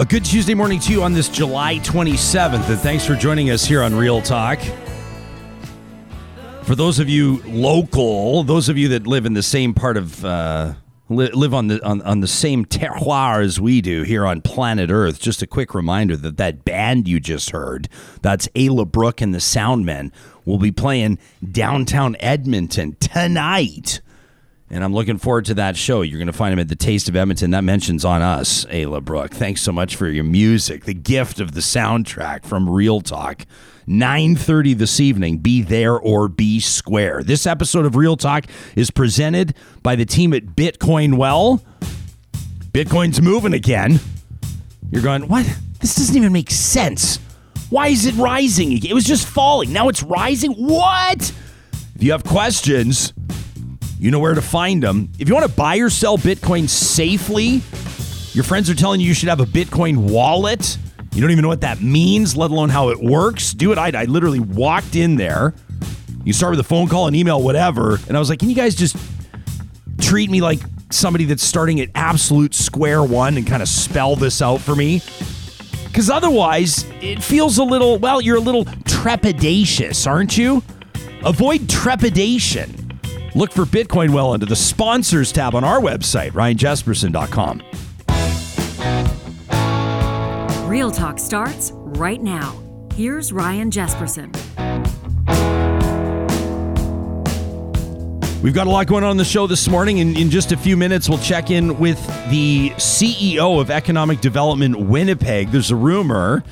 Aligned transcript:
A 0.00 0.04
good 0.06 0.24
Tuesday 0.24 0.54
morning 0.54 0.80
to 0.80 0.92
you 0.92 1.02
on 1.02 1.12
this 1.12 1.28
July 1.28 1.74
27th, 1.80 2.70
and 2.70 2.78
thanks 2.80 3.04
for 3.04 3.14
joining 3.14 3.50
us 3.50 3.66
here 3.66 3.82
on 3.82 3.94
Real 3.94 4.22
Talk. 4.22 4.58
For 6.62 6.74
those 6.74 6.98
of 6.98 7.10
you 7.10 7.42
local, 7.44 8.42
those 8.42 8.70
of 8.70 8.78
you 8.78 8.88
that 8.88 9.06
live 9.06 9.26
in 9.26 9.34
the 9.34 9.42
same 9.42 9.74
part 9.74 9.98
of 9.98 10.24
uh, 10.24 10.72
li- 11.10 11.32
live 11.32 11.52
on 11.52 11.66
the 11.66 11.84
on, 11.84 12.00
on 12.00 12.20
the 12.20 12.26
same 12.26 12.64
terroir 12.64 13.44
as 13.44 13.60
we 13.60 13.82
do 13.82 14.02
here 14.02 14.24
on 14.24 14.40
planet 14.40 14.90
Earth, 14.90 15.20
just 15.20 15.42
a 15.42 15.46
quick 15.46 15.74
reminder 15.74 16.16
that 16.16 16.38
that 16.38 16.64
band 16.64 17.06
you 17.06 17.20
just 17.20 17.50
heard, 17.50 17.86
that's 18.22 18.48
Ayla 18.54 18.90
Brooke 18.90 19.20
and 19.20 19.34
the 19.34 19.38
Soundmen, 19.38 20.12
will 20.46 20.56
be 20.56 20.72
playing 20.72 21.18
downtown 21.52 22.16
Edmonton 22.20 22.96
tonight. 23.00 24.00
And 24.72 24.84
I'm 24.84 24.94
looking 24.94 25.18
forward 25.18 25.46
to 25.46 25.54
that 25.54 25.76
show. 25.76 26.02
You're 26.02 26.18
going 26.18 26.28
to 26.28 26.32
find 26.32 26.52
him 26.52 26.60
at 26.60 26.68
the 26.68 26.76
Taste 26.76 27.08
of 27.08 27.16
Edmonton. 27.16 27.50
That 27.50 27.64
mentions 27.64 28.04
on 28.04 28.22
us, 28.22 28.64
Ayla 28.66 29.04
Brooke. 29.04 29.32
Thanks 29.32 29.62
so 29.62 29.72
much 29.72 29.96
for 29.96 30.08
your 30.08 30.22
music, 30.22 30.84
the 30.84 30.94
gift 30.94 31.40
of 31.40 31.52
the 31.52 31.60
soundtrack 31.60 32.44
from 32.44 32.70
Real 32.70 33.00
Talk. 33.00 33.46
9:30 33.88 34.74
this 34.74 35.00
evening. 35.00 35.38
Be 35.38 35.62
there 35.62 35.98
or 35.98 36.28
be 36.28 36.60
square. 36.60 37.24
This 37.24 37.46
episode 37.46 37.84
of 37.84 37.96
Real 37.96 38.16
Talk 38.16 38.44
is 38.76 38.92
presented 38.92 39.54
by 39.82 39.96
the 39.96 40.06
team 40.06 40.32
at 40.32 40.46
Bitcoin 40.54 41.16
Well. 41.16 41.64
Bitcoin's 42.70 43.20
moving 43.20 43.54
again. 43.54 43.98
You're 44.92 45.02
going, 45.02 45.26
"What? 45.26 45.46
This 45.80 45.96
doesn't 45.96 46.16
even 46.16 46.32
make 46.32 46.52
sense. 46.52 47.18
Why 47.70 47.88
is 47.88 48.06
it 48.06 48.14
rising? 48.14 48.84
It 48.84 48.92
was 48.94 49.04
just 49.04 49.26
falling. 49.26 49.72
Now 49.72 49.88
it's 49.88 50.04
rising. 50.04 50.52
What?" 50.52 51.32
If 51.96 52.04
you 52.04 52.12
have 52.12 52.22
questions, 52.22 53.12
you 54.00 54.10
know 54.10 54.18
where 54.18 54.34
to 54.34 54.40
find 54.40 54.82
them. 54.82 55.12
If 55.18 55.28
you 55.28 55.34
want 55.34 55.46
to 55.46 55.54
buy 55.54 55.76
or 55.76 55.90
sell 55.90 56.16
Bitcoin 56.16 56.70
safely, 56.70 57.60
your 58.32 58.44
friends 58.44 58.70
are 58.70 58.74
telling 58.74 58.98
you 58.98 59.08
you 59.08 59.14
should 59.14 59.28
have 59.28 59.40
a 59.40 59.44
Bitcoin 59.44 60.10
wallet. 60.10 60.78
You 61.12 61.20
don't 61.20 61.30
even 61.30 61.42
know 61.42 61.48
what 61.48 61.60
that 61.60 61.82
means, 61.82 62.34
let 62.34 62.50
alone 62.50 62.70
how 62.70 62.88
it 62.88 62.98
works. 62.98 63.52
Do 63.52 63.72
it. 63.72 63.78
I, 63.78 63.90
I 63.94 64.04
literally 64.04 64.40
walked 64.40 64.96
in 64.96 65.16
there. 65.16 65.52
You 66.24 66.32
start 66.32 66.52
with 66.52 66.60
a 66.60 66.64
phone 66.64 66.88
call, 66.88 67.08
an 67.08 67.14
email, 67.14 67.42
whatever. 67.42 67.98
And 68.08 68.16
I 68.16 68.20
was 68.20 68.30
like, 68.30 68.38
can 68.38 68.48
you 68.48 68.56
guys 68.56 68.74
just 68.74 68.96
treat 69.98 70.30
me 70.30 70.40
like 70.40 70.60
somebody 70.90 71.26
that's 71.26 71.42
starting 71.42 71.78
at 71.80 71.90
absolute 71.94 72.54
square 72.54 73.04
one 73.04 73.36
and 73.36 73.46
kind 73.46 73.62
of 73.62 73.68
spell 73.68 74.16
this 74.16 74.40
out 74.40 74.62
for 74.62 74.74
me? 74.74 75.02
Because 75.84 76.08
otherwise, 76.08 76.86
it 77.02 77.22
feels 77.22 77.58
a 77.58 77.64
little, 77.64 77.98
well, 77.98 78.22
you're 78.22 78.38
a 78.38 78.40
little 78.40 78.64
trepidatious, 78.64 80.06
aren't 80.06 80.38
you? 80.38 80.62
Avoid 81.22 81.68
trepidation. 81.68 82.79
Look 83.34 83.52
for 83.52 83.64
Bitcoin 83.64 84.10
Well 84.10 84.32
under 84.32 84.46
the 84.46 84.56
sponsors 84.56 85.32
tab 85.32 85.54
on 85.54 85.64
our 85.64 85.80
website, 85.80 86.32
ryanjesperson.com. 86.32 87.62
Real 90.68 90.90
Talk 90.90 91.18
starts 91.18 91.72
right 91.74 92.22
now. 92.22 92.56
Here's 92.94 93.32
Ryan 93.32 93.70
Jesperson. 93.70 94.30
We've 98.42 98.54
got 98.54 98.66
a 98.66 98.70
lot 98.70 98.86
going 98.86 99.04
on 99.04 99.10
in 99.10 99.16
the 99.18 99.24
show 99.24 99.46
this 99.46 99.68
morning. 99.68 99.98
In, 99.98 100.16
in 100.16 100.30
just 100.30 100.50
a 100.50 100.56
few 100.56 100.76
minutes, 100.76 101.10
we'll 101.10 101.18
check 101.18 101.50
in 101.50 101.78
with 101.78 101.98
the 102.30 102.70
CEO 102.76 103.60
of 103.60 103.70
Economic 103.70 104.20
Development 104.22 104.78
Winnipeg. 104.80 105.50
There's 105.50 105.70
a 105.70 105.76
rumor 105.76 106.42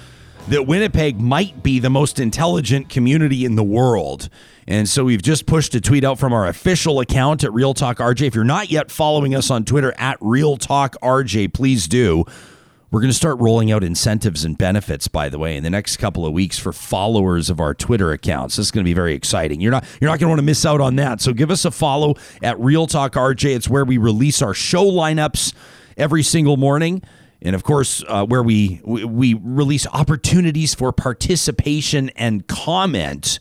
that 0.48 0.66
Winnipeg 0.66 1.20
might 1.20 1.62
be 1.62 1.78
the 1.78 1.90
most 1.90 2.18
intelligent 2.18 2.88
community 2.88 3.44
in 3.44 3.54
the 3.54 3.62
world. 3.62 4.30
And 4.66 4.88
so 4.88 5.04
we've 5.04 5.20
just 5.20 5.44
pushed 5.44 5.74
a 5.74 5.80
tweet 5.80 6.04
out 6.04 6.18
from 6.18 6.32
our 6.32 6.46
official 6.46 7.00
account 7.00 7.44
at 7.44 7.52
Real 7.52 7.74
Talk 7.74 7.98
RJ. 7.98 8.28
If 8.28 8.34
you're 8.34 8.44
not 8.44 8.70
yet 8.70 8.90
following 8.90 9.34
us 9.34 9.50
on 9.50 9.64
Twitter 9.64 9.92
at 9.98 10.16
Real 10.22 10.56
Talk 10.56 10.96
RJ, 11.02 11.52
please 11.52 11.86
do. 11.86 12.24
We're 12.90 13.00
going 13.00 13.10
to 13.10 13.16
start 13.16 13.38
rolling 13.38 13.70
out 13.70 13.84
incentives 13.84 14.42
and 14.44 14.56
benefits, 14.56 15.06
by 15.06 15.28
the 15.28 15.38
way, 15.38 15.54
in 15.54 15.62
the 15.62 15.68
next 15.68 15.98
couple 15.98 16.24
of 16.24 16.32
weeks 16.32 16.58
for 16.58 16.72
followers 16.72 17.50
of 17.50 17.60
our 17.60 17.74
Twitter 17.74 18.12
accounts. 18.12 18.56
This 18.56 18.68
is 18.68 18.70
going 18.70 18.84
to 18.84 18.88
be 18.88 18.94
very 18.94 19.12
exciting. 19.12 19.60
You're 19.60 19.72
not 19.72 19.84
you're 20.00 20.10
not 20.10 20.18
going 20.18 20.28
to 20.28 20.28
want 20.28 20.38
to 20.38 20.46
miss 20.46 20.64
out 20.64 20.80
on 20.80 20.96
that. 20.96 21.20
So 21.20 21.34
give 21.34 21.50
us 21.50 21.66
a 21.66 21.70
follow 21.70 22.14
at 22.42 22.58
Real 22.58 22.86
Talk 22.86 23.12
RJ. 23.12 23.54
It's 23.54 23.68
where 23.68 23.84
we 23.84 23.98
release 23.98 24.40
our 24.40 24.54
show 24.54 24.84
lineups 24.84 25.52
every 25.98 26.22
single 26.22 26.56
morning, 26.56 27.02
and 27.42 27.54
of 27.54 27.62
course, 27.62 28.02
uh, 28.08 28.24
where 28.26 28.42
we, 28.42 28.80
we 28.84 29.34
release 29.34 29.86
opportunities 29.88 30.74
for 30.74 30.92
participation 30.92 32.10
and 32.10 32.46
comment. 32.46 33.38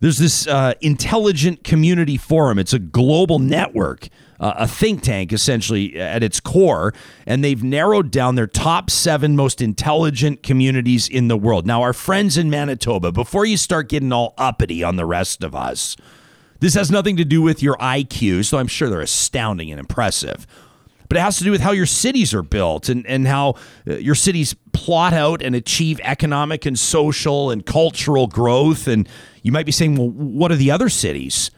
There's 0.00 0.18
this 0.18 0.46
uh, 0.46 0.74
intelligent 0.80 1.64
community 1.64 2.16
forum. 2.16 2.58
It's 2.58 2.72
a 2.72 2.78
global 2.78 3.38
network 3.38 4.08
uh, 4.40 4.54
a 4.56 4.66
think 4.66 5.02
tank 5.02 5.32
essentially 5.32 6.00
at 6.00 6.22
its 6.22 6.40
core, 6.40 6.94
and 7.26 7.44
they've 7.44 7.62
narrowed 7.62 8.10
down 8.10 8.34
their 8.34 8.46
top 8.46 8.90
seven 8.90 9.36
most 9.36 9.60
intelligent 9.60 10.42
communities 10.42 11.08
in 11.08 11.28
the 11.28 11.36
world. 11.36 11.66
Now, 11.66 11.82
our 11.82 11.92
friends 11.92 12.38
in 12.38 12.48
Manitoba, 12.50 13.12
before 13.12 13.44
you 13.44 13.56
start 13.56 13.88
getting 13.88 14.12
all 14.12 14.34
uppity 14.38 14.82
on 14.82 14.96
the 14.96 15.06
rest 15.06 15.44
of 15.44 15.54
us, 15.54 15.96
this 16.58 16.74
has 16.74 16.90
nothing 16.90 17.16
to 17.18 17.24
do 17.24 17.42
with 17.42 17.62
your 17.62 17.76
IQ, 17.76 18.46
so 18.46 18.58
I'm 18.58 18.66
sure 18.66 18.88
they're 18.88 19.00
astounding 19.00 19.70
and 19.70 19.78
impressive. 19.78 20.46
But 21.10 21.16
it 21.16 21.22
has 21.22 21.38
to 21.38 21.44
do 21.44 21.50
with 21.50 21.60
how 21.60 21.72
your 21.72 21.86
cities 21.86 22.32
are 22.32 22.42
built 22.42 22.88
and, 22.88 23.04
and 23.04 23.26
how 23.26 23.56
uh, 23.84 23.96
your 23.96 24.14
cities 24.14 24.54
plot 24.72 25.12
out 25.12 25.42
and 25.42 25.56
achieve 25.56 26.00
economic 26.04 26.64
and 26.66 26.78
social 26.78 27.50
and 27.50 27.66
cultural 27.66 28.28
growth. 28.28 28.86
And 28.86 29.08
you 29.42 29.50
might 29.50 29.66
be 29.66 29.72
saying, 29.72 29.96
well, 29.96 30.08
what 30.08 30.52
are 30.52 30.56
the 30.56 30.70
other 30.70 30.88
cities? 30.88 31.50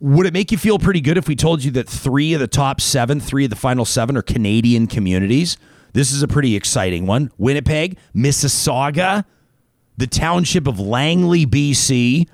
Would 0.00 0.24
it 0.24 0.32
make 0.32 0.50
you 0.50 0.56
feel 0.56 0.78
pretty 0.78 1.02
good 1.02 1.18
if 1.18 1.28
we 1.28 1.36
told 1.36 1.62
you 1.62 1.70
that 1.72 1.86
three 1.86 2.32
of 2.32 2.40
the 2.40 2.46
top 2.46 2.80
seven, 2.80 3.20
three 3.20 3.44
of 3.44 3.50
the 3.50 3.56
final 3.56 3.84
seven 3.84 4.16
are 4.16 4.22
Canadian 4.22 4.86
communities? 4.86 5.58
This 5.92 6.10
is 6.10 6.22
a 6.22 6.28
pretty 6.28 6.56
exciting 6.56 7.06
one. 7.06 7.30
Winnipeg, 7.36 7.98
Mississauga, 8.16 9.26
the 9.98 10.06
township 10.06 10.66
of 10.66 10.80
Langley, 10.80 11.44
BC. 11.44 12.26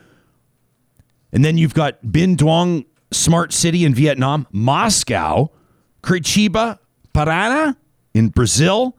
And 1.32 1.44
then 1.44 1.58
you've 1.58 1.74
got 1.74 2.04
Binh 2.04 2.36
Duong 2.36 2.84
Smart 3.10 3.52
City 3.52 3.84
in 3.84 3.94
Vietnam, 3.94 4.46
Moscow, 4.50 5.50
Curitiba, 6.02 6.78
Paraná 7.14 7.76
in 8.12 8.28
Brazil, 8.28 8.96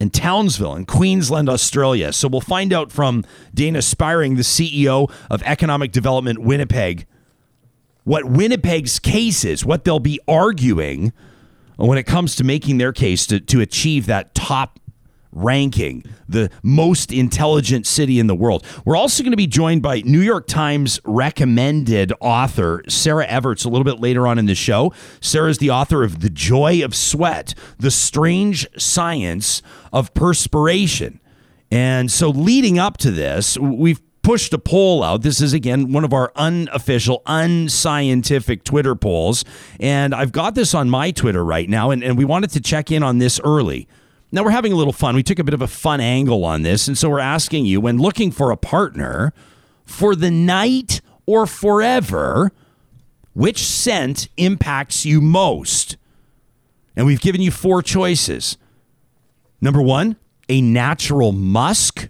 and 0.00 0.12
Townsville 0.12 0.74
in 0.76 0.86
Queensland, 0.86 1.48
Australia. 1.48 2.12
So 2.12 2.26
we'll 2.26 2.40
find 2.40 2.72
out 2.72 2.90
from 2.90 3.24
Dayna 3.54 3.82
Spiring, 3.82 4.36
the 4.36 4.42
CEO 4.42 5.12
of 5.30 5.42
Economic 5.42 5.92
Development 5.92 6.38
Winnipeg, 6.38 7.06
what 8.04 8.24
Winnipeg's 8.24 8.98
case 8.98 9.44
is, 9.44 9.64
what 9.64 9.84
they'll 9.84 10.00
be 10.00 10.18
arguing 10.26 11.12
when 11.76 11.98
it 11.98 12.04
comes 12.04 12.34
to 12.36 12.44
making 12.44 12.78
their 12.78 12.92
case 12.92 13.26
to, 13.26 13.40
to 13.40 13.60
achieve 13.60 14.06
that 14.06 14.34
top 14.34 14.79
ranking, 15.32 16.04
the 16.28 16.50
most 16.62 17.12
intelligent 17.12 17.86
city 17.86 18.18
in 18.18 18.26
the 18.26 18.34
world. 18.34 18.64
We're 18.84 18.96
also 18.96 19.22
going 19.22 19.32
to 19.32 19.36
be 19.36 19.46
joined 19.46 19.82
by 19.82 20.00
New 20.00 20.20
York 20.20 20.46
Times 20.46 21.00
recommended 21.04 22.12
author 22.20 22.82
Sarah 22.88 23.26
Everts 23.26 23.64
a 23.64 23.68
little 23.68 23.84
bit 23.84 24.00
later 24.00 24.26
on 24.26 24.38
in 24.38 24.46
the 24.46 24.54
show. 24.54 24.92
Sarah 25.20 25.50
is 25.50 25.58
the 25.58 25.70
author 25.70 26.02
of 26.02 26.20
The 26.20 26.30
Joy 26.30 26.84
of 26.84 26.94
Sweat, 26.94 27.54
The 27.78 27.90
Strange 27.90 28.66
Science 28.76 29.62
of 29.92 30.12
Perspiration. 30.14 31.20
And 31.70 32.10
so 32.10 32.30
leading 32.30 32.78
up 32.78 32.96
to 32.98 33.10
this, 33.10 33.56
we've 33.58 34.00
pushed 34.22 34.52
a 34.52 34.58
poll 34.58 35.02
out. 35.02 35.22
This 35.22 35.40
is, 35.40 35.52
again, 35.52 35.92
one 35.92 36.04
of 36.04 36.12
our 36.12 36.32
unofficial, 36.36 37.22
unscientific 37.26 38.64
Twitter 38.64 38.94
polls. 38.94 39.44
And 39.78 40.14
I've 40.14 40.32
got 40.32 40.54
this 40.54 40.74
on 40.74 40.90
my 40.90 41.10
Twitter 41.10 41.44
right 41.44 41.68
now, 41.68 41.90
and, 41.90 42.02
and 42.02 42.18
we 42.18 42.24
wanted 42.24 42.50
to 42.50 42.60
check 42.60 42.90
in 42.90 43.02
on 43.02 43.18
this 43.18 43.40
early. 43.44 43.88
Now, 44.32 44.44
we're 44.44 44.50
having 44.50 44.72
a 44.72 44.76
little 44.76 44.92
fun. 44.92 45.16
We 45.16 45.22
took 45.22 45.38
a 45.38 45.44
bit 45.44 45.54
of 45.54 45.62
a 45.62 45.66
fun 45.66 46.00
angle 46.00 46.44
on 46.44 46.62
this. 46.62 46.86
And 46.86 46.96
so 46.96 47.10
we're 47.10 47.18
asking 47.18 47.66
you 47.66 47.80
when 47.80 47.98
looking 47.98 48.30
for 48.30 48.50
a 48.50 48.56
partner 48.56 49.32
for 49.84 50.14
the 50.14 50.30
night 50.30 51.00
or 51.26 51.46
forever, 51.46 52.52
which 53.34 53.64
scent 53.64 54.28
impacts 54.36 55.04
you 55.04 55.20
most? 55.20 55.96
And 56.96 57.06
we've 57.06 57.20
given 57.20 57.40
you 57.40 57.50
four 57.50 57.82
choices. 57.82 58.56
Number 59.60 59.82
one, 59.82 60.16
a 60.48 60.60
natural 60.60 61.32
musk. 61.32 62.08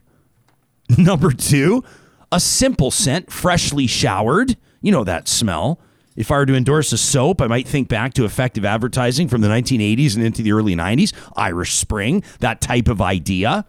Number 0.98 1.32
two, 1.32 1.84
a 2.32 2.40
simple 2.40 2.90
scent, 2.90 3.30
freshly 3.30 3.86
showered. 3.86 4.56
You 4.82 4.92
know 4.92 5.04
that 5.04 5.28
smell. 5.28 5.80
If 6.20 6.30
I 6.30 6.36
were 6.36 6.44
to 6.44 6.54
endorse 6.54 6.92
a 6.92 6.98
soap, 6.98 7.40
I 7.40 7.46
might 7.46 7.66
think 7.66 7.88
back 7.88 8.12
to 8.12 8.26
effective 8.26 8.62
advertising 8.62 9.26
from 9.26 9.40
the 9.40 9.48
1980s 9.48 10.16
and 10.16 10.22
into 10.22 10.42
the 10.42 10.52
early 10.52 10.76
90s. 10.76 11.14
Irish 11.34 11.72
Spring, 11.72 12.22
that 12.40 12.60
type 12.60 12.88
of 12.88 13.00
idea. 13.00 13.64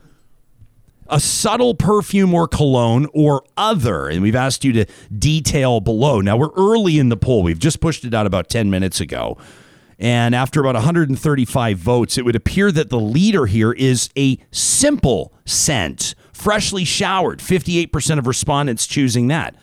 A 1.07 1.21
subtle 1.21 1.75
perfume 1.75 2.33
or 2.33 2.49
cologne 2.49 3.07
or 3.13 3.45
other. 3.55 4.09
And 4.09 4.21
we've 4.21 4.35
asked 4.35 4.65
you 4.65 4.73
to 4.73 4.85
detail 5.17 5.79
below. 5.79 6.19
Now, 6.19 6.35
we're 6.35 6.51
early 6.57 6.99
in 6.99 7.07
the 7.07 7.15
poll. 7.15 7.41
We've 7.41 7.57
just 7.57 7.79
pushed 7.79 8.03
it 8.03 8.13
out 8.13 8.27
about 8.27 8.49
10 8.49 8.69
minutes 8.69 8.99
ago. 8.99 9.37
And 9.97 10.35
after 10.35 10.59
about 10.59 10.75
135 10.75 11.77
votes, 11.77 12.17
it 12.17 12.25
would 12.25 12.35
appear 12.35 12.69
that 12.73 12.89
the 12.89 12.99
leader 12.99 13.45
here 13.45 13.71
is 13.71 14.09
a 14.17 14.37
simple 14.51 15.31
scent 15.45 16.15
freshly 16.33 16.83
showered. 16.83 17.39
58% 17.39 18.19
of 18.19 18.27
respondents 18.27 18.85
choosing 18.85 19.27
that. 19.27 19.55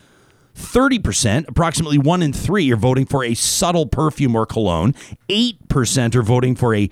30%, 0.59 1.47
approximately 1.47 1.97
one 1.97 2.21
in 2.21 2.33
three, 2.33 2.71
are 2.71 2.75
voting 2.75 3.05
for 3.05 3.23
a 3.23 3.33
subtle 3.33 3.85
perfume 3.85 4.35
or 4.35 4.45
cologne. 4.45 4.93
8% 5.29 6.15
are 6.15 6.21
voting 6.21 6.55
for 6.55 6.75
a 6.75 6.89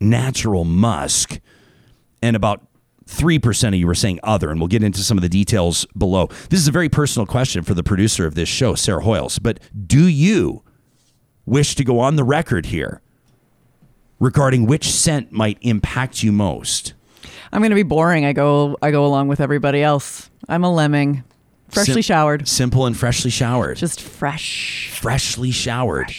natural 0.00 0.64
musk, 0.64 1.40
and 2.22 2.36
about 2.36 2.66
3% 3.06 3.68
of 3.68 3.74
you 3.74 3.86
were 3.86 3.94
saying 3.94 4.20
other, 4.22 4.50
and 4.50 4.60
we'll 4.60 4.68
get 4.68 4.82
into 4.82 5.00
some 5.00 5.18
of 5.18 5.22
the 5.22 5.28
details 5.28 5.84
below. 5.98 6.28
This 6.48 6.60
is 6.60 6.68
a 6.68 6.72
very 6.72 6.88
personal 6.88 7.26
question 7.26 7.64
for 7.64 7.74
the 7.74 7.82
producer 7.82 8.26
of 8.26 8.34
this 8.34 8.48
show, 8.48 8.74
Sarah 8.74 9.02
Hoyles. 9.02 9.42
But 9.42 9.58
do 9.86 10.06
you 10.06 10.62
wish 11.44 11.74
to 11.74 11.84
go 11.84 11.98
on 11.98 12.16
the 12.16 12.24
record 12.24 12.66
here 12.66 13.02
regarding 14.20 14.66
which 14.66 14.88
scent 14.88 15.32
might 15.32 15.58
impact 15.60 16.22
you 16.22 16.30
most? 16.30 16.94
I'm 17.52 17.60
going 17.60 17.70
to 17.70 17.76
be 17.76 17.82
boring. 17.82 18.24
I 18.24 18.32
go 18.32 18.76
I 18.80 18.92
go 18.92 19.04
along 19.04 19.26
with 19.26 19.40
everybody 19.40 19.82
else. 19.82 20.30
I'm 20.48 20.62
a 20.62 20.72
lemming. 20.72 21.24
Freshly 21.70 21.94
Sim- 21.94 22.02
showered. 22.02 22.48
Simple 22.48 22.86
and 22.86 22.96
freshly 22.96 23.30
showered. 23.30 23.76
Just 23.76 24.00
fresh. 24.00 24.90
freshly 24.92 25.50
showered. 25.50 26.12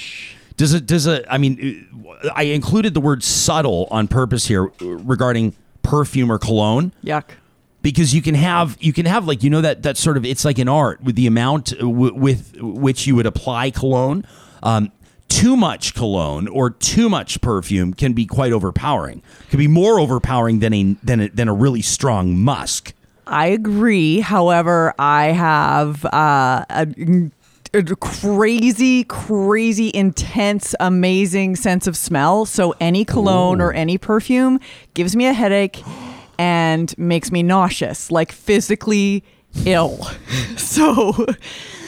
Does 0.57 0.73
it? 0.73 0.85
Does 0.85 1.07
it? 1.07 1.25
I 1.29 1.37
mean, 1.37 1.87
uh, 2.23 2.29
I 2.35 2.43
included 2.43 2.93
the 2.93 3.01
word 3.01 3.23
subtle 3.23 3.87
on 3.91 4.07
purpose 4.07 4.47
here 4.47 4.71
uh, 4.81 4.85
regarding 4.85 5.55
perfume 5.83 6.31
or 6.31 6.37
cologne 6.37 6.93
Yuck. 7.03 7.23
because 7.81 8.13
you 8.13 8.21
can 8.21 8.35
have 8.35 8.77
you 8.79 8.93
can 8.93 9.07
have 9.07 9.25
like 9.27 9.41
you 9.43 9.49
know 9.49 9.61
that 9.61 9.81
that 9.83 9.97
sort 9.97 10.17
of 10.17 10.25
it's 10.25 10.45
like 10.45 10.59
an 10.59 10.67
art 10.69 11.01
with 11.01 11.15
the 11.15 11.25
amount 11.25 11.73
uh, 11.73 11.77
w- 11.77 12.13
with 12.13 12.55
which 12.61 13.07
you 13.07 13.15
would 13.15 13.25
apply 13.25 13.71
cologne. 13.71 14.23
Um, 14.61 14.91
too 15.27 15.55
much 15.57 15.95
cologne 15.95 16.47
or 16.49 16.69
too 16.69 17.09
much 17.09 17.41
perfume 17.41 17.93
can 17.93 18.13
be 18.13 18.25
quite 18.25 18.51
overpowering. 18.51 19.23
Can 19.49 19.57
be 19.57 19.67
more 19.67 19.99
overpowering 19.99 20.59
than 20.59 20.73
a 20.73 20.95
than 21.03 21.21
a, 21.21 21.29
than 21.29 21.47
a 21.47 21.53
really 21.53 21.81
strong 21.81 22.37
musk. 22.37 22.93
I 23.31 23.47
agree. 23.47 24.19
However, 24.19 24.93
I 24.99 25.27
have 25.27 26.05
uh, 26.05 26.65
a, 26.69 26.85
a 27.73 27.83
crazy, 27.95 29.05
crazy, 29.05 29.89
intense, 29.93 30.75
amazing 30.79 31.55
sense 31.55 31.87
of 31.87 31.95
smell. 31.97 32.45
So 32.45 32.75
any 32.79 33.05
cologne 33.05 33.61
or 33.61 33.71
any 33.73 33.97
perfume 33.97 34.59
gives 34.93 35.15
me 35.15 35.25
a 35.27 35.33
headache 35.33 35.81
and 36.37 36.93
makes 36.97 37.31
me 37.31 37.41
nauseous, 37.43 38.11
like 38.11 38.31
physically 38.31 39.23
ill. 39.65 39.97
so 40.57 41.11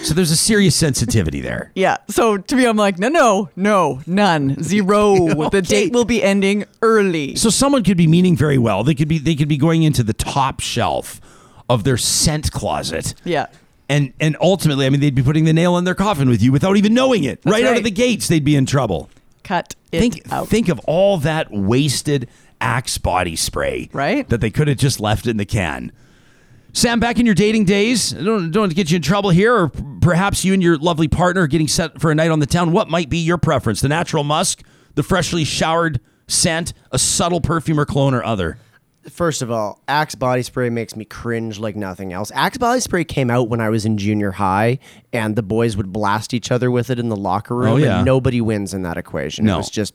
So 0.04 0.14
there's 0.14 0.32
a 0.32 0.36
serious 0.38 0.76
sensitivity 0.76 1.40
there. 1.42 1.72
yeah. 1.76 1.98
So 2.10 2.38
to 2.38 2.56
me, 2.56 2.66
I'm 2.66 2.76
like, 2.78 3.00
no, 3.00 3.08
no, 3.10 3.50
no, 3.56 4.02
none, 4.06 4.62
zero. 4.62 5.14
Okay. 5.16 5.50
The 5.50 5.62
date 5.62 5.94
will 5.94 6.06
be 6.06 6.22
ending 6.22 6.66
early. 6.82 7.36
So 7.36 7.50
someone 7.50 7.84
could 7.84 7.98
be 7.98 8.08
meaning 8.08 8.36
very 8.36 8.58
well. 8.58 8.84
They 8.84 8.96
could 8.96 9.08
be 9.08 9.18
they 9.18 9.36
could 9.36 9.48
be 9.48 9.58
going 9.58 9.84
into 9.84 10.04
the 10.04 10.14
top 10.14 10.60
shelf 10.60 11.22
of 11.70 11.84
their 11.84 11.98
scent 11.98 12.52
closet. 12.52 13.14
Yeah. 13.24 13.48
And 13.90 14.14
and 14.20 14.38
ultimately, 14.42 14.86
I 14.86 14.90
mean, 14.90 15.02
they'd 15.02 15.14
be 15.16 15.24
putting 15.24 15.46
the 15.46 15.54
nail 15.54 15.78
in 15.78 15.84
their 15.84 15.96
coffin 15.96 16.30
with 16.30 16.42
you 16.42 16.52
without 16.52 16.78
even 16.78 16.94
knowing 16.94 17.24
it. 17.26 17.40
right, 17.46 17.66
out 17.66 17.78
of 17.78 17.84
the 17.84 17.92
gates, 17.92 18.28
they'd 18.28 18.44
be 18.44 18.56
in 18.56 18.66
trouble. 18.66 19.10
Cut 19.44 19.76
it 19.92 20.00
Think 20.00 20.32
out. 20.32 20.48
think 20.48 20.70
of 20.70 20.80
all 20.86 21.18
that 21.20 21.52
wasted 21.52 22.30
Axe 22.62 22.98
body 22.98 23.36
spray, 23.36 23.90
Right. 23.92 24.28
That 24.30 24.40
they 24.40 24.50
could 24.50 24.70
have 24.70 24.78
just 24.78 25.02
left 25.02 25.28
in 25.28 25.36
the 25.36 25.46
can. 25.46 25.92
Sam, 26.72 27.00
back 27.00 27.20
in 27.20 27.26
your 27.26 27.36
dating 27.36 27.66
days, 27.66 28.14
I 28.16 28.24
don't 28.24 28.52
don't 28.52 28.62
want 28.62 28.72
to 28.72 28.76
get 28.76 28.90
you 28.90 28.96
in 28.96 29.02
trouble 29.02 29.30
here, 29.32 29.54
or 29.54 29.70
perhaps 30.02 30.46
you 30.46 30.54
and 30.54 30.64
your 30.64 30.78
lovely 30.78 31.08
partner 31.10 31.42
are 31.42 31.48
getting 31.48 31.68
set 31.68 32.00
for 32.00 32.10
a 32.10 32.16
night 32.16 32.32
on 32.32 32.40
the 32.40 32.46
town. 32.46 32.72
What 32.72 32.90
might 32.90 33.10
be 33.10 33.18
your 33.18 33.38
preference? 33.38 33.82
The 33.82 33.90
natural 33.90 34.24
musk, 34.24 34.64
the 34.96 35.04
freshly 35.04 35.44
showered 35.44 36.00
scent, 36.28 36.74
a 36.92 36.98
subtle 36.98 37.42
perfume 37.42 37.80
or 37.80 37.86
cologne, 37.86 38.14
or 38.14 38.24
other? 38.24 38.58
First 39.10 39.42
of 39.42 39.52
all, 39.52 39.82
Axe 39.88 40.16
body 40.16 40.44
spray 40.44 40.70
makes 40.70 40.96
me 40.96 41.04
cringe 41.04 41.60
like 41.60 41.76
nothing 41.76 42.14
else. 42.14 42.32
Axe 42.34 42.58
body 42.58 42.80
spray 42.80 43.04
came 43.04 43.30
out 43.30 43.50
when 43.50 43.60
I 43.60 43.70
was 43.70 43.86
in 43.86 43.98
junior 43.98 44.32
high, 44.32 44.80
and 45.12 45.36
the 45.36 45.44
boys 45.44 45.76
would 45.76 45.92
blast 45.92 46.34
each 46.34 46.52
other 46.52 46.72
with 46.72 46.90
it 46.90 47.00
in 47.00 47.10
the 47.10 47.16
locker 47.16 47.56
room. 47.56 47.68
Oh, 47.74 47.76
yeah. 47.78 47.98
and 47.98 48.06
nobody 48.06 48.40
wins 48.40 48.74
in 48.74 48.84
that 48.84 48.96
equation. 48.98 49.46
No. 49.46 49.56
It 49.56 49.58
was 49.58 49.70
just 49.70 49.94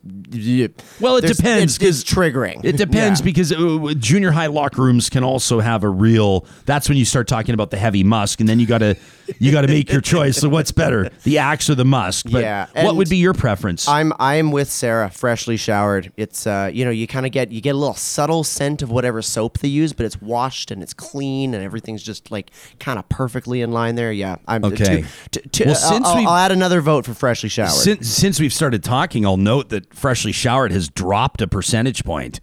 Well, 1.01 1.17
it 1.17 1.27
depends 1.27 1.77
It's, 1.77 2.03
it's 2.03 2.05
triggering. 2.13 2.65
It 2.65 2.77
depends 2.77 3.21
Yeah. 3.21 3.25
because 3.25 3.53
uh, 3.53 3.95
junior 3.99 4.31
high 4.31 4.47
locker 4.47 4.83
rooms 4.83 5.09
can 5.09 5.25
also 5.25 5.61
have 5.61 5.85
a 5.85 5.89
real. 5.89 6.45
That's 6.67 6.89
when 6.89 6.99
you 6.99 7.05
start 7.05 7.29
talking 7.29 7.55
about 7.55 7.71
the 7.71 7.79
heavy 7.79 8.05
musk, 8.05 8.41
and 8.41 8.49
then 8.49 8.61
you 8.61 8.67
gotta 8.67 8.97
you 9.39 9.53
gotta 9.53 9.69
make 9.69 9.91
your 9.91 10.01
choice. 10.01 10.37
So 10.39 10.49
what's 10.49 10.73
better, 10.73 11.11
the 11.25 11.39
axe 11.39 11.71
or 11.71 11.75
the 11.75 11.85
musk? 11.85 12.27
But 12.31 12.43
Yeah, 12.43 12.67
what 12.85 12.97
would 12.97 13.09
be 13.09 13.17
your 13.17 13.35
preference? 13.35 13.89
I'm 13.89 14.13
I'm 14.19 14.51
with 14.53 14.71
Sarah, 14.71 15.11
freshly 15.11 15.57
showered. 15.57 16.13
It's 16.17 16.47
uh, 16.47 16.71
you 16.73 16.85
know, 16.85 16.91
you 16.91 17.07
kind 17.07 17.25
of 17.27 17.33
get 17.33 17.51
you 17.53 17.61
get 17.61 17.75
a 17.75 17.79
little 17.79 17.95
subtle 17.95 18.45
scent 18.45 18.83
of 18.83 18.91
whatever 18.99 19.23
soap 19.23 19.59
they 19.59 19.69
use, 19.69 19.93
but 19.93 20.05
it's 20.05 20.21
washed 20.21 20.73
and 20.73 20.83
it's 20.83 20.93
clean 20.93 21.55
and 21.55 21.62
everything's 21.62 22.03
just 22.03 22.33
like 22.33 22.50
kind 22.81 22.99
of 22.99 23.09
perfectly 23.09 23.62
in 23.62 23.71
line 23.71 23.95
there. 23.95 24.11
Yeah, 24.11 24.37
I'm 24.49 24.65
Okay. 24.65 25.05
To, 25.31 25.41
to, 25.41 25.65
Well, 25.67 25.77
I'll- 25.77 25.91
since 25.93 26.06
I'll, 26.06 26.29
I'll 26.29 26.37
add 26.37 26.50
another 26.50 26.81
vote 26.81 27.05
for 27.06 27.15
freshly 27.15 27.49
showered. 27.49 27.71
since 27.71 28.09
since 28.09 28.41
we've 28.41 28.53
started 28.53 28.83
talking, 28.83 29.25
I'll 29.25 29.37
note 29.37 29.69
that 29.69 29.95
freshly 29.95 30.33
showered 30.33 30.73
has 30.73 30.89
dropped 30.89 31.41
a 31.41 31.47
percentage 31.47 32.03
point, 32.05 32.41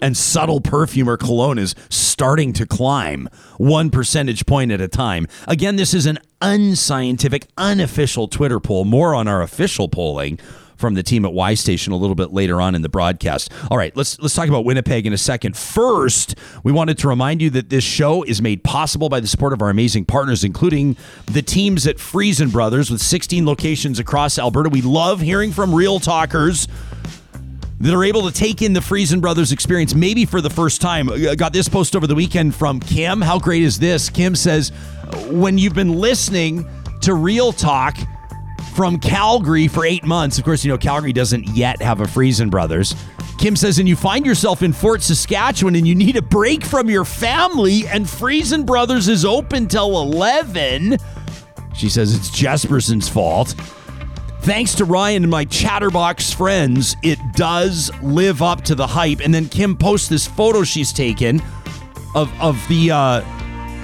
and 0.00 0.16
subtle 0.16 0.62
perfume 0.62 1.10
or 1.10 1.18
cologne 1.18 1.58
is 1.58 1.74
starting 1.90 2.54
to 2.54 2.64
climb 2.66 3.28
one 3.58 3.90
percentage 3.90 4.46
point 4.46 4.72
at 4.72 4.80
a 4.80 4.88
time. 4.88 5.26
Again, 5.46 5.76
this 5.76 5.92
is 5.92 6.06
an 6.06 6.18
unscientific, 6.40 7.46
unofficial 7.58 8.28
Twitter 8.28 8.60
poll. 8.60 8.84
More 8.86 9.14
on 9.14 9.28
our 9.28 9.42
official 9.42 9.88
polling 9.88 10.38
from 10.78 10.94
the 10.94 11.02
team 11.02 11.24
at 11.24 11.32
Y 11.32 11.54
Station 11.54 11.92
a 11.92 11.96
little 11.96 12.14
bit 12.14 12.32
later 12.32 12.60
on 12.60 12.74
in 12.74 12.82
the 12.82 12.88
broadcast. 12.88 13.52
All 13.70 13.76
right, 13.76 13.94
let's 13.96 14.18
let's 14.20 14.34
talk 14.34 14.48
about 14.48 14.64
Winnipeg 14.64 15.06
in 15.06 15.12
a 15.12 15.18
second. 15.18 15.56
First, 15.56 16.36
we 16.62 16.72
wanted 16.72 16.96
to 16.98 17.08
remind 17.08 17.42
you 17.42 17.50
that 17.50 17.68
this 17.68 17.84
show 17.84 18.22
is 18.22 18.40
made 18.40 18.64
possible 18.64 19.08
by 19.08 19.20
the 19.20 19.26
support 19.26 19.52
of 19.52 19.60
our 19.60 19.70
amazing 19.70 20.04
partners, 20.06 20.44
including 20.44 20.96
the 21.26 21.42
teams 21.42 21.86
at 21.86 21.96
Friesen 21.96 22.50
Brothers 22.50 22.90
with 22.90 23.02
16 23.02 23.44
locations 23.44 23.98
across 23.98 24.38
Alberta. 24.38 24.70
We 24.70 24.82
love 24.82 25.20
hearing 25.20 25.52
from 25.52 25.74
real 25.74 25.98
talkers 25.98 26.68
that 27.80 27.94
are 27.94 28.04
able 28.04 28.28
to 28.28 28.32
take 28.32 28.62
in 28.62 28.72
the 28.72 28.80
Friesen 28.80 29.20
Brothers 29.20 29.52
experience 29.52 29.94
maybe 29.94 30.24
for 30.24 30.40
the 30.40 30.50
first 30.50 30.80
time. 30.80 31.10
I 31.10 31.34
got 31.34 31.52
this 31.52 31.68
post 31.68 31.94
over 31.94 32.06
the 32.06 32.14
weekend 32.14 32.54
from 32.54 32.80
Kim. 32.80 33.20
How 33.20 33.38
great 33.38 33.62
is 33.62 33.78
this? 33.78 34.10
Kim 34.10 34.34
says, 34.34 34.70
when 35.26 35.58
you've 35.58 35.74
been 35.74 35.94
listening 35.94 36.68
to 37.02 37.14
Real 37.14 37.52
Talk 37.52 37.96
from 38.74 38.98
Calgary 38.98 39.68
for 39.68 39.84
eight 39.84 40.04
months, 40.04 40.38
of 40.38 40.44
course, 40.44 40.64
you 40.64 40.70
know, 40.70 40.78
Calgary 40.78 41.12
doesn't 41.12 41.48
yet 41.48 41.80
have 41.82 42.00
a 42.00 42.04
Friesen 42.04 42.50
Brothers. 42.50 42.94
Kim 43.38 43.54
says, 43.54 43.78
and 43.78 43.88
you 43.88 43.94
find 43.94 44.26
yourself 44.26 44.62
in 44.62 44.72
Fort 44.72 45.00
Saskatchewan 45.02 45.76
and 45.76 45.86
you 45.86 45.94
need 45.94 46.16
a 46.16 46.22
break 46.22 46.64
from 46.64 46.90
your 46.90 47.04
family, 47.04 47.86
and 47.86 48.04
Friesen 48.04 48.66
Brothers 48.66 49.08
is 49.08 49.24
open 49.24 49.68
till 49.68 50.00
11. 50.02 50.98
She 51.74 51.88
says 51.88 52.14
it's 52.14 52.30
Jesperson's 52.30 53.08
fault. 53.08 53.54
Thanks 54.40 54.74
to 54.76 54.84
Ryan 54.84 55.24
and 55.24 55.30
my 55.30 55.44
Chatterbox 55.44 56.32
friends, 56.32 56.96
it 57.02 57.18
does 57.34 57.90
live 58.02 58.42
up 58.42 58.62
to 58.64 58.74
the 58.74 58.86
hype. 58.86 59.20
And 59.20 59.32
then 59.32 59.48
Kim 59.48 59.76
posts 59.76 60.08
this 60.08 60.26
photo 60.26 60.64
she's 60.64 60.92
taken 60.92 61.42
of 62.14 62.32
of 62.40 62.66
the 62.68 62.90
uh, 62.90 63.20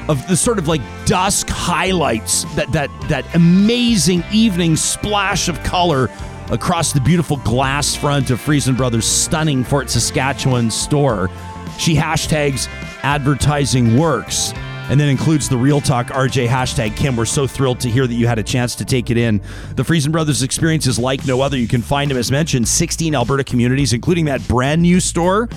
of 0.08 0.26
the 0.28 0.36
sort 0.36 0.58
of 0.58 0.68
like 0.68 0.82
dusk 1.06 1.48
highlights 1.48 2.44
that 2.54 2.70
that 2.72 2.90
that 3.08 3.34
amazing 3.34 4.22
evening 4.32 4.76
splash 4.76 5.48
of 5.48 5.62
color 5.62 6.10
across 6.50 6.92
the 6.92 7.00
beautiful 7.00 7.38
glass 7.38 7.94
front 7.94 8.30
of 8.30 8.38
Friesen 8.38 8.76
Brothers' 8.76 9.06
stunning 9.06 9.64
Fort 9.64 9.88
Saskatchewan 9.88 10.70
store. 10.70 11.30
She 11.78 11.94
hashtags 11.94 12.68
advertising 13.02 13.96
works 13.96 14.52
and 14.90 15.00
then 15.00 15.08
includes 15.08 15.48
the 15.48 15.56
Real 15.56 15.80
Talk 15.80 16.08
RJ 16.08 16.46
hashtag 16.46 16.94
Kim. 16.94 17.16
We're 17.16 17.24
so 17.24 17.46
thrilled 17.46 17.80
to 17.80 17.88
hear 17.88 18.06
that 18.06 18.14
you 18.14 18.26
had 18.26 18.38
a 18.38 18.42
chance 18.42 18.74
to 18.76 18.84
take 18.84 19.10
it 19.10 19.16
in. 19.16 19.40
The 19.76 19.82
Friesen 19.82 20.12
Brothers 20.12 20.42
experience 20.42 20.86
is 20.86 20.98
like 20.98 21.26
no 21.26 21.40
other. 21.40 21.56
You 21.56 21.68
can 21.68 21.80
find 21.80 22.10
them, 22.10 22.18
as 22.18 22.30
mentioned, 22.30 22.68
16 22.68 23.14
Alberta 23.14 23.44
communities, 23.44 23.94
including 23.94 24.26
that 24.26 24.46
brand 24.46 24.82
new 24.82 25.00
store 25.00 25.48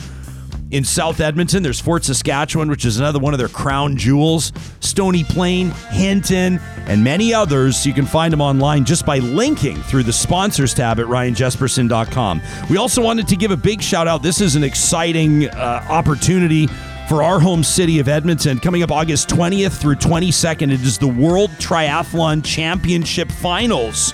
in 0.71 0.83
South 0.83 1.19
Edmonton. 1.19 1.63
There's 1.63 1.79
Fort 1.79 2.03
Saskatchewan, 2.03 2.69
which 2.69 2.86
is 2.86 3.00
another 3.00 3.19
one 3.19 3.33
of 3.33 3.38
their 3.38 3.47
crown 3.47 3.97
jewels, 3.97 4.51
Stony 4.79 5.24
Plain, 5.24 5.71
Hinton, 5.91 6.59
and 6.88 7.03
many 7.03 7.33
others. 7.33 7.86
You 7.86 7.93
can 7.93 8.05
find 8.05 8.31
them 8.31 8.41
online 8.41 8.86
just 8.86 9.05
by 9.05 9.19
linking 9.19 9.77
through 9.77 10.03
the 10.03 10.13
sponsors 10.13 10.74
tab 10.74 11.00
at 11.00 11.05
ryanjesperson.com. 11.05 12.41
We 12.69 12.77
also 12.77 13.01
wanted 13.01 13.27
to 13.29 13.36
give 13.36 13.51
a 13.51 13.57
big 13.57 13.81
shout 13.81 14.07
out. 14.07 14.21
This 14.21 14.41
is 14.41 14.55
an 14.55 14.63
exciting 14.63 15.50
uh, 15.50 15.86
opportunity 15.89 16.67
for 17.07 17.24
our 17.24 17.39
home 17.39 17.63
city 17.63 18.00
of 18.00 18.09
Edmonton. 18.09 18.59
Coming 18.59 18.83
up 18.83 18.91
August 18.91 19.29
20th 19.29 19.79
through 19.79 19.95
22nd, 19.95 20.74
it 20.74 20.81
is 20.81 20.97
the 20.97 21.07
World 21.07 21.50
Triathlon 21.51 22.43
Championship 22.43 23.31
Finals. 23.31 24.13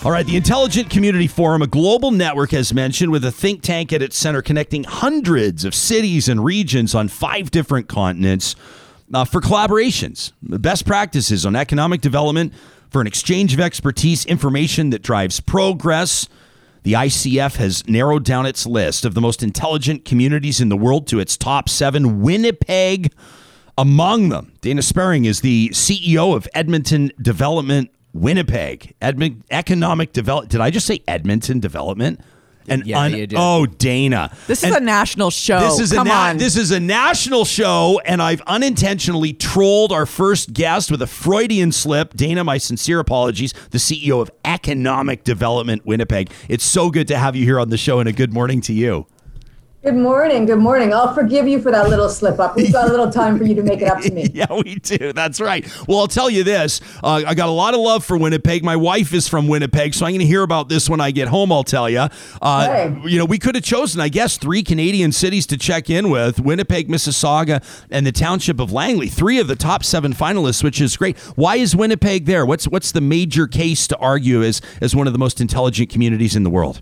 All 0.05 0.11
right, 0.11 0.27
the 0.27 0.37
Intelligent 0.37 0.91
Community 0.91 1.27
Forum, 1.27 1.63
a 1.63 1.67
global 1.67 2.11
network, 2.11 2.53
as 2.53 2.75
mentioned, 2.75 3.11
with 3.11 3.25
a 3.25 3.33
think 3.33 3.63
tank 3.63 3.91
at 3.91 4.03
its 4.03 4.19
center 4.19 4.43
connecting 4.43 4.85
hundreds 4.85 5.65
of 5.65 5.75
cities 5.75 6.29
and 6.29 6.45
regions 6.45 6.95
on 6.95 7.09
five 7.09 7.51
different 7.51 7.89
continents 7.89 8.55
uh, 9.15 9.25
for 9.25 9.41
collaborations, 9.41 10.33
best 10.43 10.85
practices 10.85 11.47
on 11.47 11.57
economic 11.57 12.03
development, 12.03 12.53
for 12.91 13.01
an 13.01 13.07
exchange 13.07 13.55
of 13.55 13.61
expertise, 13.61 14.27
information 14.27 14.91
that 14.91 15.03
drives 15.03 15.41
progress. 15.41 16.29
The 16.83 16.93
ICF 16.93 17.57
has 17.57 17.89
narrowed 17.89 18.25
down 18.25 18.45
its 18.45 18.67
list 18.67 19.07
of 19.07 19.15
the 19.15 19.23
most 19.23 19.43
intelligent 19.43 20.05
communities 20.05 20.61
in 20.61 20.69
the 20.69 20.77
world 20.77 21.07
to 21.09 21.19
its 21.19 21.39
top 21.39 21.71
seven. 21.71 22.21
Winnipeg 22.21 23.11
among 23.79 24.29
them. 24.29 24.53
Dayna 24.63 24.83
Spiring 24.83 25.25
is 25.25 25.41
the 25.41 25.71
CEO 25.71 26.35
of 26.37 26.49
Edmonton 26.55 27.11
Development 27.21 27.91
Winnipeg. 28.13 28.95
Edmont 29.03 29.43
Economic 29.51 30.13
Development. 30.13 30.51
Did 30.51 30.61
I 30.61 30.71
just 30.71 30.87
say 30.87 31.01
Edmonton 31.09 31.61
Development? 31.61 32.21
And 32.67 32.87
Yeah, 32.87 33.07
you 33.09 33.27
oh, 33.37 33.67
Dayna. 33.69 34.35
This 34.47 34.61
is 34.65 34.65
And 34.73 34.77
a 34.77 34.81
national 34.81 35.29
show. 35.31 35.61
this 35.61 35.79
is 35.81 35.93
Come 35.93 36.07
a 36.07 36.11
na- 36.11 36.29
on. 36.31 36.37
this 36.39 36.57
is 36.57 36.71
a 36.71 36.81
national 36.81 37.45
show, 37.45 38.01
and 38.07 38.23
I've 38.23 38.41
unintentionally 38.47 39.35
trolled 39.35 39.93
our 39.93 40.07
first 40.07 40.55
guest 40.55 40.91
with 40.91 41.03
a 41.03 41.07
Freudian 41.07 41.73
slip. 41.73 42.15
Dayna, 42.15 42.43
my 42.43 42.57
sincere 42.57 43.01
apologies. 43.01 43.53
The 43.71 43.77
CEO 43.79 44.23
of 44.23 44.31
Economic 44.47 45.25
Development 45.25 45.85
Winnipeg. 45.85 46.31
It's 46.49 46.65
so 46.65 46.91
good 46.91 47.07
to 47.09 47.19
have 47.19 47.37
you 47.37 47.45
here 47.45 47.61
on 47.61 47.69
the 47.69 47.77
show, 47.77 48.01
and 48.01 48.09
a 48.09 48.13
good 48.13 48.33
morning 48.33 48.63
to 48.63 48.73
you. 48.73 49.07
Good 49.85 49.97
morning. 49.97 50.47
Good 50.47 50.61
morning. 50.61 50.95
I'll 50.95 51.13
forgive 51.13 51.47
you 51.47 51.61
for 51.61 51.71
that 51.71 51.91
little 51.91 52.09
slip 52.09 52.41
up. 52.41 52.57
We've 52.57 52.73
got 52.73 52.89
a 52.89 52.91
little 52.91 53.11
time 53.13 53.37
for 53.37 53.45
you 53.45 53.55
to 53.55 53.63
make 53.63 53.83
it 53.83 53.89
up 53.89 54.01
to 54.01 54.11
me. 54.11 54.31
Yeah, 54.35 54.47
we 54.51 54.77
do. 54.77 55.13
That's 55.13 55.43
right. 55.43 55.63
Well, 55.87 55.99
I'll 55.99 56.09
tell 56.09 56.31
you 56.31 56.43
this. 56.43 56.81
Uh, 57.03 57.23
I 57.27 57.35
got 57.35 57.49
a 57.51 57.53
lot 57.53 57.75
of 57.75 57.81
love 57.81 58.03
for 58.03 58.17
Winnipeg. 58.17 58.65
My 58.65 58.77
wife 58.77 59.13
is 59.13 59.29
from 59.29 59.47
Winnipeg, 59.47 59.93
so 59.93 60.07
I'm 60.07 60.13
going 60.13 60.21
to 60.21 60.27
hear 60.27 60.43
about 60.43 60.71
this 60.71 60.89
when 60.89 61.03
I 61.03 61.11
get 61.11 61.29
home. 61.29 61.53
I'll 61.53 61.65
tell 61.65 61.91
you. 61.91 62.09
Uh, 62.41 62.67
Hey. 62.67 62.99
You 63.05 63.19
know, 63.19 63.27
we 63.27 63.39
could 63.39 63.57
have 63.57 63.63
chosen, 63.63 64.01
I 64.01 64.09
guess, 64.09 64.39
three 64.39 64.63
Canadian 64.63 65.13
cities 65.13 65.47
to 65.49 65.59
check 65.59 65.91
in 65.91 66.09
with: 66.09 66.41
Winnipeg, 66.41 66.89
Mississauga, 66.89 67.63
and 67.91 68.07
the 68.07 68.13
township 68.13 68.61
of 68.61 68.73
Langley. 68.73 69.09
Three 69.09 69.39
of 69.39 69.49
the 69.49 69.57
top 69.57 69.85
seven 69.85 70.15
finalists, 70.15 70.65
which 70.65 70.81
is 70.81 70.97
great. 70.97 71.19
Why 71.37 71.57
is 71.57 71.77
Winnipeg 71.77 72.25
there? 72.25 72.47
What's 72.47 72.67
what's 72.67 72.91
the 72.91 73.03
major 73.03 73.47
case 73.47 73.87
to 73.89 73.99
argue 73.99 74.43
as 74.43 74.63
as 74.81 74.97
one 74.97 75.07
of 75.07 75.13
the 75.13 75.19
most 75.19 75.43
intelligent 75.43 75.91
communities 75.91 76.35
in 76.35 76.43
the 76.43 76.51
world? 76.51 76.81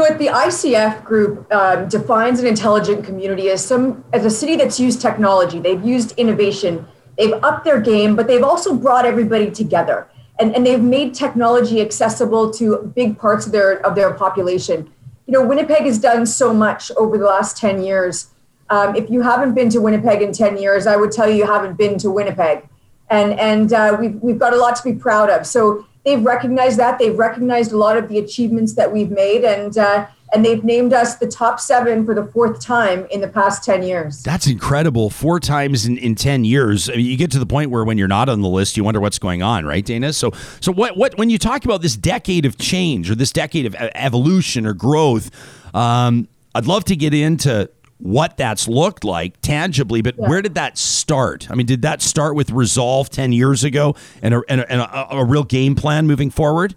What 0.00 0.18
the 0.18 0.28
ICF 0.28 1.04
group 1.04 1.52
um, 1.52 1.86
defines 1.86 2.40
an 2.40 2.46
intelligent 2.46 3.04
community 3.04 3.50
as 3.50 3.62
some 3.62 4.02
as 4.14 4.24
a 4.24 4.30
city 4.30 4.56
that's 4.56 4.80
used 4.80 5.02
technology. 5.02 5.58
They've 5.58 5.84
used 5.84 6.12
innovation. 6.12 6.88
They've 7.18 7.34
upped 7.42 7.66
their 7.66 7.78
game, 7.78 8.16
but 8.16 8.26
they've 8.26 8.42
also 8.42 8.74
brought 8.74 9.04
everybody 9.04 9.50
together, 9.50 10.08
and, 10.38 10.56
and 10.56 10.64
they've 10.64 10.82
made 10.82 11.12
technology 11.12 11.82
accessible 11.82 12.50
to 12.52 12.90
big 12.96 13.18
parts 13.18 13.44
of 13.44 13.52
their 13.52 13.84
of 13.86 13.94
their 13.94 14.14
population. 14.14 14.90
You 15.26 15.34
know, 15.34 15.46
Winnipeg 15.46 15.82
has 15.82 15.98
done 15.98 16.24
so 16.24 16.54
much 16.54 16.90
over 16.92 17.18
the 17.18 17.26
last 17.26 17.58
ten 17.58 17.82
years. 17.82 18.30
Um, 18.70 18.96
if 18.96 19.10
you 19.10 19.20
haven't 19.20 19.52
been 19.52 19.68
to 19.68 19.82
Winnipeg 19.82 20.22
in 20.22 20.32
ten 20.32 20.56
years, 20.56 20.86
I 20.86 20.96
would 20.96 21.12
tell 21.12 21.28
you 21.28 21.36
you 21.36 21.46
haven't 21.46 21.76
been 21.76 21.98
to 21.98 22.10
Winnipeg. 22.10 22.66
and 23.10 23.38
and 23.38 23.70
uh, 23.74 23.98
we've 24.00 24.14
we've 24.22 24.38
got 24.38 24.54
a 24.54 24.56
lot 24.56 24.76
to 24.76 24.82
be 24.82 24.94
proud 24.94 25.28
of. 25.28 25.46
So 25.46 25.84
they've 26.04 26.24
recognized 26.24 26.78
that 26.78 26.98
they've 26.98 27.18
recognized 27.18 27.72
a 27.72 27.76
lot 27.76 27.96
of 27.96 28.08
the 28.08 28.18
achievements 28.18 28.74
that 28.74 28.92
we've 28.92 29.10
made, 29.10 29.44
and 29.44 29.76
uh, 29.76 30.06
and 30.32 30.44
they've 30.44 30.62
named 30.62 30.92
us 30.92 31.16
the 31.16 31.26
top 31.26 31.58
seven 31.58 32.06
for 32.06 32.14
the 32.14 32.24
fourth 32.24 32.60
time 32.60 33.06
in 33.10 33.20
the 33.20 33.28
past 33.28 33.64
ten 33.64 33.82
years. 33.82 34.22
That's 34.22 34.46
incredible. 34.46 35.10
Four 35.10 35.40
times 35.40 35.86
in, 35.86 35.98
in 35.98 36.14
ten 36.14 36.44
years. 36.44 36.88
I 36.88 36.94
mean, 36.94 37.06
you 37.06 37.16
get 37.16 37.30
to 37.32 37.38
the 37.38 37.46
point 37.46 37.70
where 37.70 37.84
when 37.84 37.98
you're 37.98 38.08
not 38.08 38.28
on 38.28 38.40
the 38.40 38.48
list, 38.48 38.76
you 38.76 38.84
wonder 38.84 39.00
what's 39.00 39.18
going 39.18 39.42
on, 39.42 39.66
right, 39.66 39.84
Dayna? 39.84 40.14
So, 40.14 40.32
so 40.60 40.72
what? 40.72 40.96
What? 40.96 41.18
When 41.18 41.30
you 41.30 41.38
talk 41.38 41.64
about 41.64 41.82
this 41.82 41.96
decade 41.96 42.46
of 42.46 42.58
change 42.58 43.10
or 43.10 43.14
this 43.14 43.32
decade 43.32 43.66
of 43.66 43.74
evolution 43.74 44.66
or 44.66 44.74
growth, 44.74 45.30
um, 45.74 46.28
I'd 46.54 46.66
love 46.66 46.84
to 46.84 46.96
get 46.96 47.14
into 47.14 47.70
what 48.00 48.36
that's 48.36 48.66
looked 48.66 49.04
like 49.04 49.40
tangibly. 49.40 50.02
But 50.02 50.16
where 50.16 50.42
did 50.42 50.54
that 50.56 50.78
start? 50.78 51.50
I 51.50 51.54
mean, 51.54 51.66
did 51.66 51.82
that 51.82 52.02
start 52.02 52.34
with 52.34 52.50
resolve 52.50 53.10
ten 53.10 53.32
years 53.32 53.62
ago 53.64 53.94
and 54.22 54.34
a, 54.34 54.42
and 54.48 54.62
a, 54.62 54.72
and 54.72 54.80
a, 54.80 55.16
a 55.16 55.24
real 55.24 55.44
game 55.44 55.74
plan 55.74 56.06
moving 56.06 56.30
forward? 56.30 56.74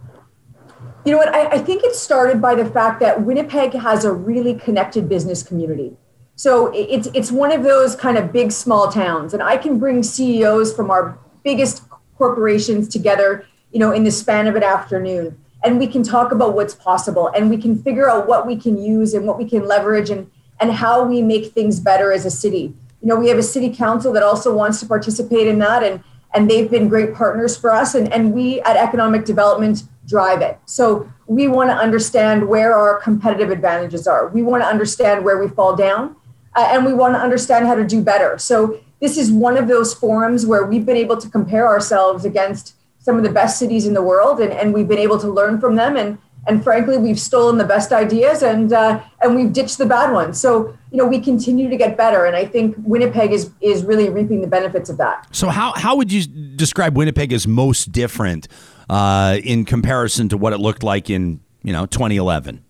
You 1.06 1.12
know 1.12 1.18
what? 1.18 1.34
I, 1.34 1.48
I 1.48 1.58
think 1.58 1.84
it 1.84 1.96
started 1.96 2.42
by 2.42 2.56
the 2.56 2.66
fact 2.66 3.00
that 3.02 3.24
Winnipeg 3.24 3.74
has 3.74 4.06
a 4.06 4.14
really 4.14 4.54
connected 4.54 5.10
business 5.10 5.44
community. 5.44 5.98
So 6.36 6.72
it's 6.74 7.08
it's 7.14 7.32
one 7.32 7.52
of 7.52 7.64
those 7.64 7.96
kind 7.96 8.18
of 8.18 8.32
big 8.32 8.52
small 8.52 8.92
towns, 8.92 9.34
and 9.34 9.44
I 9.44 9.58
can 9.58 9.80
bring 9.80 10.02
CEOs 10.02 10.74
from 10.76 10.90
our 10.90 11.18
biggest 11.44 11.84
corporations 12.18 12.88
together, 12.88 13.46
you 13.72 13.80
know, 13.80 13.92
in 13.92 14.04
the 14.04 14.12
span 14.12 14.48
of 14.48 14.56
an 14.56 14.64
afternoon, 14.64 15.38
and 15.64 15.78
we 15.78 15.88
can 15.88 16.04
talk 16.04 16.32
about 16.32 16.56
what's 16.56 16.74
possible, 16.74 17.28
and 17.36 17.50
we 17.50 17.58
can 17.58 17.82
figure 17.82 18.10
out 18.10 18.28
what 18.28 18.48
we 18.48 18.56
can 18.56 18.82
use 18.82 19.14
and 19.14 19.28
what 19.28 19.38
we 19.38 19.48
can 19.48 19.68
leverage, 19.68 20.10
and 20.10 20.30
and 20.64 20.72
how 20.72 21.04
we 21.04 21.22
make 21.22 21.52
things 21.52 21.82
better 21.82 22.14
as 22.14 22.26
a 22.26 22.32
city. 22.32 22.74
You 23.02 23.10
know, 23.10 23.18
we 23.18 23.28
have 23.28 23.38
a 23.38 23.44
city 23.44 23.70
council 23.70 24.14
that 24.14 24.24
also 24.24 24.56
wants 24.56 24.80
to 24.80 24.86
participate 24.86 25.46
in 25.46 25.60
that, 25.60 25.84
and 25.84 26.02
and 26.34 26.50
they've 26.50 26.72
been 26.72 26.88
great 26.88 27.14
partners 27.14 27.58
for 27.58 27.70
us, 27.74 27.96
and 27.96 28.12
and 28.14 28.34
we 28.34 28.62
at 28.62 28.78
Economic 28.78 29.26
Development 29.26 29.84
drive 30.08 30.42
it. 30.42 30.58
So 30.66 31.12
we 31.28 31.50
want 31.50 31.70
to 31.70 31.76
understand 31.76 32.48
where 32.48 32.72
our 32.74 32.98
competitive 33.02 33.50
advantages 33.52 34.08
are. 34.08 34.28
We 34.30 34.42
want 34.42 34.64
to 34.64 34.68
understand 34.68 35.26
where 35.26 35.38
we 35.38 35.50
fall 35.50 35.76
down, 35.76 36.16
uh, 36.56 36.70
and 36.72 36.86
we 36.86 36.94
want 36.94 37.14
to 37.16 37.20
understand 37.20 37.68
how 37.68 37.76
to 37.76 37.86
do 37.86 38.02
better. 38.02 38.38
So 38.38 38.80
this 39.02 39.18
is 39.18 39.32
one 39.32 39.58
of 39.58 39.68
those 39.68 39.94
forums 39.94 40.46
where 40.46 40.66
we've 40.66 40.86
been 40.86 41.02
able 41.06 41.18
to 41.18 41.30
compare 41.30 41.68
ourselves 41.68 42.24
against 42.24 42.76
some 43.00 43.18
of 43.18 43.24
the 43.24 43.34
best 43.42 43.60
cities 43.60 43.86
in 43.86 43.94
the 43.94 44.06
world, 44.12 44.40
and, 44.40 44.54
and 44.54 44.74
we've 44.74 44.88
been 44.88 45.06
able 45.08 45.20
to 45.20 45.28
learn 45.28 45.60
from 45.60 45.76
them. 45.76 45.98
And 45.98 46.18
and 46.46 46.64
frankly, 46.64 46.98
we've 46.98 47.20
stolen 47.20 47.58
the 47.58 47.64
best 47.64 47.92
ideas, 47.94 48.44
and 48.44 48.74
uh, 48.74 49.02
and 49.22 49.36
we've 49.36 49.54
ditched 49.54 49.78
the 49.78 49.86
bad 49.86 50.12
ones. 50.12 50.40
So 50.40 50.78
you 50.92 50.98
know 50.98 51.06
we 51.06 51.20
continue 51.20 51.70
to 51.70 51.78
get 51.78 51.96
better, 51.96 52.26
and 52.26 52.36
I 52.36 52.46
think 52.46 52.76
Winnipeg 52.80 53.32
is 53.32 53.52
is 53.62 53.86
really 53.86 54.10
reaping 54.10 54.42
the 54.42 54.48
benefits 54.48 54.90
of 54.90 54.98
that. 54.98 55.28
So 55.34 55.50
how 55.50 55.74
how 55.74 55.96
would 55.96 56.12
you 56.12 56.26
describe 56.26 56.98
Winnipeg 56.98 57.32
as 57.32 57.48
most 57.48 57.92
different 57.92 58.48
uh, 58.90 59.38
in 59.44 59.64
comparison 59.64 60.28
to 60.30 60.38
what 60.38 60.52
it 60.52 60.60
looked 60.60 60.84
like 60.84 61.10
in 61.10 61.40
you 61.62 61.72
know 61.72 61.86
2011? 61.86 62.64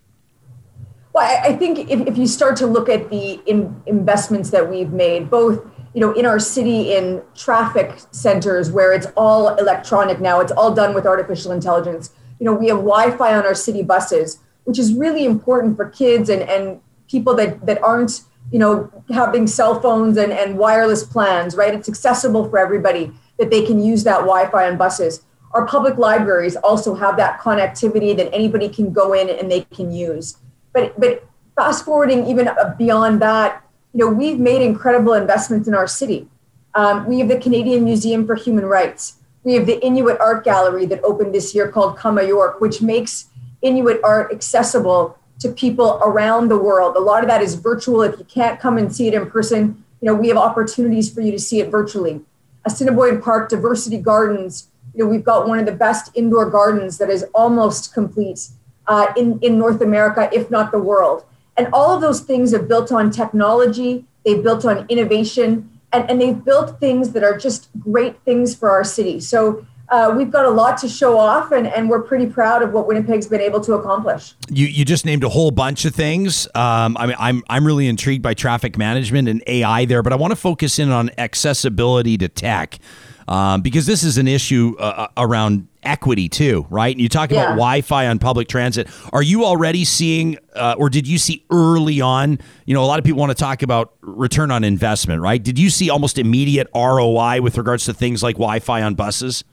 Well, 1.13 1.25
I, 1.25 1.49
I 1.49 1.55
think 1.55 1.91
if, 1.91 2.07
if 2.07 2.17
you 2.17 2.27
start 2.27 2.55
to 2.57 2.67
look 2.67 2.89
at 2.89 3.09
the 3.09 3.39
in, 3.45 3.81
investments 3.85 4.49
that 4.51 4.69
we've 4.69 4.91
made, 4.91 5.31
both 5.31 5.65
you 5.95 6.01
know 6.01 6.11
in 6.11 6.27
our 6.27 6.37
city 6.37 6.93
in 6.93 7.23
traffic 7.33 7.99
centers 8.11 8.71
where 8.71 8.93
it's 8.93 9.07
all 9.17 9.55
electronic 9.55 10.19
now, 10.19 10.41
it's 10.41 10.51
all 10.51 10.75
done 10.75 10.93
with 10.93 11.07
artificial 11.07 11.51
intelligence. 11.51 12.11
You 12.43 12.49
know, 12.49 12.55
we 12.55 12.67
have 12.67 12.79
Wi-Fi 12.79 13.35
on 13.35 13.45
our 13.45 13.55
city 13.55 13.83
buses, 13.83 14.39
which 14.65 14.77
is 14.77 14.93
really 14.93 15.23
important 15.23 15.77
for 15.77 15.89
kids 15.89 16.27
and, 16.27 16.41
and 16.41 16.81
people 17.09 17.33
that, 17.35 17.65
that 17.65 17.81
aren't 17.81 18.23
you 18.51 18.59
know 18.59 18.91
having 19.09 19.47
cell 19.47 19.79
phones 19.79 20.17
and, 20.17 20.33
and 20.33 20.57
wireless 20.57 21.03
plans. 21.03 21.55
Right, 21.55 21.73
it's 21.73 21.87
accessible 21.87 22.49
for 22.49 22.59
everybody 22.59 23.13
that 23.39 23.49
they 23.49 23.65
can 23.65 23.81
use 23.81 24.03
that 24.03 24.19
Wi-Fi 24.19 24.69
on 24.69 24.77
buses. 24.77 25.21
Our 25.51 25.65
public 25.65 25.97
libraries 25.97 26.57
also 26.57 26.95
have 26.95 27.15
that 27.17 27.39
connectivity 27.39 28.17
that 28.17 28.33
anybody 28.33 28.67
can 28.67 28.91
go 28.91 29.13
in 29.13 29.29
and 29.29 29.49
they 29.49 29.61
can 29.61 29.93
use 29.93 30.37
but 30.73 30.99
but 30.99 31.23
fast 31.55 31.85
forwarding 31.85 32.25
even 32.27 32.49
beyond 32.77 33.21
that, 33.21 33.63
you 33.93 34.03
know, 34.03 34.11
we've 34.11 34.39
made 34.39 34.61
incredible 34.61 35.13
investments 35.13 35.67
in 35.67 35.75
our 35.75 35.87
city. 35.87 36.27
Um, 36.73 37.05
we 37.05 37.19
have 37.19 37.29
the 37.29 37.39
Canadian 37.39 37.83
Museum 37.83 38.25
for 38.25 38.35
Human 38.35 38.65
Rights. 38.65 39.17
We 39.43 39.53
have 39.55 39.65
the 39.65 39.83
Inuit 39.85 40.19
Art 40.19 40.43
Gallery 40.43 40.85
that 40.85 41.03
opened 41.03 41.35
this 41.35 41.53
year 41.53 41.69
called 41.69 41.97
Qaumajuq, 41.97 42.61
which 42.61 42.81
makes 42.81 43.27
Inuit 43.61 43.99
art 44.03 44.31
accessible 44.31 45.17
to 45.39 45.49
people 45.49 45.99
around 46.03 46.47
the 46.47 46.57
world. 46.57 46.95
A 46.95 46.99
lot 46.99 47.23
of 47.23 47.29
that 47.29 47.41
is 47.41 47.55
virtual. 47.55 48.01
If 48.03 48.17
you 48.17 48.25
can't 48.25 48.59
come 48.59 48.77
and 48.77 48.93
see 48.93 49.07
it 49.07 49.13
in 49.13 49.29
person, 49.29 49.83
you 49.99 50.05
know, 50.07 50.13
we 50.13 50.29
have 50.29 50.37
opportunities 50.37 51.13
for 51.13 51.21
you 51.21 51.31
to 51.31 51.39
see 51.39 51.59
it 51.59 51.69
virtually. 51.69 52.21
Assiniboine 52.65 53.21
Park 53.21 53.49
Diversity 53.49 53.97
Gardens, 53.97 54.69
you 54.93 55.03
know, 55.03 55.09
we've 55.09 55.23
got 55.23 55.47
one 55.47 55.59
of 55.59 55.65
the 55.65 55.71
best 55.73 56.11
indoor 56.13 56.49
gardens 56.49 56.97
that 56.97 57.09
is 57.09 57.25
almost 57.33 57.93
complete 57.93 58.47
uh, 58.87 59.07
in, 59.17 59.39
in 59.41 59.57
North 59.57 59.81
America, 59.81 60.29
if 60.31 60.49
not 60.49 60.71
the 60.71 60.79
world. 60.79 61.25
And 61.57 61.67
all 61.73 61.93
of 61.93 62.01
those 62.01 62.21
things 62.21 62.53
are 62.53 62.61
built 62.61 62.91
on 62.91 63.11
technology, 63.11 64.05
they've 64.25 64.41
built 64.41 64.65
on 64.65 64.85
innovation, 64.87 65.69
and, 65.93 66.09
and 66.09 66.19
they've 66.19 66.43
built 66.43 66.79
things 66.79 67.11
that 67.11 67.23
are 67.23 67.37
just 67.37 67.69
great 67.79 68.19
things 68.23 68.55
for 68.55 68.69
our 68.69 68.83
city. 68.83 69.19
So 69.19 69.65
uh, 69.89 70.13
we've 70.15 70.31
got 70.31 70.45
a 70.45 70.49
lot 70.49 70.77
to 70.79 70.89
show 70.89 71.17
off, 71.17 71.51
and, 71.51 71.67
and 71.67 71.89
we're 71.89 72.01
pretty 72.01 72.25
proud 72.25 72.63
of 72.63 72.73
what 72.73 72.87
Winnipeg's 72.87 73.27
been 73.27 73.41
able 73.41 73.59
to 73.61 73.73
accomplish. 73.73 74.33
You 74.49 74.65
you 74.65 74.85
just 74.85 75.05
named 75.05 75.23
a 75.23 75.29
whole 75.29 75.51
bunch 75.51 75.85
of 75.85 75.93
things. 75.93 76.47
Um, 76.55 76.97
I 76.97 77.05
mean, 77.05 77.15
I'm 77.19 77.43
I'm 77.47 77.65
really 77.65 77.87
intrigued 77.87 78.23
by 78.23 78.33
traffic 78.33 78.77
management 78.77 79.27
and 79.27 79.43
AI 79.45 79.85
there, 79.85 80.01
but 80.01 80.11
I 80.11 80.15
want 80.15 80.31
to 80.31 80.35
focus 80.35 80.79
in 80.79 80.89
on 80.89 81.11
accessibility 81.17 82.17
to 82.17 82.27
tech 82.27 82.79
um, 83.27 83.61
because 83.61 83.85
this 83.85 84.03
is 84.03 84.17
an 84.17 84.27
issue 84.27 84.75
uh, 84.79 85.07
around 85.17 85.67
equity 85.83 86.29
too, 86.29 86.65
right? 86.69 86.93
And 86.93 87.01
you 87.01 87.09
talk 87.09 87.31
about 87.31 87.49
Wi-Fi 87.49 88.07
on 88.07 88.19
public 88.19 88.47
transit. 88.47 88.87
Are 89.11 89.21
you 89.21 89.45
already 89.45 89.85
seeing, 89.85 90.37
uh, 90.55 90.75
or 90.77 90.89
did 90.89 91.07
you 91.07 91.17
see 91.17 91.45
early 91.49 92.01
on? 92.01 92.39
You 92.65 92.73
know, 92.73 92.83
a 92.83 92.85
lot 92.85 92.99
of 92.99 93.05
people 93.05 93.19
want 93.19 93.31
to 93.31 93.41
talk 93.41 93.63
about 93.63 93.93
return 94.01 94.51
on 94.51 94.63
investment, 94.63 95.21
right? 95.21 95.41
Did 95.41 95.59
you 95.59 95.69
see 95.69 95.89
almost 95.89 96.17
immediate 96.17 96.67
ROI 96.73 97.41
with 97.41 97.57
regards 97.57 97.85
to 97.85 97.93
things 97.93 98.23
like 98.23 98.35
Wi-Fi 98.35 98.81
on 98.81 98.95
buses? 98.95 99.43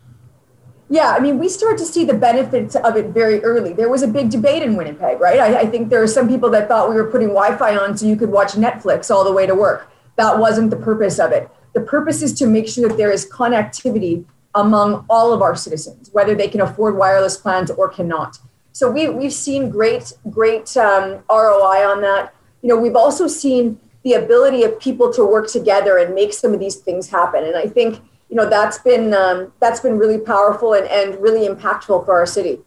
Yeah, 0.93 1.15
I 1.17 1.21
mean, 1.21 1.39
we 1.39 1.49
start 1.49 1.79
to 1.79 1.85
see 1.85 2.05
the 2.05 2.15
benefits 2.15 2.75
of 2.75 2.97
it 2.97 3.07
very 3.07 3.43
early. 3.45 3.73
There 3.73 3.89
was 3.89 4.03
a 4.03 4.09
big 4.09 4.29
debate 4.29 4.65
in 4.65 4.77
Winnipeg, 4.77 5.21
right? 5.21 5.39
I, 5.39 5.61
I 5.61 5.67
think 5.67 5.89
there 5.89 6.03
are 6.03 6.09
some 6.09 6.27
people 6.27 6.51
that 6.51 6.67
thought 6.67 6.89
we 6.89 6.97
were 6.97 7.09
putting 7.09 7.29
Wi 7.29 7.57
Fi 7.57 7.77
on 7.77 7.97
so 7.97 8.07
you 8.07 8.17
could 8.17 8.31
watch 8.31 8.55
Netflix 8.55 9.09
all 9.09 9.23
the 9.23 9.33
way 9.33 9.47
to 9.47 9.55
work. 9.55 9.89
That 10.17 10.41
wasn't 10.41 10.71
the 10.71 10.77
purpose 10.77 11.21
of 11.21 11.31
it. 11.31 11.49
The 11.73 11.81
purpose 11.81 12.23
is 12.23 12.33
to 12.35 12.47
make 12.47 12.69
sure 12.69 12.89
that 12.89 12.97
there 12.97 13.11
is 13.11 13.31
connectivity 13.31 14.25
among 14.55 15.05
all 15.09 15.33
of 15.33 15.43
our 15.43 15.55
citizens, 15.55 16.11
whether 16.13 16.35
they 16.35 16.49
can 16.49 16.61
afford 16.61 16.97
wireless 16.97 17.37
plans 17.37 17.71
or 17.71 17.89
cannot. 17.89 18.39
So 18.73 18.91
we, 18.91 19.09
we've 19.09 19.33
seen 19.33 19.71
great, 19.71 20.13
great 20.31 20.77
um, 20.77 21.23
ROI 21.31 21.89
on 21.89 22.01
that. 22.03 22.35
You 22.63 22.69
know, 22.69 22.77
we've 22.77 22.97
also 22.97 23.27
seen 23.27 23.79
the 24.03 24.15
ability 24.15 24.65
of 24.65 24.81
people 24.81 25.13
to 25.13 25.25
work 25.25 25.49
together 25.49 25.99
and 25.99 26.15
make 26.15 26.33
some 26.33 26.53
of 26.53 26.61
these 26.61 26.77
things 26.77 27.09
happen. 27.09 27.45
And 27.45 27.57
I 27.57 27.67
think 27.67 28.01
you 28.29 28.37
know 28.37 28.49
that's 28.49 28.79
been 28.79 29.13
um, 29.13 29.53
that's 29.61 29.81
been 29.81 29.99
really 29.99 30.19
powerful 30.19 30.75
and, 30.75 30.87
and 30.87 31.21
really 31.21 31.49
impactful 31.49 32.05
for 32.05 32.15
our 32.15 32.27
city. 32.27 32.61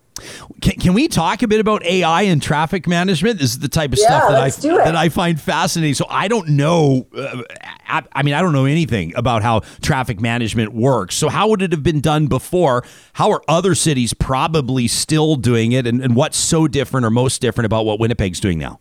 Can, 0.62 0.74
can, 0.74 0.94
we 0.94 1.08
talk 1.08 1.42
a 1.42 1.48
bit 1.48 1.60
about 1.60 1.84
AI 1.84 2.24
and 2.24 2.42
traffic 2.42 2.88
management? 2.88 3.39
This 3.39 3.51
is 3.51 3.60
the 3.60 3.68
type 3.68 3.94
of 3.94 4.00
yeah, 4.00 4.06
stuff 4.06 4.30
that 4.30 4.72
I 4.72 4.84
that 4.86 4.96
I 4.96 5.10
find 5.10 5.39
fascinating. 5.39 5.94
So 5.94 6.06
I 6.10 6.27
don't 6.27 6.50
know. 6.50 7.08
Uh, 7.15 7.44
I, 7.88 8.03
I, 8.13 8.24
mean, 8.24 8.34
I 8.34 8.42
don't 8.42 8.53
know 8.53 8.65
anything 8.65 9.13
about 9.15 9.44
how 9.44 9.62
traffic 9.82 10.20
management 10.20 10.74
works. 10.74 11.15
So 11.15 11.30
how 11.30 11.48
would 11.50 11.62
it 11.62 11.72
have 11.72 11.84
been 11.84 12.01
done 12.01 12.27
before? 12.27 12.84
How 13.13 13.32
are 13.32 13.42
other 13.48 13.75
cities 13.75 14.13
probably 14.13 14.88
still 14.88 15.36
doing 15.36 15.72
it? 15.72 15.86
And, 15.86 16.01
and 16.01 16.15
what's 16.15 16.38
so 16.38 16.68
different 16.68 17.06
or 17.06 17.10
most 17.10 17.42
different 17.42 17.65
about 17.65 17.86
what 17.86 18.00
Winnipeg's 18.00 18.39
doing 18.39 18.58
now? 18.58 18.80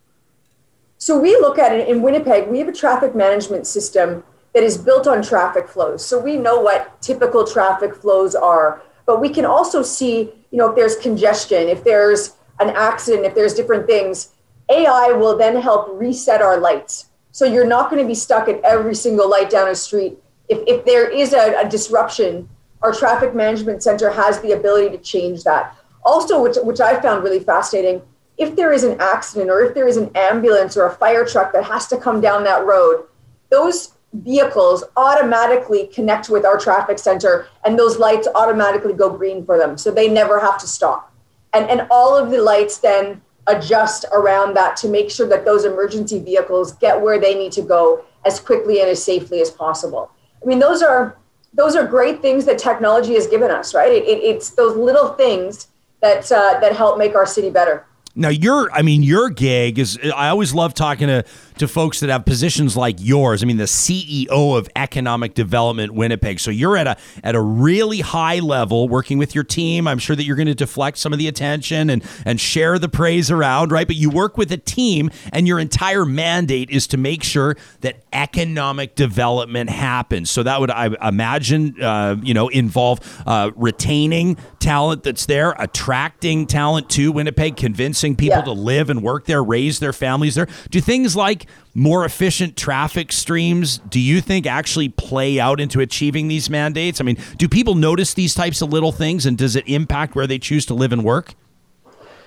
So 0.99 1.19
we 1.19 1.35
look 1.37 1.59
at 1.59 1.73
it 1.73 1.89
in 1.89 2.01
Winnipeg. 2.01 2.49
We 2.49 2.61
have 2.61 2.69
a 2.69 2.73
traffic 2.73 3.15
management 3.15 3.67
system 3.67 4.23
that 4.55 4.63
is 4.63 4.79
built 4.79 5.07
on 5.07 5.23
traffic 5.23 5.69
flows. 5.69 6.05
So 6.05 6.19
we 6.19 6.37
know 6.37 6.61
what 6.61 7.01
typical 7.01 7.47
traffic 7.47 7.95
flows 7.95 8.35
are, 8.35 8.83
but 9.07 9.21
we 9.21 9.29
can 9.29 9.45
also 9.45 9.83
see, 9.83 10.31
you 10.51 10.59
know, 10.59 10.71
if 10.71 10.77
there's 10.77 10.97
congestion, 10.97 11.69
if 11.69 11.85
there's 11.85 12.35
an 12.61 12.71
accident, 12.71 13.27
if 13.27 13.35
there's 13.35 13.55
different 13.55 13.87
things, 13.87 14.31
AI 14.71 15.13
will 15.13 15.37
then 15.37 15.61
help 15.61 15.89
reset 15.93 16.41
our 16.41 16.59
lights. 16.59 17.07
So 17.33 17.45
you're 17.45 17.67
not 17.67 17.91
going 17.91 18.03
to 18.03 18.07
be 18.07 18.15
stuck 18.15 18.49
at 18.49 18.61
every 18.63 18.95
single 18.95 19.29
light 19.29 19.51
down 19.51 19.69
a 19.69 19.75
street. 19.75 20.19
If, 20.49 20.59
if 20.67 20.85
there 20.85 21.09
is 21.09 21.33
a, 21.33 21.61
a 21.61 21.69
disruption, 21.69 22.49
our 22.83 22.93
traffic 22.93 23.35
management 23.35 23.83
center 23.83 24.11
has 24.11 24.41
the 24.41 24.53
ability 24.53 24.97
to 24.97 25.03
change 25.03 25.45
that. 25.45 25.77
Also, 26.05 26.43
which, 26.43 26.57
which 26.63 26.81
I 26.81 27.01
found 27.01 27.23
really 27.23 27.41
fascinating, 27.41 28.03
if 28.39 28.57
there 28.57 28.73
is 28.73 28.85
an 28.85 29.01
accident 29.01 29.51
or 29.51 29.63
if 29.63 29.75
there 29.75 29.87
is 29.87 29.97
an 29.97 30.11
ambulance 30.15 30.77
or 30.77 30.87
a 30.87 30.95
fire 30.95 31.25
truck 31.25 31.53
that 31.53 31.65
has 31.65 31.87
to 31.89 31.97
come 31.97 32.21
down 32.21 32.45
that 32.45 32.65
road, 32.65 33.05
those 33.51 33.95
vehicles 34.13 34.85
automatically 34.97 35.87
connect 35.87 36.29
with 36.29 36.45
our 36.45 36.59
traffic 36.59 36.99
center 36.99 37.47
and 37.65 37.79
those 37.79 37.99
lights 37.99 38.29
automatically 38.35 38.93
go 38.93 39.11
green 39.11 39.45
for 39.45 39.59
them. 39.59 39.79
So 39.79 39.91
they 39.91 40.09
never 40.09 40.39
have 40.39 40.59
to 40.59 40.67
stop. 40.67 41.13
And 41.55 41.69
and 41.69 41.87
all 41.91 42.17
of 42.17 42.31
the 42.31 42.41
lights 42.41 42.79
then 42.79 43.21
adjust 43.47 44.05
around 44.13 44.55
that 44.55 44.77
to 44.77 44.89
make 44.89 45.11
sure 45.11 45.29
that 45.29 45.45
those 45.45 45.65
emergency 45.65 46.19
vehicles 46.19 46.73
get 46.75 47.01
where 47.01 47.19
they 47.21 47.35
need 47.35 47.53
to 47.53 47.63
go 47.63 48.05
as 48.25 48.39
quickly 48.39 48.81
and 48.81 48.89
as 48.89 49.03
safely 49.03 49.41
as 49.41 49.51
possible. 49.51 50.11
I 50.43 50.47
mean 50.47 50.59
those 50.59 50.83
are 50.83 51.17
those 51.55 51.75
are 51.77 51.87
great 51.87 52.23
things 52.23 52.45
that 52.47 52.59
technology 52.59 53.15
has 53.15 53.27
given 53.27 53.51
us 53.51 53.75
right? 53.75 53.91
It, 53.91 54.05
it, 54.05 54.23
it's 54.23 54.51
those 54.51 54.77
little 54.77 55.15
things 55.15 55.69
that 56.01 56.31
uh, 56.31 56.61
that 56.61 56.77
help 56.77 56.99
make 56.99 57.15
our 57.15 57.27
city 57.27 57.49
better. 57.49 57.87
Now 58.15 58.29
your 58.29 58.71
I 58.73 58.83
mean 58.83 59.03
your 59.03 59.31
gig 59.31 59.79
is 59.79 59.99
I 60.15 60.29
always 60.29 60.53
love 60.53 60.75
talking 60.75 61.09
to 61.09 61.25
to 61.59 61.69
folks 61.69 62.01
that 62.01 62.11
have 62.11 62.25
positions 62.25 62.77
like 62.77 62.97
yours. 62.99 63.43
I 63.43 63.47
mean, 63.47 63.57
the 63.57 63.65
CEO 63.65 64.57
of 64.57 64.69
Economic 64.77 65.35
Development 65.35 65.95
Winnipeg. 65.95 66.41
So 66.41 66.51
you're 66.51 66.77
at 66.77 66.87
a 66.87 66.97
at 67.23 67.35
a 67.35 67.41
really 67.41 68.01
high 68.01 68.39
level 68.39 68.89
working 68.89 69.19
with 69.19 69.35
your 69.35 69.45
team. 69.45 69.87
I'm 69.87 69.99
sure 69.99 70.17
that 70.17 70.25
you're 70.25 70.37
going 70.37 70.47
to 70.47 70.55
deflect 70.55 70.99
some 70.99 71.13
of 71.13 71.19
the 71.19 71.29
attention 71.29 71.91
and 71.91 72.05
and 72.25 72.41
share 72.41 72.79
the 72.79 72.89
praise 72.89 73.31
around, 73.31 73.73
right? 73.73 73.87
But 73.87 73.97
you 73.97 74.11
work 74.11 74.37
with 74.37 74.53
a 74.53 74.57
team, 74.57 75.11
and 75.33 75.47
your 75.47 75.59
entire 75.59 76.05
mandate 76.05 76.71
is 76.71 76.87
to 76.89 76.97
make 76.97 77.23
sure 77.23 77.57
that 77.81 78.03
economic 78.13 78.95
development 78.95 79.71
happens. 79.71 80.31
So 80.31 80.43
that 80.43 80.61
would 80.61 80.71
I 80.71 80.91
imagine, 81.07 81.81
uh, 81.83 82.17
you 82.23 82.35
know, 82.35 82.49
involve 82.49 83.01
uh, 83.27 83.51
retaining 83.57 84.37
talent 84.59 85.03
that's 85.03 85.27
there, 85.27 85.55
attracting 85.59 86.47
talent 86.47 86.89
to 86.91 87.13
Winnipeg, 87.13 87.57
convincing 87.57 88.17
people 88.17 88.39
yeah. 88.39 88.45
to 88.45 88.53
live 88.53 88.91
and 88.91 89.03
work 89.03 89.27
there, 89.27 89.43
raise 89.43 89.81
their 89.81 89.93
families 89.93 90.35
there. 90.35 90.47
Do 90.71 90.81
things 90.81 91.17
like 91.17 91.42
more 91.75 92.05
efficient 92.05 92.57
traffic 92.57 93.13
streams, 93.13 93.79
do 93.89 93.99
you 93.99 94.21
think 94.21 94.47
actually 94.47 94.89
play 94.89 95.41
out 95.41 95.61
into 95.61 95.81
achieving 95.81 96.29
these 96.29 96.51
mandates? 96.51 97.01
I 97.01 97.05
mean, 97.05 97.17
do 97.39 97.49
people 97.49 97.75
notice 97.75 98.15
these 98.15 98.35
types 98.35 98.61
of 98.63 98.73
little 98.73 98.93
things 98.93 99.27
and 99.27 99.39
does 99.39 99.57
it 99.57 99.67
impact 99.69 100.15
where 100.15 100.27
they 100.27 100.39
choose 100.39 100.67
to 100.67 100.75
live 100.75 100.93
and 100.93 101.05
work? 101.05 101.35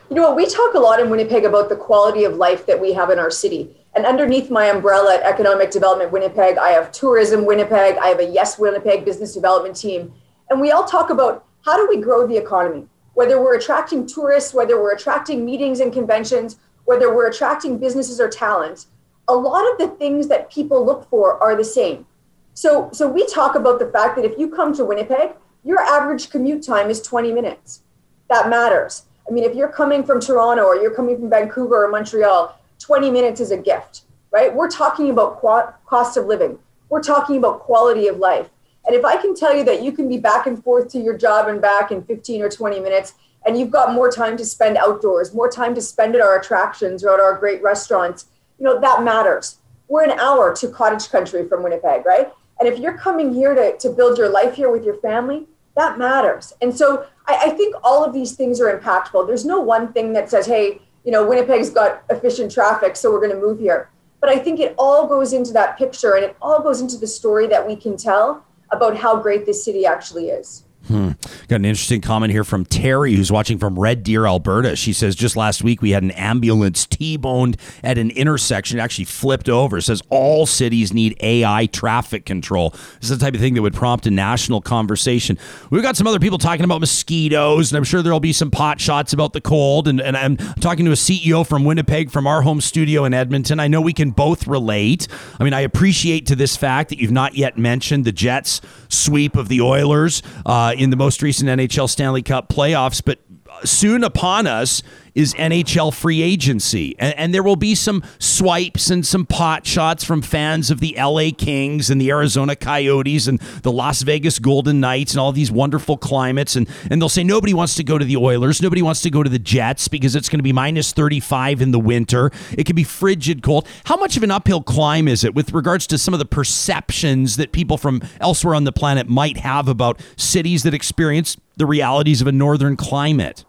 You 0.09 0.15
know? 0.15 0.33
We 0.33 0.45
talk 0.45 0.73
a 0.73 0.79
lot 0.79 0.99
in 0.99 1.09
Winnipeg 1.09 1.45
about 1.45 1.69
the 1.69 1.75
quality 1.75 2.23
of 2.23 2.35
life 2.35 2.65
that 2.65 2.79
we 2.79 2.93
have 2.93 3.09
in 3.09 3.19
our 3.19 3.31
city. 3.31 3.75
And 3.95 4.05
underneath 4.05 4.49
my 4.49 4.65
umbrella 4.65 5.15
at 5.15 5.21
Economic 5.21 5.71
Development 5.71 6.11
Winnipeg, 6.11 6.57
I 6.57 6.69
have 6.69 6.91
Tourism 6.91 7.45
Winnipeg, 7.45 7.97
I 7.97 8.07
have 8.07 8.19
a 8.19 8.25
Yes 8.25 8.59
Winnipeg 8.59 9.05
business 9.05 9.33
development 9.33 9.75
team. 9.75 10.13
And 10.49 10.59
we 10.59 10.71
all 10.71 10.83
talk 10.83 11.09
about 11.09 11.45
how 11.63 11.77
do 11.77 11.87
we 11.87 12.01
grow 12.01 12.27
the 12.27 12.37
economy? 12.37 12.87
Whether 13.13 13.41
we're 13.41 13.55
attracting 13.55 14.05
tourists, 14.05 14.53
whether 14.53 14.81
we're 14.81 14.93
attracting 14.93 15.45
meetings 15.45 15.79
and 15.79 15.93
conventions, 15.93 16.57
whether 16.83 17.15
we're 17.15 17.29
attracting 17.29 17.77
businesses 17.77 18.19
or 18.19 18.29
talent, 18.29 18.85
a 19.27 19.35
lot 19.35 19.69
of 19.71 19.77
the 19.77 19.95
things 19.97 20.27
that 20.27 20.51
people 20.51 20.85
look 20.85 21.09
for 21.09 21.41
are 21.41 21.55
the 21.55 21.63
same. 21.63 22.05
So, 22.53 22.89
so 22.93 23.07
we 23.07 23.25
talk 23.27 23.55
about 23.55 23.79
the 23.79 23.87
fact 23.87 24.15
that 24.15 24.25
if 24.25 24.37
you 24.37 24.49
come 24.49 24.73
to 24.75 24.85
Winnipeg, 24.85 25.31
your 25.63 25.79
average 25.81 26.29
commute 26.29 26.63
time 26.63 26.89
is 26.89 27.01
20 27.01 27.33
minutes. 27.33 27.81
That 28.29 28.49
matters. 28.49 29.03
I 29.27 29.31
mean, 29.31 29.43
if 29.43 29.55
you're 29.55 29.67
coming 29.69 30.03
from 30.03 30.21
Toronto 30.21 30.63
or 30.63 30.75
you're 30.75 30.93
coming 30.93 31.17
from 31.17 31.29
Vancouver 31.29 31.85
or 31.85 31.87
Montreal, 31.89 32.57
20 32.79 33.09
minutes 33.09 33.39
is 33.41 33.51
a 33.51 33.57
gift, 33.57 34.03
right? 34.31 34.53
We're 34.53 34.69
talking 34.69 35.09
about 35.09 35.41
qu- 35.41 35.73
cost 35.85 36.17
of 36.17 36.27
living. 36.27 36.59
We're 36.89 37.01
talking 37.01 37.37
about 37.37 37.61
quality 37.61 38.07
of 38.07 38.17
life. 38.17 38.49
And 38.85 38.95
if 38.95 39.03
I 39.03 39.17
can 39.17 39.33
tell 39.33 39.55
you 39.55 39.63
that 39.63 39.81
you 39.81 39.91
can 39.91 40.07
be 40.07 40.19
back 40.19 40.45
and 40.45 40.63
forth 40.63 40.89
to 40.89 40.99
your 40.99 41.17
job 41.17 41.47
and 41.47 41.59
back 41.59 41.91
in 41.91 42.03
15 42.03 42.43
or 42.43 42.49
20 42.49 42.79
minutes, 42.79 43.15
and 43.45 43.57
you've 43.57 43.71
got 43.71 43.93
more 43.93 44.11
time 44.11 44.37
to 44.37 44.45
spend 44.45 44.77
outdoors, 44.77 45.33
more 45.33 45.49
time 45.49 45.73
to 45.75 45.81
spend 45.81 46.15
at 46.15 46.21
our 46.21 46.39
attractions 46.39 47.03
or 47.03 47.13
at 47.13 47.19
our 47.19 47.37
great 47.37 47.61
restaurants, 47.63 48.27
you 48.57 48.65
know, 48.65 48.79
that 48.79 49.03
matters. 49.03 49.57
We're 49.87 50.03
an 50.03 50.19
hour 50.19 50.55
to 50.55 50.67
cottage 50.67 51.09
country 51.09 51.47
from 51.47 51.63
Winnipeg, 51.63 52.05
right? 52.05 52.31
And 52.59 52.67
if 52.67 52.79
you're 52.79 52.97
coming 52.97 53.33
here 53.33 53.53
to, 53.53 53.77
to 53.77 53.89
build 53.89 54.17
your 54.17 54.29
life 54.29 54.55
here 54.55 54.71
with 54.71 54.83
your 54.83 54.95
family, 54.95 55.45
that 55.75 55.97
matters. 55.97 56.53
And 56.61 56.75
so 56.75 57.05
I, 57.27 57.35
I 57.45 57.49
think 57.51 57.75
all 57.83 58.03
of 58.03 58.13
these 58.13 58.33
things 58.33 58.61
are 58.61 58.77
impactful. 58.77 59.27
There's 59.27 59.45
no 59.45 59.59
one 59.59 59.91
thing 59.93 60.13
that 60.13 60.29
says, 60.29 60.45
hey, 60.45 60.81
you 61.03 61.11
know, 61.11 61.27
Winnipeg's 61.27 61.69
got 61.69 62.03
efficient 62.09 62.51
traffic, 62.51 62.95
so 62.95 63.11
we're 63.11 63.19
going 63.19 63.31
to 63.31 63.39
move 63.39 63.59
here. 63.59 63.89
But 64.21 64.29
I 64.29 64.39
think 64.39 64.59
it 64.59 64.73
all 64.77 65.07
goes 65.07 65.33
into 65.33 65.53
that 65.53 65.77
picture 65.77 66.15
and 66.15 66.25
it 66.25 66.35
all 66.41 66.61
goes 66.61 66.81
into 66.81 66.97
the 66.97 67.07
story 67.07 67.45
that 67.47 67.65
we 67.65 67.75
can 67.75 67.95
tell 67.95 68.43
about 68.71 68.97
how 68.97 69.21
great 69.21 69.45
this 69.45 69.63
city 69.63 69.85
actually 69.85 70.29
is. 70.29 70.64
Hmm. 70.87 71.11
Got 71.47 71.57
an 71.57 71.65
interesting 71.65 72.01
comment 72.01 72.31
here 72.31 72.43
from 72.43 72.63
Terry, 72.63 73.15
who's 73.15 73.31
watching 73.31 73.57
from 73.57 73.79
Red 73.79 74.03
Deer, 74.03 74.27
Alberta. 74.27 74.75
She 74.75 74.93
says, 74.93 75.15
just 75.15 75.35
last 75.35 75.63
week 75.63 75.81
we 75.81 75.91
had 75.91 76.03
an 76.03 76.11
ambulance 76.11 76.85
T-boned 76.85 77.57
at 77.83 77.97
an 77.97 78.11
intersection, 78.11 78.79
actually 78.79 79.05
flipped 79.05 79.49
over. 79.49 79.77
It 79.77 79.83
says 79.83 80.03
all 80.09 80.45
cities 80.45 80.93
need 80.93 81.17
AI 81.21 81.65
traffic 81.67 82.25
control. 82.25 82.69
This 82.69 83.09
is 83.09 83.17
the 83.17 83.25
type 83.25 83.33
of 83.33 83.39
thing 83.39 83.55
that 83.55 83.63
would 83.63 83.73
prompt 83.73 84.05
a 84.05 84.11
national 84.11 84.61
conversation. 84.61 85.39
We've 85.71 85.81
got 85.81 85.97
some 85.97 86.05
other 86.05 86.19
people 86.19 86.37
talking 86.37 86.65
about 86.65 86.81
mosquitoes, 86.81 87.71
and 87.71 87.77
I'm 87.77 87.83
sure 87.83 88.03
there'll 88.03 88.19
be 88.19 88.33
some 88.33 88.51
pot 88.51 88.79
shots 88.79 89.11
about 89.11 89.33
the 89.33 89.41
cold. 89.41 89.87
And, 89.87 89.99
and 89.99 90.15
I'm 90.15 90.37
talking 90.37 90.85
to 90.85 90.91
a 90.91 90.95
CEO 90.95 91.47
from 91.47 91.65
Winnipeg 91.65 92.11
from 92.11 92.27
our 92.27 92.43
home 92.43 92.61
studio 92.61 93.05
in 93.05 93.13
Edmonton. 93.13 93.59
I 93.59 93.67
know 93.67 93.81
we 93.81 93.93
can 93.93 94.11
both 94.11 94.45
relate. 94.47 95.07
I 95.39 95.43
mean, 95.43 95.53
I 95.53 95.61
appreciate 95.61 96.27
to 96.27 96.35
this 96.35 96.55
fact 96.55 96.89
that 96.89 96.99
you've 96.99 97.11
not 97.11 97.33
yet 97.33 97.57
mentioned 97.57 98.05
the 98.05 98.11
Jets 98.11 98.61
sweep 98.89 99.35
of 99.35 99.47
the 99.47 99.61
Oilers. 99.61 100.21
Uh, 100.45 100.73
in 100.75 100.89
the 100.89 100.95
most 100.95 101.21
recent 101.21 101.49
NHL 101.49 101.89
Stanley 101.89 102.21
Cup 102.21 102.49
playoffs, 102.49 103.01
but 103.03 103.19
soon 103.63 104.03
upon 104.03 104.47
us 104.47 104.83
is 105.15 105.33
NHL 105.35 105.93
free 105.93 106.21
agency. 106.21 106.95
And, 106.99 107.17
and, 107.17 107.33
there 107.33 107.41
will 107.41 107.55
be 107.55 107.73
some 107.73 108.03
swipes 108.19 108.89
and 108.89 109.05
some 109.05 109.25
pot 109.25 109.65
shots 109.65 110.03
from 110.03 110.21
fans 110.21 110.69
of 110.69 110.79
the 110.79 110.95
LA 110.97 111.29
Kings 111.35 111.89
and 111.89 111.99
the 111.99 112.11
Arizona 112.11 112.55
Coyotes 112.55 113.27
and 113.27 113.39
the 113.63 113.71
Las 113.71 114.03
Vegas 114.03 114.39
Golden 114.39 114.79
Knights 114.79 115.13
and 115.13 115.19
all 115.19 115.31
these 115.31 115.51
wonderful 115.51 115.97
climates. 115.97 116.55
And, 116.55 116.69
and 116.89 117.01
they'll 117.01 117.09
say 117.09 117.23
nobody 117.23 117.53
wants 117.53 117.75
to 117.75 117.83
go 117.83 117.97
to 117.97 118.05
the 118.05 118.17
Oilers. 118.17 118.61
Nobody 118.61 118.81
wants 118.81 119.01
to 119.01 119.09
go 119.09 119.23
to 119.23 119.29
the 119.29 119.39
Jets 119.39 119.87
because 119.87 120.15
it's 120.15 120.29
going 120.29 120.39
to 120.39 120.43
be 120.43 120.53
minus 120.53 120.91
35 120.91 121.61
in 121.61 121.71
the 121.71 121.79
winter. 121.79 122.31
It 122.57 122.65
can 122.65 122.75
be 122.75 122.83
frigid 122.83 123.41
cold. 123.41 123.67
How 123.85 123.95
much 123.95 124.17
of 124.17 124.23
an 124.23 124.31
uphill 124.31 124.61
climb 124.61 125.07
is 125.07 125.23
it 125.23 125.33
with 125.33 125.53
regards 125.53 125.87
to 125.87 125.97
some 125.97 126.13
of 126.13 126.19
the 126.19 126.25
perceptions 126.25 127.37
that 127.37 127.51
people 127.51 127.77
from 127.77 128.01
elsewhere 128.19 128.55
on 128.55 128.65
the 128.65 128.71
planet 128.71 129.07
might 129.07 129.37
have 129.37 129.67
about 129.67 130.01
cities 130.17 130.63
that 130.63 130.73
experience 130.73 131.37
the 131.57 131.65
realities 131.65 132.21
of 132.21 132.27
a 132.27 132.31
northern 132.31 132.75
climate? 132.75 133.45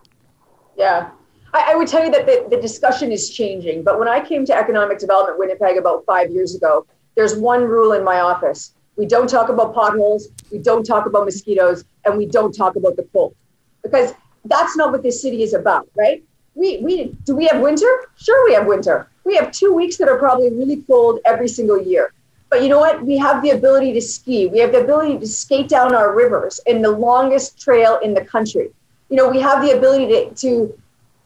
Yeah. 0.76 1.10
I, 1.56 1.72
I 1.72 1.74
would 1.74 1.88
tell 1.88 2.04
you 2.04 2.10
that 2.10 2.26
the, 2.26 2.46
the 2.50 2.60
discussion 2.60 3.10
is 3.10 3.30
changing. 3.30 3.82
But 3.82 3.98
when 3.98 4.08
I 4.08 4.20
came 4.20 4.44
to 4.44 4.54
Economic 4.54 4.98
Development 4.98 5.38
Winnipeg 5.38 5.78
about 5.78 6.04
five 6.04 6.30
years 6.30 6.54
ago, 6.54 6.86
there's 7.14 7.34
one 7.36 7.62
rule 7.64 7.92
in 7.92 8.04
my 8.04 8.20
office. 8.20 8.74
We 8.96 9.06
don't 9.06 9.28
talk 9.28 9.48
about 9.48 9.74
potholes, 9.74 10.28
we 10.50 10.58
don't 10.58 10.84
talk 10.84 11.06
about 11.06 11.24
mosquitoes, 11.24 11.84
and 12.04 12.16
we 12.16 12.26
don't 12.26 12.54
talk 12.54 12.76
about 12.76 12.96
the 12.96 13.04
cold. 13.12 13.34
because 13.82 14.12
that's 14.44 14.76
not 14.76 14.92
what 14.92 15.02
this 15.02 15.20
city 15.20 15.42
is 15.42 15.54
about, 15.54 15.88
right? 15.96 16.22
We, 16.54 16.78
we 16.78 16.94
do 17.24 17.34
we 17.36 17.46
have 17.46 17.60
winter? 17.60 17.92
Sure, 18.16 18.40
we 18.48 18.54
have 18.54 18.66
winter. 18.66 19.08
We 19.24 19.34
have 19.36 19.50
two 19.50 19.72
weeks 19.72 19.96
that 19.98 20.08
are 20.08 20.18
probably 20.18 20.50
really 20.52 20.82
cold 20.82 21.20
every 21.24 21.48
single 21.48 21.80
year. 21.80 22.12
But 22.48 22.62
you 22.62 22.68
know 22.68 22.78
what? 22.78 23.04
We 23.04 23.16
have 23.18 23.42
the 23.42 23.50
ability 23.50 23.92
to 23.94 24.00
ski. 24.00 24.46
We 24.46 24.60
have 24.60 24.72
the 24.72 24.82
ability 24.82 25.18
to 25.18 25.26
skate 25.26 25.68
down 25.68 25.94
our 25.94 26.14
rivers 26.14 26.60
in 26.66 26.80
the 26.80 26.90
longest 26.90 27.60
trail 27.60 27.98
in 28.02 28.14
the 28.14 28.24
country. 28.24 28.68
You 29.10 29.16
know, 29.16 29.28
we 29.28 29.40
have 29.40 29.62
the 29.62 29.72
ability 29.76 30.06
to, 30.14 30.34
to 30.42 30.78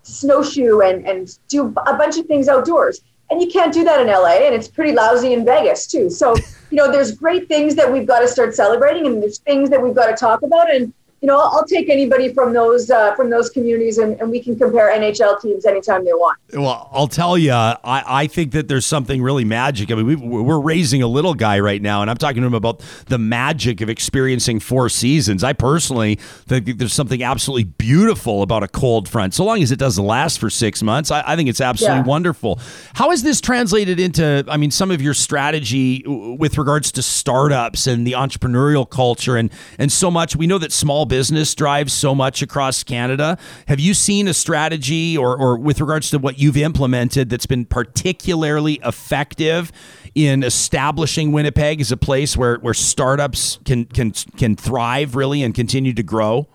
snowshoe 0.02 0.80
and, 0.80 1.06
and 1.06 1.38
do 1.48 1.66
a 1.86 1.94
bunch 1.96 2.18
of 2.18 2.26
things 2.26 2.48
outdoors. 2.48 3.00
And 3.30 3.40
you 3.40 3.48
can't 3.48 3.72
do 3.72 3.84
that 3.84 4.00
in 4.00 4.08
LA, 4.08 4.44
and 4.46 4.54
it's 4.54 4.66
pretty 4.66 4.92
lousy 4.92 5.32
in 5.32 5.44
Vegas 5.44 5.86
too. 5.86 6.10
So, 6.10 6.34
you 6.70 6.76
know, 6.76 6.90
there's 6.90 7.12
great 7.12 7.46
things 7.46 7.76
that 7.76 7.92
we've 7.92 8.06
got 8.06 8.20
to 8.20 8.28
start 8.28 8.54
celebrating, 8.54 9.06
and 9.06 9.22
there's 9.22 9.38
things 9.38 9.70
that 9.70 9.80
we've 9.80 9.94
got 9.94 10.06
to 10.06 10.16
talk 10.16 10.42
about. 10.42 10.74
And 10.74 10.92
you 11.20 11.26
know, 11.26 11.38
I'll, 11.38 11.58
I'll 11.58 11.66
take 11.66 11.90
anybody 11.90 12.32
from 12.32 12.54
those 12.54 12.90
uh, 12.90 13.14
from 13.14 13.28
those 13.28 13.50
communities, 13.50 13.98
and, 13.98 14.18
and 14.20 14.30
we 14.30 14.42
can 14.42 14.58
compare 14.58 14.90
NHL 14.90 15.40
teams 15.40 15.66
anytime 15.66 16.04
they 16.04 16.14
want. 16.14 16.38
Well, 16.54 16.88
I'll 16.92 17.08
tell 17.08 17.36
you, 17.36 17.52
I, 17.52 17.78
I 17.84 18.26
think 18.26 18.52
that 18.52 18.68
there's 18.68 18.86
something 18.86 19.22
really 19.22 19.44
magic. 19.44 19.90
I 19.90 19.96
mean, 19.96 20.06
we, 20.06 20.16
we're 20.16 20.60
raising 20.60 21.02
a 21.02 21.06
little 21.06 21.34
guy 21.34 21.60
right 21.60 21.82
now, 21.82 22.00
and 22.00 22.10
I'm 22.10 22.16
talking 22.16 22.40
to 22.40 22.46
him 22.46 22.54
about 22.54 22.82
the 23.06 23.18
magic 23.18 23.82
of 23.82 23.90
experiencing 23.90 24.60
four 24.60 24.88
seasons. 24.88 25.44
I 25.44 25.52
personally 25.52 26.16
think 26.46 26.78
there's 26.78 26.94
something 26.94 27.22
absolutely 27.22 27.64
beautiful 27.64 28.42
about 28.42 28.62
a 28.62 28.68
cold 28.68 29.06
front, 29.06 29.34
so 29.34 29.44
long 29.44 29.62
as 29.62 29.70
it 29.70 29.78
doesn't 29.78 30.04
last 30.04 30.38
for 30.38 30.48
six 30.48 30.82
months. 30.82 31.10
I, 31.10 31.22
I 31.26 31.36
think 31.36 31.50
it's 31.50 31.60
absolutely 31.60 31.98
yeah. 31.98 32.04
wonderful. 32.04 32.58
How 32.94 33.10
has 33.10 33.22
this 33.22 33.42
translated 33.42 34.00
into, 34.00 34.42
I 34.48 34.56
mean, 34.56 34.70
some 34.70 34.90
of 34.90 35.02
your 35.02 35.14
strategy 35.14 36.02
with 36.06 36.56
regards 36.56 36.90
to 36.92 37.02
startups 37.02 37.86
and 37.86 38.06
the 38.06 38.12
entrepreneurial 38.12 38.88
culture 38.88 39.36
and 39.36 39.52
and 39.78 39.92
so 39.92 40.10
much? 40.10 40.34
We 40.34 40.46
know 40.46 40.56
that 40.56 40.72
small 40.72 41.09
business 41.10 41.54
drives 41.54 41.92
so 41.92 42.14
much 42.14 42.40
across 42.40 42.82
Canada. 42.82 43.36
Have 43.68 43.80
you 43.80 43.92
seen 43.92 44.28
a 44.28 44.32
strategy 44.32 45.18
or, 45.18 45.36
or 45.36 45.58
with 45.58 45.80
regards 45.80 46.08
to 46.10 46.18
what 46.18 46.38
you've 46.38 46.56
implemented 46.56 47.28
that's 47.28 47.46
been 47.46 47.66
particularly 47.66 48.80
effective 48.84 49.72
in 50.14 50.42
establishing 50.42 51.32
Winnipeg 51.32 51.80
as 51.80 51.92
a 51.92 51.96
place 51.96 52.36
where, 52.36 52.56
where 52.60 52.74
startups 52.74 53.58
can, 53.64 53.84
can, 53.86 54.12
can 54.38 54.54
thrive 54.54 55.16
really 55.16 55.42
and 55.42 55.54
continue 55.54 55.92
to 55.92 56.02
grow? 56.02 56.48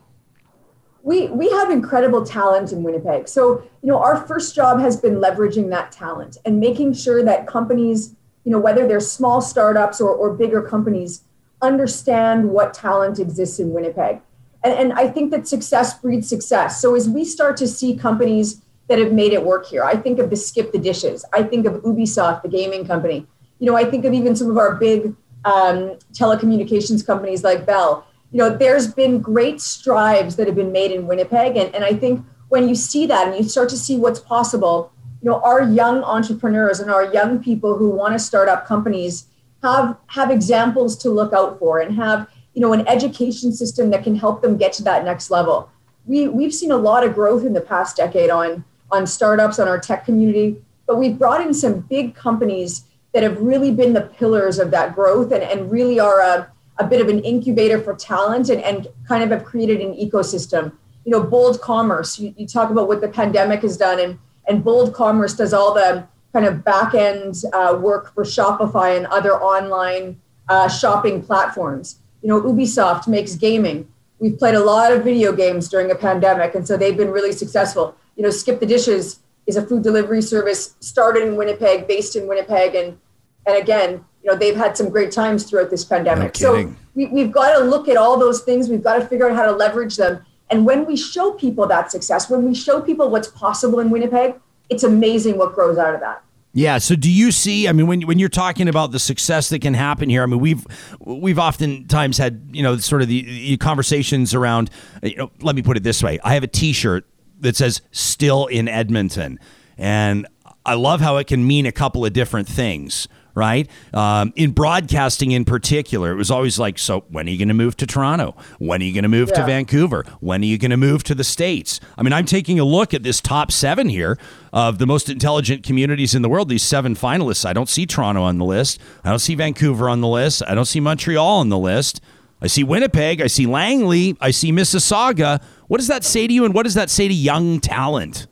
we 1.03 1.27
we 1.27 1.47
have 1.51 1.69
incredible 1.69 2.25
talent 2.25 2.71
in 2.71 2.81
Winnipeg. 2.81 3.27
So, 3.27 3.61
you 3.83 3.91
know, 3.91 3.99
our 3.99 4.25
first 4.25 4.55
job 4.55 4.79
has 4.79 4.99
been 4.99 5.17
leveraging 5.17 5.69
that 5.69 5.91
talent 5.91 6.37
and 6.45 6.59
making 6.59 6.93
sure 6.93 7.23
that 7.23 7.45
companies, 7.45 8.15
you 8.43 8.51
know, 8.51 8.57
whether 8.57 8.87
they're 8.87 8.99
small 8.99 9.39
startups 9.39 10.01
or, 10.01 10.09
or 10.09 10.33
bigger 10.33 10.63
companies, 10.63 11.21
understand 11.61 12.49
what 12.49 12.73
talent 12.73 13.19
exists 13.19 13.59
in 13.59 13.71
Winnipeg 13.71 14.19
and, 14.65 14.73
and 14.73 14.93
I 14.93 15.07
think 15.07 15.31
that 15.31 15.47
success 15.47 15.97
breeds 15.99 16.27
success. 16.27 16.81
So 16.81 16.95
as 16.95 17.07
we 17.07 17.23
start 17.23 17.55
to 17.57 17.67
see 17.67 17.95
companies 17.95 18.61
that 18.87 18.97
have 18.99 19.13
made 19.13 19.31
it 19.31 19.45
work 19.45 19.67
here, 19.67 19.83
I 19.83 19.95
think 19.95 20.19
of 20.19 20.29
the 20.29 20.35
Skip 20.35 20.71
the 20.71 20.79
Dishes. 20.79 21.23
I 21.33 21.43
think 21.43 21.65
of 21.67 21.73
Ubisoft, 21.83 22.41
the 22.41 22.49
gaming 22.49 22.85
company. 22.85 23.27
You 23.59 23.67
know, 23.67 23.77
I 23.77 23.85
think 23.85 24.05
of 24.05 24.13
even 24.13 24.35
some 24.35 24.49
of 24.49 24.57
our 24.57 24.75
big 24.75 25.15
um, 25.45 25.97
telecommunications 26.13 27.05
companies 27.05 27.43
like 27.43 27.65
Bell. 27.65 28.07
You 28.31 28.39
know, 28.39 28.49
there's 28.49 28.91
been 28.91 29.21
great 29.21 29.61
strides 29.61 30.35
that 30.35 30.47
have 30.47 30.55
been 30.55 30.71
made 30.71 30.91
in 30.91 31.07
Winnipeg. 31.07 31.55
And, 31.55 31.73
and 31.75 31.83
I 31.83 31.93
think 31.93 32.25
when 32.49 32.67
you 32.67 32.75
see 32.75 33.05
that 33.05 33.27
and 33.27 33.37
you 33.37 33.47
start 33.47 33.69
to 33.69 33.77
see 33.77 33.97
what's 33.97 34.19
possible, 34.19 34.91
you 35.21 35.29
know, 35.29 35.39
our 35.41 35.63
young 35.63 36.03
entrepreneurs 36.03 36.79
and 36.79 36.89
our 36.89 37.13
young 37.13 37.41
people 37.41 37.77
who 37.77 37.89
want 37.89 38.13
to 38.13 38.19
start 38.19 38.49
up 38.49 38.65
companies 38.65 39.27
have 39.63 39.97
have 40.07 40.29
examples 40.31 40.97
to 40.97 41.09
look 41.09 41.33
out 41.33 41.57
for 41.59 41.79
and 41.79 41.95
have 41.95 42.27
you 42.55 42.61
know, 42.61 42.73
an 42.73 42.87
education 42.87 43.51
system 43.51 43.89
that 43.91 44.03
can 44.03 44.15
help 44.15 44.41
them 44.41 44.57
get 44.57 44.73
to 44.73 44.83
that 44.83 45.03
next 45.03 45.29
level. 45.29 45.69
We, 46.05 46.29
we've 46.29 46.53
seen 46.53 46.71
a 46.71 46.77
lot 46.77 47.03
of 47.03 47.13
growth 47.13 47.45
in 47.45 47.53
the 47.53 47.61
past 47.61 47.97
decade 47.97 48.29
on, 48.29 48.63
on 48.91 49.05
startups, 49.05 49.59
on 49.59 49.67
our 49.67 49.79
tech 49.79 50.05
community, 50.05 50.55
but 50.87 50.95
we've 50.97 51.19
brought 51.19 51.41
in 51.41 51.53
some 51.53 51.81
big 51.81 52.15
companies 52.15 52.85
that 53.13 53.23
have 53.23 53.39
really 53.41 53.71
been 53.71 53.93
the 53.93 54.01
pillars 54.01 54.57
of 54.57 54.71
that 54.71 54.95
growth 54.95 55.33
and, 55.33 55.43
and 55.43 55.69
really 55.69 55.99
are 55.99 56.21
a, 56.21 56.49
a 56.77 56.87
bit 56.87 57.01
of 57.01 57.09
an 57.09 57.19
incubator 57.19 57.81
for 57.81 57.93
talent 57.93 58.49
and, 58.49 58.61
and 58.61 58.87
kind 59.07 59.23
of 59.23 59.31
have 59.31 59.43
created 59.43 59.81
an 59.81 59.93
ecosystem. 59.93 60.71
You 61.03 61.11
know, 61.11 61.23
Bold 61.23 61.59
Commerce, 61.61 62.17
you, 62.17 62.33
you 62.37 62.47
talk 62.47 62.69
about 62.69 62.87
what 62.87 63.01
the 63.01 63.07
pandemic 63.09 63.61
has 63.61 63.77
done, 63.77 63.99
and, 63.99 64.17
and 64.47 64.63
Bold 64.63 64.93
Commerce 64.93 65.33
does 65.33 65.53
all 65.53 65.73
the 65.73 66.07
kind 66.31 66.45
of 66.45 66.63
back 66.63 66.93
end 66.93 67.35
uh, 67.51 67.77
work 67.79 68.13
for 68.13 68.23
Shopify 68.23 68.95
and 68.95 69.07
other 69.07 69.33
online 69.41 70.21
uh, 70.47 70.69
shopping 70.69 71.21
platforms 71.21 71.99
you 72.25 72.31
know, 72.31 72.41
Ubisoft 72.41 73.07
makes 73.07 73.35
gaming. 73.35 73.87
We've 74.17 74.35
played 74.35 74.55
a 74.55 74.59
lot 74.59 74.91
of 74.91 75.03
video 75.03 75.31
games 75.31 75.69
during 75.69 75.91
a 75.91 75.95
pandemic, 75.95 76.55
and 76.55 76.67
so 76.67 76.75
they've 76.75 76.97
been 76.97 77.11
really 77.11 77.31
successful. 77.31 77.95
You 78.15 78.23
know, 78.23 78.31
Skip 78.31 78.59
the 78.59 78.65
Dishes 78.65 79.19
is 79.45 79.57
a 79.57 79.61
food 79.61 79.83
delivery 79.83 80.23
service 80.23 80.73
started 80.79 81.21
in 81.21 81.35
Winnipeg, 81.35 81.87
based 81.87 82.15
in 82.15 82.25
Winnipeg, 82.25 82.73
and 82.73 82.97
and 83.45 83.55
again, 83.55 84.03
you 84.23 84.31
know, 84.31 84.35
they've 84.35 84.55
had 84.55 84.75
some 84.75 84.89
great 84.89 85.11
times 85.11 85.43
throughout 85.43 85.69
this 85.69 85.85
pandemic. 85.85 86.33
No 86.41 86.63
so 86.63 86.73
we, 86.95 87.05
we've 87.05 87.31
got 87.31 87.59
to 87.59 87.63
look 87.63 87.87
at 87.87 87.95
all 87.95 88.17
those 88.17 88.41
things. 88.41 88.69
We've 88.69 88.83
got 88.83 88.97
to 88.97 89.05
figure 89.05 89.29
out 89.29 89.35
how 89.35 89.45
to 89.45 89.51
leverage 89.51 89.95
them. 89.97 90.25
And 90.49 90.65
when 90.65 90.87
we 90.87 90.97
show 90.97 91.33
people 91.33 91.67
that 91.67 91.91
success, 91.91 92.27
when 92.27 92.43
we 92.43 92.55
show 92.55 92.81
people 92.81 93.11
what's 93.11 93.27
possible 93.27 93.79
in 93.79 93.91
Winnipeg, 93.91 94.33
it's 94.71 94.83
amazing 94.83 95.37
what 95.37 95.53
grows 95.53 95.77
out 95.77 95.93
of 95.93 95.99
that. 95.99 96.23
Yeah. 96.57 96.77
So, 96.77 96.95
do 96.95 97.11
you 97.11 97.33
see? 97.33 97.67
I 97.67 97.73
mean, 97.73 97.85
when 97.85 98.01
when 98.03 98.17
you're 98.17 98.29
talking 98.29 98.69
about 98.69 98.93
the 98.93 98.99
success 98.99 99.49
that 99.49 99.59
can 99.59 99.73
happen 99.73 100.09
here, 100.09 100.23
I 100.23 100.25
mean, 100.25 100.39
we've 100.39 100.65
we've 101.01 101.37
oftentimes 101.37 102.17
had 102.17 102.47
you 102.53 102.63
know 102.63 102.77
sort 102.77 103.01
of 103.01 103.09
the, 103.09 103.23
the 103.23 103.57
conversations 103.57 104.33
around. 104.33 104.69
You 105.03 105.17
know, 105.17 105.31
let 105.41 105.57
me 105.57 105.61
put 105.61 105.75
it 105.75 105.83
this 105.83 106.01
way: 106.01 106.17
I 106.23 106.33
have 106.33 106.43
a 106.43 106.47
T-shirt 106.47 107.05
that 107.41 107.57
says 107.57 107.81
"Still 107.91 108.45
in 108.45 108.69
Edmonton," 108.69 109.37
and 109.77 110.27
I 110.65 110.75
love 110.75 111.01
how 111.01 111.17
it 111.17 111.27
can 111.27 111.45
mean 111.45 111.65
a 111.65 111.73
couple 111.73 112.05
of 112.05 112.13
different 112.13 112.47
things 112.47 113.09
right? 113.35 113.69
Um, 113.93 114.33
in 114.35 114.51
broadcasting, 114.51 115.31
in 115.31 115.45
particular, 115.45 116.11
it 116.11 116.15
was 116.15 116.31
always 116.31 116.57
like, 116.57 116.79
so 116.79 117.01
when 117.09 117.27
are 117.27 117.29
you 117.29 117.37
going 117.37 117.49
to 117.49 117.53
move 117.53 117.77
to 117.77 117.85
Toronto? 117.85 118.35
When 118.57 118.81
are 118.81 118.85
you 118.85 118.93
going 118.93 119.03
to 119.03 119.09
move 119.09 119.29
yeah. 119.29 119.41
to 119.41 119.45
Vancouver? 119.45 120.05
When 120.21 120.41
are 120.41 120.45
you 120.45 120.57
going 120.57 120.71
to 120.71 120.77
move 120.77 121.03
to 121.03 121.15
the 121.15 121.23
States? 121.23 121.79
I 121.97 122.03
mean, 122.03 122.13
I'm 122.13 122.25
taking 122.25 122.59
a 122.59 122.63
look 122.63 122.93
at 122.93 123.03
this 123.03 123.21
top 123.21 123.51
seven 123.51 123.89
here 123.89 124.17
of 124.53 124.79
the 124.79 124.87
most 124.87 125.09
intelligent 125.09 125.63
communities 125.63 126.15
in 126.15 126.21
the 126.21 126.29
world, 126.29 126.49
these 126.49 126.63
seven 126.63 126.95
finalists. 126.95 127.45
I 127.45 127.53
don't 127.53 127.69
see 127.69 127.85
Toronto 127.85 128.23
on 128.23 128.37
the 128.37 128.45
list. 128.45 128.79
I 129.03 129.09
don't 129.09 129.19
see 129.19 129.35
Vancouver 129.35 129.89
on 129.89 130.01
the 130.01 130.07
list. 130.07 130.41
I 130.47 130.55
don't 130.55 130.65
see 130.65 130.79
Montreal 130.79 131.39
on 131.39 131.49
the 131.49 131.59
list. 131.59 132.01
I 132.41 132.47
see 132.47 132.63
Winnipeg. 132.63 133.21
I 133.21 133.27
see 133.27 133.45
Langley. 133.45 134.15
I 134.21 134.31
see 134.31 134.51
Mississauga. 134.51 135.43
What 135.67 135.77
does 135.77 135.87
that 135.87 136.03
say 136.03 136.27
to 136.27 136.33
you, 136.33 136.45
and 136.45 136.53
what 136.53 136.63
does 136.63 136.75
that 136.75 136.89
say 136.89 137.07
to 137.07 137.13
young 137.13 137.59
talent? 137.59 138.27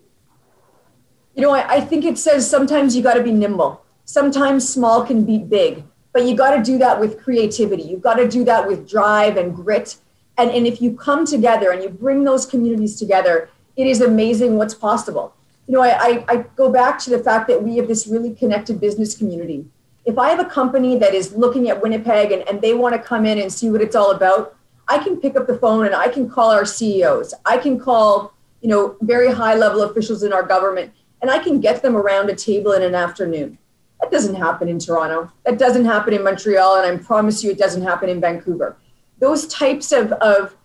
You 1.36 1.42
know, 1.42 1.52
I, 1.52 1.76
I 1.76 1.82
think 1.82 2.06
it 2.06 2.18
says 2.18 2.48
sometimes 2.48 2.96
you 2.96 3.02
got 3.02 3.16
to 3.16 3.24
be 3.24 3.32
nimble 3.32 3.83
sometimes 4.06 4.68
small 4.68 5.06
can 5.06 5.26
be 5.26 5.38
big, 5.38 5.84
but 6.12 6.26
you 6.26 6.36
got 6.36 6.56
to 6.56 6.64
do 6.64 6.78
that 6.78 7.00
with 7.00 7.22
creativity. 7.22 7.84
You've 7.84 8.02
got 8.02 8.16
to 8.16 8.28
do 8.28 8.44
that 8.46 8.68
with 8.68 8.88
drive 8.90 9.38
and 9.38 9.56
grit. 9.56 9.98
And, 10.38 10.50
and 10.52 10.66
if 10.66 10.82
you 10.82 10.96
come 10.96 11.26
together 11.26 11.72
and 11.72 11.82
you 11.82 11.90
bring 11.90 12.24
those 12.24 12.46
communities 12.46 12.98
together, 12.98 13.50
it 13.76 13.88
is 13.88 14.02
amazing 14.02 14.58
what's 14.58 14.74
possible. 14.74 15.36
You 15.68 15.76
know, 15.76 15.82
I, 15.82 15.98
I, 15.98 16.26
I 16.28 16.36
go 16.56 16.70
back 16.70 17.00
to 17.00 17.10
the 17.10 17.20
fact 17.20 17.48
that 17.48 17.64
we 17.64 17.78
have 17.78 17.88
this 17.88 18.08
really 18.08 18.34
connected 18.34 18.80
business 18.80 19.16
community. 19.18 19.66
If 20.06 20.18
I 20.18 20.30
have 20.30 20.40
a 20.40 20.46
company 20.46 20.98
that 20.98 21.14
is 21.14 21.34
looking 21.34 21.70
at 21.70 21.82
Winnipeg 21.82 22.32
and, 22.32 22.48
and 22.50 22.62
they 22.62 22.74
want 22.74 22.94
to 22.94 23.02
come 23.02 23.26
in 23.26 23.40
and 23.40 23.52
see 23.52 23.70
what 23.70 23.82
it's 23.82 23.96
all 23.96 24.12
about, 24.12 24.56
I 24.88 24.98
can 24.98 25.18
pick 25.18 25.38
up 25.38 25.48
the 25.48 25.58
phone 25.58 25.86
and 25.86 25.96
I 25.96 26.10
can 26.10 26.30
call 26.30 26.52
our 26.52 26.66
CEOs. 26.66 27.34
I 27.46 27.58
can 27.58 27.80
call, 27.80 28.34
you 28.62 28.68
know, 28.68 28.98
very 29.02 29.32
high 29.32 29.56
level 29.56 29.82
officials 29.84 30.24
in 30.24 30.34
our 30.34 30.44
government 30.44 30.92
and 31.22 31.32
I 31.32 31.40
can 31.40 31.62
get 31.62 31.82
them 31.82 31.96
around 31.96 32.30
a 32.30 32.36
table 32.36 32.74
in 32.74 32.84
an 32.84 32.94
afternoon. 32.94 33.58
That 34.02 34.12
doesn't 34.12 34.36
happen 34.36 34.68
in 34.68 34.80
Toronto. 34.80 35.32
That 35.46 35.58
doesn't 35.58 35.86
happen 35.86 36.14
in 36.14 36.24
Montreal. 36.24 36.82
And 36.82 37.00
I 37.00 37.04
promise 37.04 37.44
you, 37.44 37.52
it 37.52 37.58
doesn't 37.58 37.84
happen 37.84 38.10
in 38.10 38.20
Vancouver. 38.20 38.78
Those 39.20 39.48
types 39.48 39.92
of, 39.92 40.12
of 40.14 40.56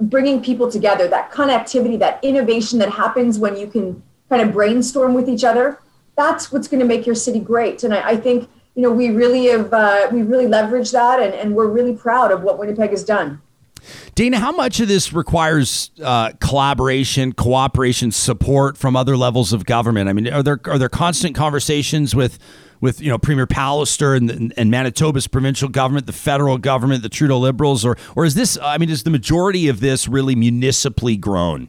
bringing 0.00 0.42
people 0.42 0.70
together, 0.70 1.08
that 1.08 1.30
connectivity, 1.30 1.98
that 1.98 2.18
innovation 2.22 2.78
that 2.78 2.90
happens 2.90 3.38
when 3.38 3.56
you 3.56 3.66
can 3.66 4.02
kind 4.28 4.42
of 4.42 4.52
brainstorm 4.52 5.14
with 5.14 5.28
each 5.28 5.44
other, 5.44 5.80
that's 6.16 6.50
what's 6.50 6.68
going 6.68 6.80
to 6.80 6.86
make 6.86 7.06
your 7.06 7.14
city 7.14 7.38
great. 7.40 7.84
And 7.84 7.94
I, 7.94 8.10
I 8.10 8.16
think, 8.16 8.48
you 8.74 8.82
know, 8.82 8.90
we 8.90 9.10
really 9.10 9.46
have, 9.46 9.72
uh, 9.72 10.08
we 10.10 10.22
really 10.22 10.46
leveraged 10.46 10.92
that 10.92 11.20
and, 11.20 11.34
and 11.34 11.54
we're 11.54 11.68
really 11.68 11.94
proud 11.94 12.32
of 12.32 12.42
what 12.42 12.58
Winnipeg 12.58 12.90
has 12.90 13.04
done. 13.04 13.40
Dayna, 14.14 14.36
how 14.36 14.52
much 14.52 14.80
of 14.80 14.88
this 14.88 15.12
requires 15.12 15.90
uh, 16.02 16.32
collaboration, 16.40 17.32
cooperation, 17.32 18.10
support 18.10 18.76
from 18.76 18.96
other 18.96 19.16
levels 19.16 19.52
of 19.52 19.64
government? 19.64 20.08
I 20.08 20.12
mean, 20.12 20.32
are 20.32 20.42
there 20.42 20.60
are 20.64 20.78
there 20.78 20.88
constant 20.88 21.34
conversations 21.34 22.14
with 22.14 22.38
with 22.80 23.00
you 23.00 23.10
know 23.10 23.18
Premier 23.18 23.46
Pallister 23.46 24.16
and, 24.16 24.52
and 24.56 24.70
Manitoba's 24.70 25.26
provincial 25.26 25.68
government, 25.68 26.06
the 26.06 26.12
federal 26.12 26.58
government, 26.58 27.02
the 27.02 27.08
Trudeau 27.08 27.38
Liberals, 27.38 27.84
or 27.84 27.96
or 28.16 28.24
is 28.24 28.34
this? 28.34 28.58
I 28.60 28.78
mean, 28.78 28.90
is 28.90 29.02
the 29.02 29.10
majority 29.10 29.68
of 29.68 29.80
this 29.80 30.08
really 30.08 30.34
municipally 30.34 31.16
grown? 31.16 31.68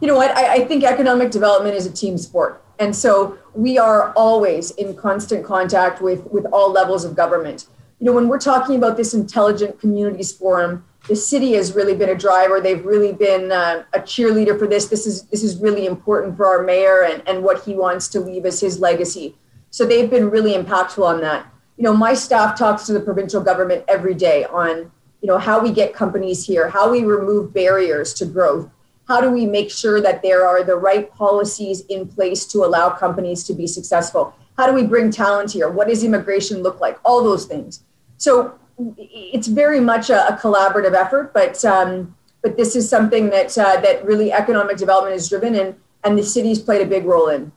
You 0.00 0.08
know 0.08 0.16
what? 0.16 0.36
I, 0.36 0.54
I 0.54 0.64
think 0.64 0.84
economic 0.84 1.30
development 1.30 1.74
is 1.74 1.86
a 1.86 1.92
team 1.92 2.16
sport, 2.16 2.62
and 2.78 2.94
so 2.94 3.38
we 3.54 3.78
are 3.78 4.12
always 4.12 4.70
in 4.72 4.96
constant 4.96 5.44
contact 5.44 6.00
with 6.00 6.24
with 6.30 6.46
all 6.46 6.70
levels 6.70 7.04
of 7.04 7.14
government. 7.14 7.66
You 7.98 8.06
know, 8.06 8.12
when 8.12 8.28
we're 8.28 8.38
talking 8.38 8.76
about 8.76 8.96
this 8.96 9.12
intelligent 9.12 9.78
communities 9.78 10.32
forum 10.32 10.84
the 11.08 11.16
city 11.16 11.54
has 11.54 11.74
really 11.74 11.94
been 11.94 12.10
a 12.10 12.14
driver. 12.14 12.60
They've 12.60 12.84
really 12.84 13.12
been 13.12 13.50
uh, 13.50 13.84
a 13.92 14.00
cheerleader 14.00 14.58
for 14.58 14.66
this. 14.66 14.86
This 14.86 15.06
is 15.06 15.24
this 15.24 15.42
is 15.42 15.56
really 15.56 15.86
important 15.86 16.36
for 16.36 16.46
our 16.46 16.62
mayor 16.62 17.02
and, 17.04 17.22
and 17.26 17.42
what 17.42 17.64
he 17.64 17.74
wants 17.74 18.08
to 18.08 18.20
leave 18.20 18.46
as 18.46 18.60
his 18.60 18.80
legacy. 18.80 19.36
So 19.70 19.86
they've 19.86 20.10
been 20.10 20.30
really 20.30 20.52
impactful 20.52 21.04
on 21.04 21.20
that. 21.20 21.46
You 21.76 21.84
know, 21.84 21.94
my 21.94 22.14
staff 22.14 22.58
talks 22.58 22.84
to 22.86 22.92
the 22.92 23.00
provincial 23.00 23.40
government 23.40 23.84
every 23.88 24.14
day 24.14 24.44
on 24.44 24.92
you 25.22 25.26
know 25.26 25.38
how 25.38 25.60
we 25.60 25.72
get 25.72 25.92
companies 25.94 26.46
here, 26.46 26.68
how 26.68 26.90
we 26.90 27.04
remove 27.04 27.52
barriers 27.52 28.14
to 28.14 28.26
growth, 28.26 28.70
how 29.10 29.20
do 29.20 29.28
we 29.28 29.44
make 29.44 29.72
sure 29.72 30.00
that 30.00 30.22
there 30.22 30.46
are 30.46 30.62
the 30.62 30.76
right 30.76 31.12
policies 31.12 31.80
in 31.86 32.06
place 32.06 32.46
to 32.46 32.58
allow 32.64 32.90
companies 32.90 33.42
to 33.42 33.52
be 33.52 33.66
successful? 33.66 34.32
How 34.56 34.68
do 34.68 34.72
we 34.72 34.84
bring 34.84 35.10
talent 35.10 35.50
here? 35.50 35.68
What 35.68 35.88
does 35.88 36.04
immigration 36.04 36.62
look 36.62 36.80
like? 36.80 36.96
All 37.04 37.24
those 37.24 37.44
things. 37.44 37.82
So 38.18 38.54
it's 38.98 39.46
very 39.46 39.80
much 39.80 40.10
a, 40.10 40.28
a 40.28 40.36
collaborative 40.36 40.94
effort, 40.94 41.32
but 41.32 41.64
um, 41.64 42.16
but 42.42 42.56
this 42.56 42.74
is 42.76 42.88
something 42.88 43.30
that 43.30 43.56
uh, 43.56 43.80
that 43.80 44.04
really 44.04 44.32
economic 44.32 44.76
development 44.76 45.16
is 45.16 45.28
driven, 45.28 45.54
and 45.54 45.74
and 46.04 46.18
the 46.18 46.22
city's 46.22 46.58
played 46.58 46.82
a 46.82 46.86
big 46.86 47.04
role 47.04 47.28
in. 47.28 47.52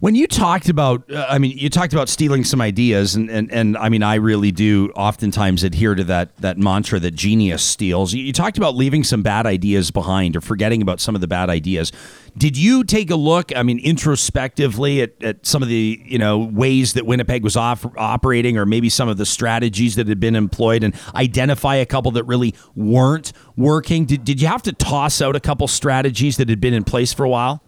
When 0.00 0.14
you 0.14 0.26
talked 0.26 0.68
about, 0.68 1.10
uh, 1.10 1.26
I 1.28 1.38
mean, 1.38 1.56
you 1.56 1.70
talked 1.70 1.94
about 1.94 2.10
stealing 2.10 2.44
some 2.44 2.60
ideas, 2.60 3.14
and, 3.14 3.30
and, 3.30 3.50
and 3.50 3.78
I 3.78 3.88
mean, 3.88 4.02
I 4.02 4.16
really 4.16 4.52
do 4.52 4.90
oftentimes 4.94 5.64
adhere 5.64 5.94
to 5.94 6.04
that 6.04 6.36
that 6.38 6.58
mantra 6.58 7.00
that 7.00 7.12
genius 7.12 7.62
steals. 7.62 8.12
You, 8.12 8.22
you 8.22 8.32
talked 8.32 8.58
about 8.58 8.74
leaving 8.74 9.04
some 9.04 9.22
bad 9.22 9.46
ideas 9.46 9.90
behind 9.90 10.36
or 10.36 10.42
forgetting 10.42 10.82
about 10.82 11.00
some 11.00 11.14
of 11.14 11.22
the 11.22 11.26
bad 11.26 11.48
ideas. 11.48 11.92
Did 12.36 12.58
you 12.58 12.84
take 12.84 13.10
a 13.10 13.16
look, 13.16 13.56
I 13.56 13.62
mean, 13.62 13.78
introspectively 13.78 15.00
at, 15.00 15.22
at 15.22 15.46
some 15.46 15.62
of 15.62 15.68
the 15.70 16.02
you 16.04 16.18
know 16.18 16.38
ways 16.38 16.92
that 16.92 17.06
Winnipeg 17.06 17.42
was 17.42 17.56
off, 17.56 17.86
operating, 17.96 18.58
or 18.58 18.66
maybe 18.66 18.90
some 18.90 19.08
of 19.08 19.16
the 19.16 19.26
strategies 19.26 19.96
that 19.96 20.08
had 20.08 20.20
been 20.20 20.36
employed, 20.36 20.84
and 20.84 20.94
identify 21.14 21.76
a 21.76 21.86
couple 21.86 22.10
that 22.12 22.24
really 22.24 22.54
weren't 22.74 23.32
working? 23.56 24.04
Did, 24.04 24.24
did 24.24 24.42
you 24.42 24.48
have 24.48 24.62
to 24.62 24.72
toss 24.74 25.22
out 25.22 25.36
a 25.36 25.40
couple 25.40 25.66
strategies 25.68 26.36
that 26.36 26.50
had 26.50 26.60
been 26.60 26.74
in 26.74 26.84
place 26.84 27.14
for 27.14 27.24
a 27.24 27.30
while? 27.30 27.62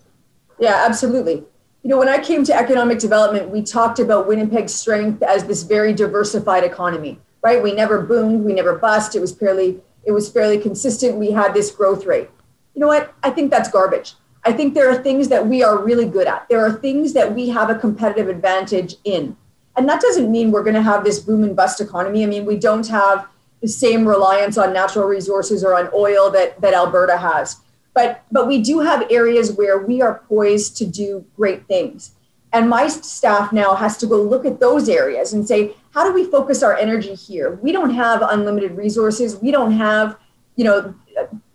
Yeah, 0.60 0.84
absolutely 0.86 1.44
you 1.82 1.90
know, 1.90 1.98
when 1.98 2.08
I 2.08 2.18
came 2.18 2.44
to 2.44 2.54
economic 2.54 2.98
development, 2.98 3.50
we 3.50 3.62
talked 3.62 3.98
about 3.98 4.26
Winnipeg's 4.26 4.74
strength 4.74 5.22
as 5.22 5.44
this 5.44 5.62
very 5.62 5.92
diversified 5.92 6.64
economy, 6.64 7.20
right? 7.42 7.62
We 7.62 7.72
never 7.72 8.02
boomed, 8.02 8.44
we 8.44 8.52
never 8.52 8.76
bust. 8.76 9.14
It 9.14 9.20
was 9.20 9.32
fairly, 9.32 9.80
it 10.04 10.12
was 10.12 10.30
fairly 10.30 10.58
consistent. 10.58 11.16
We 11.16 11.30
had 11.30 11.54
this 11.54 11.70
growth 11.70 12.04
rate. 12.04 12.28
You 12.74 12.80
know 12.80 12.88
what? 12.88 13.14
I 13.22 13.30
think 13.30 13.50
that's 13.50 13.70
garbage. 13.70 14.14
I 14.44 14.52
think 14.52 14.74
there 14.74 14.90
are 14.90 15.02
things 15.02 15.28
that 15.28 15.46
we 15.46 15.62
are 15.62 15.78
really 15.82 16.06
good 16.06 16.26
at. 16.26 16.48
There 16.48 16.64
are 16.64 16.72
things 16.72 17.12
that 17.12 17.34
we 17.34 17.48
have 17.50 17.70
a 17.70 17.74
competitive 17.74 18.28
advantage 18.28 18.96
in. 19.04 19.36
And 19.76 19.88
that 19.88 20.00
doesn't 20.00 20.30
mean 20.30 20.50
we're 20.50 20.64
going 20.64 20.74
to 20.74 20.82
have 20.82 21.04
this 21.04 21.20
boom 21.20 21.44
and 21.44 21.54
bust 21.54 21.80
economy. 21.80 22.24
I 22.24 22.26
mean, 22.26 22.44
we 22.44 22.56
don't 22.56 22.86
have 22.88 23.28
the 23.60 23.68
same 23.68 24.06
reliance 24.06 24.58
on 24.58 24.72
natural 24.72 25.06
resources 25.06 25.62
or 25.64 25.74
on 25.74 25.88
oil 25.94 26.30
that, 26.30 26.60
that 26.60 26.74
Alberta 26.74 27.16
has 27.16 27.56
but 27.94 28.24
but 28.30 28.46
we 28.46 28.60
do 28.62 28.80
have 28.80 29.10
areas 29.10 29.52
where 29.52 29.78
we 29.78 30.00
are 30.02 30.22
poised 30.28 30.76
to 30.78 30.86
do 30.86 31.24
great 31.36 31.66
things. 31.66 32.12
And 32.52 32.68
my 32.68 32.88
staff 32.88 33.52
now 33.52 33.74
has 33.74 33.98
to 33.98 34.06
go 34.06 34.22
look 34.22 34.46
at 34.46 34.60
those 34.60 34.88
areas 34.88 35.32
and 35.32 35.46
say 35.46 35.74
how 35.92 36.06
do 36.06 36.12
we 36.12 36.24
focus 36.24 36.62
our 36.62 36.76
energy 36.76 37.14
here? 37.14 37.54
We 37.56 37.72
don't 37.72 37.90
have 37.90 38.22
unlimited 38.22 38.76
resources. 38.76 39.40
We 39.40 39.50
don't 39.50 39.72
have 39.72 40.16
you 40.56 40.64
know 40.64 40.94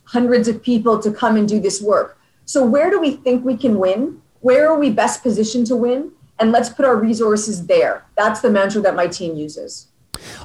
hundreds 0.05 0.47
of 0.47 0.61
people 0.61 0.99
to 0.99 1.11
come 1.11 1.37
and 1.37 1.47
do 1.47 1.59
this 1.59 1.81
work. 1.81 2.17
So 2.45 2.65
where 2.65 2.89
do 2.89 2.99
we 2.99 3.11
think 3.11 3.45
we 3.45 3.57
can 3.57 3.79
win? 3.79 4.21
Where 4.41 4.69
are 4.69 4.77
we 4.77 4.89
best 4.89 5.23
positioned 5.23 5.67
to 5.67 5.75
win? 5.75 6.11
And 6.39 6.51
let's 6.51 6.69
put 6.69 6.85
our 6.85 6.97
resources 6.97 7.67
there. 7.67 8.05
That's 8.17 8.41
the 8.41 8.49
mantra 8.49 8.81
that 8.81 8.95
my 8.95 9.07
team 9.07 9.35
uses 9.37 9.87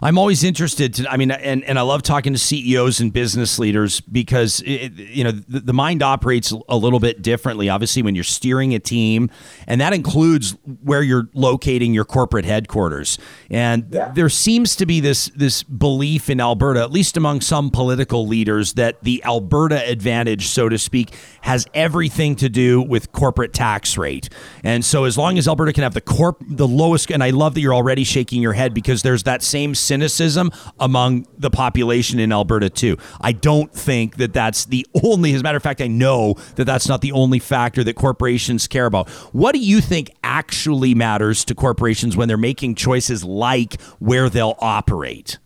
I'm 0.03 0.19
always 0.19 0.45
interested 0.45 0.95
to, 0.95 1.11
I 1.11 1.17
mean, 1.17 1.31
and, 1.31 1.65
and 1.65 1.79
I 1.79 1.83
love 1.83 2.03
talking 2.03 2.33
to 2.33 2.39
CEOs 2.39 3.01
and 3.01 3.13
business 3.13 3.59
leaders 3.59 4.01
because, 4.01 4.63
it, 4.65 4.93
you 4.95 5.25
know, 5.25 5.33
the, 5.33 5.61
the, 5.61 5.73
mind 5.73 6.03
operates 6.03 6.53
a 6.69 6.77
little 6.77 7.01
bit 7.01 7.23
differently, 7.23 7.69
obviously, 7.69 8.03
when 8.03 8.15
you're 8.15 8.25
steering 8.25 8.75
a 8.75 8.79
team, 8.79 9.31
and 9.67 9.81
that 9.81 9.93
includes 9.93 10.57
where 10.83 11.03
you're 11.03 11.29
locating 11.35 11.95
your 11.95 12.05
corporate 12.05 12.45
headquarters. 12.45 13.19
And 13.51 13.87
yeah. 13.91 14.11
there 14.11 14.29
seems 14.29 14.75
to 14.77 14.87
be 14.87 15.01
this, 15.01 15.27
this 15.37 15.63
belief 15.63 16.29
in 16.29 16.41
Alberta, 16.41 16.81
at 16.81 16.91
least 16.91 17.17
among 17.17 17.41
some 17.41 17.71
political 17.71 18.27
leaders, 18.27 18.75
that 18.75 19.03
the 19.03 19.23
Alberta 19.25 19.89
advantage, 19.89 20.49
so 20.49 20.69
to 20.69 20.79
speak, 20.79 21.15
has 21.43 21.67
everything 21.75 22.37
to 22.37 22.49
do 22.49 22.83
with 22.83 23.13
corporate 23.13 23.53
tax 23.53 23.97
rate. 23.97 24.29
And 24.65 24.85
so 24.85 25.05
as 25.05 25.17
long 25.17 25.39
as 25.39 25.47
Alberta 25.47 25.73
can 25.73 25.83
have 25.83 25.95
the 25.95 26.01
corp, 26.01 26.43
the 26.47 26.67
lowest, 26.67 27.11
and 27.11 27.23
I 27.23 27.31
love 27.31 27.55
that 27.55 27.61
you're 27.61 27.75
already 27.75 28.05
shaking 28.05 28.43
your 28.43 28.53
head 28.53 28.75
because 28.75 29.03
there's 29.03 29.23
that 29.25 29.43
same 29.43 29.68
same 29.75 29.99
cynicism 29.99 30.51
among 30.79 31.27
the 31.37 31.51
population 31.51 32.19
in 32.19 32.33
Alberta 32.33 32.71
too. 32.71 32.97
I 33.21 33.33
don't 33.33 33.73
think 33.73 34.17
that 34.17 34.33
that's 34.33 34.67
the 34.67 34.87
only. 35.03 35.35
As 35.35 35.41
a 35.41 35.43
matter 35.43 35.57
of 35.57 35.63
fact, 35.63 35.81
I 35.81 35.89
know 35.89 36.35
that 36.57 36.65
that's 36.65 36.89
not 36.89 37.01
the 37.01 37.13
only 37.13 37.39
factor 37.39 37.83
that 37.85 37.95
corporations 37.95 38.67
care 38.67 38.87
about. 38.87 39.09
What 39.33 39.53
do 39.53 39.59
you 39.59 39.81
think 39.81 40.11
actually 40.23 40.95
matters 40.95 41.45
to 41.47 41.55
corporations 41.55 42.17
when 42.17 42.29
they're 42.29 42.37
making 42.37 42.77
choices 42.77 43.25
like 43.25 43.81
where 43.99 44.29
they'll 44.29 44.57
operate? 44.61 45.39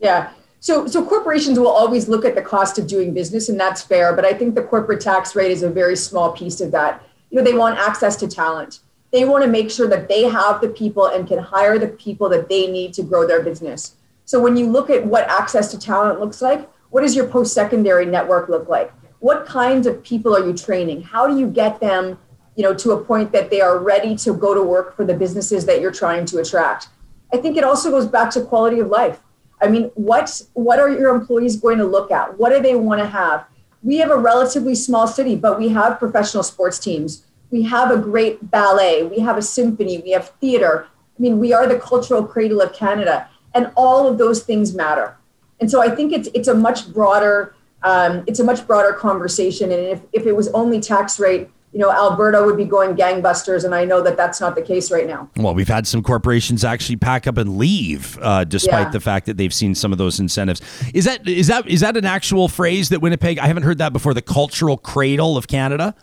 Yeah. 0.00 0.32
So, 0.60 0.86
so 0.86 1.04
corporations 1.04 1.58
will 1.58 1.68
always 1.68 2.08
look 2.08 2.24
at 2.24 2.36
the 2.36 2.42
cost 2.42 2.78
of 2.78 2.86
doing 2.86 3.12
business, 3.12 3.48
and 3.48 3.58
that's 3.58 3.82
fair. 3.82 4.14
But 4.14 4.24
I 4.24 4.32
think 4.32 4.54
the 4.54 4.62
corporate 4.62 5.00
tax 5.00 5.34
rate 5.34 5.50
is 5.50 5.62
a 5.62 5.70
very 5.70 5.96
small 5.96 6.32
piece 6.32 6.60
of 6.60 6.70
that. 6.70 7.04
You 7.30 7.38
know, 7.38 7.44
they 7.44 7.54
want 7.54 7.78
access 7.78 8.14
to 8.16 8.28
talent 8.28 8.80
they 9.12 9.24
want 9.24 9.44
to 9.44 9.50
make 9.50 9.70
sure 9.70 9.88
that 9.88 10.08
they 10.08 10.22
have 10.22 10.60
the 10.60 10.68
people 10.68 11.06
and 11.06 11.28
can 11.28 11.38
hire 11.38 11.78
the 11.78 11.88
people 11.88 12.28
that 12.30 12.48
they 12.48 12.66
need 12.66 12.94
to 12.94 13.02
grow 13.02 13.26
their 13.26 13.42
business. 13.42 13.96
So 14.24 14.40
when 14.40 14.56
you 14.56 14.66
look 14.66 14.88
at 14.88 15.04
what 15.06 15.28
access 15.28 15.70
to 15.72 15.78
talent 15.78 16.18
looks 16.18 16.40
like, 16.40 16.68
what 16.90 17.02
does 17.02 17.14
your 17.14 17.26
post-secondary 17.26 18.06
network 18.06 18.48
look 18.48 18.68
like? 18.68 18.92
What 19.20 19.46
kinds 19.46 19.86
of 19.86 20.02
people 20.02 20.34
are 20.34 20.44
you 20.44 20.54
training? 20.54 21.02
How 21.02 21.26
do 21.26 21.38
you 21.38 21.46
get 21.46 21.78
them, 21.80 22.18
you 22.56 22.62
know, 22.62 22.74
to 22.74 22.92
a 22.92 23.04
point 23.04 23.32
that 23.32 23.50
they 23.50 23.60
are 23.60 23.78
ready 23.78 24.16
to 24.16 24.32
go 24.32 24.54
to 24.54 24.62
work 24.62 24.96
for 24.96 25.04
the 25.04 25.14
businesses 25.14 25.66
that 25.66 25.80
you're 25.80 25.92
trying 25.92 26.24
to 26.26 26.38
attract? 26.38 26.88
I 27.32 27.36
think 27.36 27.56
it 27.56 27.64
also 27.64 27.90
goes 27.90 28.06
back 28.06 28.30
to 28.32 28.42
quality 28.42 28.80
of 28.80 28.88
life. 28.88 29.20
I 29.60 29.68
mean, 29.68 29.90
what 29.94 30.42
what 30.54 30.80
are 30.80 30.90
your 30.90 31.14
employees 31.14 31.56
going 31.56 31.78
to 31.78 31.84
look 31.84 32.10
at? 32.10 32.36
What 32.36 32.50
do 32.50 32.60
they 32.60 32.74
want 32.74 33.00
to 33.00 33.06
have? 33.06 33.46
We 33.82 33.98
have 33.98 34.10
a 34.10 34.16
relatively 34.16 34.74
small 34.74 35.06
city, 35.06 35.36
but 35.36 35.58
we 35.58 35.68
have 35.68 35.98
professional 35.98 36.42
sports 36.42 36.78
teams 36.78 37.24
we 37.52 37.62
have 37.62 37.90
a 37.90 37.96
great 37.96 38.50
ballet, 38.50 39.04
we 39.04 39.20
have 39.20 39.36
a 39.36 39.42
symphony, 39.42 39.98
we 39.98 40.10
have 40.10 40.30
theater. 40.40 40.88
I 41.16 41.22
mean, 41.22 41.38
we 41.38 41.52
are 41.52 41.68
the 41.68 41.78
cultural 41.78 42.24
cradle 42.24 42.60
of 42.60 42.72
Canada, 42.72 43.28
and 43.54 43.70
all 43.76 44.08
of 44.08 44.18
those 44.18 44.42
things 44.42 44.74
matter. 44.74 45.16
And 45.60 45.70
so 45.70 45.80
I 45.80 45.94
think 45.94 46.12
it's 46.12 46.28
it's 46.34 46.48
a 46.48 46.54
much 46.54 46.92
broader 46.92 47.54
um, 47.82 48.24
it's 48.26 48.40
a 48.40 48.44
much 48.44 48.66
broader 48.66 48.92
conversation. 48.92 49.70
And 49.72 49.82
if, 49.82 50.00
if 50.12 50.26
it 50.26 50.36
was 50.36 50.48
only 50.48 50.80
tax 50.80 51.18
rate, 51.18 51.48
you 51.72 51.78
know, 51.78 51.90
Alberta 51.90 52.42
would 52.42 52.58
be 52.58 52.66
going 52.66 52.94
gangbusters, 52.94 53.64
and 53.64 53.74
I 53.74 53.86
know 53.86 54.02
that 54.02 54.14
that's 54.14 54.42
not 54.42 54.54
the 54.54 54.60
case 54.60 54.90
right 54.90 55.06
now. 55.06 55.30
Well, 55.36 55.54
we've 55.54 55.68
had 55.68 55.86
some 55.86 56.02
corporations 56.02 56.64
actually 56.64 56.96
pack 56.96 57.26
up 57.26 57.38
and 57.38 57.56
leave, 57.56 58.18
uh, 58.20 58.44
despite 58.44 58.88
yeah. 58.88 58.90
the 58.90 59.00
fact 59.00 59.24
that 59.24 59.38
they've 59.38 59.54
seen 59.54 59.74
some 59.74 59.90
of 59.90 59.96
those 59.96 60.20
incentives. 60.20 60.60
Is 60.92 61.06
that 61.06 61.26
is 61.26 61.46
that 61.46 61.66
is 61.66 61.80
that 61.80 61.96
an 61.96 62.04
actual 62.04 62.48
phrase 62.48 62.90
that 62.90 63.00
Winnipeg? 63.00 63.38
I 63.38 63.46
haven't 63.46 63.62
heard 63.62 63.78
that 63.78 63.94
before. 63.94 64.12
The 64.12 64.20
cultural 64.20 64.76
cradle 64.76 65.38
of 65.38 65.48
Canada. 65.48 65.94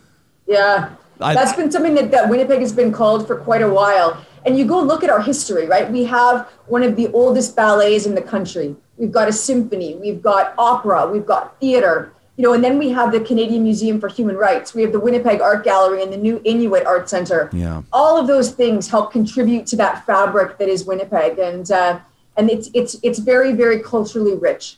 Yeah, 0.47 0.89
I, 1.19 1.33
That's 1.33 1.53
been 1.53 1.71
something 1.71 1.95
that, 1.95 2.11
that 2.11 2.29
Winnipeg 2.29 2.59
has 2.59 2.71
been 2.71 2.91
called 2.91 3.27
for 3.27 3.35
quite 3.37 3.61
a 3.61 3.69
while. 3.69 4.23
And 4.45 4.57
you 4.57 4.65
go 4.65 4.81
look 4.81 5.03
at 5.03 5.09
our 5.09 5.21
history, 5.21 5.67
right? 5.67 5.91
We 5.91 6.05
have 6.05 6.47
one 6.67 6.81
of 6.83 6.95
the 6.95 7.09
oldest 7.09 7.55
ballets 7.55 8.05
in 8.05 8.15
the 8.15 8.21
country. 8.21 8.75
We've 8.97 9.11
got 9.11 9.27
a 9.27 9.33
symphony, 9.33 9.95
we've 9.95 10.21
got 10.21 10.53
opera, 10.57 11.09
we've 11.09 11.25
got 11.25 11.59
theater, 11.59 12.13
you 12.39 12.43
know, 12.43 12.53
and 12.53 12.63
then 12.63 12.77
we 12.77 12.89
have 12.91 13.11
the 13.11 13.19
Canadian 13.19 13.63
Museum 13.63 13.99
for 13.99 14.07
Human 14.07 14.37
Rights. 14.37 14.73
We 14.73 14.81
have 14.81 14.93
the 14.93 14.99
Winnipeg 14.99 15.41
Art 15.41 15.65
Gallery 15.65 16.01
and 16.01 16.13
the 16.13 16.17
new 16.17 16.41
Inuit 16.45 16.85
Art 16.85 17.09
Center. 17.09 17.49
Yeah. 17.51 17.81
All 17.91 18.17
of 18.17 18.27
those 18.27 18.51
things 18.51 18.87
help 18.87 19.11
contribute 19.11 19.65
to 19.67 19.75
that 19.75 20.05
fabric 20.05 20.57
that 20.57 20.69
is 20.69 20.85
Winnipeg, 20.85 21.37
and 21.37 21.69
uh, 21.69 21.99
and 22.37 22.49
it's 22.49 22.69
it's 22.73 22.95
it's 23.03 23.19
very 23.19 23.51
very 23.51 23.81
culturally 23.81 24.37
rich. 24.37 24.77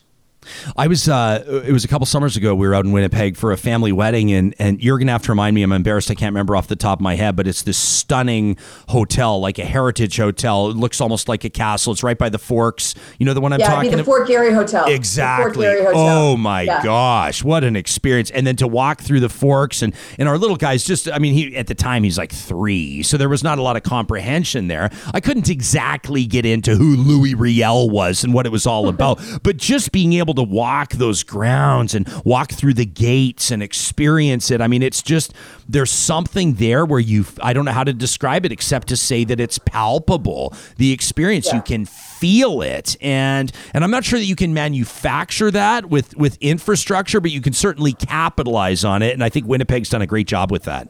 I 0.76 0.86
was 0.86 1.08
uh, 1.08 1.62
it 1.66 1.72
was 1.72 1.84
a 1.84 1.88
couple 1.88 2.06
summers 2.06 2.36
ago. 2.36 2.54
We 2.54 2.66
were 2.66 2.74
out 2.74 2.84
in 2.84 2.92
Winnipeg 2.92 3.36
for 3.36 3.52
a 3.52 3.56
family 3.56 3.92
wedding, 3.92 4.32
and 4.32 4.54
and 4.58 4.82
you're 4.82 4.98
gonna 4.98 5.12
have 5.12 5.22
to 5.22 5.32
remind 5.32 5.54
me. 5.54 5.62
I'm 5.62 5.72
embarrassed. 5.72 6.10
I 6.10 6.14
can't 6.14 6.32
remember 6.32 6.56
off 6.56 6.68
the 6.68 6.76
top 6.76 6.98
of 6.98 7.02
my 7.02 7.14
head, 7.14 7.36
but 7.36 7.46
it's 7.46 7.62
this 7.62 7.78
stunning 7.78 8.56
hotel, 8.88 9.40
like 9.40 9.58
a 9.58 9.64
heritage 9.64 10.16
hotel. 10.16 10.70
It 10.70 10.76
looks 10.76 11.00
almost 11.00 11.28
like 11.28 11.44
a 11.44 11.50
castle. 11.50 11.92
It's 11.92 12.02
right 12.02 12.18
by 12.18 12.28
the 12.28 12.38
Forks. 12.38 12.94
You 13.18 13.26
know 13.26 13.34
the 13.34 13.40
one 13.40 13.52
I'm 13.52 13.60
yeah, 13.60 13.68
talking 13.68 13.88
about. 13.92 13.98
the 13.98 14.04
Fort 14.04 14.28
Garry 14.28 14.52
Hotel. 14.52 14.86
Exactly. 14.86 15.66
Hotel. 15.66 15.92
Oh 15.94 16.36
my 16.36 16.62
yeah. 16.62 16.82
gosh, 16.82 17.44
what 17.44 17.64
an 17.64 17.76
experience! 17.76 18.30
And 18.30 18.46
then 18.46 18.56
to 18.56 18.66
walk 18.66 19.00
through 19.00 19.20
the 19.20 19.28
Forks, 19.28 19.82
and 19.82 19.94
and 20.18 20.28
our 20.28 20.38
little 20.38 20.56
guy's 20.56 20.84
just. 20.84 21.10
I 21.10 21.18
mean, 21.18 21.34
he 21.34 21.56
at 21.56 21.66
the 21.66 21.74
time 21.74 22.02
he's 22.02 22.18
like 22.18 22.32
three, 22.32 23.02
so 23.02 23.16
there 23.16 23.28
was 23.28 23.42
not 23.42 23.58
a 23.58 23.62
lot 23.62 23.76
of 23.76 23.82
comprehension 23.82 24.68
there. 24.68 24.90
I 25.14 25.20
couldn't 25.20 25.48
exactly 25.48 26.26
get 26.26 26.44
into 26.44 26.76
who 26.76 26.96
Louis 26.96 27.34
Riel 27.34 27.88
was 27.88 28.24
and 28.24 28.34
what 28.34 28.46
it 28.46 28.52
was 28.52 28.66
all 28.66 28.88
about, 28.92 29.20
but 29.42 29.56
just 29.56 29.92
being 29.92 30.14
able 30.14 30.31
able 30.32 30.46
to 30.46 30.50
walk 30.50 30.92
those 30.92 31.22
grounds 31.22 31.94
and 31.94 32.08
walk 32.24 32.52
through 32.52 32.74
the 32.74 32.84
gates 32.86 33.50
and 33.50 33.62
experience 33.62 34.50
it. 34.50 34.60
I 34.60 34.66
mean, 34.68 34.82
it's 34.82 35.02
just 35.02 35.34
there's 35.68 35.90
something 35.90 36.54
there 36.54 36.84
where 36.84 37.00
you 37.00 37.24
I 37.42 37.52
don't 37.52 37.64
know 37.64 37.72
how 37.72 37.84
to 37.84 37.92
describe 37.92 38.44
it 38.46 38.52
except 38.52 38.88
to 38.88 38.96
say 38.96 39.24
that 39.24 39.40
it's 39.40 39.58
palpable. 39.58 40.54
The 40.76 40.92
experience 40.92 41.48
Yeah. 41.48 41.56
you 41.56 41.62
can 41.62 41.84
feel 41.84 42.62
it 42.62 42.96
and 43.00 43.52
and 43.74 43.84
I'm 43.84 43.90
not 43.90 44.04
sure 44.04 44.18
that 44.18 44.24
you 44.24 44.36
can 44.36 44.54
manufacture 44.54 45.50
that 45.50 45.86
with 45.86 46.16
with 46.16 46.38
infrastructure, 46.40 47.20
but 47.20 47.30
you 47.30 47.40
can 47.40 47.52
certainly 47.52 47.92
capitalize 47.92 48.84
on 48.84 49.02
it 49.02 49.12
and 49.12 49.22
I 49.22 49.28
think 49.28 49.46
Winnipeg's 49.46 49.88
done 49.90 50.02
a 50.02 50.06
great 50.06 50.26
job 50.26 50.50
with 50.50 50.64
that. 50.64 50.88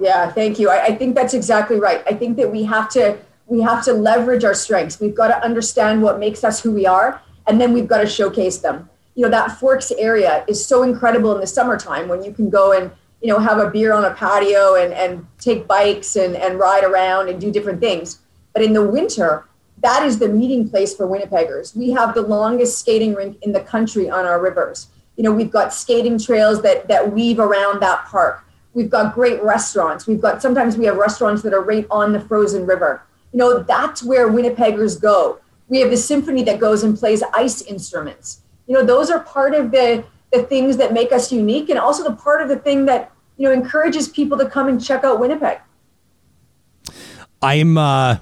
Yeah, 0.00 0.30
thank 0.32 0.58
you. 0.58 0.70
I, 0.70 0.84
I 0.86 0.94
think 0.96 1.14
that's 1.14 1.34
exactly 1.34 1.78
right. 1.78 2.02
I 2.06 2.14
think 2.14 2.36
that 2.38 2.50
we 2.50 2.64
have 2.64 2.88
to 2.90 3.18
we 3.46 3.60
have 3.60 3.84
to 3.84 3.92
leverage 3.92 4.42
our 4.42 4.54
strengths. 4.54 4.98
We've 5.00 5.14
got 5.14 5.28
to 5.28 5.44
understand 5.44 6.02
what 6.02 6.18
makes 6.18 6.44
us 6.44 6.62
who 6.62 6.72
we 6.72 6.86
are, 6.86 7.20
and 7.46 7.60
then 7.60 7.72
we've 7.72 7.88
got 7.88 7.98
to 7.98 8.06
showcase 8.06 8.58
them. 8.58 8.88
You 9.14 9.22
know, 9.22 9.30
that 9.30 9.58
Forks 9.58 9.92
area 9.92 10.44
is 10.48 10.64
so 10.64 10.82
incredible 10.82 11.34
in 11.34 11.40
the 11.40 11.46
summertime 11.46 12.08
when 12.08 12.24
you 12.24 12.32
can 12.32 12.50
go 12.50 12.72
and 12.72 12.90
you 13.20 13.28
know 13.28 13.38
have 13.38 13.58
a 13.58 13.70
beer 13.70 13.92
on 13.92 14.04
a 14.04 14.12
patio 14.12 14.74
and 14.74 14.92
and 14.92 15.26
take 15.38 15.66
bikes 15.66 16.16
and 16.16 16.36
and 16.36 16.58
ride 16.58 16.84
around 16.84 17.28
and 17.28 17.40
do 17.40 17.50
different 17.50 17.80
things. 17.80 18.20
But 18.52 18.62
in 18.62 18.72
the 18.72 18.84
winter, 18.84 19.46
that 19.82 20.04
is 20.04 20.18
the 20.18 20.28
meeting 20.28 20.68
place 20.68 20.94
for 20.94 21.06
Winnipeggers. 21.06 21.76
We 21.76 21.90
have 21.92 22.14
the 22.14 22.22
longest 22.22 22.78
skating 22.78 23.14
rink 23.14 23.38
in 23.42 23.52
the 23.52 23.60
country 23.60 24.10
on 24.10 24.24
our 24.24 24.40
rivers. 24.40 24.88
You 25.16 25.24
know, 25.24 25.32
we've 25.32 25.50
got 25.50 25.72
skating 25.72 26.18
trails 26.18 26.62
that 26.62 26.88
that 26.88 27.12
weave 27.12 27.38
around 27.38 27.80
that 27.80 28.06
park. 28.06 28.44
We've 28.74 28.90
got 28.90 29.14
great 29.14 29.42
restaurants. 29.42 30.06
We've 30.06 30.20
got 30.20 30.42
sometimes 30.42 30.76
we 30.76 30.86
have 30.86 30.96
restaurants 30.96 31.42
that 31.42 31.54
are 31.54 31.62
right 31.62 31.86
on 31.90 32.12
the 32.12 32.20
frozen 32.20 32.66
river. 32.66 33.02
You 33.32 33.38
know, 33.38 33.58
that's 33.60 34.02
where 34.02 34.28
Winnipeggers 34.28 35.00
go. 35.00 35.38
We 35.68 35.80
have 35.80 35.90
the 35.90 35.96
symphony 35.96 36.42
that 36.44 36.60
goes 36.60 36.82
and 36.82 36.96
plays 36.96 37.22
ice 37.34 37.62
instruments. 37.62 38.42
You 38.66 38.74
know, 38.74 38.84
those 38.84 39.10
are 39.10 39.20
part 39.20 39.54
of 39.54 39.70
the 39.70 40.04
the 40.32 40.42
things 40.42 40.76
that 40.78 40.92
make 40.92 41.12
us 41.12 41.30
unique 41.32 41.70
and 41.70 41.78
also 41.78 42.02
the 42.02 42.16
part 42.16 42.42
of 42.42 42.48
the 42.48 42.56
thing 42.56 42.86
that, 42.86 43.12
you 43.36 43.48
know, 43.48 43.54
encourages 43.54 44.08
people 44.08 44.36
to 44.36 44.48
come 44.48 44.68
and 44.68 44.84
check 44.84 45.04
out 45.04 45.20
Winnipeg. 45.20 45.60
I'm 47.40 47.78
uh 47.78 48.18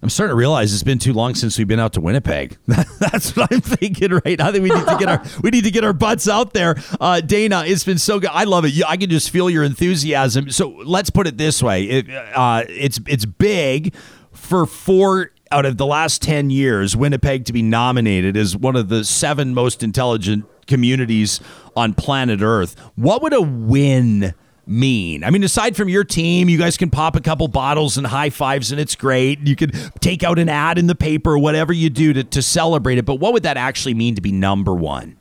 I'm 0.00 0.10
starting 0.10 0.30
to 0.30 0.36
realize 0.36 0.72
it's 0.72 0.84
been 0.84 1.00
too 1.00 1.12
long 1.12 1.34
since 1.34 1.58
we've 1.58 1.66
been 1.66 1.80
out 1.80 1.94
to 1.94 2.00
Winnipeg. 2.00 2.56
That's 2.66 3.34
what 3.34 3.52
I'm 3.52 3.60
thinking 3.60 4.12
right 4.24 4.38
now. 4.38 4.48
I 4.48 4.52
think 4.52 4.62
we 4.62 4.70
need 4.70 4.86
to 4.86 4.96
get 4.96 5.08
our 5.08 5.22
we 5.42 5.50
need 5.50 5.64
to 5.64 5.72
get 5.72 5.82
our 5.84 5.92
butts 5.92 6.28
out 6.28 6.52
there. 6.52 6.76
Uh, 7.00 7.20
Dayna, 7.22 7.68
it's 7.68 7.84
been 7.84 7.98
so 7.98 8.20
good. 8.20 8.30
I 8.32 8.44
love 8.44 8.64
it. 8.64 8.80
I 8.86 8.96
can 8.96 9.10
just 9.10 9.30
feel 9.30 9.50
your 9.50 9.64
enthusiasm. 9.64 10.50
So 10.50 10.68
let's 10.84 11.10
put 11.10 11.26
it 11.26 11.36
this 11.36 11.62
way: 11.62 11.84
it, 11.84 12.10
uh, 12.10 12.64
it's 12.68 13.00
it's 13.08 13.24
big 13.24 13.94
for 14.32 14.66
four 14.66 15.32
out 15.50 15.66
of 15.66 15.76
the 15.76 15.86
last 15.86 16.22
ten 16.22 16.50
years. 16.50 16.96
Winnipeg 16.96 17.44
to 17.46 17.52
be 17.52 17.62
nominated 17.62 18.36
as 18.36 18.56
one 18.56 18.76
of 18.76 18.88
the 18.88 19.04
seven 19.04 19.54
most 19.54 19.82
intelligent 19.82 20.44
communities 20.66 21.40
on 21.76 21.94
planet 21.94 22.40
Earth. 22.42 22.76
What 22.94 23.22
would 23.22 23.32
a 23.32 23.40
win? 23.40 24.34
mean? 24.68 25.24
I 25.24 25.30
mean, 25.30 25.42
aside 25.42 25.76
from 25.76 25.88
your 25.88 26.04
team, 26.04 26.48
you 26.48 26.58
guys 26.58 26.76
can 26.76 26.90
pop 26.90 27.16
a 27.16 27.20
couple 27.20 27.48
bottles 27.48 27.96
and 27.96 28.06
high 28.06 28.30
fives, 28.30 28.70
and 28.70 28.80
it's 28.80 28.94
great. 28.94 29.40
You 29.46 29.56
could 29.56 29.74
take 30.00 30.22
out 30.22 30.38
an 30.38 30.48
ad 30.48 30.78
in 30.78 30.86
the 30.86 30.94
paper, 30.94 31.38
whatever 31.38 31.72
you 31.72 31.90
do 31.90 32.12
to, 32.12 32.22
to 32.22 32.42
celebrate 32.42 32.98
it. 32.98 33.06
But 33.06 33.16
what 33.16 33.32
would 33.32 33.44
that 33.44 33.56
actually 33.56 33.94
mean 33.94 34.14
to 34.14 34.20
be 34.20 34.30
number 34.30 34.74
one? 34.74 35.16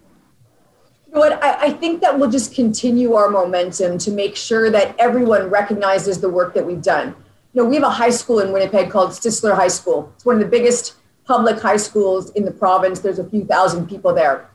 What? 1.11 1.41
I, 1.41 1.67
I 1.67 1.69
think 1.71 2.01
that 2.01 2.19
we'll 2.19 2.29
just 2.29 2.53
continue 2.53 3.13
our 3.13 3.29
momentum 3.29 3.97
to 3.99 4.11
make 4.11 4.35
sure 4.35 4.69
that 4.69 4.95
everyone 4.99 5.49
recognizes 5.49 6.19
the 6.19 6.29
work 6.29 6.53
that 6.53 6.65
we've 6.65 6.81
done. 6.81 7.15
You 7.57 7.63
know, 7.63 7.69
we 7.69 7.75
have 7.77 7.85
a 7.85 7.89
high 7.89 8.11
school 8.11 8.37
in 8.37 8.51
Winnipeg 8.51 8.91
called 8.91 9.09
Sisler 9.09 9.55
High 9.55 9.67
School. 9.67 10.13
It's 10.13 10.23
one 10.23 10.35
of 10.35 10.41
the 10.41 10.47
biggest 10.47 10.93
public 11.25 11.59
high 11.59 11.77
schools 11.77 12.29
in 12.33 12.45
the 12.45 12.51
province. 12.51 12.99
There's 12.99 13.17
a 13.17 13.27
few 13.27 13.45
thousand 13.45 13.89
people 13.89 14.13
there. 14.13 14.47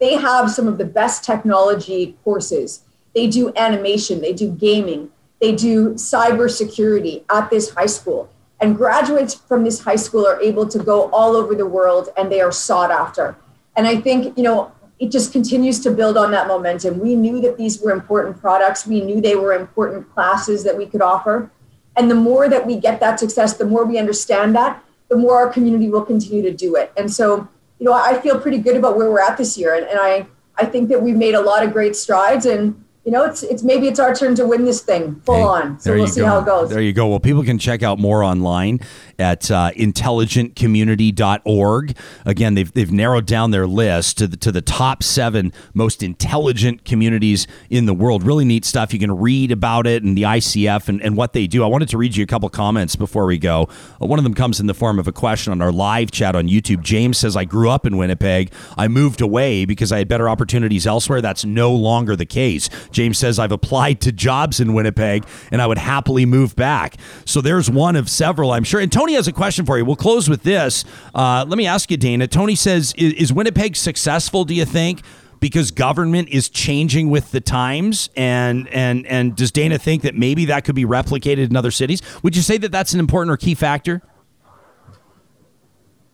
They 0.00 0.16
have 0.16 0.50
some 0.50 0.68
of 0.68 0.76
the 0.76 0.84
best 0.84 1.24
technology 1.24 2.18
courses. 2.24 2.82
They 3.14 3.26
do 3.26 3.54
animation, 3.56 4.20
they 4.20 4.34
do 4.34 4.50
gaming, 4.50 5.10
they 5.40 5.54
do 5.54 5.94
cybersecurity 5.94 7.24
at 7.30 7.48
this 7.48 7.70
high 7.70 7.86
school. 7.86 8.30
And 8.60 8.76
graduates 8.76 9.32
from 9.32 9.64
this 9.64 9.80
high 9.80 9.96
school 9.96 10.26
are 10.26 10.38
able 10.42 10.68
to 10.68 10.78
go 10.78 11.08
all 11.10 11.34
over 11.34 11.54
the 11.54 11.64
world 11.64 12.10
and 12.18 12.30
they 12.30 12.42
are 12.42 12.52
sought 12.52 12.90
after. 12.90 13.34
And 13.76 13.86
I 13.86 13.98
think, 13.98 14.36
you 14.36 14.42
know, 14.42 14.72
it 14.98 15.10
just 15.10 15.32
continues 15.32 15.80
to 15.80 15.90
build 15.90 16.18
on 16.18 16.30
that 16.32 16.48
momentum. 16.48 16.98
We 16.98 17.14
knew 17.14 17.40
that 17.40 17.56
these 17.56 17.80
were 17.80 17.92
important 17.92 18.38
products. 18.42 18.86
We 18.86 19.00
knew 19.00 19.22
they 19.22 19.36
were 19.36 19.54
important 19.54 20.12
classes 20.12 20.64
that 20.64 20.76
we 20.76 20.84
could 20.84 21.00
offer. 21.00 21.50
And 21.96 22.10
the 22.10 22.14
more 22.14 22.48
that 22.48 22.66
we 22.66 22.76
get 22.76 23.00
that 23.00 23.20
success, 23.20 23.56
the 23.56 23.66
more 23.66 23.84
we 23.84 23.98
understand 23.98 24.54
that, 24.56 24.82
the 25.08 25.16
more 25.16 25.36
our 25.36 25.48
community 25.48 25.88
will 25.88 26.04
continue 26.04 26.42
to 26.42 26.52
do 26.52 26.74
it. 26.76 26.92
And 26.96 27.12
so, 27.12 27.46
you 27.78 27.86
know, 27.86 27.92
I 27.92 28.18
feel 28.20 28.40
pretty 28.40 28.58
good 28.58 28.76
about 28.76 28.96
where 28.96 29.10
we're 29.10 29.20
at 29.20 29.36
this 29.36 29.58
year. 29.58 29.74
And, 29.74 29.86
and 29.86 29.98
I, 29.98 30.26
I 30.56 30.64
think 30.64 30.88
that 30.88 31.02
we've 31.02 31.16
made 31.16 31.34
a 31.34 31.40
lot 31.40 31.62
of 31.64 31.72
great 31.72 31.94
strides. 31.94 32.46
And, 32.46 32.82
you 33.04 33.12
know, 33.12 33.24
it's, 33.24 33.42
it's 33.42 33.62
maybe 33.62 33.88
it's 33.88 33.98
our 33.98 34.14
turn 34.14 34.34
to 34.36 34.46
win 34.46 34.64
this 34.64 34.80
thing 34.80 35.16
full 35.26 35.34
Hey, 35.34 35.42
on. 35.42 35.80
So 35.80 35.94
we'll 35.94 36.06
see 36.06 36.20
go. 36.20 36.26
how 36.26 36.38
it 36.38 36.46
goes. 36.46 36.70
There 36.70 36.80
you 36.80 36.92
go. 36.92 37.08
Well, 37.08 37.20
people 37.20 37.42
can 37.42 37.58
check 37.58 37.82
out 37.82 37.98
more 37.98 38.22
online 38.22 38.80
at 39.18 39.50
uh, 39.50 39.70
intelligentcommunity.org. 39.76 41.96
Again, 42.24 42.54
they've, 42.54 42.72
they've 42.72 42.92
narrowed 42.92 43.26
down 43.26 43.50
their 43.50 43.66
list 43.66 44.18
to 44.18 44.26
the, 44.26 44.36
to 44.38 44.52
the 44.52 44.60
top 44.60 45.02
seven 45.02 45.52
most 45.74 46.02
intelligent 46.02 46.84
communities 46.84 47.46
in 47.70 47.86
the 47.86 47.94
world. 47.94 48.22
Really 48.22 48.44
neat 48.44 48.64
stuff. 48.64 48.92
You 48.92 48.98
can 48.98 49.18
read 49.18 49.52
about 49.52 49.86
it 49.86 50.02
and 50.02 50.16
the 50.16 50.22
ICF 50.22 50.88
and, 50.88 51.02
and 51.02 51.16
what 51.16 51.32
they 51.32 51.46
do. 51.46 51.64
I 51.64 51.66
wanted 51.66 51.88
to 51.90 51.98
read 51.98 52.16
you 52.16 52.24
a 52.24 52.26
couple 52.26 52.48
comments 52.48 52.96
before 52.96 53.26
we 53.26 53.38
go. 53.38 53.68
Uh, 54.00 54.06
one 54.06 54.18
of 54.18 54.24
them 54.24 54.34
comes 54.34 54.60
in 54.60 54.66
the 54.66 54.74
form 54.74 54.98
of 54.98 55.08
a 55.08 55.12
question 55.12 55.52
on 55.52 55.62
our 55.62 55.72
live 55.72 56.10
chat 56.10 56.34
on 56.34 56.48
YouTube. 56.48 56.82
James 56.82 57.18
says, 57.18 57.36
I 57.36 57.44
grew 57.44 57.70
up 57.70 57.86
in 57.86 57.96
Winnipeg. 57.96 58.52
I 58.76 58.88
moved 58.88 59.20
away 59.20 59.64
because 59.64 59.92
I 59.92 59.98
had 59.98 60.08
better 60.08 60.28
opportunities 60.28 60.86
elsewhere. 60.86 61.20
That's 61.20 61.44
no 61.44 61.72
longer 61.72 62.16
the 62.16 62.26
case. 62.26 62.68
James 62.90 63.18
says, 63.18 63.38
I've 63.38 63.52
applied 63.52 64.00
to 64.02 64.12
jobs 64.12 64.60
in 64.60 64.74
Winnipeg 64.74 65.26
and 65.50 65.62
I 65.62 65.66
would 65.66 65.78
happily 65.78 66.26
move 66.26 66.56
back. 66.56 66.96
So 67.24 67.40
there's 67.40 67.70
one 67.70 67.96
of 67.96 68.08
several, 68.08 68.52
I'm 68.52 68.64
sure. 68.64 68.80
And 68.80 68.90
Tony 68.90 69.11
has 69.14 69.28
a 69.28 69.32
question 69.32 69.66
for 69.66 69.78
you. 69.78 69.84
We'll 69.84 69.96
close 69.96 70.28
with 70.28 70.42
this. 70.42 70.84
Uh, 71.14 71.44
let 71.48 71.56
me 71.56 71.66
ask 71.66 71.90
you, 71.90 71.98
Dayna. 71.98 72.30
Tony 72.30 72.54
says, 72.54 72.94
is, 72.96 73.12
is 73.14 73.32
Winnipeg 73.32 73.76
successful, 73.76 74.44
do 74.44 74.54
you 74.54 74.64
think? 74.64 75.02
Because 75.40 75.70
government 75.70 76.28
is 76.28 76.48
changing 76.48 77.10
with 77.10 77.32
the 77.32 77.40
times, 77.40 78.10
and 78.16 78.68
and 78.68 79.04
and 79.08 79.34
does 79.34 79.50
Dayna 79.50 79.80
think 79.80 80.02
that 80.02 80.14
maybe 80.14 80.44
that 80.44 80.64
could 80.64 80.76
be 80.76 80.84
replicated 80.84 81.50
in 81.50 81.56
other 81.56 81.72
cities? 81.72 82.00
Would 82.22 82.36
you 82.36 82.42
say 82.42 82.58
that 82.58 82.70
that's 82.70 82.94
an 82.94 83.00
important 83.00 83.32
or 83.32 83.36
key 83.36 83.56
factor? 83.56 84.02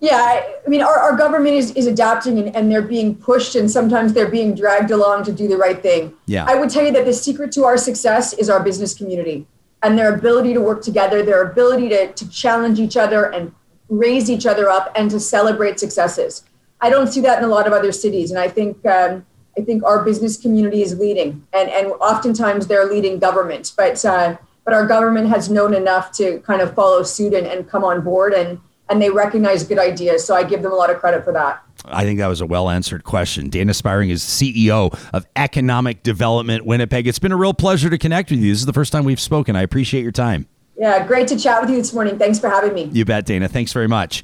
Yeah, 0.00 0.16
I, 0.16 0.54
I 0.64 0.68
mean, 0.70 0.80
our, 0.80 0.96
our 0.96 1.16
government 1.16 1.56
is, 1.56 1.72
is 1.72 1.87
adapting 1.87 2.38
and, 2.38 2.54
and 2.54 2.70
they're 2.70 2.80
being 2.80 3.16
pushed, 3.16 3.56
and 3.56 3.70
sometimes 3.70 4.12
they're 4.12 4.30
being 4.30 4.54
dragged 4.54 4.92
along 4.92 5.24
to 5.24 5.32
do 5.32 5.48
the 5.48 5.56
right 5.56 5.82
thing. 5.82 6.14
Yeah. 6.26 6.44
I 6.46 6.54
would 6.54 6.70
tell 6.70 6.84
you 6.84 6.92
that 6.92 7.04
the 7.04 7.12
secret 7.12 7.50
to 7.52 7.64
our 7.64 7.76
success 7.76 8.32
is 8.32 8.48
our 8.48 8.62
business 8.62 8.94
community 8.94 9.46
and 9.82 9.98
their 9.98 10.14
ability 10.14 10.54
to 10.54 10.60
work 10.60 10.82
together, 10.82 11.22
their 11.22 11.42
ability 11.42 11.88
to, 11.90 12.12
to 12.12 12.28
challenge 12.30 12.80
each 12.80 12.96
other 12.96 13.24
and 13.32 13.52
raise 13.88 14.28
each 14.28 14.46
other 14.46 14.68
up 14.68 14.92
and 14.96 15.10
to 15.10 15.20
celebrate 15.20 15.78
successes. 15.78 16.44
I 16.80 16.90
don't 16.90 17.08
see 17.08 17.20
that 17.22 17.38
in 17.38 17.44
a 17.44 17.48
lot 17.48 17.66
of 17.66 17.72
other 17.72 17.92
cities, 17.92 18.30
and 18.30 18.38
I 18.38 18.48
think 18.48 18.84
um, 18.86 19.26
I 19.58 19.62
think 19.62 19.82
our 19.84 20.04
business 20.04 20.36
community 20.36 20.82
is 20.82 20.98
leading, 20.98 21.46
and 21.52 21.68
and 21.68 21.88
oftentimes 22.00 22.66
they're 22.66 22.86
leading 22.86 23.18
government, 23.18 23.72
but 23.76 24.04
uh, 24.04 24.36
but 24.64 24.74
our 24.74 24.86
government 24.86 25.28
has 25.28 25.50
known 25.50 25.74
enough 25.74 26.12
to 26.12 26.40
kind 26.40 26.60
of 26.60 26.74
follow 26.74 27.02
suit 27.02 27.34
and, 27.34 27.46
and 27.46 27.68
come 27.68 27.84
on 27.84 28.02
board 28.02 28.32
and 28.34 28.60
and 28.90 29.01
they 29.01 29.11
recognize 29.11 29.64
good 29.64 29.79
ideas. 29.79 30.24
So 30.24 30.35
I 30.35 30.42
give 30.42 30.62
them 30.62 30.72
a 30.72 30.77
lot 30.77 30.90
of 30.90 30.98
credit 30.98 31.24
for 31.24 31.33
that. 31.33 31.62
I 31.85 32.05
think 32.05 32.18
that 32.18 32.27
was 32.27 32.40
a 32.40 32.46
well 32.46 32.68
answered 32.68 33.05
question. 33.05 33.51
Dayna 33.51 33.74
Spiring 33.74 34.11
is 34.11 34.22
CEO 34.22 34.98
of 35.12 35.27
Economic 35.37 36.03
Development 36.03 36.64
Winnipeg. 36.66 37.07
It's 37.07 37.18
been 37.18 37.33
a 37.33 37.37
real 37.37 37.55
pleasure 37.55 37.90
to 37.90 37.98
connect 37.98 38.31
with 38.31 38.40
you. 38.40 38.53
This 38.53 38.61
is 38.61 38.66
the 38.66 38.72
first 38.72 38.92
time 38.92 39.05
we've 39.05 39.20
spoken. 39.20 39.57
I 39.57 39.62
appreciate 39.62 40.03
your 40.03 40.12
time. 40.12 40.46
Yeah, 40.77 41.05
great 41.07 41.27
to 41.29 41.38
chat 41.38 41.61
with 41.61 41.70
you 41.70 41.77
this 41.77 41.92
morning. 41.92 42.18
Thanks 42.18 42.38
for 42.38 42.48
having 42.48 42.72
me. 42.72 42.85
You 42.92 43.05
bet, 43.05 43.27
Dayna. 43.27 43.51
Thanks 43.51 43.72
very 43.72 43.88
much. 43.88 44.22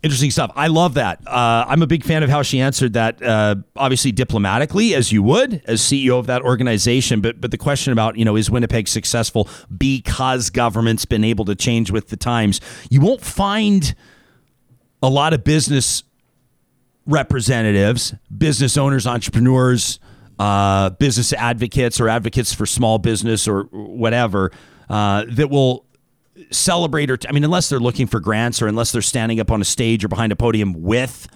Interesting 0.00 0.30
stuff. 0.30 0.52
I 0.54 0.68
love 0.68 0.94
that. 0.94 1.26
Uh, 1.26 1.64
I'm 1.66 1.82
a 1.82 1.86
big 1.86 2.04
fan 2.04 2.22
of 2.22 2.30
how 2.30 2.42
she 2.42 2.60
answered 2.60 2.92
that, 2.92 3.20
uh, 3.20 3.56
obviously 3.74 4.12
diplomatically, 4.12 4.94
as 4.94 5.10
you 5.10 5.24
would 5.24 5.60
as 5.66 5.80
CEO 5.80 6.20
of 6.20 6.26
that 6.26 6.42
organization. 6.42 7.20
But 7.20 7.40
but 7.40 7.50
the 7.50 7.58
question 7.58 7.92
about 7.92 8.16
you 8.16 8.24
know 8.24 8.36
is 8.36 8.48
Winnipeg 8.48 8.86
successful 8.86 9.48
because 9.76 10.50
government's 10.50 11.04
been 11.04 11.24
able 11.24 11.44
to 11.46 11.56
change 11.56 11.90
with 11.90 12.10
the 12.10 12.16
times? 12.16 12.60
You 12.90 13.00
won't 13.00 13.22
find 13.22 13.92
a 15.02 15.08
lot 15.08 15.34
of 15.34 15.42
business 15.42 16.04
representatives, 17.04 18.14
business 18.36 18.76
owners, 18.76 19.04
entrepreneurs, 19.04 19.98
uh, 20.38 20.90
business 20.90 21.32
advocates, 21.32 22.00
or 22.00 22.08
advocates 22.08 22.54
for 22.54 22.66
small 22.66 22.98
business 22.98 23.48
or 23.48 23.64
whatever 23.72 24.52
uh, 24.88 25.24
that 25.28 25.50
will 25.50 25.87
celebrate 26.50 27.10
or 27.10 27.18
I 27.28 27.32
mean 27.32 27.44
unless 27.44 27.68
they're 27.68 27.80
looking 27.80 28.06
for 28.06 28.20
grants 28.20 28.62
or 28.62 28.66
unless 28.66 28.92
they're 28.92 29.02
standing 29.02 29.40
up 29.40 29.50
on 29.50 29.60
a 29.60 29.64
stage 29.64 30.04
or 30.04 30.08
behind 30.08 30.32
a 30.32 30.36
podium 30.36 30.82
with 30.82 31.28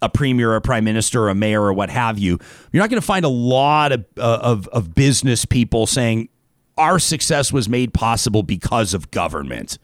a 0.00 0.08
premier 0.08 0.52
or 0.52 0.56
a 0.56 0.60
prime 0.60 0.84
minister 0.84 1.24
or 1.24 1.28
a 1.28 1.34
mayor 1.34 1.62
or 1.62 1.72
what 1.72 1.90
have 1.90 2.18
you 2.18 2.38
you're 2.72 2.82
not 2.82 2.88
going 2.88 3.00
to 3.00 3.06
find 3.06 3.24
a 3.24 3.28
lot 3.28 3.92
of, 3.92 4.04
uh, 4.16 4.38
of 4.42 4.68
of 4.68 4.94
business 4.94 5.44
people 5.44 5.86
saying 5.86 6.28
our 6.78 6.98
success 6.98 7.52
was 7.52 7.68
made 7.68 7.92
possible 7.92 8.42
because 8.42 8.94
of 8.94 9.10
government. 9.10 9.78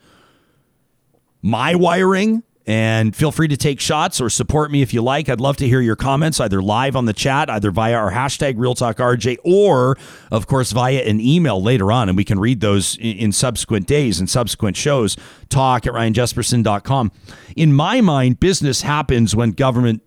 My 1.41 1.75
wiring 1.75 2.41
And 2.67 3.15
feel 3.15 3.31
free 3.31 3.47
to 3.47 3.57
take 3.57 3.79
shots 3.79 4.19
or 4.19 4.29
support 4.29 4.71
me 4.71 4.81
if 4.81 4.93
you 4.93 5.03
like. 5.03 5.29
I'd 5.29 5.39
love 5.39 5.57
to 5.57 5.67
hear 5.67 5.81
your 5.81 5.95
comments 5.95 6.39
either 6.39 6.61
live 6.61 6.95
on 6.95 7.05
the 7.05 7.13
chat, 7.13 7.49
either 7.49 7.69
via 7.69 7.93
our 7.93 8.11
hashtag 8.11 8.55
RealTalkRJ, 8.55 9.37
or 9.43 9.97
of 10.31 10.47
course 10.47 10.71
via 10.71 11.03
an 11.03 11.19
email 11.19 11.61
later 11.61 11.91
on. 11.91 12.09
And 12.09 12.17
we 12.17 12.23
can 12.23 12.39
read 12.39 12.61
those 12.61 12.97
in, 12.99 13.31
subsequent 13.31 13.85
days 13.85 14.19
and 14.19 14.29
subsequent 14.29 14.77
shows. 14.77 15.15
Talk 15.49 15.85
at 15.85 15.93
ryanjesperson.com. 15.93 17.11
In 17.55 17.73
my 17.73 18.01
mind, 18.01 18.39
business 18.39 18.81
happens 18.81 19.35
when 19.35 19.51
government 19.51 20.01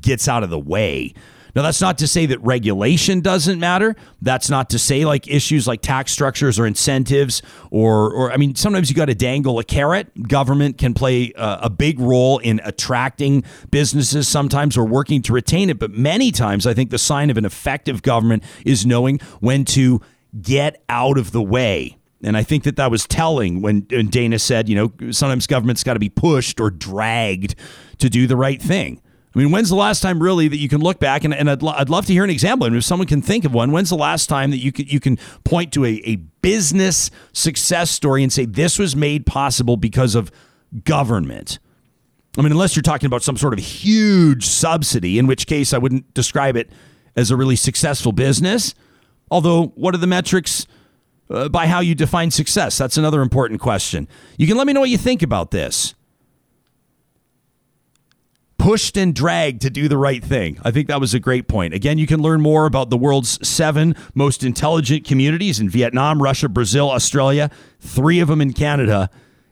gets 0.00 0.26
out 0.26 0.42
of 0.42 0.50
the 0.50 0.58
way. 0.58 1.14
Now, 1.54 1.62
that's 1.62 1.80
not 1.80 1.98
to 1.98 2.06
say 2.06 2.26
that 2.26 2.40
regulation 2.42 3.20
doesn't 3.20 3.58
matter. 3.58 3.96
That's 4.22 4.50
not 4.50 4.70
to 4.70 4.78
say 4.78 5.04
like 5.04 5.28
issues 5.28 5.66
like 5.66 5.82
tax 5.82 6.12
structures 6.12 6.58
or 6.58 6.66
incentives, 6.66 7.42
or, 7.70 8.12
or 8.12 8.32
I 8.32 8.36
mean, 8.36 8.54
sometimes 8.54 8.90
you 8.90 8.96
got 8.96 9.06
to 9.06 9.14
dangle 9.14 9.58
a 9.58 9.64
carrot. 9.64 10.28
Government 10.28 10.78
can 10.78 10.94
play 10.94 11.32
a, 11.36 11.60
a 11.62 11.70
big 11.70 11.98
role 12.00 12.38
in 12.38 12.60
attracting 12.64 13.44
businesses 13.70 14.28
sometimes 14.28 14.76
or 14.76 14.84
working 14.84 15.22
to 15.22 15.32
retain 15.32 15.70
it. 15.70 15.78
But 15.78 15.90
many 15.92 16.30
times, 16.30 16.66
I 16.66 16.74
think 16.74 16.90
the 16.90 16.98
sign 16.98 17.30
of 17.30 17.36
an 17.36 17.44
effective 17.44 18.02
government 18.02 18.42
is 18.64 18.86
knowing 18.86 19.18
when 19.40 19.64
to 19.66 20.00
get 20.40 20.82
out 20.88 21.18
of 21.18 21.32
the 21.32 21.42
way. 21.42 21.96
And 22.22 22.36
I 22.36 22.42
think 22.42 22.64
that 22.64 22.76
that 22.76 22.90
was 22.90 23.06
telling 23.06 23.62
when, 23.62 23.86
when 23.90 24.08
Dayna 24.08 24.40
said, 24.40 24.68
you 24.68 24.76
know, 24.76 25.10
sometimes 25.10 25.46
government's 25.46 25.82
got 25.82 25.94
to 25.94 26.00
be 26.00 26.10
pushed 26.10 26.60
or 26.60 26.70
dragged 26.70 27.54
to 27.98 28.10
do 28.10 28.26
the 28.26 28.36
right 28.36 28.60
thing. 28.60 29.00
I 29.34 29.38
mean, 29.38 29.52
when's 29.52 29.68
the 29.68 29.76
last 29.76 30.00
time 30.00 30.20
really 30.20 30.48
that 30.48 30.56
you 30.56 30.68
can 30.68 30.80
look 30.80 30.98
back 30.98 31.22
and, 31.22 31.32
and 31.32 31.48
I'd, 31.48 31.62
lo- 31.62 31.74
I'd 31.76 31.88
love 31.88 32.06
to 32.06 32.12
hear 32.12 32.24
an 32.24 32.30
example. 32.30 32.64
I 32.64 32.68
And 32.68 32.76
if 32.76 32.84
someone 32.84 33.06
can 33.06 33.22
think 33.22 33.44
of 33.44 33.54
one, 33.54 33.70
when's 33.70 33.90
the 33.90 33.96
last 33.96 34.28
time 34.28 34.50
that 34.50 34.58
you 34.58 34.72
can, 34.72 34.86
you 34.86 34.98
can 34.98 35.18
point 35.44 35.72
to 35.74 35.84
a, 35.84 36.00
a 36.04 36.16
business 36.16 37.10
success 37.32 37.90
story 37.90 38.24
and 38.24 38.32
say 38.32 38.44
this 38.44 38.78
was 38.78 38.96
made 38.96 39.26
possible 39.26 39.76
because 39.76 40.16
of 40.16 40.32
government? 40.84 41.60
I 42.36 42.42
mean, 42.42 42.50
unless 42.50 42.74
you're 42.74 42.82
talking 42.82 43.06
about 43.06 43.22
some 43.22 43.36
sort 43.36 43.52
of 43.52 43.60
huge 43.60 44.46
subsidy, 44.46 45.18
in 45.18 45.28
which 45.28 45.46
case 45.46 45.72
I 45.72 45.78
wouldn't 45.78 46.12
describe 46.12 46.56
it 46.56 46.70
as 47.16 47.30
a 47.30 47.36
really 47.36 47.56
successful 47.56 48.12
business. 48.12 48.74
Although, 49.30 49.68
what 49.76 49.94
are 49.94 49.98
the 49.98 50.06
metrics 50.06 50.66
uh, 51.28 51.48
by 51.48 51.66
how 51.66 51.80
you 51.80 51.94
define 51.94 52.30
success? 52.30 52.78
That's 52.78 52.96
another 52.96 53.22
important 53.22 53.60
question. 53.60 54.08
You 54.38 54.46
can 54.46 54.56
let 54.56 54.66
me 54.66 54.72
know 54.72 54.80
what 54.80 54.90
you 54.90 54.98
think 54.98 55.22
about 55.22 55.50
this 55.50 55.94
pushed 58.70 58.96
and 58.96 59.14
dragged 59.16 59.62
to 59.62 59.68
do 59.68 59.88
the 59.88 59.98
right 59.98 60.22
thing. 60.22 60.56
I 60.62 60.70
think 60.70 60.86
that 60.86 61.00
was 61.00 61.12
a 61.12 61.18
great 61.18 61.48
point. 61.48 61.74
Again, 61.74 61.98
you 61.98 62.06
can 62.06 62.22
learn 62.22 62.40
more 62.40 62.66
about 62.66 62.88
the 62.88 62.96
world's 62.96 63.44
seven 63.46 63.96
most 64.14 64.44
intelligent 64.44 65.04
communities 65.04 65.58
in 65.58 65.68
Vietnam, 65.68 66.22
Russia, 66.22 66.48
Brazil, 66.48 66.88
Australia, 66.88 67.50
three 67.80 68.20
of 68.20 68.28
them 68.28 68.40
in 68.40 68.52
Canada 68.52 69.10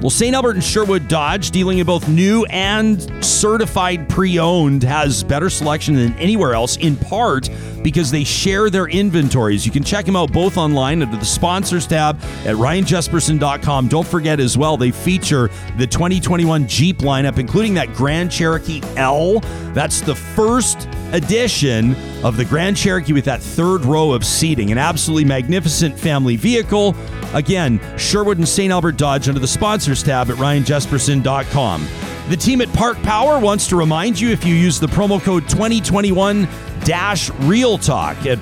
Well, 0.00 0.08
St. 0.08 0.34
Albert 0.34 0.52
and 0.52 0.64
Sherwood 0.64 1.08
Dodge, 1.08 1.50
dealing 1.50 1.76
in 1.76 1.84
both 1.84 2.08
new 2.08 2.46
and 2.46 3.22
certified 3.22 4.08
pre 4.08 4.38
owned, 4.38 4.82
has 4.82 5.22
better 5.22 5.50
selection 5.50 5.94
than 5.94 6.14
anywhere 6.14 6.54
else, 6.54 6.78
in 6.78 6.96
part 6.96 7.50
because 7.82 8.10
they 8.10 8.24
share 8.24 8.70
their 8.70 8.86
inventories. 8.86 9.66
You 9.66 9.72
can 9.72 9.84
check 9.84 10.06
them 10.06 10.16
out 10.16 10.32
both 10.32 10.56
online 10.56 11.02
under 11.02 11.18
the 11.18 11.24
sponsors 11.26 11.86
tab 11.86 12.18
at 12.46 12.56
ryanjesperson.com. 12.56 13.88
Don't 13.88 14.06
forget 14.06 14.40
as 14.40 14.56
well, 14.56 14.78
they 14.78 14.90
feature 14.90 15.50
the 15.76 15.86
2021 15.86 16.66
Jeep 16.66 16.98
lineup, 17.00 17.38
including 17.38 17.74
that 17.74 17.92
Grand 17.92 18.30
Cherokee 18.30 18.80
L. 18.96 19.40
That's 19.74 20.00
the 20.00 20.14
first 20.14 20.88
edition 21.12 21.94
of 22.24 22.36
the 22.36 22.44
Grand 22.44 22.76
Cherokee 22.76 23.12
with 23.12 23.24
that 23.24 23.40
third 23.40 23.84
row 23.84 24.12
of 24.12 24.24
seating. 24.24 24.72
An 24.72 24.78
absolutely 24.78 25.24
magnificent 25.24 25.98
family 25.98 26.36
vehicle. 26.36 26.94
Again, 27.34 27.80
Sherwood 27.96 28.38
and 28.38 28.48
St. 28.48 28.72
Albert 28.72 28.96
Dodge 28.96 29.28
under 29.28 29.40
the 29.40 29.48
sponsors 29.48 30.02
tab 30.02 30.30
at 30.30 30.36
ryanjesperson.com. 30.36 32.09
The 32.30 32.36
team 32.36 32.60
at 32.60 32.72
Park 32.72 32.96
Power 33.02 33.40
wants 33.40 33.66
to 33.70 33.76
remind 33.76 34.20
you 34.20 34.30
if 34.30 34.44
you 34.44 34.54
use 34.54 34.78
the 34.78 34.86
promo 34.86 35.20
code 35.20 35.48
2021 35.48 36.46
dash 36.84 37.28
Real 37.40 37.76
Talk 37.76 38.24
at 38.24 38.38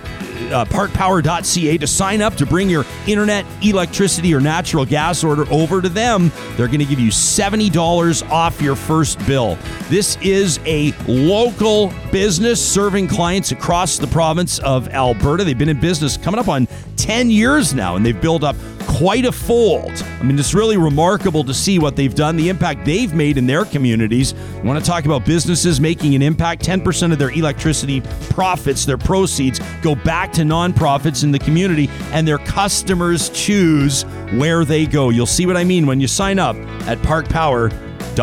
uh, 0.52 0.66
parkpower.ca 0.66 1.78
to 1.78 1.86
sign 1.86 2.20
up 2.20 2.34
to 2.34 2.44
bring 2.44 2.68
your 2.68 2.84
internet, 3.06 3.46
electricity, 3.62 4.34
or 4.34 4.40
natural 4.40 4.84
gas 4.84 5.24
order 5.24 5.50
over 5.50 5.80
to 5.80 5.88
them. 5.88 6.30
They're 6.56 6.66
going 6.66 6.80
to 6.80 6.84
give 6.84 7.00
you 7.00 7.10
$70 7.10 8.30
off 8.30 8.60
your 8.60 8.76
first 8.76 9.24
bill. 9.26 9.56
This 9.88 10.18
is 10.20 10.60
a 10.66 10.92
local 11.06 11.90
business 12.12 12.62
serving 12.66 13.08
clients 13.08 13.52
across 13.52 13.96
the 13.96 14.06
province 14.06 14.58
of 14.58 14.88
Alberta. 14.88 15.44
They've 15.44 15.56
been 15.56 15.70
in 15.70 15.80
business 15.80 16.18
coming 16.18 16.38
up 16.38 16.48
on 16.48 16.68
10 17.08 17.30
years 17.30 17.72
now, 17.72 17.96
and 17.96 18.04
they've 18.04 18.20
built 18.20 18.44
up 18.44 18.54
quite 18.80 19.24
a 19.24 19.32
fold. 19.32 19.90
I 20.20 20.22
mean, 20.24 20.38
it's 20.38 20.52
really 20.52 20.76
remarkable 20.76 21.42
to 21.44 21.54
see 21.54 21.78
what 21.78 21.96
they've 21.96 22.14
done, 22.14 22.36
the 22.36 22.50
impact 22.50 22.84
they've 22.84 23.14
made 23.14 23.38
in 23.38 23.46
their 23.46 23.64
communities. 23.64 24.34
You 24.56 24.62
want 24.64 24.78
to 24.78 24.84
talk 24.84 25.06
about 25.06 25.24
businesses 25.24 25.80
making 25.80 26.14
an 26.14 26.20
impact? 26.20 26.62
10% 26.62 27.10
of 27.10 27.18
their 27.18 27.30
electricity 27.30 28.02
profits, 28.28 28.84
their 28.84 28.98
proceeds, 28.98 29.58
go 29.80 29.94
back 29.94 30.34
to 30.34 30.42
nonprofits 30.42 31.24
in 31.24 31.32
the 31.32 31.38
community, 31.38 31.88
and 32.12 32.28
their 32.28 32.36
customers 32.36 33.30
choose 33.30 34.02
where 34.34 34.66
they 34.66 34.84
go. 34.84 35.08
You'll 35.08 35.24
see 35.24 35.46
what 35.46 35.56
I 35.56 35.64
mean 35.64 35.86
when 35.86 36.00
you 36.00 36.08
sign 36.08 36.38
up 36.38 36.56
at 36.86 36.98
parkpower.ca. 36.98 38.18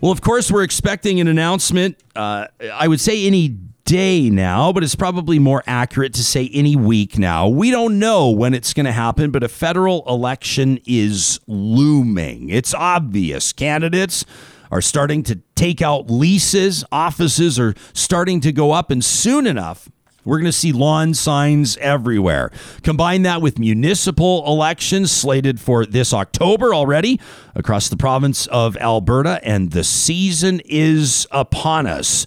Well, 0.00 0.12
of 0.12 0.22
course, 0.22 0.50
we're 0.50 0.62
expecting 0.62 1.20
an 1.20 1.28
announcement. 1.28 1.98
Uh, 2.14 2.46
I 2.72 2.88
would 2.88 3.00
say 3.00 3.26
any 3.26 3.58
day 3.86 4.28
now, 4.28 4.72
but 4.72 4.82
it's 4.82 4.96
probably 4.96 5.38
more 5.38 5.62
accurate 5.66 6.12
to 6.12 6.22
say 6.22 6.50
any 6.52 6.74
week 6.74 7.18
now. 7.18 7.48
We 7.48 7.70
don't 7.70 7.98
know 7.98 8.30
when 8.30 8.52
it's 8.52 8.74
going 8.74 8.86
to 8.86 8.92
happen, 8.92 9.30
but 9.30 9.44
a 9.44 9.48
federal 9.48 10.02
election 10.08 10.80
is 10.86 11.40
looming. 11.46 12.50
It's 12.50 12.74
obvious. 12.74 13.52
Candidates 13.52 14.26
are 14.72 14.82
starting 14.82 15.22
to 15.22 15.36
take 15.54 15.80
out 15.80 16.10
leases, 16.10 16.84
offices 16.90 17.60
are 17.60 17.74
starting 17.92 18.40
to 18.40 18.52
go 18.52 18.72
up, 18.72 18.90
and 18.90 19.04
soon 19.04 19.46
enough, 19.46 19.88
we're 20.24 20.38
going 20.38 20.46
to 20.46 20.52
see 20.52 20.72
lawn 20.72 21.14
signs 21.14 21.76
everywhere. 21.76 22.50
Combine 22.82 23.22
that 23.22 23.40
with 23.40 23.60
municipal 23.60 24.44
elections 24.48 25.12
slated 25.12 25.60
for 25.60 25.86
this 25.86 26.12
October 26.12 26.74
already 26.74 27.20
across 27.54 27.88
the 27.88 27.96
province 27.96 28.48
of 28.48 28.76
Alberta, 28.78 29.38
and 29.44 29.70
the 29.70 29.84
season 29.84 30.60
is 30.64 31.28
upon 31.30 31.86
us. 31.86 32.26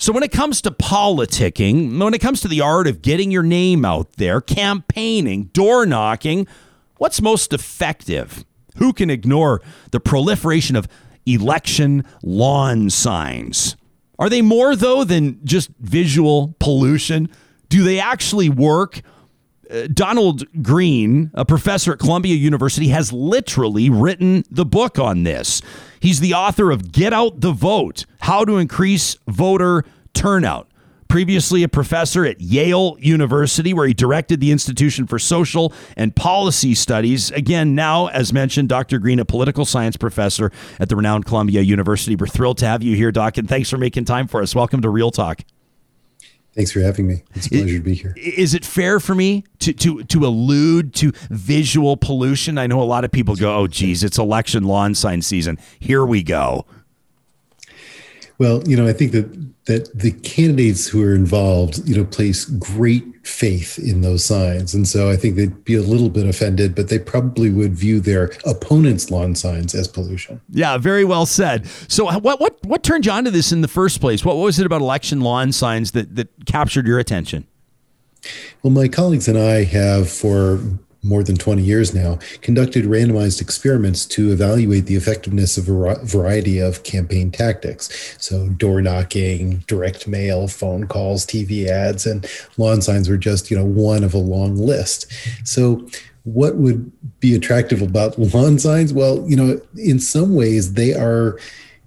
So, 0.00 0.12
when 0.12 0.22
it 0.22 0.30
comes 0.30 0.62
to 0.62 0.70
politicking, 0.70 2.00
when 2.00 2.14
it 2.14 2.20
comes 2.20 2.40
to 2.42 2.48
the 2.48 2.60
art 2.60 2.86
of 2.86 3.02
getting 3.02 3.32
your 3.32 3.42
name 3.42 3.84
out 3.84 4.12
there, 4.12 4.40
campaigning, 4.40 5.46
door 5.46 5.86
knocking, 5.86 6.46
what's 6.98 7.20
most 7.20 7.52
effective? 7.52 8.44
Who 8.76 8.92
can 8.92 9.10
ignore 9.10 9.60
the 9.90 9.98
proliferation 9.98 10.76
of 10.76 10.86
election 11.26 12.04
lawn 12.22 12.90
signs? 12.90 13.76
Are 14.20 14.28
they 14.28 14.40
more, 14.40 14.76
though, 14.76 15.02
than 15.02 15.44
just 15.44 15.70
visual 15.80 16.54
pollution? 16.60 17.28
Do 17.68 17.82
they 17.82 17.98
actually 17.98 18.48
work? 18.48 19.00
Uh, 19.68 19.88
Donald 19.92 20.44
Green, 20.62 21.32
a 21.34 21.44
professor 21.44 21.92
at 21.92 21.98
Columbia 21.98 22.36
University, 22.36 22.88
has 22.88 23.12
literally 23.12 23.90
written 23.90 24.44
the 24.48 24.64
book 24.64 24.98
on 24.98 25.24
this. 25.24 25.60
He's 26.00 26.20
the 26.20 26.34
author 26.34 26.70
of 26.70 26.92
Get 26.92 27.12
Out 27.12 27.40
the 27.40 27.52
Vote 27.52 28.04
How 28.20 28.44
to 28.44 28.56
Increase 28.56 29.16
Voter 29.26 29.84
Turnout. 30.14 30.68
Previously 31.08 31.62
a 31.62 31.68
professor 31.68 32.26
at 32.26 32.38
Yale 32.38 32.96
University, 33.00 33.72
where 33.72 33.86
he 33.86 33.94
directed 33.94 34.40
the 34.40 34.52
Institution 34.52 35.06
for 35.06 35.18
Social 35.18 35.72
and 35.96 36.14
Policy 36.14 36.74
Studies. 36.74 37.30
Again, 37.30 37.74
now, 37.74 38.08
as 38.08 38.30
mentioned, 38.30 38.68
Dr. 38.68 38.98
Green, 38.98 39.18
a 39.18 39.24
political 39.24 39.64
science 39.64 39.96
professor 39.96 40.52
at 40.78 40.90
the 40.90 40.96
renowned 40.96 41.24
Columbia 41.24 41.62
University. 41.62 42.14
We're 42.14 42.26
thrilled 42.26 42.58
to 42.58 42.66
have 42.66 42.82
you 42.82 42.94
here, 42.94 43.10
Doc, 43.10 43.38
and 43.38 43.48
thanks 43.48 43.70
for 43.70 43.78
making 43.78 44.04
time 44.04 44.28
for 44.28 44.42
us. 44.42 44.54
Welcome 44.54 44.82
to 44.82 44.90
Real 44.90 45.10
Talk. 45.10 45.44
Thanks 46.58 46.72
for 46.72 46.80
having 46.80 47.06
me. 47.06 47.22
It's 47.36 47.46
a 47.46 47.50
pleasure 47.50 47.78
to 47.78 47.84
be 47.84 47.94
here. 47.94 48.12
Is 48.16 48.52
it 48.52 48.64
fair 48.64 48.98
for 48.98 49.14
me 49.14 49.44
to 49.60 49.72
to 49.74 50.02
to 50.02 50.26
allude 50.26 50.92
to 50.94 51.12
visual 51.30 51.96
pollution? 51.96 52.58
I 52.58 52.66
know 52.66 52.82
a 52.82 52.82
lot 52.82 53.04
of 53.04 53.12
people 53.12 53.36
go, 53.36 53.58
"Oh, 53.58 53.68
geez, 53.68 54.02
it's 54.02 54.18
election 54.18 54.64
lawn 54.64 54.96
sign 54.96 55.22
season. 55.22 55.56
Here 55.78 56.04
we 56.04 56.24
go." 56.24 56.66
Well, 58.38 58.62
you 58.66 58.76
know, 58.76 58.86
I 58.86 58.92
think 58.92 59.12
that 59.12 59.48
that 59.66 59.98
the 59.98 60.12
candidates 60.12 60.86
who 60.86 61.02
are 61.02 61.14
involved, 61.14 61.86
you 61.86 61.94
know, 61.94 62.04
place 62.04 62.46
great 62.46 63.04
faith 63.26 63.78
in 63.78 64.00
those 64.00 64.24
signs, 64.24 64.72
and 64.72 64.88
so 64.88 65.10
I 65.10 65.16
think 65.16 65.36
they'd 65.36 65.64
be 65.64 65.74
a 65.74 65.82
little 65.82 66.08
bit 66.08 66.26
offended, 66.26 66.74
but 66.74 66.88
they 66.88 66.98
probably 66.98 67.50
would 67.50 67.74
view 67.74 68.00
their 68.00 68.30
opponents' 68.46 69.10
lawn 69.10 69.34
signs 69.34 69.74
as 69.74 69.86
pollution. 69.86 70.40
Yeah, 70.50 70.78
very 70.78 71.04
well 71.04 71.26
said. 71.26 71.66
So, 71.88 72.06
what 72.20 72.40
what 72.40 72.64
what 72.64 72.82
turned 72.82 73.06
you 73.06 73.12
onto 73.12 73.30
this 73.30 73.52
in 73.52 73.60
the 73.60 73.68
first 73.68 74.00
place? 74.00 74.24
What, 74.24 74.36
what 74.36 74.44
was 74.44 74.58
it 74.58 74.66
about 74.66 74.80
election 74.80 75.20
lawn 75.20 75.52
signs 75.52 75.92
that 75.92 76.14
that 76.16 76.28
captured 76.46 76.86
your 76.86 76.98
attention? 76.98 77.46
Well, 78.62 78.72
my 78.72 78.88
colleagues 78.88 79.28
and 79.28 79.38
I 79.38 79.64
have 79.64 80.10
for 80.10 80.60
more 81.02 81.22
than 81.22 81.36
20 81.36 81.62
years 81.62 81.94
now, 81.94 82.18
conducted 82.42 82.84
randomized 82.84 83.40
experiments 83.40 84.04
to 84.04 84.32
evaluate 84.32 84.86
the 84.86 84.96
effectiveness 84.96 85.56
of 85.56 85.68
a 85.68 86.04
variety 86.04 86.58
of 86.58 86.82
campaign 86.82 87.30
tactics. 87.30 88.16
So, 88.18 88.48
door 88.48 88.82
knocking, 88.82 89.64
direct 89.66 90.08
mail, 90.08 90.48
phone 90.48 90.86
calls, 90.88 91.24
TV 91.24 91.66
ads, 91.66 92.06
and 92.06 92.26
lawn 92.56 92.82
signs 92.82 93.08
were 93.08 93.16
just, 93.16 93.50
you 93.50 93.56
know, 93.56 93.64
one 93.64 94.02
of 94.02 94.14
a 94.14 94.18
long 94.18 94.56
list. 94.56 95.06
So, 95.44 95.86
what 96.24 96.56
would 96.56 96.90
be 97.20 97.34
attractive 97.34 97.80
about 97.80 98.18
lawn 98.34 98.58
signs? 98.58 98.92
Well, 98.92 99.24
you 99.28 99.36
know, 99.36 99.60
in 99.76 100.00
some 100.00 100.34
ways, 100.34 100.74
they 100.74 100.94
are 100.94 101.38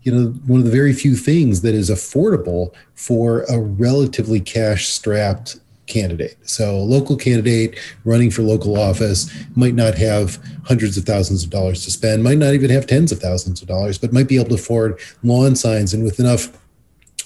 you 0.03 0.11
know 0.11 0.29
one 0.47 0.59
of 0.59 0.65
the 0.65 0.71
very 0.71 0.93
few 0.93 1.15
things 1.15 1.61
that 1.61 1.75
is 1.75 1.89
affordable 1.89 2.73
for 2.95 3.43
a 3.43 3.59
relatively 3.59 4.39
cash 4.39 4.87
strapped 4.87 5.59
candidate. 5.91 6.37
So, 6.43 6.75
a 6.75 6.87
local 6.95 7.15
candidate 7.15 7.77
running 8.05 8.31
for 8.31 8.41
local 8.41 8.79
office 8.79 9.29
might 9.55 9.75
not 9.75 9.95
have 9.95 10.39
hundreds 10.65 10.97
of 10.97 11.03
thousands 11.03 11.43
of 11.43 11.49
dollars 11.49 11.83
to 11.85 11.91
spend, 11.91 12.23
might 12.23 12.37
not 12.37 12.53
even 12.53 12.69
have 12.69 12.87
tens 12.87 13.11
of 13.11 13.19
thousands 13.19 13.61
of 13.61 13.67
dollars, 13.67 13.97
but 13.97 14.13
might 14.13 14.27
be 14.27 14.37
able 14.37 14.49
to 14.49 14.55
afford 14.55 14.99
lawn 15.23 15.55
signs 15.55 15.93
and 15.93 16.03
with 16.03 16.19
enough 16.19 16.57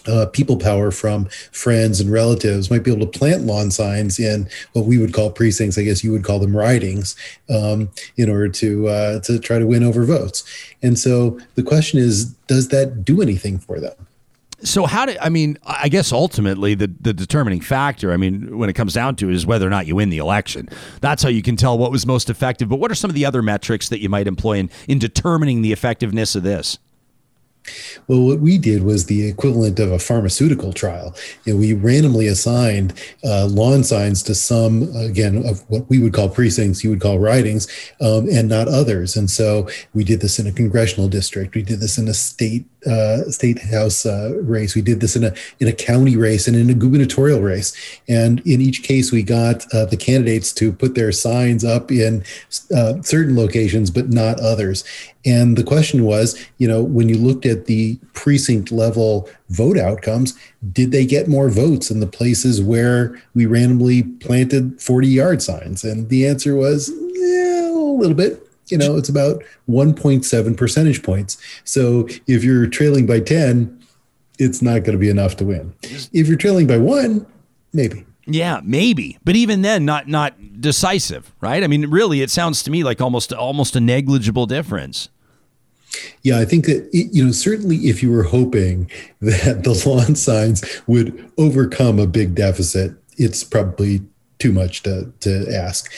uh, 0.08 0.28
people 0.28 0.58
power 0.58 0.92
from 0.92 1.26
friends 1.52 2.00
and 2.00 2.12
relatives 2.12 2.70
might 2.70 2.84
be 2.84 2.92
able 2.92 3.06
to 3.06 3.20
plant 3.20 3.44
lawn 3.44 3.72
signs 3.72 4.20
in 4.20 4.48
what 4.74 4.86
we 4.86 4.98
would 4.98 5.14
call 5.14 5.32
precincts. 5.32 5.78
I 5.78 5.84
guess 5.84 6.04
you 6.04 6.12
would 6.12 6.24
call 6.24 6.40
them 6.40 6.56
ridings, 6.56 7.16
um, 7.50 7.90
in 8.18 8.30
order 8.30 8.50
to 8.50 8.88
uh, 8.88 9.20
to 9.22 9.40
try 9.40 9.60
to 9.60 9.68
win 9.68 9.84
over 9.84 10.06
votes. 10.06 10.44
And 10.82 10.98
so 10.98 11.40
the 11.56 11.64
question 11.64 12.00
is, 12.00 12.26
does 12.48 12.70
that 12.70 13.04
do 13.04 13.22
anything 13.22 13.58
for 13.60 13.80
them? 13.80 13.96
So 14.66 14.86
how 14.86 15.06
do 15.06 15.16
I 15.22 15.30
mean? 15.30 15.58
I 15.66 15.90
guess 15.90 16.12
ultimately 16.12 16.76
the 16.76 16.94
the 17.00 17.14
determining 17.14 17.62
factor. 17.62 18.12
I 18.12 18.18
mean, 18.18 18.58
when 18.58 18.70
it 18.70 18.74
comes 18.74 18.94
down 18.94 19.16
to 19.18 19.30
it, 19.30 19.36
is 19.36 19.46
whether 19.46 19.66
or 19.66 19.70
not 19.70 19.88
you 19.88 19.96
win 19.96 20.10
the 20.10 20.18
election. 20.18 20.68
That's 21.02 21.24
how 21.24 21.30
you 21.30 21.42
can 21.42 21.56
tell 21.56 21.78
what 21.78 21.92
was 21.92 22.06
most 22.06 22.30
effective. 22.30 22.68
But 22.68 22.78
what 22.78 22.92
are 22.92 22.96
some 22.96 23.10
of 23.10 23.16
the 23.16 23.26
other 23.26 23.42
metrics 23.42 23.90
that 23.90 24.02
you 24.02 24.10
might 24.10 24.28
employ 24.28 24.58
in 24.58 24.70
in 24.88 25.00
determining 25.00 25.62
the 25.62 25.72
effectiveness 25.72 26.36
of 26.36 26.44
this? 26.44 26.80
Well, 28.08 28.22
what 28.22 28.40
we 28.40 28.58
did 28.58 28.84
was 28.84 29.06
the 29.06 29.28
equivalent 29.28 29.80
of 29.80 29.92
a 29.92 30.00
pharmaceutical 30.00 30.74
trial. 30.74 31.16
You 31.46 31.54
know, 31.54 31.60
we 31.60 31.74
randomly 31.74 32.28
assigned 32.28 32.94
uh, 33.24 33.46
lawn 33.48 33.84
signs 33.84 34.22
to 34.24 34.36
some, 34.36 34.96
again, 34.96 35.46
of 35.48 35.68
what 35.70 35.90
we 35.90 36.00
would 36.00 36.14
call 36.14 36.30
precincts, 36.30 36.84
you 36.84 36.90
would 36.92 37.02
call 37.02 37.20
ridings, 37.20 37.68
um, 38.02 38.28
and 38.30 38.48
not 38.48 38.68
others. 38.68 39.16
And 39.16 39.30
so 39.30 39.68
we 39.94 40.04
did 40.04 40.22
this 40.22 40.40
in 40.40 40.48
a 40.48 40.52
congressional 40.52 41.08
district. 41.08 41.56
We 41.56 41.64
did 41.64 41.80
this 41.80 41.98
in 41.98 42.08
a 42.08 42.14
state 42.14 42.66
uh, 42.86 43.24
state 43.32 43.60
house 43.60 44.06
uh, 44.06 44.40
race. 44.44 44.76
We 44.76 44.82
did 44.82 45.00
this 45.00 45.16
in 45.16 45.24
a 45.24 45.34
in 45.60 45.68
a 45.68 45.74
county 45.74 46.16
race 46.18 46.48
and 46.48 46.56
in 46.56 46.70
a 46.70 46.74
gubernatorial 46.74 47.42
race. 47.42 47.74
And 48.08 48.42
in 48.42 48.62
each 48.62 48.84
case, 48.84 49.12
we 49.12 49.24
got 49.24 49.66
uh, 49.74 49.86
the 49.86 49.98
candidates 49.98 50.54
to 50.54 50.72
put 50.72 50.94
their 50.94 51.12
signs 51.12 51.64
up 51.66 51.92
in 51.92 52.24
uh, 52.76 53.02
certain 53.02 53.36
locations, 53.36 53.90
but 53.90 54.10
not 54.10 54.40
others. 54.40 54.84
And 55.26 55.58
the 55.58 55.64
question 55.64 56.04
was, 56.04 56.40
you 56.58 56.68
know, 56.68 56.84
when 56.84 57.10
you 57.10 57.18
looked 57.18 57.46
at 57.46 57.66
the 57.66 57.98
precinct 58.14 58.72
level 58.72 59.28
vote 59.50 59.78
outcomes, 59.78 60.38
did 60.72 60.92
they 60.92 61.06
get 61.06 61.28
more 61.28 61.50
votes 61.50 61.90
in 61.90 62.00
the 62.00 62.08
places 62.08 62.62
where 62.62 63.20
we 63.34 63.46
randomly 63.46 64.04
planted 64.04 64.80
40 64.82 65.08
yard 65.08 65.42
signs? 65.42 65.84
And 65.84 66.10
the 66.10 66.28
answer 66.28 66.56
was 66.56 66.92
yeah, 67.14 67.72
a 67.72 67.98
little 67.98 68.16
bit 68.16 68.46
you 68.68 68.78
know, 68.78 68.98
it's 68.98 69.10
about 69.10 69.44
1.7 69.70 70.58
percentage 70.58 71.04
points. 71.04 71.38
So 71.64 72.08
if 72.28 72.44
you're 72.44 72.68
trailing 72.68 73.06
by 73.06 73.20
10, 73.20 73.80
it's 74.40 74.62
not 74.62 74.80
going 74.80 74.94
to 74.94 74.98
be 74.98 75.10
enough 75.10 75.38
to 75.38 75.46
win. 75.46 75.74
If 75.82 76.28
you're 76.28 76.38
trailing 76.38 76.68
by 76.68 76.78
one, 76.78 77.26
maybe. 77.74 78.06
Yeah, 78.28 78.62
maybe, 78.64 79.20
but 79.24 79.36
even 79.36 79.62
then, 79.62 79.86
not 79.86 80.08
not 80.08 80.60
decisive, 80.60 81.32
right? 81.42 81.64
I 81.64 81.68
mean, 81.68 81.92
really, 81.92 82.24
it 82.24 82.32
sounds 82.32 82.64
to 82.64 82.72
me 82.72 82.84
like 82.84 83.00
almost 83.00 83.32
almost 83.32 83.76
a 83.76 83.80
negligible 83.80 84.48
difference. 84.48 85.10
Yeah, 86.24 86.40
I 86.40 86.46
think 86.46 86.66
that 86.66 86.90
you 86.92 87.26
know 87.26 87.32
certainly 87.32 87.78
if 87.78 88.02
you 88.02 88.12
were 88.12 88.24
hoping 88.24 88.90
that 89.22 89.64
the 89.64 89.84
lawn 89.86 90.16
signs 90.16 90.64
would 90.88 91.32
overcome 91.38 92.00
a 92.00 92.08
big 92.08 92.36
deficit, 92.36 92.94
it's 93.18 93.44
probably 93.44 94.02
too 94.40 94.52
much 94.52 94.84
to 94.84 95.12
to 95.22 95.46
ask. 95.54 95.92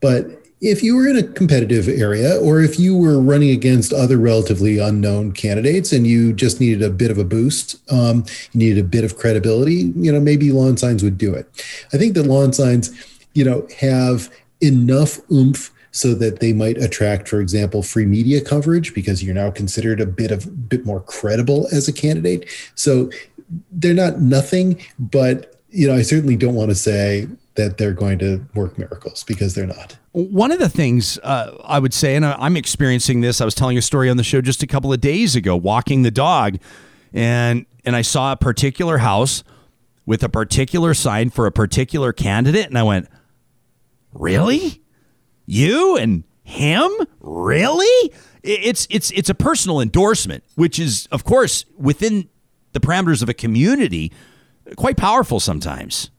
But 0.00 0.42
if 0.60 0.82
you 0.82 0.96
were 0.96 1.06
in 1.06 1.16
a 1.16 1.22
competitive 1.22 1.86
area 1.86 2.38
or 2.38 2.62
if 2.62 2.78
you 2.78 2.96
were 2.96 3.20
running 3.20 3.50
against 3.50 3.92
other 3.92 4.16
relatively 4.16 4.78
unknown 4.78 5.32
candidates 5.32 5.92
and 5.92 6.06
you 6.06 6.32
just 6.32 6.60
needed 6.60 6.82
a 6.82 6.90
bit 6.90 7.10
of 7.10 7.18
a 7.18 7.24
boost, 7.24 7.76
um, 7.92 8.24
you 8.52 8.60
needed 8.60 8.84
a 8.84 8.88
bit 8.88 9.04
of 9.04 9.18
credibility, 9.18 9.92
you 9.96 10.10
know, 10.10 10.18
maybe 10.18 10.50
lawn 10.52 10.76
signs 10.76 11.02
would 11.02 11.18
do 11.18 11.34
it. 11.34 11.46
I 11.92 11.98
think 11.98 12.14
that 12.14 12.24
lawn 12.24 12.54
signs, 12.54 12.90
you 13.34 13.44
know, 13.44 13.66
have 13.78 14.30
enough 14.62 15.20
oomph 15.30 15.70
so 15.96 16.14
that 16.14 16.40
they 16.40 16.52
might 16.52 16.76
attract, 16.76 17.26
for 17.26 17.40
example, 17.40 17.82
free 17.82 18.04
media 18.04 18.42
coverage 18.42 18.92
because 18.92 19.22
you're 19.22 19.34
now 19.34 19.50
considered 19.50 19.98
a 19.98 20.04
bit 20.04 20.30
of 20.30 20.68
bit 20.68 20.84
more 20.84 21.00
credible 21.00 21.66
as 21.72 21.88
a 21.88 21.92
candidate. 21.92 22.46
So 22.74 23.10
they're 23.72 23.94
not 23.94 24.20
nothing, 24.20 24.78
but 24.98 25.54
you 25.70 25.86
know, 25.86 25.94
I 25.94 26.02
certainly 26.02 26.36
don't 26.36 26.54
want 26.54 26.70
to 26.70 26.74
say 26.74 27.28
that 27.54 27.78
they're 27.78 27.94
going 27.94 28.18
to 28.18 28.44
work 28.54 28.76
miracles 28.76 29.24
because 29.24 29.54
they're 29.54 29.66
not. 29.66 29.96
One 30.12 30.52
of 30.52 30.58
the 30.58 30.68
things 30.68 31.18
uh, 31.22 31.56
I 31.64 31.78
would 31.78 31.94
say, 31.94 32.14
and 32.14 32.26
I'm 32.26 32.58
experiencing 32.58 33.22
this, 33.22 33.40
I 33.40 33.46
was 33.46 33.54
telling 33.54 33.78
a 33.78 33.82
story 33.82 34.10
on 34.10 34.18
the 34.18 34.24
show 34.24 34.42
just 34.42 34.62
a 34.62 34.66
couple 34.66 34.92
of 34.92 35.00
days 35.00 35.34
ago, 35.34 35.56
walking 35.56 36.02
the 36.02 36.10
dog, 36.10 36.58
and 37.14 37.64
and 37.86 37.96
I 37.96 38.02
saw 38.02 38.32
a 38.32 38.36
particular 38.36 38.98
house 38.98 39.44
with 40.04 40.22
a 40.22 40.28
particular 40.28 40.92
sign 40.92 41.30
for 41.30 41.46
a 41.46 41.52
particular 41.52 42.12
candidate, 42.12 42.66
and 42.66 42.76
I 42.76 42.82
went, 42.82 43.08
"Really, 44.12 44.82
you 45.46 45.96
and 45.96 46.24
him? 46.42 46.90
Really?" 47.20 48.12
It's 48.42 48.86
it's 48.90 49.10
it's 49.10 49.28
a 49.28 49.34
personal 49.34 49.80
endorsement, 49.80 50.44
which 50.54 50.78
is, 50.78 51.08
of 51.10 51.24
course, 51.24 51.64
within 51.76 52.28
the 52.72 52.80
parameters 52.80 53.22
of 53.22 53.28
a 53.28 53.34
community, 53.34 54.12
quite 54.76 54.96
powerful 54.96 55.40
sometimes. 55.40 56.10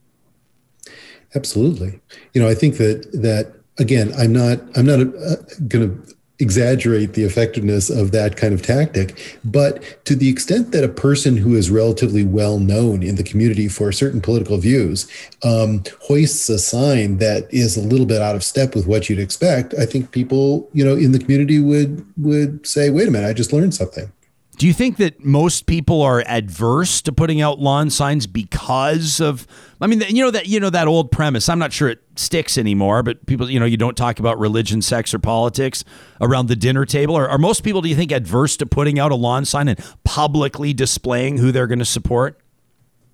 Absolutely. 1.36 1.99
You 2.34 2.41
know, 2.41 2.47
I 2.47 2.53
think 2.53 2.78
that 2.78 3.09
that 3.13 3.53
again, 3.78 4.13
I'm 4.17 4.34
not 4.34 4.59
I'm 4.75 4.86
not 4.86 4.99
uh, 4.99 5.36
going 5.67 5.89
to 5.89 6.15
exaggerate 6.39 7.13
the 7.13 7.23
effectiveness 7.23 7.89
of 7.89 8.11
that 8.11 8.38
kind 8.38 8.53
of 8.53 8.61
tactic, 8.61 9.39
but 9.43 10.05
to 10.05 10.15
the 10.15 10.29
extent 10.29 10.71
that 10.71 10.83
a 10.83 10.89
person 10.89 11.38
who 11.38 11.55
is 11.55 11.71
relatively 11.71 12.23
well 12.23 12.59
known 12.59 13.01
in 13.01 13.15
the 13.15 13.23
community 13.23 13.67
for 13.67 13.91
certain 13.91 14.21
political 14.21 14.57
views 14.57 15.07
um, 15.43 15.83
hoists 16.01 16.49
a 16.49 16.59
sign 16.59 17.17
that 17.17 17.51
is 17.51 17.75
a 17.75 17.81
little 17.81 18.05
bit 18.05 18.21
out 18.21 18.35
of 18.35 18.43
step 18.43 18.75
with 18.75 18.88
what 18.88 19.09
you'd 19.09 19.19
expect, 19.19 19.73
I 19.75 19.85
think 19.85 20.11
people, 20.11 20.69
you 20.73 20.85
know, 20.85 20.95
in 20.95 21.11
the 21.11 21.19
community 21.19 21.59
would 21.59 22.05
would 22.17 22.65
say, 22.65 22.89
"Wait 22.89 23.07
a 23.07 23.11
minute, 23.11 23.27
I 23.27 23.33
just 23.33 23.53
learned 23.53 23.73
something." 23.73 24.11
Do 24.58 24.66
you 24.66 24.74
think 24.74 24.97
that 24.97 25.24
most 25.24 25.68
people 25.68 26.01
are 26.01 26.24
adverse 26.26 27.01
to 27.03 27.12
putting 27.12 27.41
out 27.41 27.60
lawn 27.60 27.91
signs 27.91 28.26
because 28.26 29.20
of 29.20 29.45
I 29.80 29.86
mean 29.86 30.01
you 30.10 30.24
know 30.24 30.32
that 30.32 30.47
you 30.47 30.60
know 30.60 30.72
that 30.72 30.88
old 30.88 31.12
premise. 31.12 31.47
I'm 31.47 31.60
not 31.60 31.72
sure 31.72 31.89
it 31.89 31.99
sticks 32.16 32.58
anymore, 32.58 33.03
but 33.03 33.24
people 33.28 33.49
you 33.51 33.60
know 33.60 33.68
you 33.68 33.78
don't 33.78 33.95
talk 33.95 34.20
about 34.20 34.39
religion, 34.39 34.82
sex 34.82 35.14
or 35.14 35.20
politics 35.20 35.84
around 36.20 36.47
the 36.47 36.55
dinner 36.55 36.86
table. 36.86 37.16
Are, 37.16 37.30
are 37.30 37.38
most 37.38 37.64
people 37.64 37.82
do 37.82 37.89
you 37.89 37.95
think 37.95 38.12
adverse 38.12 38.58
to 38.58 38.66
putting 38.66 38.97
out 38.97 39.12
a 39.12 39.16
lawn 39.16 39.45
sign 39.45 39.68
and 39.68 39.80
publicly 40.03 40.74
displaying 40.74 41.38
who 41.38 41.51
they're 41.51 41.68
going 41.68 41.78
to 41.80 41.86
support? 41.86 42.41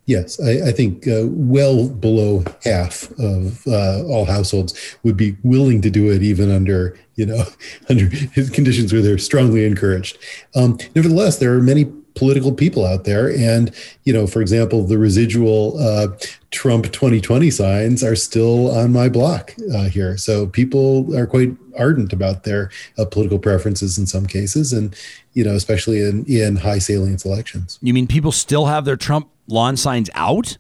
Yes, 0.06 0.40
I, 0.42 0.68
I 0.68 0.72
think 0.72 1.08
uh, 1.08 1.28
well 1.28 1.88
below 1.88 2.44
half 2.66 3.10
of 3.20 3.66
uh, 3.68 4.04
all 4.06 4.26
households 4.26 4.98
would 5.04 5.16
be 5.16 5.38
willing 5.44 5.82
to 5.82 5.90
do 5.90 6.12
it, 6.12 6.22
even 6.22 6.52
under 6.52 6.98
you 7.16 7.26
know 7.26 7.46
under 7.90 8.10
conditions 8.52 8.92
where 8.92 9.02
they're 9.02 9.18
strongly 9.18 9.66
encouraged. 9.66 10.18
Um, 10.56 10.78
nevertheless, 10.94 11.38
there 11.38 11.54
are 11.54 11.62
many 11.62 11.90
political 12.16 12.52
people 12.52 12.86
out 12.86 13.04
there, 13.06 13.30
and 13.30 13.74
you 14.04 14.14
know, 14.14 14.28
for 14.28 14.42
example, 14.42 14.84
the 14.84 14.98
residual 14.98 15.78
uh, 15.80 16.08
Trump 16.52 16.92
2020 16.92 17.50
signs 17.50 18.04
are 18.04 18.16
still 18.16 18.72
on 18.72 18.92
my 18.92 19.10
block 19.10 19.56
uh, 19.74 19.86
here. 19.86 20.18
So 20.18 20.48
people 20.48 21.16
are 21.18 21.26
quite 21.26 21.56
ardent 21.78 22.14
about 22.14 22.44
their 22.44 22.70
uh, 22.98 23.06
political 23.06 23.40
preferences 23.40 23.98
in 23.98 24.06
some 24.06 24.26
cases, 24.26 24.74
and 24.74 24.96
you 25.34 25.44
know, 25.44 25.56
especially 25.56 26.02
in 26.02 26.26
in 26.26 26.58
high 26.58 26.80
salience 26.80 27.26
elections. 27.26 27.80
You 27.82 27.94
mean 27.94 28.08
people 28.08 28.32
still 28.32 28.68
have 28.68 28.86
their 28.86 28.98
Trump 28.98 29.30
lawn 29.48 29.78
signs 29.78 30.10
out? 30.14 30.58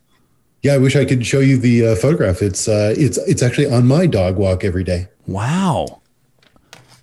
Yeah, 0.62 0.76
I 0.76 0.78
wish 0.78 0.95
I 0.95 1.06
could 1.06 1.26
show 1.26 1.39
you 1.39 1.58
the 1.58 1.88
uh, 1.88 1.95
photograph. 1.95 2.41
It's 2.41 2.68
uh, 2.68 2.93
it's 2.97 3.18
it's 3.20 3.43
actually 3.43 3.70
on 3.70 3.88
my 3.88 4.08
dog 4.08 4.38
walk 4.38 4.64
every 4.64 4.84
day. 4.84 5.08
Wow, 5.28 6.01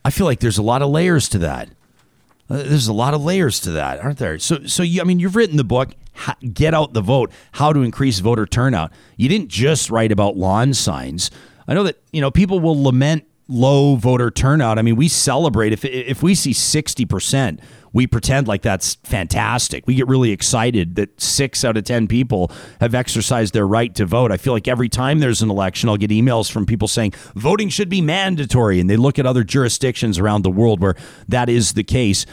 I 0.04 0.10
feel 0.10 0.26
like 0.26 0.40
there's 0.40 0.58
a 0.58 0.62
lot 0.62 0.82
of 0.82 0.90
layers 0.90 1.28
to 1.30 1.38
that. 1.38 1.68
There's 2.50 2.88
a 2.88 2.92
lot 2.92 3.14
of 3.14 3.22
layers 3.22 3.60
to 3.60 3.70
that, 3.72 4.00
aren't 4.00 4.18
there? 4.18 4.36
So, 4.40 4.66
so 4.66 4.82
you, 4.82 5.00
I 5.00 5.04
mean, 5.04 5.20
you've 5.20 5.36
written 5.36 5.56
the 5.56 5.62
book, 5.62 5.90
"Get 6.52 6.74
Out 6.74 6.94
the 6.94 7.00
Vote: 7.00 7.30
How 7.52 7.72
to 7.72 7.82
Increase 7.82 8.18
Voter 8.18 8.44
Turnout." 8.44 8.92
You 9.16 9.28
didn't 9.28 9.48
just 9.48 9.88
write 9.88 10.10
about 10.10 10.36
lawn 10.36 10.74
signs. 10.74 11.30
I 11.68 11.74
know 11.74 11.84
that 11.84 12.02
you 12.12 12.20
know 12.20 12.32
people 12.32 12.58
will 12.58 12.82
lament 12.82 13.24
low 13.50 13.96
voter 13.96 14.30
turnout. 14.30 14.78
I 14.78 14.82
mean, 14.82 14.96
we 14.96 15.08
celebrate 15.08 15.72
if 15.72 15.84
if 15.84 16.22
we 16.22 16.34
see 16.34 16.52
sixty 16.52 17.04
percent 17.04 17.60
we 17.92 18.06
pretend 18.06 18.48
like 18.48 18.62
that's 18.62 18.96
fantastic. 19.02 19.86
We 19.86 19.94
get 19.94 20.06
really 20.06 20.30
excited 20.30 20.94
that 20.96 21.20
six 21.20 21.64
out 21.64 21.76
of 21.76 21.84
10 21.84 22.06
people 22.06 22.50
have 22.80 22.94
exercised 22.94 23.52
their 23.54 23.66
right 23.66 23.94
to 23.96 24.06
vote. 24.06 24.30
I 24.30 24.36
feel 24.36 24.52
like 24.52 24.68
every 24.68 24.88
time 24.88 25.18
there's 25.18 25.42
an 25.42 25.50
election, 25.50 25.88
I'll 25.88 25.96
get 25.96 26.10
emails 26.10 26.50
from 26.50 26.66
people 26.66 26.88
saying 26.88 27.12
voting 27.34 27.68
should 27.68 27.88
be 27.88 28.00
mandatory. 28.00 28.80
And 28.80 28.88
they 28.88 28.96
look 28.96 29.18
at 29.18 29.26
other 29.26 29.44
jurisdictions 29.44 30.18
around 30.18 30.42
the 30.42 30.50
world 30.50 30.80
where 30.80 30.94
that 31.28 31.48
is 31.48 31.72
the 31.72 31.84
case. 31.84 32.26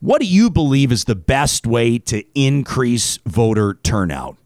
What 0.00 0.20
do 0.20 0.26
you 0.26 0.50
believe 0.50 0.92
is 0.92 1.04
the 1.04 1.16
best 1.16 1.66
way 1.66 1.98
to 1.98 2.24
increase 2.34 3.18
voter 3.26 3.74
turnout? 3.82 4.36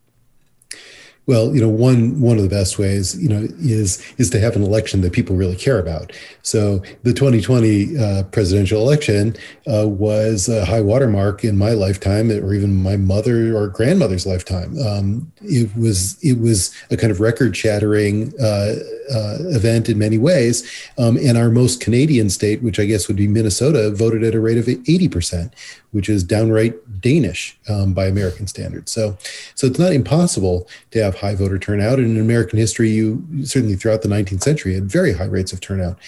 Well, 1.30 1.54
you 1.54 1.60
know, 1.60 1.68
one 1.68 2.20
one 2.20 2.38
of 2.38 2.42
the 2.42 2.48
best 2.48 2.76
ways, 2.76 3.16
you 3.16 3.28
know, 3.28 3.46
is 3.60 4.02
is 4.18 4.30
to 4.30 4.40
have 4.40 4.56
an 4.56 4.64
election 4.64 5.00
that 5.02 5.12
people 5.12 5.36
really 5.36 5.54
care 5.54 5.78
about. 5.78 6.10
So 6.42 6.82
the 7.04 7.12
2020 7.12 7.96
uh, 7.96 8.22
presidential 8.32 8.80
election 8.80 9.36
uh, 9.72 9.86
was 9.86 10.48
a 10.48 10.64
high 10.64 10.80
watermark 10.80 11.44
in 11.44 11.56
my 11.56 11.70
lifetime, 11.70 12.32
or 12.32 12.52
even 12.52 12.82
my 12.82 12.96
mother 12.96 13.56
or 13.56 13.68
grandmother's 13.68 14.26
lifetime. 14.26 14.76
Um, 14.80 15.30
it 15.42 15.70
was 15.76 16.18
it 16.20 16.40
was 16.40 16.74
a 16.90 16.96
kind 16.96 17.12
of 17.12 17.20
record 17.20 17.56
shattering 17.56 18.32
uh, 18.40 18.74
uh, 19.14 19.36
event 19.54 19.88
in 19.88 19.98
many 19.98 20.18
ways, 20.18 20.68
um, 20.98 21.16
and 21.16 21.38
our 21.38 21.50
most 21.50 21.80
Canadian 21.80 22.28
state, 22.28 22.60
which 22.60 22.80
I 22.80 22.86
guess 22.86 23.06
would 23.06 23.16
be 23.16 23.28
Minnesota, 23.28 23.92
voted 23.92 24.24
at 24.24 24.34
a 24.34 24.40
rate 24.40 24.58
of 24.58 24.68
80 24.68 25.06
percent, 25.06 25.54
which 25.92 26.08
is 26.08 26.24
downright 26.24 26.74
Danish 27.00 27.56
um, 27.68 27.92
by 27.92 28.06
American 28.06 28.48
standards. 28.48 28.90
So, 28.92 29.16
so 29.54 29.66
it's 29.68 29.78
not 29.78 29.92
impossible 29.92 30.68
to 30.90 31.02
have 31.02 31.19
high 31.20 31.34
voter 31.34 31.58
turnout. 31.58 31.98
And 31.98 32.16
in 32.16 32.22
American 32.22 32.58
history, 32.58 32.90
you 32.90 33.24
certainly 33.44 33.76
throughout 33.76 34.02
the 34.02 34.08
19th 34.08 34.42
century 34.42 34.74
had 34.74 34.90
very 34.90 35.12
high 35.12 35.26
rates 35.26 35.52
of 35.52 35.60
turnout. 35.60 35.98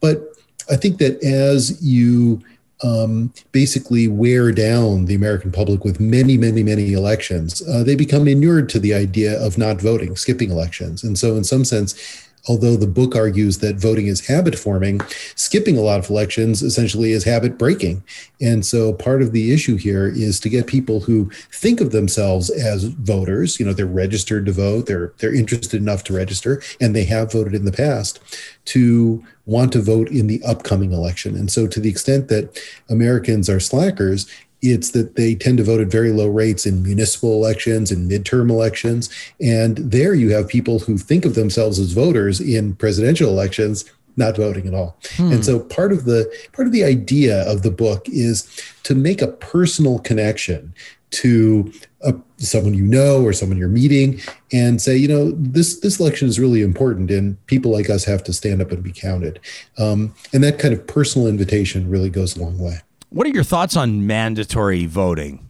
But 0.00 0.22
I 0.70 0.76
think 0.76 0.98
that 0.98 1.22
as 1.22 1.80
you 1.82 2.42
um, 2.82 3.32
basically 3.52 4.08
wear 4.08 4.52
down 4.52 5.06
the 5.06 5.14
American 5.14 5.52
public 5.52 5.84
with 5.84 6.00
many, 6.00 6.36
many, 6.36 6.62
many 6.62 6.92
elections, 6.92 7.66
uh, 7.68 7.82
they 7.82 7.94
become 7.94 8.28
inured 8.28 8.68
to 8.70 8.78
the 8.78 8.94
idea 8.94 9.40
of 9.40 9.56
not 9.56 9.80
voting, 9.80 10.16
skipping 10.16 10.50
elections. 10.50 11.02
And 11.02 11.18
so, 11.18 11.36
in 11.36 11.44
some 11.44 11.64
sense, 11.64 12.25
although 12.48 12.76
the 12.76 12.86
book 12.86 13.16
argues 13.16 13.58
that 13.58 13.76
voting 13.76 14.06
is 14.06 14.26
habit 14.26 14.58
forming, 14.58 15.00
skipping 15.34 15.76
a 15.76 15.80
lot 15.80 15.98
of 15.98 16.10
elections 16.10 16.62
essentially 16.62 17.12
is 17.12 17.24
habit 17.24 17.58
breaking. 17.58 18.02
And 18.40 18.64
so 18.64 18.92
part 18.92 19.22
of 19.22 19.32
the 19.32 19.52
issue 19.52 19.76
here 19.76 20.06
is 20.06 20.38
to 20.40 20.48
get 20.48 20.66
people 20.66 21.00
who 21.00 21.30
think 21.52 21.80
of 21.80 21.92
themselves 21.92 22.50
as 22.50 22.84
voters, 22.84 23.58
you 23.58 23.66
know, 23.66 23.72
they're 23.72 23.86
registered 23.86 24.46
to 24.46 24.52
vote, 24.52 24.86
they're 24.86 25.12
they're 25.18 25.34
interested 25.34 25.80
enough 25.80 26.04
to 26.04 26.12
register, 26.12 26.62
and 26.80 26.94
they 26.94 27.04
have 27.04 27.32
voted 27.32 27.54
in 27.54 27.64
the 27.64 27.72
past, 27.72 28.20
to 28.66 29.24
want 29.46 29.72
to 29.72 29.80
vote 29.80 30.08
in 30.08 30.26
the 30.26 30.42
upcoming 30.42 30.92
election. 30.92 31.36
And 31.36 31.50
so 31.50 31.66
to 31.66 31.80
the 31.80 31.88
extent 31.88 32.28
that 32.28 32.60
Americans 32.90 33.48
are 33.48 33.60
slackers, 33.60 34.26
it's 34.72 34.90
that 34.90 35.16
they 35.16 35.34
tend 35.34 35.58
to 35.58 35.64
vote 35.64 35.80
at 35.80 35.88
very 35.88 36.12
low 36.12 36.28
rates 36.28 36.66
in 36.66 36.82
municipal 36.82 37.32
elections 37.32 37.90
and 37.90 38.10
midterm 38.10 38.50
elections. 38.50 39.10
And 39.40 39.78
there 39.78 40.14
you 40.14 40.30
have 40.30 40.48
people 40.48 40.78
who 40.80 40.98
think 40.98 41.24
of 41.24 41.34
themselves 41.34 41.78
as 41.78 41.92
voters 41.92 42.40
in 42.40 42.74
presidential 42.74 43.28
elections 43.28 43.84
not 44.18 44.36
voting 44.36 44.66
at 44.66 44.74
all. 44.74 44.96
Hmm. 45.16 45.32
And 45.32 45.44
so 45.44 45.60
part 45.60 45.92
of 45.92 46.04
the 46.04 46.32
part 46.52 46.66
of 46.66 46.72
the 46.72 46.84
idea 46.84 47.42
of 47.50 47.62
the 47.62 47.70
book 47.70 48.08
is 48.08 48.48
to 48.84 48.94
make 48.94 49.20
a 49.20 49.28
personal 49.28 49.98
connection 49.98 50.74
to 51.10 51.72
a, 52.02 52.14
someone 52.36 52.74
you 52.74 52.84
know 52.84 53.22
or 53.22 53.32
someone 53.32 53.58
you're 53.58 53.68
meeting 53.68 54.20
and 54.52 54.80
say, 54.80 54.96
you 54.96 55.08
know, 55.08 55.32
this 55.32 55.80
this 55.80 56.00
election 56.00 56.28
is 56.28 56.40
really 56.40 56.62
important, 56.62 57.10
and 57.10 57.44
people 57.46 57.70
like 57.70 57.90
us 57.90 58.04
have 58.04 58.24
to 58.24 58.32
stand 58.32 58.60
up 58.60 58.72
and 58.72 58.82
be 58.82 58.92
counted. 58.92 59.40
Um, 59.78 60.14
and 60.32 60.42
that 60.44 60.58
kind 60.58 60.74
of 60.74 60.86
personal 60.86 61.28
invitation 61.28 61.88
really 61.88 62.10
goes 62.10 62.36
a 62.36 62.42
long 62.42 62.58
way. 62.58 62.80
What 63.10 63.26
are 63.26 63.30
your 63.30 63.44
thoughts 63.44 63.76
on 63.76 64.06
mandatory 64.06 64.86
voting? 64.86 65.48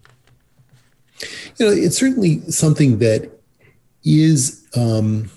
You 1.57 1.67
know, 1.67 1.73
it's 1.73 1.97
certainly 1.97 2.41
something 2.51 2.99
that 2.99 3.31
is 4.05 4.65
um, 4.77 5.31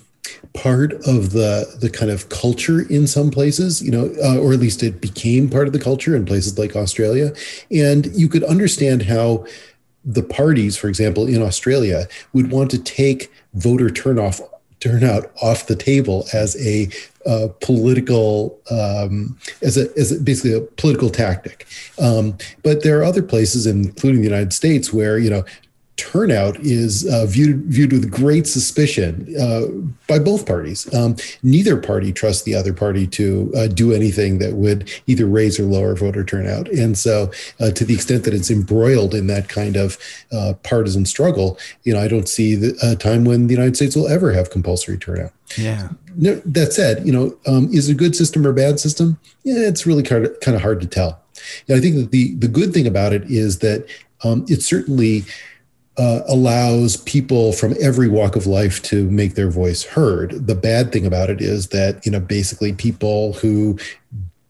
part 0.52 0.92
of 1.06 1.32
the 1.32 1.76
the 1.80 1.90
kind 1.90 2.10
of 2.10 2.28
culture 2.28 2.82
in 2.82 3.06
some 3.06 3.30
places. 3.30 3.82
You 3.82 3.90
know, 3.90 4.14
uh, 4.22 4.38
or 4.38 4.52
at 4.52 4.60
least 4.60 4.82
it 4.82 5.00
became 5.00 5.48
part 5.48 5.66
of 5.66 5.72
the 5.72 5.80
culture 5.80 6.14
in 6.14 6.26
places 6.26 6.58
like 6.58 6.76
Australia, 6.76 7.32
and 7.70 8.06
you 8.14 8.28
could 8.28 8.44
understand 8.44 9.02
how 9.02 9.46
the 10.04 10.22
parties, 10.22 10.76
for 10.76 10.88
example, 10.88 11.26
in 11.26 11.42
Australia, 11.42 12.06
would 12.32 12.50
want 12.50 12.70
to 12.70 12.78
take 12.78 13.30
voter 13.54 13.88
turnoff 13.88 14.40
turnout 14.80 15.30
off 15.42 15.66
the 15.66 15.76
table 15.76 16.26
as 16.32 16.56
a 16.64 16.88
uh, 17.26 17.48
political 17.60 18.58
um, 18.70 19.38
as 19.62 19.76
a 19.76 19.94
as 19.98 20.12
a, 20.12 20.20
basically 20.20 20.54
a 20.54 20.60
political 20.60 21.10
tactic. 21.10 21.66
Um, 21.98 22.36
but 22.62 22.82
there 22.82 22.98
are 22.98 23.04
other 23.04 23.22
places, 23.22 23.66
including 23.66 24.22
the 24.22 24.28
United 24.28 24.52
States, 24.52 24.92
where 24.92 25.18
you 25.18 25.30
know 25.30 25.44
turnout 26.00 26.58
is 26.60 27.06
uh, 27.06 27.26
viewed 27.26 27.64
viewed 27.66 27.92
with 27.92 28.10
great 28.10 28.46
suspicion 28.46 29.34
uh, 29.38 29.66
by 30.08 30.18
both 30.18 30.46
parties. 30.46 30.92
Um, 30.94 31.16
neither 31.42 31.76
party 31.76 32.12
trusts 32.12 32.42
the 32.42 32.54
other 32.54 32.72
party 32.72 33.06
to 33.08 33.52
uh, 33.56 33.66
do 33.66 33.92
anything 33.92 34.38
that 34.38 34.54
would 34.54 34.90
either 35.06 35.26
raise 35.26 35.60
or 35.60 35.64
lower 35.64 35.94
voter 35.94 36.24
turnout. 36.24 36.68
And 36.68 36.96
so, 36.96 37.30
uh, 37.60 37.70
to 37.72 37.84
the 37.84 37.94
extent 37.94 38.24
that 38.24 38.34
it's 38.34 38.50
embroiled 38.50 39.14
in 39.14 39.26
that 39.26 39.48
kind 39.48 39.76
of 39.76 39.98
uh, 40.32 40.54
partisan 40.62 41.04
struggle, 41.04 41.58
you 41.84 41.92
know, 41.92 42.00
I 42.00 42.08
don't 42.08 42.28
see 42.28 42.54
the, 42.54 42.76
a 42.82 42.96
time 42.96 43.24
when 43.24 43.46
the 43.46 43.54
United 43.54 43.76
States 43.76 43.94
will 43.94 44.08
ever 44.08 44.32
have 44.32 44.50
compulsory 44.50 44.98
turnout. 44.98 45.32
Yeah. 45.56 45.90
No, 46.16 46.34
that 46.46 46.72
said, 46.72 47.06
you 47.06 47.12
know, 47.12 47.36
um, 47.46 47.68
is 47.72 47.88
it 47.88 47.92
a 47.92 47.96
good 47.96 48.16
system 48.16 48.46
or 48.46 48.50
a 48.50 48.54
bad 48.54 48.80
system? 48.80 49.18
Yeah, 49.44 49.68
it's 49.68 49.86
really 49.86 50.02
kind 50.02 50.24
of 50.24 50.40
kind 50.40 50.56
of 50.56 50.62
hard 50.62 50.80
to 50.80 50.86
tell. 50.86 51.20
I 51.68 51.80
think 51.80 51.96
that 51.96 52.10
the 52.10 52.34
the 52.34 52.48
good 52.48 52.72
thing 52.72 52.86
about 52.86 53.12
it 53.12 53.24
is 53.30 53.60
that 53.60 53.86
um, 54.22 54.44
it 54.48 54.62
certainly 54.62 55.24
uh, 55.96 56.20
allows 56.28 56.96
people 56.98 57.52
from 57.52 57.74
every 57.80 58.08
walk 58.08 58.36
of 58.36 58.46
life 58.46 58.82
to 58.82 59.10
make 59.10 59.34
their 59.34 59.50
voice 59.50 59.82
heard. 59.82 60.46
The 60.46 60.54
bad 60.54 60.92
thing 60.92 61.04
about 61.04 61.30
it 61.30 61.40
is 61.40 61.68
that 61.68 62.04
you 62.06 62.12
know 62.12 62.20
basically 62.20 62.72
people 62.72 63.34
who 63.34 63.78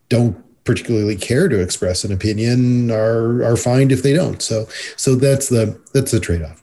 don't 0.09 0.36
particularly 0.64 1.16
care 1.16 1.49
to 1.49 1.59
express 1.61 2.05
an 2.05 2.12
opinion 2.12 2.91
are 2.91 3.43
are 3.43 3.57
fined 3.57 3.93
if 3.93 4.03
they 4.03 4.12
don't. 4.12 4.43
So 4.43 4.66
so 4.97 5.14
that's 5.14 5.49
the 5.49 5.80
that's 5.93 6.12
the 6.12 6.20
trade 6.20 6.43
off. 6.43 6.62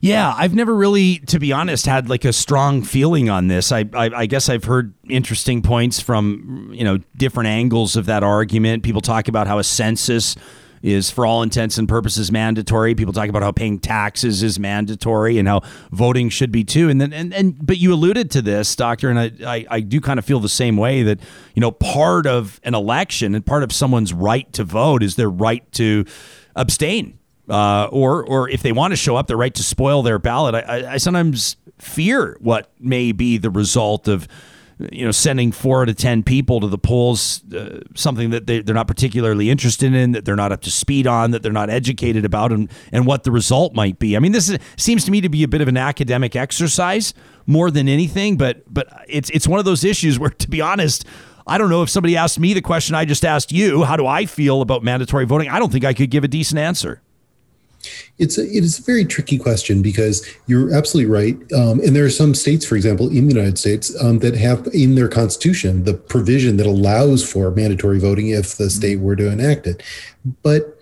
Yeah, 0.00 0.34
I've 0.36 0.52
never 0.52 0.74
really, 0.74 1.18
to 1.26 1.38
be 1.38 1.52
honest, 1.52 1.86
had 1.86 2.10
like 2.10 2.24
a 2.24 2.32
strong 2.32 2.82
feeling 2.82 3.30
on 3.30 3.46
this. 3.46 3.70
I, 3.70 3.84
I, 3.94 4.06
I, 4.06 4.26
guess 4.26 4.48
I've 4.48 4.64
heard 4.64 4.94
interesting 5.08 5.62
points 5.62 6.00
from 6.00 6.72
you 6.74 6.82
know 6.82 6.98
different 7.16 7.50
angles 7.50 7.94
of 7.94 8.06
that 8.06 8.24
argument. 8.24 8.82
People 8.82 9.00
talk 9.00 9.28
about 9.28 9.46
how 9.46 9.60
a 9.60 9.64
census 9.64 10.34
is 10.82 11.10
for 11.10 11.24
all 11.24 11.42
intents 11.42 11.78
and 11.78 11.88
purposes 11.88 12.32
mandatory. 12.32 12.94
People 12.94 13.12
talk 13.12 13.28
about 13.28 13.42
how 13.42 13.52
paying 13.52 13.78
taxes 13.78 14.42
is 14.42 14.58
mandatory 14.58 15.38
and 15.38 15.46
how 15.46 15.60
voting 15.92 16.28
should 16.28 16.50
be 16.50 16.64
too. 16.64 16.88
And 16.88 17.00
then 17.00 17.12
and, 17.12 17.32
and 17.32 17.64
but 17.64 17.78
you 17.78 17.92
alluded 17.92 18.30
to 18.32 18.42
this, 18.42 18.74
Doctor, 18.74 19.08
and 19.08 19.18
I, 19.18 19.30
I, 19.46 19.66
I 19.70 19.80
do 19.80 20.00
kind 20.00 20.18
of 20.18 20.24
feel 20.24 20.40
the 20.40 20.48
same 20.48 20.76
way 20.76 21.02
that, 21.04 21.20
you 21.54 21.60
know, 21.60 21.70
part 21.70 22.26
of 22.26 22.60
an 22.64 22.74
election 22.74 23.34
and 23.34 23.46
part 23.46 23.62
of 23.62 23.72
someone's 23.72 24.12
right 24.12 24.52
to 24.54 24.64
vote 24.64 25.02
is 25.02 25.16
their 25.16 25.30
right 25.30 25.70
to 25.72 26.04
abstain. 26.56 27.18
Uh, 27.48 27.88
or 27.90 28.24
or 28.24 28.48
if 28.48 28.62
they 28.62 28.72
want 28.72 28.92
to 28.92 28.96
show 28.96 29.16
up, 29.16 29.26
their 29.26 29.36
right 29.36 29.54
to 29.54 29.62
spoil 29.62 30.02
their 30.02 30.18
ballot. 30.18 30.54
I, 30.54 30.60
I, 30.60 30.92
I 30.92 30.96
sometimes 30.96 31.56
fear 31.78 32.36
what 32.40 32.70
may 32.78 33.12
be 33.12 33.36
the 33.36 33.50
result 33.50 34.06
of 34.06 34.28
you 34.90 35.04
know, 35.04 35.10
sending 35.10 35.52
four 35.52 35.84
to 35.84 35.94
10 35.94 36.22
people 36.22 36.60
to 36.60 36.68
the 36.68 36.78
polls, 36.78 37.42
uh, 37.52 37.80
something 37.94 38.30
that 38.30 38.46
they, 38.46 38.60
they're 38.60 38.74
not 38.74 38.88
particularly 38.88 39.50
interested 39.50 39.94
in, 39.94 40.12
that 40.12 40.24
they're 40.24 40.36
not 40.36 40.52
up 40.52 40.62
to 40.62 40.70
speed 40.70 41.06
on, 41.06 41.30
that 41.30 41.42
they're 41.42 41.52
not 41.52 41.70
educated 41.70 42.24
about, 42.24 42.52
and, 42.52 42.70
and 42.90 43.06
what 43.06 43.24
the 43.24 43.30
result 43.30 43.74
might 43.74 43.98
be. 43.98 44.16
I 44.16 44.18
mean, 44.18 44.32
this 44.32 44.48
is, 44.48 44.58
seems 44.76 45.04
to 45.04 45.10
me 45.10 45.20
to 45.20 45.28
be 45.28 45.42
a 45.42 45.48
bit 45.48 45.60
of 45.60 45.68
an 45.68 45.76
academic 45.76 46.34
exercise 46.34 47.14
more 47.46 47.70
than 47.70 47.88
anything, 47.88 48.36
but, 48.36 48.62
but 48.72 48.88
it's, 49.08 49.30
it's 49.30 49.46
one 49.46 49.58
of 49.58 49.64
those 49.64 49.84
issues 49.84 50.18
where, 50.18 50.30
to 50.38 50.48
be 50.48 50.60
honest, 50.60 51.04
I 51.46 51.58
don't 51.58 51.70
know 51.70 51.82
if 51.82 51.90
somebody 51.90 52.16
asked 52.16 52.38
me 52.38 52.54
the 52.54 52.62
question 52.62 52.94
I 52.94 53.04
just 53.04 53.24
asked 53.24 53.52
you, 53.52 53.84
how 53.84 53.96
do 53.96 54.06
I 54.06 54.26
feel 54.26 54.62
about 54.62 54.82
mandatory 54.82 55.26
voting? 55.26 55.48
I 55.48 55.58
don't 55.58 55.72
think 55.72 55.84
I 55.84 55.92
could 55.92 56.10
give 56.10 56.24
a 56.24 56.28
decent 56.28 56.58
answer. 56.58 57.02
It's 58.18 58.38
a, 58.38 58.42
it 58.42 58.62
is 58.64 58.78
a 58.78 58.82
very 58.82 59.04
tricky 59.04 59.38
question 59.38 59.82
because 59.82 60.26
you're 60.46 60.74
absolutely 60.74 61.10
right. 61.10 61.36
Um, 61.52 61.80
and 61.80 61.96
there 61.96 62.04
are 62.04 62.10
some 62.10 62.34
states, 62.34 62.64
for 62.64 62.76
example, 62.76 63.08
in 63.08 63.28
the 63.28 63.34
United 63.34 63.58
States, 63.58 63.94
um, 64.02 64.20
that 64.20 64.34
have 64.36 64.68
in 64.72 64.94
their 64.94 65.08
constitution 65.08 65.84
the 65.84 65.94
provision 65.94 66.56
that 66.58 66.66
allows 66.66 67.28
for 67.28 67.50
mandatory 67.50 67.98
voting 67.98 68.28
if 68.28 68.56
the 68.56 68.70
state 68.70 69.00
were 69.00 69.16
to 69.16 69.30
enact 69.30 69.66
it. 69.66 69.82
But 70.42 70.78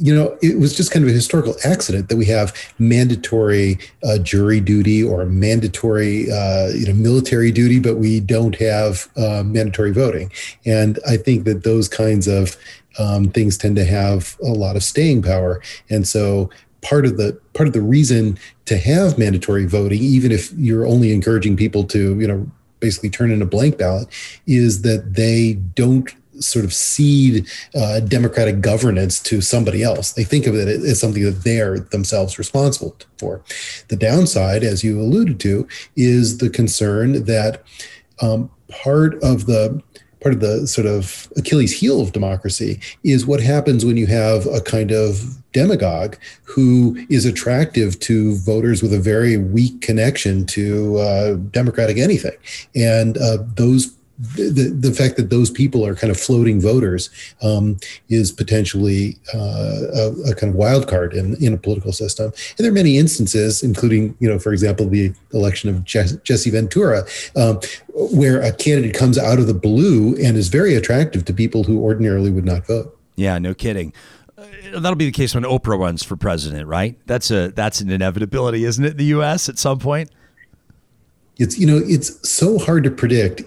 you 0.00 0.14
know, 0.14 0.38
it 0.40 0.58
was 0.58 0.76
just 0.76 0.92
kind 0.92 1.04
of 1.04 1.10
a 1.10 1.14
historical 1.14 1.56
accident 1.64 2.08
that 2.08 2.16
we 2.16 2.24
have 2.26 2.54
mandatory 2.78 3.78
uh, 4.04 4.18
jury 4.18 4.60
duty 4.60 5.02
or 5.02 5.26
mandatory, 5.26 6.30
uh, 6.30 6.68
you 6.68 6.86
know, 6.86 6.94
military 6.94 7.50
duty, 7.50 7.80
but 7.80 7.96
we 7.96 8.20
don't 8.20 8.54
have 8.56 9.08
uh, 9.16 9.42
mandatory 9.44 9.92
voting. 9.92 10.30
And 10.64 11.00
I 11.06 11.16
think 11.16 11.44
that 11.44 11.64
those 11.64 11.88
kinds 11.88 12.28
of 12.28 12.56
um, 12.98 13.30
things 13.30 13.56
tend 13.56 13.76
to 13.76 13.84
have 13.84 14.36
a 14.42 14.46
lot 14.50 14.76
of 14.76 14.82
staying 14.82 15.22
power. 15.22 15.62
And 15.88 16.06
so 16.06 16.50
part 16.80 17.04
of 17.06 17.16
the 17.16 17.38
part 17.54 17.66
of 17.66 17.72
the 17.72 17.82
reason 17.82 18.38
to 18.66 18.76
have 18.76 19.18
mandatory 19.18 19.66
voting, 19.66 20.00
even 20.00 20.32
if 20.32 20.52
you're 20.52 20.86
only 20.86 21.12
encouraging 21.12 21.56
people 21.56 21.84
to, 21.84 22.18
you 22.18 22.26
know, 22.26 22.50
basically 22.80 23.10
turn 23.10 23.30
in 23.30 23.42
a 23.42 23.46
blank 23.46 23.78
ballot, 23.78 24.08
is 24.46 24.82
that 24.82 25.14
they 25.14 25.54
don't 25.74 26.14
sort 26.40 26.64
of 26.64 26.72
cede 26.72 27.48
uh, 27.74 27.98
democratic 28.00 28.60
governance 28.60 29.20
to 29.20 29.40
somebody 29.40 29.82
else. 29.82 30.12
They 30.12 30.22
think 30.22 30.46
of 30.46 30.54
it 30.54 30.68
as 30.68 31.00
something 31.00 31.24
that 31.24 31.42
they're 31.42 31.80
themselves 31.80 32.38
responsible 32.38 32.96
for. 33.18 33.42
The 33.88 33.96
downside, 33.96 34.62
as 34.62 34.84
you 34.84 35.00
alluded 35.00 35.40
to, 35.40 35.66
is 35.96 36.38
the 36.38 36.48
concern 36.48 37.24
that 37.24 37.64
um, 38.20 38.50
part 38.68 39.14
of 39.22 39.46
the 39.46 39.82
part 40.20 40.34
of 40.34 40.40
the 40.40 40.66
sort 40.66 40.86
of 40.86 41.28
Achilles 41.36 41.72
heel 41.72 42.00
of 42.00 42.12
democracy 42.12 42.80
is 43.04 43.26
what 43.26 43.40
happens 43.40 43.84
when 43.84 43.96
you 43.96 44.06
have 44.06 44.46
a 44.46 44.60
kind 44.60 44.90
of 44.90 45.36
demagogue 45.52 46.16
who 46.44 46.96
is 47.08 47.24
attractive 47.24 47.98
to 48.00 48.36
voters 48.36 48.82
with 48.82 48.92
a 48.92 48.98
very 48.98 49.36
weak 49.36 49.80
connection 49.80 50.46
to 50.46 50.98
uh, 50.98 51.34
democratic 51.50 51.98
anything, 51.98 52.36
and 52.74 53.18
uh, 53.18 53.38
those 53.54 53.97
the, 54.18 54.76
the 54.76 54.92
fact 54.92 55.16
that 55.16 55.30
those 55.30 55.50
people 55.50 55.86
are 55.86 55.94
kind 55.94 56.10
of 56.10 56.18
floating 56.18 56.60
voters 56.60 57.08
um, 57.40 57.76
is 58.08 58.32
potentially 58.32 59.16
uh, 59.32 59.38
a, 59.94 60.30
a, 60.30 60.34
kind 60.34 60.50
of 60.50 60.56
wild 60.56 60.88
card 60.88 61.14
in, 61.14 61.36
in 61.36 61.54
a 61.54 61.56
political 61.56 61.92
system. 61.92 62.32
And 62.56 62.64
there 62.64 62.70
are 62.70 62.74
many 62.74 62.98
instances, 62.98 63.62
including, 63.62 64.16
you 64.18 64.28
know, 64.28 64.40
for 64.40 64.52
example, 64.52 64.88
the 64.88 65.12
election 65.32 65.70
of 65.70 65.84
Jesse 65.84 66.50
Ventura, 66.50 67.04
um, 67.36 67.60
where 67.94 68.40
a 68.40 68.52
candidate 68.52 68.94
comes 68.94 69.18
out 69.18 69.38
of 69.38 69.46
the 69.46 69.54
blue 69.54 70.16
and 70.16 70.36
is 70.36 70.48
very 70.48 70.74
attractive 70.74 71.24
to 71.26 71.32
people 71.32 71.62
who 71.62 71.80
ordinarily 71.80 72.30
would 72.30 72.44
not 72.44 72.66
vote. 72.66 72.98
Yeah, 73.14 73.38
no 73.38 73.54
kidding. 73.54 73.92
Uh, 74.36 74.46
that'll 74.74 74.96
be 74.96 75.06
the 75.06 75.12
case 75.12 75.34
when 75.34 75.44
Oprah 75.44 75.78
runs 75.78 76.02
for 76.02 76.16
president, 76.16 76.66
right? 76.66 76.98
That's 77.06 77.30
a 77.30 77.48
that's 77.48 77.80
an 77.80 77.90
inevitability, 77.90 78.64
isn't 78.64 78.84
it? 78.84 78.92
In 78.92 78.96
the 78.96 79.04
U.S. 79.06 79.48
at 79.48 79.58
some 79.58 79.78
point. 79.78 80.10
It's 81.36 81.58
you 81.58 81.66
know 81.66 81.80
it's 81.84 82.28
so 82.28 82.58
hard 82.58 82.84
to 82.84 82.90
predict 82.90 83.42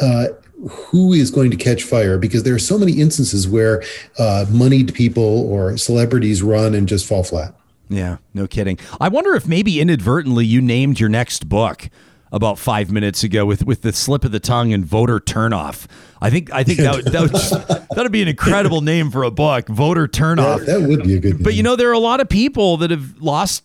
uh, 0.00 0.26
who 0.68 1.12
is 1.12 1.30
going 1.30 1.50
to 1.50 1.56
catch 1.56 1.82
fire 1.82 2.18
because 2.18 2.42
there 2.42 2.54
are 2.54 2.60
so 2.60 2.78
many 2.78 3.00
instances 3.00 3.46
where 3.46 3.82
uh, 4.18 4.46
moneyed 4.50 4.94
people 4.94 5.50
or 5.50 5.76
celebrities 5.76 6.42
run 6.42 6.74
and 6.74 6.88
just 6.88 7.06
fall 7.06 7.22
flat. 7.22 7.54
Yeah, 7.88 8.16
no 8.32 8.46
kidding. 8.46 8.78
I 9.00 9.08
wonder 9.08 9.34
if 9.34 9.46
maybe 9.46 9.80
inadvertently 9.80 10.46
you 10.46 10.60
named 10.60 10.98
your 10.98 11.08
next 11.08 11.48
book 11.48 11.90
about 12.32 12.58
five 12.58 12.90
minutes 12.90 13.22
ago 13.22 13.46
with 13.46 13.64
with 13.64 13.82
the 13.82 13.92
slip 13.92 14.24
of 14.24 14.32
the 14.32 14.40
tongue 14.40 14.72
and 14.72 14.84
voter 14.84 15.20
turnoff. 15.20 15.86
I 16.20 16.30
think 16.30 16.52
I 16.52 16.64
think 16.64 16.78
that 16.78 16.96
would, 16.96 17.04
that 17.06 17.20
would 17.22 17.88
that'd 17.96 18.10
be 18.10 18.22
an 18.22 18.28
incredible 18.28 18.80
name 18.80 19.10
for 19.10 19.22
a 19.22 19.30
book, 19.30 19.68
voter 19.68 20.08
turnoff. 20.08 20.66
That, 20.66 20.80
that 20.80 20.88
would 20.88 21.04
be 21.04 21.16
a 21.16 21.20
good. 21.20 21.34
Name. 21.34 21.42
But 21.42 21.54
you 21.54 21.62
know, 21.62 21.76
there 21.76 21.90
are 21.90 21.94
a 21.94 21.98
lot 21.98 22.20
of 22.20 22.28
people 22.28 22.78
that 22.78 22.90
have 22.90 23.20
lost 23.20 23.62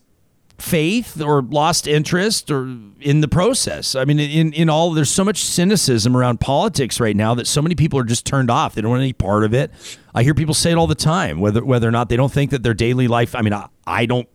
faith 0.60 1.20
or 1.20 1.42
lost 1.42 1.86
interest 1.86 2.50
or 2.50 2.76
in 3.00 3.20
the 3.20 3.28
process. 3.28 3.94
I 3.94 4.04
mean, 4.04 4.20
in, 4.20 4.52
in 4.52 4.68
all, 4.68 4.92
there's 4.92 5.10
so 5.10 5.24
much 5.24 5.42
cynicism 5.42 6.16
around 6.16 6.40
politics 6.40 7.00
right 7.00 7.16
now 7.16 7.34
that 7.34 7.46
so 7.46 7.62
many 7.62 7.74
people 7.74 7.98
are 7.98 8.04
just 8.04 8.26
turned 8.26 8.50
off. 8.50 8.74
They 8.74 8.82
don't 8.82 8.90
want 8.90 9.02
any 9.02 9.12
part 9.12 9.44
of 9.44 9.54
it. 9.54 9.70
I 10.14 10.22
hear 10.22 10.34
people 10.34 10.54
say 10.54 10.72
it 10.72 10.76
all 10.76 10.86
the 10.86 10.94
time, 10.94 11.40
whether 11.40 11.64
whether 11.64 11.88
or 11.88 11.92
not 11.92 12.08
they 12.08 12.16
don't 12.16 12.32
think 12.32 12.50
that 12.50 12.62
their 12.62 12.74
daily 12.74 13.08
life. 13.08 13.34
I 13.34 13.42
mean, 13.42 13.52
I, 13.52 13.68
I 13.86 14.06
don't. 14.06 14.28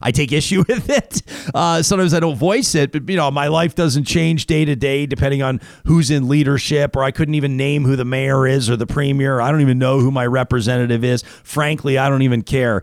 I 0.00 0.10
take 0.10 0.32
issue 0.32 0.64
with 0.68 0.90
it. 0.90 1.22
Uh, 1.54 1.82
sometimes 1.82 2.14
I 2.14 2.20
don't 2.20 2.36
voice 2.36 2.74
it, 2.74 2.92
but 2.92 3.08
you 3.08 3.16
know, 3.16 3.30
my 3.30 3.48
life 3.48 3.74
doesn't 3.74 4.04
change 4.04 4.46
day 4.46 4.64
to 4.64 4.76
day 4.76 5.06
depending 5.06 5.42
on 5.42 5.60
who's 5.86 6.10
in 6.10 6.28
leadership, 6.28 6.96
or 6.96 7.04
I 7.04 7.10
couldn't 7.10 7.34
even 7.34 7.56
name 7.56 7.84
who 7.84 7.96
the 7.96 8.04
mayor 8.04 8.46
is 8.46 8.68
or 8.68 8.76
the 8.76 8.86
premier. 8.86 9.40
I 9.40 9.50
don't 9.50 9.60
even 9.60 9.78
know 9.78 10.00
who 10.00 10.10
my 10.10 10.26
representative 10.26 11.04
is. 11.04 11.22
Frankly, 11.22 11.96
I 11.96 12.08
don't 12.08 12.22
even 12.22 12.42
care. 12.42 12.82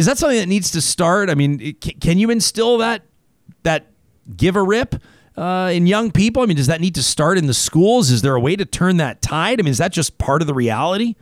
Is 0.00 0.06
that 0.06 0.16
something 0.16 0.38
that 0.38 0.48
needs 0.48 0.70
to 0.70 0.80
start? 0.80 1.28
I 1.28 1.34
mean, 1.34 1.74
can 1.74 2.16
you 2.16 2.30
instill 2.30 2.78
that 2.78 3.02
that 3.64 3.88
give 4.34 4.56
a 4.56 4.62
rip 4.62 4.94
uh, 5.36 5.70
in 5.74 5.86
young 5.86 6.10
people? 6.10 6.42
I 6.42 6.46
mean, 6.46 6.56
does 6.56 6.68
that 6.68 6.80
need 6.80 6.94
to 6.94 7.02
start 7.02 7.36
in 7.36 7.46
the 7.46 7.52
schools? 7.52 8.10
Is 8.10 8.22
there 8.22 8.34
a 8.34 8.40
way 8.40 8.56
to 8.56 8.64
turn 8.64 8.96
that 8.96 9.20
tide? 9.20 9.60
I 9.60 9.62
mean, 9.62 9.70
is 9.72 9.76
that 9.76 9.92
just 9.92 10.16
part 10.16 10.40
of 10.40 10.46
the 10.46 10.54
reality? 10.54 11.16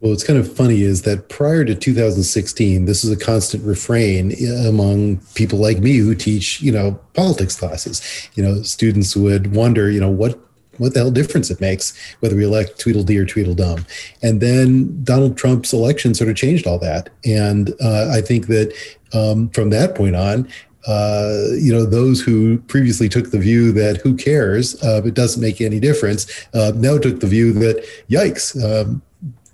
Well, 0.00 0.10
what's 0.10 0.24
kind 0.24 0.36
of 0.36 0.52
funny 0.52 0.82
is 0.82 1.02
that 1.02 1.28
prior 1.28 1.64
to 1.64 1.76
2016, 1.76 2.86
this 2.86 3.04
is 3.04 3.12
a 3.12 3.16
constant 3.16 3.62
refrain 3.62 4.34
among 4.66 5.18
people 5.36 5.60
like 5.60 5.78
me 5.78 5.98
who 5.98 6.16
teach, 6.16 6.60
you 6.60 6.72
know, 6.72 6.98
politics 7.14 7.54
classes. 7.54 8.02
You 8.34 8.42
know, 8.42 8.62
students 8.62 9.14
would 9.14 9.54
wonder, 9.54 9.92
you 9.92 10.00
know, 10.00 10.10
what 10.10 10.40
what 10.78 10.94
the 10.94 11.00
hell 11.00 11.10
difference 11.10 11.50
it 11.50 11.60
makes 11.60 11.92
whether 12.20 12.36
we 12.36 12.44
elect 12.44 12.78
Tweedledee 12.78 13.18
or 13.18 13.24
Tweedledum. 13.24 13.84
And 14.22 14.40
then 14.40 15.02
Donald 15.04 15.36
Trump's 15.36 15.72
election 15.72 16.14
sort 16.14 16.30
of 16.30 16.36
changed 16.36 16.66
all 16.66 16.78
that. 16.78 17.10
And 17.24 17.72
uh, 17.80 18.10
I 18.12 18.20
think 18.20 18.46
that 18.48 18.74
um, 19.12 19.48
from 19.50 19.70
that 19.70 19.94
point 19.94 20.16
on, 20.16 20.48
uh, 20.86 21.46
you 21.58 21.72
know, 21.72 21.86
those 21.86 22.20
who 22.20 22.58
previously 22.58 23.08
took 23.08 23.30
the 23.30 23.38
view 23.38 23.72
that 23.72 23.98
who 23.98 24.14
cares, 24.14 24.82
uh, 24.82 25.02
it 25.04 25.14
doesn't 25.14 25.40
make 25.40 25.60
any 25.60 25.80
difference, 25.80 26.46
uh, 26.52 26.72
now 26.74 26.98
took 26.98 27.20
the 27.20 27.26
view 27.26 27.52
that 27.52 27.84
yikes, 28.10 28.54
um, 28.62 29.00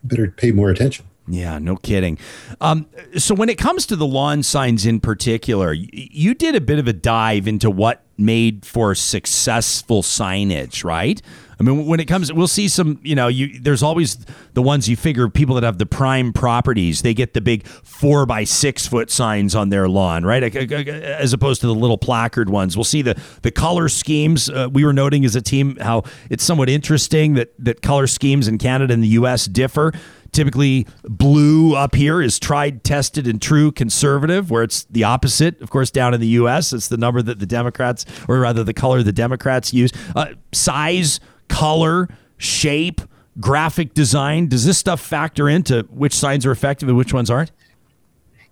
better 0.02 0.30
pay 0.30 0.50
more 0.50 0.70
attention. 0.70 1.04
Yeah, 1.28 1.58
no 1.58 1.76
kidding. 1.76 2.18
Um, 2.60 2.86
so 3.16 3.34
when 3.36 3.48
it 3.48 3.56
comes 3.56 3.86
to 3.86 3.96
the 3.96 4.06
lawn 4.06 4.42
signs 4.42 4.84
in 4.84 4.98
particular, 4.98 5.72
you 5.72 6.34
did 6.34 6.56
a 6.56 6.60
bit 6.60 6.80
of 6.80 6.88
a 6.88 6.92
dive 6.92 7.46
into 7.46 7.70
what 7.70 8.02
made 8.20 8.64
for 8.64 8.94
successful 8.94 10.02
signage, 10.02 10.84
right? 10.84 11.20
I 11.60 11.62
mean, 11.62 11.84
when 11.84 12.00
it 12.00 12.06
comes, 12.06 12.32
we'll 12.32 12.48
see 12.48 12.68
some. 12.68 12.98
You 13.02 13.14
know, 13.14 13.28
you 13.28 13.60
there's 13.60 13.82
always 13.82 14.16
the 14.54 14.62
ones 14.62 14.88
you 14.88 14.96
figure 14.96 15.28
people 15.28 15.54
that 15.56 15.64
have 15.64 15.76
the 15.76 15.84
prime 15.84 16.32
properties. 16.32 17.02
They 17.02 17.12
get 17.12 17.34
the 17.34 17.42
big 17.42 17.66
four 17.66 18.24
by 18.24 18.44
six 18.44 18.86
foot 18.86 19.10
signs 19.10 19.54
on 19.54 19.68
their 19.68 19.86
lawn, 19.86 20.24
right? 20.24 20.42
As 20.42 21.34
opposed 21.34 21.60
to 21.60 21.66
the 21.66 21.74
little 21.74 21.98
placard 21.98 22.48
ones. 22.48 22.78
We'll 22.78 22.84
see 22.84 23.02
the 23.02 23.20
the 23.42 23.50
color 23.50 23.90
schemes. 23.90 24.48
Uh, 24.48 24.68
we 24.72 24.86
were 24.86 24.94
noting 24.94 25.26
as 25.26 25.36
a 25.36 25.42
team 25.42 25.76
how 25.76 26.04
it's 26.30 26.42
somewhat 26.42 26.70
interesting 26.70 27.34
that 27.34 27.52
that 27.58 27.82
color 27.82 28.06
schemes 28.06 28.48
in 28.48 28.56
Canada 28.56 28.94
and 28.94 29.02
the 29.04 29.08
U.S. 29.08 29.44
differ. 29.44 29.92
Typically, 30.32 30.86
blue 31.04 31.74
up 31.74 31.94
here 31.94 32.22
is 32.22 32.38
tried, 32.38 32.84
tested, 32.84 33.26
and 33.26 33.40
true 33.40 33.72
conservative, 33.72 34.50
where 34.50 34.62
it's 34.62 34.84
the 34.84 35.04
opposite. 35.04 35.60
Of 35.60 35.70
course, 35.70 35.90
down 35.90 36.14
in 36.14 36.20
the 36.20 36.28
U.S., 36.28 36.72
it's 36.72 36.88
the 36.88 36.96
number 36.96 37.22
that 37.22 37.38
the 37.38 37.46
Democrats, 37.46 38.04
or 38.28 38.40
rather 38.40 38.64
the 38.64 38.74
color 38.74 39.02
the 39.02 39.12
Democrats 39.12 39.72
use. 39.72 39.90
Uh, 40.14 40.34
size, 40.52 41.20
color, 41.48 42.08
shape, 42.38 43.00
graphic 43.38 43.94
design. 43.94 44.48
Does 44.48 44.64
this 44.64 44.78
stuff 44.78 45.00
factor 45.00 45.48
into 45.48 45.82
which 45.90 46.14
signs 46.14 46.46
are 46.46 46.50
effective 46.50 46.88
and 46.88 46.96
which 46.96 47.12
ones 47.12 47.30
aren't? 47.30 47.52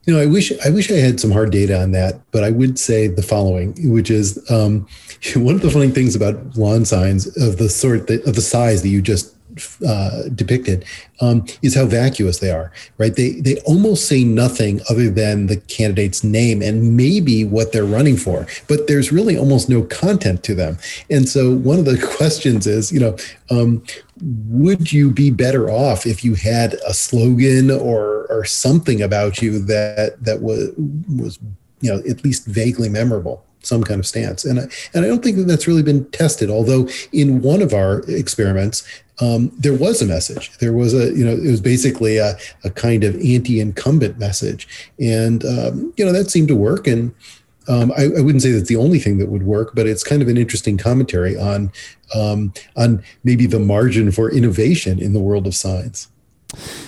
You 0.05 0.15
know, 0.15 0.21
I 0.21 0.27
wish 0.27 0.53
I 0.65 0.71
wish 0.71 0.91
I 0.91 0.95
had 0.95 1.21
some 1.21 1.31
hard 1.31 1.51
data 1.51 1.79
on 1.83 1.93
that, 1.93 2.21
but 2.31 2.43
I 2.43 2.51
would 2.51 2.79
say 2.79 3.09
the 3.09 3.23
following, 3.23 3.75
which 3.91 4.11
is 4.11 4.39
um, 4.51 4.87
one 5.37 5.55
of 5.55 5.61
the 5.61 5.71
funny 5.71 5.91
things 5.91 6.17
about 6.17 6.57
lawn 6.57 6.85
signs 6.85 7.27
of 7.37 7.59
the 7.59 7.69
sort 7.69 8.07
that, 8.07 8.25
of 8.27 8.35
the 8.35 8.41
size 8.41 8.83
that 8.83 8.89
you 8.89 9.03
just 9.03 9.35
uh, 9.87 10.29
depicted 10.35 10.85
um, 11.21 11.45
is 11.63 11.75
how 11.75 11.87
vacuous 11.87 12.39
they 12.39 12.51
are, 12.51 12.73
right? 12.99 13.15
They 13.15 13.41
they 13.41 13.57
almost 13.61 14.07
say 14.07 14.25
nothing 14.25 14.81
other 14.89 15.11
than 15.11 15.47
the 15.47 15.57
candidate's 15.57 16.23
name 16.25 16.63
and 16.63 16.97
maybe 16.97 17.45
what 17.45 17.73
they're 17.73 17.85
running 17.85 18.17
for, 18.17 18.47
but 18.69 18.87
there's 18.87 19.13
really 19.13 19.37
almost 19.37 19.69
no 19.69 19.83
content 19.83 20.43
to 20.45 20.55
them. 20.55 20.79
And 21.11 21.29
so 21.29 21.55
one 21.55 21.79
of 21.79 21.85
the 21.85 21.99
questions 22.17 22.67
is, 22.67 22.93
you 22.93 23.01
know, 23.01 23.17
um, 23.51 23.83
would 24.21 24.93
you 24.93 25.11
be 25.11 25.31
better 25.31 25.71
off 25.71 26.07
if 26.07 26.25
you 26.25 26.35
had 26.35 26.75
a 26.87 26.95
slogan 26.95 27.71
or 27.71 28.27
or 28.29 28.45
something 28.45 29.03
about 29.03 29.41
you 29.41 29.59
that 29.61 30.23
that 30.23 30.43
was 30.43 30.71
was 31.09 31.39
you 31.81 31.93
know 31.93 31.99
at 32.09 32.25
least 32.25 32.47
vaguely 32.47 32.89
memorable? 32.89 33.45
Some 33.63 33.83
kind 33.83 34.01
of 34.01 34.07
stance. 34.07 34.45
And 34.45 34.61
I, 34.61 34.63
and 34.95 35.05
I 35.05 35.09
don't 35.09 35.23
think 35.23 35.37
that 35.37 35.45
that's 35.45 35.67
really 35.67 35.83
been 35.83 36.05
tested. 36.11 36.51
Although 36.51 36.89
in 37.13 37.43
one 37.43 37.63
of 37.63 37.75
our 37.75 38.01
experiments, 38.09 38.87
um, 39.21 39.51
there 39.59 39.75
was 39.75 40.01
a 40.01 40.07
message. 40.07 40.57
There 40.59 40.73
was 40.73 40.95
a, 40.95 41.13
you 41.17 41.25
know, 41.25 41.33
it 41.33 41.51
was 41.51 41.61
basically 41.61 42.19
a, 42.19 42.37
a 42.65 42.71
kind 42.71 43.05
of 43.05 43.17
anti-incumbent 43.17 44.19
message, 44.19 44.69
and 45.01 45.45
um, 45.45 45.93
you 45.97 46.05
know 46.05 46.13
that 46.13 46.31
seemed 46.31 46.49
to 46.49 46.57
work. 46.57 46.87
And 46.87 47.15
um, 47.67 47.93
I, 47.97 48.05
I, 48.05 48.21
wouldn't 48.21 48.43
say 48.43 48.53
that's 48.53 48.69
the 48.69 48.77
only 48.77 48.99
thing 48.99 49.19
that 49.19 49.29
would 49.29 49.43
work, 49.43 49.73
but 49.75 49.87
it's 49.87 50.05
kind 50.05 50.23
of 50.23 50.29
an 50.29 50.39
interesting 50.39 50.79
commentary 50.79 51.37
on 51.37 51.73
um, 52.15 52.53
on 52.77 53.03
maybe 53.25 53.47
the 53.47 53.59
margin 53.59 54.13
for 54.13 54.31
innovation 54.31 55.01
in 55.01 55.13
the 55.13 55.21
world 55.21 55.47
of 55.47 55.55
science 55.55 56.09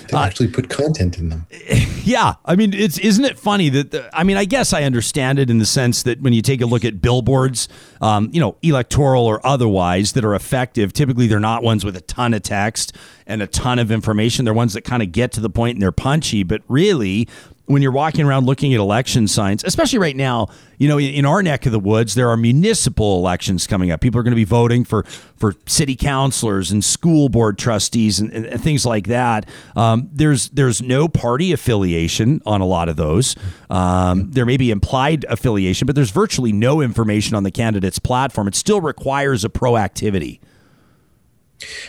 to 0.07 0.17
uh, 0.17 0.23
actually 0.23 0.47
put 0.47 0.69
content 0.69 1.17
in 1.17 1.29
them. 1.29 1.47
Yeah, 2.03 2.33
I 2.45 2.55
mean, 2.55 2.73
it's 2.73 2.97
isn't 2.97 3.23
it 3.23 3.37
funny 3.37 3.69
that 3.69 3.91
the, 3.91 4.09
I 4.11 4.23
mean, 4.23 4.35
I 4.35 4.45
guess 4.45 4.73
I 4.73 4.85
understand 4.85 5.37
it 5.37 5.51
in 5.51 5.59
the 5.59 5.67
sense 5.67 6.01
that 6.01 6.19
when 6.19 6.33
you 6.33 6.41
take 6.41 6.59
a 6.59 6.65
look 6.65 6.83
at 6.83 6.99
billboards, 6.99 7.69
um, 8.01 8.31
you 8.33 8.41
know, 8.41 8.57
electoral 8.63 9.27
or 9.27 9.45
otherwise, 9.45 10.13
that 10.13 10.25
are 10.25 10.33
effective. 10.33 10.93
Typically, 10.93 11.27
they're 11.27 11.39
not 11.39 11.61
ones 11.61 11.85
with 11.85 11.95
a 11.95 12.01
ton 12.01 12.33
of 12.33 12.41
text 12.41 12.95
and 13.27 13.43
a 13.43 13.45
ton 13.45 13.77
of 13.77 13.91
information. 13.91 14.45
They're 14.45 14.53
ones 14.53 14.73
that 14.73 14.81
kind 14.81 15.03
of 15.03 15.11
get 15.11 15.31
to 15.33 15.41
the 15.41 15.49
point 15.49 15.75
and 15.75 15.81
they're 15.83 15.91
punchy. 15.91 16.41
But 16.41 16.63
really, 16.67 17.27
when 17.71 17.81
you're 17.81 17.91
walking 17.91 18.25
around 18.25 18.45
looking 18.45 18.73
at 18.73 18.79
election 18.79 19.27
signs, 19.27 19.63
especially 19.63 19.99
right 19.99 20.15
now, 20.15 20.47
you 20.77 20.87
know, 20.87 20.99
in 20.99 21.25
our 21.25 21.41
neck 21.41 21.65
of 21.65 21.71
the 21.71 21.79
woods, 21.79 22.15
there 22.15 22.29
are 22.29 22.37
municipal 22.37 23.17
elections 23.17 23.67
coming 23.67 23.91
up. 23.91 24.01
People 24.01 24.19
are 24.19 24.23
going 24.23 24.31
to 24.31 24.35
be 24.35 24.43
voting 24.43 24.83
for 24.83 25.03
for 25.37 25.55
city 25.65 25.95
councilors 25.95 26.71
and 26.71 26.83
school 26.83 27.29
board 27.29 27.57
trustees 27.57 28.19
and, 28.19 28.31
and, 28.31 28.61
things 28.61 28.85
like 28.85 29.07
that. 29.07 29.47
Um, 29.75 30.09
there's 30.11 30.49
there's 30.49 30.81
no 30.81 31.07
party 31.07 31.51
affiliation 31.51 32.41
on 32.45 32.61
a 32.61 32.65
lot 32.65 32.89
of 32.89 32.95
those. 32.95 33.35
Um, 33.69 34.31
there 34.31 34.45
may 34.45 34.57
be 34.57 34.71
implied 34.71 35.25
affiliation, 35.29 35.85
but 35.85 35.95
there's 35.95 36.11
virtually 36.11 36.51
no 36.51 36.81
information 36.81 37.35
on 37.35 37.43
the 37.43 37.51
candidate's 37.51 37.99
platform. 37.99 38.47
It 38.47 38.55
still 38.55 38.81
requires 38.81 39.45
a 39.45 39.49
proactivity. 39.49 40.39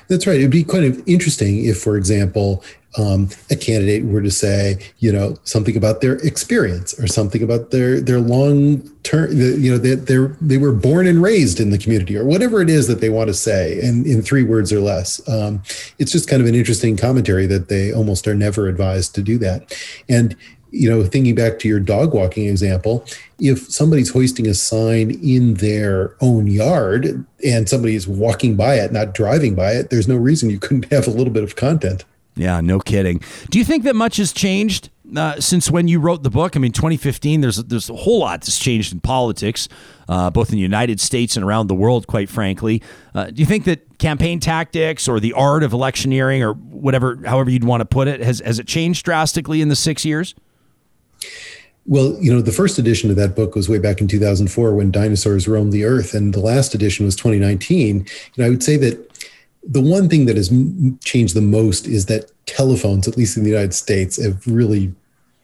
That's 0.09 0.27
right. 0.27 0.37
It'd 0.37 0.51
be 0.51 0.65
kind 0.65 0.85
of 0.85 1.03
interesting 1.07 1.65
if, 1.65 1.79
for 1.79 1.97
example, 1.97 2.63
um, 2.99 3.29
a 3.51 3.57
candidate 3.57 4.05
were 4.05 4.21
to 4.21 4.31
say, 4.31 4.79
you 4.99 5.13
know, 5.13 5.37
something 5.45 5.77
about 5.77 6.01
their 6.01 6.15
experience 6.17 6.99
or 7.01 7.07
something 7.07 7.43
about 7.43 7.71
their 7.71 8.01
their 8.01 8.21
long 8.21 8.83
term, 9.03 9.33
you 9.33 9.71
know, 9.71 9.79
that 9.79 10.07
they, 10.07 10.17
they're 10.47 10.61
were 10.61 10.73
born 10.73 11.07
and 11.07 11.23
raised 11.23 11.59
in 11.59 11.71
the 11.71 11.79
community 11.79 12.17
or 12.17 12.25
whatever 12.25 12.61
it 12.61 12.69
is 12.69 12.89
that 12.89 13.01
they 13.01 13.09
want 13.09 13.29
to 13.29 13.35
say, 13.35 13.81
in, 13.81 14.07
in 14.07 14.23
three 14.23 14.43
words 14.43 14.73
or 14.73 14.81
less. 14.81 15.27
Um, 15.29 15.63
it's 15.99 16.13
just 16.13 16.29
kind 16.29 16.43
of 16.43 16.49
an 16.49 16.55
interesting 16.55 16.97
commentary 16.97 17.47
that 17.47 17.69
they 17.69 17.93
almost 17.93 18.29
are 18.29 18.35
never 18.35 18.69
advised 18.69 19.15
to 19.15 19.23
do 19.23 19.39
that, 19.39 19.75
and 20.09 20.37
you 20.73 20.89
know, 20.89 21.05
thinking 21.05 21.35
back 21.35 21.59
to 21.59 21.69
your 21.69 21.81
dog 21.81 22.15
walking 22.15 22.49
example, 22.49 23.05
if 23.39 23.71
somebody's 23.71 24.11
hoisting 24.11 24.47
a 24.47 24.55
sign 24.55 25.11
in 25.23 25.55
their 25.55 26.17
own 26.21 26.47
yard 26.47 27.25
and 27.45 27.69
somebody 27.69 27.95
is 27.95 28.09
walking 28.09 28.57
by 28.57 28.77
it, 28.77 28.91
not 28.91 29.13
driving 29.13 29.55
by 29.55 29.73
it, 29.73 29.91
there's 29.91 30.09
no 30.09 30.17
reason 30.17 30.49
you 30.49 30.59
couldn't 30.59 30.91
have 30.91 31.07
a 31.07 31.11
little 31.11 31.33
bit 31.33 31.45
of 31.45 31.57
content. 31.57 32.05
Yeah, 32.35 32.61
no 32.61 32.79
kidding. 32.79 33.21
Do 33.51 33.59
you 33.59 33.65
think 33.65 33.85
that 33.85 33.95
much 33.95 34.17
has 34.17 34.33
changed 34.33 34.89
uh, 35.15 35.39
since 35.39 35.71
when 35.71 35.87
you 35.87 36.01
wrote 36.01 36.23
the 36.23 36.31
book? 36.31 36.57
I 36.57 36.61
mean, 36.61 36.73
2015. 36.73 37.43
There's 37.43 37.57
there's 37.57 37.91
a 37.91 37.95
whole 37.95 38.21
lot 38.21 38.41
that's 38.41 38.59
changed 38.59 38.93
in 38.93 39.01
politics, 39.01 39.69
uh, 40.09 40.31
both 40.31 40.49
in 40.49 40.57
the 40.57 40.63
United 40.63 40.99
States 41.01 41.37
and 41.37 41.45
around 41.45 41.67
the 41.67 41.75
world. 41.75 42.07
Quite 42.07 42.31
frankly, 42.31 42.83
uh, 43.15 43.27
do 43.27 43.35
you 43.41 43.47
think 43.47 43.65
that 43.65 43.99
campaign 43.99 44.41
tactics 44.41 45.09
or 45.09 45.21
the 45.21 45.35
art 45.35 45.63
of 45.63 45.73
electioneering 45.73 46.43
or 46.43 46.55
whatever, 46.55 47.19
however 47.27 47.51
you'd 47.51 47.65
want 47.65 47.83
to 47.83 47.85
put 47.85 48.09
it, 48.09 48.21
has 48.21 48.41
has 48.41 48.59
it 48.59 48.67
changed 48.67 49.05
drastically 49.05 49.61
in 49.61 49.69
the 49.69 49.77
six 49.77 50.05
years? 50.05 50.35
Well, 51.85 52.17
you 52.21 52.33
know, 52.33 52.41
the 52.41 52.53
first 52.53 52.79
edition 52.79 53.11
of 53.11 53.17
that 53.17 53.35
book 53.35 53.57
was 53.57 53.69
way 53.69 53.79
back 53.79 54.01
in 54.01 54.07
2004 54.07 54.73
when 54.75 54.93
dinosaurs 54.93 55.49
roamed 55.49 55.73
the 55.73 55.85
earth, 55.85 56.15
and 56.15 56.33
the 56.33 56.41
last 56.41 56.75
edition 56.75 57.05
was 57.05 57.17
2019. 57.17 58.07
And 58.37 58.45
I 58.45 58.49
would 58.49 58.63
say 58.63 58.77
that 58.77 59.12
the 59.65 59.81
one 59.81 60.09
thing 60.09 60.27
that 60.27 60.37
has 60.37 60.49
changed 61.05 61.35
the 61.35 61.41
most 61.41 61.87
is 61.87 62.07
that 62.07 62.31
telephones, 62.47 63.07
at 63.07 63.17
least 63.17 63.37
in 63.37 63.45
the 63.45 63.51
United 63.51 63.75
States, 63.75 64.23
have 64.23 64.47
really 64.47 64.93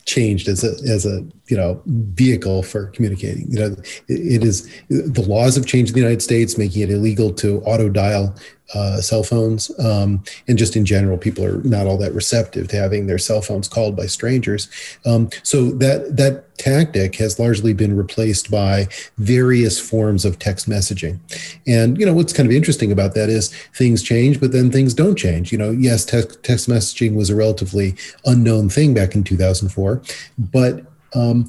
changed 0.07 0.49
as 0.49 0.65
a 0.65 0.71
as 0.91 1.05
a 1.05 1.25
you 1.49 1.57
know 1.57 1.81
vehicle 1.87 2.63
for 2.63 2.87
communicating. 2.89 3.47
You 3.51 3.59
know, 3.59 3.67
it, 4.09 4.43
it 4.43 4.45
is 4.45 4.69
the 4.89 5.23
laws 5.23 5.55
have 5.55 5.67
changed 5.67 5.91
in 5.91 5.95
the 5.95 6.01
United 6.01 6.23
States, 6.23 6.59
making 6.59 6.83
it 6.83 6.91
illegal 6.91 7.33
to 7.35 7.61
auto 7.63 7.89
dial 7.89 8.35
uh, 8.75 9.01
cell 9.01 9.23
phones. 9.23 9.77
Um, 9.79 10.23
and 10.47 10.59
just 10.59 10.77
in 10.77 10.85
general, 10.85 11.17
people 11.17 11.45
are 11.45 11.63
not 11.63 11.87
all 11.87 11.97
that 11.99 12.13
receptive 12.13 12.69
to 12.69 12.77
having 12.77 13.07
their 13.07 13.19
cell 13.19 13.41
phones 13.41 13.69
called 13.69 13.97
by 13.97 14.07
strangers. 14.07 14.69
Um, 15.07 15.31
so 15.43 15.71
that 15.73 16.17
that 16.17 16.45
tactic 16.59 17.15
has 17.17 17.39
largely 17.39 17.73
been 17.73 17.97
replaced 17.97 18.51
by 18.51 18.89
various 19.17 19.79
forms 19.79 20.25
of 20.25 20.39
text 20.39 20.69
messaging. 20.69 21.19
And 21.67 21.99
you 21.99 22.05
know 22.05 22.13
what's 22.13 22.33
kind 22.33 22.49
of 22.49 22.55
interesting 22.55 22.93
about 22.93 23.15
that 23.15 23.29
is 23.29 23.55
things 23.75 24.03
change, 24.03 24.41
but 24.41 24.53
then 24.53 24.71
things 24.71 24.93
don't 24.93 25.17
change. 25.17 25.53
You 25.53 25.59
know, 25.59 25.71
yes, 25.71 26.05
text, 26.05 26.43
text 26.43 26.69
messaging 26.69 27.15
was 27.15 27.31
a 27.31 27.37
relatively 27.37 27.95
unknown 28.27 28.69
thing 28.69 28.93
back 28.93 29.15
in 29.15 29.25
2004, 29.25 30.03
but 30.39 30.85
um, 31.15 31.49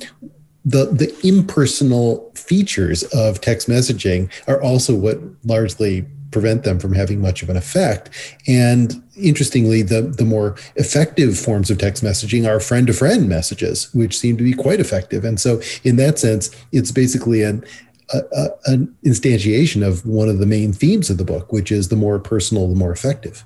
the 0.66 0.86
the 0.86 1.14
impersonal 1.28 2.32
features 2.36 3.04
of 3.04 3.42
text 3.42 3.68
messaging 3.68 4.30
are 4.48 4.62
also 4.62 4.96
what 4.96 5.20
largely 5.44 6.06
prevent 6.32 6.64
them 6.64 6.80
from 6.80 6.94
having 6.94 7.22
much 7.22 7.42
of 7.42 7.50
an 7.50 7.58
effect. 7.58 8.10
And 8.48 9.02
interestingly, 9.16 9.82
the, 9.82 10.02
the 10.02 10.26
more 10.26 10.56
effective 10.76 11.38
forms 11.38 11.70
of 11.70 11.78
text 11.78 12.04
messaging 12.04 12.48
are 12.48 12.60
friend 12.60 12.88
to 12.88 12.94
friend 12.94 13.28
messages, 13.28 13.94
which 13.94 14.18
seem 14.18 14.38
to 14.38 14.44
be 14.44 14.54
quite 14.54 14.80
effective. 14.80 15.26
And 15.26 15.40
so, 15.40 15.62
in 15.84 15.96
that 15.98 16.20
sense, 16.20 16.50
it's 16.72 16.92
basically 16.92 17.44
an 17.44 17.64
a, 18.12 18.22
a, 18.32 18.50
an 18.66 18.96
instantiation 19.06 19.86
of 19.86 20.06
one 20.06 20.30
of 20.30 20.40
the 20.40 20.46
main 20.46 20.74
themes 20.74 21.10
of 21.10 21.18
the 21.18 21.24
book, 21.24 21.52
which 21.52 21.72
is 21.72 21.90
the 21.90 21.96
more 21.96 22.20
personal, 22.20 22.68
the 22.68 22.76
more 22.76 22.92
effective. 22.92 23.44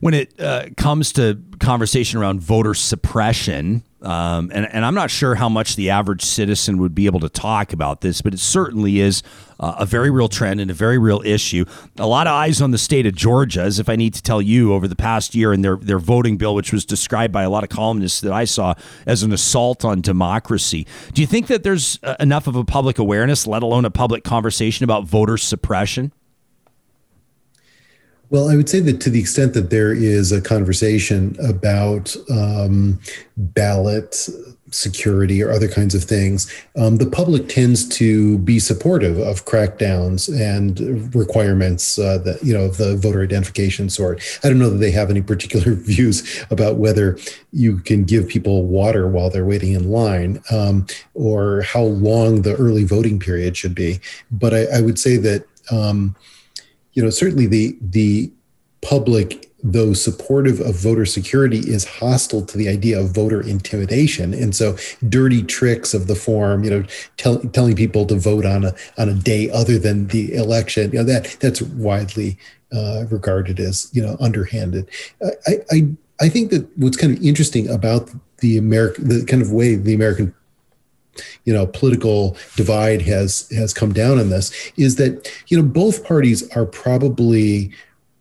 When 0.00 0.14
it 0.14 0.38
uh, 0.40 0.66
comes 0.76 1.12
to 1.12 1.40
conversation 1.58 2.18
around 2.20 2.40
voter 2.40 2.74
suppression, 2.74 3.84
um, 4.02 4.50
and, 4.54 4.66
and 4.72 4.84
I'm 4.84 4.94
not 4.94 5.10
sure 5.10 5.34
how 5.34 5.48
much 5.48 5.76
the 5.76 5.90
average 5.90 6.22
citizen 6.22 6.78
would 6.78 6.94
be 6.94 7.06
able 7.06 7.20
to 7.20 7.28
talk 7.28 7.72
about 7.72 8.00
this, 8.00 8.22
but 8.22 8.32
it 8.32 8.40
certainly 8.40 9.00
is 9.00 9.22
uh, 9.58 9.74
a 9.78 9.84
very 9.84 10.10
real 10.10 10.28
trend 10.28 10.58
and 10.58 10.70
a 10.70 10.74
very 10.74 10.96
real 10.96 11.20
issue. 11.22 11.66
A 11.98 12.06
lot 12.06 12.26
of 12.26 12.32
eyes 12.32 12.62
on 12.62 12.70
the 12.70 12.78
state 12.78 13.04
of 13.04 13.14
Georgia, 13.14 13.60
as 13.60 13.78
if 13.78 13.90
I 13.90 13.96
need 13.96 14.14
to 14.14 14.22
tell 14.22 14.40
you, 14.40 14.72
over 14.72 14.88
the 14.88 14.96
past 14.96 15.34
year 15.34 15.52
and 15.52 15.62
their, 15.62 15.76
their 15.76 15.98
voting 15.98 16.38
bill, 16.38 16.54
which 16.54 16.72
was 16.72 16.86
described 16.86 17.32
by 17.32 17.42
a 17.42 17.50
lot 17.50 17.62
of 17.62 17.68
columnists 17.68 18.22
that 18.22 18.32
I 18.32 18.46
saw 18.46 18.74
as 19.04 19.22
an 19.22 19.32
assault 19.32 19.84
on 19.84 20.00
democracy. 20.00 20.86
Do 21.12 21.20
you 21.20 21.26
think 21.26 21.48
that 21.48 21.62
there's 21.62 21.98
uh, 22.02 22.16
enough 22.18 22.46
of 22.46 22.56
a 22.56 22.64
public 22.64 22.98
awareness, 22.98 23.46
let 23.46 23.62
alone 23.62 23.84
a 23.84 23.90
public 23.90 24.24
conversation 24.24 24.84
about 24.84 25.04
voter 25.04 25.36
suppression? 25.36 26.12
Well, 28.30 28.48
I 28.48 28.54
would 28.54 28.68
say 28.68 28.78
that 28.80 29.00
to 29.00 29.10
the 29.10 29.18
extent 29.18 29.54
that 29.54 29.70
there 29.70 29.92
is 29.92 30.30
a 30.30 30.40
conversation 30.40 31.36
about 31.44 32.14
um, 32.30 33.00
ballot 33.36 34.28
security 34.70 35.42
or 35.42 35.50
other 35.50 35.66
kinds 35.66 35.96
of 35.96 36.04
things, 36.04 36.48
um, 36.76 36.98
the 36.98 37.10
public 37.10 37.48
tends 37.48 37.88
to 37.88 38.38
be 38.38 38.60
supportive 38.60 39.18
of 39.18 39.46
crackdowns 39.46 40.28
and 40.32 41.12
requirements 41.12 41.98
uh, 41.98 42.18
that 42.18 42.40
you 42.40 42.54
know 42.54 42.66
of 42.66 42.76
the 42.76 42.96
voter 42.96 43.20
identification 43.20 43.90
sort. 43.90 44.22
I 44.44 44.48
don't 44.48 44.60
know 44.60 44.70
that 44.70 44.78
they 44.78 44.92
have 44.92 45.10
any 45.10 45.22
particular 45.22 45.74
views 45.74 46.44
about 46.52 46.76
whether 46.76 47.18
you 47.52 47.78
can 47.78 48.04
give 48.04 48.28
people 48.28 48.64
water 48.64 49.08
while 49.08 49.28
they're 49.28 49.44
waiting 49.44 49.72
in 49.72 49.90
line 49.90 50.40
um, 50.52 50.86
or 51.14 51.62
how 51.62 51.82
long 51.82 52.42
the 52.42 52.54
early 52.54 52.84
voting 52.84 53.18
period 53.18 53.56
should 53.56 53.74
be. 53.74 53.98
But 54.30 54.54
I, 54.54 54.64
I 54.76 54.80
would 54.82 55.00
say 55.00 55.16
that. 55.16 55.46
Um, 55.72 56.14
you 56.92 57.02
know, 57.02 57.10
certainly 57.10 57.46
the 57.46 57.76
the 57.80 58.30
public, 58.82 59.50
though 59.62 59.92
supportive 59.92 60.60
of 60.60 60.74
voter 60.74 61.04
security, 61.06 61.58
is 61.58 61.84
hostile 61.84 62.44
to 62.46 62.56
the 62.56 62.68
idea 62.68 62.98
of 62.98 63.10
voter 63.10 63.40
intimidation. 63.40 64.32
And 64.34 64.54
so, 64.54 64.76
dirty 65.08 65.42
tricks 65.42 65.94
of 65.94 66.06
the 66.06 66.14
form, 66.14 66.64
you 66.64 66.70
know, 66.70 66.84
tell, 67.16 67.38
telling 67.38 67.76
people 67.76 68.06
to 68.06 68.16
vote 68.16 68.46
on 68.46 68.64
a 68.64 68.74
on 68.98 69.08
a 69.08 69.14
day 69.14 69.50
other 69.50 69.78
than 69.78 70.08
the 70.08 70.34
election, 70.34 70.90
you 70.92 70.98
know, 70.98 71.04
that 71.04 71.36
that's 71.40 71.62
widely 71.62 72.38
uh, 72.72 73.04
regarded 73.10 73.60
as 73.60 73.90
you 73.92 74.02
know 74.02 74.16
underhanded. 74.20 74.88
I, 75.46 75.58
I 75.70 75.88
I 76.20 76.28
think 76.28 76.50
that 76.50 76.66
what's 76.76 76.96
kind 76.96 77.16
of 77.16 77.22
interesting 77.24 77.68
about 77.68 78.10
the 78.38 78.58
American, 78.58 79.08
the 79.08 79.24
kind 79.24 79.42
of 79.42 79.52
way 79.52 79.74
the 79.74 79.94
American 79.94 80.34
you 81.44 81.52
know 81.52 81.66
political 81.66 82.36
divide 82.56 83.02
has 83.02 83.48
has 83.50 83.72
come 83.72 83.92
down 83.92 84.18
on 84.18 84.30
this 84.30 84.52
is 84.76 84.96
that 84.96 85.30
you 85.48 85.56
know 85.56 85.66
both 85.66 86.04
parties 86.04 86.48
are 86.56 86.66
probably 86.66 87.72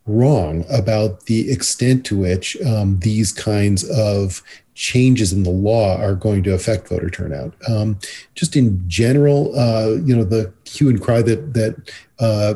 wrong 0.06 0.66
about 0.72 1.26
the 1.26 1.52
extent 1.52 2.06
to 2.06 2.18
which 2.18 2.60
um, 2.62 3.00
these 3.00 3.32
kinds 3.32 3.88
of 3.89 4.41
changes 4.80 5.34
in 5.34 5.43
the 5.43 5.50
law 5.50 5.97
are 5.97 6.16
going 6.16 6.41
to 6.41 6.54
affect 6.54 6.88
voter 6.88 7.10
turnout. 7.10 7.54
Um, 7.68 8.00
just 8.34 8.56
in 8.56 8.82
general, 8.88 9.54
uh, 9.60 9.97
you 10.06 10.16
know, 10.16 10.24
the 10.24 10.54
hue 10.66 10.89
and 10.89 11.02
cry 11.02 11.22
that 11.22 11.54
that 11.54 11.91
uh, 12.20 12.55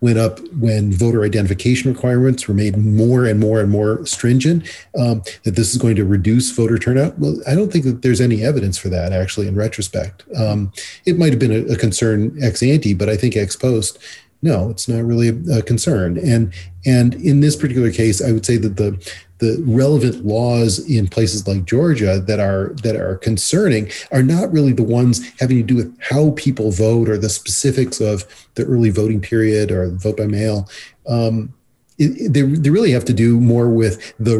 went 0.00 0.18
up 0.18 0.40
when 0.54 0.92
voter 0.92 1.24
identification 1.24 1.92
requirements 1.92 2.46
were 2.46 2.54
made 2.54 2.76
more 2.76 3.24
and 3.24 3.40
more 3.40 3.60
and 3.60 3.70
more 3.70 4.04
stringent, 4.06 4.68
um, 4.98 5.22
that 5.44 5.56
this 5.56 5.72
is 5.72 5.78
going 5.78 5.96
to 5.96 6.04
reduce 6.04 6.50
voter 6.50 6.78
turnout. 6.78 7.18
Well, 7.18 7.36
I 7.46 7.54
don't 7.54 7.72
think 7.72 7.84
that 7.84 8.02
there's 8.02 8.20
any 8.20 8.44
evidence 8.44 8.78
for 8.78 8.88
that, 8.90 9.12
actually, 9.12 9.48
in 9.48 9.54
retrospect. 9.54 10.24
Um, 10.36 10.72
it 11.06 11.18
might 11.18 11.30
have 11.30 11.38
been 11.38 11.52
a, 11.52 11.72
a 11.72 11.76
concern 11.76 12.36
ex 12.42 12.62
ante, 12.62 12.94
but 12.94 13.08
I 13.08 13.16
think 13.16 13.36
ex 13.36 13.56
post, 13.56 13.98
no, 14.42 14.70
it's 14.70 14.88
not 14.88 15.04
really 15.04 15.28
a 15.52 15.62
concern. 15.62 16.18
And 16.18 16.52
and 16.86 17.14
in 17.14 17.40
this 17.40 17.56
particular 17.56 17.92
case, 17.92 18.22
I 18.22 18.32
would 18.32 18.46
say 18.46 18.56
that 18.56 18.76
the 18.76 18.92
the 19.38 19.62
relevant 19.66 20.24
laws 20.24 20.78
in 20.78 21.08
places 21.08 21.46
like 21.46 21.64
Georgia 21.64 22.20
that 22.20 22.40
are 22.40 22.74
that 22.82 22.96
are 22.96 23.16
concerning 23.16 23.90
are 24.12 24.22
not 24.22 24.52
really 24.52 24.72
the 24.72 24.82
ones 24.82 25.28
having 25.40 25.58
to 25.58 25.62
do 25.62 25.76
with 25.76 25.94
how 26.00 26.30
people 26.32 26.70
vote 26.70 27.08
or 27.08 27.18
the 27.18 27.28
specifics 27.28 28.00
of 28.00 28.24
the 28.54 28.64
early 28.64 28.90
voting 28.90 29.20
period 29.20 29.70
or 29.70 29.90
vote 29.90 30.16
by 30.16 30.26
mail. 30.26 30.68
Um, 31.06 31.52
they, 32.00 32.42
they 32.42 32.70
really 32.70 32.90
have 32.92 33.04
to 33.04 33.12
do 33.12 33.38
more 33.38 33.68
with 33.68 34.14
the 34.18 34.38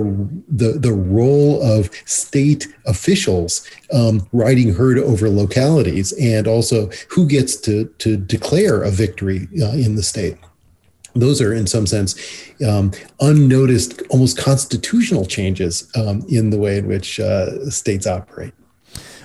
the, 0.48 0.72
the 0.72 0.92
role 0.92 1.62
of 1.62 1.90
state 2.06 2.66
officials 2.86 3.68
um, 3.92 4.26
riding 4.32 4.72
herd 4.72 4.98
over 4.98 5.28
localities, 5.28 6.12
and 6.18 6.46
also 6.46 6.90
who 7.10 7.26
gets 7.26 7.56
to 7.56 7.84
to 7.98 8.16
declare 8.16 8.82
a 8.82 8.90
victory 8.90 9.48
uh, 9.60 9.72
in 9.72 9.94
the 9.96 10.02
state. 10.02 10.36
Those 11.14 11.40
are 11.40 11.52
in 11.52 11.66
some 11.66 11.86
sense 11.86 12.14
um, 12.66 12.92
unnoticed 13.20 14.02
almost 14.10 14.38
constitutional 14.38 15.26
changes 15.26 15.90
um, 15.96 16.24
in 16.28 16.50
the 16.50 16.58
way 16.58 16.78
in 16.78 16.86
which 16.86 17.18
uh, 17.18 17.68
states 17.68 18.06
operate 18.06 18.54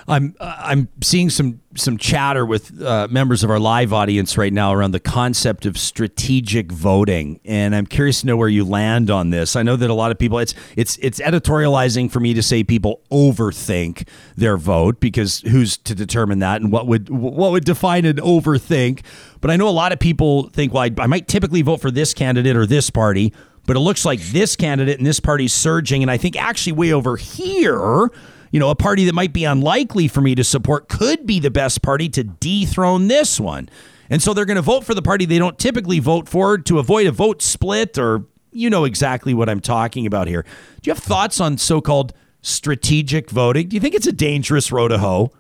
I'm 0.08 0.36
I'm 0.40 0.88
seeing 1.02 1.32
some 1.32 1.62
some 1.76 1.98
chatter 1.98 2.46
with 2.46 2.80
uh, 2.82 3.08
members 3.10 3.44
of 3.44 3.50
our 3.50 3.60
live 3.60 3.92
audience 3.92 4.38
right 4.38 4.54
now 4.54 4.72
around 4.72 4.92
the 4.92 5.00
concept 5.00 5.66
of 5.66 5.80
strategic 5.80 6.72
voting, 6.72 7.40
and 7.44 7.76
I'm 7.76 7.88
curious 7.88 8.22
to 8.22 8.28
know 8.28 8.38
where 8.38 8.48
you 8.48 8.64
land 8.66 9.10
on 9.10 9.32
this. 9.32 9.56
I 9.56 9.64
know 9.64 9.76
that 9.76 9.90
a 9.90 9.96
lot 9.96 10.12
of 10.12 10.20
people 10.20 10.38
it's 10.38 10.54
it's 10.76 10.98
it's 10.98 11.20
editorializing 11.20 12.12
for 12.12 12.20
me 12.20 12.36
to 12.36 12.44
say 12.44 12.64
people 12.64 13.02
overthink 13.12 14.08
their 14.38 14.58
vote 14.58 15.00
because 15.00 15.40
who's 15.42 15.76
to 15.78 15.96
determine 15.96 16.38
that 16.40 16.62
and 16.62 16.72
what 16.72 16.86
would 16.86 17.10
what 17.10 17.52
would 17.52 17.66
define 17.66 18.06
an 18.06 18.18
overthink? 18.18 19.04
But 19.42 19.50
I 19.50 19.56
know 19.56 19.68
a 19.68 19.70
lot 19.70 19.92
of 19.92 20.00
people 20.00 20.50
think, 20.50 20.72
well, 20.72 20.84
I, 20.84 20.92
I 21.00 21.08
might 21.08 21.28
typically 21.28 21.64
vote 21.64 21.82
for 21.82 21.90
this 21.90 22.14
candidate 22.14 22.56
or 22.56 22.68
this 22.68 22.92
party, 22.92 23.34
but 23.66 23.76
it 23.76 23.80
looks 23.80 24.06
like 24.06 24.22
this 24.22 24.56
candidate 24.56 25.00
and 25.00 25.08
this 25.08 25.20
party's 25.20 25.54
surging, 25.54 26.04
and 26.04 26.12
I 26.12 26.18
think 26.18 26.40
actually 26.40 26.74
way 26.74 26.94
over 26.94 27.18
here 27.18 28.12
you 28.56 28.60
know, 28.60 28.70
a 28.70 28.76
party 28.76 29.04
that 29.04 29.14
might 29.14 29.34
be 29.34 29.44
unlikely 29.44 30.08
for 30.08 30.22
me 30.22 30.34
to 30.34 30.42
support 30.42 30.88
could 30.88 31.26
be 31.26 31.42
the 31.42 31.52
best 31.52 31.82
party 31.82 32.08
to 32.08 32.24
dethrone 32.24 33.10
this 33.10 33.38
one. 33.38 33.68
And 34.10 34.24
so 34.24 34.34
they're 34.34 34.46
going 34.46 34.56
to 34.56 34.62
vote 34.62 34.86
for 34.86 34.94
the 34.94 35.02
party 35.02 35.26
they 35.26 35.38
don't 35.38 35.60
typically 35.60 36.00
vote 36.00 36.30
for 36.30 36.58
to 36.60 36.80
avoid 36.80 37.06
a 37.06 37.12
vote 37.12 37.42
split, 37.42 37.98
or 37.98 38.24
you 38.54 38.70
know 38.70 38.86
exactly 38.86 39.34
what 39.34 39.50
I'm 39.50 39.60
talking 39.60 40.06
about 40.06 40.30
here. 40.30 40.44
Do 40.44 40.90
you 40.90 40.94
have 40.94 41.04
thoughts 41.04 41.42
on 41.42 41.58
so 41.58 41.82
called 41.82 42.14
strategic 42.44 43.30
voting? 43.30 43.68
Do 43.68 43.76
you 43.76 43.82
think 43.82 43.94
it's 43.94 44.08
a 44.08 44.14
dangerous 44.14 44.72
road 44.72 44.88
to 44.88 45.00
hoe? 45.00 45.34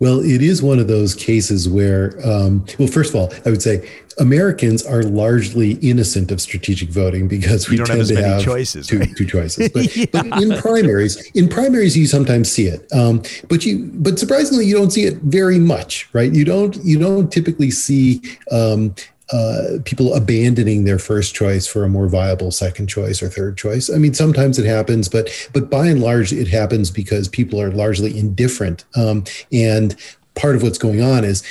Well, 0.00 0.20
it 0.20 0.42
is 0.42 0.62
one 0.62 0.78
of 0.78 0.88
those 0.88 1.14
cases 1.14 1.68
where, 1.68 2.18
um, 2.26 2.66
well, 2.78 2.88
first 2.88 3.14
of 3.14 3.16
all, 3.16 3.32
I 3.46 3.50
would 3.50 3.62
say 3.62 3.88
Americans 4.18 4.84
are 4.84 5.02
largely 5.02 5.72
innocent 5.74 6.30
of 6.30 6.40
strategic 6.40 6.88
voting 6.88 7.28
because 7.28 7.68
we 7.68 7.76
tend 7.76 7.88
have 7.90 8.08
to 8.08 8.16
have 8.16 8.42
choices, 8.42 8.86
two, 8.86 9.00
right? 9.00 9.16
two 9.16 9.26
choices. 9.26 9.70
But, 9.74 9.96
yeah. 9.96 10.06
but, 10.12 10.42
in 10.42 10.56
primaries, 10.58 11.30
in 11.34 11.48
primaries, 11.48 11.96
you 11.96 12.06
sometimes 12.06 12.50
see 12.50 12.66
it. 12.66 12.86
Um, 12.92 13.22
but 13.48 13.64
you, 13.64 13.90
but 13.94 14.18
surprisingly, 14.18 14.66
you 14.66 14.76
don't 14.76 14.90
see 14.90 15.04
it 15.04 15.16
very 15.18 15.58
much, 15.58 16.08
right? 16.12 16.32
You 16.32 16.44
don't, 16.44 16.76
you 16.84 16.98
don't 16.98 17.32
typically 17.32 17.70
see 17.70 18.20
um, 18.50 18.94
uh, 19.32 19.78
people 19.84 20.14
abandoning 20.14 20.84
their 20.84 20.98
first 20.98 21.34
choice 21.34 21.66
for 21.66 21.84
a 21.84 21.88
more 21.88 22.08
viable 22.08 22.50
second 22.50 22.88
choice 22.88 23.22
or 23.22 23.28
third 23.28 23.56
choice. 23.56 23.90
I 23.90 23.96
mean, 23.96 24.14
sometimes 24.14 24.58
it 24.58 24.66
happens, 24.66 25.08
but 25.08 25.30
but 25.52 25.70
by 25.70 25.88
and 25.88 26.00
large, 26.00 26.32
it 26.32 26.48
happens 26.48 26.90
because 26.90 27.28
people 27.28 27.60
are 27.60 27.70
largely 27.70 28.18
indifferent. 28.18 28.84
Um, 28.94 29.24
and 29.50 29.96
part 30.34 30.56
of 30.56 30.62
what's 30.62 30.78
going 30.78 31.00
on 31.00 31.24
is 31.24 31.42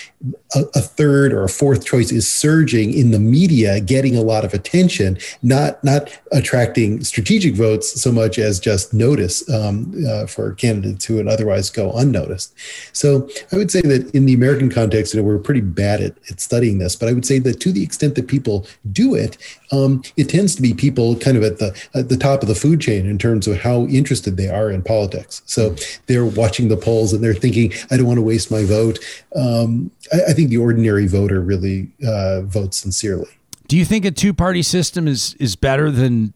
a, 0.56 0.62
a, 0.76 0.82
third 0.82 1.34
or 1.34 1.44
a 1.44 1.50
fourth 1.50 1.86
choice 1.86 2.12
is 2.12 2.30
surging 2.30 2.94
in 2.94 3.12
the 3.12 3.20
media, 3.20 3.82
getting 3.82 4.16
a 4.16 4.22
lot 4.22 4.46
of 4.46 4.54
attention, 4.54 5.18
not 5.42 5.84
not 5.84 6.18
attracting 6.32 7.04
strategic 7.04 7.56
votes 7.56 8.02
so 8.02 8.12
much 8.12 8.40
as 8.40 8.60
just 8.60 8.94
notice 8.94 9.48
um, 9.50 9.94
uh, 10.08 10.26
for 10.26 10.54
candidates 10.54 11.06
who 11.06 11.16
would 11.16 11.28
otherwise 11.28 11.70
go 11.70 11.92
unnoticed. 11.94 12.54
So 12.94 13.28
I 13.52 13.58
would 13.58 13.72
say 13.72 13.82
that 13.82 14.14
in 14.16 14.26
the 14.26 14.34
American 14.34 14.70
context, 14.70 15.14
you 15.14 15.22
know, 15.22 15.28
we're 15.28 15.40
pretty 15.40 15.62
bad 15.62 16.02
at, 16.02 16.16
at 16.30 16.40
studying 16.40 16.78
this, 16.78 16.96
but 16.96 17.10
I 17.10 17.14
would 17.14 17.26
say 17.26 17.40
that 17.40 17.60
to 17.60 17.72
the 17.72 17.84
extent 17.84 18.16
that 18.16 18.28
people 18.28 18.66
do 18.92 19.16
it, 19.16 19.38
um, 19.72 20.04
it 20.16 20.30
tends 20.30 20.56
to 20.56 20.62
be 20.62 20.74
people 20.74 21.16
kind 21.18 21.36
of 21.36 21.44
at 21.44 21.60
the 21.60 21.76
at 21.96 22.10
the 22.10 22.18
top 22.18 22.42
of 22.42 22.48
the 22.48 22.56
food 22.56 22.80
chain 22.80 23.06
in 23.06 23.18
terms 23.18 23.48
of 23.48 23.60
how 23.60 23.88
interested 23.88 24.38
they 24.38 24.48
are 24.48 24.72
in 24.72 24.84
politics. 24.84 25.42
So 25.46 25.76
they're 26.08 26.26
watching 26.26 26.70
the 26.70 26.78
polls 26.78 27.12
and 27.12 27.24
they're 27.24 27.34
thinking, 27.34 27.74
I 27.92 27.98
don't 27.98 28.08
want 28.08 28.20
to 28.20 28.24
waste 28.24 28.52
my 28.52 28.64
vote. 28.64 29.00
Um, 29.36 29.92
I, 30.12 30.32
I, 30.32 30.34
think 30.34 30.50
the 30.50 30.58
ordinary 30.58 31.08
voter 31.08 31.40
really 31.40 31.92
uh, 32.06 32.42
votes 32.42 32.78
sincerely. 32.78 33.30
Do 33.68 33.78
you 33.78 33.86
think 33.86 34.06
a 34.06 34.12
two 34.12 34.34
party 34.34 34.62
system 34.62 35.08
is 35.08 35.36
is 35.36 35.56
better 35.56 35.92
than 35.92 36.34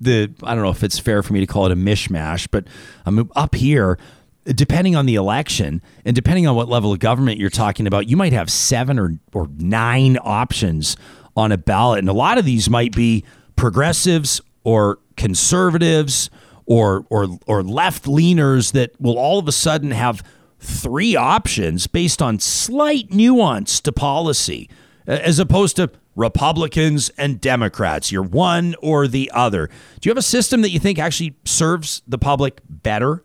the? 0.00 0.32
I 0.42 0.54
don't 0.54 0.64
know 0.64 0.70
if 0.70 0.82
it's 0.82 0.98
fair 0.98 1.22
for 1.22 1.32
me 1.32 1.40
to 1.40 1.46
call 1.46 1.66
it 1.66 1.72
a 1.72 1.76
mishmash, 1.76 2.48
but 2.50 2.64
I'm 3.06 3.30
up 3.36 3.54
here. 3.54 3.98
Depending 4.44 4.96
on 4.96 5.04
the 5.04 5.14
election 5.14 5.82
and 6.06 6.16
depending 6.16 6.46
on 6.46 6.56
what 6.56 6.70
level 6.70 6.90
of 6.90 7.00
government 7.00 7.38
you're 7.38 7.50
talking 7.50 7.86
about, 7.86 8.08
you 8.08 8.16
might 8.16 8.32
have 8.32 8.50
seven 8.50 8.98
or, 8.98 9.18
or 9.34 9.46
nine 9.58 10.16
options 10.22 10.96
on 11.36 11.52
a 11.52 11.58
ballot. 11.58 11.98
And 11.98 12.08
a 12.08 12.14
lot 12.14 12.38
of 12.38 12.46
these 12.46 12.70
might 12.70 12.96
be 12.96 13.24
progressives 13.56 14.40
or 14.64 15.00
conservatives 15.18 16.30
or 16.64 17.04
or 17.10 17.38
or 17.46 17.62
left 17.62 18.04
leaners 18.04 18.72
that 18.72 18.98
will 19.00 19.18
all 19.18 19.38
of 19.38 19.48
a 19.48 19.52
sudden 19.52 19.90
have 19.90 20.22
three 20.58 21.16
options 21.16 21.86
based 21.86 22.20
on 22.20 22.38
slight 22.38 23.12
nuance 23.12 23.80
to 23.80 23.92
policy, 23.92 24.68
as 25.06 25.38
opposed 25.38 25.76
to 25.76 25.90
Republicans 26.16 27.10
and 27.16 27.40
Democrats. 27.40 28.10
You're 28.10 28.22
one 28.24 28.74
or 28.82 29.06
the 29.06 29.30
other. 29.32 29.68
Do 30.00 30.08
you 30.08 30.10
have 30.10 30.18
a 30.18 30.22
system 30.22 30.62
that 30.62 30.70
you 30.70 30.80
think 30.80 30.98
actually 30.98 31.36
serves 31.44 32.02
the 32.08 32.18
public 32.18 32.60
better? 32.68 33.22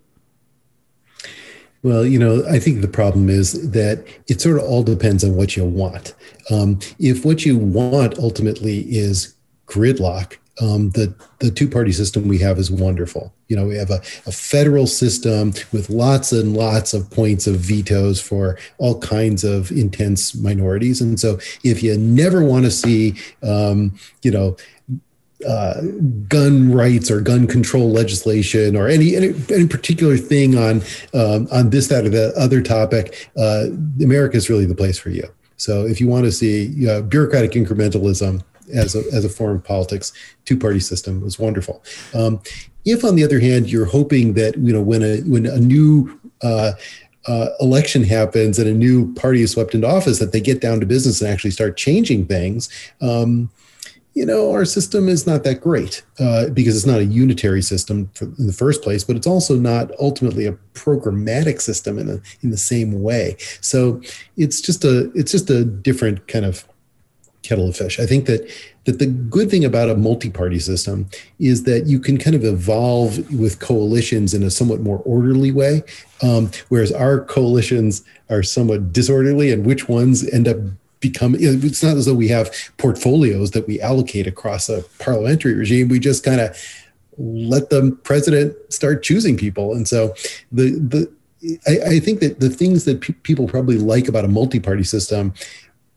Well, 1.81 2.05
you 2.05 2.17
know, 2.17 2.45
I 2.49 2.59
think 2.59 2.81
the 2.81 2.87
problem 2.87 3.29
is 3.29 3.71
that 3.71 4.05
it 4.27 4.39
sort 4.39 4.57
of 4.57 4.63
all 4.63 4.83
depends 4.83 5.23
on 5.23 5.35
what 5.35 5.57
you 5.57 5.65
want. 5.65 6.15
Um, 6.49 6.79
if 6.97 7.25
what 7.25 7.45
you 7.45 7.57
want 7.57 8.17
ultimately 8.19 8.81
is 8.81 9.35
gridlock, 9.67 10.37
um, 10.61 10.91
the 10.91 11.13
the 11.39 11.49
two 11.49 11.67
party 11.67 11.91
system 11.91 12.27
we 12.27 12.37
have 12.39 12.59
is 12.59 12.69
wonderful. 12.69 13.33
You 13.47 13.55
know, 13.55 13.65
we 13.65 13.75
have 13.75 13.89
a, 13.89 14.01
a 14.25 14.31
federal 14.31 14.87
system 14.87 15.53
with 15.71 15.89
lots 15.89 16.31
and 16.31 16.55
lots 16.55 16.93
of 16.93 17.09
points 17.09 17.47
of 17.47 17.55
vetoes 17.55 18.21
for 18.21 18.57
all 18.77 18.99
kinds 18.99 19.43
of 19.43 19.71
intense 19.71 20.35
minorities, 20.35 21.01
and 21.01 21.19
so 21.19 21.39
if 21.63 21.81
you 21.81 21.97
never 21.97 22.43
want 22.43 22.65
to 22.65 22.71
see, 22.71 23.15
um, 23.41 23.97
you 24.21 24.31
know. 24.31 24.57
Uh, 25.45 25.81
gun 26.29 26.71
rights 26.71 27.11
or 27.11 27.19
gun 27.19 27.45
control 27.47 27.91
legislation 27.91 28.77
or 28.77 28.87
any 28.87 29.13
any, 29.13 29.33
any 29.53 29.67
particular 29.67 30.15
thing 30.15 30.57
on 30.57 30.81
um, 31.13 31.49
on 31.51 31.69
this 31.69 31.87
that 31.87 32.05
or 32.05 32.09
the 32.09 32.33
other 32.37 32.61
topic, 32.61 33.29
uh, 33.35 33.65
America 34.01 34.37
is 34.37 34.49
really 34.49 34.65
the 34.65 34.75
place 34.75 34.97
for 34.97 35.09
you. 35.09 35.27
So 35.57 35.85
if 35.85 35.99
you 35.99 36.07
want 36.07 36.23
to 36.23 36.31
see 36.31 36.67
know, 36.87 37.01
bureaucratic 37.01 37.51
incrementalism, 37.51 38.41
as 38.73 38.95
a, 38.95 39.03
as 39.13 39.25
a 39.25 39.29
form 39.29 39.55
of 39.55 39.63
politics, 39.63 40.13
two 40.45 40.57
party 40.57 40.79
system 40.79 41.21
was 41.21 41.39
wonderful. 41.39 41.83
Um, 42.13 42.41
if, 42.85 43.03
on 43.03 43.15
the 43.15 43.23
other 43.23 43.39
hand, 43.39 43.71
you're 43.71 43.85
hoping 43.85 44.33
that 44.33 44.57
you 44.57 44.73
know 44.73 44.81
when 44.81 45.03
a 45.03 45.17
when 45.21 45.45
a 45.45 45.59
new 45.59 46.19
uh, 46.41 46.73
uh, 47.25 47.47
election 47.59 48.03
happens 48.03 48.59
and 48.59 48.67
a 48.67 48.73
new 48.73 49.13
party 49.15 49.41
is 49.41 49.51
swept 49.51 49.73
into 49.73 49.87
office, 49.87 50.19
that 50.19 50.31
they 50.31 50.41
get 50.41 50.61
down 50.61 50.79
to 50.79 50.85
business 50.85 51.21
and 51.21 51.31
actually 51.31 51.51
start 51.51 51.77
changing 51.77 52.25
things. 52.25 52.69
Um, 53.01 53.49
you 54.13 54.25
know, 54.27 54.51
our 54.51 54.63
system 54.63 55.09
is 55.09 55.25
not 55.25 55.43
that 55.43 55.59
great 55.59 56.03
uh, 56.19 56.49
because 56.49 56.75
it's 56.75 56.85
not 56.85 56.99
a 56.99 57.05
unitary 57.05 57.63
system 57.63 58.11
for, 58.13 58.25
in 58.25 58.45
the 58.45 58.53
first 58.53 58.83
place, 58.83 59.03
but 59.03 59.15
it's 59.15 59.25
also 59.25 59.55
not 59.55 59.89
ultimately 59.99 60.45
a 60.45 60.53
programmatic 60.73 61.59
system 61.59 61.97
in, 61.97 62.09
a, 62.09 62.21
in 62.41 62.51
the 62.51 62.57
same 62.57 63.01
way. 63.01 63.35
So 63.61 64.01
it's 64.37 64.61
just 64.61 64.83
a 64.83 65.11
it's 65.13 65.31
just 65.31 65.49
a 65.49 65.65
different 65.65 66.27
kind 66.27 66.45
of 66.45 66.63
kettle 67.43 67.69
of 67.69 67.75
fish. 67.75 67.99
I 67.99 68.05
think 68.05 68.25
that 68.25 68.49
that 68.85 68.99
the 68.99 69.05
good 69.05 69.49
thing 69.49 69.63
about 69.63 69.89
a 69.89 69.95
multi-party 69.95 70.59
system 70.59 71.07
is 71.39 71.63
that 71.63 71.85
you 71.85 71.99
can 71.99 72.17
kind 72.17 72.35
of 72.35 72.43
evolve 72.43 73.31
with 73.31 73.59
coalitions 73.59 74.33
in 74.33 74.43
a 74.43 74.49
somewhat 74.49 74.81
more 74.81 75.01
orderly 75.05 75.51
way, 75.51 75.83
um, 76.21 76.51
whereas 76.69 76.91
our 76.91 77.23
coalitions 77.23 78.03
are 78.29 78.43
somewhat 78.43 78.91
disorderly, 78.91 79.51
and 79.51 79.65
which 79.65 79.87
ones 79.87 80.27
end 80.29 80.47
up 80.47 80.57
become 80.99 81.35
it's 81.37 81.83
not 81.83 81.97
as 81.97 82.05
though 82.05 82.13
we 82.13 82.29
have 82.29 82.49
portfolios 82.77 83.51
that 83.51 83.67
we 83.67 83.79
allocate 83.81 84.25
across 84.25 84.69
a 84.69 84.83
parliamentary 84.99 85.53
regime. 85.53 85.89
We 85.89 85.99
just 85.99 86.23
kind 86.23 86.39
of 86.39 86.57
let 87.17 87.69
the 87.69 87.97
president 88.03 88.55
start 88.69 89.03
choosing 89.03 89.37
people, 89.37 89.73
and 89.73 89.87
so 89.87 90.15
the 90.51 90.71
the 90.71 91.11
I, 91.67 91.95
I 91.95 91.99
think 91.99 92.21
that 92.21 92.39
the 92.39 92.49
things 92.49 92.85
that 92.85 93.01
pe- 93.01 93.13
people 93.23 93.47
probably 93.47 93.77
like 93.77 94.07
about 94.07 94.25
a 94.25 94.29
multi-party 94.29 94.83
system 94.83 95.33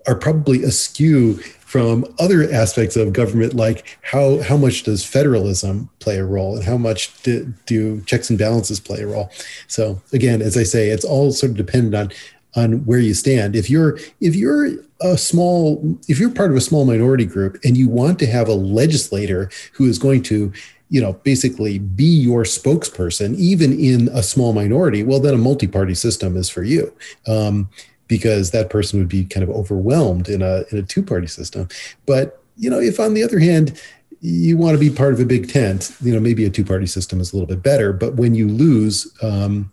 are 0.06 0.14
probably 0.14 0.62
askew 0.62 1.34
from 1.66 2.06
other 2.20 2.50
aspects 2.50 2.96
of 2.96 3.12
government, 3.12 3.54
like 3.54 3.98
how 4.02 4.40
how 4.42 4.56
much 4.56 4.84
does 4.84 5.04
federalism 5.04 5.90
play 5.98 6.16
a 6.16 6.24
role, 6.24 6.56
and 6.56 6.64
how 6.64 6.76
much 6.76 7.20
do, 7.22 7.52
do 7.66 8.00
checks 8.02 8.30
and 8.30 8.38
balances 8.38 8.78
play 8.78 9.02
a 9.02 9.06
role. 9.06 9.30
So 9.66 10.00
again, 10.12 10.42
as 10.42 10.56
I 10.56 10.62
say, 10.62 10.90
it's 10.90 11.04
all 11.04 11.32
sort 11.32 11.50
of 11.50 11.56
dependent 11.56 11.94
on 11.94 12.12
on 12.56 12.84
where 12.86 12.98
you 12.98 13.14
stand. 13.14 13.54
If 13.54 13.68
you're 13.68 13.98
if 14.20 14.34
you're 14.34 14.68
a 15.00 15.18
small 15.18 15.98
if 16.08 16.18
you're 16.18 16.30
part 16.30 16.50
of 16.50 16.56
a 16.56 16.60
small 16.60 16.84
minority 16.84 17.26
group 17.26 17.58
and 17.64 17.76
you 17.76 17.88
want 17.88 18.18
to 18.20 18.26
have 18.26 18.48
a 18.48 18.54
legislator 18.54 19.50
who 19.72 19.86
is 19.86 19.98
going 19.98 20.22
to 20.22 20.52
you 20.88 21.00
know 21.00 21.12
basically 21.12 21.78
be 21.78 22.04
your 22.04 22.44
spokesperson 22.44 23.34
even 23.36 23.78
in 23.78 24.08
a 24.12 24.22
small 24.22 24.54
minority 24.54 25.02
well 25.02 25.20
then 25.20 25.34
a 25.34 25.38
multi-party 25.38 25.94
system 25.94 26.36
is 26.36 26.48
for 26.48 26.62
you 26.62 26.90
um, 27.26 27.68
because 28.08 28.50
that 28.50 28.70
person 28.70 28.98
would 28.98 29.08
be 29.08 29.24
kind 29.24 29.42
of 29.42 29.50
overwhelmed 29.50 30.28
in 30.28 30.42
a 30.42 30.64
in 30.70 30.78
a 30.78 30.82
two 30.82 31.02
party 31.02 31.26
system. 31.26 31.68
But 32.06 32.42
you 32.56 32.70
know, 32.70 32.80
if 32.80 32.98
on 33.00 33.14
the 33.14 33.22
other 33.22 33.38
hand 33.38 33.80
you 34.20 34.56
want 34.56 34.74
to 34.74 34.80
be 34.80 34.94
part 34.94 35.12
of 35.12 35.20
a 35.20 35.24
big 35.24 35.48
tent, 35.48 35.94
you 36.00 36.12
know, 36.12 36.20
maybe 36.20 36.44
a 36.44 36.50
two 36.50 36.64
party 36.64 36.86
system 36.86 37.20
is 37.20 37.32
a 37.32 37.36
little 37.36 37.46
bit 37.46 37.62
better. 37.62 37.92
But 37.92 38.14
when 38.14 38.34
you 38.34 38.48
lose, 38.48 39.12
um, 39.22 39.72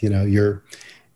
you 0.00 0.10
know, 0.10 0.24
you're 0.24 0.62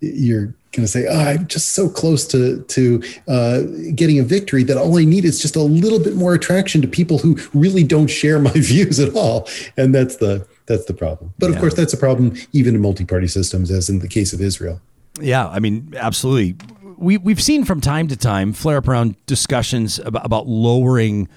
you're 0.00 0.54
going 0.72 0.84
to 0.84 0.88
say, 0.88 1.06
oh, 1.08 1.18
I'm 1.18 1.46
just 1.46 1.72
so 1.72 1.88
close 1.88 2.26
to 2.28 2.62
to 2.62 3.02
uh, 3.28 3.62
getting 3.94 4.18
a 4.18 4.22
victory 4.22 4.64
that 4.64 4.76
all 4.76 4.98
I 4.98 5.04
need 5.04 5.24
is 5.24 5.40
just 5.40 5.56
a 5.56 5.62
little 5.62 5.98
bit 5.98 6.14
more 6.14 6.34
attraction 6.34 6.82
to 6.82 6.88
people 6.88 7.18
who 7.18 7.38
really 7.54 7.84
don't 7.84 8.08
share 8.08 8.38
my 8.38 8.50
views 8.54 9.00
at 9.00 9.14
all, 9.14 9.48
and 9.76 9.94
that's 9.94 10.16
the 10.16 10.46
that's 10.66 10.84
the 10.84 10.94
problem. 10.94 11.32
But 11.38 11.50
of 11.50 11.58
course, 11.58 11.74
that's 11.74 11.92
a 11.92 11.98
problem 11.98 12.34
even 12.52 12.74
in 12.74 12.80
multi-party 12.80 13.28
systems, 13.28 13.70
as 13.70 13.88
in 13.88 13.98
the 13.98 14.08
case 14.08 14.32
of 14.32 14.40
Israel. 14.40 14.80
Yeah, 15.20 15.48
I 15.48 15.60
mean, 15.60 15.94
absolutely. 15.96 16.56
We 16.96 17.18
we've 17.18 17.42
seen 17.42 17.64
from 17.64 17.80
time 17.80 18.08
to 18.08 18.16
time 18.16 18.52
flare 18.52 18.78
up 18.78 18.88
around 18.88 19.16
discussions 19.26 19.98
about, 19.98 20.24
about 20.24 20.46
lowering 20.46 21.28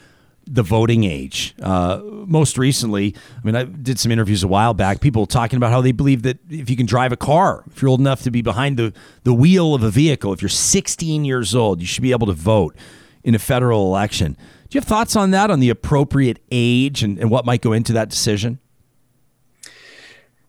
the 0.50 0.64
voting 0.64 1.04
age. 1.04 1.54
Uh, 1.62 2.00
most 2.04 2.58
recently, 2.58 3.14
I 3.36 3.46
mean, 3.46 3.56
I 3.56 3.66
did 3.66 4.00
some 4.00 4.12
interviews 4.12 4.44
a 4.44 4.48
while 4.48 4.74
back. 4.74 5.02
People 5.02 5.26
talking 5.26 5.58
about 5.58 5.72
how 5.72 5.82
they 5.82 5.92
believe 5.92 6.24
that 6.24 6.38
if 6.50 6.70
you 6.70 6.78
can 6.78 6.86
drive 6.86 7.12
a 7.12 7.18
car, 7.18 7.64
if 7.70 7.82
you're 7.82 7.90
old 7.90 8.00
enough 8.00 8.22
to 8.24 8.32
be 8.32 8.42
behind 8.42 8.78
the 8.78 8.94
the 9.24 9.34
wheel 9.34 9.76
of 9.76 9.84
a 9.84 9.90
vehicle, 9.90 10.34
if 10.34 10.42
you're 10.42 10.50
16 10.50 11.26
years 11.26 11.54
old, 11.54 11.82
you 11.82 11.88
should 11.88 12.04
be 12.04 12.12
able 12.12 12.28
to 12.28 12.34
vote 12.34 12.76
in 13.24 13.36
a 13.36 13.40
federal 13.40 13.86
election. 13.88 14.38
Do 14.70 14.76
you 14.76 14.82
have 14.82 14.88
thoughts 14.88 15.16
on 15.16 15.32
that, 15.32 15.50
on 15.50 15.60
the 15.60 15.70
appropriate 15.70 16.40
age 16.52 17.04
and, 17.04 17.18
and 17.20 17.30
what 17.30 17.46
might 17.46 17.62
go 17.62 17.74
into 17.74 17.94
that 17.94 18.10
decision? 18.10 18.60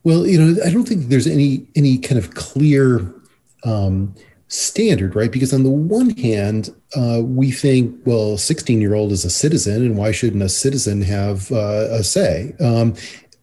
Well, 0.05 0.27
you 0.27 0.41
know, 0.41 0.63
I 0.65 0.71
don't 0.71 0.89
think 0.89 1.09
there's 1.09 1.27
any 1.27 1.67
any 1.75 1.99
kind 1.99 2.19
of 2.19 2.35
clear 2.35 3.15
um, 3.65 4.15
standard, 4.49 5.15
right? 5.15 5.31
Because 5.31 5.53
on 5.53 5.63
the 5.63 5.71
one 5.71 6.11
hand, 6.11 6.75
uh, 6.97 7.21
we 7.23 7.51
think, 7.51 7.95
well, 8.05 8.35
a 8.35 8.39
16 8.39 8.81
year 8.81 8.95
old 8.95 9.13
is 9.13 9.25
a 9.25 9.31
citizen, 9.31 9.85
and 9.85 9.97
why 9.97 10.11
shouldn't 10.11 10.43
a 10.43 10.49
citizen 10.49 11.03
have 11.03 11.53
uh, 11.53 11.89
a 11.91 12.03
say? 12.03 12.55
Um, 12.61 12.95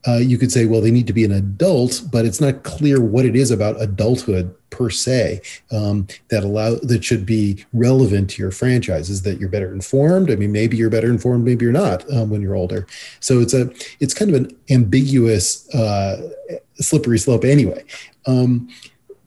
uh, 0.06 0.18
you 0.18 0.38
could 0.38 0.52
say, 0.52 0.66
well, 0.66 0.80
they 0.80 0.90
need 0.90 1.06
to 1.08 1.12
be 1.12 1.24
an 1.24 1.32
adult, 1.32 2.02
but 2.12 2.24
it's 2.24 2.40
not 2.40 2.62
clear 2.62 3.00
what 3.00 3.24
it 3.24 3.34
is 3.34 3.50
about 3.50 3.80
adulthood 3.80 4.54
per 4.70 4.88
se 4.88 5.40
um, 5.72 6.06
that 6.28 6.44
allow 6.44 6.76
that 6.76 7.02
should 7.02 7.26
be 7.26 7.64
relevant 7.72 8.30
to 8.30 8.42
your 8.42 8.52
franchises. 8.52 9.22
That 9.22 9.40
you're 9.40 9.48
better 9.48 9.72
informed. 9.72 10.30
I 10.30 10.36
mean, 10.36 10.52
maybe 10.52 10.76
you're 10.76 10.90
better 10.90 11.10
informed, 11.10 11.44
maybe 11.44 11.64
you're 11.64 11.72
not 11.72 12.08
um, 12.12 12.30
when 12.30 12.40
you're 12.40 12.54
older. 12.54 12.86
So 13.18 13.40
it's 13.40 13.54
a 13.54 13.70
it's 13.98 14.14
kind 14.14 14.32
of 14.32 14.40
an 14.40 14.56
ambiguous, 14.70 15.68
uh, 15.74 16.30
slippery 16.76 17.18
slope 17.18 17.44
anyway. 17.44 17.84
Um, 18.26 18.68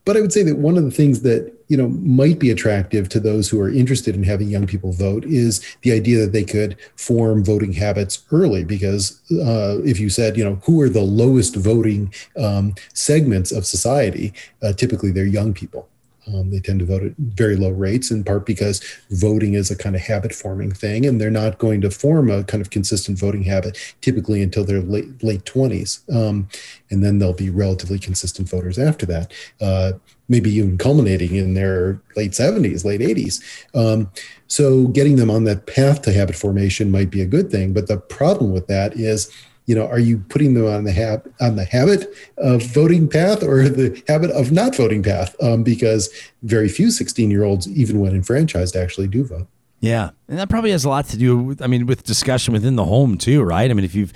but 0.10 0.18
I 0.18 0.22
would 0.22 0.34
say 0.34 0.41
that 0.41 0.57
one 0.57 0.76
of 0.76 0.84
the 0.84 0.89
things 0.89 1.22
that 1.22 1.53
you 1.68 1.78
know 1.78 1.89
might 1.89 2.39
be 2.39 2.49
attractive 2.49 3.10
to 3.10 3.20
those 3.20 3.47
who 3.47 3.62
are 3.62 3.70
interested 3.70 4.16
in 4.16 4.24
having 4.24 4.49
young 4.49 4.66
people 4.66 4.91
vote 4.91 5.24
is 5.24 5.64
the 5.84 5.91
idea 5.91 6.18
that 6.22 6.32
they 6.32 6.43
could 6.43 6.76
form 6.95 7.43
voting 7.43 7.74
habits 7.74 8.24
early. 8.32 8.64
Because 8.64 9.22
uh, 9.34 9.78
if 9.86 9.99
you 9.99 10.10
said, 10.10 10.36
you 10.36 10.43
know, 10.43 10.55
who 10.64 10.82
are 10.82 10.89
the 10.89 11.03
lowest 11.03 11.55
voting 11.55 12.12
um, 12.38 12.74
segments 12.95 13.51
of 13.51 13.68
society, 13.68 14.34
uh, 14.64 14.74
typically 14.74 15.12
they're 15.12 15.28
young 15.28 15.53
people. 15.53 15.88
Um, 16.28 16.51
they 16.51 16.59
tend 16.59 16.80
to 16.80 16.86
vote 16.86 17.03
at 17.03 17.15
very 17.17 17.55
low 17.55 17.72
rates, 17.72 18.11
in 18.11 18.24
part 18.24 18.45
because 18.45 18.82
voting 19.09 19.53
is 19.53 19.72
a 19.72 19.76
kind 19.76 19.95
of 19.95 20.01
habit 20.01 20.34
forming 20.34 20.72
thing, 20.72 21.05
and 21.05 21.20
they're 21.20 21.32
not 21.32 21.57
going 21.57 21.82
to 21.82 21.89
form 21.89 22.30
a 22.30 22.43
kind 22.43 22.61
of 22.61 22.70
consistent 22.70 23.17
voting 23.17 23.43
habit 23.43 23.78
typically 24.01 24.41
until 24.41 24.63
their 24.63 24.82
late 24.82 25.24
late 25.24 25.45
twenties, 25.45 26.01
um, 26.13 26.47
and 26.89 27.03
then 27.03 27.20
they'll 27.20 27.34
be 27.34 27.49
relatively 27.49 27.99
consistent 27.99 28.49
voters 28.49 28.78
after 28.78 29.05
that. 29.05 29.32
Uh, 29.61 29.93
maybe 30.28 30.51
even 30.51 30.78
culminating 30.78 31.36
in 31.36 31.55
their 31.55 31.99
late 32.15 32.36
seventies, 32.36 32.86
late 32.86 33.01
eighties. 33.01 33.41
Um, 33.74 34.11
so, 34.47 34.88
getting 34.88 35.15
them 35.15 35.30
on 35.30 35.43
that 35.45 35.67
path 35.67 36.01
to 36.03 36.13
habit 36.13 36.36
formation 36.36 36.91
might 36.91 37.09
be 37.09 37.22
a 37.22 37.28
good 37.28 37.51
thing, 37.51 37.74
but 37.74 37.88
the 37.88 37.97
problem 37.97 38.51
with 38.51 38.67
that 38.67 38.95
is 38.95 39.32
you 39.70 39.76
know, 39.76 39.86
are 39.86 39.99
you 39.99 40.17
putting 40.30 40.55
them 40.55 40.65
on 40.65 40.84
the 40.84 40.91
hab- 40.91 41.32
on 41.39 41.55
the 41.55 41.63
habit 41.63 42.11
of 42.39 42.63
voting 42.63 43.07
path 43.07 43.43
or 43.43 43.70
the 43.70 44.01
habit 44.07 44.32
of 44.32 44.51
not 44.51 44.76
voting 44.76 45.03
path? 45.03 45.36
Um, 45.43 45.61
because 45.61 46.09
very 46.41 46.67
few 46.67 46.89
16 46.89 47.30
year 47.30 47.43
olds, 47.43 47.67
even 47.67 47.99
when 47.99 48.15
enfranchised, 48.15 48.76
actually 48.76 49.07
do 49.07 49.24
vote. 49.24 49.47
Yeah, 49.80 50.09
and 50.28 50.39
that 50.39 50.49
probably 50.49 50.72
has 50.72 50.86
a 50.86 50.89
lot 50.89 51.05
to 51.09 51.17
do 51.17 51.38
with, 51.38 51.61
I 51.61 51.67
mean, 51.67 51.86
with 51.86 52.01
discussion 52.01 52.51
within 52.51 52.78
the 52.78 52.86
home 52.86 53.15
too, 53.15 53.43
right? 53.43 53.70
I 53.70 53.74
mean, 53.76 53.86
if 53.86 53.93
you've 53.93 54.11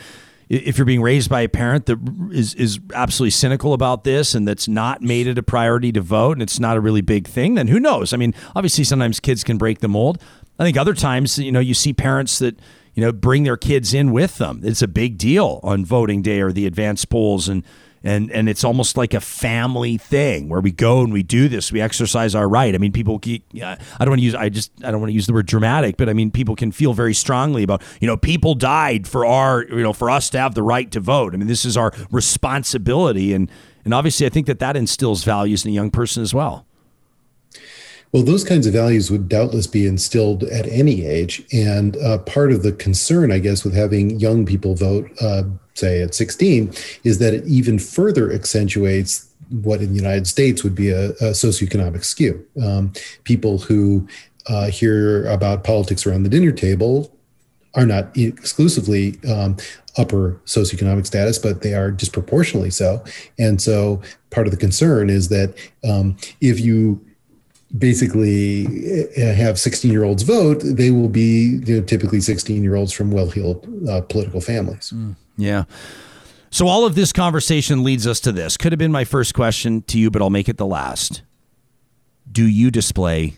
if 0.50 0.80
you're 0.80 0.86
being 0.86 1.04
raised 1.04 1.30
by 1.30 1.42
a 1.42 1.50
parent 1.50 1.86
that 1.86 2.00
is 2.32 2.56
is 2.56 2.80
absolutely 2.96 3.30
cynical 3.30 3.74
about 3.74 4.06
this 4.06 4.34
and 4.34 4.48
that's 4.48 4.68
not 4.68 5.04
made 5.04 5.28
it 5.28 5.38
a 5.38 5.44
priority 5.44 5.92
to 5.92 6.02
vote 6.02 6.32
and 6.32 6.42
it's 6.42 6.60
not 6.60 6.78
a 6.78 6.82
really 6.82 7.02
big 7.02 7.28
thing, 7.28 7.54
then 7.54 7.68
who 7.68 7.80
knows? 7.80 8.12
I 8.12 8.18
mean, 8.18 8.34
obviously 8.56 8.86
sometimes 8.86 9.20
kids 9.20 9.44
can 9.44 9.60
break 9.60 9.82
the 9.82 9.88
mold. 9.88 10.20
I 10.58 10.64
think 10.64 10.78
other 10.78 10.96
times, 10.96 11.38
you 11.38 11.52
know, 11.52 11.60
you 11.60 11.76
see 11.76 11.94
parents 11.94 12.40
that 12.40 12.60
you 12.94 13.04
know 13.04 13.12
bring 13.12 13.44
their 13.44 13.58
kids 13.58 13.94
in 13.94 14.12
with 14.12 14.38
them. 14.38 14.62
It's 14.64 14.82
a 14.82 14.88
big 14.88 15.18
deal 15.18 15.60
on 15.64 15.86
voting 15.86 16.22
day 16.22 16.42
or 16.42 16.52
the 16.52 16.66
advanced 16.66 17.10
polls 17.10 17.48
and 17.48 17.64
and 18.04 18.32
and 18.32 18.50
it's 18.50 18.64
almost 18.64 18.98
like 18.98 19.14
a 19.14 19.22
family 19.22 19.98
thing 19.98 20.50
where 20.50 20.60
we 20.60 20.72
go 20.72 21.02
and 21.02 21.14
we 21.14 21.24
do 21.24 21.48
this 21.48 21.72
we 21.72 21.80
exercise 21.82 22.36
our 22.36 22.48
right. 22.48 22.76
I 22.76 22.78
mean 22.78 22.92
people 22.92 23.18
keep, 23.20 23.46
i 23.56 23.78
don't 24.00 24.10
want 24.10 24.20
to 24.20 24.26
use 24.26 24.36
i 24.36 24.50
just 24.50 24.72
i 24.84 24.92
don't 24.92 25.00
want 25.00 25.10
to 25.10 25.14
use 25.14 25.26
the 25.26 25.34
word 25.34 25.46
dramatic 25.46 25.98
but 25.98 26.10
i 26.10 26.14
mean 26.14 26.32
people 26.32 26.56
can 26.56 26.72
feel 26.72 26.94
very 26.94 27.14
strongly 27.14 27.64
about 27.64 27.82
you 28.02 28.08
know 28.08 28.18
people 28.18 28.56
died 28.56 29.08
for 29.08 29.26
our 29.26 29.64
you 29.64 29.82
know 29.82 29.94
for 29.94 30.10
us 30.10 30.30
to 30.32 30.40
have 30.40 30.54
the 30.54 30.64
right 30.64 30.92
to 30.92 31.00
vote. 31.00 31.34
I 31.34 31.38
mean 31.38 31.48
this 31.48 31.66
is 31.66 31.78
our 31.78 31.94
responsibility 32.12 33.34
and 33.34 33.50
and 33.86 33.94
obviously 33.94 34.26
i 34.26 34.30
think 34.30 34.48
that 34.48 34.60
that 34.60 34.76
instills 34.76 35.24
values 35.24 35.66
in 35.66 35.72
a 35.72 35.74
young 35.74 35.92
person 35.92 36.22
as 36.22 36.34
well 36.34 36.66
Well, 38.14 38.22
those 38.22 38.44
kinds 38.44 38.68
of 38.68 38.74
values 38.74 39.10
would 39.10 39.28
doubtless 39.28 39.66
be 39.66 39.88
instilled 39.88 40.44
at 40.44 40.68
any 40.68 41.04
age. 41.04 41.44
And 41.52 41.98
uh, 41.98 42.20
part 42.20 42.52
of 42.52 42.62
the 42.62 42.72
concern, 42.72 43.32
I 43.32 43.40
guess, 43.40 43.64
with 43.64 43.74
having 43.74 44.20
young 44.20 44.46
people 44.46 44.76
vote, 44.76 45.10
uh, 45.20 45.44
say 45.74 46.04
at 46.04 46.14
16, 46.14 46.72
is 47.04 47.18
that 47.18 47.34
it 47.34 47.44
even 47.46 47.80
further 47.80 48.32
accentuates 48.32 49.28
what 49.50 49.82
in 49.82 49.90
the 49.90 49.96
United 49.96 50.28
States 50.28 50.64
would 50.64 50.76
be 50.76 50.92
a, 50.92 51.10
a 51.10 51.34
socioeconomic 51.34 52.04
skew. 52.04 52.46
Um, 52.64 52.94
people 53.24 53.58
who 53.58 54.08
uh, 54.48 54.68
hear 54.68 55.26
about 55.26 55.64
politics 55.64 56.06
around 56.06 56.22
the 56.22 56.30
dinner 56.30 56.52
table 56.52 57.12
are 57.74 57.86
not 57.88 58.16
exclusively 58.16 59.20
um, 59.28 59.58
upper 59.98 60.40
socioeconomic 60.46 61.08
status, 61.08 61.40
but 61.40 61.64
they 61.64 61.74
are 61.74 61.90
disproportionately 61.90 62.70
so. 62.70 63.04
And 63.40 63.60
so 63.60 64.04
part 64.30 64.46
of 64.46 64.52
the 64.52 64.58
concern 64.58 65.10
is 65.10 65.30
that 65.30 65.56
um, 65.84 66.16
if 66.40 66.60
you 66.60 67.04
basically 67.78 68.68
uh, 69.18 69.34
have 69.34 69.60
16 69.60 69.92
year 69.92 70.04
olds 70.04 70.24
vote, 70.24 70.62
they 70.64 70.92
will 70.92 71.10
be 71.10 71.60
you 71.66 71.80
know, 71.80 71.82
typically 71.86 72.22
16 72.22 72.64
year 72.64 72.76
olds 72.76 72.92
from 72.92 73.12
well 73.12 73.30
heeled 73.30 73.68
uh, 73.90 74.02
political 74.02 74.42
families. 74.42 74.94
Yeah. 75.38 75.64
So 76.52 76.68
all 76.68 76.86
of 76.86 76.94
this 76.94 77.12
conversation 77.12 77.84
leads 77.84 78.06
us 78.06 78.20
to 78.22 78.32
this. 78.32 78.58
Could 78.58 78.72
have 78.72 78.80
been 78.80 78.92
my 78.92 79.06
first 79.06 79.34
question 79.34 79.82
to 79.84 79.98
you, 79.98 80.12
but 80.12 80.22
I'll 80.22 80.30
make 80.30 80.48
it 80.48 80.58
the 80.58 80.68
last. 80.68 81.24
Do 82.32 82.48
you 82.48 82.70
display 82.70 83.38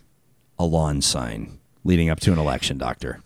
a 0.58 0.66
lawn 0.66 1.00
sign 1.00 1.58
leading 1.84 2.10
up 2.10 2.20
to 2.20 2.32
an 2.32 2.38
election, 2.38 2.76
doctor? 2.76 3.20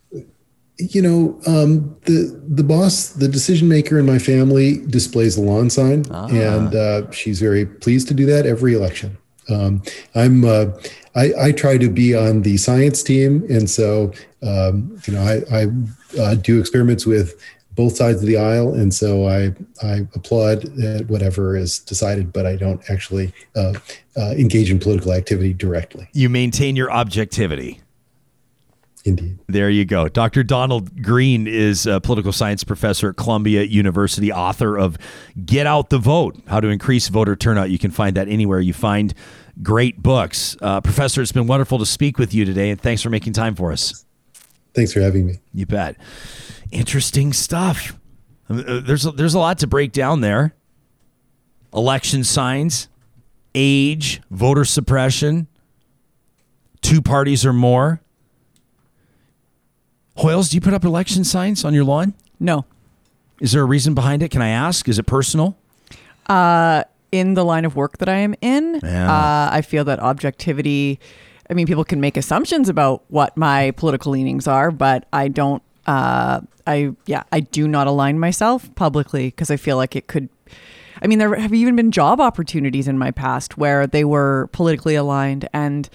You 0.78 1.02
know, 1.02 1.40
um, 1.46 1.96
the 2.06 2.40
the 2.48 2.62
boss, 2.64 3.08
the 3.08 3.28
decision 3.28 3.68
maker 3.68 3.98
in 3.98 4.06
my 4.06 4.18
family 4.18 4.78
displays 4.86 5.36
the 5.36 5.42
lawn 5.42 5.68
sign, 5.68 6.06
and 6.10 6.74
uh, 6.74 7.10
she's 7.10 7.38
very 7.38 7.66
pleased 7.66 8.08
to 8.08 8.14
do 8.14 8.24
that 8.26 8.46
every 8.46 8.72
election. 8.74 9.18
Um, 9.50 9.82
I'm 10.14 10.44
uh, 10.44 10.66
I, 11.14 11.32
I 11.38 11.52
try 11.52 11.76
to 11.78 11.88
be 11.88 12.14
on 12.14 12.42
the 12.42 12.56
science 12.56 13.02
team, 13.02 13.44
and 13.48 13.68
so 13.68 14.12
um, 14.42 15.00
you 15.06 15.14
know 15.14 15.22
I, 15.22 15.62
I 15.62 15.66
uh, 16.20 16.34
do 16.34 16.60
experiments 16.60 17.06
with 17.06 17.40
both 17.74 17.96
sides 17.96 18.20
of 18.20 18.26
the 18.26 18.36
aisle, 18.36 18.74
and 18.74 18.92
so 18.92 19.26
I 19.26 19.54
I 19.82 20.06
applaud 20.14 20.78
at 20.78 21.08
whatever 21.08 21.56
is 21.56 21.78
decided, 21.78 22.32
but 22.32 22.46
I 22.46 22.56
don't 22.56 22.82
actually 22.90 23.32
uh, 23.56 23.74
uh, 24.16 24.30
engage 24.32 24.70
in 24.70 24.78
political 24.78 25.12
activity 25.12 25.52
directly. 25.52 26.08
You 26.12 26.28
maintain 26.28 26.76
your 26.76 26.92
objectivity. 26.92 27.80
Indeed. 29.04 29.38
There 29.46 29.70
you 29.70 29.86
go. 29.86 30.08
Dr. 30.08 30.42
Donald 30.42 31.02
Green 31.02 31.46
is 31.46 31.86
a 31.86 32.00
political 32.00 32.32
science 32.32 32.64
professor 32.64 33.10
at 33.10 33.16
Columbia 33.16 33.62
University, 33.62 34.30
author 34.30 34.76
of 34.76 34.98
Get 35.42 35.66
Out 35.66 35.88
the 35.88 35.98
Vote 35.98 36.36
How 36.48 36.60
to 36.60 36.68
Increase 36.68 37.08
Voter 37.08 37.34
Turnout. 37.34 37.70
You 37.70 37.78
can 37.78 37.90
find 37.90 38.14
that 38.16 38.28
anywhere 38.28 38.60
you 38.60 38.74
find 38.74 39.14
great 39.62 40.02
books. 40.02 40.56
Uh, 40.60 40.80
professor, 40.80 41.20
it's 41.22 41.32
been 41.32 41.46
wonderful 41.46 41.78
to 41.78 41.86
speak 41.86 42.18
with 42.18 42.32
you 42.34 42.44
today, 42.44 42.70
and 42.70 42.80
thanks 42.80 43.02
for 43.02 43.10
making 43.10 43.32
time 43.32 43.54
for 43.54 43.72
us. 43.72 44.04
Thanks 44.74 44.92
for 44.92 45.00
having 45.00 45.26
me. 45.26 45.38
You 45.52 45.66
bet. 45.66 45.96
Interesting 46.70 47.32
stuff. 47.32 47.96
Uh, 48.48 48.80
There's 48.80 49.06
a, 49.06 49.10
there's 49.12 49.34
a 49.34 49.38
lot 49.38 49.58
to 49.58 49.66
break 49.66 49.92
down 49.92 50.20
there. 50.20 50.54
Election 51.72 52.24
signs, 52.24 52.88
age, 53.54 54.20
voter 54.30 54.64
suppression, 54.64 55.46
two 56.82 57.00
parties 57.00 57.46
or 57.46 57.52
more. 57.52 58.00
Hoyles, 60.16 60.50
do 60.50 60.56
you 60.56 60.60
put 60.60 60.74
up 60.74 60.84
election 60.84 61.22
signs 61.24 61.64
on 61.64 61.74
your 61.74 61.84
lawn? 61.84 62.14
No. 62.40 62.64
Is 63.40 63.52
there 63.52 63.62
a 63.62 63.66
reason 63.66 63.94
behind 63.94 64.22
it? 64.22 64.30
Can 64.30 64.42
I 64.42 64.48
ask? 64.48 64.88
Is 64.88 64.98
it 64.98 65.04
personal? 65.04 65.56
In 67.12 67.34
the 67.34 67.44
line 67.44 67.64
of 67.64 67.76
work 67.76 67.98
that 67.98 68.08
I 68.08 68.16
am 68.16 68.34
in, 68.40 68.80
Yeah. 68.82 69.10
uh, 69.12 69.48
I 69.52 69.62
feel 69.62 69.84
that 69.84 69.98
objectivity. 70.00 70.98
I 71.50 71.54
mean, 71.54 71.66
people 71.66 71.84
can 71.84 72.00
make 72.00 72.16
assumptions 72.16 72.68
about 72.68 73.02
what 73.08 73.36
my 73.36 73.72
political 73.72 74.12
leanings 74.12 74.46
are, 74.46 74.70
but 74.70 75.06
I 75.12 75.28
don't. 75.28 75.62
Uh, 75.86 76.40
I 76.66 76.90
yeah, 77.06 77.22
I 77.32 77.40
do 77.40 77.66
not 77.66 77.86
align 77.86 78.18
myself 78.20 78.72
publicly 78.76 79.26
because 79.28 79.50
I 79.50 79.56
feel 79.56 79.76
like 79.76 79.96
it 79.96 80.06
could. 80.06 80.28
I 81.02 81.06
mean, 81.06 81.18
there 81.18 81.34
have 81.34 81.54
even 81.54 81.74
been 81.76 81.90
job 81.90 82.20
opportunities 82.20 82.86
in 82.86 82.98
my 82.98 83.10
past 83.10 83.56
where 83.58 83.86
they 83.86 84.04
were 84.04 84.48
politically 84.52 84.94
aligned, 84.94 85.48
and 85.52 85.88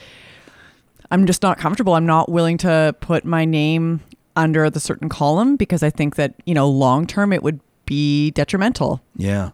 I'm 1.11 1.25
just 1.27 1.41
not 1.43 1.57
comfortable. 1.59 1.93
I'm 1.93 2.07
not 2.07 2.29
willing 2.29 2.57
to 2.59 2.95
put 2.99 3.23
my 3.23 3.45
name 3.45 4.01
under 4.35 4.69
the 4.69 4.79
certain 4.79 5.07
column 5.07 5.55
because 5.55 5.83
I 5.83 5.89
think 5.89 6.15
that, 6.15 6.33
you 6.45 6.53
know, 6.53 6.67
long 6.67 7.05
term 7.07 7.31
it 7.31 7.41
would 7.43 7.59
be 7.85 8.31
detrimental. 8.31 9.01
Yeah. 9.15 9.51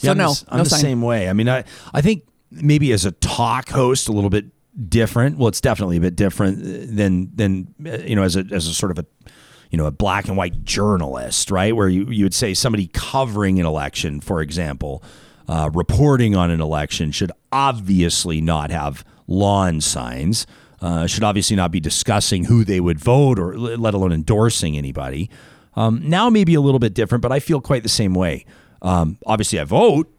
So 0.00 0.06
yeah, 0.06 0.12
I'm 0.12 0.18
no, 0.18 0.32
the, 0.32 0.44
I'm 0.48 0.56
no 0.58 0.64
the 0.64 0.70
sign. 0.70 0.80
same 0.80 1.02
way. 1.02 1.28
I 1.28 1.34
mean, 1.34 1.48
I 1.48 1.64
I 1.92 2.00
think 2.00 2.24
maybe 2.50 2.90
as 2.92 3.04
a 3.04 3.12
talk 3.12 3.68
host, 3.68 4.08
a 4.08 4.12
little 4.12 4.30
bit 4.30 4.46
different. 4.88 5.36
Well, 5.36 5.48
it's 5.48 5.60
definitely 5.60 5.98
a 5.98 6.00
bit 6.00 6.16
different 6.16 6.96
than 6.96 7.30
than 7.34 7.74
uh, 7.84 7.98
you 7.98 8.16
know 8.16 8.22
as 8.22 8.34
a 8.34 8.44
as 8.50 8.66
a 8.66 8.72
sort 8.72 8.92
of 8.92 8.98
a 8.98 9.06
you 9.70 9.76
know 9.76 9.84
a 9.84 9.90
black 9.90 10.26
and 10.26 10.38
white 10.38 10.64
journalist, 10.64 11.50
right? 11.50 11.76
Where 11.76 11.88
you 11.88 12.06
you 12.06 12.24
would 12.24 12.34
say 12.34 12.54
somebody 12.54 12.88
covering 12.94 13.60
an 13.60 13.66
election, 13.66 14.22
for 14.22 14.40
example, 14.40 15.04
uh, 15.48 15.70
reporting 15.74 16.34
on 16.34 16.50
an 16.50 16.62
election 16.62 17.12
should 17.12 17.32
obviously 17.52 18.40
not 18.40 18.70
have 18.70 19.04
lawn 19.26 19.82
signs. 19.82 20.46
Uh, 20.80 21.06
should 21.06 21.22
obviously 21.22 21.56
not 21.56 21.70
be 21.70 21.78
discussing 21.78 22.44
who 22.44 22.64
they 22.64 22.80
would 22.80 22.98
vote 22.98 23.38
or 23.38 23.54
let 23.58 23.92
alone 23.92 24.12
endorsing 24.12 24.78
anybody. 24.78 25.28
Um, 25.74 26.00
now 26.08 26.30
maybe 26.30 26.54
a 26.54 26.60
little 26.62 26.78
bit 26.78 26.94
different, 26.94 27.20
but 27.20 27.30
I 27.30 27.38
feel 27.38 27.60
quite 27.60 27.82
the 27.82 27.88
same 27.90 28.14
way. 28.14 28.46
Um, 28.82 29.18
obviously, 29.26 29.60
I 29.60 29.64
vote, 29.64 30.10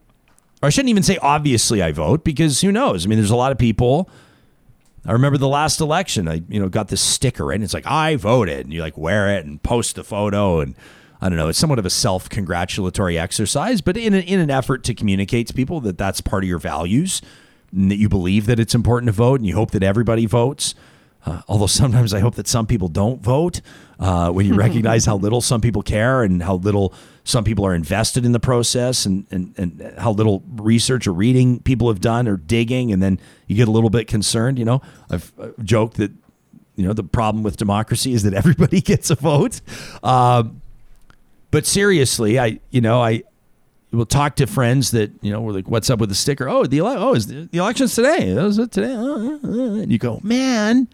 or 0.62 0.68
I 0.68 0.70
shouldn't 0.70 0.90
even 0.90 1.04
say 1.04 1.18
obviously 1.22 1.82
I 1.82 1.92
vote 1.92 2.24
because 2.24 2.62
who 2.62 2.72
knows? 2.72 3.06
I 3.06 3.10
mean, 3.10 3.18
there's 3.18 3.32
a 3.32 3.36
lot 3.36 3.52
of 3.52 3.58
people. 3.58 4.10
I 5.06 5.14
remember 5.14 5.38
the 5.38 5.48
last 5.48 5.82
election. 5.82 6.28
I 6.28 6.44
you 6.48 6.60
know 6.60 6.70
got 6.70 6.90
this 6.90 7.02
sticker 7.02 7.52
and 7.52 7.64
it's 7.64 7.74
like 7.74 7.88
I 7.88 8.16
voted, 8.16 8.66
and 8.66 8.74
you 8.74 8.82
like 8.82 8.98
wear 8.98 9.36
it 9.36 9.46
and 9.46 9.62
post 9.64 9.96
the 9.96 10.04
photo, 10.04 10.60
and 10.60 10.76
I 11.22 11.30
don't 11.30 11.38
know. 11.38 11.48
It's 11.50 11.60
somewhat 11.60 11.80
of 11.80 11.86
a 11.86 11.92
self 11.92 12.30
congratulatory 12.30 13.18
exercise, 13.18 13.82
but 13.82 13.98
in 13.98 14.14
a, 14.14 14.20
in 14.20 14.40
an 14.40 14.50
effort 14.52 14.84
to 14.86 14.94
communicate 14.94 15.48
to 15.48 15.54
people 15.54 15.80
that 15.82 15.98
that's 15.98 16.22
part 16.22 16.44
of 16.44 16.50
your 16.50 16.60
values, 16.60 17.22
and 17.72 17.90
that 17.90 17.98
you 17.98 18.10
believe 18.10 18.46
that 18.46 18.60
it's 18.60 18.76
important 18.76 19.08
to 19.08 19.14
vote, 19.14 19.40
and 19.40 19.48
you 19.48 19.56
hope 19.56 19.72
that 19.72 19.84
everybody 19.84 20.26
votes. 20.26 20.76
Uh, 21.26 21.42
although 21.48 21.68
sometimes 21.68 22.14
I 22.14 22.20
hope 22.20 22.36
that 22.36 22.48
some 22.48 22.66
people 22.66 22.88
don't 22.88 23.22
vote 23.22 23.62
uh, 24.00 24.32
when 24.32 24.46
you 24.46 24.54
recognize 24.56 25.06
how 25.06 25.18
little 25.18 25.42
some 25.42 25.62
people 25.62 25.84
care 25.84 26.24
and 26.24 26.42
how 26.42 26.56
little 26.56 26.94
some 27.24 27.44
people 27.44 27.66
are 27.66 27.76
invested 27.76 28.26
in 28.26 28.32
the 28.32 28.40
process 28.40 29.06
and, 29.06 29.28
and, 29.30 29.54
and 29.58 29.94
how 30.00 30.12
little 30.12 30.44
research 30.56 31.06
or 31.06 31.14
reading 31.14 31.60
people 31.60 31.88
have 31.90 32.02
done 32.02 32.28
or 32.28 32.38
digging. 32.38 32.92
And 32.92 33.02
then 33.02 33.20
you 33.48 33.56
get 33.56 33.68
a 33.68 33.72
little 33.72 33.92
bit 33.92 34.08
concerned. 34.08 34.58
You 34.58 34.66
know, 34.66 34.82
I've 35.10 35.32
uh, 35.40 35.50
joked 35.64 35.98
that, 35.98 36.12
you 36.76 36.86
know, 36.86 36.94
the 36.94 37.04
problem 37.04 37.44
with 37.44 37.58
democracy 37.58 38.14
is 38.14 38.24
that 38.24 38.34
everybody 38.42 38.82
gets 38.82 39.12
a 39.12 39.16
vote. 39.16 39.62
Um, 40.04 40.62
but 41.52 41.66
seriously, 41.66 42.40
I, 42.40 42.60
you 42.72 42.82
know, 42.82 43.02
I, 43.02 43.24
will 43.92 44.06
talk 44.06 44.38
to 44.38 44.48
friends 44.48 44.92
that 44.92 45.12
you 45.22 45.32
know 45.32 45.42
we're 45.42 45.52
like, 45.52 45.68
"What's 45.68 45.90
up 45.90 46.00
with 46.00 46.08
the 46.08 46.16
sticker?" 46.16 46.48
Oh, 46.48 46.66
the 46.66 46.80
ele- 46.80 46.98
oh, 46.98 47.14
is 47.14 47.28
the, 47.28 47.50
the 47.52 47.58
election's 47.58 47.94
today? 47.94 48.30
Is 48.30 48.58
it 48.58 48.72
today? 48.72 48.94
Oh, 48.96 49.40
uh, 49.44 49.48
uh," 49.48 49.82
and 49.82 49.92
you 49.92 49.98
go, 49.98 50.22
"Man, 50.24 50.88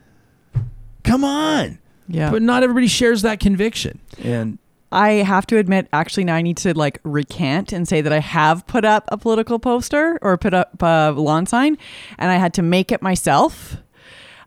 come 1.08 1.24
on!" 1.24 1.80
Yeah. 2.08 2.32
but 2.32 2.42
not 2.42 2.64
everybody 2.64 2.88
shares 2.88 3.22
that 3.24 3.40
conviction, 3.40 4.00
and 4.24 4.60
I 4.92 5.10
have 5.16 5.46
to 5.48 5.58
admit, 5.58 5.88
actually, 5.92 6.24
now 6.24 6.36
I 6.36 6.42
need 6.42 6.58
to 6.58 6.74
like 6.74 7.00
recant 7.04 7.74
and 7.74 7.88
say 7.88 8.00
that 8.02 8.14
I 8.14 8.20
have 8.20 8.66
put 8.68 8.86
up 8.86 9.04
a 9.10 9.18
political 9.18 9.60
poster 9.60 10.18
or 10.22 10.38
put 10.38 10.54
up 10.54 10.82
a 10.82 11.12
lawn 11.12 11.46
sign, 11.46 11.78
and 12.18 12.32
I 12.32 12.36
had 12.36 12.54
to 12.56 12.62
make 12.62 12.92
it 12.92 13.02
myself, 13.02 13.78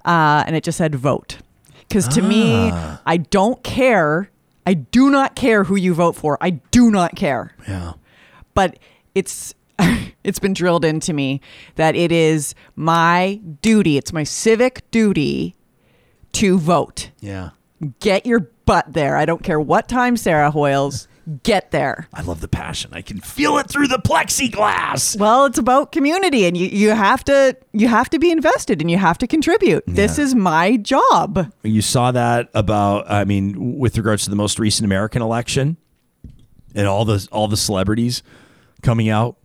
uh, 0.04 0.44
and 0.46 0.56
it 0.56 0.64
just 0.64 0.78
said 0.78 0.94
vote. 0.94 1.38
Because 1.88 2.06
to 2.08 2.22
me, 2.22 2.70
I 3.04 3.16
don't 3.16 3.62
care. 3.64 4.30
I 4.64 4.74
do 4.74 5.10
not 5.10 5.34
care 5.34 5.64
who 5.64 5.74
you 5.74 5.92
vote 5.92 6.14
for. 6.14 6.38
I 6.40 6.50
do 6.50 6.90
not 6.90 7.16
care. 7.16 7.52
yeah, 7.66 7.94
But 8.54 8.78
it's 9.16 9.54
it's 10.24 10.38
been 10.38 10.52
drilled 10.52 10.84
into 10.84 11.12
me 11.12 11.40
that 11.74 11.96
it 11.96 12.12
is 12.12 12.54
my 12.76 13.40
duty. 13.60 13.98
It's 13.98 14.12
my 14.12 14.22
civic 14.22 14.88
duty 14.92 15.56
to 16.32 16.58
vote 16.58 17.10
yeah. 17.20 17.50
get 18.00 18.26
your 18.26 18.40
butt 18.66 18.92
there. 18.92 19.16
I 19.16 19.24
don't 19.24 19.42
care 19.42 19.60
what 19.60 19.88
time 19.88 20.16
Sarah 20.16 20.50
Hoyles, 20.50 21.08
get 21.42 21.70
there. 21.70 22.08
I 22.14 22.22
love 22.22 22.40
the 22.40 22.48
passion. 22.48 22.90
I 22.92 23.02
can 23.02 23.20
feel 23.20 23.58
it 23.58 23.68
through 23.68 23.88
the 23.88 23.98
plexiglass. 23.98 25.18
Well, 25.18 25.44
it's 25.44 25.58
about 25.58 25.92
community 25.92 26.46
and 26.46 26.56
you, 26.56 26.66
you 26.66 26.90
have 26.90 27.24
to 27.24 27.56
you 27.72 27.88
have 27.88 28.10
to 28.10 28.18
be 28.18 28.30
invested 28.30 28.80
and 28.80 28.90
you 28.90 28.98
have 28.98 29.18
to 29.18 29.26
contribute. 29.26 29.84
This 29.86 30.18
is 30.18 30.34
my 30.34 30.76
job. 30.76 31.52
You 31.62 31.82
saw 31.82 32.12
that 32.12 32.50
about, 32.54 33.10
I 33.10 33.24
mean, 33.24 33.78
with 33.78 33.96
regards 33.96 34.24
to 34.24 34.30
the 34.30 34.36
most 34.36 34.58
recent 34.58 34.84
American 34.84 35.22
election, 35.22 35.76
and 36.74 36.86
all 36.86 37.04
the 37.04 37.26
all 37.32 37.48
the 37.48 37.56
celebrities 37.56 38.22
coming 38.82 39.08
out, 39.08 39.36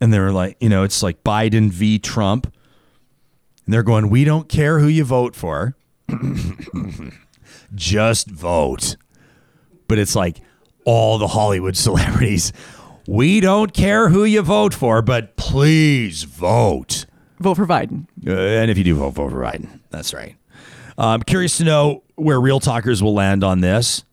and 0.00 0.12
they're 0.12 0.32
like, 0.32 0.56
you 0.60 0.68
know, 0.68 0.82
it's 0.82 1.02
like 1.02 1.22
Biden 1.22 1.70
v. 1.70 1.98
Trump, 1.98 2.52
and 3.64 3.74
they're 3.74 3.82
going, 3.82 4.08
we 4.08 4.24
don't 4.24 4.48
care 4.48 4.78
who 4.78 4.88
you 4.88 5.04
vote 5.04 5.34
for, 5.34 5.76
just 7.74 8.28
vote. 8.28 8.96
But 9.88 9.98
it's 9.98 10.16
like 10.16 10.40
all 10.84 11.18
the 11.18 11.28
Hollywood 11.28 11.76
celebrities, 11.76 12.52
we 13.06 13.40
don't 13.40 13.72
care 13.72 14.08
who 14.08 14.24
you 14.24 14.42
vote 14.42 14.74
for, 14.74 15.02
but 15.02 15.36
please 15.36 16.24
vote. 16.24 17.06
Vote 17.38 17.54
for 17.54 17.66
Biden. 17.66 18.06
Uh, 18.26 18.32
and 18.32 18.70
if 18.70 18.78
you 18.78 18.84
do 18.84 18.94
vote, 18.94 19.10
vote 19.10 19.30
for 19.30 19.42
Biden. 19.42 19.80
That's 19.90 20.14
right. 20.14 20.36
Uh, 20.98 21.08
I'm 21.08 21.22
curious 21.22 21.58
to 21.58 21.64
know 21.64 22.02
where 22.14 22.40
Real 22.40 22.60
Talkers 22.60 23.02
will 23.02 23.14
land 23.14 23.44
on 23.44 23.60
this. 23.60 24.04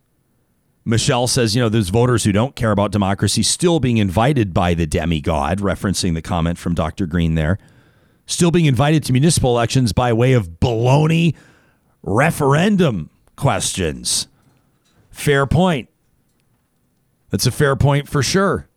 Michelle 0.84 1.26
says, 1.26 1.56
you 1.56 1.62
know, 1.62 1.70
there's 1.70 1.88
voters 1.88 2.24
who 2.24 2.32
don't 2.32 2.54
care 2.54 2.70
about 2.70 2.92
democracy 2.92 3.42
still 3.42 3.80
being 3.80 3.96
invited 3.96 4.52
by 4.52 4.74
the 4.74 4.86
demigod, 4.86 5.60
referencing 5.60 6.12
the 6.12 6.20
comment 6.20 6.58
from 6.58 6.74
Dr. 6.74 7.06
Green 7.06 7.36
there, 7.36 7.58
still 8.26 8.50
being 8.50 8.66
invited 8.66 9.02
to 9.04 9.12
municipal 9.12 9.50
elections 9.50 9.94
by 9.94 10.12
way 10.12 10.34
of 10.34 10.60
baloney 10.60 11.34
referendum 12.04 13.10
questions. 13.36 14.28
Fair 15.10 15.46
point. 15.46 15.88
That's 17.30 17.46
a 17.46 17.50
fair 17.50 17.74
point 17.74 18.08
for 18.08 18.22
sure. 18.22 18.68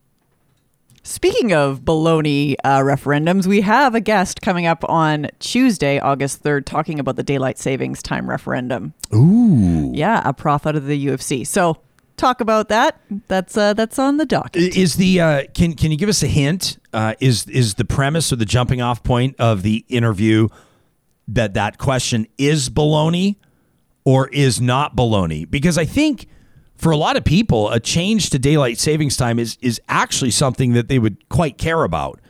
Speaking 1.03 1.53
of 1.53 1.81
baloney 1.81 2.55
uh, 2.65 2.79
referendums, 2.79 3.45
we 3.45 3.61
have 3.61 3.95
a 3.95 4.01
guest 4.01 4.41
coming 4.41 4.65
up 4.65 4.83
on 4.89 5.29
Tuesday, 5.39 5.99
August 5.99 6.43
3rd, 6.43 6.65
talking 6.65 6.99
about 6.99 7.15
the 7.15 7.23
daylight 7.23 7.57
savings 7.57 8.03
time 8.03 8.29
referendum. 8.29 8.93
Ooh. 9.15 9.91
Yeah, 9.93 10.21
a 10.25 10.33
prof 10.33 10.65
out 10.65 10.75
of 10.75 10.85
the 10.85 10.97
U 10.97 11.13
of 11.13 11.21
C. 11.21 11.45
So 11.45 11.77
talk 12.17 12.41
about 12.41 12.67
that. 12.69 12.99
That's 13.29 13.55
uh, 13.55 13.73
that's 13.73 13.97
on 13.97 14.17
the 14.17 14.25
docket. 14.25 14.75
Is 14.75 14.95
the 14.95 15.21
uh, 15.21 15.43
can 15.53 15.75
can 15.75 15.91
you 15.91 15.97
give 15.97 16.09
us 16.09 16.23
a 16.23 16.27
hint? 16.27 16.77
Uh, 16.91 17.13
is 17.21 17.47
is 17.47 17.75
the 17.75 17.85
premise 17.85 18.33
or 18.33 18.35
the 18.35 18.45
jumping 18.45 18.81
off 18.81 19.01
point 19.01 19.35
of 19.39 19.61
the 19.61 19.85
interview 19.87 20.49
that 21.27 21.53
that 21.55 21.77
question 21.77 22.27
is 22.37 22.69
baloney 22.69 23.35
or 24.05 24.27
is 24.29 24.61
not 24.61 24.95
baloney? 24.95 25.49
Because 25.49 25.77
I 25.77 25.85
think 25.85 26.27
for 26.75 26.91
a 26.91 26.97
lot 26.97 27.17
of 27.17 27.23
people, 27.23 27.69
a 27.71 27.79
change 27.79 28.29
to 28.29 28.39
daylight 28.39 28.77
savings 28.77 29.17
time 29.17 29.39
is 29.39 29.57
is 29.61 29.81
actually 29.89 30.31
something 30.31 30.73
that 30.73 30.87
they 30.87 30.99
would 30.99 31.27
quite 31.29 31.57
care 31.57 31.83
about. 31.83 32.21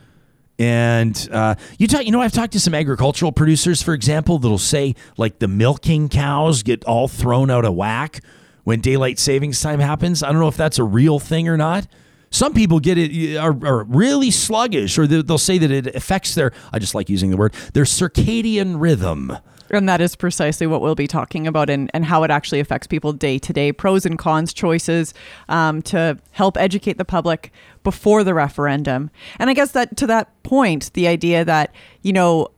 And 0.58 1.28
uh, 1.30 1.54
you 1.78 1.86
talk, 1.86 2.04
you 2.04 2.10
know, 2.10 2.20
I've 2.20 2.32
talked 2.32 2.52
to 2.54 2.60
some 2.60 2.74
agricultural 2.74 3.30
producers, 3.30 3.80
for 3.80 3.94
example, 3.94 4.38
that'll 4.38 4.58
say 4.58 4.96
like 5.16 5.38
the 5.38 5.46
milking 5.46 6.08
cows 6.08 6.64
get 6.64 6.84
all 6.84 7.06
thrown 7.06 7.48
out 7.48 7.64
of 7.64 7.74
whack 7.74 8.20
when 8.64 8.80
daylight 8.80 9.20
savings 9.20 9.60
time 9.60 9.78
happens. 9.78 10.22
I 10.22 10.32
don't 10.32 10.40
know 10.40 10.48
if 10.48 10.56
that's 10.56 10.78
a 10.78 10.84
real 10.84 11.20
thing 11.20 11.48
or 11.48 11.56
not. 11.56 11.86
Some 12.30 12.52
people 12.52 12.80
get 12.80 12.98
it 12.98 13.36
are, 13.36 13.56
are 13.64 13.84
really 13.84 14.30
sluggish, 14.30 14.98
or 14.98 15.06
they- 15.06 15.22
they'll 15.22 15.38
say 15.38 15.58
that 15.58 15.70
it 15.70 15.94
affects 15.94 16.34
their. 16.34 16.52
I 16.72 16.78
just 16.78 16.94
like 16.94 17.08
using 17.08 17.30
the 17.30 17.36
word 17.36 17.54
their 17.72 17.84
circadian 17.84 18.80
rhythm. 18.80 19.36
And 19.70 19.86
that 19.86 20.00
is 20.00 20.16
precisely 20.16 20.66
what 20.66 20.80
we'll 20.80 20.94
be 20.94 21.06
talking 21.06 21.46
about 21.46 21.68
and, 21.68 21.90
and 21.92 22.04
how 22.04 22.22
it 22.22 22.30
actually 22.30 22.58
affects 22.58 22.86
people 22.86 23.12
day 23.12 23.38
to 23.38 23.52
day, 23.52 23.70
pros 23.70 24.06
and 24.06 24.18
cons 24.18 24.54
choices 24.54 25.12
um, 25.50 25.82
to 25.82 26.18
help 26.30 26.56
educate 26.56 26.96
the 26.96 27.04
public 27.04 27.52
before 27.84 28.24
the 28.24 28.32
referendum. 28.32 29.10
And 29.38 29.50
I 29.50 29.52
guess 29.52 29.72
that 29.72 29.96
to 29.98 30.06
that 30.06 30.42
point, 30.42 30.90
the 30.94 31.06
idea 31.06 31.44
that, 31.44 31.74
you 32.00 32.14
know, 32.14 32.48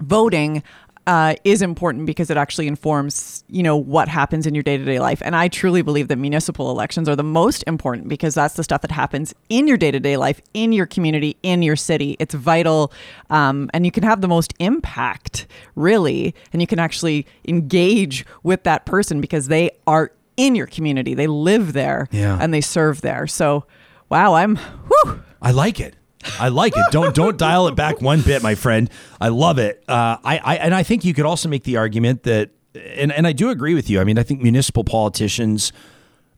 voting 0.00 0.62
uh, 1.06 1.34
is 1.44 1.62
important 1.62 2.06
because 2.06 2.30
it 2.30 2.36
actually 2.36 2.68
informs, 2.68 3.42
you 3.48 3.62
know, 3.62 3.76
what 3.76 4.08
happens 4.08 4.46
in 4.46 4.54
your 4.54 4.62
day 4.62 4.76
to 4.76 4.84
day 4.84 5.00
life. 5.00 5.20
And 5.24 5.34
I 5.34 5.48
truly 5.48 5.82
believe 5.82 6.06
that 6.08 6.16
municipal 6.16 6.70
elections 6.70 7.08
are 7.08 7.16
the 7.16 7.24
most 7.24 7.64
important 7.66 8.08
because 8.08 8.34
that's 8.34 8.54
the 8.54 8.62
stuff 8.62 8.82
that 8.82 8.90
happens 8.92 9.34
in 9.48 9.66
your 9.66 9.76
day 9.76 9.90
to 9.90 9.98
day 9.98 10.16
life, 10.16 10.40
in 10.54 10.72
your 10.72 10.86
community, 10.86 11.36
in 11.42 11.62
your 11.62 11.74
city. 11.76 12.16
It's 12.20 12.34
vital, 12.34 12.92
um, 13.30 13.68
and 13.74 13.84
you 13.84 13.90
can 13.90 14.04
have 14.04 14.20
the 14.20 14.28
most 14.28 14.54
impact, 14.60 15.46
really, 15.74 16.34
and 16.52 16.62
you 16.62 16.66
can 16.68 16.78
actually 16.78 17.26
engage 17.48 18.24
with 18.42 18.62
that 18.62 18.86
person 18.86 19.20
because 19.20 19.48
they 19.48 19.70
are 19.86 20.12
in 20.36 20.54
your 20.54 20.66
community. 20.66 21.14
They 21.14 21.26
live 21.26 21.72
there, 21.72 22.08
Yeah. 22.10 22.38
and 22.40 22.54
they 22.54 22.60
serve 22.60 23.00
there. 23.00 23.26
So, 23.26 23.64
wow, 24.08 24.34
I'm, 24.34 24.56
whew, 24.56 25.22
I 25.42 25.50
like 25.50 25.80
it. 25.80 25.94
I 26.38 26.48
like 26.48 26.74
it. 26.76 26.84
Don't 26.90 27.14
don't 27.14 27.36
dial 27.36 27.68
it 27.68 27.74
back 27.74 28.00
one 28.00 28.20
bit, 28.22 28.42
my 28.42 28.54
friend. 28.54 28.90
I 29.20 29.28
love 29.28 29.58
it. 29.58 29.82
Uh, 29.88 30.18
I, 30.24 30.38
I 30.38 30.56
and 30.56 30.74
I 30.74 30.82
think 30.82 31.04
you 31.04 31.14
could 31.14 31.26
also 31.26 31.48
make 31.48 31.64
the 31.64 31.76
argument 31.76 32.22
that, 32.24 32.50
and 32.74 33.12
and 33.12 33.26
I 33.26 33.32
do 33.32 33.50
agree 33.50 33.74
with 33.74 33.90
you. 33.90 34.00
I 34.00 34.04
mean, 34.04 34.18
I 34.18 34.22
think 34.22 34.40
municipal 34.40 34.84
politicians, 34.84 35.72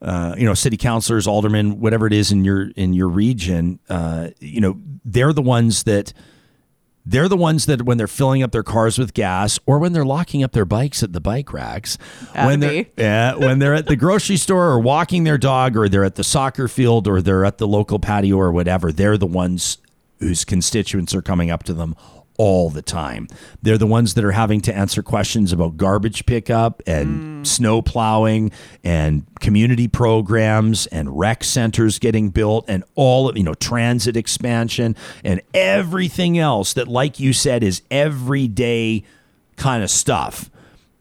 uh, 0.03 0.35
you 0.39 0.45
know, 0.45 0.55
city 0.55 0.77
councilors, 0.77 1.27
aldermen, 1.27 1.81
whatever 1.81 2.07
it 2.07 2.13
is 2.13 2.33
in 2.33 2.45
your 2.45 2.71
in 2.77 2.95
your 2.95 3.09
region, 3.09 3.79
uh, 3.89 4.31
you 4.41 4.61
know, 4.61 4.79
they're 5.05 5.33
the 5.33 5.43
ones 5.43 5.85
that 5.85 6.13
They're 7.07 7.29
the 7.29 7.37
ones 7.37 7.67
that 7.67 7.83
when 7.83 7.99
they're 7.99 8.07
filling 8.07 8.43
up 8.43 8.53
their 8.53 8.63
cars 8.63 8.99
with 8.99 9.13
gas 9.13 9.59
or 9.67 9.79
when 9.79 9.93
they're 9.93 10.07
locking 10.07 10.43
up 10.43 10.53
their 10.53 10.65
bikes 10.65 11.03
at 11.03 11.13
the 11.13 11.21
bike 11.21 11.53
racks, 11.53 11.99
when 12.33 12.61
they're 12.61 12.87
yeah, 12.97 13.35
when 13.35 13.59
they're 13.59 13.75
at 13.75 13.87
the 13.87 13.97
grocery 13.97 14.37
store 14.39 14.71
or 14.71 14.81
walking 14.81 15.25
their 15.25 15.37
dog 15.39 15.77
or 15.77 15.89
they're 15.89 16.05
at 16.05 16.15
the 16.15 16.25
soccer 16.25 16.67
field 16.67 17.07
or 17.07 17.21
they're 17.21 17.45
at 17.45 17.59
the 17.59 17.69
local 17.69 17.99
patio 17.99 18.37
or 18.39 18.51
whatever, 18.53 18.91
they're 18.91 19.19
the 19.19 19.27
ones 19.27 19.79
whose 20.19 20.45
constituents 20.45 21.15
are 21.15 21.21
coming 21.21 21.51
up 21.51 21.63
to 21.65 21.75
them 21.75 21.95
all 22.37 22.71
the 22.71 22.83
time. 22.83 23.29
They're 23.63 23.79
the 23.79 23.87
ones 23.87 24.15
that 24.15 24.25
are 24.25 24.33
having 24.33 24.61
to 24.63 24.77
answer 24.77 25.03
questions 25.03 25.53
about 25.53 25.77
garbage 25.77 26.27
pickup 26.27 26.83
and 26.87 27.45
mm. 27.45 27.47
snow 27.47 27.83
plowing 27.83 28.51
and 28.83 29.27
community 29.41 29.89
programs 29.89 30.87
and 30.87 31.19
rec 31.19 31.45
centers 31.45 31.99
getting 31.99 32.31
built 32.31 32.65
and 32.69 32.85
all 32.95 33.29
of, 33.29 33.37
you 33.37 33.45
know, 33.45 33.55
transit 33.55 34.17
expansion 34.17 34.97
and 35.25 35.41
everything 35.53 36.39
else 36.39 36.73
that, 36.75 36.89
like 36.89 37.21
you 37.21 37.33
said, 37.33 37.63
is 37.63 37.83
everyday 37.91 39.05
kind 39.57 39.83
of 39.83 39.91
stuff. 39.91 40.51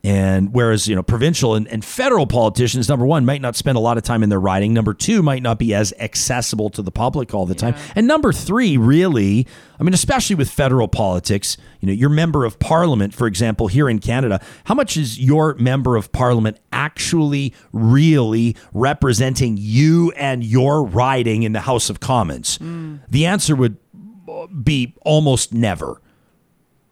And 0.06 0.54
whereas, 0.54 0.86
you 0.86 0.98
know, 0.98 1.04
provincial 1.04 1.56
and, 1.56 1.66
and 1.70 1.84
federal 1.84 2.28
politicians, 2.28 2.90
number 2.90 3.06
one, 3.06 3.24
might 3.24 3.40
not 3.40 3.56
spend 3.56 3.78
a 3.78 3.80
lot 3.80 3.98
of 3.98 4.04
time 4.04 4.22
in 4.22 4.28
their 4.28 4.40
riding. 4.40 4.74
Number 4.74 4.94
two, 4.94 5.24
might 5.24 5.42
not 5.42 5.58
be 5.58 5.74
as 5.74 5.94
accessible 5.98 6.70
to 6.72 6.82
the 6.82 6.92
public 6.92 7.34
all 7.34 7.46
the 7.46 7.56
time. 7.56 7.74
And 7.96 8.06
number 8.06 8.34
three, 8.34 8.76
really, 8.76 9.48
I 9.80 9.84
mean, 9.84 9.94
especially 9.94 10.36
with 10.36 10.50
federal 10.50 10.90
politics, 10.90 11.56
you 11.80 11.88
know, 11.88 11.94
your 11.94 12.10
member 12.10 12.44
of 12.44 12.60
parliament, 12.60 13.14
for 13.14 13.28
example, 13.28 13.68
here 13.68 13.88
in 13.88 14.00
Canada, 14.00 14.42
how 14.66 14.76
much 14.76 14.98
is 14.98 15.22
your 15.22 15.56
member 15.56 15.96
of 15.96 16.12
parliament 16.12 16.60
actually 16.74 17.54
really 17.72 18.58
representing 18.74 19.56
you 19.58 20.12
and 20.18 20.44
your 20.44 20.84
riding 20.84 21.44
in 21.44 21.54
the 21.54 21.62
House 21.62 21.90
of 21.90 22.02
Commons? 22.02 22.58
Mm. 22.58 23.00
The 23.10 23.26
answer 23.26 23.56
would 23.56 23.78
be 24.64 24.96
almost 25.06 25.54
never 25.54 26.02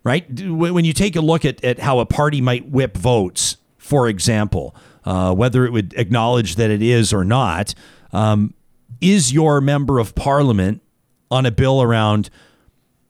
right? 0.04 0.26
When 0.42 0.86
you 0.86 0.94
take 0.94 1.16
a 1.16 1.22
look 1.22 1.46
at, 1.46 1.64
at 1.64 1.80
how 1.80 2.00
a 2.00 2.06
party 2.06 2.42
might 2.42 2.70
whip 2.70 2.98
votes, 2.98 3.58
for 3.78 4.08
example, 4.08 4.76
uh, 5.06 5.34
whether 5.34 5.66
it 5.66 5.72
would 5.72 5.94
acknowledge 5.96 6.56
that 6.56 6.70
it 6.70 6.82
is 6.82 7.14
or 7.14 7.24
not, 7.24 7.74
um, 8.14 8.54
is 9.00 9.34
your 9.34 9.62
member 9.62 10.00
of 10.00 10.16
parliament 10.16 10.82
on 11.30 11.46
a 11.46 11.52
bill 11.52 11.82
around 11.82 12.30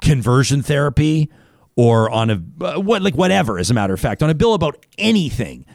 conversion 0.01 0.61
therapy 0.61 1.29
or 1.75 2.09
on 2.09 2.29
a 2.29 2.41
uh, 2.65 2.79
what 2.79 3.01
like 3.01 3.15
whatever 3.15 3.59
as 3.59 3.69
a 3.69 3.73
matter 3.73 3.93
of 3.93 3.99
fact 3.99 4.23
on 4.23 4.29
a 4.29 4.33
bill 4.33 4.53
about 4.53 4.83
anything 4.97 5.65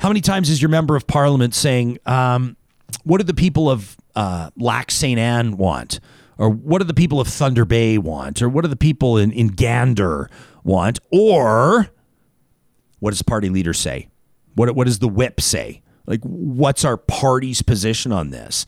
how 0.00 0.08
many 0.08 0.22
times 0.22 0.48
is 0.48 0.62
your 0.62 0.70
member 0.70 0.96
of 0.96 1.06
parliament 1.06 1.54
saying, 1.54 1.98
um, 2.06 2.56
what 3.04 3.18
do 3.18 3.24
the 3.24 3.34
people 3.34 3.70
of 3.70 3.96
uh, 4.16 4.50
Lac 4.56 4.90
St. 4.90 5.18
Anne 5.18 5.58
want? 5.58 6.00
Or 6.40 6.48
what 6.48 6.78
do 6.78 6.84
the 6.84 6.94
people 6.94 7.20
of 7.20 7.28
Thunder 7.28 7.66
Bay 7.66 7.98
want? 7.98 8.40
Or 8.40 8.48
what 8.48 8.62
do 8.62 8.68
the 8.68 8.76
people 8.76 9.18
in, 9.18 9.30
in 9.30 9.48
Gander 9.48 10.30
want? 10.64 10.98
Or 11.12 11.90
what 12.98 13.10
does 13.10 13.20
party 13.20 13.50
leader 13.50 13.74
say? 13.74 14.08
What, 14.54 14.74
what 14.74 14.86
does 14.86 15.00
the 15.00 15.08
whip 15.08 15.40
say? 15.40 15.82
Like, 16.06 16.20
what's 16.22 16.82
our 16.84 16.96
party's 16.96 17.60
position 17.60 18.10
on 18.10 18.30
this? 18.30 18.64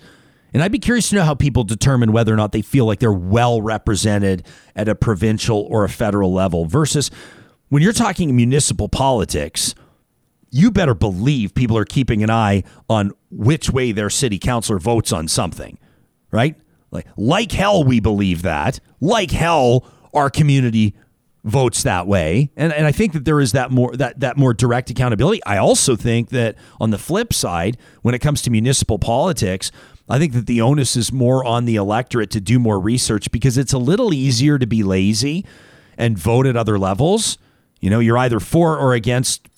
And 0.53 0.63
I'd 0.63 0.71
be 0.71 0.79
curious 0.79 1.09
to 1.09 1.17
know 1.17 1.25
how 1.25 1.35
people 1.35 1.65
determine 1.65 2.13
whether 2.13 2.33
or 2.33 2.37
not 2.37 2.53
they 2.53 2.61
feel 2.61 2.85
like 2.85 2.99
they're 2.99 3.11
well 3.11 3.63
represented 3.63 4.47
at 4.77 4.87
a 4.87 4.95
provincial 4.95 5.67
or 5.71 5.85
a 5.85 5.89
federal 5.89 6.31
level 6.31 6.67
versus 6.67 7.11
when 7.71 7.83
you're 7.83 7.95
talking 7.95 8.37
municipal 8.37 8.91
politics 8.91 9.75
you 10.55 10.71
better 10.71 10.95
believe 10.95 11.55
people 11.55 11.79
are 11.79 11.85
keeping 11.87 12.23
an 12.23 12.29
eye 12.29 12.63
on 12.89 13.13
which 13.31 13.71
way 13.71 13.91
their 13.91 14.11
city 14.11 14.39
councilor 14.39 14.79
votes 14.79 15.11
on 15.11 15.27
something, 15.27 15.79
right? 16.31 16.55
Like, 16.93 17.07
like 17.17 17.51
hell, 17.51 17.83
we 17.83 17.99
believe 17.99 18.43
that. 18.43 18.79
Like 19.01 19.33
hell, 19.33 19.85
our 20.15 20.31
community 20.31 20.95
votes 21.43 21.83
that 21.83 22.07
way, 22.07 22.51
and 22.57 22.73
and 22.73 22.87
I 22.87 22.93
think 22.93 23.15
that 23.15 23.25
there 23.25 23.41
is 23.41 23.53
that 23.53 23.73
more 23.73 23.97
that 23.97 24.21
that 24.21 24.37
more 24.37 24.55
direct 24.55 24.91
accountability. 24.91 25.43
I 25.45 25.57
also 25.57 25.97
think 25.97 26.29
that 26.29 26.55
on 26.81 26.91
the 26.91 26.99
flip 26.99 27.33
side, 27.33 27.79
when 28.03 28.15
it 28.15 28.21
comes 28.21 28.43
to 28.43 28.51
municipal 28.51 28.99
politics. 28.99 29.73
I 30.09 30.19
think 30.19 30.33
that 30.35 30.47
the 30.47 30.61
onus 30.61 30.97
is 30.97 31.13
more 31.13 31.45
on 31.45 31.65
the 31.65 31.77
electorate 31.77 32.29
to 32.33 32.41
do 32.41 32.59
more 32.59 32.79
research 32.79 33.31
because 33.31 33.57
it's 33.57 33.73
a 33.73 33.79
little 33.79 34.13
easier 34.13 34.59
to 34.59 34.67
be 34.67 34.83
lazy 34.83 35.47
and 35.97 36.19
vote 36.19 36.45
at 36.45 36.57
other 36.57 36.79
levels. 36.79 37.39
You 37.81 37.89
know, 37.89 38.01
you're 38.01 38.19
either 38.19 38.41
for 38.41 38.77
or 38.77 38.95
against 38.95 39.49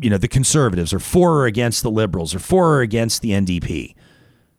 you 0.00 0.08
know 0.08 0.16
the 0.16 0.28
conservatives 0.28 0.94
or 0.94 1.00
for 1.00 1.40
or 1.40 1.46
against 1.46 1.82
the 1.82 1.90
liberals 1.90 2.34
or 2.34 2.38
for 2.38 2.76
or 2.76 2.80
against 2.80 3.22
the 3.22 3.32
NDP 3.32 3.96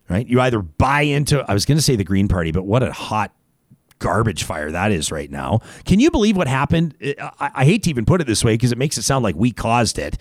right? 0.10 0.28
You 0.28 0.42
either 0.42 0.62
buy 0.62 1.02
into 1.02 1.44
I 1.50 1.54
was 1.54 1.66
going 1.66 1.78
to 1.78 1.84
say 1.84 1.96
the 1.96 2.04
Green 2.04 2.28
Party 2.28 2.52
but 2.52 2.64
what 2.64 2.84
a 2.84 2.92
hot 2.92 3.34
garbage 4.00 4.44
fire 4.44 4.72
that 4.72 4.92
is 4.92 5.12
right 5.12 5.30
now. 5.30 5.60
Can 5.86 6.00
you 6.00 6.10
believe 6.10 6.38
what 6.38 6.48
happened? 6.48 6.96
I, 7.02 7.52
I 7.56 7.66
hate 7.66 7.84
to 7.84 7.90
even 7.90 8.06
put 8.06 8.22
it 8.22 8.28
this 8.28 8.44
way 8.44 8.54
because 8.54 8.72
it 8.72 8.78
makes 8.78 8.98
it 8.98 9.04
sound 9.04 9.24
like 9.24 9.36
we 9.36 9.52
caused 9.52 10.00
it 10.00 10.18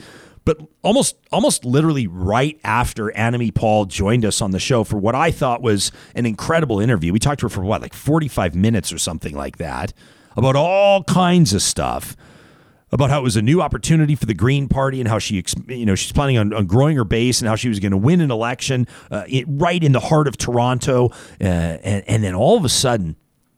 but 0.49 0.59
almost 0.81 1.17
almost 1.31 1.67
literally 1.67 2.07
right 2.07 2.59
after 2.65 3.09
Annamie 3.09 3.55
Paul 3.55 3.85
joined 3.85 4.25
us 4.25 4.41
on 4.41 4.51
the 4.51 4.59
show 4.59 4.83
for 4.83 4.97
what 4.97 5.15
I 5.15 5.31
thought 5.31 5.61
was 5.61 5.93
an 6.15 6.25
incredible 6.25 6.81
interview. 6.81 7.13
We 7.13 7.19
talked 7.19 7.41
to 7.41 7.47
her 7.47 7.51
for 7.51 7.61
what 7.61 7.83
like 7.83 7.93
45 7.93 8.55
minutes 8.55 8.91
or 8.91 8.97
something 8.97 9.35
like 9.35 9.59
that 9.59 9.93
about 10.39 10.57
all 10.57 11.05
kinds 11.05 11.53
of 11.53 11.61
stuff 11.61 12.17
about 12.91 13.11
how 13.11 13.19
it 13.21 13.23
was 13.23 13.37
a 13.37 13.43
new 13.43 13.61
opportunity 13.61 14.15
for 14.15 14.27
the 14.27 14.35
Green 14.35 14.69
Party 14.69 15.01
and 15.01 15.09
how 15.09 15.19
she, 15.19 15.43
you 15.69 15.85
know, 15.85 15.95
she's 15.95 16.13
planning 16.13 16.39
on, 16.39 16.53
on 16.55 16.67
growing 16.67 16.97
her 16.97 17.05
base 17.05 17.41
and 17.41 17.49
how 17.49 17.55
she 17.57 17.69
was 17.69 17.81
going 17.81 17.93
to 17.93 17.99
win 17.99 18.21
an 18.21 18.31
election 18.31 18.87
uh, 19.11 19.25
it, 19.29 19.45
right 19.49 19.83
in 19.85 19.93
the 19.93 20.01
heart 20.01 20.27
of 20.27 20.37
Toronto. 20.39 21.11
Uh, 21.41 21.45
and, 21.45 22.05
and 22.09 22.25
then 22.25 22.35
all 22.35 22.57
of 22.57 22.65
a 22.65 22.69
sudden, 22.71 23.17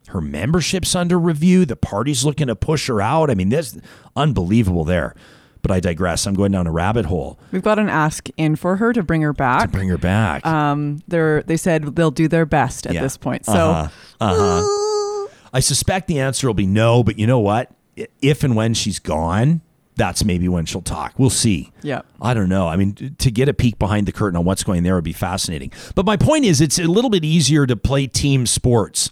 her 0.09 0.20
membership's 0.20 0.97
under 0.97 1.19
review. 1.19 1.65
The 1.65 1.77
party's 1.77 2.24
looking 2.24 2.48
to 2.48 2.57
push 2.57 2.89
her 2.89 3.01
out. 3.01 3.31
I 3.31 3.35
mean, 3.35 3.48
this 3.51 3.78
unbelievable 4.16 4.85
there. 4.85 5.15
But 5.62 5.70
I 5.70 5.78
digress. 5.81 6.27
I'm 6.27 6.32
going 6.35 6.52
down 6.52 6.66
a 6.66 6.73
rabbit 6.73 7.05
hole 7.05 7.39
We've 7.52 7.62
got 7.62 7.78
an 7.78 7.90
ask 7.90 8.28
in 8.39 8.57
for 8.57 8.77
her 8.77 8.94
to 8.94 9.02
bring 9.02 9.20
her 9.20 9.35
to 9.35 9.36
back. 9.36 9.70
bring 9.70 9.90
her 9.90 9.98
back. 9.98 10.44
Um, 10.47 11.02
they're 11.07 11.43
they 11.43 11.59
said 11.59 11.85
they'll 11.97 12.11
do 12.11 12.28
their 12.28 12.47
best 12.47 12.86
at 12.86 12.94
Yeah. 12.94 13.02
this 13.02 13.19
point. 13.19 13.44
So 13.44 13.52
Uh-huh. 13.52 13.89
Uh-huh. 14.23 15.28
I 15.52 15.61
suspect 15.61 16.09
the 16.09 16.19
answer 16.19 16.47
will 16.47 16.55
be 16.55 16.66
no, 16.66 17.05
but 17.05 17.19
you 17.19 17.27
know 17.27 17.40
what? 17.40 17.70
If 17.97 18.45
and 18.45 18.57
when 18.57 18.75
she's 18.75 18.99
gone, 18.99 19.61
that's 19.97 20.25
maybe 20.25 20.49
when 20.49 20.65
she'll 20.65 20.81
talk. 20.83 21.19
We'll 21.19 21.31
see. 21.31 21.73
Yeah. 21.83 22.03
I 22.23 22.33
don't 22.33 22.49
know. 22.49 22.69
I 22.69 22.77
mean, 22.77 23.17
to 23.19 23.31
get 23.31 23.49
a 23.49 23.55
peek 23.55 23.79
behind 23.79 24.07
the 24.07 24.12
curtain 24.12 24.37
on 24.37 24.45
what's 24.45 24.65
going 24.65 24.83
there 24.83 24.95
would 24.95 25.05
be 25.05 25.12
fascinating. 25.12 25.73
But 25.95 26.07
my 26.07 26.17
point 26.17 26.45
is, 26.45 26.61
it's 26.61 26.79
a 26.79 26.85
little 26.85 27.11
bit 27.11 27.25
easier 27.25 27.67
to 27.67 27.77
play 27.77 28.07
team 28.07 28.47
sports 28.47 29.11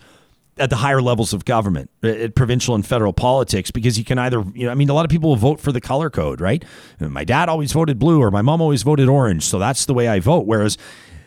at 0.57 0.71
the 0.71 0.77
higher 0.77 1.03
levels 1.03 1.33
of 1.33 1.45
government, 1.45 1.91
uh, 2.03 2.09
at 2.09 2.35
provincial 2.35 2.75
and 2.75 2.85
federal 2.87 3.13
politics, 3.13 3.71
because 3.71 3.99
you 3.99 4.05
can 4.05 4.19
either, 4.19 4.43
you 4.55 4.67
know, 4.67 4.73
I 4.73 4.75
mean, 4.75 4.89
a 4.89 4.95
lot 4.95 5.05
of 5.05 5.11
people 5.11 5.31
will 5.31 5.37
vote 5.37 5.61
for 5.61 5.73
the 5.73 5.81
color 5.81 6.11
code, 6.11 6.41
right? 6.41 6.65
My 6.99 7.23
dad 7.23 7.49
always 7.49 7.71
voted 7.73 7.99
blue, 7.99 8.21
or 8.21 8.31
my 8.31 8.43
mom 8.43 8.61
always 8.61 8.83
voted 8.83 9.09
orange, 9.09 9.45
so 9.45 9.59
that's 9.59 9.85
the 9.85 9.95
way 9.95 10.09
I 10.09 10.21
vote. 10.21 10.47
Whereas 10.47 10.79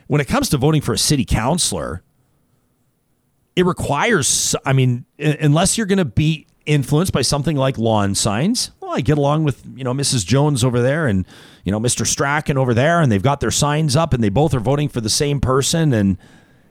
when 0.08 0.20
it 0.20 0.28
comes 0.28 0.50
to 0.50 0.58
voting 0.58 0.82
for 0.82 0.94
a 0.94 0.98
city 0.98 1.24
councilor, 1.24 2.04
it 3.56 3.66
requires 3.66 4.56
i 4.66 4.72
mean 4.72 5.06
unless 5.20 5.78
you're 5.78 5.86
going 5.86 5.98
to 5.98 6.06
be 6.06 6.48
influenced 6.66 7.14
by 7.14 7.22
something 7.22 7.58
like 7.58 7.78
lawn 7.78 8.16
signs. 8.16 8.72
Well 8.80 8.92
i 8.92 9.02
get 9.02 9.18
along 9.18 9.44
with 9.46 9.66
you 9.76 9.84
know 9.84 9.94
mrs 9.94 10.26
jones 10.26 10.64
over 10.64 10.82
there 10.82 11.08
and 11.08 11.26
you 11.64 11.72
know 11.72 11.80
mr 11.80 12.06
strachan 12.06 12.58
over 12.58 12.74
there 12.74 13.00
and 13.00 13.12
they've 13.12 13.24
got 13.24 13.40
their 13.40 13.52
signs 13.52 13.96
up 13.96 14.14
and 14.14 14.24
they 14.24 14.30
both 14.30 14.54
are 14.54 14.60
voting 14.60 14.90
for 14.90 15.02
the 15.02 15.10
same 15.10 15.40
person 15.40 15.94
and 15.94 16.18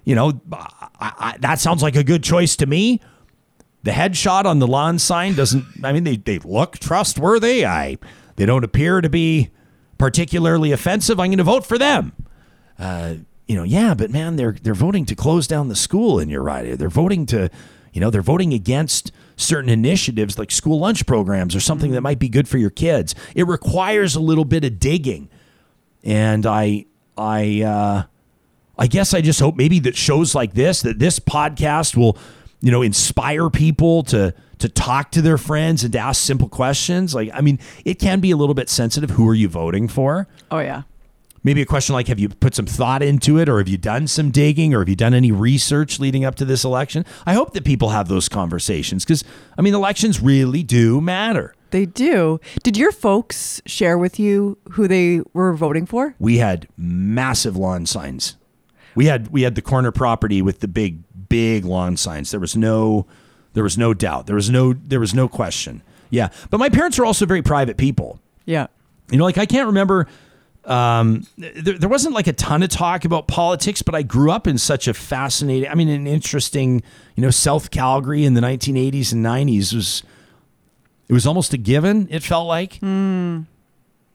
you 0.05 0.15
know 0.15 0.41
I, 0.53 0.79
I, 1.01 1.37
that 1.41 1.61
sounds 1.61 1.83
like 1.83 1.97
a 1.97 2.05
good 2.05 2.23
choice 2.23 2.57
to 2.57 2.67
me. 2.67 3.01
The 3.83 3.93
headshot 3.93 4.45
on 4.45 4.59
the 4.59 4.67
lawn 4.67 4.99
sign 4.99 5.35
doesn't 5.35 5.65
i 5.83 5.93
mean 5.93 6.05
they, 6.05 6.17
they 6.17 6.39
look 6.41 6.79
trustworthy. 6.79 7.65
I 7.65 7.97
they 8.37 8.47
don't 8.47 8.65
appear 8.65 9.01
to 9.01 9.09
be 9.09 9.51
particularly 9.99 10.73
offensive. 10.73 11.21
I'm 11.21 11.29
going 11.29 11.39
to 11.39 11.45
vote 11.45 11.67
for 11.67 11.79
them. 11.79 12.13
Uh, 12.79 13.17
you 13.47 13.55
know, 13.57 13.65
yeah, 13.65 13.95
but 13.95 14.11
man, 14.11 14.37
they're 14.37 14.57
they're 14.63 14.75
voting 14.75 15.05
to 15.07 15.15
close 15.15 15.47
down 15.47 15.69
the 15.69 15.77
school 15.77 16.19
in 16.19 16.29
your 16.29 16.43
right. 16.43 16.79
They're 16.79 16.89
voting 16.89 17.27
to, 17.27 17.51
you 17.93 18.01
know, 18.01 18.09
they're 18.11 18.23
voting 18.23 18.53
against 18.55 19.13
certain 19.41 19.71
initiatives 19.71 20.39
like 20.39 20.51
school 20.51 20.79
lunch 20.79 21.07
programs 21.07 21.57
or 21.57 21.61
something 21.61 21.93
that 21.93 22.01
might 22.03 22.19
be 22.19 22.29
good 22.29 22.49
for 22.49 22.59
your 22.59 22.71
kids. 22.71 23.15
It 23.35 23.47
requires 23.47 24.15
a 24.15 24.21
little 24.21 24.45
bit 24.45 24.65
of 24.65 24.79
digging, 24.79 25.29
and 26.05 26.47
I 26.47 26.87
I 27.17 27.63
uh, 27.63 28.03
I 28.79 28.87
guess 28.87 29.13
I 29.15 29.21
just 29.21 29.41
hope 29.41 29.57
maybe 29.57 29.79
that 29.81 29.97
shows 29.97 30.35
like 30.35 30.55
this, 30.55 30.83
that 30.83 30.99
this 30.99 31.19
podcast 31.19 31.97
will, 31.97 32.17
you 32.61 32.71
know, 32.71 32.83
inspire 32.83 33.51
people 33.51 34.03
to 34.05 34.35
to 34.59 34.69
talk 34.69 35.11
to 35.13 35.23
their 35.23 35.39
friends 35.39 35.85
and 35.85 35.93
to 35.95 35.99
ask 35.99 36.23
simple 36.23 36.49
questions. 36.49 37.15
Like, 37.15 37.31
I 37.33 37.41
mean, 37.41 37.59
it 37.85 37.99
can 37.99 38.21
be 38.21 38.31
a 38.31 38.37
little 38.37 38.55
bit 38.55 38.69
sensitive. 38.69 39.11
Who 39.11 39.29
are 39.29 39.35
you 39.35 39.49
voting 39.49 39.89
for? 39.89 40.29
oh 40.51 40.59
yeah. 40.61 40.83
Maybe 41.43 41.63
a 41.63 41.67
question 41.67 41.95
like 41.95 42.09
have 42.09 42.19
you 42.19 42.29
put 42.29 42.55
some 42.55 42.67
thought 42.67 43.03
into 43.03 43.39
it 43.39 43.49
or 43.49 43.59
have 43.59 43.69
you 43.69 43.79
done 43.79 44.07
some 44.07 44.31
digging 44.31 44.75
or 44.75 44.81
have 44.81 44.89
you 44.89 44.97
done 44.97 45.15
any 45.15 45.33
research 45.33 45.99
leading 46.01 46.25
up 46.25 46.35
to 46.35 46.45
this 46.45 46.65
election 46.65 47.05
i 47.27 47.33
hope 47.35 47.53
that 47.55 47.65
people 47.65 47.91
have 47.91 48.09
those 48.09 48.29
conversations 48.29 49.05
because 49.05 49.25
i 49.59 49.63
mean 49.63 49.75
elections 49.75 50.21
really 50.21 50.63
do 50.63 51.01
matter 51.01 51.55
They 51.71 51.87
do. 51.87 52.41
Did 52.65 52.77
your 52.77 52.91
folks 52.93 53.63
share 53.65 53.97
with 53.97 54.19
you 54.19 54.59
who 54.73 54.89
they 54.89 55.21
were 55.33 55.53
voting 55.55 55.87
for? 55.87 56.15
we 56.19 56.39
had 56.39 56.67
massive 56.77 57.57
lawn 57.57 57.87
signs 57.87 58.37
we 58.95 59.07
had 59.07 59.29
we 59.29 59.43
had 59.43 59.55
the 59.55 59.63
corner 59.63 59.93
property 59.93 60.43
with 60.43 60.61
the 60.61 60.69
big 60.69 61.03
big 61.29 61.65
lawn 61.65 61.97
signs 61.97 62.31
there 62.33 62.41
was 62.41 62.57
no 62.57 63.07
There 63.53 63.63
was 63.65 63.77
no 63.79 63.95
doubt. 63.95 64.27
There 64.27 64.37
was 64.37 64.51
no 64.51 64.73
there 64.75 65.01
was 65.01 65.13
no 65.15 65.29
question. 65.29 65.83
Yeah. 66.11 66.29
But 66.51 66.59
my 66.59 66.69
parents 66.69 66.99
are 66.99 67.05
also 67.05 67.25
very 67.27 67.43
private 67.43 67.77
people. 67.77 68.19
Yeah. 68.47 68.67
You 69.11 69.19
know, 69.19 69.25
like 69.25 69.39
I 69.39 69.47
can't 69.47 69.67
remember. 69.67 70.07
Um, 70.65 71.27
there, 71.39 71.79
there 71.79 71.89
wasn't 71.89 72.15
like 72.15 72.27
a 72.27 72.33
ton 72.33 72.63
of 72.63 72.69
talk 72.69 73.05
about 73.05 73.29
politics, 73.29 73.83
but 73.83 73.95
I 73.95 74.03
grew 74.03 74.31
up 74.31 74.47
in 74.47 74.59
such 74.59 74.89
a 74.89 74.95
fascinating, 74.95 75.69
I 75.69 75.75
mean, 75.75 75.89
an 75.89 76.07
interesting, 76.07 76.83
you 77.17 77.23
know, 77.23 77.31
South 77.31 77.71
Calgary 77.71 78.25
in 78.25 78.35
the 78.35 78.41
1980s 78.41 79.13
and 79.13 79.25
90s 79.25 79.75
was, 79.75 80.03
it 81.09 81.13
was 81.13 81.27
almost 81.27 81.55
a 81.55 81.59
given. 81.59 82.09
It 82.11 82.23
felt 82.23 82.47
like, 82.47 82.81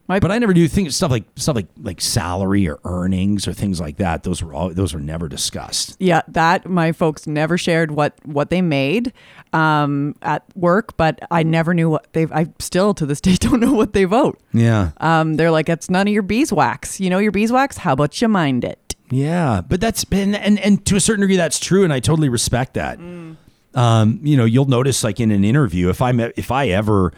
My 0.08 0.20
but 0.20 0.30
I 0.30 0.38
never 0.38 0.54
do 0.54 0.66
think 0.68 0.92
stuff 0.92 1.10
like 1.10 1.24
stuff 1.36 1.56
like 1.56 1.66
like 1.82 2.00
salary 2.00 2.68
or 2.68 2.78
earnings 2.84 3.48
or 3.48 3.52
things 3.52 3.80
like 3.80 3.96
that. 3.96 4.22
Those 4.22 4.42
were 4.42 4.54
all 4.54 4.70
those 4.70 4.94
were 4.94 5.00
never 5.00 5.28
discussed. 5.28 5.96
Yeah, 5.98 6.22
that 6.28 6.68
my 6.68 6.92
folks 6.92 7.26
never 7.26 7.58
shared 7.58 7.90
what 7.90 8.14
what 8.24 8.50
they 8.50 8.62
made 8.62 9.12
um, 9.52 10.14
at 10.22 10.44
work, 10.54 10.96
but 10.96 11.18
I 11.30 11.42
never 11.42 11.74
knew 11.74 11.90
what 11.90 12.12
they. 12.12 12.26
I 12.32 12.46
still 12.60 12.94
to 12.94 13.06
this 13.06 13.20
day 13.26 13.34
don't 13.34 13.60
know 13.60 13.72
what 13.72 13.92
they 13.94 14.04
vote. 14.04 14.38
Yeah, 14.52 14.90
Um, 14.98 15.34
they're 15.34 15.50
like, 15.50 15.68
it's 15.68 15.90
none 15.90 16.06
of 16.06 16.12
your 16.14 16.22
beeswax. 16.22 17.00
You 17.00 17.10
know 17.10 17.18
your 17.18 17.32
beeswax? 17.32 17.78
How 17.78 17.92
about 17.94 18.20
you 18.22 18.28
mind 18.28 18.64
it? 18.64 18.94
Yeah, 19.10 19.60
but 19.60 19.80
that's 19.80 20.04
been 20.04 20.34
and 20.34 20.58
and 20.60 20.84
to 20.86 20.96
a 20.96 21.00
certain 21.00 21.20
degree 21.22 21.36
that's 21.36 21.58
true, 21.58 21.84
and 21.84 21.92
I 21.92 22.00
totally 22.00 22.28
respect 22.28 22.74
that. 22.74 22.98
Um, 23.74 24.20
you 24.22 24.36
know, 24.36 24.44
you'll 24.46 24.64
notice 24.66 25.04
like 25.04 25.20
in 25.20 25.30
an 25.30 25.44
interview, 25.44 25.90
if 25.90 26.00
I 26.00 26.10
if 26.36 26.50
I 26.50 26.68
ever, 26.68 27.12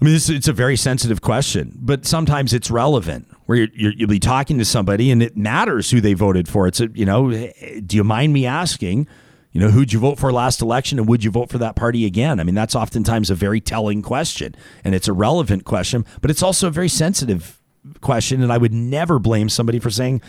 I 0.00 0.04
mean, 0.04 0.14
it's 0.14 0.48
a 0.48 0.52
very 0.52 0.76
sensitive 0.76 1.20
question, 1.20 1.78
but 1.80 2.04
sometimes 2.04 2.52
it's 2.52 2.70
relevant 2.70 3.28
where 3.46 3.58
you're, 3.58 3.68
you're, 3.74 3.92
you'll 3.92 4.08
be 4.08 4.18
talking 4.18 4.58
to 4.58 4.64
somebody 4.64 5.10
and 5.10 5.22
it 5.22 5.36
matters 5.36 5.90
who 5.90 6.00
they 6.00 6.14
voted 6.14 6.48
for. 6.48 6.66
It's 6.66 6.80
a, 6.80 6.88
you 6.94 7.04
know, 7.04 7.30
eh, 7.30 7.80
do 7.84 7.96
you 7.96 8.04
mind 8.04 8.32
me 8.32 8.44
asking? 8.46 9.06
You 9.52 9.60
know, 9.60 9.68
who'd 9.68 9.92
you 9.92 10.00
vote 10.00 10.18
for 10.18 10.32
last 10.32 10.60
election 10.60 10.98
and 10.98 11.08
would 11.08 11.22
you 11.22 11.30
vote 11.30 11.48
for 11.48 11.58
that 11.58 11.76
party 11.76 12.06
again? 12.06 12.40
I 12.40 12.44
mean, 12.44 12.56
that's 12.56 12.74
oftentimes 12.74 13.30
a 13.30 13.34
very 13.34 13.60
telling 13.60 14.02
question 14.02 14.54
and 14.82 14.94
it's 14.94 15.06
a 15.06 15.12
relevant 15.12 15.64
question, 15.64 16.04
but 16.20 16.30
it's 16.30 16.42
also 16.42 16.66
a 16.66 16.72
very 16.72 16.88
sensitive 16.88 17.60
question. 18.00 18.42
And 18.42 18.52
I 18.52 18.58
would 18.58 18.72
never 18.72 19.18
blame 19.18 19.48
somebody 19.48 19.78
for 19.78 19.90
saying, 19.90 20.22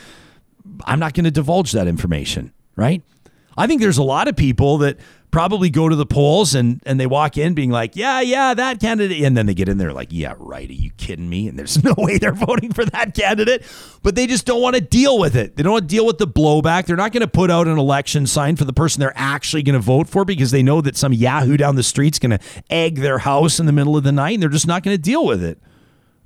I'm 0.86 1.00
not 1.00 1.14
going 1.14 1.26
to 1.26 1.32
divulge 1.32 1.72
that 1.72 1.88
information, 1.88 2.54
right? 2.76 3.02
I 3.58 3.68
think 3.68 3.82
there's 3.82 3.98
a 3.98 4.04
lot 4.04 4.28
of 4.28 4.36
people 4.36 4.78
that 4.80 4.98
probably 5.36 5.70
go 5.70 5.90
to 5.90 5.98
the 5.98 6.06
polls 6.06 6.56
and 6.56 6.82
and 6.86 6.98
they 6.98 7.06
walk 7.06 7.38
in 7.38 7.54
being 7.54 7.70
like, 7.70 7.98
yeah, 7.98 8.22
yeah, 8.22 8.54
that 8.54 8.80
candidate, 8.80 9.22
and 9.22 9.36
then 9.36 9.46
they 9.48 9.54
get 9.54 9.68
in 9.68 9.78
there 9.78 9.92
like, 9.92 10.08
yeah, 10.10 10.34
right, 10.38 10.70
are 10.70 10.74
you 10.74 10.90
kidding 10.92 11.28
me? 11.28 11.50
And 11.50 11.60
there's 11.60 11.84
no 11.84 11.94
way 11.98 12.18
they're 12.18 12.32
voting 12.32 12.72
for 12.72 12.86
that 12.86 13.14
candidate, 13.14 13.62
but 14.02 14.16
they 14.16 14.28
just 14.28 14.46
don't 14.46 14.62
want 14.62 14.76
to 14.76 14.82
deal 14.82 15.20
with 15.20 15.36
it. 15.36 15.58
They 15.58 15.64
don't 15.64 15.74
want 15.74 15.90
to 15.90 15.94
deal 15.94 16.06
with 16.06 16.20
the 16.20 16.28
blowback. 16.28 16.86
They're 16.86 16.96
not 16.96 17.12
going 17.12 17.20
to 17.20 17.28
put 17.28 17.52
out 17.52 17.68
an 17.68 17.78
election 17.78 18.28
sign 18.28 18.56
for 18.56 18.64
the 18.64 18.72
person 18.72 19.02
they're 19.02 19.12
actually 19.14 19.62
going 19.62 19.74
to 19.74 19.82
vote 19.82 20.08
for 20.08 20.24
because 20.24 20.52
they 20.52 20.64
know 20.64 20.80
that 20.80 20.96
some 20.96 21.12
yahoo 21.12 21.58
down 21.58 21.76
the 21.76 21.84
street's 21.84 22.18
going 22.18 22.32
to 22.32 22.40
egg 22.70 23.00
their 23.00 23.18
house 23.18 23.60
in 23.60 23.66
the 23.66 23.74
middle 23.74 23.98
of 23.98 24.06
the 24.06 24.14
night, 24.14 24.36
and 24.36 24.42
they're 24.42 24.50
just 24.50 24.68
not 24.68 24.84
going 24.84 24.96
to 24.96 25.02
deal 25.02 25.26
with 25.26 25.44
it, 25.44 25.60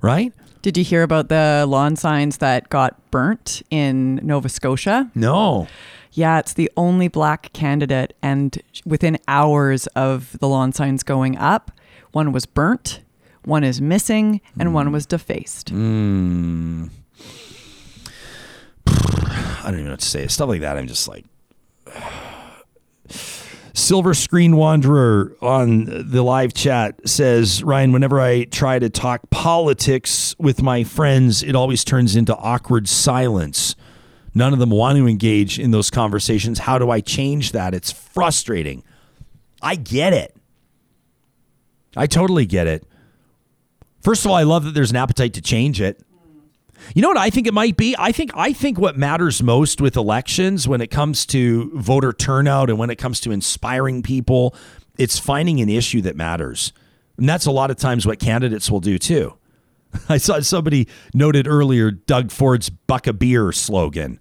right? 0.00 0.32
Did 0.62 0.76
you 0.76 0.84
hear 0.84 1.02
about 1.02 1.30
the 1.30 1.64
lawn 1.66 1.96
signs 1.96 2.38
that 2.38 2.68
got 2.68 3.10
burnt 3.10 3.62
in 3.70 4.16
Nova 4.16 4.50
Scotia? 4.50 5.10
No. 5.14 5.68
Yeah, 6.12 6.38
it's 6.38 6.52
the 6.52 6.70
only 6.76 7.08
black 7.08 7.50
candidate, 7.54 8.14
and 8.20 8.60
within 8.84 9.16
hours 9.26 9.86
of 9.88 10.38
the 10.38 10.48
lawn 10.48 10.72
signs 10.72 11.02
going 11.02 11.38
up, 11.38 11.70
one 12.12 12.32
was 12.32 12.44
burnt, 12.44 13.00
one 13.44 13.64
is 13.64 13.80
missing, 13.80 14.42
and 14.58 14.74
one 14.74 14.88
hmm. 14.88 14.92
was 14.92 15.06
defaced. 15.06 15.70
Hmm. 15.70 16.88
I 18.86 19.62
don't 19.64 19.74
even 19.74 19.84
know 19.86 19.90
what 19.92 20.00
to 20.00 20.06
say. 20.06 20.26
Stuff 20.26 20.48
like 20.48 20.60
that, 20.60 20.76
I'm 20.76 20.88
just 20.88 21.08
like. 21.08 21.24
Silver 23.74 24.14
Screen 24.14 24.56
Wanderer 24.56 25.36
on 25.40 25.84
the 25.86 26.22
live 26.22 26.54
chat 26.54 27.08
says, 27.08 27.62
Ryan, 27.62 27.92
whenever 27.92 28.20
I 28.20 28.44
try 28.44 28.78
to 28.78 28.90
talk 28.90 29.30
politics 29.30 30.34
with 30.38 30.62
my 30.62 30.84
friends, 30.84 31.42
it 31.42 31.54
always 31.54 31.84
turns 31.84 32.16
into 32.16 32.36
awkward 32.36 32.88
silence. 32.88 33.76
None 34.34 34.52
of 34.52 34.58
them 34.58 34.70
want 34.70 34.98
to 34.98 35.06
engage 35.06 35.58
in 35.58 35.70
those 35.70 35.90
conversations. 35.90 36.60
How 36.60 36.78
do 36.78 36.90
I 36.90 37.00
change 37.00 37.52
that? 37.52 37.74
It's 37.74 37.90
frustrating. 37.90 38.82
I 39.62 39.76
get 39.76 40.12
it. 40.12 40.36
I 41.96 42.06
totally 42.06 42.46
get 42.46 42.66
it. 42.66 42.86
First 44.00 44.24
of 44.24 44.30
all, 44.30 44.36
I 44.36 44.44
love 44.44 44.64
that 44.64 44.74
there's 44.74 44.90
an 44.90 44.96
appetite 44.96 45.34
to 45.34 45.42
change 45.42 45.80
it. 45.80 46.00
You 46.94 47.02
know 47.02 47.08
what 47.08 47.18
I 47.18 47.30
think 47.30 47.46
it 47.46 47.54
might 47.54 47.76
be? 47.76 47.94
I 47.98 48.12
think 48.12 48.30
I 48.34 48.52
think 48.52 48.78
what 48.78 48.96
matters 48.96 49.42
most 49.42 49.80
with 49.80 49.96
elections 49.96 50.66
when 50.66 50.80
it 50.80 50.90
comes 50.90 51.26
to 51.26 51.70
voter 51.74 52.12
turnout 52.12 52.70
and 52.70 52.78
when 52.78 52.90
it 52.90 52.96
comes 52.96 53.20
to 53.20 53.32
inspiring 53.32 54.02
people, 54.02 54.54
it's 54.98 55.18
finding 55.18 55.60
an 55.60 55.68
issue 55.68 56.00
that 56.02 56.16
matters. 56.16 56.72
And 57.16 57.28
that's 57.28 57.46
a 57.46 57.50
lot 57.50 57.70
of 57.70 57.76
times 57.76 58.06
what 58.06 58.18
candidates 58.18 58.70
will 58.70 58.80
do 58.80 58.98
too. 58.98 59.34
I 60.08 60.16
saw 60.18 60.40
somebody 60.40 60.88
noted 61.14 61.46
earlier 61.46 61.90
Doug 61.90 62.30
Ford's 62.30 62.70
buck 62.70 63.06
a 63.06 63.12
beer 63.12 63.52
slogan, 63.52 64.18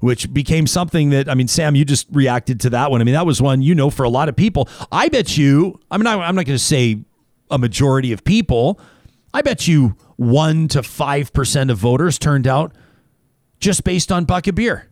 which 0.00 0.32
became 0.32 0.66
something 0.66 1.10
that 1.10 1.28
I 1.28 1.34
mean, 1.34 1.48
Sam, 1.48 1.74
you 1.74 1.84
just 1.84 2.06
reacted 2.10 2.60
to 2.60 2.70
that 2.70 2.90
one. 2.90 3.00
I 3.00 3.04
mean, 3.04 3.14
that 3.14 3.26
was 3.26 3.42
one 3.42 3.62
you 3.62 3.74
know 3.74 3.90
for 3.90 4.04
a 4.04 4.08
lot 4.08 4.28
of 4.28 4.36
people. 4.36 4.68
I 4.90 5.08
bet 5.08 5.36
you. 5.36 5.78
I'm 5.90 6.02
not. 6.02 6.20
I'm 6.20 6.34
not 6.34 6.46
going 6.46 6.58
to 6.58 6.64
say 6.64 7.00
a 7.50 7.58
majority 7.58 8.12
of 8.12 8.24
people. 8.24 8.80
I 9.34 9.42
bet 9.42 9.68
you 9.68 9.96
one 10.16 10.68
to 10.68 10.82
five 10.82 11.32
percent 11.32 11.70
of 11.70 11.78
voters 11.78 12.18
turned 12.18 12.46
out 12.46 12.72
just 13.60 13.84
based 13.84 14.10
on 14.12 14.24
buck 14.24 14.46
a 14.46 14.52
beer. 14.52 14.88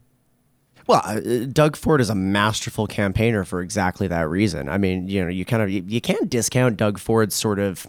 Well, 0.87 1.03
uh, 1.05 1.21
Doug 1.53 1.75
Ford 1.77 2.01
is 2.01 2.11
a 2.11 2.15
masterful 2.15 2.87
campaigner 2.87 3.45
for 3.45 3.61
exactly 3.61 4.07
that 4.09 4.29
reason. 4.29 4.69
I 4.69 4.79
mean, 4.79 5.09
you 5.09 5.23
know, 5.23 5.29
you 5.29 5.45
kind 5.45 5.63
of 5.63 5.71
you, 5.71 5.83
you 5.87 6.01
can't 6.01 6.31
discount 6.31 6.77
Doug 6.77 6.99
Ford's 6.99 7.35
sort 7.35 7.59
of 7.59 7.87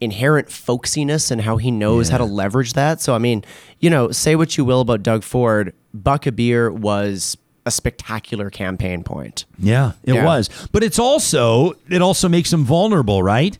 inherent 0.00 0.48
folksiness 0.48 1.30
and 1.30 1.42
how 1.42 1.58
he 1.58 1.70
knows 1.70 2.08
how 2.08 2.18
to 2.18 2.24
leverage 2.24 2.72
that. 2.72 3.00
So, 3.00 3.14
I 3.14 3.18
mean, 3.18 3.44
you 3.80 3.88
know, 3.90 4.10
say 4.10 4.34
what 4.34 4.56
you 4.58 4.64
will 4.64 4.80
about 4.80 5.02
Doug 5.02 5.22
Ford, 5.22 5.74
Buck 5.94 6.26
a 6.26 6.32
Beer 6.32 6.72
was 6.72 7.36
a 7.66 7.70
spectacular 7.70 8.50
campaign 8.50 9.04
point. 9.04 9.44
Yeah, 9.58 9.92
it 10.02 10.14
Yeah. 10.14 10.24
was. 10.24 10.48
But 10.72 10.82
it's 10.82 10.98
also 10.98 11.74
it 11.90 12.00
also 12.02 12.28
makes 12.28 12.52
him 12.52 12.64
vulnerable, 12.64 13.22
right? 13.22 13.56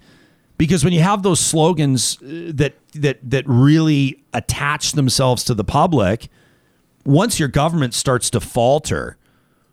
Because 0.62 0.84
when 0.84 0.92
you 0.92 1.00
have 1.00 1.24
those 1.24 1.40
slogans 1.40 2.18
uh, 2.22 2.52
that 2.54 2.74
that 2.92 3.18
that 3.28 3.42
really 3.48 4.22
attach 4.32 4.92
themselves 4.92 5.42
to 5.42 5.54
the 5.54 5.64
public, 5.64 6.28
once 7.04 7.40
your 7.40 7.48
government 7.48 7.94
starts 7.94 8.30
to 8.30 8.38
falter 8.38 9.16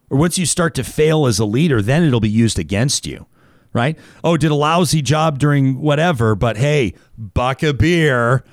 or 0.09 0.17
once 0.17 0.39
you 0.39 0.47
start 0.47 0.73
to 0.73 0.83
fail 0.83 1.27
as 1.27 1.37
a 1.37 1.45
leader, 1.45 1.83
then 1.83 2.03
it'll 2.03 2.19
be 2.19 2.27
used 2.27 2.57
against 2.57 3.05
you. 3.05 3.27
Right? 3.71 3.99
Oh, 4.23 4.35
did 4.35 4.49
a 4.49 4.55
lousy 4.55 5.03
job 5.03 5.37
during 5.37 5.79
whatever, 5.79 6.33
but 6.33 6.57
hey, 6.57 6.95
buck 7.19 7.61
a 7.61 7.71
beer. 7.71 8.43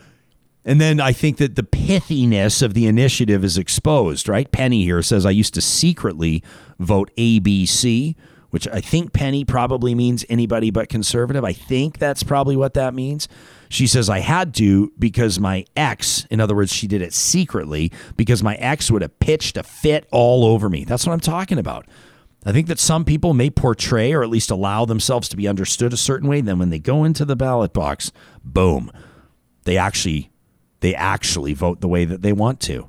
And 0.63 0.79
then 0.79 1.01
I 1.01 1.13
think 1.13 1.39
that 1.39 1.55
the 1.55 1.63
pithiness 1.63 2.61
of 2.61 2.75
the 2.75 2.87
initiative 2.87 3.45
is 3.45 3.57
exposed, 3.57 4.29
right? 4.29 4.53
Penny 4.53 4.85
here 4.85 5.01
says, 5.01 5.25
I 5.25 5.31
used 5.31 5.55
to 5.55 5.63
secretly 5.63 6.43
vote 6.79 7.11
ABC, 7.17 8.15
which 8.51 8.68
I 8.68 8.81
think 8.81 9.12
Penny 9.12 9.44
probably 9.44 9.94
means 9.94 10.24
anybody 10.28 10.70
but 10.70 10.89
conservative. 10.89 11.44
I 11.44 11.52
think 11.52 11.98
that's 11.98 12.23
probably 12.23 12.56
what 12.56 12.74
that 12.74 12.94
means. 12.94 13.28
She 13.68 13.86
says, 13.86 14.09
I 14.09 14.20
had 14.20 14.55
to 14.55 14.93
because 14.98 15.40
my 15.40 15.64
ex, 15.77 16.24
in 16.31 16.40
other 16.40 16.55
words, 16.55 16.73
she 16.73 16.86
did 16.86 17.02
it 17.02 17.12
secretly 17.12 17.93
because 18.16 18.43
my 18.43 18.55
ex 18.56 18.90
would 18.90 19.02
have 19.02 19.18
pitched 19.18 19.56
a 19.56 19.62
fit 19.62 20.06
all 20.12 20.44
over 20.44 20.68
me. 20.68 20.85
That's 20.85 21.06
what 21.06 21.12
I'm 21.12 21.20
talking 21.20 21.59
about. 21.59 21.86
I 22.44 22.52
think 22.52 22.68
that 22.68 22.78
some 22.78 23.05
people 23.05 23.35
may 23.35 23.51
portray 23.51 24.12
or 24.12 24.23
at 24.23 24.28
least 24.28 24.52
allow 24.52 24.85
themselves 24.85 25.28
to 25.31 25.36
be 25.36 25.48
understood 25.48 25.93
a 25.93 25.97
certain 25.97 26.28
way. 26.28 26.40
Then 26.40 26.60
when 26.60 26.70
they 26.70 26.78
go 26.78 27.02
into 27.02 27.24
the 27.24 27.35
ballot 27.35 27.73
box, 27.73 28.12
boom, 28.44 28.93
they 29.64 29.77
actually 29.77 30.31
they 30.81 30.94
actually 30.94 31.55
vote 31.55 31.81
the 31.81 31.89
way 31.89 32.05
that 32.05 32.23
they 32.23 32.32
want 32.32 32.60
to. 32.60 32.89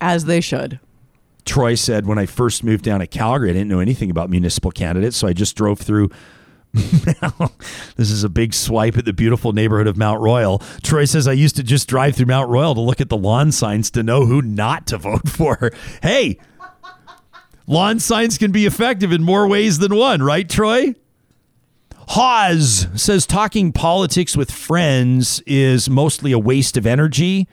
As 0.00 0.24
they 0.24 0.40
should. 0.40 0.80
Troy 1.46 1.76
said, 1.76 2.06
when 2.06 2.18
I 2.18 2.26
first 2.26 2.62
moved 2.64 2.84
down 2.84 3.00
to 3.00 3.06
Calgary, 3.06 3.50
I 3.50 3.52
didn't 3.54 3.68
know 3.68 3.80
anything 3.80 4.10
about 4.10 4.28
municipal 4.28 4.70
candidates, 4.70 5.16
so 5.16 5.26
I 5.28 5.32
just 5.32 5.56
drove 5.56 5.78
through. 5.78 6.10
this 6.74 8.10
is 8.10 8.22
a 8.22 8.28
big 8.28 8.52
swipe 8.52 8.98
at 8.98 9.06
the 9.06 9.12
beautiful 9.12 9.52
neighborhood 9.52 9.86
of 9.86 9.96
Mount 9.96 10.20
Royal. 10.20 10.58
Troy 10.82 11.06
says, 11.06 11.26
I 11.26 11.32
used 11.32 11.56
to 11.56 11.62
just 11.62 11.88
drive 11.88 12.16
through 12.16 12.26
Mount 12.26 12.50
Royal 12.50 12.74
to 12.74 12.80
look 12.80 13.00
at 13.00 13.08
the 13.08 13.16
lawn 13.16 13.52
signs 13.52 13.90
to 13.92 14.02
know 14.02 14.26
who 14.26 14.42
not 14.42 14.86
to 14.88 14.98
vote 14.98 15.28
for. 15.28 15.70
Hey, 16.02 16.38
lawn 17.66 18.00
signs 18.00 18.36
can 18.36 18.52
be 18.52 18.66
effective 18.66 19.12
in 19.12 19.22
more 19.22 19.48
ways 19.48 19.78
than 19.78 19.94
one, 19.94 20.22
right, 20.22 20.48
Troy? 20.48 20.94
Hawes 22.08 22.86
says 22.94 23.26
talking 23.26 23.72
politics 23.72 24.36
with 24.36 24.50
friends 24.50 25.40
is 25.46 25.88
mostly 25.88 26.32
a 26.32 26.38
waste 26.38 26.76
of 26.76 26.86
energy. 26.86 27.48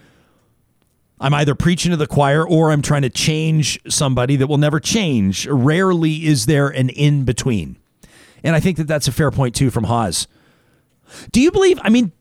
I'm 1.24 1.34
either 1.34 1.56
preaching 1.56 1.92
to 1.92 1.98
the 1.98 2.06
choir 2.06 2.46
or 2.46 2.70
I'm 2.70 2.82
trying 2.82 3.04
to 3.04 3.10
change 3.10 3.80
somebody 3.88 4.36
that 4.36 4.48
will 4.48 4.58
never 4.58 4.82
change. 4.82 5.48
Rarely 5.48 6.26
is 6.26 6.48
there 6.48 6.68
an 6.68 6.90
in 6.90 7.24
between. 7.24 7.78
And 8.44 8.58
I 8.58 8.60
think 8.60 8.76
that 8.76 8.88
that's 8.88 9.08
a 9.08 9.12
fair 9.14 9.32
point 9.32 9.56
too 9.56 9.72
from 9.72 9.86
Hawes. 9.86 10.28
Do 11.32 11.40
you 11.40 11.50
believe, 11.50 11.80
I 11.82 11.90
mean, 11.90 12.12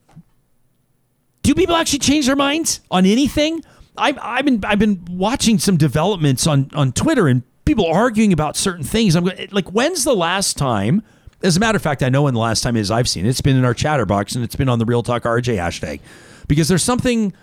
do 1.41 1.53
people 1.53 1.75
actually 1.75 1.99
change 1.99 2.27
their 2.27 2.37
minds 2.37 2.79
on 2.89 3.05
anything? 3.05 3.61
I've, 3.97 4.17
I've 4.21 4.45
been 4.45 4.63
I've 4.65 4.79
been 4.79 5.05
watching 5.11 5.59
some 5.59 5.75
developments 5.75 6.47
on 6.47 6.71
on 6.73 6.93
Twitter, 6.93 7.27
and 7.27 7.43
people 7.65 7.85
arguing 7.85 8.33
about 8.33 8.55
certain 8.55 8.83
things. 8.83 9.15
I'm 9.15 9.29
like, 9.51 9.69
when's 9.71 10.03
the 10.03 10.15
last 10.15 10.57
time? 10.57 11.03
As 11.43 11.57
a 11.57 11.59
matter 11.59 11.75
of 11.75 11.81
fact, 11.81 12.01
I 12.01 12.09
know 12.09 12.23
when 12.23 12.33
the 12.33 12.39
last 12.39 12.61
time 12.61 12.77
is 12.77 12.89
I've 12.89 13.09
seen 13.09 13.25
it. 13.25 13.29
It's 13.29 13.41
been 13.41 13.57
in 13.57 13.65
our 13.65 13.73
chatterbox 13.73 14.33
and 14.33 14.43
it's 14.45 14.55
been 14.55 14.69
on 14.69 14.79
the 14.79 14.85
Real 14.85 15.03
Talk 15.03 15.23
RJ 15.23 15.57
hashtag 15.57 15.99
because 16.47 16.69
there's 16.69 16.83
something 16.83 17.33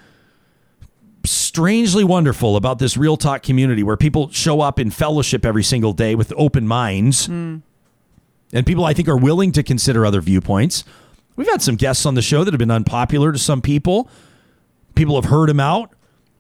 strangely 1.25 2.05
wonderful 2.05 2.57
about 2.57 2.79
this 2.79 2.97
Real 2.97 3.17
Talk 3.17 3.43
community 3.43 3.83
where 3.83 3.97
people 3.97 4.31
show 4.31 4.61
up 4.61 4.79
in 4.79 4.91
fellowship 4.91 5.45
every 5.45 5.63
single 5.63 5.93
day 5.93 6.15
with 6.15 6.33
open 6.37 6.67
minds. 6.67 7.27
Hmm. 7.27 7.59
And 8.53 8.67
people, 8.67 8.85
I 8.85 8.95
think, 8.95 9.09
are 9.09 9.17
willing 9.17 9.53
to 9.53 9.63
consider 9.63 10.05
other 10.05 10.21
viewpoints. 10.21 10.85
We've 11.37 11.49
had 11.49 11.63
some 11.63 11.77
guests 11.77 12.05
on 12.05 12.15
the 12.15 12.23
show 12.23 12.45
that 12.45 12.53
have 12.53 12.59
been 12.59 12.71
unpopular 12.71 13.33
to 13.33 13.39
some 13.39 13.63
people. 13.63 14.11
People 14.95 15.15
have 15.21 15.31
heard 15.31 15.49
them 15.49 15.61
out, 15.61 15.93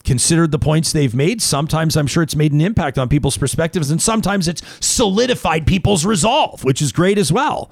considered 0.04 0.50
the 0.50 0.58
points 0.58 0.92
they've 0.92 1.14
made. 1.14 1.40
Sometimes 1.40 1.96
I'm 1.96 2.06
sure 2.06 2.22
it's 2.22 2.36
made 2.36 2.52
an 2.52 2.60
impact 2.60 2.98
on 2.98 3.08
people's 3.08 3.38
perspectives, 3.38 3.90
and 3.90 4.02
sometimes 4.02 4.48
it's 4.48 4.62
solidified 4.84 5.66
people's 5.66 6.04
resolve, 6.04 6.64
which 6.64 6.82
is 6.82 6.90
great 6.92 7.16
as 7.16 7.32
well. 7.32 7.70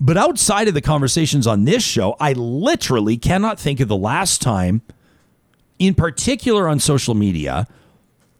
But 0.00 0.16
outside 0.16 0.68
of 0.68 0.74
the 0.74 0.80
conversations 0.80 1.46
on 1.46 1.64
this 1.64 1.82
show, 1.82 2.16
I 2.20 2.32
literally 2.32 3.16
cannot 3.16 3.58
think 3.58 3.80
of 3.80 3.88
the 3.88 3.96
last 3.96 4.40
time, 4.40 4.82
in 5.78 5.94
particular 5.94 6.68
on 6.68 6.78
social 6.78 7.14
media, 7.14 7.66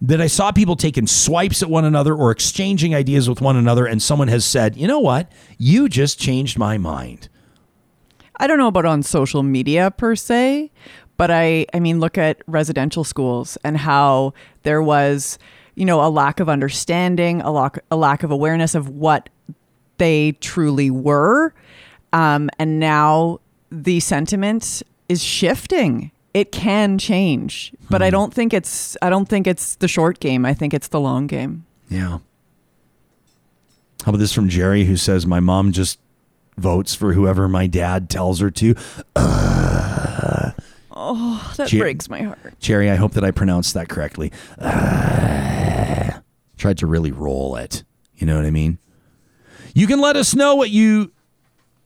that 0.01 0.20
I 0.20 0.27
saw 0.27 0.52
people 0.52 0.77
taking 0.77 1.06
swipes 1.06 1.62
at 1.62 1.70
one 1.70 1.85
another 1.85 2.15
or 2.15 2.31
exchanging 2.31 2.94
ideas 2.94 3.28
with 3.28 3.40
one 3.40 3.56
another, 3.56 3.86
and 3.86 4.02
someone 4.02 4.28
has 4.28 4.44
said, 4.44 4.77
you 4.77 4.86
know 4.86 5.01
what? 5.01 5.32
You 5.56 5.89
just 5.89 6.19
changed 6.19 6.59
my 6.59 6.77
mind. 6.78 7.28
I 8.36 8.47
don't 8.47 8.59
know 8.59 8.69
about 8.69 8.85
on 8.85 9.02
social 9.02 9.43
media 9.43 9.90
per 9.90 10.16
se, 10.16 10.70
but 11.16 11.31
I 11.31 11.66
I 11.73 11.81
mean 11.81 12.01
look 12.01 12.19
at 12.19 12.43
residential 12.47 13.05
schools 13.05 13.56
and 13.65 13.77
how 13.77 14.35
there 14.65 14.82
was, 14.82 15.39
you 15.74 15.85
know, 15.85 16.05
a 16.05 16.11
lack 16.11 16.40
of 16.40 16.48
understanding, 16.48 17.40
a 17.40 17.51
lack 17.51 17.78
a 17.90 17.97
lack 17.97 18.23
of 18.23 18.31
awareness 18.31 18.74
of 18.74 18.89
what 18.89 19.28
they 19.98 20.32
truly 20.40 20.90
were. 20.90 21.55
Um, 22.12 22.51
and 22.59 22.81
now 22.81 23.40
the 23.70 24.01
sentiment 24.01 24.82
is 25.09 25.23
shifting. 25.23 26.11
It 26.35 26.51
can 26.51 26.98
change, 26.98 27.73
but 27.89 28.02
I 28.02 28.11
don't 28.11 28.35
think 28.35 28.52
it's 28.52 28.97
I 29.01 29.09
don't 29.09 29.28
think 29.28 29.47
it's 29.47 29.77
the 29.77 29.86
short 29.89 30.19
game. 30.19 30.44
I 30.44 30.52
think 30.52 30.74
it's 30.74 30.89
the 30.89 31.01
long 31.01 31.28
game. 31.28 31.65
Yeah. 31.89 32.19
How 34.05 34.11
about 34.11 34.19
this 34.19 34.32
from 34.35 34.48
Jerry, 34.48 34.85
who 34.85 34.97
says, 34.97 35.27
My 35.27 35.40
mom 35.40 35.73
just 35.73 35.98
votes 36.59 36.94
for 36.94 37.15
whoever 37.15 37.48
my 37.48 37.66
dad 37.66 38.11
tells 38.11 38.40
her 38.40 38.51
to. 38.51 38.74
Oh, 40.97 41.52
that 41.56 41.69
Jer- 41.69 41.81
breaks 41.81 42.09
my 42.09 42.23
heart. 42.23 42.55
Jerry, 42.61 42.89
I 42.89 42.94
hope 42.94 43.15
that 43.15 43.24
I 43.24 43.32
pronounced 43.32 43.74
that 43.74 43.89
correctly. 43.89 44.31
Uh, 44.59 46.12
tried 46.56 46.78
to 46.78 46.86
really 46.86 47.11
roll 47.11 47.56
it. 47.56 47.82
You 48.15 48.27
know 48.28 48.36
what 48.36 48.47
I 48.47 48.52
mean? 48.52 48.78
You 49.74 49.89
can 49.89 50.01
let 50.01 50.15
us 50.16 50.36
know 50.36 50.55
what 50.55 50.70
you 50.70 51.12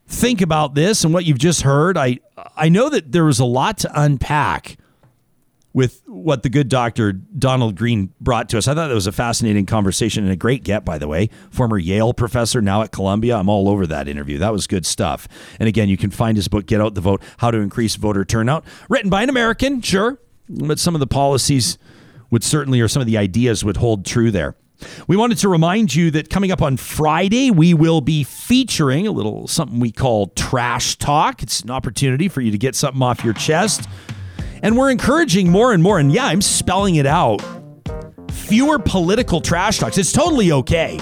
think 0.09 0.41
about 0.41 0.75
this 0.75 1.03
and 1.03 1.13
what 1.13 1.25
you've 1.25 1.39
just 1.39 1.61
heard. 1.61 1.97
I 1.97 2.19
I 2.57 2.67
know 2.69 2.89
that 2.89 3.11
there 3.11 3.25
was 3.25 3.39
a 3.39 3.45
lot 3.45 3.77
to 3.79 4.01
unpack 4.01 4.77
with 5.71 6.01
what 6.07 6.41
the 6.41 6.49
good 6.49 6.67
doctor 6.67 7.11
Donald 7.13 7.75
Green 7.75 8.11
brought 8.19 8.49
to 8.49 8.57
us. 8.57 8.67
I 8.67 8.73
thought 8.73 8.87
that 8.87 8.93
was 8.93 9.05
a 9.05 9.11
fascinating 9.11 9.67
conversation 9.67 10.23
and 10.23 10.33
a 10.33 10.35
great 10.35 10.63
get, 10.63 10.83
by 10.83 10.97
the 10.97 11.07
way. 11.07 11.29
Former 11.51 11.77
Yale 11.77 12.11
professor, 12.11 12.59
now 12.59 12.81
at 12.81 12.91
Columbia. 12.91 13.37
I'm 13.37 13.49
all 13.49 13.69
over 13.69 13.85
that 13.85 14.07
interview. 14.07 14.39
That 14.39 14.51
was 14.51 14.65
good 14.65 14.85
stuff. 14.85 15.27
And 15.59 15.69
again, 15.69 15.87
you 15.87 15.95
can 15.95 16.09
find 16.09 16.35
his 16.35 16.47
book, 16.47 16.65
Get 16.65 16.81
Out 16.81 16.95
the 16.95 17.01
Vote 17.01 17.21
How 17.37 17.51
to 17.51 17.59
Increase 17.59 17.95
Voter 17.95 18.25
Turnout, 18.25 18.65
written 18.89 19.11
by 19.11 19.21
an 19.21 19.29
American, 19.29 19.81
sure, 19.81 20.19
but 20.49 20.79
some 20.79 20.95
of 20.95 20.99
the 20.99 21.07
policies 21.07 21.77
would 22.31 22.43
certainly, 22.43 22.81
or 22.81 22.87
some 22.87 23.01
of 23.01 23.05
the 23.05 23.17
ideas 23.17 23.63
would 23.63 23.77
hold 23.77 24.05
true 24.05 24.31
there. 24.31 24.55
We 25.07 25.17
wanted 25.17 25.37
to 25.39 25.49
remind 25.49 25.93
you 25.93 26.11
that 26.11 26.29
coming 26.29 26.51
up 26.51 26.61
on 26.61 26.77
Friday, 26.77 27.51
we 27.51 27.73
will 27.73 28.01
be 28.01 28.23
featuring 28.23 29.07
a 29.07 29.11
little 29.11 29.47
something 29.47 29.79
we 29.79 29.91
call 29.91 30.27
trash 30.27 30.97
talk. 30.97 31.43
It's 31.43 31.61
an 31.61 31.71
opportunity 31.71 32.27
for 32.27 32.41
you 32.41 32.51
to 32.51 32.57
get 32.57 32.75
something 32.75 33.01
off 33.01 33.23
your 33.23 33.33
chest. 33.33 33.87
And 34.61 34.77
we're 34.77 34.91
encouraging 34.91 35.49
more 35.49 35.73
and 35.73 35.81
more, 35.81 35.99
and 35.99 36.11
yeah, 36.11 36.25
I'm 36.25 36.41
spelling 36.41 36.95
it 36.95 37.05
out. 37.05 37.41
Fewer 38.31 38.79
political 38.79 39.41
trash 39.41 39.79
talks. 39.79 39.97
It's 39.97 40.11
totally 40.11 40.51
okay. 40.51 40.99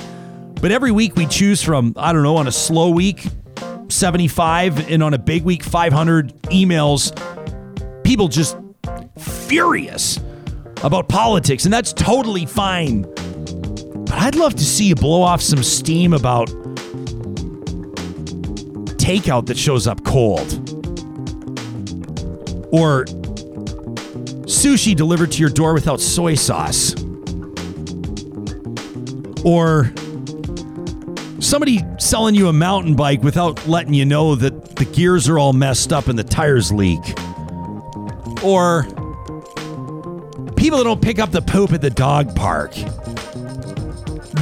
But 0.62 0.72
every 0.72 0.92
week 0.92 1.16
we 1.16 1.26
choose 1.28 1.64
from, 1.64 1.94
I 1.98 2.14
don't 2.14 2.24
know, 2.24 2.38
on 2.38 2.48
a 2.48 2.52
slow 2.52 2.90
week, 2.90 3.26
75, 3.90 4.90
and 4.92 5.04
on 5.04 5.14
a 5.14 5.18
big 5.18 5.44
week, 5.44 5.64
500 5.64 6.34
emails. 6.46 7.14
People 8.04 8.28
just 8.28 8.58
furious 9.18 10.20
about 10.84 11.10
politics, 11.10 11.66
and 11.66 11.74
that's 11.74 11.94
totally 11.94 12.46
fine. 12.46 13.06
I'd 14.20 14.36
love 14.36 14.56
to 14.56 14.64
see 14.64 14.86
you 14.86 14.96
blow 14.96 15.22
off 15.22 15.42
some 15.42 15.64
steam 15.64 16.12
about 16.12 16.50
takeout 18.98 19.46
that 19.46 19.58
shows 19.58 19.88
up 19.88 20.04
cold. 20.04 20.48
Or 22.74 23.06
sushi 24.46 24.96
delivered 24.96 25.32
to 25.34 25.40
your 25.40 25.50
door 25.50 25.74
without 25.74 26.02
soy 26.02 26.36
sauce. 26.36 26.94
Or 29.46 29.94
somebody 31.40 31.86
selling 31.98 32.36
you 32.36 32.50
a 32.50 32.54
mountain 32.54 32.96
bike 32.96 33.24
without 33.24 33.66
letting 33.68 33.94
you 33.94 34.04
know 34.04 34.36
that 34.36 34.76
the 34.76 34.86
gears 34.86 35.30
are 35.30 35.40
all 35.40 35.54
messed 35.54 35.94
up 35.94 36.08
and 36.08 36.20
the 36.20 36.24
tires 36.24 36.72
leak. 36.72 37.00
Or 38.44 38.84
people 40.58 40.80
that 40.80 40.84
don't 40.84 41.02
pick 41.02 41.20
up 41.20 41.32
the 41.32 41.42
poop 41.42 41.72
at 41.72 41.82
the 41.82 41.92
dog 41.92 42.36
park. 42.36 42.74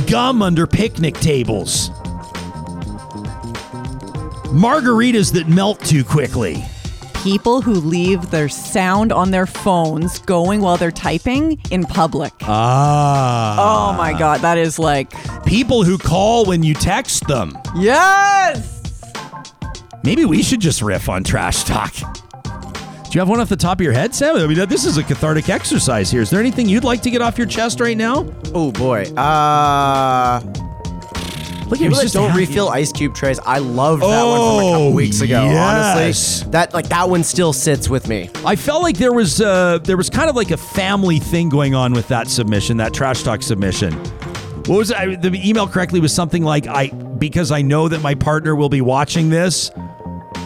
Gum 0.07 0.41
under 0.41 0.67
picnic 0.67 1.15
tables. 1.15 1.89
Margaritas 4.51 5.33
that 5.33 5.47
melt 5.47 5.79
too 5.83 6.03
quickly. 6.03 6.63
People 7.23 7.61
who 7.61 7.73
leave 7.73 8.29
their 8.29 8.47
sound 8.47 9.11
on 9.11 9.31
their 9.31 9.47
phones 9.47 10.19
going 10.19 10.61
while 10.61 10.77
they're 10.77 10.91
typing 10.91 11.59
in 11.71 11.83
public. 11.85 12.31
Ah. 12.43 13.93
oh 13.93 13.97
my 13.97 14.17
god, 14.17 14.41
that 14.41 14.57
is 14.59 14.77
like 14.77 15.11
People 15.45 15.83
who 15.83 15.97
call 15.97 16.45
when 16.45 16.61
you 16.61 16.73
text 16.75 17.27
them. 17.27 17.57
yes. 17.75 18.71
Maybe 20.03 20.23
we 20.25 20.43
should 20.43 20.59
just 20.59 20.83
riff 20.83 21.09
on 21.09 21.23
trash 21.23 21.63
talk. 21.63 21.91
Do 23.15 23.19
you 23.19 23.21
have 23.21 23.29
one 23.29 23.39
off 23.39 23.47
the 23.47 23.55
top 23.55 23.79
of 23.79 23.81
your 23.81 23.93
head, 23.93 24.13
Sam? 24.13 24.35
I 24.35 24.45
mean, 24.45 24.67
this 24.67 24.83
is 24.83 24.97
a 24.97 25.03
cathartic 25.03 25.47
exercise 25.47 26.11
here. 26.11 26.21
Is 26.21 26.29
there 26.29 26.41
anything 26.41 26.67
you'd 26.67 26.83
like 26.83 27.01
to 27.03 27.09
get 27.09 27.21
off 27.21 27.37
your 27.37 27.47
chest 27.47 27.79
right 27.79 27.95
now? 27.95 28.29
Oh 28.53 28.73
boy. 28.73 29.03
Uh 29.15 30.41
Look, 31.69 31.79
people 31.79 31.95
that 31.95 32.01
just 32.01 32.13
don't 32.13 32.35
refill 32.35 32.67
ice 32.67 32.91
cube 32.91 33.15
trays. 33.15 33.39
I 33.39 33.59
loved 33.59 34.01
that 34.01 34.07
one 34.07 34.37
from 34.37 34.67
a 34.67 34.69
couple 34.69 34.87
Oh, 34.87 34.91
weeks 34.91 35.21
ago. 35.21 35.45
yes. 35.45 36.41
Honestly, 36.41 36.51
that 36.51 36.73
like 36.73 36.89
that 36.89 37.09
one 37.09 37.23
still 37.23 37.53
sits 37.53 37.87
with 37.89 38.09
me. 38.09 38.29
I 38.45 38.57
felt 38.57 38.83
like 38.83 38.97
there 38.97 39.13
was 39.13 39.39
uh, 39.39 39.77
there 39.77 39.95
was 39.95 40.09
kind 40.09 40.29
of 40.29 40.35
like 40.35 40.51
a 40.51 40.57
family 40.57 41.19
thing 41.19 41.47
going 41.47 41.73
on 41.73 41.93
with 41.93 42.09
that 42.09 42.27
submission, 42.27 42.75
that 42.77 42.93
trash 42.93 43.23
talk 43.23 43.41
submission. 43.43 43.93
What 44.65 44.77
was 44.77 44.91
it? 44.91 44.97
I, 44.97 45.15
the 45.15 45.31
email 45.41 45.69
correctly 45.69 46.01
was 46.01 46.13
something 46.13 46.43
like 46.43 46.67
I 46.67 46.89
because 46.89 47.49
I 47.53 47.61
know 47.61 47.87
that 47.87 48.01
my 48.01 48.13
partner 48.13 48.57
will 48.57 48.67
be 48.67 48.81
watching 48.81 49.29
this. 49.29 49.71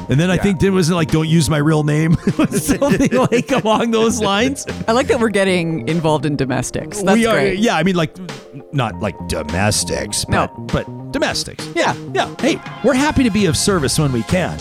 And 0.10 0.19
then 0.19 0.31
I 0.31 0.38
think 0.38 0.61
it 0.64 0.72
was 0.72 0.90
like 0.91 1.10
don't 1.11 1.27
use 1.27 1.49
my 1.49 1.57
real 1.57 1.84
name. 1.84 2.15
Something 2.49 3.11
like 3.11 3.52
along 3.52 3.91
those 3.91 4.19
lines. 4.22 4.65
I 4.88 4.91
like 4.94 5.07
that 5.07 5.19
we're 5.19 5.30
getting 5.30 5.88
involved 5.88 6.26
in 6.26 6.36
domestics. 6.36 7.02
That's 7.02 7.15
we 7.18 7.26
are 7.26 7.36
great. 7.36 7.60
yeah, 7.60 7.76
I 7.76 7.84
mean 7.84 7.95
like 7.95 8.15
not 8.73 8.99
like 8.99 9.15
domestics, 9.27 10.27
No. 10.27 10.48
but 10.48 10.86
but 10.86 11.11
domestics. 11.11 11.68
Yeah, 11.76 11.95
yeah. 12.14 12.34
Hey, 12.40 12.60
we're 12.84 12.94
happy 12.95 13.23
to 13.23 13.30
be 13.31 13.45
of 13.45 13.56
service 13.56 13.98
when 13.99 14.11
we 14.11 14.23
can. 14.23 14.57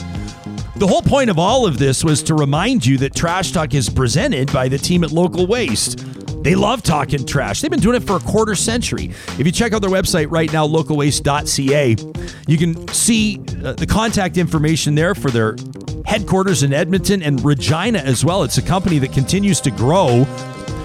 The 0.76 0.86
whole 0.86 1.02
point 1.02 1.28
of 1.28 1.38
all 1.38 1.66
of 1.66 1.78
this 1.78 2.04
was 2.04 2.22
to 2.24 2.34
remind 2.34 2.86
you 2.86 2.98
that 2.98 3.14
Trash 3.14 3.50
Talk 3.52 3.74
is 3.74 3.88
presented 3.90 4.52
by 4.52 4.68
the 4.68 4.78
team 4.78 5.02
at 5.02 5.10
Local 5.10 5.46
Waste. 5.46 5.98
They 6.42 6.54
love 6.54 6.82
talking 6.82 7.26
trash. 7.26 7.60
They've 7.60 7.70
been 7.70 7.80
doing 7.80 7.96
it 7.96 8.04
for 8.04 8.16
a 8.16 8.20
quarter 8.20 8.54
century. 8.54 9.10
If 9.38 9.46
you 9.46 9.52
check 9.52 9.72
out 9.72 9.82
their 9.82 9.90
website 9.90 10.30
right 10.30 10.52
now, 10.52 10.66
localwaste.ca, 10.66 11.96
you 12.46 12.58
can 12.58 12.88
see 12.88 13.40
uh, 13.64 13.72
the 13.72 13.86
contact 13.86 14.36
information 14.36 14.94
there 14.94 15.14
for 15.14 15.30
their 15.30 15.56
headquarters 16.06 16.62
in 16.62 16.72
Edmonton 16.72 17.22
and 17.22 17.44
Regina 17.44 17.98
as 17.98 18.24
well. 18.24 18.44
It's 18.44 18.58
a 18.58 18.62
company 18.62 18.98
that 19.00 19.12
continues 19.12 19.60
to 19.62 19.70
grow. 19.70 20.24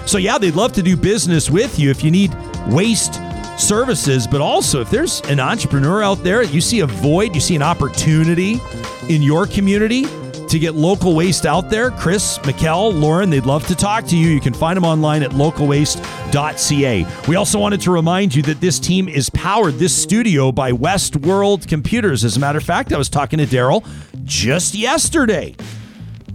So, 0.06 0.18
yeah, 0.18 0.38
they'd 0.38 0.54
love 0.54 0.72
to 0.74 0.82
do 0.82 0.96
business 0.96 1.48
with 1.48 1.78
you 1.78 1.90
if 1.90 2.04
you 2.04 2.10
need 2.10 2.34
waste 2.68 3.20
services, 3.58 4.26
but 4.26 4.40
also 4.40 4.80
if 4.80 4.90
there's 4.90 5.20
an 5.22 5.38
entrepreneur 5.38 6.02
out 6.02 6.22
there, 6.24 6.42
you 6.42 6.60
see 6.60 6.80
a 6.80 6.86
void, 6.86 7.34
you 7.34 7.40
see 7.40 7.54
an 7.54 7.62
opportunity 7.62 8.60
in 9.08 9.22
your 9.22 9.46
community 9.46 10.04
to 10.54 10.60
get 10.60 10.76
local 10.76 11.16
waste 11.16 11.46
out 11.46 11.68
there, 11.68 11.90
Chris, 11.90 12.38
Mikkel, 12.38 12.96
Lauren, 12.96 13.28
they'd 13.28 13.44
love 13.44 13.66
to 13.66 13.74
talk 13.74 14.06
to 14.06 14.16
you. 14.16 14.28
You 14.28 14.40
can 14.40 14.54
find 14.54 14.76
them 14.76 14.84
online 14.84 15.24
at 15.24 15.32
localwaste.ca. 15.32 17.06
We 17.26 17.34
also 17.34 17.58
wanted 17.58 17.80
to 17.80 17.90
remind 17.90 18.32
you 18.32 18.42
that 18.42 18.60
this 18.60 18.78
team 18.78 19.08
is 19.08 19.28
powered, 19.30 19.74
this 19.74 20.00
studio, 20.00 20.52
by 20.52 20.70
Westworld 20.70 21.66
Computers. 21.66 22.24
As 22.24 22.36
a 22.36 22.40
matter 22.40 22.58
of 22.58 22.64
fact, 22.64 22.92
I 22.92 22.98
was 22.98 23.08
talking 23.08 23.40
to 23.40 23.46
Daryl 23.46 23.84
just 24.22 24.76
yesterday. 24.76 25.56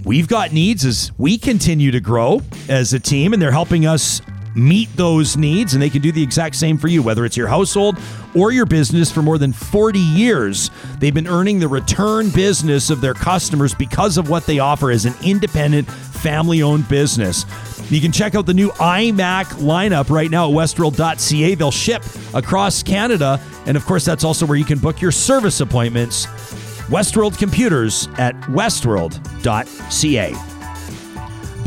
We've 0.04 0.28
got 0.28 0.52
needs 0.52 0.84
as 0.84 1.14
we 1.18 1.38
continue 1.38 1.92
to 1.92 2.02
grow 2.02 2.42
as 2.68 2.92
a 2.92 3.00
team, 3.00 3.32
and 3.32 3.42
they're 3.42 3.54
helping 3.54 3.86
us 3.86 4.22
meet 4.60 4.90
those 4.96 5.38
needs, 5.38 5.74
and 5.74 5.82
they 5.82 5.90
can 5.90 6.02
do 6.02 6.12
the 6.12 6.22
exact 6.22 6.56
same 6.56 6.78
for 6.78 6.88
you, 6.88 7.02
whether 7.02 7.26
it's 7.26 7.38
your 7.38 7.48
household 7.48 7.98
or 8.36 8.52
your 8.52 8.66
business. 8.66 9.12
For 9.12 9.22
more 9.22 9.38
than 9.38 9.54
40 9.54 10.00
years, 10.00 10.70
they've 11.00 11.14
been 11.14 11.28
earning 11.28 11.60
the 11.60 11.68
return 11.68 12.30
business 12.30 12.90
of 12.90 13.02
their 13.02 13.14
customers 13.14 13.74
because 13.74 14.18
of 14.18 14.30
what 14.30 14.46
they 14.46 14.60
offer 14.60 14.92
as 14.92 15.06
an 15.06 15.14
independent, 15.24 15.90
family 15.90 16.62
owned 16.62 16.88
business. 16.90 17.46
You 17.92 18.02
can 18.02 18.12
check 18.12 18.36
out 18.36 18.46
the 18.46 18.54
new 18.54 18.70
iMac 18.72 19.46
lineup 19.56 20.10
right 20.10 20.30
now 20.30 20.50
at 20.50 20.56
westworld.ca. 20.56 21.56
They'll 21.56 21.72
ship 21.72 22.04
across 22.34 22.84
Canada. 22.84 23.42
And 23.66 23.76
of 23.76 23.86
course, 23.86 24.06
that's 24.06 24.24
also 24.24 24.46
where 24.46 24.58
you 24.58 24.66
can 24.66 24.78
book 24.78 25.02
your 25.02 25.12
service 25.12 25.60
appointments. 25.60 26.28
Westworld 26.90 27.38
Computers 27.38 28.08
at 28.18 28.36
westworld.ca. 28.42 30.59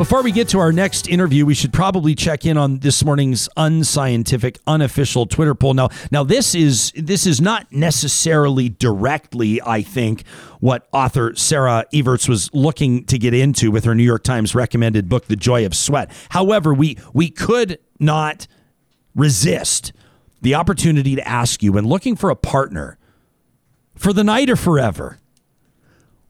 Before 0.03 0.25
we 0.25 0.33
get 0.33 0.49
to 0.49 0.59
our 0.59 0.73
next 0.73 1.09
interview, 1.09 1.47
we 1.47 1.55
should 1.55 1.73
probably 1.73 2.17
check 2.17 2.45
in 2.45 2.57
on 2.57 2.81
this 2.81 3.05
morning's 3.05 3.49
unscientific, 3.57 4.59
unofficial 4.67 5.27
Twitter 5.27 5.55
poll. 5.55 5.75
Now, 5.75 5.91
now 6.11 6.25
this 6.25 6.57
is 6.57 6.91
this 6.97 7.25
is 7.25 7.41
not 7.41 7.71
necessarily 7.71 8.69
directly, 8.69 9.63
I 9.63 9.83
think, 9.83 10.27
what 10.59 10.89
author 10.91 11.37
Sarah 11.37 11.87
Everts 11.95 12.29
was 12.29 12.53
looking 12.53 13.05
to 13.05 13.17
get 13.17 13.33
into 13.33 13.71
with 13.71 13.85
her 13.85 13.95
New 13.95 14.03
York 14.03 14.25
Times 14.25 14.57
recommended 14.57 15.09
book, 15.09 15.27
The 15.27 15.37
Joy 15.37 15.65
of 15.65 15.73
Sweat. 15.73 16.11
However, 16.31 16.75
we 16.75 16.99
we 17.15 17.31
could 17.31 17.79
not 18.01 18.49
resist 19.15 19.93
the 20.41 20.57
opportunity 20.57 21.15
to 21.15 21.29
ask 21.29 21.63
you 21.63 21.71
when 21.71 21.87
looking 21.87 22.17
for 22.17 22.29
a 22.29 22.35
partner 22.35 22.99
for 23.95 24.13
the 24.13 24.25
night 24.25 24.51
or 24.51 24.57
forever, 24.57 25.21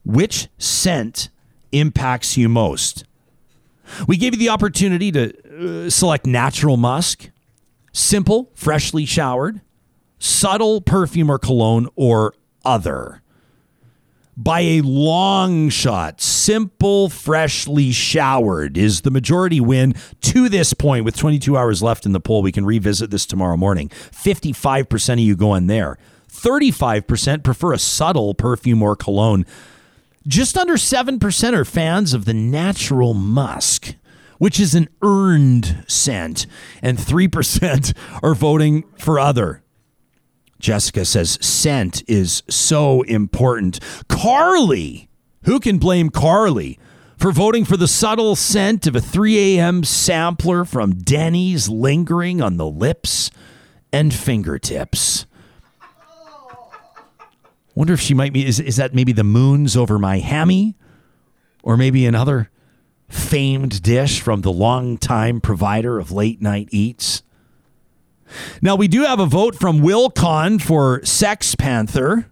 which 0.05 0.47
scent 0.59 1.29
impacts 1.71 2.37
you 2.37 2.47
most? 2.47 3.05
We 4.07 4.17
gave 4.17 4.33
you 4.33 4.39
the 4.39 4.49
opportunity 4.49 5.11
to 5.11 5.85
uh, 5.85 5.89
select 5.89 6.25
natural 6.25 6.77
musk, 6.77 7.29
simple, 7.91 8.51
freshly 8.55 9.05
showered, 9.05 9.61
subtle 10.19 10.81
perfume 10.81 11.29
or 11.29 11.39
cologne, 11.39 11.87
or 11.95 12.33
other. 12.65 13.21
By 14.35 14.61
a 14.61 14.81
long 14.81 15.69
shot, 15.69 16.19
simple, 16.19 17.07
freshly 17.07 17.91
showered 17.91 18.77
is 18.77 19.01
the 19.01 19.11
majority 19.11 19.61
win 19.61 19.93
to 20.21 20.49
this 20.49 20.73
point. 20.73 21.05
With 21.05 21.15
22 21.15 21.55
hours 21.55 21.83
left 21.83 22.07
in 22.07 22.13
the 22.13 22.19
poll, 22.19 22.41
we 22.41 22.51
can 22.51 22.65
revisit 22.65 23.11
this 23.11 23.27
tomorrow 23.27 23.57
morning. 23.57 23.89
55% 23.89 25.13
of 25.13 25.19
you 25.19 25.35
going 25.35 25.67
there. 25.67 25.99
35% 26.31 27.43
prefer 27.43 27.73
a 27.73 27.77
subtle 27.77 28.33
perfume 28.33 28.81
or 28.81 28.95
cologne. 28.95 29.45
Just 30.25 30.57
under 30.57 30.75
7% 30.75 31.53
are 31.53 31.65
fans 31.65 32.13
of 32.13 32.25
the 32.25 32.33
natural 32.33 33.13
musk, 33.13 33.95
which 34.37 34.59
is 34.59 34.73
an 34.73 34.87
earned 35.01 35.83
scent, 35.87 36.45
and 36.81 36.97
3% 36.97 37.93
are 38.23 38.35
voting 38.35 38.85
for 38.97 39.19
other. 39.19 39.63
Jessica 40.59 41.03
says 41.03 41.37
scent 41.41 42.03
is 42.07 42.41
so 42.49 43.01
important. 43.01 43.81
Carly, 44.07 45.09
who 45.43 45.59
can 45.59 45.77
blame 45.77 46.09
Carly 46.09 46.79
for 47.17 47.33
voting 47.33 47.65
for 47.65 47.75
the 47.75 47.87
subtle 47.87 48.37
scent 48.37 48.87
of 48.87 48.95
a 48.95 49.01
3 49.01 49.57
a.m. 49.57 49.83
sampler 49.83 50.63
from 50.63 50.93
Denny's 50.95 51.67
lingering 51.67 52.41
on 52.41 52.55
the 52.55 52.65
lips 52.65 53.29
and 53.91 54.13
fingertips? 54.13 55.25
Wonder 57.75 57.93
if 57.93 57.99
she 57.99 58.13
might 58.13 58.33
be. 58.33 58.45
Is, 58.45 58.59
is 58.59 58.75
that 58.75 58.93
maybe 58.93 59.11
the 59.11 59.23
moons 59.23 59.75
over 59.75 59.97
my 59.97 60.19
hammy? 60.19 60.75
Or 61.63 61.77
maybe 61.77 62.05
another 62.05 62.49
famed 63.07 63.81
dish 63.81 64.19
from 64.19 64.41
the 64.41 64.51
longtime 64.51 65.39
provider 65.39 65.97
of 65.97 66.11
late 66.11 66.41
night 66.41 66.67
eats? 66.71 67.23
Now, 68.61 68.75
we 68.75 68.87
do 68.87 69.03
have 69.03 69.19
a 69.19 69.25
vote 69.25 69.55
from 69.55 69.81
Will 69.81 70.09
Con 70.09 70.59
for 70.59 71.03
Sex 71.05 71.55
Panther. 71.55 72.29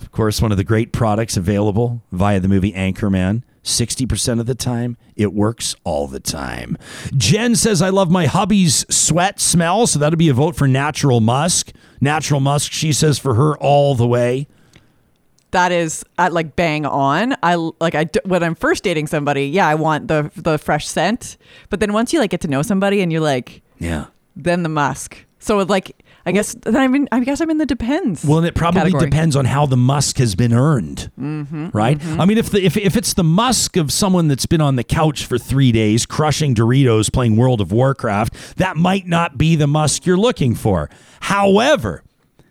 Of 0.00 0.12
course, 0.12 0.40
one 0.40 0.52
of 0.52 0.58
the 0.58 0.64
great 0.64 0.92
products 0.92 1.36
available 1.36 2.02
via 2.12 2.40
the 2.40 2.48
movie 2.48 2.72
Anchorman. 2.72 3.42
60% 3.66 4.40
of 4.40 4.46
the 4.46 4.54
time, 4.54 4.96
it 5.16 5.32
works 5.32 5.74
all 5.84 6.06
the 6.06 6.20
time. 6.20 6.78
Jen 7.16 7.54
says, 7.56 7.82
I 7.82 7.88
love 7.90 8.10
my 8.10 8.26
hubby's 8.26 8.86
sweat 8.94 9.40
smell, 9.40 9.86
so 9.86 9.98
that'll 9.98 10.16
be 10.16 10.28
a 10.28 10.34
vote 10.34 10.54
for 10.56 10.68
Natural 10.68 11.20
Musk. 11.20 11.72
Natural 12.00 12.40
Musk, 12.40 12.70
she 12.72 12.92
says, 12.92 13.18
for 13.18 13.34
her 13.34 13.56
all 13.58 13.94
the 13.94 14.06
way. 14.06 14.46
That 15.50 15.72
is 15.72 16.04
uh, 16.18 16.28
like 16.32 16.54
bang 16.56 16.84
on. 16.84 17.34
I 17.42 17.54
like 17.80 17.94
I 17.94 18.06
when 18.24 18.42
I'm 18.42 18.54
first 18.54 18.82
dating 18.84 19.06
somebody, 19.06 19.46
yeah, 19.46 19.66
I 19.66 19.74
want 19.74 20.08
the 20.08 20.30
the 20.36 20.58
fresh 20.58 20.86
scent. 20.86 21.36
But 21.70 21.80
then 21.80 21.92
once 21.92 22.12
you 22.12 22.18
like 22.18 22.30
get 22.30 22.42
to 22.42 22.48
know 22.48 22.62
somebody 22.62 23.00
and 23.00 23.10
you're 23.12 23.20
like, 23.22 23.62
Yeah. 23.78 24.06
then 24.34 24.64
the 24.64 24.68
musk. 24.68 25.24
So 25.38 25.58
like 25.58 26.04
I 26.26 26.32
guess 26.32 26.56
then 26.62 26.76
I'm 26.76 26.92
in, 26.96 27.08
I 27.12 27.20
guess 27.20 27.40
I'm 27.40 27.50
in 27.50 27.58
the 27.58 27.66
depends. 27.66 28.24
Well, 28.24 28.38
and 28.38 28.46
it 28.48 28.56
probably 28.56 28.80
category. 28.80 29.08
depends 29.08 29.36
on 29.36 29.44
how 29.44 29.64
the 29.64 29.76
musk 29.76 30.18
has 30.18 30.34
been 30.34 30.52
earned, 30.52 31.08
mm-hmm, 31.16 31.68
right? 31.72 32.04
I 32.04 32.24
mean, 32.24 32.36
if 32.36 32.50
the 32.50 32.64
if, 32.64 32.76
if 32.76 32.96
it's 32.96 33.14
the 33.14 33.22
musk 33.22 33.76
of 33.76 33.92
someone 33.92 34.26
that's 34.26 34.44
been 34.44 34.60
on 34.60 34.74
the 34.74 34.82
couch 34.82 35.24
for 35.24 35.38
three 35.38 35.70
days, 35.70 36.04
crushing 36.04 36.52
Doritos, 36.52 37.12
playing 37.12 37.36
World 37.36 37.60
of 37.60 37.70
Warcraft, 37.70 38.56
that 38.56 38.76
might 38.76 39.06
not 39.06 39.38
be 39.38 39.54
the 39.54 39.68
musk 39.68 40.04
you're 40.04 40.16
looking 40.16 40.56
for. 40.56 40.90
However, 41.20 42.02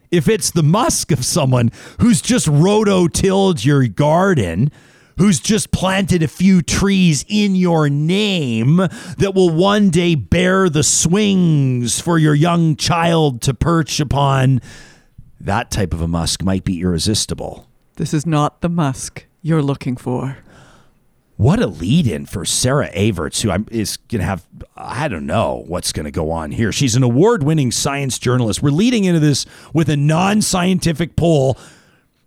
if 0.09 0.29
it's 0.29 0.51
the 0.51 0.63
musk 0.63 1.11
of 1.11 1.25
someone 1.25 1.69
who's 1.99 2.21
just 2.21 2.47
roto-tilled 2.47 3.65
your 3.65 3.85
garden, 3.87 4.71
who's 5.17 5.39
just 5.39 5.71
planted 5.71 6.21
a 6.23 6.27
few 6.27 6.61
trees 6.61 7.25
in 7.27 7.55
your 7.55 7.89
name 7.89 8.77
that 8.77 9.33
will 9.33 9.49
one 9.49 9.89
day 9.89 10.15
bear 10.15 10.69
the 10.69 10.83
swings 10.83 11.99
for 11.99 12.17
your 12.17 12.35
young 12.35 12.75
child 12.75 13.41
to 13.43 13.53
perch 13.53 13.99
upon, 13.99 14.61
that 15.39 15.71
type 15.71 15.93
of 15.93 16.01
a 16.01 16.07
musk 16.07 16.43
might 16.43 16.63
be 16.63 16.81
irresistible. 16.81 17.67
This 17.95 18.13
is 18.13 18.25
not 18.25 18.61
the 18.61 18.69
musk 18.69 19.25
you're 19.41 19.61
looking 19.61 19.95
for. 19.95 20.37
What 21.37 21.59
a 21.59 21.67
lead 21.67 22.07
in 22.07 22.25
for 22.25 22.45
Sarah 22.45 22.89
Everts, 22.93 23.41
who 23.41 23.51
I'm, 23.51 23.67
is 23.69 23.97
going 23.97 24.21
to 24.21 24.25
have, 24.25 24.47
I 24.77 25.09
don't 25.09 25.25
know 25.25 25.65
what's 25.67 25.91
going 25.91 26.05
to 26.05 26.11
go 26.11 26.31
on 26.31 26.51
here. 26.51 26.71
She's 26.71 26.95
an 26.95 27.03
award 27.03 27.43
winning 27.43 27.71
science 27.71 28.17
journalist. 28.17 28.63
We're 28.63 28.69
leading 28.69 29.03
into 29.03 29.19
this 29.19 29.45
with 29.73 29.89
a 29.89 29.97
non 29.97 30.41
scientific 30.41 31.17
poll 31.17 31.57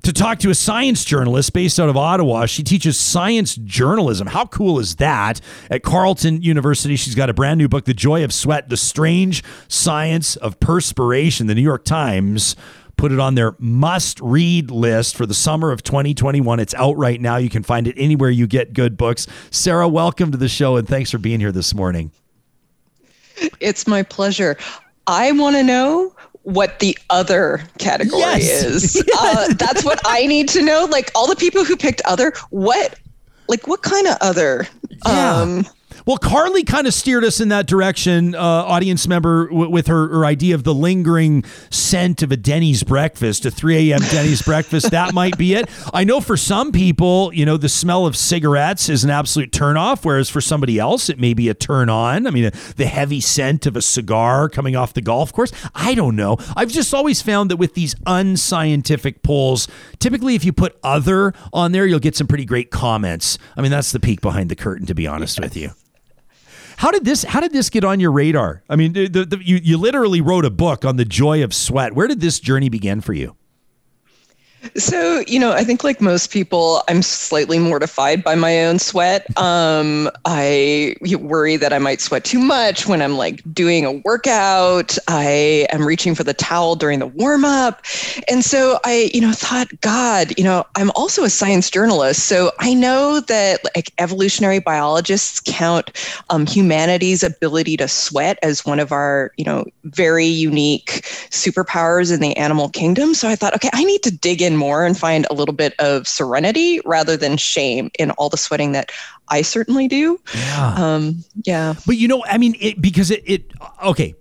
to 0.03 0.13
talk 0.13 0.39
to 0.39 0.51
a 0.51 0.55
science 0.55 1.05
journalist 1.05 1.53
based 1.53 1.79
out 1.79 1.89
of 1.89 1.97
Ottawa. 1.97 2.47
She 2.47 2.63
teaches 2.63 2.99
science 2.99 3.57
journalism. 3.57 4.29
How 4.29 4.47
cool 4.47 4.79
is 4.79 4.97
that? 4.97 5.41
At 5.71 5.83
Carleton 5.83 6.43
University, 6.43 6.97
she's 6.97 7.15
got 7.15 7.29
a 7.29 7.35
brand 7.35 7.59
new 7.59 7.69
book, 7.69 7.85
The 7.85 7.95
Joy 7.95 8.25
of 8.25 8.33
Sweat 8.33 8.69
The 8.69 8.77
Strange 8.77 9.43
Science 9.67 10.37
of 10.37 10.59
Perspiration. 10.61 11.47
The 11.47 11.55
New 11.55 11.63
York 11.63 11.85
Times 11.85 12.57
put 12.97 13.13
it 13.13 13.21
on 13.21 13.35
their 13.35 13.55
must 13.59 14.21
read 14.21 14.71
list 14.71 15.17
for 15.17 15.25
the 15.25 15.35
summer 15.35 15.71
of 15.71 15.83
2021. 15.83 16.61
It's 16.61 16.75
out 16.75 16.97
right 16.97 17.21
now. 17.21 17.37
You 17.37 17.49
can 17.49 17.63
find 17.63 17.87
it 17.87 17.95
anywhere 17.97 18.29
you 18.29 18.47
get 18.47 18.75
good 18.75 18.97
books. 18.97 19.27
Sarah, 19.51 19.89
welcome 19.89 20.31
to 20.33 20.39
the 20.39 20.49
show 20.49 20.77
and 20.77 20.87
thanks 20.87 21.11
for 21.11 21.19
being 21.19 21.41
here 21.41 21.53
this 21.53 21.75
morning. 21.75 22.11
It's 23.61 23.87
my 23.87 24.03
pleasure. 24.03 24.57
I 25.07 25.33
want 25.33 25.57
to 25.57 25.63
know 25.63 26.15
what 26.49 26.79
the 26.79 26.97
other 27.11 27.61
category 27.79 28.21
Yes. 28.21 28.65
is. 28.65 29.05
Uh, 29.21 29.53
that's 29.55 29.85
what 29.85 30.01
I 30.07 30.27
need 30.27 30.49
to 30.51 30.63
know. 30.63 30.87
Like 30.91 31.11
all 31.15 31.27
the 31.27 31.37
people 31.37 31.65
who 31.65 31.77
picked 31.77 32.01
other, 32.07 32.33
what, 32.51 32.95
like 33.49 33.67
what 33.67 33.83
kind 33.83 34.07
of 34.07 34.17
other? 34.21 34.67
Um, 35.05 35.67
Well, 36.09 36.17
Carly 36.17 36.65
kind 36.65 36.87
of 36.87 36.95
steered 36.95 37.23
us 37.23 37.39
in 37.39 37.51
that 37.51 37.67
direction, 37.67 38.35
uh, 38.35 38.41
audience 38.41 39.07
member, 39.07 39.47
w- 39.49 39.69
with 39.69 39.89
her, 39.89 40.09
her 40.09 40.25
idea 40.25 40.55
of 40.55 40.65
the 40.65 40.73
lingering 40.73 41.45
scent 41.69 42.23
of 42.23 42.33
a 42.33 42.37
Denny's 42.39 42.83
breakfast, 42.83 43.45
a 43.45 43.51
3 43.51 43.91
a.m. 43.91 44.01
Denny's 44.11 44.41
breakfast. 44.41 44.91
That 44.99 45.13
might 45.13 45.37
be 45.37 45.53
it. 45.53 45.69
I 45.93 46.05
know 46.05 46.23
for 46.23 46.39
some 46.39 46.73
people, 46.73 47.31
you 47.35 47.45
know, 47.45 47.59
the 47.59 47.69
smell 47.69 48.07
of 48.07 48.17
cigarettes 48.17 48.89
is 48.89 49.05
an 49.05 49.11
absolute 49.11 49.53
turnoff, 49.53 50.03
whereas 50.03 50.31
for 50.31 50.41
somebody 50.41 50.79
else, 50.79 51.11
it 51.11 51.19
may 51.21 51.35
be 51.35 51.51
a 51.51 51.55
turn 51.55 51.91
on. 51.91 52.27
I 52.27 52.31
mean, 52.31 52.51
the 52.77 52.87
heavy 52.87 53.21
scent 53.21 53.67
of 53.67 53.77
a 53.77 53.83
cigar 53.83 54.49
coming 54.49 54.77
off 54.77 54.95
the 54.95 55.03
golf 55.03 55.31
course. 55.31 55.53
I 55.75 55.95
don't 55.95 56.17
know. 56.17 56.39
I've 56.57 56.71
just 56.71 56.95
always 56.95 57.21
found 57.21 57.51
that 57.51 57.59
with 57.59 57.75
these 57.75 57.95
unscientific 58.07 59.23
polls, 59.23 59.69
typically 59.99 60.35
if 60.35 60.45
you 60.45 60.55
put 60.55 60.79
other 60.83 61.35
on 61.53 61.73
there, 61.73 61.85
you'll 61.85 61.99
get 62.01 62.17
some 62.17 62.27
pretty 62.27 62.47
great 62.47 62.71
comments. 62.71 63.37
I 63.59 63.61
mean, 63.61 63.71
that's 63.71 63.93
the 63.93 64.01
peek 64.01 64.23
behind 64.23 64.49
the 64.49 64.57
curtain, 64.57 64.87
to 64.87 64.95
be 64.95 65.07
honest 65.07 65.39
with 65.39 65.55
you. 65.55 65.73
How 66.79 66.93
did 66.93 67.05
this? 67.05 67.25
How 67.25 67.41
did 67.41 67.53
this 67.53 67.71
get 67.71 67.83
on 67.83 67.99
your 67.99 68.13
radar? 68.13 68.63
I 68.71 68.77
mean, 68.77 68.93
the, 68.93 69.09
the, 69.09 69.39
you 69.43 69.57
you 69.57 69.77
literally 69.77 70.21
wrote 70.21 70.45
a 70.45 70.51
book 70.51 70.85
on 70.85 70.95
the 70.97 71.05
joy 71.05 71.43
of 71.43 71.53
sweat. 71.53 71.93
Where 71.93 72.07
did 72.07 72.21
this 72.21 72.39
journey 72.39 72.69
begin 72.69 73.01
for 73.01 73.13
you? 73.13 73.35
So, 74.77 75.25
you 75.27 75.39
know, 75.39 75.53
I 75.53 75.65
think 75.65 75.85
like 75.85 76.01
most 76.01 76.31
people, 76.31 76.83
I'm 76.89 77.03
slightly 77.03 77.59
mortified 77.59 78.23
by 78.23 78.35
my 78.35 78.65
own 78.65 78.79
sweat. 78.79 79.27
Um, 79.39 80.11
I 80.25 80.97
worry 81.19 81.57
that 81.57 81.73
I 81.73 81.79
might 81.79 82.01
sweat 82.01 82.25
too 82.25 82.39
much 82.39 82.87
when 82.87 83.03
I'm 83.03 83.17
like 83.17 83.43
doing 83.53 83.85
a 83.85 83.93
workout. 83.93 84.99
I 85.09 85.67
am 85.71 85.87
reaching 85.87 86.15
for 86.15 86.25
the 86.25 86.35
towel 86.35 86.77
during 86.77 86.99
the 86.99 87.07
warm 87.07 87.45
up. 87.45 87.85
And 88.29 88.45
so 88.45 88.79
I, 88.85 89.11
you 89.15 89.21
know, 89.21 89.33
thought, 89.33 89.69
God, 89.81 90.33
you 90.37 90.45
know, 90.45 90.67
I'm 90.77 90.91
also 90.93 91.25
a 91.25 91.31
science 91.31 91.71
journalist. 91.71 92.27
So 92.27 92.53
I 92.59 92.75
know 92.75 93.21
that 93.21 93.61
like 93.75 93.93
evolutionary 93.99 94.59
biologists 94.59 95.41
count 95.45 95.91
um, 96.31 96.47
humanity's 96.47 97.23
ability 97.23 97.77
to 97.79 97.89
sweat 97.89 98.39
as 98.43 98.67
one 98.67 98.81
of 98.81 98.93
our, 98.93 99.33
you 99.37 99.45
know, 99.45 99.65
very 99.85 100.27
unique 100.27 101.03
superpowers 101.31 102.13
in 102.13 102.21
the 102.21 102.37
animal 102.37 102.69
kingdom. 102.69 103.15
So 103.15 103.29
I 103.29 103.37
thought, 103.37 103.55
okay, 103.55 103.71
I 103.73 103.85
need 103.85 104.03
to 104.03 104.11
dig 104.11 104.43
in 104.43 104.58
more 104.59 104.85
and 104.85 104.99
find 104.99 105.27
a 105.31 105.35
little 105.35 105.55
bit 105.55 105.75
of 105.79 106.07
serenity 106.07 106.81
rather 106.85 107.17
than 107.17 107.37
shame 107.37 107.91
in 107.99 108.11
all 108.13 108.29
the 108.29 108.37
sweating 108.37 108.73
that 108.73 108.91
I 109.29 109.43
certainly 109.43 109.89
do. 109.89 110.21
Yeah. 110.35 110.75
Um, 110.77 111.25
yeah. 111.45 111.75
But 111.87 111.97
you 111.97 112.09
know, 112.09 112.25
I 112.27 112.37
mean, 112.37 112.57
it, 112.61 112.81
because 112.81 113.11
it, 113.11 113.23
it, 113.25 113.53
okay, 113.85 114.15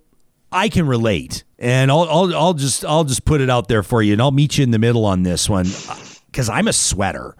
I 0.50 0.68
can 0.68 0.86
relate, 0.86 1.44
and 1.58 1.90
I'll, 1.90 2.08
I'll, 2.08 2.34
I'll 2.34 2.54
just, 2.54 2.84
I'll 2.84 3.04
just 3.04 3.24
put 3.24 3.40
it 3.40 3.50
out 3.50 3.68
there 3.68 3.82
for 3.82 4.00
you, 4.00 4.14
and 4.14 4.22
I'll 4.22 4.30
meet 4.30 4.56
you 4.56 4.64
in 4.64 4.70
the 4.70 4.78
middle 4.78 5.04
on 5.04 5.24
this 5.24 5.48
one, 5.48 5.66
because 6.30 6.48
I'm 6.48 6.68
a 6.68 6.72
sweater. 6.72 7.36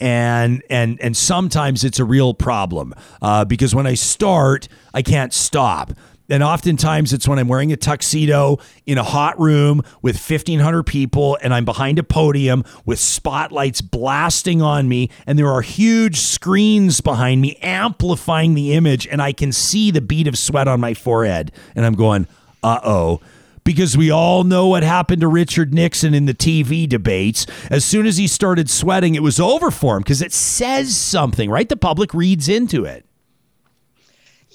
And 0.00 0.62
and 0.70 1.00
and 1.00 1.16
sometimes 1.16 1.82
it's 1.82 1.98
a 1.98 2.04
real 2.04 2.32
problem 2.32 2.94
uh, 3.20 3.44
because 3.44 3.74
when 3.74 3.84
I 3.84 3.94
start, 3.94 4.68
I 4.94 5.02
can't 5.02 5.34
stop. 5.34 5.90
And 6.28 6.42
oftentimes 6.42 7.12
it's 7.12 7.26
when 7.26 7.38
I'm 7.38 7.48
wearing 7.48 7.72
a 7.72 7.76
tuxedo 7.76 8.58
in 8.86 8.98
a 8.98 9.02
hot 9.02 9.38
room 9.40 9.82
with 10.02 10.16
1,500 10.16 10.82
people 10.82 11.38
and 11.42 11.54
I'm 11.54 11.64
behind 11.64 11.98
a 11.98 12.02
podium 12.02 12.64
with 12.84 12.98
spotlights 12.98 13.80
blasting 13.80 14.60
on 14.60 14.88
me. 14.88 15.10
And 15.26 15.38
there 15.38 15.48
are 15.48 15.62
huge 15.62 16.18
screens 16.18 17.00
behind 17.00 17.40
me 17.40 17.56
amplifying 17.62 18.54
the 18.54 18.74
image. 18.74 19.06
And 19.06 19.22
I 19.22 19.32
can 19.32 19.52
see 19.52 19.90
the 19.90 20.02
bead 20.02 20.26
of 20.28 20.36
sweat 20.36 20.68
on 20.68 20.80
my 20.80 20.92
forehead. 20.94 21.50
And 21.74 21.86
I'm 21.86 21.94
going, 21.94 22.26
uh 22.62 22.80
oh. 22.84 23.20
Because 23.64 23.98
we 23.98 24.10
all 24.10 24.44
know 24.44 24.68
what 24.68 24.82
happened 24.82 25.20
to 25.20 25.28
Richard 25.28 25.74
Nixon 25.74 26.14
in 26.14 26.24
the 26.24 26.32
TV 26.32 26.88
debates. 26.88 27.46
As 27.70 27.84
soon 27.84 28.06
as 28.06 28.16
he 28.16 28.26
started 28.26 28.70
sweating, 28.70 29.14
it 29.14 29.22
was 29.22 29.38
over 29.38 29.70
for 29.70 29.96
him 29.96 30.02
because 30.02 30.22
it 30.22 30.32
says 30.32 30.96
something, 30.96 31.50
right? 31.50 31.68
The 31.68 31.76
public 31.76 32.14
reads 32.14 32.48
into 32.48 32.86
it. 32.86 33.04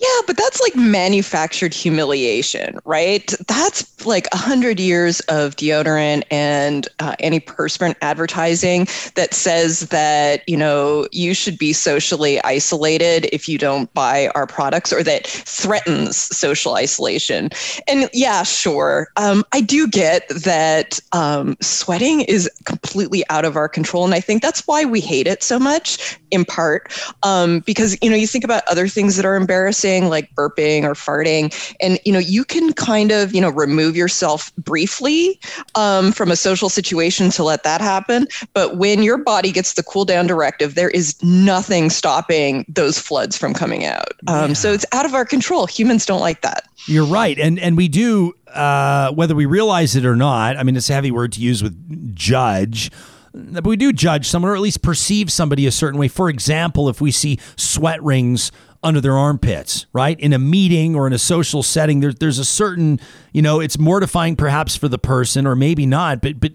Yeah, 0.04 0.22
but 0.28 0.36
that's 0.36 0.60
like 0.60 0.76
manufactured 0.76 1.74
humiliation, 1.74 2.78
right? 2.84 3.26
That's 3.48 4.06
like 4.06 4.28
a 4.34 4.38
hundred 4.38 4.78
years 4.78 5.22
of 5.22 5.56
deodorant 5.56 6.24
and 6.30 6.90
uh, 7.00 7.16
antiperspirant 7.24 7.96
advertising 8.02 8.86
that 9.16 9.34
says 9.34 9.88
that 9.90 10.44
you 10.46 10.58
know 10.58 11.08
you 11.14 11.34
should 11.34 11.58
be 11.58 11.72
socially 11.72 12.42
isolated 12.44 13.30
if 13.32 13.48
you 13.48 13.58
don't 13.58 13.94
buy 13.94 14.28
our 14.36 14.46
products, 14.46 14.92
or 14.92 15.04
that 15.04 15.26
threatens 15.26 16.18
social 16.18 16.76
isolation. 16.76 17.50
And 17.88 18.10
yeah, 18.12 18.44
sure, 18.44 19.08
um, 19.16 19.46
I 19.54 19.62
do 19.62 19.88
get 19.88 20.28
that 20.28 21.00
um, 21.14 21.56
sweating 21.62 22.22
is 22.22 22.50
completely 22.66 23.24
out 23.30 23.46
of 23.46 23.56
our 23.56 23.70
control, 23.70 24.04
and 24.04 24.14
I 24.14 24.20
think 24.20 24.42
that's 24.42 24.68
why 24.68 24.84
we 24.84 25.00
hate 25.00 25.28
it 25.28 25.44
so 25.44 25.58
much, 25.58 26.20
in 26.30 26.44
part 26.44 26.92
um, 27.24 27.62
because 27.62 27.98
you 28.02 28.10
know 28.10 28.18
you 28.18 28.28
think 28.28 28.44
about 28.44 28.64
other 28.70 28.90
things 28.90 29.16
that 29.16 29.24
are 29.24 29.38
embarrassing 29.38 29.93
like 30.02 30.34
burping 30.36 30.84
or 30.84 30.94
farting. 30.94 31.54
And 31.82 32.00
you 32.06 32.14
know 32.14 32.20
you 32.20 32.44
can 32.46 32.74
kind 32.74 33.12
of 33.12 33.34
you 33.34 33.42
know 33.42 33.50
remove 33.50 33.96
yourself 33.96 34.54
briefly 34.56 35.40
um, 35.76 36.12
from 36.12 36.32
a 36.32 36.36
social 36.36 36.70
situation 36.70 37.30
to 37.32 37.44
let 37.44 37.64
that 37.64 37.82
happen. 37.82 38.28
But 38.54 38.78
when 38.78 39.04
your 39.04 39.18
body 39.18 39.52
gets 39.52 39.74
the 39.74 39.84
cool 39.84 40.06
down 40.06 40.28
directive 40.28 40.76
there 40.76 40.90
is 40.90 41.22
nothing 41.24 41.90
stopping 41.90 42.66
those 42.68 43.00
floods 43.00 43.38
from 43.38 43.54
coming 43.54 43.86
out. 43.86 44.14
Um, 44.28 44.50
yeah. 44.50 44.54
so 44.54 44.74
it's 44.74 44.86
out 44.92 45.06
of 45.06 45.14
our 45.14 45.26
control. 45.26 45.68
Humans 45.68 46.06
don't 46.06 46.22
like 46.22 46.42
that. 46.42 46.68
You're 46.88 47.06
right. 47.06 47.38
And 47.40 47.60
and 47.60 47.78
we 47.78 47.88
do 47.88 48.34
uh, 48.54 49.12
whether 49.12 49.36
we 49.36 49.46
realize 49.46 49.96
it 49.96 50.06
or 50.06 50.16
not 50.16 50.58
i 50.58 50.64
mean 50.64 50.76
it's 50.76 50.90
a 50.90 50.94
heavy 50.94 51.10
word 51.10 51.32
to 51.32 51.42
use 51.42 51.64
with 51.64 52.16
judge 52.16 52.92
but 53.34 53.66
we 53.66 53.76
do 53.76 53.92
judge 53.92 54.28
someone 54.28 54.52
or 54.52 54.56
at 54.56 54.62
least 54.62 54.82
perceive 54.82 55.32
somebody 55.32 55.66
a 55.66 55.72
certain 55.72 56.00
way. 56.00 56.08
For 56.08 56.30
example, 56.30 56.88
if 56.88 57.02
we 57.02 57.12
see 57.12 57.40
sweat 57.56 58.02
rings 58.04 58.52
under 58.84 59.00
their 59.00 59.18
armpits, 59.18 59.86
right? 59.94 60.20
In 60.20 60.34
a 60.34 60.40
meeting 60.40 60.96
or 60.96 61.08
in 61.08 61.14
a 61.14 61.20
social 61.20 61.64
setting, 61.64 62.02
there, 62.02 62.14
there's 62.14 62.40
a 62.40 62.46
certain, 62.46 63.00
you 63.32 63.42
know, 63.42 63.60
it's 63.60 63.80
mortifying 63.80 64.36
perhaps 64.36 64.76
for 64.76 64.88
the 64.88 65.00
person 65.00 65.48
or 65.48 65.56
maybe 65.56 65.86
not, 65.86 66.22
but, 66.22 66.40
but 66.40 66.52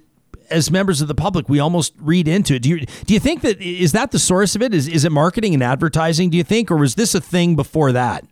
as 0.50 0.70
members 0.70 1.00
of 1.00 1.09
the 1.09 1.14
public, 1.14 1.48
we 1.48 1.59
almost 1.59 1.94
read 1.98 2.28
into 2.28 2.55
it. 2.55 2.62
Do 2.62 2.68
you, 2.68 2.80
do 3.06 3.14
you 3.14 3.20
think 3.20 3.40
that, 3.42 3.60
is 3.60 3.92
that 3.92 4.10
the 4.10 4.18
source 4.18 4.55
of 4.55 4.62
it? 4.62 4.74
Is, 4.74 4.88
is 4.88 5.05
it 5.05 5.12
marketing 5.12 5.55
and 5.55 5.62
advertising, 5.62 6.30
do 6.30 6.36
you 6.36 6.44
think, 6.44 6.70
or 6.70 6.76
was 6.76 6.94
this 6.94 7.14
a 7.14 7.20
thing 7.20 7.56
before 7.56 7.92
that? 7.92 8.24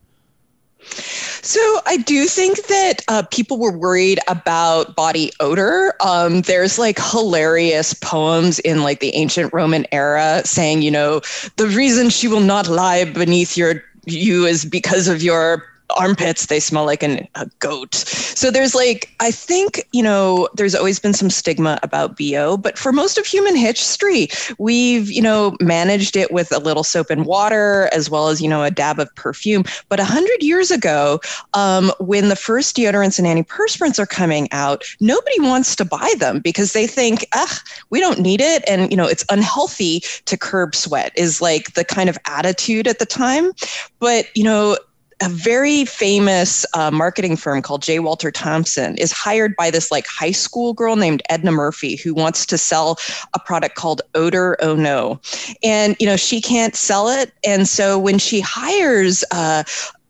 So 1.47 1.81
I 1.87 1.99
do 1.99 2.27
think 2.27 2.67
that 2.67 3.05
uh, 3.07 3.23
people 3.31 3.59
were 3.59 3.71
worried 3.71 4.19
about 4.27 4.97
body 4.97 5.31
odor. 5.39 5.95
Um, 6.01 6.41
there's 6.41 6.77
like 6.77 6.99
hilarious 6.99 7.95
poems 7.95 8.59
in 8.59 8.83
like 8.83 8.99
the 8.99 9.15
ancient 9.15 9.53
Roman 9.53 9.87
era 9.93 10.43
saying, 10.45 10.83
you 10.83 10.91
know, 10.91 11.21
the 11.55 11.69
reason 11.69 12.11
she 12.11 12.27
will 12.27 12.41
not 12.41 12.67
lie 12.67 13.05
beneath 13.05 13.57
your 13.57 13.85
you 14.07 14.45
is 14.45 14.65
because 14.65 15.07
of 15.07 15.23
your 15.23 15.65
armpits 15.97 16.47
they 16.47 16.61
smell 16.61 16.85
like 16.85 17.03
an, 17.03 17.27
a 17.35 17.49
goat. 17.59 17.95
So 17.95 18.51
there's 18.51 18.75
like 18.75 19.11
i 19.21 19.31
think 19.31 19.87
you 19.93 20.03
know 20.03 20.49
there's 20.55 20.75
always 20.75 20.99
been 20.99 21.15
some 21.15 21.31
stigma 21.31 21.79
about 21.83 22.17
bo 22.17 22.57
but 22.57 22.79
for 22.79 22.93
most 22.93 23.19
of 23.19 23.27
human 23.27 23.57
history 23.57 24.29
we've 24.59 25.11
you 25.11 25.23
know 25.23 25.57
managed 25.61 26.17
it 26.17 26.33
with 26.33 26.55
a 26.55 26.59
little 26.59 26.85
soap 26.85 27.11
and 27.11 27.25
water 27.27 27.89
as 27.93 28.11
well 28.11 28.29
as 28.29 28.41
you 28.41 28.49
know 28.49 28.63
a 28.63 28.71
dab 28.71 28.99
of 28.99 29.15
perfume. 29.15 29.65
But 29.89 29.99
100 29.99 30.43
years 30.43 30.71
ago 30.71 31.21
um, 31.55 31.93
when 31.99 32.29
the 32.29 32.37
first 32.37 32.77
deodorants 32.77 33.19
and 33.19 33.27
antiperspirants 33.27 33.99
are 33.99 34.07
coming 34.07 34.49
out 34.53 34.85
nobody 35.01 35.41
wants 35.41 35.77
to 35.77 35.85
buy 35.85 36.13
them 36.19 36.41
because 36.41 36.73
they 36.73 36.87
think 36.87 37.27
ah 37.35 37.61
we 37.91 38.01
don't 38.01 38.21
need 38.21 38.41
it. 38.41 38.63
And 38.69 38.91
you 38.91 38.97
know 38.97 39.07
it's 39.07 39.25
unhealthy 39.31 40.01
to 40.27 40.37
curb 40.37 40.75
sweat 40.75 41.13
is 41.17 41.41
like 41.41 41.75
the 41.75 41.85
kind 41.85 42.09
of 42.09 42.19
attitude 42.27 42.87
at 42.87 42.99
the 42.99 43.07
time. 43.07 43.53
But 43.99 44.27
you 44.37 44.45
know 44.45 44.77
a 45.23 45.29
very 45.31 45.85
famous 45.87 46.67
uh, 46.75 46.91
marketing 46.91 47.37
firm 47.37 47.63
called 47.63 47.83
J. 47.83 48.01
Walter 48.01 48.31
Thompson 48.31 48.99
is 48.99 49.13
hired 49.13 49.57
by 49.57 49.71
this 49.71 49.91
like 49.91 50.07
high 50.07 50.33
school 50.33 50.75
girl 50.75 50.97
named 50.97 51.23
Edna 51.31 51.53
Murphy 51.53 51.97
who 51.97 52.13
wants 52.13 52.45
to 52.47 52.59
sell 52.59 52.99
a 53.33 53.39
product 53.39 53.77
called 53.77 54.03
Odor 54.15 54.59
Oh 54.61 54.77
No, 54.77 55.19
and 55.63 55.97
you 55.99 56.07
know 56.07 56.17
she 56.17 56.41
can't 56.41 56.77
sell 56.77 57.09
it, 57.09 57.33
and 57.45 57.67
so 57.67 57.99
when 57.99 58.19
she 58.19 58.41
hires 58.41 59.25
uh, 59.31 59.65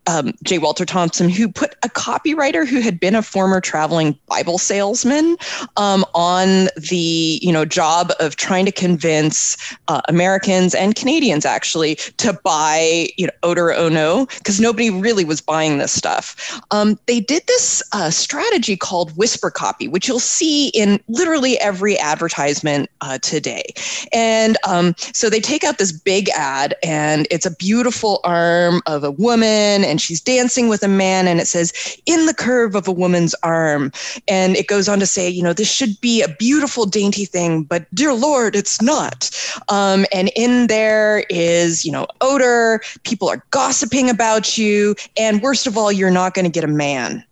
um, 0.06 0.32
J. 0.42 0.58
Walter 0.58 0.84
Thompson, 0.84 1.28
who 1.28 1.48
put 1.48 1.74
a 1.82 1.88
copywriter 1.88 2.66
who 2.66 2.80
had 2.80 2.98
been 3.00 3.14
a 3.14 3.22
former 3.22 3.60
traveling 3.60 4.18
Bible 4.26 4.58
salesman 4.58 5.36
um, 5.76 6.04
on 6.14 6.68
the 6.76 7.38
you 7.42 7.52
know 7.52 7.64
job 7.64 8.12
of 8.20 8.36
trying 8.36 8.64
to 8.66 8.72
convince 8.72 9.56
uh, 9.88 10.00
Americans 10.08 10.74
and 10.74 10.94
Canadians 10.94 11.44
actually 11.44 11.96
to 12.16 12.32
buy 12.44 13.08
you 13.16 13.26
know 13.26 13.32
Odor 13.42 13.72
Oh 13.72 13.88
No 13.88 14.26
because 14.26 14.60
nobody 14.60 14.90
really 14.90 15.24
was 15.24 15.40
buying 15.40 15.78
this 15.78 15.92
stuff. 15.92 16.60
Um, 16.70 16.98
they 17.06 17.20
did 17.20 17.46
this 17.46 17.82
uh, 17.92 18.10
strategy 18.10 18.76
called 18.76 19.16
whisper 19.16 19.50
copy, 19.50 19.88
which 19.88 20.08
you'll 20.08 20.18
see 20.20 20.68
in 20.68 21.00
literally 21.08 21.58
every 21.58 21.98
advertisement 21.98 22.90
uh, 23.00 23.18
today. 23.18 23.64
And 24.12 24.56
um, 24.66 24.94
so 24.98 25.30
they 25.30 25.40
take 25.40 25.64
out 25.64 25.78
this 25.78 25.92
big 25.92 26.28
ad, 26.30 26.74
and 26.82 27.26
it's 27.30 27.46
a 27.46 27.54
beautiful 27.54 28.20
arm 28.24 28.82
of 28.86 29.04
a 29.04 29.10
woman 29.10 29.84
and 29.84 29.95
and 29.97 30.01
she's 30.02 30.20
dancing 30.20 30.68
with 30.68 30.82
a 30.82 30.89
man 30.89 31.27
and 31.27 31.40
it 31.40 31.47
says 31.47 31.73
in 32.05 32.27
the 32.27 32.35
curve 32.35 32.74
of 32.74 32.86
a 32.86 32.93
woman's 32.93 33.35
arm. 33.43 33.90
And 34.28 34.55
it 34.55 34.66
goes 34.66 34.90
on 34.90 35.01
to 35.01 35.06
say 35.06 35.27
you 35.27 35.43
know 35.43 35.55
this 35.55 35.73
should 35.73 35.98
be 36.02 36.20
a 36.20 36.28
beautiful 36.28 36.85
dainty 36.85 37.24
thing 37.24 37.62
but 37.62 37.86
dear 37.94 38.12
lord 38.12 38.55
it's 38.55 38.82
not. 38.82 39.31
Um, 39.70 40.05
and 40.12 40.31
in 40.36 40.66
there 40.66 41.24
is 41.31 41.82
you 41.82 41.93
know 41.93 42.06
odor. 42.20 42.82
People 43.05 43.31
are 43.31 43.43
gossiping 43.52 44.10
about 44.10 44.59
you. 44.59 44.94
And 45.16 45.40
worst 45.40 45.66
of 45.66 45.78
all 45.78 45.90
you're 45.90 46.10
not 46.10 46.35
going 46.35 46.44
to 46.44 46.51
get 46.51 46.62
a 46.62 46.68
man 46.68 47.24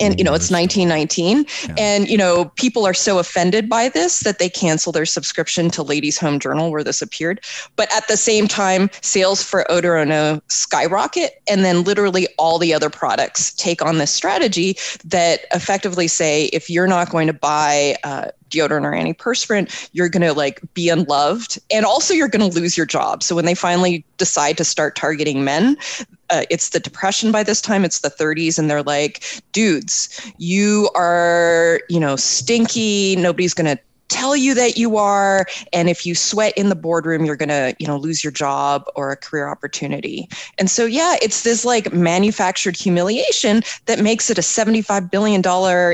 and 0.00 0.18
you 0.18 0.24
know 0.24 0.34
it's 0.34 0.50
1919 0.50 1.44
yeah. 1.68 1.74
and 1.78 2.08
you 2.08 2.16
know 2.16 2.46
people 2.56 2.86
are 2.86 2.94
so 2.94 3.18
offended 3.18 3.68
by 3.68 3.88
this 3.88 4.20
that 4.20 4.38
they 4.38 4.48
cancel 4.48 4.92
their 4.92 5.06
subscription 5.06 5.70
to 5.70 5.82
ladies 5.82 6.18
home 6.18 6.38
journal 6.38 6.70
where 6.70 6.84
this 6.84 7.02
appeared. 7.02 7.40
But 7.76 7.94
at 7.94 8.08
the 8.08 8.16
same 8.16 8.48
time 8.48 8.90
sales 9.00 9.42
for 9.42 9.70
odor 9.70 9.96
oh 9.96 10.40
skyrocket 10.48 11.42
and 11.48 11.64
then 11.64 11.82
literally 11.82 12.26
all 12.38 12.58
the 12.58 12.74
other 12.74 12.90
products 12.90 13.52
take 13.54 13.82
on 13.82 13.98
this 13.98 14.10
strategy 14.10 14.76
that 15.04 15.40
effectively 15.52 16.08
say 16.08 16.46
if 16.46 16.68
you're 16.70 16.86
not 16.86 17.10
going 17.10 17.26
to 17.26 17.32
buy 17.32 17.96
uh, 18.04 18.28
deodorant 18.52 18.84
or 18.84 18.92
antiperspirant, 18.92 19.88
you're 19.92 20.08
going 20.08 20.22
to 20.22 20.32
like 20.32 20.60
be 20.74 20.88
unloved 20.88 21.58
and 21.70 21.84
also 21.84 22.14
you're 22.14 22.28
going 22.28 22.48
to 22.48 22.60
lose 22.60 22.76
your 22.76 22.86
job. 22.86 23.22
So 23.22 23.34
when 23.34 23.44
they 23.44 23.54
finally 23.54 24.04
decide 24.18 24.56
to 24.58 24.64
start 24.64 24.94
targeting 24.94 25.44
men, 25.44 25.76
uh, 26.30 26.44
it's 26.50 26.70
the 26.70 26.80
depression 26.80 27.30
by 27.30 27.42
this 27.42 27.60
time 27.60 27.84
it's 27.84 28.00
the 28.00 28.08
30s 28.08 28.58
and 28.58 28.70
they're 28.70 28.82
like 28.82 29.42
dudes 29.52 30.32
you 30.38 30.88
are 30.94 31.80
you 31.90 32.00
know 32.00 32.16
stinky 32.16 33.14
nobody's 33.16 33.52
going 33.52 33.76
to 33.76 33.82
tell 34.12 34.36
you 34.36 34.54
that 34.54 34.76
you 34.76 34.96
are. 34.98 35.46
And 35.72 35.88
if 35.88 36.04
you 36.04 36.14
sweat 36.14 36.52
in 36.56 36.68
the 36.68 36.76
boardroom, 36.76 37.24
you're 37.24 37.36
going 37.36 37.48
to, 37.48 37.74
you 37.78 37.86
know, 37.86 37.96
lose 37.96 38.22
your 38.22 38.30
job 38.30 38.84
or 38.94 39.10
a 39.10 39.16
career 39.16 39.48
opportunity. 39.48 40.28
And 40.58 40.70
so, 40.70 40.84
yeah, 40.84 41.16
it's 41.22 41.42
this 41.42 41.64
like 41.64 41.92
manufactured 41.92 42.76
humiliation 42.76 43.62
that 43.86 44.00
makes 44.00 44.30
it 44.30 44.38
a 44.38 44.42
$75 44.42 45.10
billion 45.10 45.42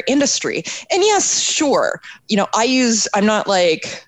industry. 0.09 0.65
And 0.90 1.03
yes, 1.03 1.40
sure, 1.40 2.01
you 2.28 2.36
know, 2.36 2.49
I 2.55 2.65
use, 2.65 3.07
I'm 3.15 3.27
not 3.27 3.47
like, 3.47 4.05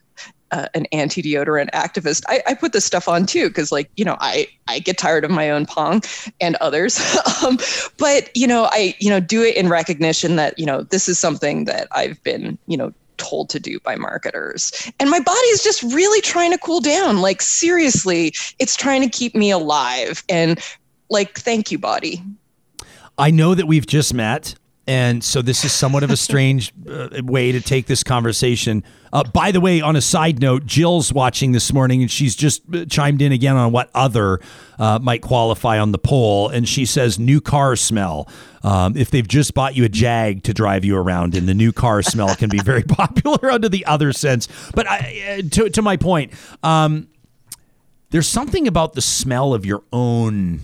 uh, 0.53 0.67
an 0.75 0.85
anti 0.91 1.23
deodorant 1.23 1.71
activist, 1.71 2.25
I, 2.29 2.43
I, 2.45 2.55
put 2.55 2.73
this 2.73 2.85
stuff 2.85 3.09
on 3.09 3.25
too 3.25 3.47
because, 3.49 3.71
like, 3.71 3.89
you 3.97 4.05
know, 4.05 4.17
I 4.19 4.49
I 4.67 4.81
get 4.81 4.99
tired 4.99 5.25
of 5.25 5.31
my 5.31 5.49
own 5.49 5.65
pong 5.65 6.03
and 6.41 6.57
others, 6.57 7.01
um, 7.45 7.57
but 7.99 8.37
you 8.37 8.49
know, 8.49 8.69
I 8.73 8.97
you 8.99 9.11
know 9.11 9.21
do 9.21 9.45
it 9.45 9.55
in 9.57 9.69
recognition 9.69 10.35
that 10.37 10.59
you 10.59 10.67
know 10.67 10.83
this 10.83 11.09
is 11.09 11.21
something 11.21 11.67
that 11.67 11.87
I've 11.93 12.21
been 12.25 12.59
you 12.67 12.77
know 12.77 12.93
told 13.21 13.49
to 13.51 13.61
do 13.61 13.79
by 13.81 13.95
marketers. 13.95 14.91
And 14.99 15.09
my 15.09 15.21
body 15.21 15.47
is 15.49 15.63
just 15.63 15.83
really 15.85 16.21
trying 16.21 16.51
to 16.51 16.59
cool 16.59 16.81
down. 16.81 17.21
Like, 17.21 17.41
seriously, 17.41 18.33
it's 18.59 18.75
trying 18.75 19.03
to 19.03 19.09
keep 19.09 19.37
me 19.37 19.53
alive. 19.53 20.25
And, 20.29 20.59
like, 21.09 21.39
thank 21.39 21.71
you, 21.71 21.79
body. 21.79 22.21
I 23.17 23.31
know 23.31 23.55
that 23.55 23.67
we've 23.67 23.87
just 23.87 24.13
met. 24.15 24.55
And 24.91 25.23
so 25.23 25.41
this 25.41 25.65
is 25.65 25.71
somewhat 25.71 26.03
of 26.03 26.11
a 26.11 26.17
strange 26.17 26.73
uh, 26.91 27.11
way 27.23 27.53
to 27.53 27.61
take 27.61 27.87
this 27.87 28.03
conversation. 28.03 28.83
Uh, 29.13 29.23
by 29.23 29.53
the 29.53 29.61
way, 29.61 29.81
on 29.81 29.95
a 29.95 30.01
side 30.01 30.41
note, 30.41 30.67
Jill's 30.67 31.13
watching 31.13 31.53
this 31.53 31.73
morning 31.73 32.03
and 32.03 32.11
she's 32.11 32.35
just 32.35 32.63
uh, 32.75 32.85
chimed 32.87 33.23
in 33.23 33.31
again 33.31 33.55
on 33.55 33.71
what 33.71 33.89
other 33.95 34.41
uh, 34.81 34.99
might 35.01 35.23
qualify 35.23 35.79
on 35.79 35.93
the 35.93 35.99
poll. 35.99 36.49
And 36.49 36.69
she 36.69 36.85
says 36.87 37.21
new 37.21 37.41
car 37.41 37.77
smell. 37.77 38.29
Um, 38.65 38.97
if 38.97 39.13
they've 39.13 39.27
just 39.27 39.55
bought 39.55 39.77
you 39.77 39.85
a 39.85 39.89
Jag 39.89 40.43
to 40.43 40.53
drive 40.53 40.85
you 40.85 40.97
around 40.97 41.37
in, 41.37 41.47
the 41.47 41.55
new 41.55 41.71
car 41.71 42.03
smell 42.03 42.35
can 42.35 42.51
be 42.51 42.59
very 42.59 42.83
popular 42.89 43.49
under 43.49 43.69
the 43.69 43.87
other 43.87 44.13
sense. 44.13 44.49
But 44.75 44.89
I, 44.89 45.39
uh, 45.39 45.49
to, 45.51 45.71
to 45.71 45.83
my 45.83 45.99
point, 45.99 46.33
um, 46.65 47.07
there's 48.11 48.29
something 48.29 48.67
about 48.67 48.95
the 48.95 49.03
smell 49.03 49.55
of 49.55 49.65
your 49.65 49.85
own 49.93 50.63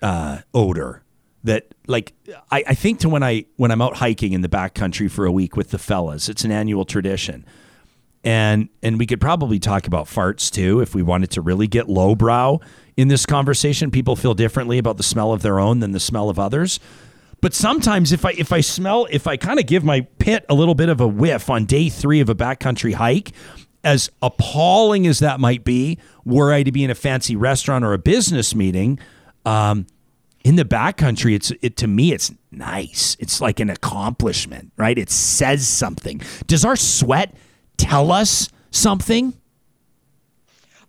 uh, 0.00 0.42
odor 0.54 1.02
that 1.42 1.66
like 1.86 2.12
I, 2.50 2.64
I 2.68 2.74
think 2.74 3.00
to 3.00 3.08
when 3.08 3.22
I 3.22 3.46
when 3.56 3.70
I'm 3.70 3.82
out 3.82 3.96
hiking 3.96 4.32
in 4.32 4.40
the 4.40 4.48
backcountry 4.48 5.10
for 5.10 5.26
a 5.26 5.32
week 5.32 5.56
with 5.56 5.70
the 5.70 5.78
fellas, 5.78 6.28
it's 6.28 6.44
an 6.44 6.52
annual 6.52 6.84
tradition. 6.84 7.44
And 8.24 8.68
and 8.82 8.98
we 8.98 9.06
could 9.06 9.20
probably 9.20 9.58
talk 9.58 9.86
about 9.86 10.06
farts 10.06 10.50
too 10.50 10.80
if 10.80 10.94
we 10.94 11.02
wanted 11.02 11.30
to 11.32 11.40
really 11.40 11.66
get 11.66 11.88
lowbrow 11.88 12.60
in 12.96 13.08
this 13.08 13.26
conversation. 13.26 13.90
People 13.90 14.16
feel 14.16 14.34
differently 14.34 14.78
about 14.78 14.96
the 14.96 15.02
smell 15.02 15.32
of 15.32 15.42
their 15.42 15.58
own 15.58 15.80
than 15.80 15.92
the 15.92 16.00
smell 16.00 16.30
of 16.30 16.38
others. 16.38 16.78
But 17.40 17.54
sometimes 17.54 18.12
if 18.12 18.24
I 18.24 18.30
if 18.32 18.52
I 18.52 18.60
smell 18.60 19.08
if 19.10 19.26
I 19.26 19.36
kind 19.36 19.58
of 19.58 19.66
give 19.66 19.82
my 19.82 20.02
pit 20.18 20.46
a 20.48 20.54
little 20.54 20.76
bit 20.76 20.88
of 20.88 21.00
a 21.00 21.08
whiff 21.08 21.50
on 21.50 21.64
day 21.64 21.88
three 21.88 22.20
of 22.20 22.28
a 22.28 22.34
backcountry 22.34 22.94
hike, 22.94 23.32
as 23.82 24.10
appalling 24.22 25.08
as 25.08 25.18
that 25.18 25.40
might 25.40 25.64
be, 25.64 25.98
were 26.24 26.52
I 26.52 26.62
to 26.62 26.70
be 26.70 26.84
in 26.84 26.90
a 26.90 26.94
fancy 26.94 27.34
restaurant 27.34 27.84
or 27.84 27.92
a 27.92 27.98
business 27.98 28.54
meeting, 28.54 29.00
um, 29.44 29.86
in 30.44 30.56
the 30.56 30.64
backcountry, 30.64 31.34
it's 31.34 31.52
it 31.62 31.76
to 31.78 31.86
me, 31.86 32.12
it's 32.12 32.32
nice. 32.50 33.16
It's 33.20 33.40
like 33.40 33.60
an 33.60 33.70
accomplishment, 33.70 34.72
right? 34.76 34.98
It 34.98 35.10
says 35.10 35.66
something. 35.66 36.20
Does 36.46 36.64
our 36.64 36.76
sweat 36.76 37.34
tell 37.76 38.12
us 38.12 38.48
something? 38.70 39.34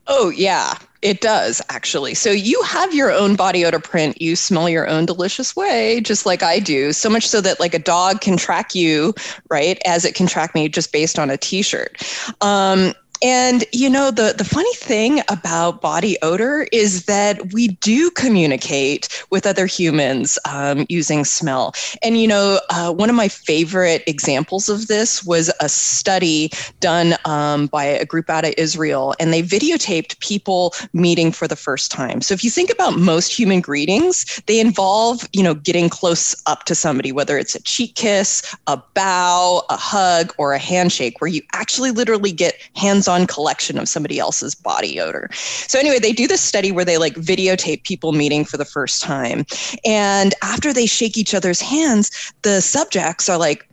Oh 0.07 0.29
yeah, 0.29 0.73
it 1.01 1.21
does 1.21 1.61
actually. 1.69 2.13
So 2.13 2.29
you 2.31 2.61
have 2.63 2.93
your 2.93 3.11
own 3.11 3.35
body 3.35 3.63
odor 3.63 3.79
print. 3.79 4.21
You 4.21 4.35
smell 4.35 4.67
your 4.67 4.87
own 4.87 5.05
delicious 5.05 5.55
way, 5.55 6.01
just 6.01 6.25
like 6.25 6.43
I 6.43 6.59
do. 6.59 6.91
So 6.91 7.09
much 7.09 7.27
so 7.27 7.39
that 7.41 7.59
like 7.59 7.73
a 7.73 7.79
dog 7.79 8.21
can 8.21 8.35
track 8.35 8.75
you, 8.75 9.13
right, 9.49 9.81
as 9.85 10.03
it 10.03 10.15
can 10.15 10.27
track 10.27 10.53
me 10.55 10.67
just 10.67 10.91
based 10.91 11.19
on 11.19 11.29
a 11.29 11.37
T-shirt. 11.37 12.01
Um, 12.41 12.93
and 13.23 13.63
you 13.71 13.89
know, 13.89 14.11
the 14.11 14.35
the 14.37 14.43
funny 14.43 14.73
thing 14.75 15.21
about 15.29 15.79
body 15.79 16.17
odor 16.21 16.67
is 16.73 17.05
that 17.05 17.53
we 17.53 17.69
do 17.69 18.11
communicate 18.11 19.07
with 19.29 19.47
other 19.47 19.65
humans 19.65 20.37
um, 20.45 20.85
using 20.89 21.23
smell. 21.23 21.73
And 22.03 22.19
you 22.19 22.27
know, 22.27 22.59
uh, 22.69 22.91
one 22.91 23.09
of 23.09 23.15
my 23.15 23.29
favorite 23.29 24.03
examples 24.07 24.67
of 24.67 24.87
this 24.87 25.23
was 25.23 25.49
a 25.61 25.69
study 25.69 26.51
done 26.81 27.15
um, 27.23 27.67
by 27.67 27.85
a 27.85 28.05
group 28.05 28.29
out 28.29 28.43
of 28.43 28.53
Israel, 28.57 29.15
and 29.21 29.31
they 29.31 29.41
videotaped 29.41 30.19
people 30.19 30.73
meeting 30.91 31.31
for 31.31 31.47
the 31.47 31.55
first 31.55 31.91
time. 31.91 32.19
So 32.19 32.33
if 32.33 32.43
you 32.43 32.49
think 32.49 32.69
about 32.69 32.99
most 32.99 33.33
human 33.33 33.61
greetings, 33.61 34.41
they 34.47 34.59
involve 34.59 35.29
you 35.31 35.43
know 35.43 35.53
getting 35.53 35.87
close 35.87 36.35
up 36.45 36.65
to 36.65 36.75
somebody, 36.75 37.13
whether 37.13 37.37
it's 37.37 37.55
a 37.55 37.63
cheek 37.63 37.95
kiss, 37.95 38.53
a 38.67 38.81
bow, 38.93 39.63
a 39.69 39.77
hug, 39.77 40.33
or 40.37 40.51
a 40.51 40.59
handshake, 40.59 41.21
where 41.21 41.29
you 41.29 41.41
actually 41.53 41.91
literally 41.91 42.33
get 42.33 42.55
hands 42.75 43.07
on 43.07 43.12
on 43.13 43.27
collection 43.27 43.77
of 43.77 43.87
somebody 43.87 44.19
else's 44.19 44.55
body 44.55 44.99
odor. 44.99 45.29
So 45.33 45.79
anyway, 45.79 45.99
they 45.99 46.11
do 46.11 46.27
this 46.27 46.41
study 46.41 46.71
where 46.71 46.85
they 46.85 46.97
like 46.97 47.15
videotape 47.15 47.83
people 47.83 48.11
meeting 48.11 48.43
for 48.43 48.57
the 48.57 48.65
first 48.65 49.01
time. 49.01 49.45
And 49.85 50.33
after 50.41 50.73
they 50.73 50.85
shake 50.85 51.17
each 51.17 51.33
other's 51.33 51.61
hands, 51.61 52.11
the 52.41 52.61
subjects 52.61 53.29
are 53.29 53.37
like, 53.37 53.69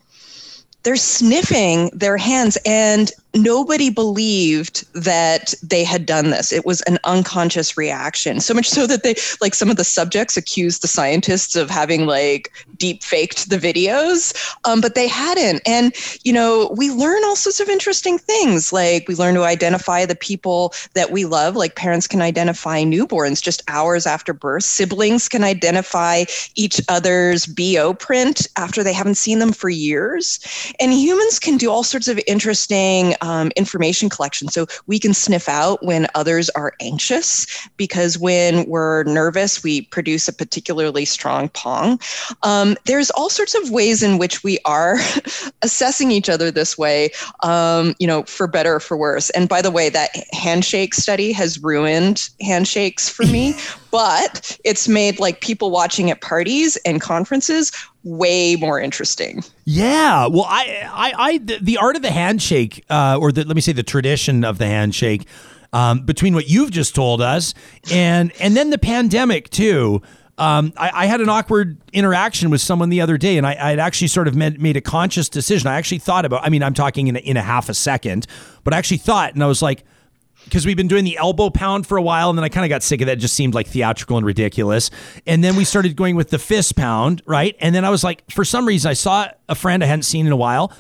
they're 0.83 0.97
sniffing 0.97 1.91
their 1.93 2.17
hands 2.17 2.57
and 2.65 3.13
nobody 3.35 3.91
believed 3.91 4.87
that 4.95 5.55
they 5.63 5.85
had 5.85 6.07
done 6.07 6.31
this. 6.31 6.53
It 6.53 6.67
was 6.67 6.81
an 6.83 6.99
unconscious 7.05 7.77
reaction. 7.77 8.41
So 8.41 8.55
much 8.55 8.69
so 8.69 8.87
that 8.87 9.03
they, 9.03 9.15
like, 9.41 9.55
some 9.55 9.71
of 9.71 9.77
the 9.77 9.85
subjects 9.85 10.37
accused 10.37 10.83
the 10.83 10.89
scientists 10.89 11.57
of 11.57 11.71
having, 11.71 12.07
like, 12.07 12.53
deep 12.77 13.03
faked 13.03 13.51
the 13.51 13.59
videos, 13.59 14.35
um, 14.65 14.81
but 14.81 14.95
they 14.95 15.07
hadn't. 15.07 15.63
And, 15.67 15.95
you 16.25 16.33
know, 16.33 16.75
we 16.77 16.91
learn 16.91 17.23
all 17.25 17.37
sorts 17.37 17.61
of 17.61 17.69
interesting 17.69 18.19
things. 18.19 18.73
Like, 18.73 19.07
we 19.07 19.15
learn 19.15 19.35
to 19.35 19.45
identify 19.45 20.07
the 20.07 20.17
people 20.17 20.75
that 20.95 21.11
we 21.11 21.25
love, 21.25 21.57
like, 21.57 21.77
parents 21.77 22.07
can 22.07 22.23
identify 22.23 22.83
newborns 22.83 23.43
just 23.43 23.63
hours 23.69 24.07
after 24.07 24.33
birth, 24.33 24.65
siblings 24.65 25.29
can 25.29 25.45
identify 25.45 26.25
each 26.57 26.81
other's 26.89 27.47
BO 27.47 27.95
print 27.95 28.47
after 28.57 28.83
they 28.83 28.93
haven't 28.93 29.17
seen 29.17 29.39
them 29.39 29.53
for 29.53 29.69
years. 29.69 30.41
And 30.81 30.93
humans 30.93 31.39
can 31.39 31.57
do 31.57 31.71
all 31.71 31.85
sorts 31.85 32.09
of 32.09 32.21
interesting 32.27 33.15
um, 33.21 33.51
information 33.57 34.09
collection. 34.09 34.49
So 34.49 34.67
we 34.87 34.99
can 34.99 35.15
sniff 35.15 35.49
out 35.49 35.85
when 35.85 36.07
others 36.15 36.51
are 36.51 36.73
anxious 36.81 37.47
because 37.77 38.19
when 38.19 38.67
we're 38.67 39.05
nervous, 39.05 39.63
we 39.63 39.83
produce 39.83 40.29
a 40.29 40.33
particularly 40.33 41.05
strong 41.05 41.49
pong. 41.51 42.01
Um, 42.43 42.77
there's 42.85 43.11
all 43.11 43.31
sorts 43.31 43.55
of 43.55 43.71
ways 43.71 44.03
in 44.03 44.19
which 44.19 44.43
we 44.43 44.59
are 44.65 44.97
assessing 45.63 46.11
each 46.11 46.29
other 46.29 46.51
this 46.51 46.77
way, 46.77 47.11
um, 47.43 47.95
you 47.99 48.07
know, 48.07 48.23
for 48.25 48.47
better 48.47 48.77
or 48.77 48.81
for 48.81 48.97
worse. 48.97 49.31
And 49.31 49.49
by 49.49 49.63
the 49.63 49.71
way, 49.71 49.89
that 49.89 50.11
handshake 50.33 50.95
study 50.95 51.33
has 51.33 51.63
ruined 51.63 52.29
handshakes 52.41 53.09
for 53.09 53.25
me, 53.27 53.55
but 53.91 54.59
it's 54.65 54.89
made 54.89 55.19
like 55.19 55.41
people 55.41 55.71
watching 55.71 56.11
at 56.11 56.21
parties 56.21 56.77
and 56.85 57.01
conferences 57.01 57.73
way 58.05 58.57
more 58.57 58.81
interesting. 58.81 59.43
Yeah, 59.65 60.27
well, 60.27 60.47
I, 60.49 60.89
I, 60.93 61.13
I 61.17 61.39
the, 61.39 61.59
the 61.61 61.77
art 61.79 61.97
of 61.97 62.03
the 62.03 62.11
handshake, 62.11 62.85
uh, 62.89 63.19
or 63.21 63.33
the, 63.33 63.45
let 63.45 63.55
me 63.55 63.61
say 63.61 63.73
the 63.73 63.83
tradition 63.83 64.45
of 64.45 64.59
the 64.59 64.67
handshake, 64.67 65.27
um, 65.73 66.05
between 66.05 66.35
what 66.35 66.49
you've 66.49 66.71
just 66.71 66.95
told 66.95 67.23
us 67.23 67.55
and 67.93 68.33
and 68.41 68.57
then 68.57 68.71
the 68.71 68.79
pandemic 68.79 69.51
too. 69.51 70.03
Um, 70.37 70.73
I, 70.79 70.91
I, 70.95 71.07
had 71.07 71.21
an 71.21 71.29
awkward 71.29 71.77
interaction 71.93 72.49
with 72.49 72.63
someone 72.63 72.89
the 72.89 73.03
other 73.03 73.19
day, 73.19 73.37
and 73.37 73.47
I, 73.47 73.55
had 73.73 73.79
actually 73.79 74.09
sort 74.09 74.27
of 74.27 74.35
made, 74.35 74.59
made, 74.59 74.75
a 74.75 74.81
conscious 74.81 75.29
decision. 75.29 75.69
I 75.69 75.75
actually 75.75 75.99
thought 75.99 76.25
about. 76.25 76.43
I 76.43 76.49
mean, 76.49 76.63
I'm 76.63 76.73
talking 76.73 77.09
in 77.09 77.17
a, 77.17 77.19
in 77.19 77.37
a 77.37 77.43
half 77.43 77.69
a 77.69 77.75
second, 77.75 78.27
but 78.65 78.73
I 78.73 78.79
actually 78.79 78.97
thought, 78.97 79.35
and 79.35 79.45
I 79.45 79.47
was 79.47 79.61
like, 79.61 79.85
because 80.51 80.67
we've 80.67 80.77
been 80.77 80.89
doing 80.89 81.05
the 81.05 81.17
elbow 81.17 81.49
pound 81.49 81.87
for 81.87 81.97
a 81.97 82.03
while, 82.03 82.29
and 82.29 82.37
then 82.37 82.45
I 82.45 82.49
kind 82.49 82.65
of 82.65 82.69
got 82.69 82.83
sick 82.83 83.01
of 83.01 83.07
that. 83.07 83.19
It 83.19 83.21
just 83.21 83.35
seemed 83.35 83.55
like 83.55 83.69
theatrical 83.69 84.17
and 84.17 84.27
ridiculous. 84.27 84.91
And 85.27 85.45
then 85.45 85.55
we 85.55 85.65
started 85.65 85.95
going 85.95 86.17
with 86.17 86.31
the 86.31 86.41
fist 86.41 86.75
pound, 86.75 87.23
right? 87.25 87.57
And 87.61 87.73
then 87.73 87.85
I 87.85 87.91
was 87.91 88.03
like, 88.03 88.29
for 88.31 88.45
some 88.45 88.67
reason, 88.67 88.91
I 88.91 88.95
saw 88.95 89.29
a 89.49 89.55
friend 89.55 89.83
I 89.85 89.87
hadn't 89.87 90.03
seen 90.03 90.27
in 90.27 90.33
a 90.33 90.37
while. 90.37 90.73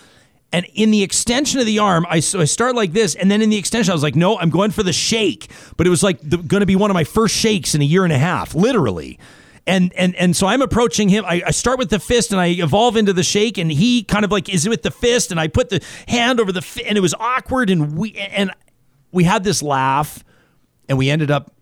And 0.52 0.66
in 0.74 0.90
the 0.90 1.05
extension 1.05 1.60
of 1.60 1.66
the 1.66 1.78
arm, 1.78 2.05
I, 2.10 2.18
so 2.18 2.40
I 2.40 2.44
start 2.44 2.74
like 2.74 2.92
this, 2.92 3.14
and 3.14 3.30
then 3.30 3.40
in 3.40 3.51
the 3.51 3.56
extension, 3.56 3.92
I 3.92 3.94
was 3.94 4.02
like, 4.02 4.16
no, 4.16 4.36
I'm 4.36 4.51
going 4.51 4.72
for 4.72 4.82
the 4.82 4.92
shake. 4.92 5.48
But 5.76 5.86
it 5.86 5.90
was 5.90 6.02
like 6.02 6.28
going 6.28 6.60
to 6.60 6.66
be 6.66 6.74
one 6.74 6.90
of 6.90 6.94
my 6.94 7.05
first 7.05 7.36
shakes 7.36 7.76
in 7.76 7.80
a 7.80 7.84
year 7.84 8.02
and 8.02 8.12
a 8.12 8.18
half, 8.18 8.55
literally. 8.55 9.20
And 9.66 9.92
and 9.92 10.16
and 10.16 10.34
so 10.34 10.48
I'm 10.48 10.62
approaching 10.62 11.09
him. 11.09 11.24
I, 11.24 11.42
I 11.47 11.51
start 11.52 11.78
with 11.78 11.90
the 11.90 12.01
fist, 12.01 12.32
and 12.32 12.40
I 12.40 12.47
evolve 12.47 12.97
into 12.97 13.12
the 13.12 13.22
shake, 13.22 13.59
and 13.59 13.70
he 13.70 14.02
kind 14.02 14.24
of 14.24 14.32
like 14.32 14.52
is 14.52 14.68
with 14.68 14.82
the 14.82 14.90
fist, 14.90 15.30
and 15.30 15.38
I 15.38 15.47
put 15.47 15.68
the 15.68 15.84
hand 16.09 16.40
over 16.40 16.51
the, 16.51 16.62
fi- 16.62 16.82
and 16.82 16.98
it 16.98 17.01
was 17.01 17.14
awkward, 17.20 17.70
and 17.70 17.97
we 17.97 18.14
and 18.14 18.51
we 19.12 19.24
had 19.24 19.45
this 19.45 19.62
laugh 19.62 20.24
and 20.89 20.99
we 20.99 21.11
ended 21.11 21.31
up 21.31 21.53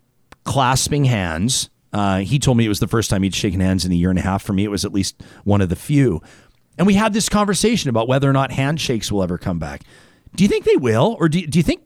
clasping 0.45 1.05
hands. 1.05 1.71
Uh, 1.93 2.19
he 2.19 2.39
told 2.39 2.57
me 2.57 2.65
it 2.65 2.69
was 2.69 2.81
the 2.81 2.89
first 2.89 3.11
time 3.11 3.23
he'd 3.23 3.35
shaken 3.35 3.61
hands 3.61 3.85
in 3.85 3.93
a 3.93 3.95
year 3.95 4.11
and 4.11 4.19
a 4.19 4.23
half. 4.23 4.43
For 4.43 4.53
me, 4.53 4.65
it 4.65 4.71
was 4.71 4.85
at 4.85 4.93
least 4.93 5.23
one 5.45 5.61
of 5.61 5.69
the 5.69 5.77
few. 5.77 6.23
And 6.77 6.87
we 6.87 6.95
had 6.95 7.13
this 7.13 7.29
conversation 7.29 7.91
about 7.91 8.09
whether 8.09 8.29
or 8.29 8.33
not 8.33 8.53
handshakes 8.53 9.11
will 9.11 9.23
ever 9.23 9.37
come 9.37 9.59
back. 9.59 9.83
Do 10.35 10.45
you 10.45 10.49
think 10.49 10.65
they 10.65 10.77
will? 10.77 11.17
Or 11.19 11.29
do, 11.29 11.45
do 11.47 11.59
you 11.59 11.63
think 11.63 11.83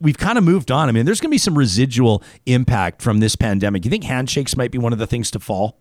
we've 0.00 0.18
kind 0.18 0.38
of 0.38 0.44
moved 0.44 0.70
on? 0.70 0.88
I 0.88 0.92
mean, 0.92 1.06
there's 1.06 1.20
going 1.20 1.30
to 1.30 1.34
be 1.34 1.38
some 1.38 1.56
residual 1.56 2.22
impact 2.46 3.00
from 3.00 3.20
this 3.20 3.36
pandemic. 3.36 3.82
Do 3.82 3.86
you 3.86 3.90
think 3.90 4.04
handshakes 4.04 4.56
might 4.56 4.70
be 4.70 4.78
one 4.78 4.92
of 4.92 4.98
the 4.98 5.06
things 5.06 5.30
to 5.32 5.40
fall? 5.40 5.78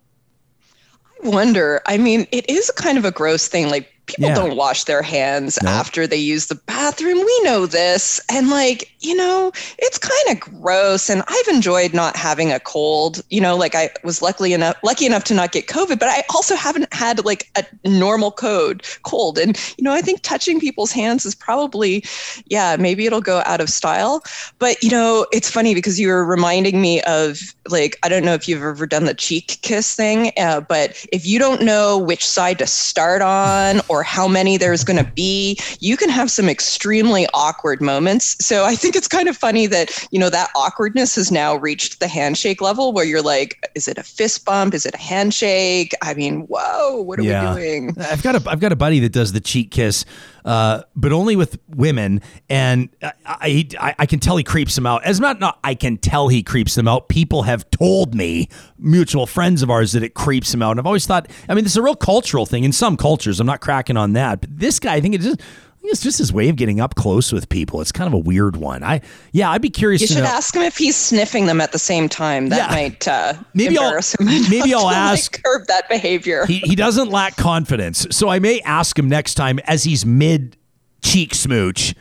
I 1.23 1.29
wonder. 1.29 1.81
I 1.85 1.97
mean, 1.97 2.27
it 2.31 2.49
is 2.49 2.69
kind 2.71 2.97
of 2.97 3.05
a 3.05 3.11
gross 3.11 3.47
thing. 3.47 3.69
Like 3.69 3.92
people 4.05 4.29
Yeah. 4.29 4.35
don't 4.35 4.55
wash 4.55 4.83
their 4.83 5.01
hands 5.01 5.57
No. 5.63 5.69
after 5.69 6.05
they 6.05 6.17
use 6.17 6.47
the 6.47 6.55
bathroom. 6.55 7.17
We 7.17 7.41
know 7.43 7.65
this. 7.65 8.19
And 8.29 8.49
like, 8.49 8.91
you 8.99 9.15
know, 9.15 9.51
it's 9.77 9.97
kind 9.97 10.29
of 10.29 10.39
gross. 10.39 11.09
And 11.09 11.23
I've 11.27 11.47
enjoyed 11.47 11.93
not 11.93 12.15
having 12.15 12.51
a 12.51 12.59
cold. 12.59 13.21
You 13.29 13.41
know, 13.41 13.55
like 13.55 13.75
I 13.75 13.89
was 14.03 14.21
lucky 14.21 14.53
enough 14.53 14.75
lucky 14.83 15.05
enough 15.05 15.23
to 15.25 15.33
not 15.33 15.51
get 15.51 15.67
COVID, 15.67 15.99
but 15.99 16.09
I 16.09 16.23
also 16.29 16.55
haven't 16.55 16.93
had 16.93 17.23
like 17.25 17.49
a 17.55 17.65
normal 17.87 18.31
code 18.31 18.83
cold. 19.03 19.37
And 19.37 19.57
you 19.77 19.83
know, 19.83 19.93
I 19.93 20.01
think 20.01 20.21
touching 20.21 20.59
people's 20.59 20.91
hands 20.91 21.25
is 21.25 21.35
probably, 21.35 22.03
yeah, 22.47 22.75
maybe 22.77 23.05
it'll 23.05 23.21
go 23.21 23.41
out 23.45 23.61
of 23.61 23.69
style. 23.69 24.23
But 24.59 24.81
you 24.83 24.89
know, 24.89 25.25
it's 25.31 25.49
funny 25.49 25.73
because 25.73 25.99
you 25.99 26.07
were 26.09 26.25
reminding 26.25 26.81
me 26.81 27.01
of 27.03 27.39
like 27.69 27.97
I 28.03 28.09
don't 28.09 28.25
know 28.25 28.33
if 28.33 28.47
you've 28.47 28.61
ever 28.61 28.85
done 28.85 29.05
the 29.05 29.13
cheek 29.13 29.59
kiss 29.61 29.95
thing, 29.95 30.31
uh, 30.37 30.61
but 30.61 31.05
if 31.11 31.25
you 31.25 31.39
don't 31.39 31.61
know 31.61 31.97
which 31.97 32.25
side 32.27 32.59
to 32.59 32.67
start 32.67 33.21
on 33.21 33.79
or 33.93 34.01
how 34.01 34.27
many 34.27 34.57
there's 34.57 34.83
going 34.83 34.97
to 34.97 35.11
be, 35.11 35.55
you 35.79 35.95
can 35.95 36.09
have 36.09 36.31
some 36.31 36.49
extremely 36.49 37.27
awkward 37.33 37.79
moments. 37.79 38.35
So 38.43 38.65
I 38.65 38.75
think 38.75 38.95
it's 38.95 39.07
kind 39.07 39.27
of 39.27 39.37
funny 39.37 39.67
that 39.67 40.07
you 40.09 40.19
know 40.19 40.31
that 40.31 40.49
awkwardness 40.55 41.15
has 41.15 41.31
now 41.31 41.55
reached 41.55 41.99
the 41.99 42.07
handshake 42.07 42.59
level 42.59 42.91
where 42.91 43.05
you're 43.05 43.21
like, 43.21 43.69
is 43.75 43.87
it 43.87 43.99
a 43.99 44.03
fist 44.03 44.45
bump? 44.45 44.73
Is 44.73 44.87
it 44.87 44.95
a 44.95 44.97
handshake? 44.97 45.93
I 46.01 46.15
mean, 46.15 46.47
whoa, 46.47 47.01
what 47.01 47.19
are 47.19 47.21
we 47.21 47.29
doing? 47.29 47.95
I've 47.99 48.23
got 48.23 48.35
a 48.35 48.49
I've 48.49 48.59
got 48.59 48.71
a 48.71 48.75
buddy 48.75 48.99
that 49.01 49.13
does 49.13 49.31
the 49.31 49.39
cheek 49.39 49.69
kiss, 49.69 50.05
uh, 50.45 50.83
but 50.95 51.11
only 51.11 51.35
with 51.35 51.59
women, 51.67 52.21
and 52.49 52.89
I, 53.01 53.67
I 53.79 53.95
I 53.99 54.05
can 54.05 54.19
tell 54.19 54.37
he 54.37 54.43
creeps 54.43 54.75
them 54.75 54.85
out. 54.85 55.03
As 55.03 55.19
not 55.19 55.39
not 55.39 55.59
I 55.63 55.75
can 55.75 55.97
tell 55.97 56.27
he 56.27 56.43
creeps 56.43 56.75
them 56.75 56.87
out. 56.87 57.09
People 57.09 57.43
have 57.43 57.69
told 57.71 58.15
me, 58.15 58.49
mutual 58.77 59.25
friends 59.25 59.61
of 59.61 59.69
ours, 59.69 59.93
that 59.93 60.03
it 60.03 60.13
creeps 60.13 60.53
him 60.53 60.61
out. 60.61 60.71
And 60.71 60.79
I've 60.79 60.87
always 60.87 61.05
thought, 61.05 61.29
I 61.47 61.53
mean, 61.53 61.63
this 61.63 61.73
is 61.73 61.77
a 61.77 61.81
real 61.81 61.95
cultural 61.95 62.45
thing 62.45 62.63
in 62.63 62.71
some 62.71 62.97
cultures. 62.97 63.39
I'm 63.39 63.47
not 63.47 63.61
cracking 63.61 63.97
on 63.97 64.13
that, 64.13 64.41
but 64.41 64.57
this 64.57 64.79
guy, 64.79 64.95
I 64.95 65.01
think 65.01 65.15
it's 65.15 65.25
just. 65.25 65.41
It's 65.85 66.01
just 66.01 66.17
his 66.17 66.31
way 66.33 66.49
of 66.49 66.55
getting 66.55 66.79
up 66.79 66.95
close 66.95 67.31
with 67.33 67.49
people. 67.49 67.81
It's 67.81 67.91
kind 67.91 68.07
of 68.07 68.13
a 68.13 68.17
weird 68.19 68.55
one. 68.55 68.83
I 68.83 69.01
yeah, 69.31 69.51
I'd 69.51 69.61
be 69.61 69.69
curious 69.69 70.01
You 70.01 70.07
to 70.07 70.13
should 70.15 70.23
know. 70.23 70.29
ask 70.29 70.55
him 70.55 70.61
if 70.63 70.77
he's 70.77 70.95
sniffing 70.95 71.45
them 71.45 71.59
at 71.61 71.71
the 71.71 71.79
same 71.79 72.07
time. 72.09 72.49
That 72.49 72.69
Yeah. 72.71 72.75
might 72.75 73.07
uh, 73.07 73.33
Maybe 73.53 73.77
I'll- 73.77 73.99
maybe 74.19 74.73
I'll 74.73 74.79
to, 74.81 74.85
like, 74.85 74.95
ask- 74.95 75.43
curb 75.43 75.67
that 75.67 75.89
behavior. 75.89 76.45
he, 76.45 76.59
he 76.59 76.75
doesn't 76.75 77.09
lack 77.09 77.35
confidence. 77.35 78.07
So 78.11 78.29
I 78.29 78.39
may 78.39 78.59
ask 78.61 78.97
him 78.97 79.09
next 79.09 79.35
time 79.35 79.59
as 79.65 79.83
he's 79.83 80.05
mid 80.05 80.57
cheek 81.01 81.35
smooch 81.35 81.93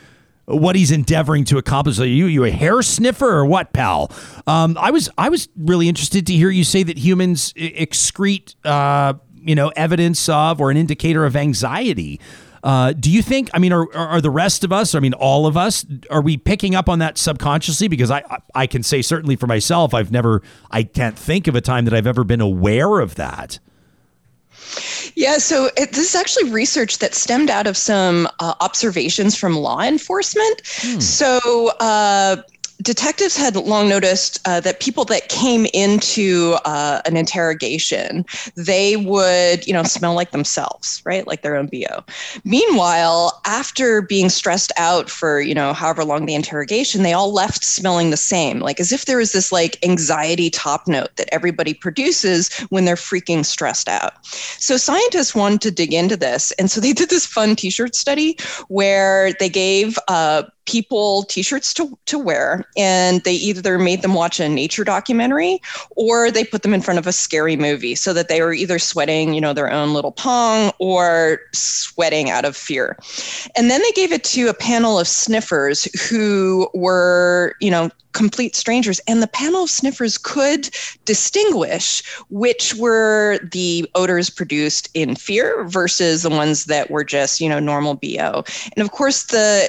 what 0.46 0.74
he's 0.76 0.90
endeavoring 0.90 1.44
to 1.44 1.58
accomplish. 1.58 1.98
Are 1.98 2.06
you 2.06 2.26
you 2.26 2.44
a 2.44 2.50
hair 2.50 2.82
sniffer 2.82 3.28
or 3.30 3.44
what, 3.46 3.72
pal? 3.72 4.10
Um, 4.46 4.76
I 4.80 4.90
was 4.90 5.08
I 5.18 5.28
was 5.28 5.48
really 5.56 5.88
interested 5.88 6.26
to 6.28 6.32
hear 6.32 6.50
you 6.50 6.64
say 6.64 6.82
that 6.84 6.98
humans 6.98 7.52
excrete 7.54 8.54
uh, 8.64 9.14
you 9.34 9.54
know 9.54 9.68
evidence 9.76 10.28
of 10.28 10.60
or 10.60 10.70
an 10.70 10.76
indicator 10.76 11.24
of 11.26 11.36
anxiety. 11.36 12.20
Uh, 12.62 12.92
do 12.92 13.10
you 13.10 13.22
think? 13.22 13.50
I 13.54 13.58
mean, 13.58 13.72
are, 13.72 13.92
are 13.96 14.20
the 14.20 14.30
rest 14.30 14.62
of 14.62 14.72
us? 14.72 14.94
I 14.94 15.00
mean, 15.00 15.14
all 15.14 15.46
of 15.46 15.56
us, 15.56 15.84
are 16.10 16.22
we 16.22 16.36
picking 16.36 16.74
up 16.74 16.88
on 16.88 17.00
that 17.00 17.18
subconsciously? 17.18 17.88
Because 17.88 18.10
I 18.10 18.22
I- 18.54 18.66
can 18.68 18.82
say 18.82 19.02
certainly 19.02 19.34
for 19.36 19.46
myself, 19.48 19.92
I've 19.94 20.12
never, 20.12 20.42
I 20.70 20.84
can't 20.84 21.18
think 21.18 21.48
of 21.48 21.56
a 21.56 21.60
time 21.60 21.84
that 21.86 21.94
I've 21.94 22.06
ever 22.06 22.22
been 22.24 22.40
aware 22.40 23.00
of 23.00 23.16
that. 23.16 23.58
Yeah, 25.16 25.38
so 25.38 25.68
it, 25.76 25.90
this 25.90 26.10
is 26.10 26.14
actually 26.14 26.50
research 26.50 26.98
that 26.98 27.14
stemmed 27.14 27.50
out 27.50 27.66
of 27.66 27.76
some 27.76 28.28
uh, 28.38 28.54
observations 28.60 29.36
from 29.36 29.54
law 29.56 29.80
enforcement. 29.80 30.64
So, 30.66 31.72
uh, 31.80 32.36
detectives 32.82 33.36
had 33.36 33.56
long 33.56 33.88
noticed 33.88 34.40
uh, 34.46 34.60
that 34.60 34.80
people 34.80 35.04
that 35.06 35.28
came 35.28 35.66
into 35.72 36.56
uh, 36.64 37.00
an 37.04 37.16
interrogation, 37.16 38.24
they 38.56 38.96
would, 38.96 39.66
you 39.66 39.72
know, 39.72 39.82
smell 39.82 40.14
like 40.14 40.32
themselves, 40.32 41.00
right, 41.04 41.26
like 41.26 41.42
their 41.42 41.56
own 41.56 41.66
bo. 41.66 42.04
Meanwhile, 42.44 43.40
after 43.46 44.02
being 44.02 44.28
stressed 44.28 44.72
out 44.76 45.08
for, 45.08 45.40
you 45.40 45.54
know, 45.54 45.72
however 45.72 46.04
long 46.04 46.26
the 46.26 46.34
interrogation, 46.34 47.02
they 47.02 47.12
all 47.12 47.32
left 47.32 47.64
smelling 47.64 48.10
the 48.10 48.16
same, 48.16 48.60
like 48.60 48.80
as 48.80 48.92
if 48.92 49.04
there 49.04 49.18
was 49.18 49.32
this 49.32 49.52
like 49.52 49.78
anxiety 49.84 50.50
top 50.50 50.88
note 50.88 51.14
that 51.16 51.32
everybody 51.32 51.74
produces 51.74 52.52
when 52.70 52.84
they're 52.84 52.96
freaking 52.96 53.44
stressed 53.44 53.88
out. 53.88 54.24
So 54.26 54.76
scientists 54.76 55.34
wanted 55.34 55.60
to 55.62 55.70
dig 55.70 55.92
into 55.92 56.16
this, 56.16 56.52
and 56.52 56.70
so 56.70 56.80
they 56.80 56.92
did 56.92 57.10
this 57.10 57.26
fun 57.26 57.56
T-shirt 57.56 57.94
study 57.94 58.36
where 58.68 59.32
they 59.34 59.48
gave 59.48 59.98
uh, 60.08 60.44
people 60.64 61.24
T-shirts 61.24 61.74
to 61.74 61.98
to 62.06 62.18
wear, 62.18 62.64
and 62.76 63.22
they 63.24 63.34
either 63.34 63.78
made 63.78 64.02
them 64.02 64.14
watch 64.14 64.40
a 64.40 64.48
nature 64.48 64.84
documentary 64.84 65.60
or 65.96 66.30
they 66.30 66.44
put 66.44 66.62
them 66.62 66.74
in 66.74 66.80
front 66.80 66.98
of 66.98 67.06
a 67.06 67.12
scary 67.12 67.56
movie, 67.56 67.94
so 67.94 68.12
that 68.12 68.28
they 68.28 68.42
were 68.42 68.52
either 68.52 68.78
sweating, 68.78 69.34
you 69.34 69.40
know, 69.40 69.52
their 69.52 69.70
own 69.70 69.92
little 69.94 70.12
pong 70.12 70.72
or 70.78 71.40
sweating 71.52 72.30
out 72.30 72.44
of 72.44 72.56
fear. 72.56 72.98
And 73.56 73.70
then 73.70 73.80
they 73.82 73.92
gave 73.92 74.12
it 74.12 74.24
to 74.24 74.48
a 74.48 74.54
panel 74.54 74.98
of 74.98 75.08
sniffers 75.08 75.84
who 76.08 76.68
were, 76.74 77.54
you 77.60 77.70
know, 77.70 77.90
complete 78.12 78.54
strangers. 78.54 79.00
And 79.06 79.22
the 79.22 79.26
panel 79.26 79.64
of 79.64 79.70
sniffers 79.70 80.18
could 80.18 80.68
distinguish 81.04 82.02
which 82.28 82.74
were 82.74 83.38
the 83.52 83.90
odors 83.94 84.28
produced 84.30 84.90
in 84.94 85.16
fear 85.16 85.64
versus 85.64 86.22
the 86.22 86.30
ones 86.30 86.66
that 86.66 86.90
were 86.90 87.04
just, 87.04 87.40
you 87.40 87.48
know, 87.48 87.58
normal 87.58 87.94
BO. 87.94 88.44
And 88.76 88.82
of 88.82 88.92
course, 88.92 89.24
the 89.24 89.68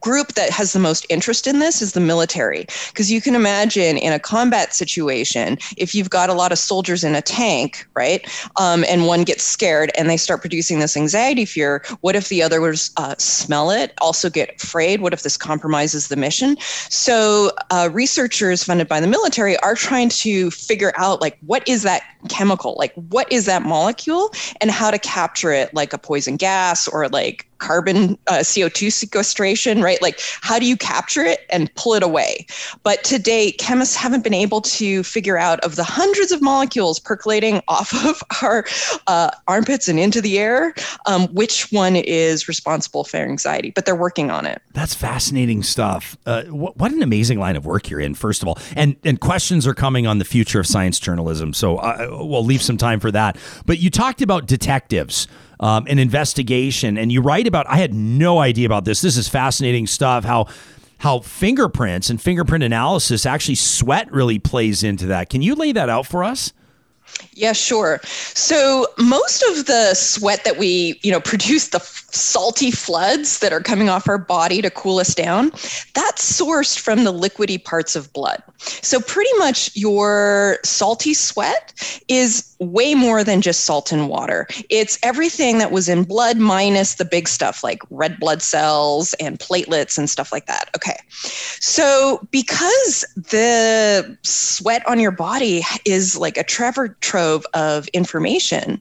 group 0.00 0.34
that 0.34 0.50
has 0.50 0.72
the 0.72 0.78
most 0.78 1.06
interest 1.08 1.46
in 1.46 1.58
this 1.58 1.82
is 1.82 1.92
the 1.92 2.00
military. 2.00 2.66
Because 2.88 3.10
you 3.10 3.20
can 3.20 3.34
imagine 3.34 3.96
in 3.96 4.12
a 4.12 4.18
combat 4.18 4.74
situation 4.74 5.58
if 5.76 5.94
you've 5.94 6.10
got 6.10 6.30
a 6.30 6.34
lot 6.34 6.52
of 6.52 6.58
soldiers 6.58 7.04
in 7.04 7.14
a 7.14 7.22
tank 7.22 7.86
right 7.94 8.26
um, 8.56 8.84
and 8.88 9.06
one 9.06 9.24
gets 9.24 9.44
scared 9.44 9.90
and 9.96 10.08
they 10.08 10.16
start 10.16 10.40
producing 10.40 10.78
this 10.78 10.96
anxiety 10.96 11.44
fear 11.44 11.82
what 12.00 12.16
if 12.16 12.28
the 12.28 12.42
others 12.42 12.90
uh, 12.96 13.14
smell 13.18 13.70
it 13.70 13.92
also 14.00 14.30
get 14.30 14.62
afraid? 14.62 15.00
What 15.00 15.12
if 15.12 15.22
this 15.22 15.36
compromises 15.36 16.08
the 16.08 16.16
mission? 16.16 16.56
So 16.88 17.52
uh, 17.70 17.88
researchers 17.92 18.64
funded 18.64 18.88
by 18.88 19.00
the 19.00 19.06
military 19.06 19.56
are 19.58 19.74
trying 19.74 20.08
to 20.10 20.50
figure 20.50 20.92
out 20.96 21.20
like 21.20 21.38
what 21.46 21.66
is 21.68 21.82
that 21.82 22.02
chemical? 22.28 22.76
Like 22.78 22.94
what 22.94 23.30
is 23.30 23.46
that 23.46 23.62
molecule? 23.62 24.30
And 24.60 24.70
how 24.70 24.90
to 24.90 24.98
capture 24.98 25.52
it 25.52 25.74
like 25.74 25.92
a 25.92 25.98
poison 25.98 26.36
gas 26.36 26.88
or 26.88 27.08
like 27.08 27.46
carbon 27.58 28.18
uh, 28.26 28.38
CO2 28.38 28.92
sequestration, 28.92 29.82
right? 29.82 30.00
Like, 30.02 30.20
how 30.40 30.58
do 30.58 30.66
you 30.66 30.76
capture 30.76 31.22
it 31.22 31.40
and 31.50 31.74
pull 31.74 31.94
it 31.94 32.02
away? 32.02 32.46
But 32.82 33.04
to 33.04 33.18
date, 33.18 33.58
chemists 33.58 33.96
haven't 33.96 34.24
been 34.24 34.34
able 34.34 34.60
to 34.62 35.02
figure 35.02 35.38
out 35.38 35.60
of 35.60 35.76
the 35.76 35.84
hundreds 35.84 36.32
of 36.32 36.42
molecules 36.42 36.98
percolating 36.98 37.62
off 37.68 37.92
of 38.04 38.22
our 38.42 38.64
uh, 39.06 39.30
armpits 39.48 39.88
and 39.88 39.98
into 39.98 40.20
the 40.20 40.38
air, 40.38 40.74
um, 41.06 41.28
which 41.28 41.70
one 41.72 41.96
is 41.96 42.48
responsible 42.48 43.04
for 43.04 43.16
anxiety. 43.18 43.70
But 43.70 43.86
they're 43.86 43.94
working 43.96 44.30
on 44.30 44.46
it. 44.46 44.60
That's 44.72 44.94
fascinating 44.94 45.62
stuff. 45.62 46.16
Uh, 46.26 46.44
wh- 46.44 46.76
what 46.76 46.92
an 46.92 47.02
amazing 47.02 47.38
line 47.38 47.56
of 47.56 47.66
work 47.66 47.90
you're 47.90 48.00
in, 48.00 48.14
first 48.14 48.42
of 48.42 48.48
all. 48.48 48.58
And 48.76 48.96
and 49.04 49.20
questions 49.20 49.66
are 49.66 49.74
coming 49.74 50.06
on 50.06 50.18
the 50.18 50.24
future 50.24 50.60
of 50.60 50.66
science 50.66 50.98
journalism, 50.98 51.52
so 51.52 51.78
uh, 51.78 52.08
we'll 52.10 52.44
leave 52.44 52.62
some 52.62 52.76
time 52.76 53.00
for 53.00 53.10
that. 53.12 53.36
But 53.66 53.78
you 53.78 53.90
talked 53.90 54.22
about 54.22 54.46
detectives. 54.46 55.28
Um, 55.60 55.86
an 55.86 55.98
investigation, 55.98 56.98
and 56.98 57.12
you 57.12 57.22
write 57.22 57.46
about. 57.46 57.66
I 57.68 57.76
had 57.76 57.94
no 57.94 58.40
idea 58.40 58.66
about 58.66 58.84
this. 58.84 59.00
This 59.00 59.16
is 59.16 59.28
fascinating 59.28 59.86
stuff. 59.86 60.24
How 60.24 60.46
how 60.98 61.20
fingerprints 61.20 62.10
and 62.10 62.20
fingerprint 62.20 62.64
analysis 62.64 63.26
actually 63.26 63.56
sweat 63.56 64.10
really 64.10 64.38
plays 64.38 64.82
into 64.82 65.06
that. 65.06 65.28
Can 65.28 65.42
you 65.42 65.54
lay 65.54 65.72
that 65.72 65.88
out 65.88 66.06
for 66.06 66.24
us? 66.24 66.52
Yeah, 67.34 67.52
sure. 67.52 68.00
So 68.04 68.86
most 68.98 69.42
of 69.42 69.66
the 69.66 69.94
sweat 69.94 70.44
that 70.44 70.56
we, 70.56 70.98
you 71.02 71.12
know, 71.12 71.20
produce, 71.24 71.68
the 71.68 71.80
salty 72.14 72.70
floods 72.70 73.40
that 73.40 73.52
are 73.52 73.60
coming 73.60 73.88
off 73.88 74.08
our 74.08 74.18
body 74.18 74.62
to 74.62 74.70
cool 74.70 74.98
us 74.98 75.14
down, 75.14 75.50
that's 75.94 76.40
sourced 76.40 76.78
from 76.78 77.04
the 77.04 77.12
liquidy 77.12 77.62
parts 77.62 77.96
of 77.96 78.12
blood. 78.12 78.42
So 78.58 79.00
pretty 79.00 79.36
much 79.38 79.70
your 79.74 80.58
salty 80.64 81.14
sweat 81.14 81.72
is 82.08 82.54
way 82.60 82.94
more 82.94 83.24
than 83.24 83.40
just 83.40 83.64
salt 83.64 83.92
and 83.92 84.08
water. 84.08 84.46
It's 84.70 84.98
everything 85.02 85.58
that 85.58 85.70
was 85.70 85.88
in 85.88 86.04
blood 86.04 86.38
minus 86.38 86.94
the 86.94 87.04
big 87.04 87.28
stuff 87.28 87.62
like 87.62 87.82
red 87.90 88.18
blood 88.18 88.40
cells 88.42 89.14
and 89.14 89.38
platelets 89.38 89.98
and 89.98 90.08
stuff 90.08 90.32
like 90.32 90.46
that. 90.46 90.70
Okay. 90.76 90.96
So 91.60 92.26
because 92.30 93.04
the 93.16 94.16
sweat 94.22 94.86
on 94.88 95.00
your 95.00 95.10
body 95.10 95.62
is 95.84 96.16
like 96.16 96.36
a 96.36 96.44
treasure 96.44 96.96
trove 97.00 97.44
of 97.54 97.88
information, 97.88 98.80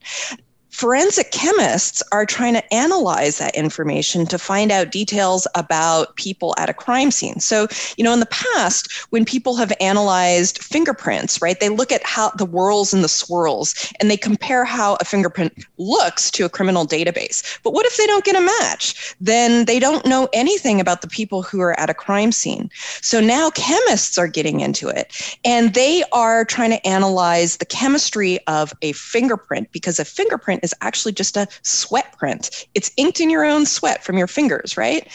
forensic 0.74 1.32
chemists 1.32 2.02
are 2.12 2.26
trying 2.26 2.56
to 2.56 2.74
analyze 2.74 3.38
that 3.38 3.56
information 3.56 4.26
to 4.26 4.40
find 4.40 4.72
out 4.72 4.91
details 4.91 5.48
about 5.54 6.16
people 6.16 6.56
at 6.58 6.68
a 6.68 6.74
crime 6.74 7.12
scene. 7.12 7.40
So, 7.40 7.68
you 7.95 8.04
know, 8.04 8.12
in 8.12 8.20
the 8.20 8.26
past, 8.26 8.91
when 9.12 9.24
people 9.24 9.56
have 9.56 9.72
analyzed 9.80 10.58
fingerprints, 10.64 11.41
right, 11.44 11.60
they 11.60 11.70
look 11.70 11.91
at 11.91 12.04
how 12.04 12.32
the 12.32 12.45
whirls 12.45 12.91
and 12.91 13.04
the 13.04 13.08
swirls 13.08 13.94
and 14.00 14.10
they 14.10 14.18
compare 14.18 14.66
how 14.66 14.98
a 15.00 15.06
fingerprint 15.06 15.54
looks 15.78 16.32
to 16.32 16.44
a 16.44 16.50
criminal 16.50 16.88
database. 16.88 17.60
But 17.62 17.74
what 17.74 17.86
if 17.86 17.95
they 17.98 18.08
don't 18.08 18.26
get 18.26 18.36
a 18.36 18.41
match? 18.41 19.16
Then 19.22 19.66
they 19.66 19.80
don't 19.80 20.06
know 20.08 20.28
anything 20.34 20.82
about 20.82 21.02
the 21.02 21.08
people 21.08 21.44
who 21.44 21.62
are 21.62 21.80
at 21.80 21.91
a 21.91 21.94
crime 21.94 22.32
scene. 22.32 22.72
So 23.02 23.22
now 23.22 23.52
chemists 23.52 24.18
are 24.18 24.28
getting 24.28 24.62
into 24.62 24.90
it 24.90 25.38
and 25.45 25.76
they 25.76 26.04
are 26.12 26.44
trying 26.45 26.72
to 26.72 26.88
analyze 26.88 27.58
the 27.58 27.66
chemistry 27.66 28.40
of 28.48 28.74
a 28.82 28.94
fingerprint 28.94 29.72
because 29.72 30.00
a 30.00 30.06
fingerprint 30.06 30.62
is 30.64 30.73
actually 30.81 31.11
just 31.11 31.38
a 31.38 31.48
sweat 31.61 32.18
print. 32.18 32.65
It's 32.73 32.90
inked 32.98 33.19
in 33.19 33.30
your 33.30 33.45
own 33.45 33.68
sweat 33.68 34.03
from 34.03 34.18
your 34.18 34.27
fingers, 34.27 34.76
right? 34.76 35.07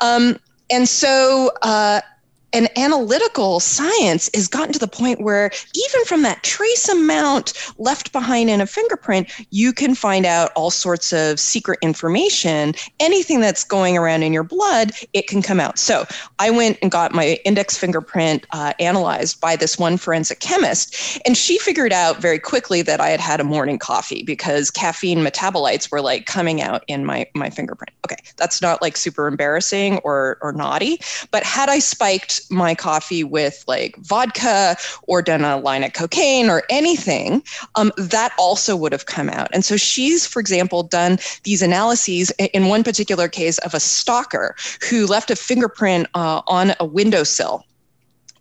Um, 0.00 0.38
and 0.70 0.86
so 0.86 1.52
uh, 1.62 2.02
and 2.52 2.68
analytical 2.78 3.60
science 3.60 4.30
has 4.34 4.48
gotten 4.48 4.72
to 4.72 4.78
the 4.78 4.88
point 4.88 5.20
where 5.20 5.50
even 5.74 6.04
from 6.06 6.22
that 6.22 6.42
trace 6.42 6.88
amount 6.88 7.52
left 7.78 8.12
behind 8.12 8.48
in 8.48 8.60
a 8.60 8.66
fingerprint, 8.66 9.30
you 9.50 9.72
can 9.72 9.94
find 9.94 10.24
out 10.24 10.52
all 10.54 10.70
sorts 10.70 11.12
of 11.12 11.40
secret 11.40 11.78
information. 11.82 12.72
Anything 13.00 13.40
that's 13.40 13.64
going 13.64 13.96
around 13.96 14.22
in 14.22 14.32
your 14.32 14.44
blood, 14.44 14.92
it 15.12 15.26
can 15.26 15.42
come 15.42 15.60
out. 15.60 15.78
So 15.78 16.06
I 16.38 16.50
went 16.50 16.78
and 16.82 16.90
got 16.90 17.12
my 17.12 17.38
index 17.44 17.76
fingerprint 17.76 18.46
uh, 18.52 18.72
analyzed 18.78 19.40
by 19.40 19.56
this 19.56 19.78
one 19.78 19.96
forensic 19.96 20.40
chemist, 20.40 21.20
and 21.26 21.36
she 21.36 21.58
figured 21.58 21.92
out 21.92 22.18
very 22.18 22.38
quickly 22.38 22.82
that 22.82 23.00
I 23.00 23.08
had 23.08 23.20
had 23.20 23.40
a 23.40 23.44
morning 23.44 23.78
coffee 23.78 24.22
because 24.22 24.70
caffeine 24.70 25.18
metabolites 25.18 25.90
were 25.90 26.00
like 26.00 26.26
coming 26.26 26.62
out 26.62 26.84
in 26.86 27.04
my 27.04 27.26
my 27.34 27.50
fingerprint. 27.50 27.92
Okay, 28.06 28.22
that's 28.36 28.62
not 28.62 28.80
like 28.80 28.96
super 28.96 29.26
embarrassing 29.26 29.98
or 29.98 30.38
or 30.40 30.52
naughty, 30.52 31.00
but 31.30 31.42
had 31.42 31.68
I 31.68 31.80
spiked 31.80 32.40
my 32.50 32.74
coffee 32.74 33.24
with 33.24 33.64
like 33.66 33.96
vodka 33.98 34.76
or 35.02 35.22
done 35.22 35.44
a 35.44 35.56
line 35.58 35.84
of 35.84 35.92
cocaine 35.92 36.48
or 36.48 36.62
anything, 36.70 37.42
um, 37.74 37.92
that 37.96 38.32
also 38.38 38.76
would 38.76 38.92
have 38.92 39.06
come 39.06 39.28
out. 39.28 39.48
And 39.52 39.64
so 39.64 39.76
she's, 39.76 40.26
for 40.26 40.40
example, 40.40 40.82
done 40.82 41.18
these 41.44 41.62
analyses 41.62 42.30
in 42.38 42.66
one 42.66 42.84
particular 42.84 43.28
case 43.28 43.58
of 43.58 43.74
a 43.74 43.80
stalker 43.80 44.54
who 44.88 45.06
left 45.06 45.30
a 45.30 45.36
fingerprint 45.36 46.06
uh, 46.14 46.42
on 46.46 46.74
a 46.80 46.84
windowsill. 46.84 47.64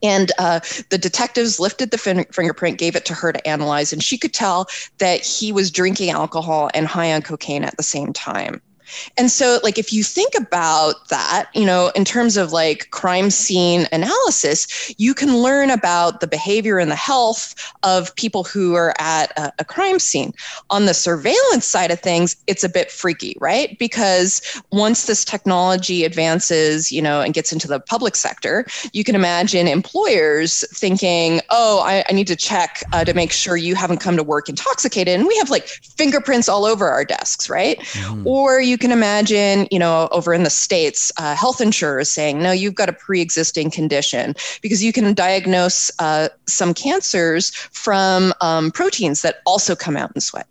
And 0.03 0.31
uh, 0.37 0.59
the 0.89 0.97
detectives 0.97 1.59
lifted 1.59 1.89
the 1.91 1.97
fin- 1.97 2.25
fingerprint, 2.31 2.77
gave 2.77 2.95
it 2.95 3.05
to 3.05 3.13
her 3.13 3.31
to 3.31 3.47
analyze, 3.47 3.91
and 3.91 4.03
she 4.03 4.17
could 4.17 4.33
tell 4.33 4.67
that 4.99 5.21
he 5.21 5.51
was 5.51 5.71
drinking 5.71 6.11
alcohol 6.11 6.69
and 6.73 6.85
high 6.85 7.11
on 7.13 7.21
cocaine 7.21 7.63
at 7.63 7.75
the 7.77 7.83
same 7.83 8.13
time. 8.13 8.61
And 9.17 9.31
so, 9.31 9.59
like, 9.63 9.77
if 9.77 9.91
you 9.91 10.03
think 10.03 10.33
about 10.35 11.09
that, 11.09 11.49
you 11.53 11.65
know, 11.65 11.91
in 11.95 12.05
terms 12.05 12.37
of 12.37 12.51
like 12.51 12.89
crime 12.91 13.29
scene 13.29 13.87
analysis, 13.91 14.93
you 14.97 15.13
can 15.13 15.37
learn 15.37 15.69
about 15.69 16.19
the 16.19 16.27
behavior 16.27 16.77
and 16.77 16.91
the 16.91 16.95
health 16.95 17.55
of 17.83 18.15
people 18.15 18.43
who 18.43 18.75
are 18.75 18.93
at 18.99 19.31
a, 19.37 19.51
a 19.59 19.65
crime 19.65 19.99
scene. 19.99 20.33
On 20.69 20.85
the 20.85 20.93
surveillance 20.93 21.65
side 21.65 21.91
of 21.91 21.99
things, 21.99 22.35
it's 22.47 22.63
a 22.63 22.69
bit 22.69 22.91
freaky, 22.91 23.35
right? 23.39 23.77
Because 23.79 24.41
once 24.71 25.05
this 25.05 25.25
technology 25.25 26.03
advances, 26.03 26.91
you 26.91 27.01
know, 27.01 27.21
and 27.21 27.33
gets 27.33 27.51
into 27.51 27.67
the 27.67 27.79
public 27.79 28.15
sector, 28.15 28.65
you 28.93 29.03
can 29.03 29.15
imagine 29.15 29.67
employers 29.67 30.65
thinking, 30.77 31.41
oh, 31.49 31.81
I, 31.85 32.03
I 32.09 32.13
need 32.13 32.27
to 32.27 32.35
check 32.35 32.83
uh, 32.93 33.03
to 33.03 33.13
make 33.13 33.31
sure 33.31 33.57
you 33.57 33.75
haven't 33.75 33.99
come 33.99 34.17
to 34.17 34.23
work 34.23 34.49
intoxicated. 34.49 35.15
And 35.19 35.27
we 35.27 35.37
have 35.37 35.49
like 35.49 35.67
fingerprints 35.67 36.49
all 36.49 36.65
over 36.65 36.89
our 36.89 37.05
desks, 37.05 37.49
right? 37.49 37.79
Mm. 37.79 38.25
Or 38.25 38.59
you 38.61 38.74
can 38.77 38.91
imagine, 38.91 39.67
you 39.71 39.79
know, 39.79 40.07
over 40.11 40.33
in 40.33 40.43
the 40.43 40.49
States, 40.49 41.11
uh, 41.17 41.35
health 41.35 41.61
insurers 41.61 42.11
saying, 42.11 42.41
no, 42.41 42.51
you've 42.51 42.75
got 42.75 42.89
a 42.89 42.93
pre 42.93 43.21
existing 43.21 43.71
condition 43.71 44.35
because 44.61 44.83
you 44.83 44.93
can 44.93 45.13
diagnose 45.13 45.91
uh, 45.99 46.29
some 46.47 46.73
cancers 46.73 47.51
from 47.71 48.33
um, 48.41 48.71
proteins 48.71 49.21
that 49.21 49.41
also 49.45 49.75
come 49.75 49.97
out 49.97 50.11
in 50.15 50.21
sweat. 50.21 50.47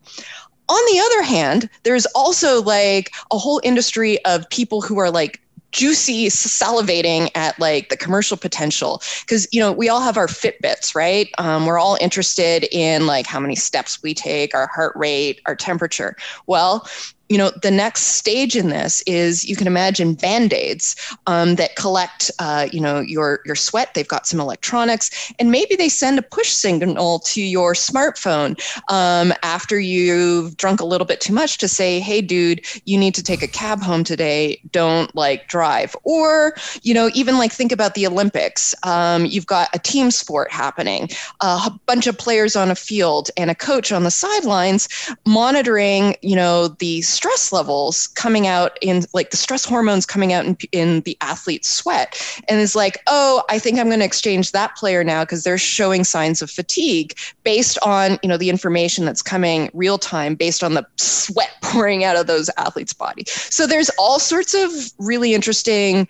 On 0.68 0.80
the 0.92 1.00
other 1.00 1.22
hand, 1.22 1.68
there's 1.82 2.06
also 2.06 2.62
like 2.62 3.12
a 3.30 3.38
whole 3.38 3.60
industry 3.62 4.24
of 4.24 4.48
people 4.48 4.80
who 4.80 4.98
are 4.98 5.10
like 5.10 5.40
juicy 5.74 6.28
salivating 6.28 7.28
at 7.34 7.58
like 7.58 7.88
the 7.88 7.96
commercial 7.96 8.36
potential. 8.36 9.02
Because 9.20 9.46
you 9.52 9.60
know 9.60 9.72
we 9.72 9.88
all 9.88 10.00
have 10.00 10.16
our 10.16 10.28
fitbits 10.28 10.94
right? 10.94 11.28
Um, 11.36 11.66
we're 11.66 11.78
all 11.78 11.98
interested 12.00 12.66
in 12.72 13.06
like 13.06 13.26
how 13.26 13.40
many 13.40 13.56
steps 13.56 14.02
we 14.02 14.14
take 14.14 14.54
our 14.54 14.68
heart 14.68 14.94
rate 14.96 15.40
our 15.46 15.56
temperature. 15.56 16.16
Well 16.46 16.88
you 17.28 17.38
know 17.38 17.50
the 17.62 17.70
next 17.70 18.02
stage 18.02 18.56
in 18.56 18.68
this 18.68 19.02
is 19.02 19.48
you 19.48 19.56
can 19.56 19.66
imagine 19.66 20.14
band-aids 20.14 20.94
um, 21.26 21.54
that 21.56 21.76
collect 21.76 22.30
uh, 22.38 22.68
you 22.72 22.80
know 22.80 23.00
your 23.00 23.40
your 23.44 23.56
sweat. 23.56 23.94
They've 23.94 24.06
got 24.06 24.26
some 24.26 24.40
electronics. 24.40 25.32
And 25.38 25.50
maybe 25.50 25.76
they 25.76 25.88
send 25.88 26.18
a 26.18 26.22
push 26.22 26.50
signal 26.50 27.20
to 27.20 27.42
your 27.42 27.74
smartphone 27.74 28.60
um, 28.90 29.32
after 29.42 29.78
you've 29.78 30.56
drunk 30.56 30.80
a 30.80 30.84
little 30.84 31.06
bit 31.06 31.20
too 31.20 31.32
much 31.32 31.58
to 31.58 31.68
say 31.68 32.00
hey 32.00 32.20
dude 32.20 32.64
you 32.84 32.98
need 32.98 33.14
to 33.14 33.22
take 33.22 33.42
a 33.42 33.48
cab 33.48 33.80
home 33.82 34.04
today. 34.04 34.60
Don't 34.70 35.14
like 35.14 35.48
drive. 35.48 35.96
Or 36.04 36.54
you 36.82 36.92
know 36.92 37.10
even 37.14 37.38
like 37.38 37.52
think 37.52 37.72
about 37.72 37.94
the 37.94 38.06
olympics. 38.06 38.74
Um, 38.82 39.24
you've 39.24 39.46
got 39.46 39.68
a 39.74 39.78
team 39.78 40.10
sport 40.10 40.52
happening 40.52 41.08
a 41.40 41.70
bunch 41.86 42.06
of 42.06 42.18
players 42.18 42.56
on 42.56 42.70
a 42.70 42.74
field 42.74 43.30
and 43.36 43.50
a 43.50 43.54
coach 43.54 43.92
on 43.92 44.04
the 44.04 44.10
sidelines 44.10 44.88
monitoring 45.26 46.16
you 46.22 46.36
know 46.36 46.68
the 46.68 47.02
stress 47.14 47.52
levels 47.52 48.08
coming 48.08 48.46
out 48.46 48.78
in 48.80 49.04
like 49.12 49.30
the 49.30 49.36
stress 49.36 49.64
hormones 49.64 50.06
coming 50.06 50.32
out 50.32 50.44
in, 50.44 50.56
in 50.72 51.00
the 51.02 51.16
athlete's 51.20 51.68
sweat 51.68 52.20
and 52.48 52.60
is 52.60 52.74
like 52.74 52.98
oh 53.06 53.42
i 53.48 53.58
think 53.58 53.78
i'm 53.78 53.88
going 53.88 54.00
to 54.00 54.04
exchange 54.04 54.52
that 54.52 54.76
player 54.76 55.04
now 55.04 55.24
because 55.24 55.44
they're 55.44 55.58
showing 55.58 56.04
signs 56.04 56.42
of 56.42 56.50
fatigue 56.50 57.14
based 57.44 57.78
on 57.82 58.18
you 58.22 58.28
know 58.28 58.36
the 58.36 58.50
information 58.50 59.04
that's 59.04 59.22
coming 59.22 59.70
real 59.72 59.98
time 59.98 60.34
based 60.34 60.62
on 60.62 60.74
the 60.74 60.86
sweat 60.96 61.50
pouring 61.62 62.04
out 62.04 62.16
of 62.16 62.26
those 62.26 62.50
athletes 62.56 62.92
body. 62.92 63.24
So 63.26 63.66
there's 63.66 63.90
all 63.98 64.18
sorts 64.18 64.54
of 64.54 64.70
really 64.98 65.34
interesting 65.34 66.08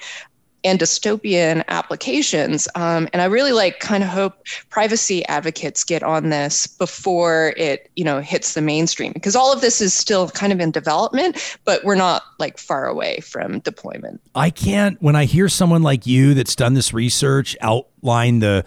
and 0.65 0.81
dystopian 0.81 1.62
applications. 1.69 2.66
Um, 2.74 3.09
and 3.12 3.20
I 3.20 3.27
really 3.27 3.53
like 3.53 3.81
kind 3.81 4.03
of 4.03 4.09
hope 4.09 4.47
privacy 4.70 5.24
advocates 5.27 5.85
get 5.85 6.03
on 6.03 6.31
this 6.31 6.66
before 6.66 7.53
it, 7.57 7.91
you 7.97 8.05
know, 8.05 8.20
hits 8.20 8.55
the 8.55 8.62
mainstream 8.62 9.12
because 9.12 9.36
all 9.36 9.53
of 9.53 9.61
this 9.61 9.81
is 9.81 9.93
still 9.93 10.31
kind 10.31 10.53
of 10.53 10.61
in 10.61 10.70
development, 10.70 11.59
but 11.65 11.85
we're 11.85 11.95
not 11.95 12.23
like 12.39 12.59
far 12.59 12.86
away 12.86 13.20
from 13.20 13.59
deployment. 13.61 14.20
I 14.35 14.51
can't 14.51 15.01
when 15.03 15.16
I 15.16 15.27
hear 15.27 15.49
someone 15.49 15.82
like 15.82 16.07
you 16.07 16.35
that's 16.35 16.57
done 16.57 16.74
this 16.74 16.93
research 16.95 17.57
outline 17.61 18.39
the 18.39 18.65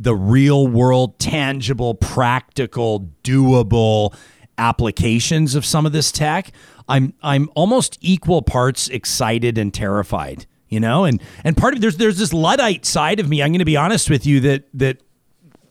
the 0.00 0.14
real 0.14 0.68
world, 0.68 1.18
tangible, 1.18 1.94
practical, 1.94 3.10
doable 3.24 4.14
applications 4.56 5.54
of 5.54 5.64
some 5.64 5.86
of 5.86 5.92
this 5.92 6.12
tech. 6.12 6.52
I'm 6.88 7.14
I'm 7.22 7.48
almost 7.54 7.98
equal 8.00 8.42
parts 8.42 8.88
excited 8.88 9.56
and 9.58 9.72
terrified 9.72 10.46
you 10.68 10.80
know 10.80 11.04
and 11.04 11.22
and 11.44 11.56
part 11.56 11.74
of 11.74 11.80
there's 11.80 11.96
there's 11.96 12.18
this 12.18 12.32
luddite 12.32 12.84
side 12.84 13.20
of 13.20 13.28
me 13.28 13.42
i'm 13.42 13.50
going 13.50 13.58
to 13.58 13.64
be 13.64 13.76
honest 13.76 14.10
with 14.10 14.26
you 14.26 14.40
that 14.40 14.64
that 14.74 14.98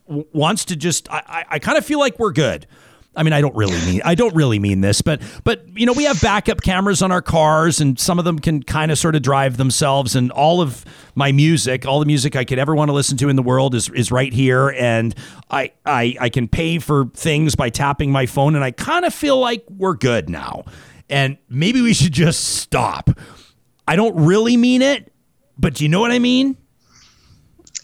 wants 0.08 0.66
to 0.66 0.76
just 0.76 1.12
i 1.12 1.24
i, 1.28 1.46
I 1.52 1.60
kind 1.60 1.78
of 1.78 1.86
feel 1.86 2.00
like 2.00 2.18
we're 2.20 2.32
good 2.32 2.68
I 3.18 3.24
mean, 3.24 3.34
I 3.34 3.42
don't 3.42 3.56
really 3.56 3.84
mean 3.84 4.02
I 4.06 4.14
don't 4.14 4.36
really 4.36 4.60
mean 4.60 4.82
this, 4.82 5.02
but 5.02 5.22
but 5.44 5.68
you 5.76 5.88
know, 5.88 5.94
we 5.94 6.04
have 6.04 6.22
backup 6.22 6.62
cameras 6.62 7.02
on 7.02 7.12
our 7.12 7.22
cars, 7.22 7.82
and 7.82 8.00
some 8.00 8.20
of 8.20 8.26
them 8.26 8.38
can 8.38 8.62
kind 8.62 8.92
of 8.92 9.00
sort 9.00 9.16
of 9.16 9.24
drive 9.24 9.58
themselves. 9.58 10.16
And 10.16 10.32
all 10.32 10.62
of 10.62 10.86
my 11.16 11.32
music, 11.32 11.88
all 11.88 12.00
the 12.00 12.06
music 12.06 12.36
I 12.36 12.46
could 12.46 12.60
ever 12.60 12.76
want 12.76 12.90
to 12.90 12.94
listen 12.94 13.18
to 13.18 13.28
in 13.28 13.36
the 13.36 13.42
world, 13.42 13.74
is 13.74 13.90
is 13.90 14.12
right 14.12 14.32
here. 14.32 14.70
And 14.70 15.16
I 15.50 15.72
I 15.84 16.16
I 16.22 16.30
can 16.30 16.48
pay 16.48 16.78
for 16.78 17.08
things 17.16 17.56
by 17.56 17.70
tapping 17.70 18.12
my 18.12 18.28
phone, 18.28 18.54
and 18.54 18.64
I 18.64 18.70
kind 18.70 19.04
of 19.04 19.16
feel 19.16 19.40
like 19.40 19.66
we're 19.68 19.96
good 19.96 20.30
now. 20.30 20.66
And 21.10 21.40
maybe 21.50 21.82
we 21.82 21.96
should 21.96 22.14
just 22.14 22.44
stop. 22.60 23.10
I 23.88 23.96
don't 23.96 24.16
really 24.16 24.58
mean 24.58 24.82
it, 24.82 25.12
but 25.58 25.76
do 25.76 25.84
you 25.84 25.90
know 25.90 26.00
what 26.00 26.12
I 26.12 26.20
mean? 26.20 26.58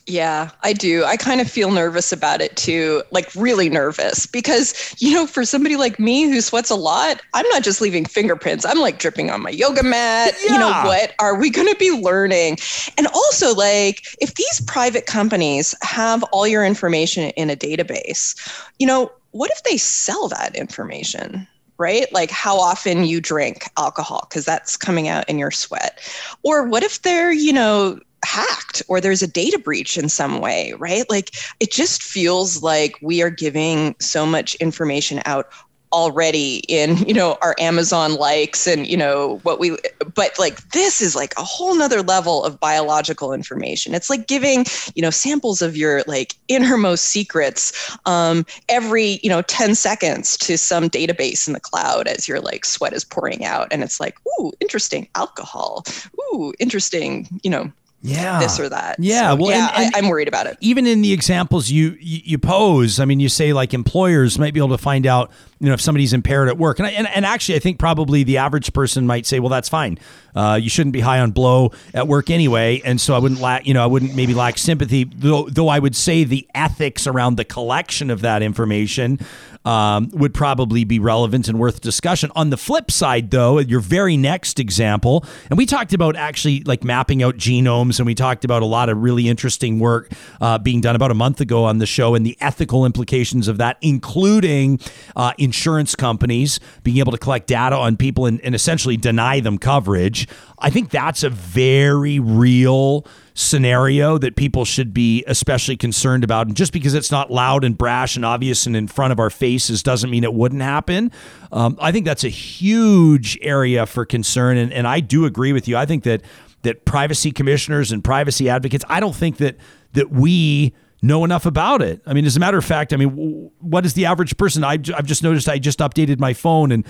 Yeah, 0.05 0.49
I 0.63 0.73
do. 0.73 1.05
I 1.05 1.15
kind 1.15 1.39
of 1.39 1.49
feel 1.49 1.71
nervous 1.71 2.11
about 2.11 2.41
it 2.41 2.57
too, 2.57 3.03
like 3.11 3.33
really 3.35 3.69
nervous 3.69 4.25
because, 4.25 4.93
you 4.99 5.13
know, 5.13 5.25
for 5.25 5.45
somebody 5.45 5.77
like 5.77 5.97
me 5.97 6.23
who 6.23 6.41
sweats 6.41 6.69
a 6.69 6.75
lot, 6.75 7.21
I'm 7.33 7.47
not 7.49 7.63
just 7.63 7.79
leaving 7.79 8.03
fingerprints. 8.03 8.65
I'm 8.65 8.79
like 8.79 8.99
dripping 8.99 9.29
on 9.29 9.41
my 9.41 9.51
yoga 9.51 9.81
mat. 9.81 10.33
Yeah. 10.43 10.53
You 10.53 10.59
know, 10.59 10.71
what 10.83 11.13
are 11.19 11.39
we 11.39 11.49
going 11.49 11.69
to 11.69 11.77
be 11.77 11.91
learning? 11.91 12.57
And 12.97 13.07
also, 13.07 13.55
like, 13.55 14.05
if 14.19 14.35
these 14.35 14.61
private 14.67 15.05
companies 15.05 15.73
have 15.83 16.21
all 16.33 16.45
your 16.45 16.65
information 16.65 17.29
in 17.31 17.49
a 17.49 17.55
database, 17.55 18.35
you 18.79 18.87
know, 18.87 19.09
what 19.31 19.51
if 19.51 19.63
they 19.63 19.77
sell 19.77 20.27
that 20.27 20.53
information? 20.57 21.47
Right? 21.83 22.11
Like 22.13 22.31
how 22.31 22.57
often 22.57 23.03
you 23.03 23.19
drink 23.19 23.69
alcohol, 23.77 24.25
because 24.29 24.45
that's 24.45 24.77
coming 24.77 25.09
out 25.09 25.27
in 25.27 25.37
your 25.37 25.51
sweat. 25.51 25.99
Or 26.41 26.65
what 26.65 26.81
if 26.81 27.01
they're, 27.01 27.33
you 27.33 27.51
know, 27.51 27.99
hacked 28.23 28.81
or 28.87 29.01
there's 29.01 29.21
a 29.21 29.27
data 29.27 29.59
breach 29.59 29.97
in 29.97 30.07
some 30.07 30.39
way, 30.39 30.73
right? 30.79 31.03
Like 31.09 31.31
it 31.59 31.71
just 31.71 32.01
feels 32.01 32.63
like 32.63 32.97
we 33.01 33.21
are 33.21 33.29
giving 33.29 33.95
so 33.99 34.25
much 34.25 34.55
information 34.55 35.21
out 35.25 35.47
already 35.93 36.57
in 36.67 36.97
you 37.07 37.13
know 37.13 37.37
our 37.41 37.55
amazon 37.59 38.15
likes 38.15 38.67
and 38.67 38.87
you 38.87 38.97
know 38.97 39.39
what 39.43 39.59
we 39.59 39.77
but 40.15 40.37
like 40.39 40.69
this 40.69 41.01
is 41.01 41.15
like 41.15 41.33
a 41.37 41.43
whole 41.43 41.75
nother 41.75 42.01
level 42.01 42.43
of 42.43 42.59
biological 42.59 43.33
information. 43.33 43.93
It's 43.93 44.09
like 44.09 44.27
giving 44.27 44.65
you 44.95 45.01
know 45.01 45.09
samples 45.09 45.61
of 45.61 45.77
your 45.77 46.03
like 46.07 46.35
innermost 46.47 47.05
secrets 47.05 47.97
um, 48.05 48.45
every 48.69 49.19
you 49.23 49.29
know 49.29 49.41
10 49.43 49.75
seconds 49.75 50.37
to 50.37 50.57
some 50.57 50.89
database 50.89 51.47
in 51.47 51.53
the 51.53 51.59
cloud 51.59 52.07
as 52.07 52.27
your 52.27 52.39
like 52.41 52.65
sweat 52.65 52.93
is 52.93 53.03
pouring 53.03 53.45
out. 53.45 53.67
And 53.71 53.83
it's 53.83 53.99
like 53.99 54.17
ooh 54.39 54.51
interesting 54.59 55.07
alcohol. 55.15 55.83
Ooh 56.19 56.53
interesting 56.59 57.27
you 57.43 57.49
know 57.49 57.71
Yeah. 58.05 58.39
this 58.39 58.59
or 58.59 58.67
that. 58.69 58.97
Yeah, 58.99 59.29
So, 59.31 59.35
well, 59.37 59.51
yeah, 59.51 59.71
and- 59.75 59.85
and- 59.85 59.95
I, 59.95 59.99
I'm 59.99 60.09
worried 60.09 60.27
about 60.27 60.45
it. 60.45 60.57
even 60.59 60.85
in 60.85 61.01
the 61.01 61.13
examples 61.13 61.69
you, 61.69 61.97
you 62.01 62.19
you 62.25 62.37
pose, 62.37 62.99
I 62.99 63.05
mean, 63.05 63.19
you 63.21 63.29
say 63.29 63.53
like 63.53 63.73
employers 63.73 64.37
might 64.37 64.53
be 64.53 64.59
able 64.59 64.69
to 64.75 64.77
find 64.77 65.07
out, 65.07 65.31
you 65.59 65.67
know, 65.67 65.73
if 65.73 65.79
somebody's 65.81 66.11
impaired 66.13 66.49
at 66.49 66.57
work, 66.57 66.79
and 66.79 66.85
I, 66.87 66.91
and, 66.91 67.07
and 67.07 67.25
actually, 67.25 67.55
I 67.55 67.59
think 67.59 67.79
probably 67.79 68.23
the 68.23 68.37
average 68.39 68.73
person 68.73 69.07
might 69.07 69.25
say, 69.25 69.39
well, 69.39 69.49
that's 69.49 69.69
fine. 69.69 69.97
Uh, 70.35 70.59
you 70.61 70.69
shouldn't 70.69 70.93
be 70.93 70.99
high 70.99 71.19
on 71.19 71.31
blow 71.31 71.71
at 71.93 72.07
work 72.07 72.29
anyway, 72.29 72.81
and 72.83 72.99
so 72.99 73.13
I 73.15 73.19
wouldn't 73.19 73.39
lack, 73.39 73.65
you 73.65 73.73
know, 73.73 73.83
I 73.83 73.87
wouldn't 73.87 74.15
maybe 74.15 74.33
lack 74.33 74.57
sympathy, 74.57 75.05
though. 75.05 75.47
Though 75.49 75.69
I 75.69 75.79
would 75.79 75.95
say 75.95 76.23
the 76.25 76.45
ethics 76.53 77.07
around 77.07 77.37
the 77.37 77.45
collection 77.45 78.09
of 78.09 78.21
that 78.21 78.41
information 78.41 79.19
um, 79.65 80.09
would 80.13 80.33
probably 80.33 80.83
be 80.83 80.99
relevant 80.99 81.47
and 81.47 81.59
worth 81.59 81.81
discussion. 81.81 82.31
On 82.35 82.49
the 82.49 82.57
flip 82.57 82.91
side, 82.91 83.31
though, 83.31 83.59
your 83.59 83.79
very 83.79 84.17
next 84.17 84.59
example, 84.59 85.25
and 85.49 85.57
we 85.57 85.65
talked 85.65 85.93
about 85.93 86.15
actually 86.15 86.61
like 86.61 86.83
mapping 86.83 87.23
out 87.23 87.37
genomes, 87.37 87.99
and 87.99 88.05
we 88.05 88.15
talked 88.15 88.45
about 88.45 88.61
a 88.61 88.65
lot 88.65 88.89
of 88.89 89.01
really 89.01 89.27
interesting 89.27 89.79
work 89.79 90.11
uh, 90.41 90.57
being 90.57 90.81
done 90.81 90.95
about 90.95 91.11
a 91.11 91.15
month 91.15 91.41
ago 91.41 91.63
on 91.63 91.77
the 91.77 91.85
show 91.85 92.15
and 92.15 92.25
the 92.25 92.37
ethical 92.41 92.85
implications 92.85 93.47
of 93.47 93.57
that, 93.57 93.77
including 93.81 94.79
uh, 95.15 95.33
insurance 95.37 95.95
companies 95.95 96.59
being 96.83 96.97
able 96.97 97.11
to 97.11 97.17
collect 97.17 97.47
data 97.47 97.75
on 97.75 97.97
people 97.97 98.25
and, 98.25 98.41
and 98.41 98.55
essentially 98.55 98.97
deny 98.97 99.39
them 99.39 99.57
coverage. 99.57 100.27
I 100.59 100.69
think 100.69 100.89
that's 100.89 101.23
a 101.23 101.29
very 101.29 102.19
real 102.19 103.05
scenario 103.33 104.17
that 104.17 104.35
people 104.35 104.65
should 104.65 104.93
be 104.93 105.23
especially 105.27 105.75
concerned 105.75 106.23
about. 106.23 106.47
And 106.47 106.55
just 106.55 106.71
because 106.71 106.93
it's 106.93 107.11
not 107.11 107.31
loud 107.31 107.63
and 107.63 107.77
brash 107.77 108.15
and 108.15 108.23
obvious 108.23 108.65
and 108.65 108.75
in 108.75 108.87
front 108.87 109.11
of 109.11 109.19
our 109.19 109.29
faces 109.29 109.81
doesn't 109.81 110.09
mean 110.09 110.23
it 110.23 110.33
wouldn't 110.33 110.61
happen. 110.61 111.11
Um, 111.51 111.77
I 111.81 111.91
think 111.91 112.05
that's 112.05 112.23
a 112.23 112.29
huge 112.29 113.37
area 113.41 113.85
for 113.85 114.05
concern. 114.05 114.57
And, 114.57 114.71
and 114.71 114.87
I 114.87 114.99
do 114.99 115.25
agree 115.25 115.53
with 115.53 115.67
you. 115.67 115.77
I 115.77 115.85
think 115.85 116.03
that 116.03 116.21
that 116.61 116.85
privacy 116.85 117.31
commissioners 117.31 117.91
and 117.91 118.03
privacy 118.03 118.49
advocates, 118.49 118.85
I 118.87 118.99
don't 118.99 119.15
think 119.15 119.37
that 119.37 119.57
that 119.93 120.09
we 120.11 120.73
know 121.03 121.25
enough 121.25 121.45
about 121.45 121.81
it. 121.81 122.01
I 122.07 122.13
mean, 122.13 122.25
as 122.25 122.37
a 122.37 122.39
matter 122.39 122.57
of 122.57 122.63
fact, 122.63 122.93
I 122.93 122.95
mean, 122.95 123.51
what 123.59 123.85
is 123.85 123.93
the 123.93 124.05
average 124.05 124.37
person? 124.37 124.63
I've, 124.63 124.89
I've 124.95 125.05
just 125.05 125.21
noticed 125.21 125.49
I 125.49 125.59
just 125.59 125.79
updated 125.79 126.19
my 126.19 126.33
phone 126.33 126.71
and 126.71 126.85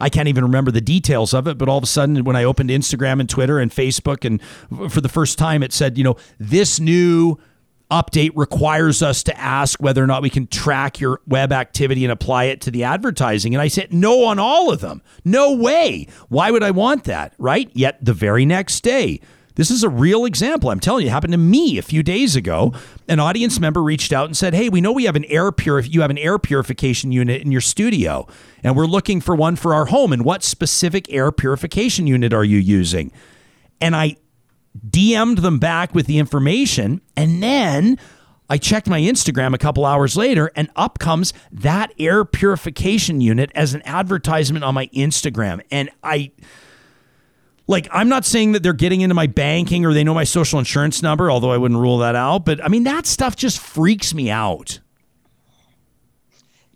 I 0.00 0.08
can't 0.08 0.28
even 0.28 0.44
remember 0.44 0.70
the 0.70 0.80
details 0.80 1.32
of 1.32 1.46
it, 1.46 1.58
but 1.58 1.68
all 1.68 1.78
of 1.78 1.84
a 1.84 1.86
sudden, 1.86 2.24
when 2.24 2.36
I 2.36 2.44
opened 2.44 2.70
Instagram 2.70 3.20
and 3.20 3.28
Twitter 3.28 3.58
and 3.58 3.70
Facebook, 3.70 4.24
and 4.24 4.42
for 4.92 5.00
the 5.00 5.08
first 5.08 5.38
time, 5.38 5.62
it 5.62 5.72
said, 5.72 5.96
you 5.96 6.04
know, 6.04 6.16
this 6.38 6.78
new 6.78 7.38
update 7.90 8.32
requires 8.34 9.02
us 9.02 9.22
to 9.22 9.38
ask 9.38 9.80
whether 9.80 10.02
or 10.02 10.06
not 10.06 10.20
we 10.20 10.30
can 10.30 10.46
track 10.48 10.98
your 11.00 11.20
web 11.26 11.52
activity 11.52 12.04
and 12.04 12.10
apply 12.12 12.44
it 12.44 12.60
to 12.60 12.70
the 12.70 12.82
advertising. 12.84 13.54
And 13.54 13.62
I 13.62 13.68
said, 13.68 13.92
no 13.92 14.24
on 14.24 14.38
all 14.38 14.72
of 14.72 14.80
them. 14.80 15.02
No 15.24 15.54
way. 15.54 16.08
Why 16.28 16.50
would 16.50 16.64
I 16.64 16.72
want 16.72 17.04
that? 17.04 17.32
Right? 17.38 17.70
Yet 17.74 18.04
the 18.04 18.12
very 18.12 18.44
next 18.44 18.82
day, 18.82 19.20
this 19.56 19.70
is 19.70 19.82
a 19.82 19.88
real 19.88 20.24
example. 20.24 20.70
I'm 20.70 20.80
telling 20.80 21.02
you, 21.02 21.08
it 21.08 21.12
happened 21.12 21.32
to 21.32 21.38
me 21.38 21.76
a 21.76 21.82
few 21.82 22.02
days 22.02 22.36
ago. 22.36 22.72
An 23.08 23.18
audience 23.18 23.58
member 23.58 23.82
reached 23.82 24.12
out 24.12 24.26
and 24.26 24.36
said, 24.36 24.54
"Hey, 24.54 24.68
we 24.68 24.80
know 24.80 24.92
we 24.92 25.04
have 25.04 25.16
an 25.16 25.24
air 25.24 25.50
purif- 25.50 25.92
you 25.92 26.02
have 26.02 26.10
an 26.10 26.18
air 26.18 26.38
purification 26.38 27.10
unit 27.10 27.42
in 27.42 27.50
your 27.50 27.60
studio, 27.60 28.26
and 28.62 28.76
we're 28.76 28.86
looking 28.86 29.20
for 29.20 29.34
one 29.34 29.56
for 29.56 29.74
our 29.74 29.86
home. 29.86 30.12
And 30.12 30.24
what 30.24 30.44
specific 30.44 31.12
air 31.12 31.32
purification 31.32 32.06
unit 32.06 32.32
are 32.32 32.44
you 32.44 32.58
using?" 32.58 33.10
And 33.80 33.96
I 33.96 34.16
DM'd 34.88 35.38
them 35.38 35.58
back 35.58 35.94
with 35.94 36.06
the 36.06 36.18
information, 36.18 37.00
and 37.16 37.42
then 37.42 37.98
I 38.48 38.58
checked 38.58 38.88
my 38.88 39.00
Instagram 39.00 39.54
a 39.54 39.58
couple 39.58 39.84
hours 39.84 40.16
later, 40.16 40.52
and 40.54 40.68
up 40.76 40.98
comes 40.98 41.32
that 41.50 41.92
air 41.98 42.24
purification 42.24 43.20
unit 43.20 43.50
as 43.54 43.74
an 43.74 43.82
advertisement 43.84 44.64
on 44.64 44.74
my 44.74 44.86
Instagram, 44.88 45.60
and 45.70 45.90
I 46.04 46.30
like 47.66 47.88
I'm 47.90 48.08
not 48.08 48.24
saying 48.24 48.52
that 48.52 48.62
they're 48.62 48.72
getting 48.72 49.00
into 49.00 49.14
my 49.14 49.26
banking 49.26 49.84
or 49.84 49.92
they 49.92 50.04
know 50.04 50.14
my 50.14 50.24
social 50.24 50.58
insurance 50.58 51.02
number, 51.02 51.30
although 51.30 51.50
I 51.50 51.56
wouldn't 51.56 51.80
rule 51.80 51.98
that 51.98 52.14
out. 52.14 52.44
But 52.44 52.64
I 52.64 52.68
mean, 52.68 52.84
that 52.84 53.06
stuff 53.06 53.36
just 53.36 53.58
freaks 53.58 54.14
me 54.14 54.30
out. 54.30 54.80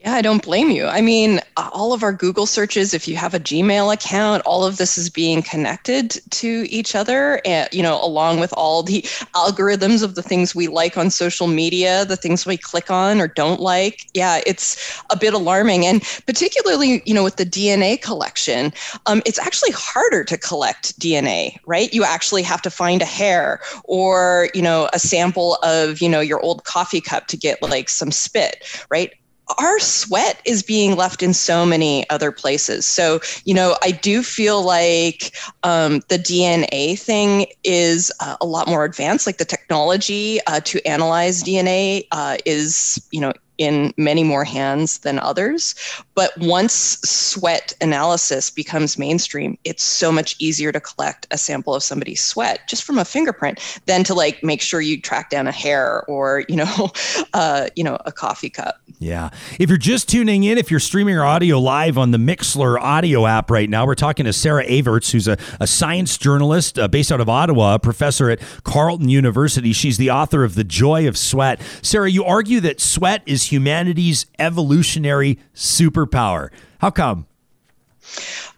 Yeah, 0.03 0.15
I 0.15 0.23
don't 0.23 0.43
blame 0.43 0.71
you. 0.71 0.87
I 0.87 1.03
mean, 1.03 1.41
all 1.59 1.93
of 1.93 2.03
our 2.03 2.15
Google 2.15 2.47
searches, 2.47 2.95
if 2.95 3.07
you 3.07 3.17
have 3.17 3.35
a 3.35 3.39
Gmail 3.39 3.93
account, 3.93 4.43
all 4.47 4.65
of 4.65 4.79
this 4.79 4.97
is 4.97 5.11
being 5.11 5.43
connected 5.43 6.19
to 6.31 6.65
each 6.71 6.95
other, 6.95 7.43
and 7.45 7.69
you 7.71 7.83
know, 7.83 8.03
along 8.03 8.41
with 8.41 8.51
all 8.55 8.83
the 8.83 9.03
algorithms 9.35 10.03
of 10.03 10.15
the 10.15 10.23
things 10.23 10.55
we 10.55 10.69
like 10.69 10.97
on 10.97 11.11
social 11.11 11.49
media, 11.49 12.07
the 12.07 12.17
things 12.17 12.47
we 12.47 12.57
click 12.57 12.91
on 12.91 13.21
or 13.21 13.29
don't 13.29 13.61
like. 13.61 14.07
Yeah, 14.15 14.41
it's 14.47 15.03
a 15.11 15.19
bit 15.19 15.35
alarming, 15.35 15.85
and 15.85 16.01
particularly, 16.27 17.03
you 17.05 17.13
know, 17.13 17.23
with 17.23 17.37
the 17.37 17.45
DNA 17.45 18.01
collection, 18.01 18.73
um, 19.05 19.21
it's 19.27 19.39
actually 19.39 19.73
harder 19.73 20.25
to 20.25 20.39
collect 20.39 20.99
DNA, 20.99 21.59
right? 21.67 21.93
You 21.93 22.05
actually 22.05 22.43
have 22.45 22.63
to 22.63 22.71
find 22.71 23.03
a 23.03 23.05
hair 23.07 23.61
or 23.85 24.49
you 24.55 24.63
know 24.63 24.89
a 24.95 24.99
sample 24.99 25.57
of 25.63 26.01
you 26.01 26.09
know 26.09 26.21
your 26.21 26.41
old 26.41 26.65
coffee 26.65 27.03
cup 27.03 27.27
to 27.27 27.37
get 27.37 27.61
like 27.61 27.91
some 27.91 28.11
spit, 28.11 28.65
right? 28.91 29.13
Our 29.59 29.79
sweat 29.79 30.41
is 30.45 30.63
being 30.63 30.97
left 30.97 31.23
in 31.23 31.35
so 31.35 31.67
many 31.67 32.09
other 32.11 32.33
places. 32.33 32.87
So, 32.87 33.21
you 33.45 33.55
know, 33.55 33.77
I 33.83 33.91
do 33.91 34.23
feel 34.23 34.63
like 34.63 35.35
um, 35.63 36.01
the 36.09 36.19
DNA 36.19 36.99
thing 36.99 37.47
is 37.65 38.13
uh, 38.21 38.37
a 38.41 38.47
lot 38.47 38.69
more 38.69 38.85
advanced. 38.85 39.27
Like 39.27 39.39
the 39.39 39.45
technology 39.45 40.41
uh, 40.47 40.61
to 40.61 40.87
analyze 40.87 41.43
DNA 41.43 42.07
uh, 42.13 42.37
is, 42.45 43.07
you 43.11 43.21
know, 43.21 43.33
in 43.61 43.93
many 43.99 44.25
more 44.25 44.43
hands 44.43 44.99
than 45.01 45.19
others. 45.19 45.75
But 46.15 46.33
once 46.39 46.99
sweat 47.03 47.75
analysis 47.83 48.51
becomes 48.51 48.99
mainstream, 48.99 49.59
it's 49.65 49.83
so 49.83 50.11
much 50.11 50.35
easier 50.39 50.73
to 50.73 50.81
collect 50.81 51.27
a 51.31 51.37
sample 51.37 51.75
of 51.75 51.83
somebody's 51.83 52.23
sweat 52.23 52.67
just 52.69 52.83
from 52.83 52.99
a 52.99 53.05
fingerprint 53.05 53.61
than 53.85 54.03
to 54.05 54.15
like 54.15 54.43
make 54.43 54.63
sure 54.63 54.81
you 54.81 54.99
track 54.99 55.29
down 55.29 55.47
a 55.47 55.53
hair 55.53 56.05
or 56.07 56.45
you 56.49 56.57
know, 56.57 56.91
uh, 57.35 57.69
you 57.77 57.85
know, 57.85 57.99
a 58.07 58.13
coffee 58.13 58.51
cup. 58.51 58.81
Yeah. 58.99 59.31
If 59.59 59.69
you're 59.69 59.79
just 59.79 60.09
tuning 60.09 60.45
in, 60.45 60.59
if 60.59 60.71
you're 60.71 60.81
streaming 60.81 61.19
our 61.19 61.25
audio 61.25 61.59
live 61.59 61.97
on 61.97 62.11
the 62.11 62.19
Mixlr 62.19 62.81
audio 62.81 63.27
app 63.27 63.51
right 63.51 63.69
now, 63.69 63.87
we're 63.87 63.95
talking 63.95 64.25
to 64.25 64.33
Sarah 64.33 64.65
Everts, 64.65 65.13
who's 65.13 65.29
a, 65.29 65.37
a 65.59 65.67
science 65.67 66.19
journalist 66.19 66.79
uh, 66.79 66.89
based 66.89 67.13
out 67.13 67.21
of 67.21 67.29
Ottawa, 67.29 67.75
a 67.75 67.79
professor 67.79 68.31
at 68.31 68.41
Carleton 68.65 69.09
University. 69.09 69.73
She's 69.73 69.97
the 69.97 70.11
author 70.11 70.45
of 70.45 70.55
The 70.55 70.65
Joy 70.65 71.07
of 71.09 71.17
Sweat. 71.17 71.61
Sarah, 71.83 72.11
you 72.11 72.25
argue 72.25 72.61
that 72.61 72.81
sweat 72.81 73.23
is 73.27 73.50
humanity's 73.51 74.27
evolutionary 74.39 75.39
superpower. 75.55 76.51
How 76.79 76.91
come? 76.91 77.27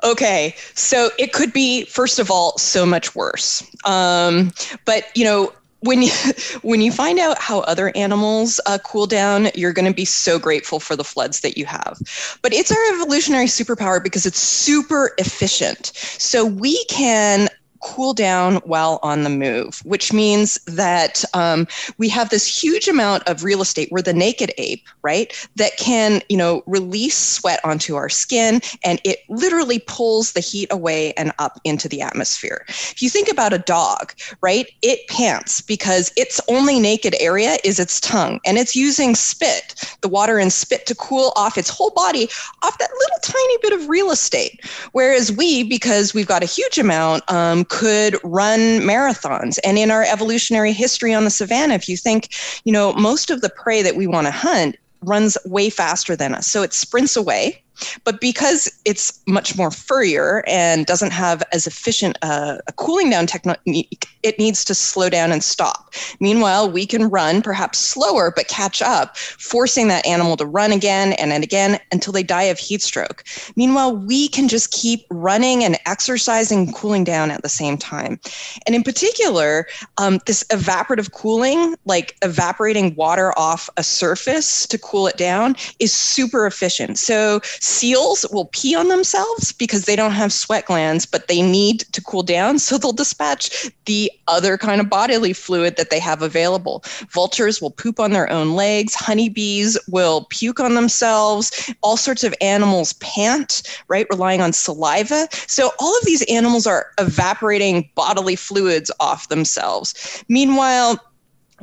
Okay, 0.04 0.54
so 0.74 1.10
it 1.18 1.32
could 1.32 1.52
be, 1.52 1.84
first 1.84 2.18
of 2.18 2.30
all, 2.30 2.56
so 2.58 2.86
much 2.86 3.14
worse. 3.14 3.62
Um, 3.84 4.52
but, 4.84 5.04
you 5.14 5.24
know, 5.24 5.52
when 5.80 6.02
you 6.02 6.10
when 6.62 6.80
you 6.80 6.90
find 6.90 7.18
out 7.18 7.38
how 7.38 7.60
other 7.60 7.92
animals 7.94 8.60
uh, 8.66 8.78
cool 8.84 9.06
down, 9.06 9.48
you're 9.54 9.72
going 9.72 9.86
to 9.86 9.94
be 9.94 10.04
so 10.04 10.38
grateful 10.38 10.80
for 10.80 10.96
the 10.96 11.04
floods 11.04 11.40
that 11.40 11.58
you 11.58 11.66
have. 11.66 12.00
But 12.40 12.52
it's 12.52 12.72
our 12.72 12.94
evolutionary 12.94 13.46
superpower 13.46 14.02
because 14.02 14.26
it's 14.26 14.38
super 14.38 15.12
efficient. 15.18 15.92
So 15.94 16.44
we 16.44 16.84
can 16.86 17.48
cool 17.82 18.14
down 18.14 18.56
while 18.64 18.98
on 19.02 19.22
the 19.22 19.30
move, 19.30 19.80
which 19.84 20.12
means 20.12 20.58
that 20.66 21.24
um, 21.34 21.66
we 21.98 22.08
have 22.08 22.30
this 22.30 22.46
huge 22.46 22.88
amount 22.88 23.22
of 23.28 23.44
real 23.44 23.60
estate. 23.60 23.88
We're 23.90 24.02
the 24.02 24.12
naked 24.12 24.52
ape, 24.58 24.86
right? 25.02 25.32
That 25.56 25.76
can, 25.76 26.22
you 26.28 26.36
know, 26.36 26.62
release 26.66 27.16
sweat 27.16 27.60
onto 27.64 27.96
our 27.96 28.08
skin 28.08 28.60
and 28.84 29.00
it 29.04 29.20
literally 29.28 29.80
pulls 29.80 30.32
the 30.32 30.40
heat 30.40 30.72
away 30.72 31.12
and 31.14 31.32
up 31.38 31.60
into 31.64 31.88
the 31.88 32.02
atmosphere. 32.02 32.64
If 32.68 33.02
you 33.02 33.10
think 33.10 33.30
about 33.30 33.52
a 33.52 33.58
dog, 33.58 34.12
right, 34.40 34.66
it 34.82 35.06
pants 35.08 35.60
because 35.60 36.12
its 36.16 36.40
only 36.48 36.78
naked 36.78 37.14
area 37.20 37.58
is 37.64 37.78
its 37.78 38.00
tongue 38.00 38.40
and 38.46 38.58
it's 38.58 38.76
using 38.76 39.14
spit, 39.14 39.74
the 40.00 40.08
water 40.08 40.38
and 40.38 40.52
spit 40.52 40.86
to 40.86 40.94
cool 40.94 41.32
off 41.36 41.58
its 41.58 41.68
whole 41.68 41.90
body 41.90 42.28
off 42.62 42.78
that 42.78 42.90
little 42.90 43.18
tiny 43.22 43.56
bit 43.62 43.72
of 43.72 43.88
real 43.88 44.10
estate. 44.10 44.64
Whereas 44.92 45.32
we, 45.32 45.64
because 45.64 46.14
we've 46.14 46.26
got 46.26 46.42
a 46.42 46.46
huge 46.46 46.78
amount, 46.78 47.30
um, 47.30 47.64
could 47.72 48.18
run 48.22 48.80
marathons. 48.80 49.58
And 49.64 49.78
in 49.78 49.90
our 49.90 50.04
evolutionary 50.04 50.74
history 50.74 51.14
on 51.14 51.24
the 51.24 51.30
savannah, 51.30 51.72
if 51.72 51.88
you 51.88 51.96
think, 51.96 52.28
you 52.64 52.72
know, 52.72 52.92
most 52.92 53.30
of 53.30 53.40
the 53.40 53.48
prey 53.48 53.80
that 53.80 53.96
we 53.96 54.06
want 54.06 54.26
to 54.26 54.30
hunt 54.30 54.76
runs 55.00 55.38
way 55.46 55.70
faster 55.70 56.14
than 56.14 56.34
us. 56.34 56.46
So 56.46 56.62
it 56.62 56.74
sprints 56.74 57.16
away. 57.16 57.61
But 58.04 58.20
because 58.20 58.70
it's 58.84 59.20
much 59.26 59.56
more 59.56 59.70
furrier 59.70 60.44
and 60.46 60.86
doesn't 60.86 61.12
have 61.12 61.42
as 61.52 61.66
efficient 61.66 62.18
uh, 62.22 62.58
a 62.66 62.72
cooling 62.72 63.10
down 63.10 63.26
technique, 63.26 64.06
it 64.22 64.38
needs 64.38 64.64
to 64.64 64.74
slow 64.74 65.08
down 65.08 65.32
and 65.32 65.42
stop. 65.42 65.94
Meanwhile, 66.20 66.70
we 66.70 66.86
can 66.86 67.08
run 67.10 67.42
perhaps 67.42 67.78
slower 67.78 68.32
but 68.34 68.48
catch 68.48 68.82
up, 68.82 69.16
forcing 69.16 69.88
that 69.88 70.06
animal 70.06 70.36
to 70.36 70.46
run 70.46 70.72
again 70.72 71.12
and 71.14 71.30
then 71.30 71.42
again 71.42 71.78
until 71.90 72.12
they 72.12 72.22
die 72.22 72.44
of 72.44 72.58
heat 72.58 72.82
stroke. 72.82 73.24
Meanwhile, 73.56 73.96
we 73.96 74.28
can 74.28 74.48
just 74.48 74.70
keep 74.70 75.06
running 75.10 75.64
and 75.64 75.78
exercising, 75.86 76.72
cooling 76.72 77.04
down 77.04 77.30
at 77.30 77.42
the 77.42 77.48
same 77.48 77.76
time. 77.76 78.20
And 78.66 78.74
in 78.74 78.82
particular, 78.82 79.66
um, 79.98 80.20
this 80.26 80.44
evaporative 80.50 81.12
cooling, 81.12 81.76
like 81.84 82.16
evaporating 82.22 82.94
water 82.94 83.36
off 83.38 83.68
a 83.76 83.82
surface 83.82 84.66
to 84.66 84.78
cool 84.78 85.06
it 85.06 85.16
down, 85.16 85.56
is 85.78 85.92
super 85.92 86.46
efficient. 86.46 86.98
So 86.98 87.40
Seals 87.62 88.26
will 88.32 88.46
pee 88.46 88.74
on 88.74 88.88
themselves 88.88 89.52
because 89.52 89.84
they 89.84 89.94
don't 89.94 90.10
have 90.10 90.32
sweat 90.32 90.66
glands, 90.66 91.06
but 91.06 91.28
they 91.28 91.40
need 91.42 91.80
to 91.92 92.02
cool 92.02 92.24
down. 92.24 92.58
So 92.58 92.76
they'll 92.76 92.92
dispatch 92.92 93.70
the 93.84 94.10
other 94.26 94.58
kind 94.58 94.80
of 94.80 94.90
bodily 94.90 95.32
fluid 95.32 95.76
that 95.76 95.88
they 95.88 96.00
have 96.00 96.22
available. 96.22 96.82
Vultures 97.10 97.62
will 97.62 97.70
poop 97.70 98.00
on 98.00 98.10
their 98.10 98.28
own 98.28 98.54
legs. 98.56 98.96
Honeybees 98.96 99.78
will 99.88 100.26
puke 100.28 100.58
on 100.58 100.74
themselves. 100.74 101.72
All 101.82 101.96
sorts 101.96 102.24
of 102.24 102.34
animals 102.40 102.94
pant, 102.94 103.62
right? 103.86 104.08
Relying 104.10 104.40
on 104.40 104.52
saliva. 104.52 105.28
So 105.46 105.70
all 105.78 105.96
of 105.96 106.04
these 106.04 106.22
animals 106.22 106.66
are 106.66 106.88
evaporating 106.98 107.88
bodily 107.94 108.34
fluids 108.34 108.90
off 108.98 109.28
themselves. 109.28 110.24
Meanwhile, 110.28 110.98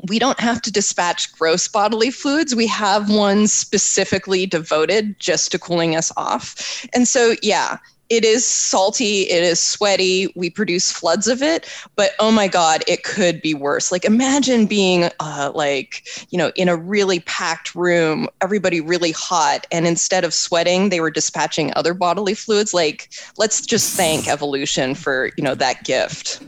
we 0.07 0.19
don't 0.19 0.39
have 0.39 0.61
to 0.63 0.71
dispatch 0.71 1.31
gross 1.34 1.67
bodily 1.67 2.11
fluids. 2.11 2.55
We 2.55 2.67
have 2.67 3.09
ones 3.09 3.51
specifically 3.51 4.45
devoted 4.45 5.19
just 5.19 5.51
to 5.51 5.59
cooling 5.59 5.95
us 5.95 6.11
off. 6.17 6.85
And 6.93 7.07
so, 7.07 7.35
yeah, 7.41 7.77
it 8.09 8.26
is 8.26 8.43
salty, 8.43 9.30
it 9.30 9.43
is 9.43 9.59
sweaty, 9.59 10.34
we 10.35 10.49
produce 10.49 10.91
floods 10.91 11.27
of 11.27 11.43
it, 11.43 11.67
but 11.95 12.13
oh 12.19 12.31
my 12.31 12.47
God, 12.47 12.84
it 12.88 13.03
could 13.03 13.39
be 13.39 13.53
worse. 13.53 13.91
Like, 13.91 14.03
imagine 14.03 14.65
being 14.65 15.11
uh, 15.19 15.51
like, 15.53 16.07
you 16.31 16.38
know, 16.38 16.51
in 16.55 16.69
a 16.69 16.76
really 16.76 17.19
packed 17.19 17.76
room, 17.76 18.27
everybody 18.41 18.81
really 18.81 19.11
hot, 19.11 19.67
and 19.71 19.85
instead 19.85 20.23
of 20.23 20.34
sweating, 20.34 20.89
they 20.89 21.01
were 21.01 21.11
dispatching 21.11 21.71
other 21.76 21.93
bodily 21.93 22.34
fluids. 22.34 22.73
Like, 22.73 23.09
let's 23.38 23.63
just 23.63 23.95
thank 23.95 24.27
evolution 24.27 24.95
for, 24.95 25.30
you 25.38 25.43
know, 25.43 25.53
that 25.53 25.84
gift. 25.84 26.41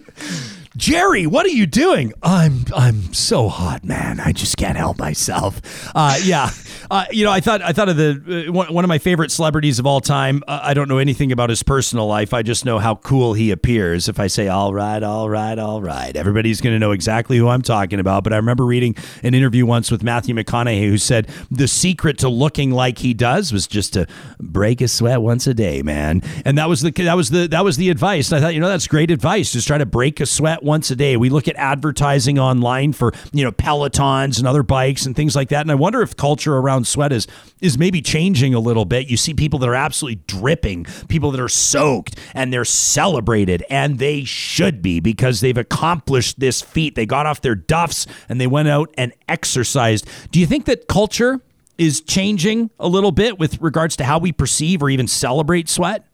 Jerry, 0.77 1.27
what 1.27 1.45
are 1.45 1.49
you 1.49 1.65
doing? 1.65 2.13
I'm 2.23 2.63
I'm 2.73 3.13
so 3.13 3.49
hot, 3.49 3.83
man. 3.83 4.21
I 4.21 4.31
just 4.31 4.55
can't 4.55 4.77
help 4.77 4.97
myself. 4.99 5.61
Uh, 5.93 6.17
yeah, 6.23 6.49
uh, 6.91 7.05
you 7.09 7.23
know, 7.23 7.31
I 7.31 7.39
thought 7.39 7.61
I 7.61 7.71
thought 7.71 7.87
of 7.87 7.95
the 7.95 8.45
uh, 8.49 8.51
one, 8.51 8.73
one 8.73 8.83
of 8.83 8.89
my 8.89 8.97
favorite 8.97 9.31
celebrities 9.31 9.79
of 9.79 9.85
all 9.85 10.01
time. 10.01 10.43
Uh, 10.45 10.59
I 10.61 10.73
don't 10.73 10.89
know 10.89 10.97
anything 10.97 11.31
about 11.31 11.49
his 11.49 11.63
personal 11.63 12.05
life. 12.05 12.33
I 12.33 12.41
just 12.41 12.65
know 12.65 12.79
how 12.79 12.95
cool 12.95 13.33
he 13.33 13.49
appears. 13.49 14.09
If 14.09 14.19
I 14.19 14.27
say 14.27 14.49
all 14.49 14.73
right, 14.73 15.01
all 15.01 15.29
right, 15.29 15.57
all 15.57 15.81
right, 15.81 16.13
everybody's 16.13 16.59
going 16.59 16.75
to 16.75 16.79
know 16.79 16.91
exactly 16.91 17.37
who 17.37 17.47
I'm 17.47 17.61
talking 17.61 18.01
about. 18.01 18.25
But 18.25 18.33
I 18.33 18.35
remember 18.35 18.65
reading 18.65 18.97
an 19.23 19.33
interview 19.33 19.65
once 19.65 19.89
with 19.89 20.03
Matthew 20.03 20.35
McConaughey 20.35 20.81
who 20.89 20.97
said 20.97 21.29
the 21.49 21.65
secret 21.65 22.17
to 22.19 22.27
looking 22.27 22.71
like 22.71 22.97
he 22.97 23.13
does 23.13 23.53
was 23.53 23.67
just 23.67 23.93
to 23.93 24.05
break 24.41 24.81
a 24.81 24.89
sweat 24.89 25.21
once 25.21 25.47
a 25.47 25.53
day, 25.53 25.81
man. 25.83 26.21
And 26.43 26.57
that 26.57 26.67
was 26.67 26.81
the 26.81 26.91
that 26.91 27.15
was 27.15 27.29
the 27.29 27.47
that 27.47 27.63
was 27.63 27.77
the 27.77 27.89
advice. 27.89 28.29
And 28.33 28.39
I 28.39 28.41
thought, 28.41 28.53
you 28.53 28.59
know, 28.59 28.67
that's 28.67 28.87
great 28.87 29.11
advice. 29.11 29.53
Just 29.53 29.65
try 29.65 29.77
to 29.77 29.85
break 29.85 30.19
a 30.19 30.25
sweat 30.25 30.61
once 30.61 30.91
a 30.91 30.97
day. 30.97 31.15
We 31.15 31.29
look 31.29 31.47
at 31.47 31.55
advertising 31.55 32.37
online 32.37 32.91
for 32.91 33.13
you 33.31 33.45
know 33.45 33.53
Pelotons 33.53 34.39
and 34.39 34.45
other 34.45 34.61
bikes 34.61 35.05
and 35.05 35.15
things 35.15 35.37
like 35.37 35.47
that. 35.49 35.61
And 35.61 35.71
I 35.71 35.75
wonder 35.75 36.01
if 36.01 36.17
culture 36.17 36.57
around 36.57 36.80
sweat 36.83 37.11
is 37.11 37.27
is 37.61 37.77
maybe 37.77 38.01
changing 38.01 38.53
a 38.53 38.59
little 38.59 38.85
bit. 38.85 39.07
You 39.07 39.17
see 39.17 39.33
people 39.33 39.59
that 39.59 39.69
are 39.69 39.75
absolutely 39.75 40.21
dripping, 40.27 40.85
people 41.07 41.31
that 41.31 41.39
are 41.39 41.49
soaked, 41.49 42.17
and 42.33 42.51
they're 42.51 42.65
celebrated, 42.65 43.63
and 43.69 43.99
they 43.99 44.23
should 44.23 44.81
be 44.81 44.99
because 44.99 45.41
they've 45.41 45.57
accomplished 45.57 46.39
this 46.39 46.61
feat. 46.61 46.95
They 46.95 47.05
got 47.05 47.25
off 47.25 47.41
their 47.41 47.55
duffs 47.55 48.07
and 48.29 48.39
they 48.39 48.47
went 48.47 48.67
out 48.67 48.93
and 48.97 49.13
exercised. 49.27 50.07
Do 50.31 50.39
you 50.39 50.45
think 50.45 50.65
that 50.65 50.87
culture 50.87 51.41
is 51.77 52.01
changing 52.01 52.69
a 52.79 52.87
little 52.87 53.11
bit 53.11 53.39
with 53.39 53.59
regards 53.61 53.95
to 53.97 54.03
how 54.03 54.19
we 54.19 54.31
perceive 54.31 54.83
or 54.83 54.89
even 54.89 55.07
celebrate 55.07 55.69
sweat? 55.69 56.05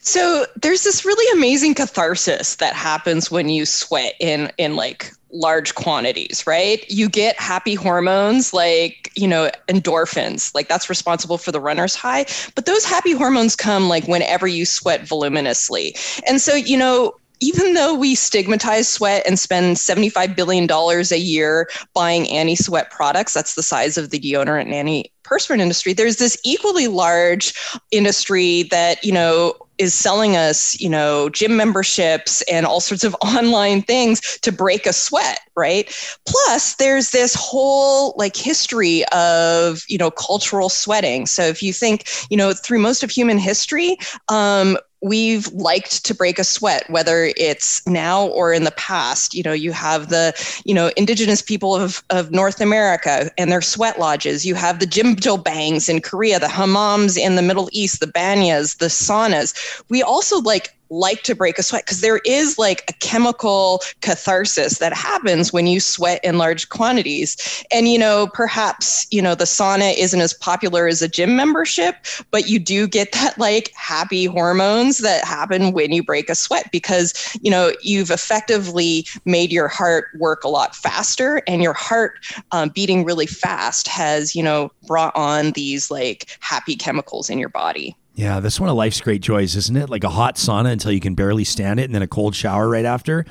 So 0.00 0.46
there's 0.60 0.82
this 0.82 1.04
really 1.04 1.38
amazing 1.38 1.74
catharsis 1.74 2.56
that 2.56 2.74
happens 2.74 3.30
when 3.30 3.48
you 3.48 3.66
sweat 3.66 4.14
in 4.18 4.50
in 4.56 4.74
like 4.74 5.12
large 5.32 5.74
quantities, 5.74 6.44
right? 6.46 6.84
You 6.90 7.08
get 7.08 7.38
happy 7.38 7.74
hormones 7.74 8.52
like, 8.52 9.12
you 9.14 9.28
know, 9.28 9.50
endorphins, 9.68 10.54
like 10.54 10.68
that's 10.68 10.88
responsible 10.88 11.38
for 11.38 11.52
the 11.52 11.60
runner's 11.60 11.94
high. 11.94 12.26
But 12.54 12.66
those 12.66 12.84
happy 12.84 13.12
hormones 13.12 13.54
come 13.54 13.88
like 13.88 14.08
whenever 14.08 14.48
you 14.48 14.64
sweat 14.64 15.06
voluminously. 15.06 15.94
And 16.26 16.40
so, 16.40 16.54
you 16.54 16.76
know, 16.76 17.14
even 17.40 17.74
though 17.74 17.94
we 17.94 18.14
stigmatize 18.14 18.88
sweat 18.88 19.22
and 19.26 19.38
spend 19.38 19.76
$75 19.76 20.36
billion 20.36 20.70
a 20.70 21.16
year 21.16 21.68
buying 21.94 22.28
anti 22.28 22.54
sweat 22.54 22.90
products, 22.90 23.32
that's 23.32 23.54
the 23.54 23.62
size 23.62 23.96
of 23.96 24.10
the 24.10 24.18
deodorant 24.18 24.72
and 24.72 24.88
antiperspirant 24.88 25.60
industry, 25.60 25.92
there's 25.92 26.16
this 26.16 26.38
equally 26.44 26.86
large 26.86 27.54
industry 27.90 28.64
that, 28.64 29.02
you 29.04 29.12
know, 29.12 29.54
is 29.80 29.94
selling 29.94 30.36
us, 30.36 30.78
you 30.78 30.90
know, 30.90 31.30
gym 31.30 31.56
memberships 31.56 32.42
and 32.42 32.66
all 32.66 32.80
sorts 32.80 33.02
of 33.02 33.16
online 33.22 33.80
things 33.80 34.20
to 34.42 34.52
break 34.52 34.86
a 34.86 34.92
sweat, 34.92 35.40
right? 35.56 35.88
Plus, 36.26 36.74
there's 36.76 37.10
this 37.10 37.34
whole 37.34 38.12
like 38.16 38.36
history 38.36 39.04
of, 39.06 39.82
you 39.88 39.96
know, 39.96 40.10
cultural 40.10 40.68
sweating. 40.68 41.26
So 41.26 41.42
if 41.42 41.62
you 41.62 41.72
think, 41.72 42.06
you 42.28 42.36
know, 42.36 42.52
through 42.52 42.78
most 42.80 43.02
of 43.02 43.10
human 43.10 43.38
history, 43.38 43.96
um, 44.28 44.76
we've 45.02 45.50
liked 45.52 46.04
to 46.04 46.14
break 46.14 46.38
a 46.38 46.44
sweat 46.44 46.88
whether 46.90 47.32
it's 47.36 47.86
now 47.86 48.26
or 48.26 48.52
in 48.52 48.64
the 48.64 48.70
past. 48.72 49.34
You 49.34 49.42
know 49.42 49.52
you 49.52 49.72
have 49.72 50.08
the 50.08 50.34
you 50.64 50.74
know 50.74 50.90
indigenous 50.96 51.42
people 51.42 51.74
of, 51.74 52.02
of 52.10 52.30
north 52.30 52.60
america 52.60 53.30
and 53.38 53.50
their 53.50 53.62
sweat 53.62 53.98
lodges. 53.98 54.44
You 54.44 54.54
have 54.54 54.78
the 54.78 54.86
jjimjilbangs 54.86 55.88
in 55.88 56.00
korea 56.00 56.38
the 56.38 56.46
hammams 56.46 57.16
in 57.16 57.36
the 57.36 57.42
middle 57.42 57.68
east 57.72 58.00
the 58.00 58.06
banyas 58.06 58.78
the 58.78 58.86
saunas. 58.86 59.82
We 59.88 60.02
also 60.02 60.40
like 60.40 60.74
like 60.90 61.22
to 61.22 61.34
break 61.34 61.58
a 61.58 61.62
sweat 61.62 61.84
because 61.84 62.00
there 62.00 62.20
is 62.24 62.58
like 62.58 62.84
a 62.88 62.92
chemical 62.94 63.80
catharsis 64.00 64.78
that 64.78 64.92
happens 64.92 65.52
when 65.52 65.66
you 65.66 65.80
sweat 65.80 66.22
in 66.24 66.36
large 66.36 66.68
quantities. 66.68 67.64
And, 67.70 67.88
you 67.88 67.98
know, 67.98 68.28
perhaps, 68.34 69.06
you 69.10 69.22
know, 69.22 69.34
the 69.34 69.44
sauna 69.44 69.96
isn't 69.96 70.20
as 70.20 70.34
popular 70.34 70.88
as 70.88 71.00
a 71.00 71.08
gym 71.08 71.36
membership, 71.36 71.94
but 72.30 72.48
you 72.48 72.58
do 72.58 72.86
get 72.88 73.12
that 73.20 73.38
like 73.38 73.72
happy 73.74 74.24
hormones 74.24 74.98
that 74.98 75.24
happen 75.24 75.72
when 75.72 75.92
you 75.92 76.02
break 76.02 76.28
a 76.28 76.34
sweat 76.34 76.70
because, 76.72 77.14
you 77.40 77.50
know, 77.50 77.72
you've 77.82 78.10
effectively 78.10 79.06
made 79.24 79.52
your 79.52 79.68
heart 79.68 80.08
work 80.18 80.44
a 80.44 80.48
lot 80.48 80.74
faster 80.74 81.42
and 81.46 81.62
your 81.62 81.72
heart 81.72 82.18
um, 82.52 82.70
beating 82.70 83.04
really 83.04 83.26
fast 83.26 83.86
has, 83.86 84.34
you 84.34 84.42
know, 84.42 84.70
brought 84.86 85.14
on 85.14 85.52
these 85.52 85.90
like 85.90 86.36
happy 86.40 86.74
chemicals 86.74 87.30
in 87.30 87.38
your 87.38 87.48
body. 87.48 87.96
Yeah, 88.14 88.40
that's 88.40 88.60
one 88.60 88.68
of 88.68 88.76
life's 88.76 89.00
great 89.00 89.22
joys, 89.22 89.56
isn't 89.56 89.76
it? 89.76 89.88
Like 89.88 90.04
a 90.04 90.08
hot 90.08 90.34
sauna 90.36 90.72
until 90.72 90.92
you 90.92 91.00
can 91.00 91.14
barely 91.14 91.44
stand 91.44 91.80
it, 91.80 91.84
and 91.84 91.94
then 91.94 92.02
a 92.02 92.06
cold 92.08 92.34
shower 92.34 92.68
right 92.68 92.84
after. 92.84 93.24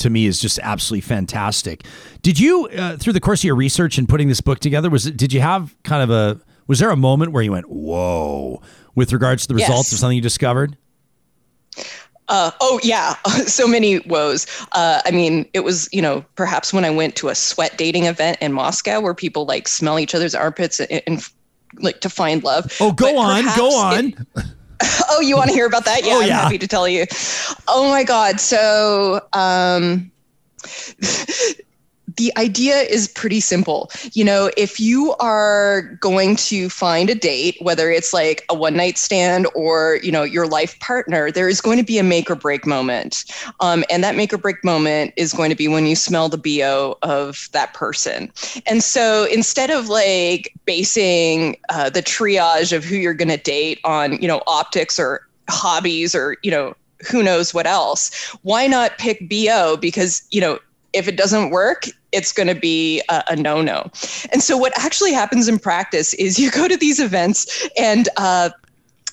To 0.00 0.10
me, 0.10 0.26
is 0.26 0.38
just 0.40 0.58
absolutely 0.62 1.00
fantastic. 1.00 1.84
Did 2.20 2.38
you, 2.38 2.66
uh, 2.68 2.98
through 2.98 3.14
the 3.14 3.20
course 3.20 3.40
of 3.40 3.44
your 3.44 3.56
research 3.56 3.96
and 3.96 4.06
putting 4.06 4.28
this 4.28 4.42
book 4.42 4.58
together, 4.60 4.90
was 4.90 5.06
it, 5.06 5.16
did 5.16 5.32
you 5.32 5.40
have 5.40 5.74
kind 5.84 6.02
of 6.02 6.10
a 6.10 6.38
was 6.66 6.80
there 6.80 6.90
a 6.90 6.96
moment 6.96 7.32
where 7.32 7.42
you 7.42 7.52
went 7.52 7.70
whoa 7.70 8.60
with 8.94 9.12
regards 9.14 9.42
to 9.42 9.48
the 9.48 9.54
results 9.54 9.88
Yes. 9.88 9.92
of 9.92 9.98
something 10.00 10.16
you 10.16 10.22
discovered? 10.22 10.76
Uh, 12.28 12.50
oh 12.60 12.80
yeah, 12.82 13.14
so 13.46 13.66
many 13.68 14.00
woes. 14.00 14.46
Uh, 14.72 15.00
I 15.06 15.12
mean, 15.12 15.48
it 15.54 15.60
was 15.60 15.88
you 15.92 16.02
know 16.02 16.24
perhaps 16.34 16.72
when 16.74 16.84
I 16.84 16.90
went 16.90 17.16
to 17.16 17.28
a 17.28 17.34
sweat 17.34 17.78
dating 17.78 18.04
event 18.04 18.36
in 18.40 18.52
Moscow 18.52 19.00
where 19.00 19.14
people 19.14 19.46
like 19.46 19.66
smell 19.68 19.98
each 19.98 20.14
other's 20.14 20.34
armpits 20.34 20.80
and, 20.80 21.02
and 21.06 21.26
like 21.78 22.00
to 22.02 22.10
find 22.10 22.42
love. 22.44 22.72
Oh, 22.80 22.92
go 22.92 23.12
But 23.14 23.16
on, 23.16 23.56
go 23.56 23.68
on. 23.78 24.04
it- 24.06 24.14
oh, 25.10 25.20
you 25.20 25.36
want 25.36 25.48
to 25.48 25.54
hear 25.54 25.66
about 25.66 25.84
that? 25.86 26.04
Yeah, 26.04 26.14
Oh, 26.14 26.20
I'm 26.20 26.28
yeah. 26.28 26.42
happy 26.42 26.58
to 26.58 26.68
tell 26.68 26.86
you. 26.86 27.06
Oh 27.68 27.88
my 27.88 28.04
God. 28.04 28.40
So, 28.40 29.26
um, 29.32 30.10
the 32.16 32.32
idea 32.36 32.76
is 32.76 33.08
pretty 33.08 33.40
simple. 33.40 33.90
You 34.12 34.24
know, 34.24 34.50
if 34.56 34.80
you 34.80 35.14
are 35.20 35.82
going 36.00 36.36
to 36.36 36.68
find 36.68 37.10
a 37.10 37.14
date, 37.14 37.56
whether 37.60 37.90
it's 37.90 38.12
like 38.12 38.44
a 38.48 38.54
one 38.54 38.76
night 38.76 38.98
stand 38.98 39.46
or, 39.54 39.98
you 40.02 40.10
know, 40.10 40.22
your 40.22 40.46
life 40.46 40.78
partner, 40.80 41.30
there 41.30 41.48
is 41.48 41.60
going 41.60 41.78
to 41.78 41.84
be 41.84 41.98
a 41.98 42.02
make 42.02 42.30
or 42.30 42.34
break 42.34 42.66
moment. 42.66 43.24
Um, 43.60 43.84
and 43.90 44.02
that 44.02 44.16
make 44.16 44.32
or 44.32 44.38
break 44.38 44.64
moment 44.64 45.12
is 45.16 45.32
going 45.32 45.50
to 45.50 45.56
be 45.56 45.68
when 45.68 45.86
you 45.86 45.96
smell 45.96 46.28
the 46.28 46.38
BO 46.38 46.98
of 47.02 47.48
that 47.52 47.74
person. 47.74 48.32
And 48.66 48.82
so 48.82 49.24
instead 49.24 49.70
of 49.70 49.88
like 49.88 50.52
basing 50.64 51.56
uh, 51.68 51.90
the 51.90 52.02
triage 52.02 52.74
of 52.74 52.84
who 52.84 52.96
you're 52.96 53.14
going 53.14 53.28
to 53.28 53.36
date 53.36 53.80
on, 53.84 54.20
you 54.20 54.28
know, 54.28 54.42
optics 54.46 54.98
or 54.98 55.26
hobbies 55.48 56.14
or, 56.14 56.36
you 56.42 56.50
know, 56.50 56.74
who 57.10 57.22
knows 57.22 57.52
what 57.52 57.66
else, 57.66 58.34
why 58.42 58.66
not 58.66 58.96
pick 58.98 59.28
BO? 59.28 59.76
Because, 59.76 60.26
you 60.30 60.40
know, 60.40 60.58
if 60.96 61.06
it 61.08 61.16
doesn't 61.16 61.50
work, 61.50 61.84
it's 62.12 62.32
going 62.32 62.48
to 62.48 62.54
be 62.54 63.02
a, 63.08 63.22
a 63.30 63.36
no 63.36 63.60
no. 63.62 63.90
And 64.32 64.42
so, 64.42 64.56
what 64.56 64.72
actually 64.78 65.12
happens 65.12 65.48
in 65.48 65.58
practice 65.58 66.14
is 66.14 66.38
you 66.38 66.50
go 66.50 66.66
to 66.68 66.76
these 66.76 66.98
events 66.98 67.68
and 67.78 68.08
uh, 68.16 68.50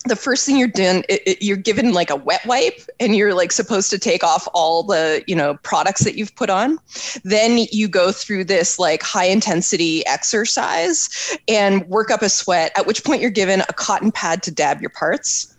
the 0.06 0.16
first 0.16 0.46
thing 0.46 0.58
you're 0.58 0.68
doing, 0.68 1.04
it, 1.10 1.22
it- 1.26 1.42
you're 1.42 1.58
given 1.58 1.94
like 1.94 2.10
a 2.10 2.16
wet 2.16 2.46
wipe 2.46 2.82
and 3.00 3.16
you're 3.16 3.34
like 3.34 3.52
supposed 3.52 3.90
to 3.90 3.98
take 4.00 4.24
off 4.24 4.48
all 4.54 4.84
the, 4.84 5.24
you 5.28 5.36
know, 5.36 5.56
products 5.64 6.04
that 6.04 6.16
you've 6.16 6.36
put 6.36 6.50
on. 6.50 6.78
Then 7.24 7.66
you 7.72 7.88
go 7.88 8.12
through 8.12 8.46
this 8.46 8.78
like 8.80 9.02
high 9.02 9.26
intensity 9.26 10.06
exercise 10.06 11.38
and 11.48 11.88
work 11.88 12.12
up 12.12 12.22
a 12.22 12.30
sweat, 12.30 12.72
at 12.78 12.86
which 12.86 13.04
point 13.04 13.22
you're 13.22 13.32
given 13.32 13.62
a 13.62 13.74
cotton 13.74 14.12
pad 14.12 14.44
to 14.44 14.52
dab 14.52 14.82
your 14.82 14.90
parts. 14.90 15.53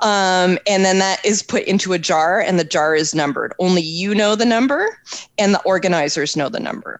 Um, 0.00 0.58
and 0.66 0.84
then 0.84 0.98
that 0.98 1.24
is 1.24 1.42
put 1.42 1.64
into 1.64 1.92
a 1.92 1.98
jar 1.98 2.40
and 2.40 2.58
the 2.58 2.64
jar 2.64 2.94
is 2.94 3.14
numbered. 3.14 3.54
Only 3.58 3.82
you 3.82 4.14
know 4.14 4.34
the 4.34 4.44
number 4.44 4.98
and 5.38 5.54
the 5.54 5.62
organizers 5.62 6.36
know 6.36 6.48
the 6.48 6.60
number. 6.60 6.98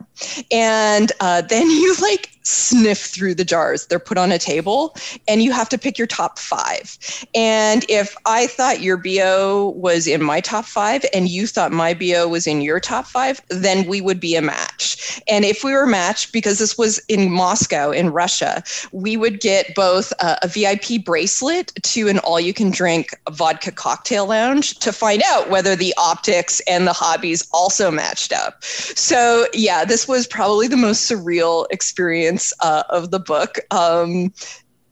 And 0.51 1.12
uh, 1.20 1.43
then 1.48 1.70
you 1.70 1.97
like 2.01 2.30
sniff 2.47 3.06
through 3.06 3.35
the 3.35 3.44
jars. 3.44 3.86
They're 3.86 3.98
put 3.98 4.18
on 4.18 4.31
a 4.31 4.39
table 4.39 4.97
and 5.27 5.43
you 5.43 5.52
have 5.52 5.68
to 5.70 5.78
pick 5.78 5.98
your 5.98 6.06
top 6.06 6.39
five. 6.39 6.97
And 7.35 7.85
if 7.89 8.16
I 8.24 8.47
thought 8.47 8.81
your 8.81 8.97
BO 8.97 9.74
was 9.77 10.06
in 10.06 10.23
my 10.23 10.40
top 10.40 10.64
five 10.64 11.05
and 11.12 11.28
you 11.28 11.47
thought 11.47 11.73
my 11.73 11.93
BO 11.93 12.28
was 12.28 12.47
in 12.47 12.60
your 12.60 12.78
top 12.78 13.06
five, 13.06 13.40
then 13.48 13.86
we 13.86 14.01
would 14.01 14.20
be 14.20 14.36
a 14.36 14.43
match. 14.43 15.20
And 15.28 15.44
if 15.44 15.64
we 15.64 15.73
were 15.73 15.86
matched, 15.86 16.32
because 16.32 16.59
this 16.59 16.78
was 16.78 16.98
in 17.09 17.32
Moscow, 17.32 17.90
in 17.90 18.10
Russia, 18.10 18.62
we 18.93 19.16
would 19.16 19.40
get 19.40 19.74
both 19.74 20.12
a, 20.20 20.39
a 20.43 20.48
VIP 20.48 21.05
bracelet 21.05 21.73
to 21.82 22.09
an 22.09 22.18
all 22.20 22.39
you 22.39 22.55
can 22.55 22.70
drink 22.70 23.18
vodka 23.31 23.73
cocktail 23.73 24.27
lounge 24.27 24.78
to 24.78 24.93
find 24.93 25.23
out 25.27 25.51
whether 25.51 25.74
the 25.74 25.94
optics 25.98 26.60
and 26.68 26.86
the 26.86 26.93
hobbies 26.93 27.48
also 27.52 27.90
matched 27.90 28.32
up. 28.32 28.62
So, 28.62 29.47
yeah, 29.52 29.85
this 29.85 30.06
was 30.06 30.27
probably 30.27 30.68
the 30.68 30.77
most 30.77 31.10
surreal 31.10 31.66
experience 31.70 32.35
uh, 32.60 32.82
of 32.90 33.10
the 33.10 33.20
book. 33.20 33.58
Um, 33.70 34.32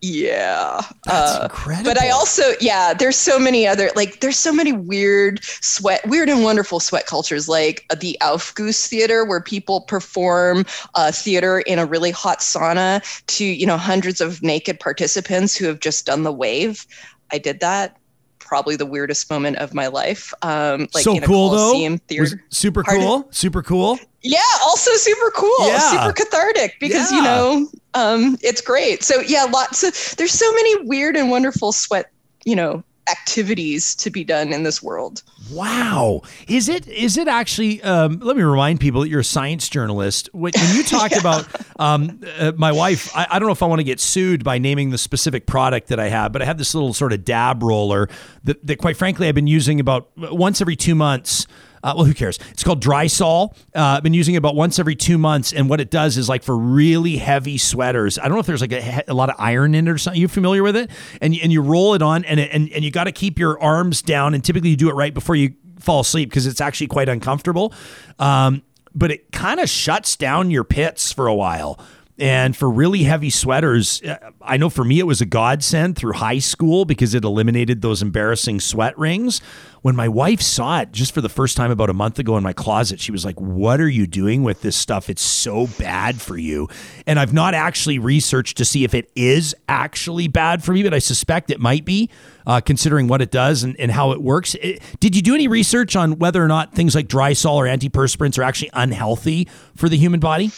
yeah. 0.01 0.83
That's 1.05 1.33
Uh, 1.37 1.45
incredible. 1.45 1.91
But 1.91 1.99
I 1.99 2.11
also, 2.11 2.43
yeah, 2.61 2.93
there's 2.93 3.17
so 3.17 3.39
many 3.39 3.67
other, 3.67 3.91
like, 3.97 4.21
there's 4.21 4.37
so 4.37 4.53
many 4.53 4.73
weird 4.73 5.43
sweat, 5.43 6.07
weird 6.07 6.29
and 6.29 6.45
wonderful 6.45 6.79
sweat 6.79 7.07
cultures, 7.07 7.49
like 7.49 7.87
uh, 7.89 7.95
the 7.95 8.19
Aufguss 8.21 8.87
Theater, 8.87 9.25
where 9.25 9.41
people 9.41 9.81
perform 9.81 10.67
uh, 10.95 11.11
theater 11.11 11.61
in 11.61 11.79
a 11.79 11.87
really 11.87 12.11
hot 12.11 12.41
sauna 12.41 13.03
to, 13.29 13.45
you 13.47 13.67
know, 13.67 13.79
hundreds 13.79 14.21
of 14.21 14.43
naked 14.43 14.79
participants 14.79 15.57
who 15.57 15.65
have 15.67 15.81
just 15.81 16.05
done 16.05 16.23
the 16.23 16.33
wave. 16.33 16.87
I 17.33 17.39
did 17.39 17.61
that. 17.61 17.97
Probably 18.45 18.77
the 18.77 18.87
weirdest 18.87 19.31
moment 19.31 19.57
of 19.57 19.75
my 19.75 19.87
life. 19.87 20.33
Um, 20.43 20.89
like 20.95 21.03
so 21.05 21.17
in 21.17 21.23
a 21.23 21.27
cool 21.27 21.51
though. 21.51 21.57
Coliseum 21.73 21.99
theater. 21.99 22.23
Was 22.23 22.35
super 22.51 22.83
Pardon? 22.85 23.03
cool. 23.03 23.29
Super 23.31 23.63
cool. 23.63 23.99
Yeah, 24.23 24.39
also 24.63 24.91
super 24.93 25.31
cool, 25.33 25.67
Yeah. 25.67 25.79
super 25.81 26.13
cathartic 26.13 26.77
because 26.81 27.11
you 27.11 27.23
know 27.23 27.69
um, 27.95 28.39
it's 28.43 28.61
great. 28.61 29.03
So 29.03 29.21
yeah, 29.21 29.45
lots 29.45 29.83
of 29.83 30.17
there's 30.17 30.33
so 30.33 30.51
many 30.53 30.87
weird 30.87 31.17
and 31.17 31.31
wonderful 31.31 31.73
sweat, 31.73 32.11
you 32.45 32.57
know, 32.57 32.83
activities 33.11 33.95
to 33.97 34.11
be 34.11 34.25
done 34.25 34.53
in 34.53 34.63
this 34.63 34.83
world. 34.83 35.23
Wow. 35.53 36.23
Is 36.49 36.69
it 36.69 36.87
is 36.89 37.17
it 37.17 37.29
actually 37.29 37.83
um, 37.83 38.19
let 38.21 38.37
me 38.37 38.43
remind 38.43 38.81
people 38.81 39.03
that 39.03 39.09
you're 39.09 39.21
a 39.21 39.25
science 39.25 39.69
journalist. 39.69 40.29
When, 40.33 40.53
when 40.55 40.77
you 40.77 40.83
talk 40.83 41.13
about 41.19 41.47
um, 41.79 42.21
uh, 42.39 42.53
my 42.57 42.73
wife, 42.73 43.15
I, 43.17 43.27
I 43.31 43.39
don't 43.39 43.47
know 43.47 43.53
if 43.53 43.63
I 43.63 43.67
want 43.67 43.81
to 43.81 43.85
get 43.85 44.01
sued 44.01 44.45
by 44.45 44.59
naming 44.59 44.91
the 44.91 44.99
specific 44.99 45.47
product 45.47 45.89
that 45.89 46.01
I 46.01 46.09
have, 46.09 46.33
but 46.33 46.43
I 46.43 46.45
have 46.47 46.59
this 46.59 46.75
little 46.75 46.95
sort 46.95 47.13
of 47.13 47.25
dab 47.25 47.63
roller 47.63 48.09
that, 48.45 48.67
that 48.67 48.79
quite 48.79 48.97
frankly 48.97 49.29
I've 49.29 49.35
been 49.35 49.47
using 49.47 49.81
about 49.81 50.11
once 50.17 50.61
every 50.61 50.77
two 50.77 50.95
months. 50.95 51.47
Uh, 51.85 51.93
well, 51.95 52.07
who 52.07 52.15
cares? 52.15 52.39
It's 52.51 52.65
called 52.65 52.83
Drysol. 52.83 53.55
Uh, 53.75 53.81
I've 53.81 54.03
been 54.03 54.15
using 54.15 54.35
it 54.35 54.39
about 54.39 54.57
once 54.57 54.79
every 54.79 54.97
two 54.97 55.19
months, 55.19 55.53
and 55.53 55.69
what 55.69 55.81
it 55.83 55.91
does 55.91 56.17
is 56.17 56.31
like 56.31 56.43
for 56.43 56.57
really 56.57 57.19
heavy 57.19 57.59
sweaters. 57.59 58.19
I 58.19 58.23
don't 58.23 58.33
know 58.33 58.39
if 58.39 58.47
there's 58.47 58.63
like 58.63 58.73
a, 58.73 59.05
a 59.07 59.13
lot 59.13 59.29
of 59.29 59.37
iron 59.39 59.75
in 59.75 59.87
it 59.87 59.91
or 59.91 59.99
something. 59.99 60.21
You 60.21 60.27
familiar 60.27 60.63
with 60.63 60.77
it? 60.77 60.91
And 61.21 61.37
and 61.37 61.53
you 61.53 61.61
roll 61.61 61.93
it 61.93 62.01
on, 62.01 62.25
and 62.25 62.41
it, 62.41 62.51
and 62.53 62.71
and 62.73 62.83
you 62.83 62.91
got 62.91 63.05
to 63.05 63.13
keep 63.13 63.39
your 63.39 63.61
arms 63.63 64.01
down, 64.01 64.33
and 64.33 64.43
typically 64.43 64.71
you 64.71 64.77
do 64.77 64.89
it 64.89 64.95
right 64.95 65.13
before 65.13 65.37
you 65.37 65.55
fall 65.79 66.01
asleep 66.01 66.31
because 66.31 66.47
it's 66.47 66.63
actually 66.63 66.87
quite 66.87 67.11
uncomfortable. 67.11 67.75
Um, 68.19 68.63
but 68.95 69.11
it 69.11 69.31
kind 69.31 69.61
of 69.61 69.69
shuts 69.69 70.17
down 70.17 70.51
your 70.51 70.65
pits 70.65 71.13
for 71.13 71.27
a 71.27 71.35
while. 71.35 71.79
And 72.17 72.57
for 72.57 72.71
really 72.71 73.03
heavy 73.03 73.29
sweaters, 73.29 74.01
uh, 74.03 74.17
I 74.41 74.57
know 74.57 74.71
for 74.71 74.85
me 74.85 75.01
it 75.01 75.07
was 75.07 75.21
a 75.21 75.27
godsend 75.27 75.97
through 75.97 76.13
high 76.13 76.39
school 76.39 76.85
because 76.85 77.13
it 77.13 77.25
eliminated 77.25 77.83
those 77.83 78.03
embarrassing 78.03 78.61
sweat 78.61 78.97
rings. 78.97 79.41
When 79.83 79.97
my 79.97 80.07
wife 80.09 80.41
saw 80.41 80.81
it 80.81 80.93
just 80.93 81.13
for 81.13 81.21
the 81.21 81.29
first 81.29 81.57
time 81.57 81.73
about 81.73 81.91
a 81.91 81.93
month 81.93 82.21
ago 82.21 82.37
in 82.37 82.45
my 82.45 82.53
closet, 82.53 83.01
she 83.01 83.11
was 83.11 83.25
like, 83.25 83.41
What 83.41 83.81
are 83.81 83.89
you 83.89 84.07
doing 84.07 84.45
with 84.45 84.63
this 84.63 84.77
stuff? 84.77 85.11
It's 85.11 85.23
so 85.23 85.67
bad 85.77 86.21
for 86.23 86.39
you. 86.39 86.69
And 87.05 87.19
I've 87.19 87.35
not 87.35 87.53
actually 87.53 87.99
researched 87.99 88.59
to 88.59 88.65
see 88.65 88.85
if 88.85 88.95
it 88.95 89.11
is 89.17 89.53
actually 89.69 90.29
bad 90.29 90.63
for 90.63 90.73
me, 90.73 90.85
but 90.85 90.95
I 90.95 91.01
suspect 91.01 91.51
it 91.51 91.59
might 91.59 91.85
be, 91.85 92.11
uh, 92.47 92.61
considering 92.61 93.09
what 93.09 93.23
it 93.23 93.33
does 93.33 93.65
and, 93.65 93.79
and 93.81 93.91
how 93.91 94.13
it 94.13 94.23
works. 94.23 94.55
It- 94.63 94.81
did 95.01 95.17
you 95.17 95.21
do 95.21 95.35
any 95.35 95.49
research 95.49 95.97
on 95.97 96.21
whether 96.21 96.43
or 96.43 96.49
not 96.49 96.75
things 96.75 96.95
like 96.95 97.09
Drysol 97.09 97.57
or 97.57 97.65
antiperspirants 97.65 98.39
are 98.39 98.45
actually 98.45 98.71
unhealthy 98.73 99.49
for 99.75 99.89
the 99.89 99.97
human 99.97 100.21
body? 100.21 100.53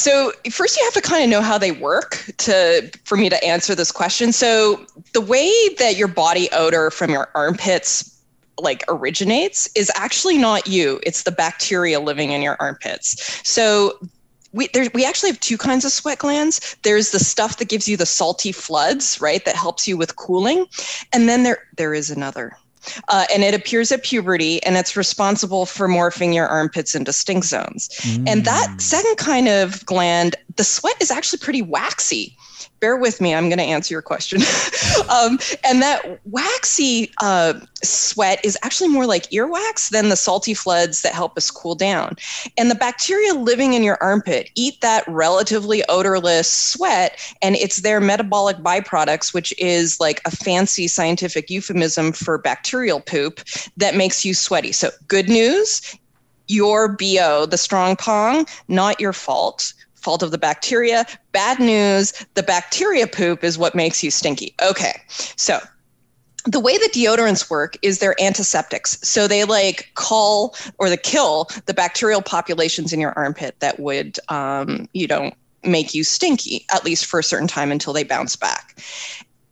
So 0.00 0.32
first 0.50 0.78
you 0.78 0.84
have 0.84 0.94
to 0.94 1.02
kind 1.02 1.22
of 1.22 1.28
know 1.28 1.42
how 1.42 1.58
they 1.58 1.72
work 1.72 2.24
to 2.38 2.90
for 3.04 3.18
me 3.18 3.28
to 3.28 3.44
answer 3.44 3.74
this 3.74 3.92
question. 3.92 4.32
So 4.32 4.86
the 5.12 5.20
way 5.20 5.52
that 5.78 5.96
your 5.96 6.08
body 6.08 6.48
odor 6.52 6.90
from 6.90 7.10
your 7.10 7.28
armpits 7.34 8.18
like 8.58 8.82
originates 8.88 9.68
is 9.76 9.92
actually 9.94 10.38
not 10.38 10.66
you. 10.66 11.00
It's 11.02 11.24
the 11.24 11.30
bacteria 11.30 12.00
living 12.00 12.32
in 12.32 12.40
your 12.40 12.56
armpits. 12.60 13.46
So 13.46 13.98
we 14.52 14.68
there, 14.68 14.88
we 14.94 15.04
actually 15.04 15.32
have 15.32 15.40
two 15.40 15.58
kinds 15.58 15.84
of 15.84 15.92
sweat 15.92 16.18
glands. 16.18 16.76
There's 16.82 17.10
the 17.10 17.18
stuff 17.18 17.58
that 17.58 17.68
gives 17.68 17.86
you 17.86 17.98
the 17.98 18.06
salty 18.06 18.52
floods, 18.52 19.20
right? 19.20 19.44
That 19.44 19.54
helps 19.54 19.86
you 19.86 19.98
with 19.98 20.16
cooling, 20.16 20.64
and 21.12 21.28
then 21.28 21.42
there 21.42 21.58
there 21.76 21.92
is 21.92 22.10
another. 22.10 22.56
Uh, 23.08 23.26
and 23.32 23.42
it 23.42 23.54
appears 23.54 23.92
at 23.92 24.02
puberty, 24.02 24.62
and 24.62 24.76
it's 24.76 24.96
responsible 24.96 25.66
for 25.66 25.88
morphing 25.88 26.34
your 26.34 26.46
armpits 26.46 26.94
into 26.94 27.12
stink 27.12 27.44
zones. 27.44 27.88
And 28.26 28.44
that 28.44 28.80
second 28.80 29.16
kind 29.16 29.48
of 29.48 29.84
gland, 29.86 30.36
the 30.56 30.64
sweat 30.64 30.96
is 31.00 31.10
actually 31.10 31.38
pretty 31.38 31.62
waxy. 31.62 32.36
Bear 32.80 32.96
with 32.96 33.20
me, 33.20 33.34
I'm 33.34 33.50
going 33.50 33.58
to 33.58 33.64
answer 33.64 33.92
your 33.92 34.02
question. 34.02 34.40
um, 35.10 35.38
and 35.64 35.82
that 35.82 36.18
waxy 36.24 37.12
uh, 37.20 37.60
sweat 37.82 38.42
is 38.42 38.56
actually 38.62 38.88
more 38.88 39.06
like 39.06 39.24
earwax 39.30 39.90
than 39.90 40.08
the 40.08 40.16
salty 40.16 40.54
floods 40.54 41.02
that 41.02 41.12
help 41.12 41.36
us 41.36 41.50
cool 41.50 41.74
down. 41.74 42.16
And 42.56 42.70
the 42.70 42.74
bacteria 42.74 43.34
living 43.34 43.74
in 43.74 43.82
your 43.82 43.98
armpit 44.02 44.50
eat 44.54 44.80
that 44.80 45.04
relatively 45.08 45.82
odorless 45.90 46.50
sweat, 46.50 47.18
and 47.42 47.54
it's 47.56 47.82
their 47.82 48.00
metabolic 48.00 48.56
byproducts, 48.58 49.34
which 49.34 49.52
is 49.58 50.00
like 50.00 50.22
a 50.24 50.30
fancy 50.30 50.88
scientific 50.88 51.50
euphemism 51.50 52.12
for 52.12 52.38
bacterial 52.70 53.00
poop 53.00 53.40
that 53.76 53.96
makes 53.96 54.24
you 54.24 54.32
sweaty. 54.32 54.70
So, 54.70 54.90
good 55.08 55.28
news 55.28 55.82
your 56.46 56.88
BO, 56.88 57.46
the 57.46 57.56
strong 57.56 57.94
pong, 57.94 58.44
not 58.66 59.00
your 59.00 59.12
fault. 59.12 59.72
Fault 59.94 60.22
of 60.22 60.32
the 60.32 60.38
bacteria. 60.38 61.04
Bad 61.30 61.60
news, 61.60 62.12
the 62.34 62.42
bacteria 62.42 63.06
poop 63.06 63.44
is 63.44 63.56
what 63.56 63.74
makes 63.74 64.02
you 64.02 64.10
stinky. 64.10 64.54
Okay, 64.62 65.00
so 65.36 65.60
the 66.46 66.58
way 66.58 66.76
that 66.78 66.92
deodorants 66.92 67.50
work 67.50 67.76
is 67.82 67.98
they're 67.98 68.20
antiseptics. 68.20 68.98
So 69.02 69.28
they 69.28 69.44
like 69.44 69.90
call 69.94 70.56
or 70.78 70.88
the 70.88 70.96
kill 70.96 71.48
the 71.66 71.74
bacterial 71.74 72.22
populations 72.22 72.92
in 72.92 72.98
your 72.98 73.12
armpit 73.12 73.54
that 73.60 73.78
would, 73.78 74.18
um, 74.28 74.88
you 74.92 75.06
know, 75.06 75.30
make 75.62 75.94
you 75.94 76.02
stinky, 76.02 76.64
at 76.72 76.84
least 76.84 77.06
for 77.06 77.20
a 77.20 77.24
certain 77.24 77.48
time 77.48 77.70
until 77.70 77.92
they 77.92 78.04
bounce 78.04 78.34
back. 78.34 78.80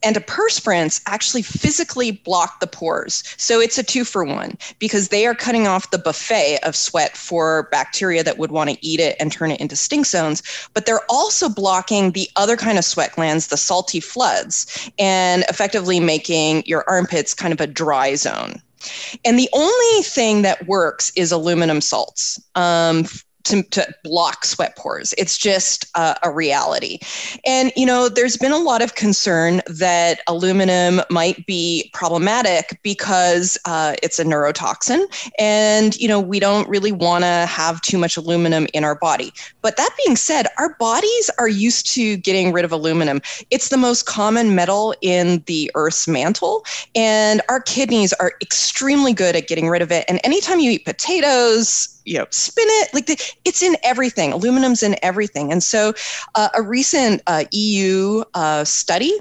Antiperspirants 0.02 1.00
actually 1.06 1.42
physically 1.42 2.12
block 2.12 2.60
the 2.60 2.66
pores. 2.66 3.24
So 3.36 3.60
it's 3.60 3.78
a 3.78 3.82
two 3.82 4.04
for 4.04 4.24
one 4.24 4.56
because 4.78 5.08
they 5.08 5.26
are 5.26 5.34
cutting 5.34 5.66
off 5.66 5.90
the 5.90 5.98
buffet 5.98 6.58
of 6.62 6.76
sweat 6.76 7.16
for 7.16 7.68
bacteria 7.70 8.22
that 8.22 8.38
would 8.38 8.52
want 8.52 8.70
to 8.70 8.86
eat 8.86 9.00
it 9.00 9.16
and 9.18 9.32
turn 9.32 9.50
it 9.50 9.60
into 9.60 9.76
stink 9.76 10.06
zones. 10.06 10.42
But 10.74 10.86
they're 10.86 11.04
also 11.08 11.48
blocking 11.48 12.12
the 12.12 12.28
other 12.36 12.56
kind 12.56 12.78
of 12.78 12.84
sweat 12.84 13.12
glands, 13.16 13.48
the 13.48 13.56
salty 13.56 14.00
floods, 14.00 14.90
and 14.98 15.44
effectively 15.48 16.00
making 16.00 16.64
your 16.66 16.84
armpits 16.88 17.34
kind 17.34 17.52
of 17.52 17.60
a 17.60 17.66
dry 17.66 18.14
zone. 18.14 18.62
And 19.24 19.38
the 19.38 19.48
only 19.52 20.02
thing 20.02 20.42
that 20.42 20.66
works 20.68 21.12
is 21.16 21.32
aluminum 21.32 21.80
salts. 21.80 22.40
Um, 22.54 23.06
to, 23.44 23.62
to 23.62 23.86
block 24.04 24.44
sweat 24.44 24.76
pores. 24.76 25.14
It's 25.16 25.38
just 25.38 25.86
uh, 25.94 26.14
a 26.22 26.30
reality. 26.30 26.98
And, 27.46 27.72
you 27.76 27.86
know, 27.86 28.08
there's 28.08 28.36
been 28.36 28.52
a 28.52 28.58
lot 28.58 28.82
of 28.82 28.94
concern 28.94 29.62
that 29.66 30.20
aluminum 30.26 31.00
might 31.10 31.46
be 31.46 31.90
problematic 31.94 32.78
because 32.82 33.56
uh, 33.64 33.94
it's 34.02 34.18
a 34.18 34.24
neurotoxin. 34.24 35.06
And, 35.38 35.96
you 35.96 36.08
know, 36.08 36.20
we 36.20 36.40
don't 36.40 36.68
really 36.68 36.92
want 36.92 37.24
to 37.24 37.46
have 37.46 37.80
too 37.80 37.98
much 37.98 38.16
aluminum 38.16 38.66
in 38.74 38.84
our 38.84 38.94
body. 38.94 39.32
But 39.62 39.76
that 39.76 39.90
being 40.04 40.16
said, 40.16 40.46
our 40.58 40.74
bodies 40.74 41.30
are 41.38 41.48
used 41.48 41.92
to 41.94 42.16
getting 42.18 42.52
rid 42.52 42.64
of 42.64 42.72
aluminum. 42.72 43.20
It's 43.50 43.68
the 43.68 43.76
most 43.76 44.06
common 44.06 44.54
metal 44.54 44.94
in 45.00 45.42
the 45.46 45.70
Earth's 45.74 46.06
mantle. 46.06 46.64
And 46.94 47.40
our 47.48 47.60
kidneys 47.60 48.12
are 48.14 48.32
extremely 48.42 49.12
good 49.12 49.36
at 49.36 49.48
getting 49.48 49.68
rid 49.68 49.82
of 49.82 49.90
it. 49.90 50.04
And 50.08 50.20
anytime 50.24 50.60
you 50.60 50.70
eat 50.70 50.84
potatoes, 50.84 51.94
you 52.04 52.18
know, 52.18 52.26
spinach, 52.30 52.88
like 52.94 53.06
the, 53.06 53.27
it's 53.44 53.62
in 53.62 53.76
everything. 53.82 54.32
Aluminum's 54.32 54.82
in 54.82 54.96
everything. 55.02 55.52
And 55.52 55.62
so, 55.62 55.94
uh, 56.34 56.48
a 56.54 56.62
recent 56.62 57.22
uh, 57.26 57.44
EU 57.52 58.24
uh, 58.34 58.64
study 58.64 59.12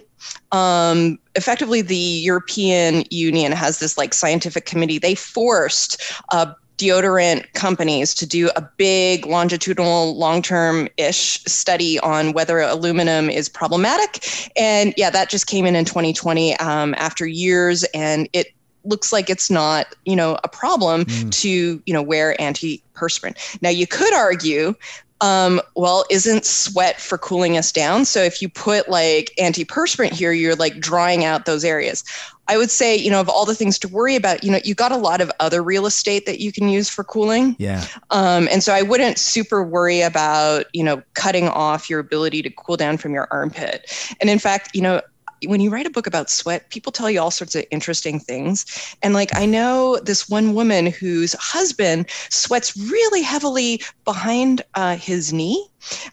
um, 0.51 1.19
effectively 1.35 1.81
the 1.81 1.95
European 1.95 3.03
Union 3.09 3.51
has 3.51 3.79
this 3.79 3.97
like 3.97 4.13
scientific 4.13 4.65
committee. 4.65 4.97
They 4.97 5.15
forced 5.15 6.01
uh, 6.31 6.53
deodorant 6.77 7.51
companies 7.53 8.13
to 8.13 8.25
do 8.25 8.49
a 8.55 8.61
big 8.77 9.25
longitudinal 9.25 10.15
long-term 10.15 10.87
ish 10.97 11.43
study 11.45 11.99
on 11.99 12.33
whether 12.33 12.59
aluminum 12.59 13.31
is 13.31 13.49
problematic 13.49 14.51
and 14.55 14.93
yeah 14.95 15.09
that 15.09 15.27
just 15.27 15.47
came 15.47 15.65
in 15.65 15.75
in 15.75 15.85
2020 15.85 16.55
um, 16.57 16.93
after 16.99 17.25
years 17.25 17.83
and 17.95 18.29
it 18.31 18.53
looks 18.87 19.13
like 19.13 19.29
it's 19.29 19.49
not 19.49 19.87
you 20.05 20.15
know 20.15 20.37
a 20.43 20.47
problem 20.47 21.05
to 21.31 21.81
you 21.85 21.93
know 21.93 22.01
wear 22.01 22.35
antiperspirant 22.39 23.61
now 23.61 23.69
you 23.69 23.87
could 23.87 24.13
argue 24.13 24.73
Um, 25.19 25.61
well, 25.75 26.05
isn't 26.11 26.45
sweat 26.45 27.01
for 27.01 27.17
cooling 27.17 27.57
us 27.57 27.71
down? 27.71 28.05
So 28.05 28.21
if 28.21 28.39
you 28.39 28.49
put 28.49 28.87
like 28.87 29.33
antiperspirant 29.39 30.11
here, 30.11 30.31
you're 30.31 30.55
like 30.55 30.79
drying 30.79 31.25
out 31.25 31.45
those 31.45 31.65
areas. 31.65 32.03
I 32.47 32.55
would 32.55 32.69
say, 32.69 32.95
you 32.95 33.09
know, 33.09 33.19
of 33.19 33.27
all 33.27 33.43
the 33.43 33.55
things 33.55 33.79
to 33.79 33.87
worry 33.87 34.15
about, 34.15 34.43
you 34.43 34.51
know, 34.51 34.59
you 34.63 34.75
got 34.75 34.91
a 34.91 34.97
lot 34.97 35.19
of 35.19 35.31
other 35.39 35.63
real 35.63 35.87
estate 35.87 36.27
that 36.27 36.39
you 36.39 36.51
can 36.51 36.69
use 36.69 36.87
for 36.87 37.03
cooling. 37.03 37.55
Yeah. 37.57 37.83
Um, 38.11 38.47
and 38.51 38.61
so 38.63 38.73
I 38.73 38.83
wouldn't 38.83 39.17
super 39.17 39.63
worry 39.63 40.01
about, 40.01 40.65
you 40.71 40.83
know, 40.83 41.01
cutting 41.15 41.49
off 41.49 41.89
your 41.89 41.99
ability 41.99 42.43
to 42.43 42.51
cool 42.51 42.77
down 42.77 42.97
from 42.97 43.15
your 43.15 43.27
armpit. 43.31 43.91
And 44.21 44.29
in 44.29 44.37
fact, 44.37 44.69
you 44.75 44.83
know, 44.83 45.01
when 45.45 45.61
you 45.61 45.69
write 45.69 45.85
a 45.85 45.91
book 45.91 46.07
about 46.07 46.29
sweat, 46.29 46.69
people 46.69 46.91
tell 46.91 47.09
you 47.09 47.21
all 47.21 47.31
sorts 47.31 47.55
of 47.55 47.65
interesting 47.71 48.19
things. 48.19 48.65
And 49.03 49.13
like, 49.13 49.31
I 49.35 49.45
know 49.45 49.99
this 50.03 50.27
one 50.27 50.53
woman 50.53 50.87
whose 50.87 51.33
husband 51.33 52.09
sweats 52.29 52.75
really 52.75 53.21
heavily 53.21 53.81
behind 54.05 54.61
uh, 54.75 54.95
his 54.97 55.31
knee. 55.31 55.67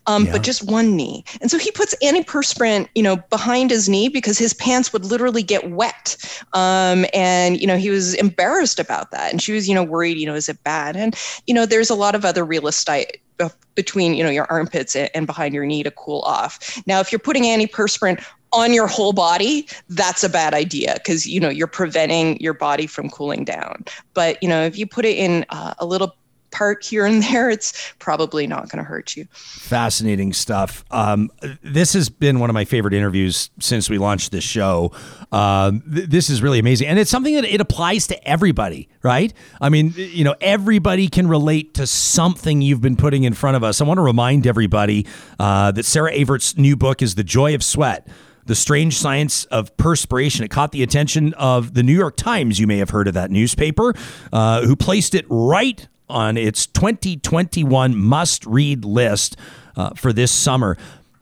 Um, 0.07 0.27
Yeah. 0.27 0.33
but 0.33 0.43
just 0.43 0.71
one 0.71 0.95
knee. 0.95 1.25
And 1.41 1.51
so 1.51 1.59
he 1.59 1.73
puts 1.73 1.97
antiperspirant, 2.03 2.89
you 2.95 3.03
know, 3.03 3.17
behind 3.31 3.71
his 3.71 3.89
knee 3.89 4.09
because 4.09 4.39
his 4.39 4.55
pants 4.55 4.93
would 4.93 5.05
literally 5.05 5.43
get 5.43 5.71
wet. 5.71 6.17
Um, 6.53 7.07
and, 7.13 7.61
you 7.61 7.67
know, 7.67 7.77
he 7.77 7.91
was 7.91 8.15
embarrassed 8.15 8.79
about 8.79 9.11
that. 9.11 9.33
And 9.33 9.43
she 9.43 9.53
was, 9.53 9.67
you 9.69 9.75
know, 9.75 9.83
worried, 9.83 10.19
you 10.19 10.27
know, 10.27 10.35
is 10.35 10.49
it 10.49 10.63
bad? 10.63 10.97
And, 10.97 11.17
you 11.47 11.55
know, 11.55 11.67
there's 11.67 11.91
a 11.91 11.95
lot 11.97 12.15
of 12.15 12.25
other 12.25 12.45
real 12.45 12.69
estate 12.69 13.17
uh, 13.41 13.49
between, 13.75 14.15
you 14.15 14.23
know, 14.23 14.31
your 14.31 14.47
armpits 14.49 14.95
and 14.95 15.11
and 15.13 15.27
behind 15.27 15.55
your 15.55 15.67
knee 15.67 15.83
to 15.83 15.91
cool 15.91 16.21
off. 16.21 16.81
Now, 16.87 17.01
if 17.01 17.11
you're 17.11 17.19
putting 17.19 17.45
antiperspirant 17.45 18.25
on 18.55 18.73
your 18.73 18.87
whole 18.87 19.13
body, 19.13 19.67
that's 19.89 20.25
a 20.25 20.29
bad 20.29 20.55
idea 20.55 20.95
because, 20.95 21.27
you 21.27 21.41
know, 21.41 21.49
you're 21.49 21.67
preventing 21.67 22.41
your 22.41 22.55
body 22.55 22.87
from 22.87 23.11
cooling 23.11 23.45
down. 23.45 23.85
But, 24.15 24.43
you 24.43 24.49
know, 24.49 24.63
if 24.63 24.79
you 24.79 24.87
put 24.87 25.05
it 25.05 25.17
in 25.17 25.45
uh, 25.51 25.75
a 25.79 25.87
little 25.87 26.17
part 26.55 26.85
here 26.85 27.05
and 27.05 27.23
there, 27.25 27.51
it's 27.51 27.93
probably 27.99 28.47
not 28.47 28.71
going 28.71 28.79
to 28.79 28.85
hurt 28.85 29.17
you. 29.17 29.27
Fascinating 29.33 30.33
stuff. 30.33 30.85
Um, 30.91 31.31
this 31.63 31.93
has 31.93 32.09
been 32.09 32.39
one 32.39 32.49
of 32.49 32.55
my 32.55 32.65
favorite 32.65 32.95
interviews 32.95 33.51
since 33.61 33.91
we 33.91 33.99
launched 33.99 34.33
this 34.33 34.45
show. 34.45 34.93
Um, 35.33 35.83
th- 35.93 36.09
this 36.09 36.31
is 36.31 36.41
really 36.43 36.59
amazing, 36.59 36.89
and 36.89 36.99
it's 36.99 37.11
something 37.11 37.35
that 37.35 37.45
it 37.45 37.61
applies 37.61 38.07
to 38.07 38.29
everybody, 38.29 38.89
right? 39.03 39.35
I 39.61 39.69
mean, 39.69 39.93
you 39.97 40.25
know, 40.25 40.37
everybody 40.41 41.09
can 41.09 41.29
relate 41.29 41.75
to 41.75 41.87
something 41.87 42.63
you've 42.63 42.81
been 42.81 42.97
putting 42.97 43.25
in 43.25 43.35
front 43.35 43.57
of 43.57 43.65
us. 43.65 43.81
I 43.81 43.85
want 43.85 43.99
to 43.99 44.03
remind 44.03 44.47
everybody 44.47 45.07
uh, 45.39 45.73
that 45.73 45.85
Sarah 45.85 46.15
Everts' 46.15 46.57
new 46.57 46.77
book 46.77 47.03
is 47.03 47.17
"The 47.17 47.25
Joy 47.25 47.55
of 47.55 47.63
Sweat." 47.63 48.07
The 48.47 48.55
Strange 48.55 48.97
Science 48.97 49.45
of 49.47 49.75
Perspiration. 49.77 50.45
It 50.45 50.51
caught 50.51 50.73
the 50.73 50.83
attention 50.83 51.33
of 51.35 51.75
the 51.75 51.83
New 51.83 51.97
York 51.97 52.17
Times. 52.17 52.59
You 52.59 52.67
may 52.67 52.79
have 52.79 52.91
heard 52.91 53.09
of 53.09 53.15
that 53.15 53.31
newspaper, 53.31 53.95
uh, 54.33 54.63
who 54.63 54.77
placed 54.77 55.15
it 55.15 55.25
right 55.29 55.87
on 56.09 56.37
its 56.37 56.67
2021 56.67 57.97
must 57.97 58.45
read 58.47 58.85
list 58.85 59.37
uh, 59.77 59.91
for 59.91 60.13
this 60.13 60.31
summer. 60.31 60.77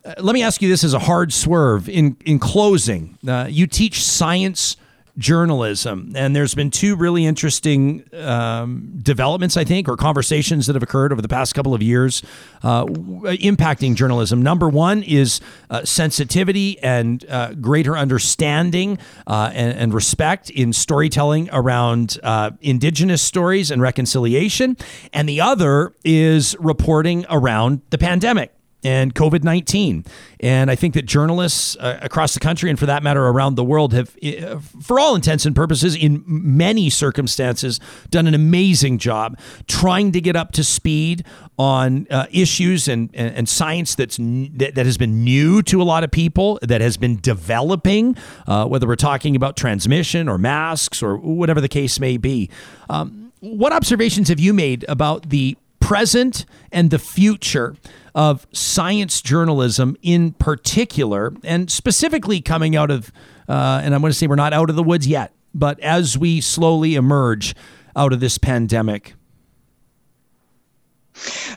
Uh, 0.04 0.14
let 0.18 0.34
me 0.34 0.42
ask 0.42 0.60
you 0.60 0.68
this 0.68 0.82
as 0.82 0.94
a 0.94 0.98
hard 0.98 1.32
swerve. 1.32 1.88
In, 1.88 2.16
in 2.24 2.38
closing, 2.38 3.16
uh, 3.26 3.46
you 3.48 3.66
teach 3.66 4.02
science 4.02 4.76
journalism, 5.18 6.12
and 6.14 6.34
there's 6.34 6.54
been 6.54 6.70
two 6.70 6.96
really 6.96 7.26
interesting 7.26 8.04
um, 8.14 8.98
developments, 9.02 9.56
I 9.56 9.64
think, 9.64 9.88
or 9.88 9.96
conversations 9.96 10.66
that 10.66 10.74
have 10.74 10.82
occurred 10.82 11.12
over 11.12 11.20
the 11.20 11.28
past 11.28 11.54
couple 11.54 11.74
of 11.74 11.82
years 11.82 12.22
uh, 12.62 12.86
impacting 12.86 13.94
journalism. 13.94 14.40
Number 14.42 14.68
one 14.68 15.02
is 15.02 15.40
uh, 15.70 15.84
sensitivity 15.84 16.78
and 16.82 17.24
uh, 17.28 17.52
greater 17.54 17.96
understanding 17.96 18.98
uh, 19.26 19.50
and, 19.52 19.78
and 19.78 19.94
respect 19.94 20.50
in 20.50 20.72
storytelling 20.72 21.50
around 21.52 22.18
uh, 22.22 22.52
indigenous 22.60 23.22
stories 23.22 23.70
and 23.70 23.82
reconciliation. 23.82 24.76
And 25.12 25.28
the 25.28 25.40
other 25.40 25.92
is 26.04 26.56
reporting 26.58 27.26
around 27.28 27.82
the 27.90 27.98
pandemic 27.98 28.52
and 28.84 29.14
COVID 29.14 29.44
19. 29.44 30.04
And 30.40 30.70
I 30.70 30.74
think 30.74 30.94
that 30.94 31.06
journalists 31.06 31.76
uh, 31.76 31.98
across 32.02 32.34
the 32.34 32.40
country, 32.40 32.68
and 32.70 32.78
for 32.78 32.86
that 32.86 33.02
matter, 33.02 33.26
around 33.26 33.54
the 33.54 33.64
world, 33.64 33.92
have, 33.92 34.16
uh, 34.24 34.58
for 34.80 34.98
all 34.98 35.14
intents 35.14 35.46
and 35.46 35.54
purposes, 35.54 35.94
in 35.94 36.24
many 36.26 36.90
circumstances, 36.90 37.78
done 38.10 38.26
an 38.26 38.34
amazing 38.34 38.98
job 38.98 39.38
trying 39.68 40.12
to 40.12 40.20
get 40.20 40.36
up 40.36 40.52
to 40.52 40.64
speed 40.64 41.24
on 41.58 42.06
uh, 42.10 42.26
issues 42.32 42.88
and, 42.88 43.10
and, 43.14 43.34
and 43.36 43.48
science 43.48 43.94
that's 43.94 44.16
that, 44.16 44.72
that 44.74 44.86
has 44.86 44.98
been 44.98 45.22
new 45.22 45.62
to 45.62 45.80
a 45.80 45.84
lot 45.84 46.02
of 46.02 46.10
people, 46.10 46.58
that 46.62 46.80
has 46.80 46.96
been 46.96 47.20
developing, 47.20 48.16
uh, 48.46 48.66
whether 48.66 48.86
we're 48.86 48.96
talking 48.96 49.36
about 49.36 49.56
transmission 49.56 50.28
or 50.28 50.38
masks 50.38 51.02
or 51.02 51.16
whatever 51.16 51.60
the 51.60 51.68
case 51.68 52.00
may 52.00 52.16
be. 52.16 52.50
Um, 52.90 53.32
what 53.40 53.72
observations 53.72 54.28
have 54.28 54.40
you 54.40 54.52
made 54.52 54.84
about 54.88 55.30
the 55.30 55.56
present 55.80 56.46
and 56.70 56.90
the 56.90 56.98
future 56.98 57.76
of 58.14 58.46
science 58.52 59.22
journalism 59.22 59.96
in 60.02 60.32
particular, 60.32 61.32
and 61.44 61.70
specifically 61.70 62.40
coming 62.40 62.76
out 62.76 62.90
of, 62.90 63.10
uh, 63.48 63.80
and 63.82 63.94
I'm 63.94 64.00
going 64.00 64.10
to 64.12 64.18
say 64.18 64.26
we're 64.26 64.34
not 64.36 64.52
out 64.52 64.68
of 64.70 64.76
the 64.76 64.82
woods 64.82 65.06
yet, 65.06 65.32
but 65.54 65.80
as 65.80 66.18
we 66.18 66.40
slowly 66.40 66.94
emerge 66.94 67.54
out 67.96 68.12
of 68.12 68.20
this 68.20 68.38
pandemic. 68.38 69.14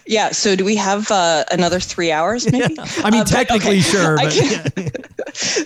Yeah. 0.05 0.31
So 0.31 0.55
do 0.55 0.65
we 0.65 0.75
have 0.75 1.09
uh, 1.09 1.45
another 1.51 1.79
three 1.79 2.11
hours 2.11 2.45
maybe? 2.51 2.75
I 2.79 3.09
mean, 3.09 3.21
Uh, 3.21 3.25
technically, 3.25 3.79
okay. 3.79 3.81
sure, 3.81 4.15
but 4.21 4.31
can- 4.33 5.65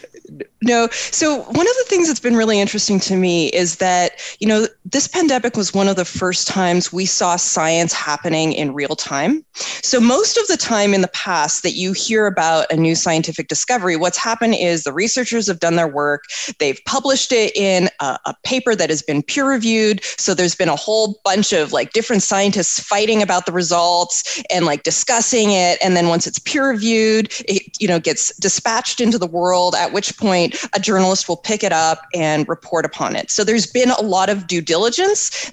no. 0.61 0.88
So 0.91 1.38
one 1.41 1.68
of 1.68 1.74
the 1.78 1.86
things 1.88 2.07
that's 2.07 2.20
been 2.20 2.36
really 2.36 2.60
interesting 2.60 2.99
to 3.02 3.16
me 3.16 3.48
is 3.49 3.78
that, 3.78 4.14
you 4.40 4.48
know, 4.48 4.68
this 4.91 5.07
pandemic 5.07 5.56
was 5.56 5.74
one 5.74 5.88
of 5.88 5.95
the 5.95 6.06
first 6.06 6.48
times 6.48 6.91
we 6.91 7.06
saw 7.06 7.36
science 7.36 7.94
happening 7.94 8.53
in 8.53 8.74
real 8.74 8.95
time. 8.95 9.45
So 9.84 9.99
most 9.99 10.38
of 10.38 10.48
the 10.48 10.57
time 10.57 10.94
in 10.94 11.02
the 11.02 11.10
past 11.10 11.61
that 11.64 11.74
you 11.74 11.94
hear 11.94 12.26
about 12.26 12.72
a 12.72 12.76
new 12.76 12.95
scientific 12.95 13.49
discovery, 13.49 13.95
what's 13.95 14.18
happened 14.18 14.56
is 14.56 14.84
the 14.84 14.94
researchers 14.94 15.48
have 15.48 15.60
done 15.60 15.76
their 15.76 15.88
work. 15.88 16.24
They've 16.57 16.80
published 16.86 17.32
it 17.32 17.56
in 17.56 17.90
a, 17.99 18.18
a 18.26 18.36
paper 18.44 18.76
that 18.76 18.90
has 18.90 19.03
been 19.03 19.22
peer 19.22 19.48
reviewed. 19.48 20.03
So 20.03 20.34
there's 20.34 20.56
been 20.56 20.70
a 20.70 20.76
whole 20.76 21.20
bunch 21.24 21.53
of 21.53 21.72
like 21.72 21.94
different 21.94 22.24
scientists 22.24 22.80
fighting 22.80 23.22
about 23.22 23.45
the 23.45 23.52
results 23.52 24.41
and 24.49 24.66
like 24.66 24.84
discussing 24.84 25.52
it. 25.52 25.78
And 25.84 25.95
then 25.95 26.07
once 26.07 26.26
it's 26.26 26.40
peer 26.40 26.68
reviewed, 26.68 27.32
it, 27.48 27.64
you 27.80 27.88
know, 27.88 27.99
gets 27.99 28.36
dispatched 28.40 29.02
into 29.02 29.20
the 29.20 29.28
world, 29.28 29.76
at 29.76 29.94
which 29.94 30.18
point 30.18 30.56
a 30.74 30.80
journalist 30.80 31.30
will 31.30 31.38
pick 31.38 31.64
it 31.64 31.74
up 31.74 32.02
and 32.16 32.48
report 32.49 32.86
upon 32.86 33.16
it. 33.16 33.30
So 33.30 33.44
there's 33.44 33.68
been 33.68 33.91
a 33.91 34.02
lot 34.02 34.30
of 34.30 34.48
due 34.48 34.61
diligence 34.61 34.79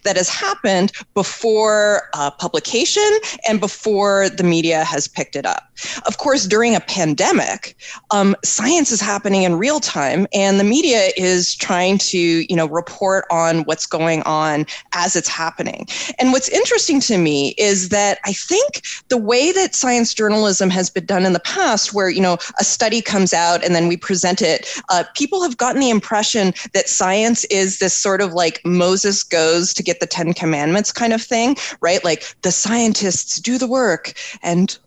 that 0.04 0.16
has 0.16 0.28
happened 0.28 0.92
before 1.14 2.02
uh, 2.14 2.30
publication 2.30 3.08
and 3.48 3.60
before 3.60 4.28
the 4.28 4.44
media 4.44 4.84
has 4.84 5.08
picked 5.08 5.36
it 5.36 5.46
up. 5.46 5.64
Of 6.06 6.18
course, 6.18 6.46
during 6.46 6.74
a 6.74 6.80
pandemic, 6.80 7.76
um, 8.10 8.34
science 8.44 8.90
is 8.90 9.00
happening 9.00 9.42
in 9.42 9.56
real 9.56 9.80
time, 9.80 10.26
and 10.32 10.58
the 10.58 10.64
media 10.64 11.10
is 11.16 11.54
trying 11.54 11.98
to, 11.98 12.18
you 12.18 12.56
know, 12.56 12.66
report 12.66 13.26
on 13.30 13.60
what's 13.64 13.86
going 13.86 14.22
on 14.22 14.64
as 14.94 15.16
it's 15.16 15.28
happening. 15.28 15.86
And 16.18 16.32
what's 16.32 16.48
interesting 16.48 17.00
to 17.00 17.18
me 17.18 17.54
is 17.58 17.90
that 17.90 18.18
I 18.24 18.32
think 18.32 18.82
the 19.08 19.18
way 19.18 19.52
that 19.52 19.74
science 19.74 20.14
journalism 20.14 20.70
has 20.70 20.88
been 20.88 21.04
done 21.04 21.26
in 21.26 21.34
the 21.34 21.40
past, 21.40 21.92
where 21.92 22.08
you 22.08 22.22
know 22.22 22.38
a 22.58 22.64
study 22.64 23.02
comes 23.02 23.34
out 23.34 23.62
and 23.64 23.74
then 23.74 23.88
we 23.88 23.96
present 23.96 24.40
it, 24.40 24.68
uh, 24.88 25.04
people 25.14 25.42
have 25.42 25.56
gotten 25.56 25.80
the 25.80 25.90
impression 25.90 26.54
that 26.72 26.88
science 26.88 27.44
is 27.44 27.78
this 27.78 27.94
sort 27.94 28.20
of 28.20 28.32
like 28.32 28.60
Moses 28.64 29.15
goes 29.22 29.72
to 29.74 29.82
get 29.82 30.00
the 30.00 30.06
Ten 30.06 30.32
Commandments 30.32 30.92
kind 30.92 31.12
of 31.12 31.22
thing, 31.22 31.56
right? 31.80 32.02
Like 32.04 32.24
the 32.42 32.52
scientists 32.52 33.36
do 33.36 33.58
the 33.58 33.66
work 33.66 34.12
and 34.42 34.78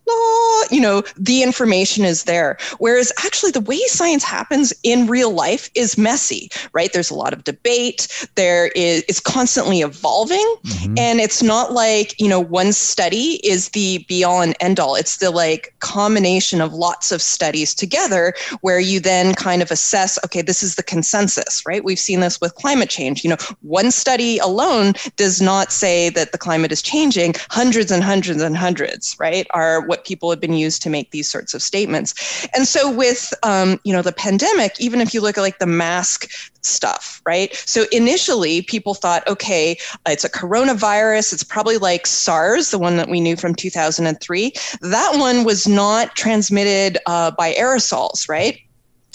you 0.70 0.80
know 0.80 1.02
the 1.16 1.42
information 1.42 2.04
is 2.04 2.24
there. 2.24 2.58
Whereas 2.78 3.12
actually 3.24 3.52
the 3.52 3.60
way 3.60 3.80
science 3.86 4.24
happens 4.24 4.72
in 4.82 5.06
real 5.06 5.32
life 5.32 5.70
is 5.74 5.98
messy, 5.98 6.50
right? 6.72 6.92
There's 6.92 7.10
a 7.10 7.14
lot 7.14 7.32
of 7.32 7.44
debate. 7.44 8.28
There 8.34 8.68
is 8.68 9.04
it's 9.08 9.20
constantly 9.20 9.80
evolving, 9.80 10.38
mm-hmm. 10.64 10.94
and 10.98 11.20
it's 11.20 11.42
not 11.42 11.72
like 11.72 12.18
you 12.20 12.28
know 12.28 12.40
one 12.40 12.72
study 12.72 13.40
is 13.44 13.70
the 13.70 14.04
be 14.08 14.24
all 14.24 14.42
and 14.42 14.56
end 14.60 14.80
all. 14.80 14.94
It's 14.94 15.18
the 15.18 15.30
like 15.30 15.74
combination 15.80 16.60
of 16.60 16.72
lots 16.72 17.12
of 17.12 17.22
studies 17.22 17.74
together 17.74 18.34
where 18.60 18.80
you 18.80 19.00
then 19.00 19.34
kind 19.34 19.62
of 19.62 19.70
assess 19.70 20.18
okay 20.24 20.42
this 20.42 20.62
is 20.62 20.76
the 20.76 20.82
consensus 20.82 21.62
right 21.66 21.84
we've 21.84 21.98
seen 21.98 22.20
this 22.20 22.40
with 22.40 22.54
climate 22.54 22.88
change 22.88 23.24
you 23.24 23.30
know 23.30 23.36
one 23.62 23.90
study 23.90 24.38
alone 24.38 24.92
does 25.16 25.40
not 25.40 25.72
say 25.72 26.08
that 26.10 26.32
the 26.32 26.38
climate 26.38 26.72
is 26.72 26.82
changing 26.82 27.34
hundreds 27.50 27.90
and 27.90 28.02
hundreds 28.02 28.42
and 28.42 28.56
hundreds 28.56 29.16
right 29.18 29.46
are 29.50 29.86
what 29.86 29.99
people 30.04 30.30
have 30.30 30.40
been 30.40 30.54
used 30.54 30.82
to 30.82 30.90
make 30.90 31.10
these 31.10 31.30
sorts 31.30 31.54
of 31.54 31.62
statements. 31.62 32.48
And 32.54 32.66
so 32.66 32.90
with 32.90 33.32
um, 33.42 33.80
you 33.84 33.92
know 33.92 34.02
the 34.02 34.12
pandemic 34.12 34.80
even 34.80 35.00
if 35.00 35.14
you 35.14 35.20
look 35.20 35.38
at 35.38 35.42
like 35.42 35.58
the 35.58 35.66
mask 35.66 36.30
stuff 36.62 37.22
right? 37.26 37.54
So 37.54 37.86
initially 37.92 38.62
people 38.62 38.94
thought 38.94 39.26
okay 39.26 39.76
it's 40.06 40.24
a 40.24 40.30
coronavirus. 40.30 41.32
It's 41.32 41.44
probably 41.44 41.78
like 41.78 42.06
sars 42.06 42.70
the 42.70 42.78
one 42.78 42.96
that 42.96 43.08
we 43.08 43.20
knew 43.20 43.36
from 43.36 43.54
2003 43.54 44.52
that 44.80 45.18
one 45.18 45.44
was 45.44 45.66
not 45.66 46.16
transmitted 46.16 46.98
uh, 47.06 47.30
by 47.32 47.54
aerosols 47.54 48.28
right 48.28 48.60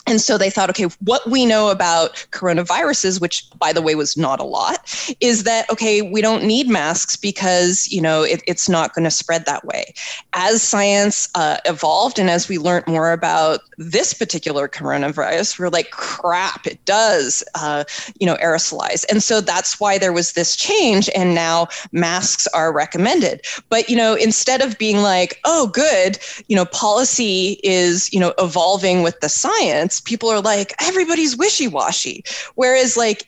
and 0.07 0.21
so 0.21 0.37
they 0.37 0.49
thought, 0.49 0.69
okay, 0.69 0.85
what 1.03 1.27
we 1.29 1.45
know 1.45 1.69
about 1.69 2.13
coronaviruses, 2.31 3.19
which 3.19 3.49
by 3.57 3.73
the 3.73 3.81
way 3.81 3.95
was 3.95 4.15
not 4.15 4.39
a 4.39 4.43
lot, 4.43 4.77
is 5.19 5.43
that, 5.43 5.69
okay, 5.71 6.01
we 6.03 6.21
don't 6.21 6.43
need 6.43 6.69
masks 6.69 7.15
because, 7.15 7.87
you 7.91 8.01
know, 8.01 8.21
it, 8.21 8.43
it's 8.45 8.69
not 8.69 8.93
going 8.93 9.05
to 9.05 9.11
spread 9.11 9.45
that 9.45 9.65
way. 9.65 9.93
As 10.33 10.61
science 10.61 11.27
uh, 11.33 11.57
evolved 11.65 12.19
and 12.19 12.29
as 12.29 12.47
we 12.47 12.59
learned 12.59 12.85
more 12.85 13.11
about 13.11 13.61
this 13.77 14.13
particular 14.13 14.67
coronavirus, 14.67 15.57
we're 15.57 15.69
like, 15.69 15.89
crap, 15.89 16.67
it 16.67 16.83
does, 16.85 17.43
uh, 17.55 17.83
you 18.19 18.27
know, 18.27 18.35
aerosolize. 18.35 19.05
And 19.09 19.23
so 19.23 19.41
that's 19.41 19.79
why 19.79 19.97
there 19.97 20.13
was 20.13 20.33
this 20.33 20.55
change. 20.55 21.09
And 21.15 21.33
now 21.33 21.67
masks 21.91 22.45
are 22.47 22.71
recommended. 22.71 23.41
But, 23.69 23.89
you 23.89 23.95
know, 23.95 24.13
instead 24.13 24.61
of 24.61 24.77
being 24.77 24.97
like, 24.97 25.39
oh, 25.45 25.67
good, 25.67 26.19
you 26.47 26.55
know, 26.55 26.65
policy 26.65 27.59
is, 27.63 28.13
you 28.13 28.19
know, 28.19 28.33
evolving 28.37 29.01
with 29.01 29.19
the 29.21 29.29
science 29.29 29.94
people 30.01 30.29
are 30.29 30.41
like, 30.41 30.73
everybody's 30.81 31.37
wishy 31.37 31.67
washy. 31.67 32.23
Whereas, 32.55 32.97
like, 32.97 33.27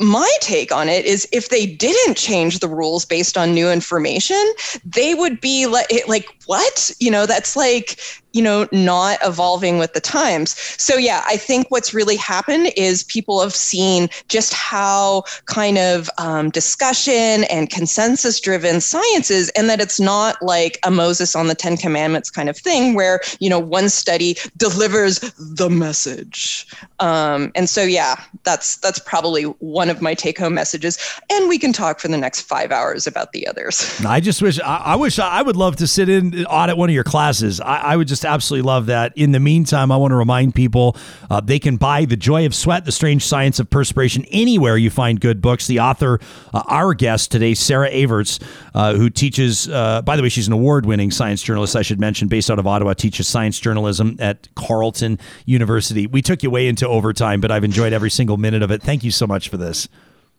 my 0.00 0.30
take 0.40 0.70
on 0.70 0.88
it 0.88 1.04
is 1.04 1.28
if 1.32 1.48
they 1.48 1.66
didn't 1.66 2.16
change 2.16 2.60
the 2.60 2.68
rules 2.68 3.04
based 3.04 3.36
on 3.36 3.52
new 3.52 3.70
information, 3.70 4.40
they 4.84 5.14
would 5.14 5.40
be 5.40 5.66
like, 5.66 5.90
like 6.06 6.28
what? 6.48 6.90
You 6.98 7.10
know, 7.10 7.26
that's 7.26 7.56
like, 7.56 8.00
you 8.32 8.42
know, 8.42 8.66
not 8.72 9.18
evolving 9.22 9.78
with 9.78 9.92
the 9.92 10.00
times. 10.00 10.56
So, 10.78 10.96
yeah, 10.96 11.22
I 11.26 11.36
think 11.36 11.66
what's 11.70 11.92
really 11.92 12.16
happened 12.16 12.72
is 12.74 13.04
people 13.04 13.40
have 13.42 13.54
seen 13.54 14.08
just 14.28 14.54
how 14.54 15.24
kind 15.44 15.76
of 15.76 16.08
um, 16.16 16.48
discussion 16.50 17.44
and 17.44 17.68
consensus 17.68 18.40
driven 18.40 18.80
science 18.80 19.30
is, 19.30 19.50
and 19.50 19.68
that 19.68 19.80
it's 19.80 20.00
not 20.00 20.42
like 20.42 20.78
a 20.84 20.90
Moses 20.90 21.36
on 21.36 21.48
the 21.48 21.54
Ten 21.54 21.76
Commandments 21.76 22.30
kind 22.30 22.48
of 22.48 22.56
thing 22.56 22.94
where, 22.94 23.20
you 23.40 23.50
know, 23.50 23.58
one 23.58 23.90
study 23.90 24.36
delivers 24.56 25.18
the 25.38 25.68
message. 25.68 26.66
Um, 27.00 27.52
and 27.54 27.68
so, 27.68 27.82
yeah, 27.82 28.16
that's 28.44 28.76
that's 28.78 28.98
probably 28.98 29.44
one 29.44 29.90
of 29.90 30.00
my 30.00 30.14
take 30.14 30.38
home 30.38 30.54
messages. 30.54 30.98
And 31.30 31.48
we 31.48 31.58
can 31.58 31.74
talk 31.74 32.00
for 32.00 32.08
the 32.08 32.16
next 32.16 32.42
five 32.42 32.72
hours 32.72 33.06
about 33.06 33.32
the 33.32 33.46
others. 33.46 34.00
I 34.06 34.20
just 34.20 34.40
wish, 34.40 34.58
I, 34.60 34.76
I 34.76 34.96
wish 34.96 35.18
I 35.18 35.42
would 35.42 35.56
love 35.56 35.76
to 35.76 35.86
sit 35.86 36.08
in 36.08 36.37
audit 36.46 36.76
one 36.76 36.88
of 36.88 36.94
your 36.94 37.04
classes. 37.04 37.60
I, 37.60 37.78
I 37.78 37.96
would 37.96 38.08
just 38.08 38.24
absolutely 38.24 38.66
love 38.66 38.86
that. 38.86 39.12
In 39.16 39.32
the 39.32 39.40
meantime, 39.40 39.90
I 39.90 39.96
want 39.96 40.12
to 40.12 40.16
remind 40.16 40.54
people 40.54 40.96
uh, 41.30 41.40
they 41.40 41.58
can 41.58 41.76
buy 41.76 42.04
The 42.04 42.16
Joy 42.16 42.46
of 42.46 42.54
Sweat, 42.54 42.84
The 42.84 42.92
Strange 42.92 43.24
Science 43.24 43.58
of 43.58 43.68
Perspiration 43.70 44.24
anywhere 44.30 44.76
you 44.76 44.90
find 44.90 45.20
good 45.20 45.40
books. 45.40 45.66
The 45.66 45.80
author, 45.80 46.20
uh, 46.52 46.62
our 46.66 46.94
guest 46.94 47.30
today, 47.30 47.54
Sarah 47.54 47.90
Everts, 47.90 48.38
uh, 48.74 48.94
who 48.94 49.10
teaches, 49.10 49.68
uh, 49.68 50.02
by 50.02 50.16
the 50.16 50.22
way, 50.22 50.28
she's 50.28 50.46
an 50.46 50.52
award 50.52 50.86
winning 50.86 51.10
science 51.10 51.42
journalist, 51.42 51.76
I 51.76 51.82
should 51.82 52.00
mention, 52.00 52.28
based 52.28 52.50
out 52.50 52.58
of 52.58 52.66
Ottawa, 52.66 52.94
teaches 52.94 53.26
science 53.26 53.58
journalism 53.58 54.16
at 54.18 54.52
Carleton 54.54 55.18
University. 55.46 56.06
We 56.06 56.22
took 56.22 56.42
you 56.42 56.50
way 56.50 56.68
into 56.68 56.86
overtime, 56.86 57.40
but 57.40 57.50
I've 57.50 57.64
enjoyed 57.64 57.92
every 57.92 58.10
single 58.10 58.36
minute 58.36 58.62
of 58.62 58.70
it. 58.70 58.82
Thank 58.82 59.04
you 59.04 59.10
so 59.10 59.26
much 59.26 59.48
for 59.48 59.56
this. 59.56 59.88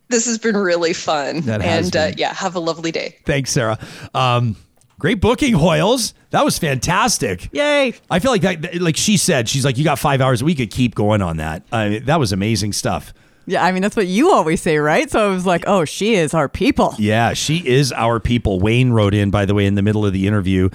This 0.09 0.25
has 0.25 0.39
been 0.39 0.57
really 0.57 0.93
fun. 0.93 1.41
That 1.41 1.61
has 1.61 1.87
and 1.87 1.95
uh, 1.95 2.09
been. 2.09 2.17
yeah, 2.17 2.33
have 2.33 2.55
a 2.55 2.59
lovely 2.59 2.91
day. 2.91 3.17
Thanks, 3.25 3.51
Sarah. 3.51 3.77
Um, 4.15 4.55
great 4.99 5.19
booking, 5.19 5.55
Hoyles. 5.55 6.13
That 6.29 6.45
was 6.45 6.59
fantastic. 6.59 7.49
Yay. 7.51 7.95
I 8.11 8.19
feel 8.19 8.29
like 8.31 8.41
that, 8.43 8.79
like 8.79 8.97
she 8.97 9.17
said, 9.17 9.49
she's 9.49 9.65
like, 9.65 9.77
you 9.79 9.83
got 9.83 9.97
five 9.97 10.21
hours. 10.21 10.43
We 10.43 10.53
could 10.53 10.69
keep 10.69 10.93
going 10.93 11.23
on 11.23 11.37
that. 11.37 11.63
I 11.71 11.89
mean, 11.89 12.05
that 12.05 12.19
was 12.19 12.31
amazing 12.31 12.73
stuff. 12.73 13.13
Yeah, 13.45 13.63
I 13.65 13.71
mean 13.71 13.81
that's 13.81 13.95
what 13.95 14.05
you 14.05 14.31
always 14.31 14.61
say, 14.61 14.77
right? 14.77 15.09
So 15.09 15.25
I 15.25 15.33
was 15.33 15.43
like, 15.43 15.63
"Oh, 15.65 15.83
she 15.83 16.13
is 16.13 16.35
our 16.35 16.47
people." 16.47 16.93
Yeah, 16.99 17.33
she 17.33 17.67
is 17.67 17.91
our 17.91 18.19
people. 18.19 18.59
Wayne 18.59 18.91
wrote 18.91 19.15
in, 19.15 19.31
by 19.31 19.45
the 19.45 19.55
way, 19.55 19.65
in 19.65 19.73
the 19.73 19.81
middle 19.81 20.05
of 20.05 20.13
the 20.13 20.27
interview. 20.27 20.69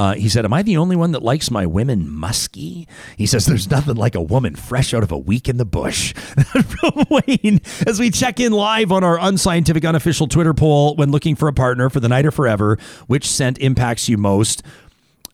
Uh, 0.00 0.14
he 0.14 0.30
said, 0.30 0.46
Am 0.46 0.52
I 0.54 0.62
the 0.62 0.78
only 0.78 0.96
one 0.96 1.12
that 1.12 1.22
likes 1.22 1.50
my 1.50 1.66
women 1.66 2.08
musky? 2.08 2.88
He 3.18 3.26
says, 3.26 3.44
There's 3.44 3.70
nothing 3.70 3.96
like 3.96 4.14
a 4.14 4.22
woman 4.22 4.56
fresh 4.56 4.94
out 4.94 5.02
of 5.02 5.12
a 5.12 5.18
week 5.18 5.46
in 5.46 5.58
the 5.58 5.66
bush. 5.66 6.14
Wayne, 7.10 7.60
as 7.86 8.00
we 8.00 8.10
check 8.10 8.40
in 8.40 8.52
live 8.52 8.92
on 8.92 9.04
our 9.04 9.18
unscientific, 9.20 9.84
unofficial 9.84 10.26
Twitter 10.26 10.54
poll 10.54 10.96
when 10.96 11.10
looking 11.10 11.36
for 11.36 11.48
a 11.48 11.52
partner 11.52 11.90
for 11.90 12.00
the 12.00 12.08
night 12.08 12.24
or 12.24 12.30
forever, 12.30 12.78
which 13.08 13.28
scent 13.28 13.58
impacts 13.58 14.08
you 14.08 14.16
most? 14.16 14.62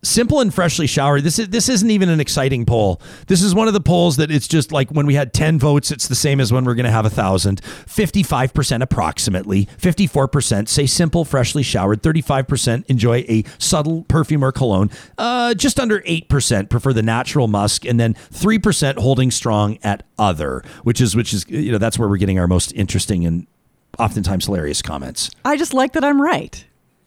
Simple 0.06 0.40
and 0.40 0.54
freshly 0.54 0.86
showered. 0.86 1.24
This 1.24 1.40
is 1.40 1.48
this 1.48 1.68
isn't 1.68 1.90
even 1.90 2.08
an 2.08 2.20
exciting 2.20 2.64
poll. 2.64 3.00
This 3.26 3.42
is 3.42 3.56
one 3.56 3.66
of 3.66 3.74
the 3.74 3.80
polls 3.80 4.16
that 4.18 4.30
it's 4.30 4.46
just 4.46 4.70
like 4.70 4.88
when 4.90 5.04
we 5.04 5.14
had 5.14 5.34
ten 5.34 5.58
votes, 5.58 5.90
it's 5.90 6.06
the 6.06 6.14
same 6.14 6.38
as 6.38 6.52
when 6.52 6.64
we're 6.64 6.76
going 6.76 6.84
to 6.84 6.92
have 6.92 7.04
a 7.04 7.10
thousand. 7.10 7.60
Fifty-five 7.88 8.54
percent 8.54 8.84
approximately. 8.84 9.68
Fifty-four 9.78 10.28
percent 10.28 10.68
say 10.68 10.86
simple, 10.86 11.24
freshly 11.24 11.64
showered. 11.64 12.02
Thirty-five 12.02 12.46
percent 12.46 12.86
enjoy 12.86 13.24
a 13.28 13.42
subtle 13.58 14.04
perfume 14.04 14.44
or 14.44 14.52
cologne. 14.52 14.90
Uh, 15.18 15.54
just 15.54 15.80
under 15.80 16.02
eight 16.06 16.28
percent 16.28 16.70
prefer 16.70 16.92
the 16.92 17.02
natural 17.02 17.48
musk, 17.48 17.84
and 17.84 17.98
then 17.98 18.14
three 18.14 18.60
percent 18.60 18.98
holding 18.98 19.32
strong 19.32 19.76
at 19.82 20.04
other, 20.20 20.62
which 20.84 21.00
is 21.00 21.16
which 21.16 21.34
is 21.34 21.44
you 21.48 21.72
know 21.72 21.78
that's 21.78 21.98
where 21.98 22.08
we're 22.08 22.16
getting 22.16 22.38
our 22.38 22.46
most 22.46 22.72
interesting 22.74 23.26
and 23.26 23.48
oftentimes 23.98 24.44
hilarious 24.44 24.82
comments 24.82 25.30
I 25.44 25.56
just 25.56 25.72
like 25.72 25.94
that 25.94 26.04
I'm 26.04 26.20
right. 26.20 26.64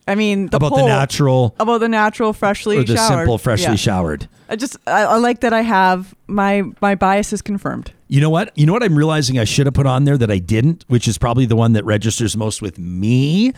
I 0.10 0.15
mean, 0.15 0.48
the 0.48 0.57
about 0.57 0.76
the 0.76 0.86
natural 0.86 1.56
about 1.60 1.80
the 1.80 1.88
natural, 1.90 2.34
freshly 2.34 2.77
or 2.77 2.84
the 2.84 2.95
showered. 2.95 3.07
simple, 3.19 3.38
freshly 3.38 3.69
Yeah. 3.72 3.76
showered. 3.76 4.27
I 4.49 4.56
just 4.56 4.77
I, 4.88 5.03
I 5.03 5.18
like 5.18 5.41
that 5.41 5.53
I 5.53 5.61
have 5.61 6.14
my 6.27 6.64
my 6.81 6.95
bias 6.95 7.31
is 7.34 7.41
confirmed. 7.41 7.94
You 8.07 8.19
know 8.22 8.30
what? 8.31 8.52
You 8.57 8.65
know 8.65 8.73
what 8.73 8.81
I'm 8.84 8.98
realizing 8.98 9.38
I 9.38 9.44
should 9.44 9.68
have 9.68 9.76
put 9.76 9.86
on 9.86 10.06
there 10.06 10.18
that 10.18 10.31
I 10.31 10.40
didn't, 10.40 10.84
which 10.88 11.07
is 11.07 11.18
probably 11.19 11.45
the 11.45 11.56
one 11.56 11.73
that 11.73 11.86
registers 11.86 12.36
most 12.36 12.60
with 12.61 12.80
me, 12.80 13.53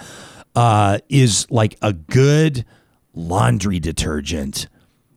uh, 0.55 0.97
is 1.07 1.47
like 1.49 1.77
a 1.81 1.93
good 1.93 2.65
laundry 3.13 3.79
detergent. 3.79 4.67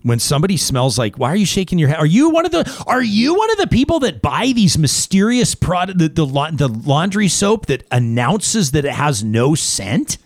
When 0.03 0.19
somebody 0.19 0.59
smells 0.59 0.99
like, 0.99 1.17
why 1.19 1.33
are 1.33 1.37
you 1.37 1.47
shaking 1.47 1.79
your 1.79 1.89
head? 1.89 1.99
Are 1.99 2.05
you 2.07 2.29
one 2.29 2.45
of 2.45 2.53
the? 2.53 2.85
Are 2.87 3.03
you 3.03 3.35
one 3.35 3.51
of 3.53 3.57
the 3.57 3.67
people 3.67 4.01
that 4.01 4.21
buy 4.21 4.53
these 4.55 4.77
mysterious 4.79 5.55
product, 5.55 5.99
the 5.99 6.09
the, 6.11 6.27
the 6.27 6.69
laundry 6.69 7.27
soap 7.29 7.67
that 7.67 7.85
announces 7.91 8.71
that 8.73 8.85
it 8.85 8.93
has 8.93 9.25
no 9.25 9.55
scent? 9.55 10.19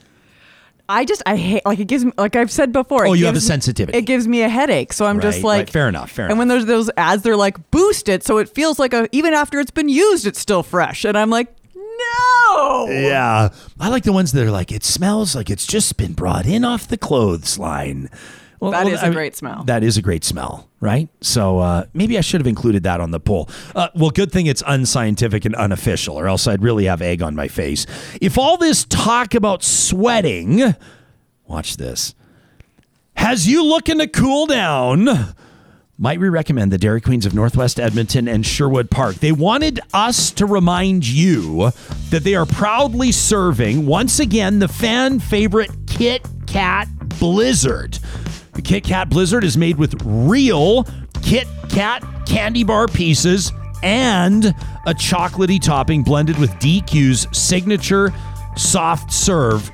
I 0.91 1.05
just 1.05 1.23
I 1.27 1.37
hate 1.37 1.65
like 1.67 1.79
it 1.81 1.87
gives 1.87 2.05
me 2.05 2.13
like 2.17 2.35
I've 2.37 2.51
said 2.51 2.73
before. 2.73 3.07
Oh, 3.07 3.13
it 3.13 3.19
you 3.19 3.27
have 3.27 3.35
a 3.35 3.37
me- 3.37 3.41
sensitivity. 3.41 3.99
It 3.99 4.03
gives 4.03 4.27
me 4.27 4.43
a 4.43 4.49
headache, 4.49 4.93
so 4.93 5.05
I'm 5.07 5.17
Right, 5.19 5.23
just 5.23 5.43
like 5.43 5.59
right. 5.59 5.71
Fair 5.71 5.89
enough, 5.89 6.11
fair 6.11 6.25
enough. 6.25 6.31
And 6.33 6.39
when 6.39 6.49
there's 6.49 6.67
those 6.67 6.91
ads, 6.97 7.23
they're 7.23 7.37
like 7.37 7.71
boost 7.71 8.09
it, 8.09 8.25
so 8.25 8.39
it 8.39 8.49
feels 8.49 8.79
like 8.79 8.95
a 8.95 9.09
even 9.13 9.35
after 9.35 9.61
it's 9.61 9.71
been 9.71 9.89
used, 9.91 10.27
it's 10.27 10.39
still 10.41 10.63
fresh, 10.63 11.05
and 11.05 11.17
I'm 11.19 11.31
like, 11.31 11.49
no. 11.75 12.87
Yeah. 12.89 13.51
I 13.79 13.89
like 13.89 14.05
the 14.05 14.13
ones 14.13 14.33
that 14.33 14.45
are 14.47 14.51
like, 14.51 14.73
it 14.73 14.85
smells 14.85 15.35
like 15.35 15.51
it's 15.51 15.67
just 15.67 15.97
been 15.97 16.13
brought 16.15 16.47
in 16.47 16.65
off 16.65 16.89
the 16.89 16.97
clothes 16.97 17.59
line. 17.59 18.09
Well, 18.61 18.73
That 18.73 18.85
well, 18.87 18.95
is 18.95 19.01
a 19.01 19.05
I 19.05 19.09
mean, 19.09 19.15
great 19.15 19.37
smell. 19.37 19.63
That 19.65 19.83
is 19.83 19.97
a 19.97 20.03
great 20.03 20.25
smell, 20.25 20.69
right? 20.81 21.09
So 21.21 21.59
uh, 21.61 21.85
maybe 21.95 22.19
I 22.19 22.21
should 22.21 22.41
have 22.41 22.47
included 22.47 22.83
that 22.83 23.01
on 23.01 23.11
the 23.11 23.21
poll. 23.21 23.49
Uh, 23.75 23.89
well, 23.95 24.11
good 24.11 24.33
thing 24.33 24.47
it's 24.47 24.63
unscientific 24.67 25.45
and 25.45 25.55
unofficial, 25.55 26.19
or 26.19 26.27
else 26.29 26.47
I'd 26.47 26.63
really 26.63 26.87
have 26.87 27.01
egg 27.01 27.23
on 27.23 27.35
my 27.35 27.49
face. 27.49 27.87
If 28.21 28.37
all 28.37 28.57
this 28.57 28.85
talk 28.85 29.35
about 29.35 29.63
sweating, 29.63 30.75
watch 31.47 31.77
this, 31.77 32.15
has 33.15 33.49
you 33.49 33.65
looking 33.65 33.99
to 33.99 34.07
cool 34.07 34.47
down, 34.47 35.35
might 36.01 36.21
we 36.21 36.29
recommend 36.29 36.71
the 36.71 36.79
Dairy 36.79 37.01
Queens 37.01 37.27
of 37.27 37.35
Northwest 37.35 37.81
Edmonton 37.81 38.29
and 38.29 38.47
Sherwood 38.47 38.91
Park? 38.91 39.17
They 39.17 39.33
wanted 39.33 39.81
us 39.93 40.31
to 40.33 40.47
remind 40.47 41.07
you 41.07 41.73
that 42.11 42.23
they 42.23 42.37
are 42.37 42.47
proudly 42.47 43.11
serving, 43.11 43.87
once 43.87 44.21
again, 44.21 44.61
the 44.61 44.69
fan 44.69 45.19
favorite 45.19 45.71
Kit 45.89 46.25
Kat 46.47 46.89
Blizzard. 47.19 47.99
The 48.59 48.63
Kit 48.63 48.83
Kat 48.83 49.09
Blizzard 49.09 49.45
is 49.45 49.57
made 49.57 49.77
with 49.79 49.95
real 50.05 50.85
Kit 51.23 51.47
Kat 51.69 52.03
candy 52.27 52.65
bar 52.65 52.89
pieces 52.89 53.53
and 53.85 54.47
a 54.47 54.93
chocolatey 54.95 55.63
topping 55.63 56.03
blended 56.03 56.37
with 56.39 56.51
DQ's 56.55 57.29
signature 57.39 58.13
soft 58.57 59.13
serve. 59.13 59.71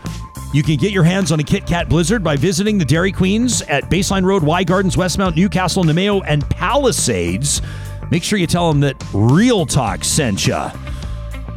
You 0.52 0.62
can 0.62 0.76
get 0.76 0.92
your 0.92 1.02
hands 1.02 1.32
on 1.32 1.40
a 1.40 1.42
Kit 1.42 1.64
Kat 1.66 1.88
Blizzard 1.88 2.22
by 2.22 2.36
visiting 2.36 2.76
the 2.76 2.84
Dairy 2.84 3.10
Queens 3.10 3.62
at 3.62 3.84
Baseline 3.84 4.22
Road, 4.22 4.42
Y 4.42 4.64
Gardens, 4.64 4.96
Westmount, 4.96 5.34
Newcastle, 5.34 5.82
Namao, 5.82 6.22
and 6.26 6.46
Palisades. 6.50 7.62
Make 8.10 8.22
sure 8.22 8.38
you 8.38 8.46
tell 8.46 8.70
them 8.70 8.80
that 8.80 9.02
Real 9.14 9.64
Talk 9.64 10.04
sent 10.04 10.46
you. 10.46 10.60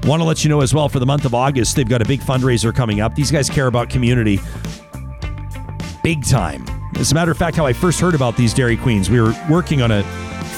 Want 0.04 0.22
to 0.22 0.24
let 0.24 0.46
you 0.46 0.50
know 0.50 0.62
as 0.62 0.74
well 0.74 0.88
for 0.88 1.00
the 1.00 1.06
month 1.06 1.26
of 1.26 1.36
August, 1.36 1.76
they've 1.76 1.90
got 1.90 2.02
a 2.02 2.06
big 2.06 2.22
fundraiser 2.22 2.74
coming 2.74 3.02
up. 3.02 3.16
These 3.16 3.32
guys 3.32 3.50
care 3.50 3.68
about 3.68 3.90
community 3.90 4.40
big 6.04 6.26
time. 6.26 6.77
As 7.00 7.12
a 7.12 7.16
matter 7.16 7.32
of 7.32 7.38
fact, 7.38 7.56
how 7.56 7.66
I 7.66 7.74
first 7.74 8.00
heard 8.00 8.16
about 8.16 8.36
these 8.36 8.56
Dairy 8.56 8.76
Queens, 8.76 9.08
we 9.08 9.22
were 9.22 9.34
working 9.48 9.84
on 9.84 9.92
a 9.92 10.02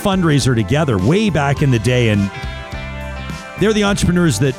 fundraiser 0.02 0.56
together 0.56 0.98
way 0.98 1.30
back 1.30 1.62
in 1.62 1.70
the 1.70 1.80
day, 1.80 2.10
and 2.10 2.32
they're 3.60 3.74
the 3.74 3.84
entrepreneurs 3.84 4.40
that 4.40 4.56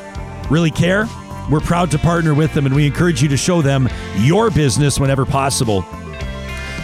really 0.51 0.71
care. 0.71 1.09
We're 1.51 1.61
proud 1.61 1.91
to 1.93 1.99
partner 1.99 2.35
with 2.35 2.53
them, 2.53 2.67
and 2.67 2.75
we 2.75 2.87
encourage 2.87 3.23
you 3.23 3.29
to 3.31 3.37
show 3.37 3.63
them 3.63 3.89
your 4.19 4.51
business 4.51 5.01
whenever 5.01 5.25
possible. 5.25 5.83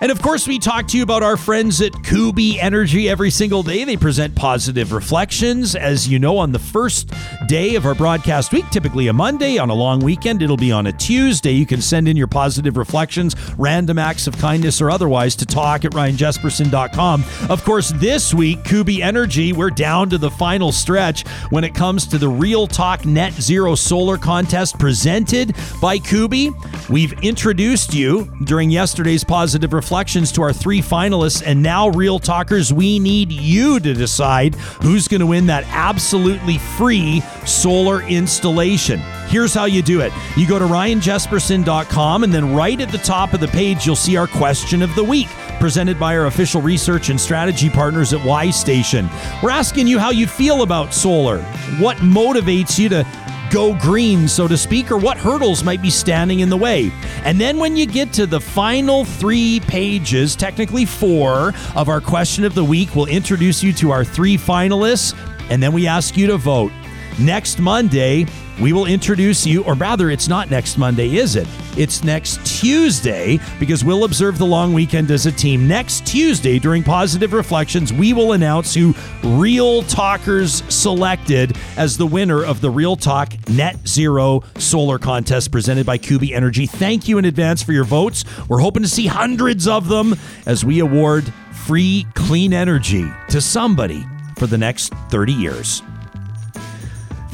And 0.00 0.10
of 0.10 0.20
course, 0.20 0.46
we 0.46 0.58
talk 0.58 0.88
to 0.88 0.96
you 0.96 1.02
about 1.02 1.22
our 1.22 1.36
friends 1.36 1.80
at 1.80 1.92
Kuby 2.02 2.60
Energy 2.60 3.08
every 3.08 3.30
single 3.30 3.62
day. 3.62 3.84
They 3.84 3.96
present 3.96 4.34
positive 4.34 4.92
reflections. 4.92 5.74
As 5.74 6.08
you 6.08 6.18
know, 6.18 6.38
on 6.38 6.52
the 6.52 6.58
first 6.58 7.12
day 7.46 7.74
of 7.74 7.86
our 7.86 7.94
broadcast 7.94 8.52
week, 8.52 8.68
typically 8.70 9.08
a 9.08 9.12
Monday, 9.12 9.58
on 9.58 9.70
a 9.70 9.74
long 9.74 10.00
weekend, 10.00 10.42
it'll 10.42 10.56
be 10.56 10.72
on 10.72 10.86
a 10.86 10.92
Tuesday. 10.92 11.52
You 11.52 11.66
can 11.66 11.80
send 11.80 12.08
in 12.08 12.16
your 12.16 12.26
positive 12.26 12.76
reflections, 12.76 13.36
random 13.56 13.98
acts 13.98 14.26
of 14.26 14.36
kindness, 14.38 14.80
or 14.80 14.90
otherwise 14.90 15.36
to 15.36 15.46
talk 15.46 15.84
at 15.84 15.92
ryanjespersen.com. 15.92 17.24
Of 17.48 17.64
course, 17.64 17.92
this 17.96 18.34
week, 18.34 18.64
Kuby 18.64 19.02
Energy, 19.02 19.52
we're 19.52 19.70
down 19.70 20.10
to 20.10 20.18
the 20.18 20.30
final 20.30 20.72
stretch 20.72 21.26
when 21.50 21.64
it 21.64 21.74
comes 21.74 22.06
to 22.08 22.18
the 22.18 22.28
Real 22.28 22.66
Talk 22.66 23.06
Net 23.06 23.32
Zero 23.34 23.74
Solar 23.74 24.18
Contest 24.18 24.78
presented 24.78 25.54
by 25.80 25.98
Kuby. 25.98 26.50
We've 26.90 27.12
introduced 27.22 27.94
you 27.94 28.30
during 28.44 28.70
yesterday's 28.70 29.24
positive 29.24 29.72
reflections 29.94 30.32
to 30.32 30.42
our 30.42 30.52
three 30.52 30.80
finalists, 30.82 31.40
and 31.46 31.62
now, 31.62 31.88
Real 31.90 32.18
Talkers, 32.18 32.72
we 32.72 32.98
need 32.98 33.30
you 33.30 33.78
to 33.78 33.94
decide 33.94 34.56
who's 34.82 35.06
going 35.06 35.20
to 35.20 35.26
win 35.26 35.46
that 35.46 35.62
absolutely 35.68 36.58
free 36.58 37.20
solar 37.46 38.02
installation. 38.02 38.98
Here's 39.28 39.54
how 39.54 39.66
you 39.66 39.82
do 39.82 40.00
it. 40.00 40.12
You 40.36 40.48
go 40.48 40.58
to 40.58 40.64
ryanjespersen.com, 40.64 42.24
and 42.24 42.34
then 42.34 42.56
right 42.56 42.80
at 42.80 42.90
the 42.90 42.98
top 42.98 43.34
of 43.34 43.40
the 43.40 43.46
page, 43.46 43.86
you'll 43.86 43.94
see 43.94 44.16
our 44.16 44.26
question 44.26 44.82
of 44.82 44.92
the 44.96 45.04
week, 45.04 45.28
presented 45.60 46.00
by 46.00 46.16
our 46.16 46.26
official 46.26 46.60
research 46.60 47.08
and 47.08 47.20
strategy 47.20 47.70
partners 47.70 48.12
at 48.12 48.24
Y 48.26 48.50
Station. 48.50 49.08
We're 49.44 49.50
asking 49.50 49.86
you 49.86 50.00
how 50.00 50.10
you 50.10 50.26
feel 50.26 50.62
about 50.62 50.92
solar, 50.92 51.40
what 51.78 51.98
motivates 51.98 52.80
you 52.80 52.88
to 52.88 53.06
go 53.54 53.72
green, 53.78 54.26
so 54.26 54.48
to 54.48 54.56
speak, 54.56 54.90
or 54.90 54.98
what 54.98 55.16
hurdles 55.16 55.62
might 55.62 55.80
be 55.80 55.88
standing 55.88 56.40
in 56.40 56.48
the 56.48 56.56
way. 56.56 56.90
And 57.22 57.40
then 57.40 57.56
when 57.56 57.76
you 57.76 57.86
get 57.86 58.12
to 58.14 58.26
the 58.26 58.40
final 58.40 59.04
three 59.04 59.60
pages, 59.60 60.34
technically 60.34 60.84
four, 60.84 61.52
of 61.76 61.88
our 61.88 62.00
question 62.00 62.42
of 62.44 62.56
the 62.56 62.64
week, 62.64 62.96
we'll 62.96 63.06
introduce 63.06 63.62
you 63.62 63.72
to 63.74 63.92
our 63.92 64.04
three 64.04 64.36
finalists, 64.36 65.16
and 65.50 65.62
then 65.62 65.72
we 65.72 65.86
ask 65.86 66.16
you 66.16 66.26
to 66.26 66.36
vote. 66.36 66.72
Next 67.20 67.60
Monday, 67.60 68.26
we 68.60 68.72
will 68.72 68.86
introduce 68.86 69.46
you, 69.46 69.64
or 69.64 69.74
rather, 69.74 70.10
it's 70.10 70.28
not 70.28 70.50
next 70.50 70.78
Monday, 70.78 71.16
is 71.16 71.36
it? 71.36 71.48
It's 71.76 72.04
next 72.04 72.44
Tuesday 72.46 73.40
because 73.58 73.84
we'll 73.84 74.04
observe 74.04 74.38
the 74.38 74.46
long 74.46 74.72
weekend 74.72 75.10
as 75.10 75.26
a 75.26 75.32
team. 75.32 75.66
Next 75.66 76.06
Tuesday, 76.06 76.58
during 76.58 76.82
Positive 76.82 77.32
Reflections, 77.32 77.92
we 77.92 78.12
will 78.12 78.32
announce 78.32 78.74
who 78.74 78.94
Real 79.24 79.82
Talkers 79.82 80.62
selected 80.72 81.56
as 81.76 81.96
the 81.96 82.06
winner 82.06 82.44
of 82.44 82.60
the 82.60 82.70
Real 82.70 82.94
Talk 82.94 83.34
Net 83.48 83.76
Zero 83.88 84.44
Solar 84.58 84.98
Contest 84.98 85.50
presented 85.50 85.84
by 85.84 85.98
Kuby 85.98 86.32
Energy. 86.32 86.66
Thank 86.66 87.08
you 87.08 87.18
in 87.18 87.24
advance 87.24 87.62
for 87.62 87.72
your 87.72 87.84
votes. 87.84 88.24
We're 88.48 88.60
hoping 88.60 88.84
to 88.84 88.88
see 88.88 89.06
hundreds 89.06 89.66
of 89.66 89.88
them 89.88 90.14
as 90.46 90.64
we 90.64 90.78
award 90.78 91.24
free 91.66 92.06
clean 92.14 92.52
energy 92.52 93.10
to 93.30 93.40
somebody 93.40 94.06
for 94.38 94.46
the 94.46 94.58
next 94.58 94.92
30 95.10 95.32
years. 95.32 95.82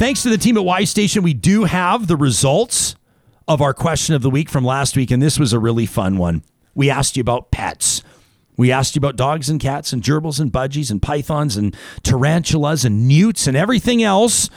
Thanks 0.00 0.22
to 0.22 0.30
the 0.30 0.38
team 0.38 0.56
at 0.56 0.64
Y 0.64 0.84
Station, 0.84 1.22
we 1.22 1.34
do 1.34 1.64
have 1.64 2.06
the 2.06 2.16
results 2.16 2.96
of 3.46 3.60
our 3.60 3.74
question 3.74 4.14
of 4.14 4.22
the 4.22 4.30
week 4.30 4.48
from 4.48 4.64
last 4.64 4.96
week, 4.96 5.10
and 5.10 5.22
this 5.22 5.38
was 5.38 5.52
a 5.52 5.58
really 5.58 5.84
fun 5.84 6.16
one. 6.16 6.42
We 6.74 6.88
asked 6.88 7.18
you 7.18 7.20
about 7.20 7.50
pets. 7.50 8.02
We 8.56 8.72
asked 8.72 8.94
you 8.94 9.00
about 9.00 9.16
dogs 9.16 9.50
and 9.50 9.60
cats 9.60 9.92
and 9.92 10.02
gerbils 10.02 10.40
and 10.40 10.50
budgies 10.50 10.90
and 10.90 11.02
pythons 11.02 11.54
and 11.54 11.76
tarantulas 12.02 12.82
and 12.86 13.06
newts 13.08 13.46
and 13.46 13.54
everything 13.54 14.02
else. 14.02 14.48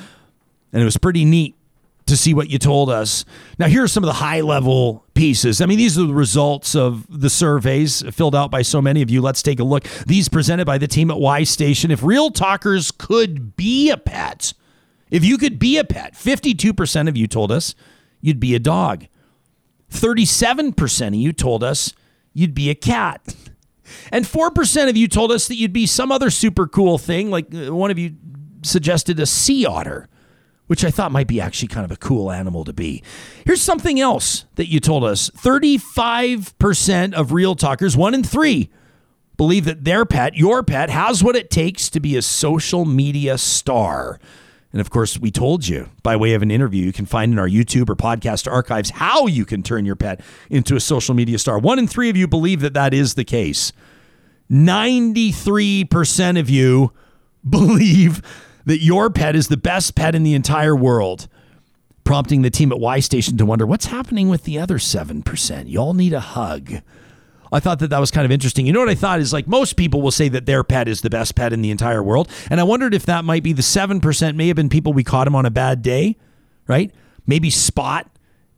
And 0.71 0.81
it 0.81 0.85
was 0.85 0.95
pretty 0.95 1.25
neat 1.25 1.57
to 2.05 2.15
see 2.15 2.33
what 2.33 2.49
you 2.49 2.57
told 2.57 2.89
us. 2.89 3.25
Now, 3.59 3.67
here 3.67 3.83
are 3.83 3.89
some 3.89 4.05
of 4.05 4.07
the 4.07 4.13
high 4.13 4.39
level 4.39 5.03
pieces. 5.13 5.59
I 5.59 5.65
mean, 5.65 5.77
these 5.77 5.99
are 5.99 6.07
the 6.07 6.13
results 6.13 6.73
of 6.73 7.05
the 7.09 7.29
surveys 7.29 8.01
filled 8.15 8.33
out 8.33 8.49
by 8.49 8.61
so 8.61 8.81
many 8.81 9.01
of 9.01 9.09
you. 9.09 9.21
Let's 9.21 9.43
take 9.43 9.59
a 9.59 9.65
look. 9.65 9.83
These 10.07 10.29
presented 10.29 10.63
by 10.63 10.77
the 10.77 10.87
team 10.87 11.11
at 11.11 11.19
Y 11.19 11.43
Station. 11.43 11.91
If 11.91 12.01
real 12.01 12.31
talkers 12.31 12.91
could 12.91 13.57
be 13.57 13.89
a 13.89 13.97
pet, 13.97 14.53
if 15.13 15.23
you 15.23 15.37
could 15.37 15.59
be 15.59 15.77
a 15.77 15.83
pet, 15.83 16.15
52% 16.15 17.07
of 17.07 17.15
you 17.15 17.27
told 17.27 17.51
us 17.51 17.75
you'd 18.19 18.39
be 18.39 18.55
a 18.55 18.59
dog. 18.59 19.05
37% 19.91 21.07
of 21.07 21.13
you 21.13 21.31
told 21.31 21.63
us 21.63 21.93
you'd 22.33 22.55
be 22.55 22.71
a 22.71 22.75
cat. 22.75 23.35
And 24.11 24.25
4% 24.25 24.89
of 24.89 24.97
you 24.97 25.07
told 25.07 25.31
us 25.31 25.47
that 25.47 25.55
you'd 25.55 25.71
be 25.71 25.85
some 25.85 26.11
other 26.11 26.31
super 26.31 26.65
cool 26.65 26.97
thing, 26.97 27.29
like 27.29 27.53
uh, 27.53 27.75
one 27.75 27.91
of 27.91 27.99
you 27.99 28.15
suggested 28.63 29.19
a 29.19 29.27
sea 29.27 29.67
otter, 29.67 30.09
which 30.65 30.83
I 30.83 30.89
thought 30.89 31.11
might 31.11 31.27
be 31.27 31.39
actually 31.39 31.67
kind 31.67 31.85
of 31.85 31.91
a 31.91 31.97
cool 31.97 32.31
animal 32.31 32.63
to 32.63 32.73
be. 32.73 33.03
Here's 33.45 33.61
something 33.61 33.99
else 33.99 34.45
that 34.55 34.67
you 34.67 34.79
told 34.79 35.03
us 35.03 35.29
35% 35.29 37.13
of 37.13 37.33
real 37.33 37.53
talkers, 37.53 37.95
one 37.95 38.15
in 38.15 38.23
three, 38.23 38.71
believe 39.37 39.65
that 39.65 39.83
their 39.83 40.05
pet, 40.05 40.35
your 40.35 40.63
pet, 40.63 40.89
has 40.89 41.23
what 41.23 41.35
it 41.35 41.51
takes 41.51 41.91
to 41.91 41.99
be 41.99 42.15
a 42.15 42.23
social 42.23 42.83
media 42.83 43.37
star. 43.37 44.19
And 44.73 44.81
of 44.81 44.89
course, 44.89 45.19
we 45.19 45.31
told 45.31 45.67
you 45.67 45.89
by 46.01 46.15
way 46.15 46.33
of 46.33 46.41
an 46.41 46.49
interview 46.49 46.83
you 46.83 46.91
can 46.91 47.05
find 47.05 47.31
in 47.31 47.39
our 47.39 47.47
YouTube 47.47 47.89
or 47.89 47.95
podcast 47.95 48.51
archives 48.51 48.89
how 48.89 49.27
you 49.27 49.45
can 49.45 49.61
turn 49.61 49.85
your 49.85 49.95
pet 49.95 50.19
into 50.49 50.75
a 50.75 50.79
social 50.79 51.13
media 51.13 51.37
star. 51.37 51.59
One 51.59 51.77
in 51.77 51.87
three 51.87 52.09
of 52.09 52.17
you 52.17 52.27
believe 52.27 52.59
that 52.61 52.73
that 52.73 52.93
is 52.93 53.13
the 53.13 53.23
case. 53.23 53.71
93% 54.51 56.39
of 56.39 56.49
you 56.49 56.91
believe 57.49 58.21
that 58.65 58.79
your 58.79 59.09
pet 59.09 59.35
is 59.35 59.47
the 59.47 59.57
best 59.57 59.95
pet 59.95 60.15
in 60.15 60.23
the 60.23 60.33
entire 60.33 60.75
world, 60.75 61.27
prompting 62.03 62.41
the 62.41 62.49
team 62.49 62.71
at 62.71 62.79
Y 62.79 62.99
Station 62.99 63.37
to 63.37 63.45
wonder 63.45 63.67
what's 63.67 63.85
happening 63.85 64.27
with 64.29 64.43
the 64.43 64.57
other 64.57 64.77
7%. 64.77 65.71
Y'all 65.71 65.93
need 65.93 66.13
a 66.13 66.19
hug. 66.19 66.81
I 67.53 67.59
thought 67.59 67.79
that 67.79 67.89
that 67.89 67.99
was 67.99 68.11
kind 68.11 68.25
of 68.25 68.31
interesting. 68.31 68.65
You 68.65 68.73
know 68.73 68.79
what 68.79 68.89
I 68.89 68.95
thought 68.95 69.19
is 69.19 69.31
like 69.31 69.47
most 69.47 69.77
people 69.77 70.01
will 70.01 70.11
say 70.11 70.27
that 70.29 70.45
their 70.45 70.63
pet 70.63 70.87
is 70.87 71.01
the 71.01 71.09
best 71.09 71.35
pet 71.35 71.53
in 71.53 71.61
the 71.61 71.71
entire 71.71 72.01
world. 72.01 72.29
And 72.49 72.59
I 72.59 72.63
wondered 72.63 72.93
if 72.93 73.05
that 73.05 73.23
might 73.23 73.43
be 73.43 73.53
the 73.53 73.61
7% 73.61 74.35
may 74.35 74.47
have 74.47 74.55
been 74.55 74.69
people 74.69 74.91
we 74.91 75.03
caught 75.03 75.27
him 75.27 75.35
on 75.35 75.45
a 75.45 75.51
bad 75.51 75.81
day, 75.81 76.17
right? 76.67 76.91
Maybe 77.27 77.49
Spot 77.49 78.09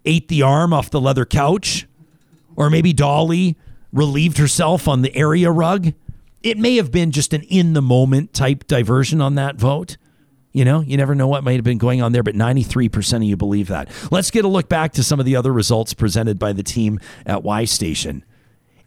ate 0.05 0.29
the 0.29 0.41
arm 0.43 0.71
off 0.71 0.89
the 0.89 1.01
leather 1.01 1.25
couch, 1.25 1.87
or 2.55 2.69
maybe 2.69 2.93
Dolly 2.93 3.57
relieved 3.91 4.37
herself 4.37 4.87
on 4.87 5.01
the 5.01 5.15
area 5.15 5.51
rug. 5.51 5.93
It 6.41 6.57
may 6.57 6.75
have 6.77 6.91
been 6.91 7.11
just 7.11 7.33
an 7.33 7.41
in 7.43 7.73
the 7.73 7.81
moment 7.81 8.33
type 8.33 8.65
diversion 8.67 9.19
on 9.19 9.35
that 9.35 9.55
vote. 9.55 9.97
You 10.53 10.63
know, 10.63 10.79
you 10.79 10.95
never 10.95 11.15
know 11.15 11.27
what 11.27 11.43
might 11.43 11.55
have 11.55 11.65
been 11.65 11.77
going 11.77 12.01
on 12.01 12.13
there, 12.13 12.23
but 12.23 12.35
93% 12.35 13.17
of 13.17 13.23
you 13.23 13.35
believe 13.35 13.67
that. 13.67 13.89
Let's 14.09 14.31
get 14.31 14.45
a 14.45 14.47
look 14.47 14.69
back 14.69 14.93
to 14.93 15.03
some 15.03 15.19
of 15.19 15.25
the 15.25 15.35
other 15.35 15.51
results 15.51 15.93
presented 15.93 16.39
by 16.39 16.53
the 16.53 16.63
team 16.63 16.99
at 17.25 17.43
Y 17.43 17.65
Station. 17.65 18.23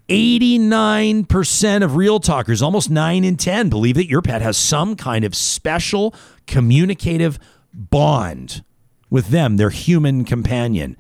89% 0.09 1.85
of 1.85 1.97
real 1.97 2.19
talkers, 2.19 2.62
almost 2.62 2.91
9 2.91 3.25
in 3.25 3.37
10, 3.37 3.69
believe 3.69 3.97
that 3.97 4.09
your 4.09 4.23
pet 4.23 4.41
has 4.41 4.57
some 4.57 4.97
kind 4.97 5.25
of 5.25 5.35
special 5.35 6.15
communicative 6.47 7.39
bond 7.75 8.62
with 9.11 9.28
them, 9.28 9.57
their 9.57 9.70
human 9.70 10.25
companion. 10.25 10.97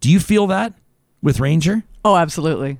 Do 0.00 0.10
you 0.10 0.20
feel 0.20 0.46
that 0.48 0.74
with 1.22 1.40
Ranger? 1.40 1.84
Oh, 2.04 2.16
absolutely. 2.16 2.78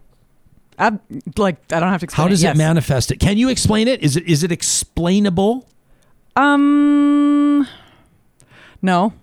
Ab- 0.78 1.00
like 1.38 1.56
I 1.72 1.80
don't 1.80 1.90
have 1.90 2.00
to 2.00 2.04
explain. 2.04 2.26
How 2.26 2.28
does 2.28 2.44
it, 2.44 2.50
it 2.50 2.56
manifest 2.56 3.10
it? 3.10 3.18
Can 3.18 3.38
you 3.38 3.48
explain 3.48 3.88
it? 3.88 4.02
Is 4.02 4.16
it 4.16 4.24
is 4.24 4.42
it 4.42 4.52
explainable? 4.52 5.66
Um, 6.36 7.66
no. 8.82 9.14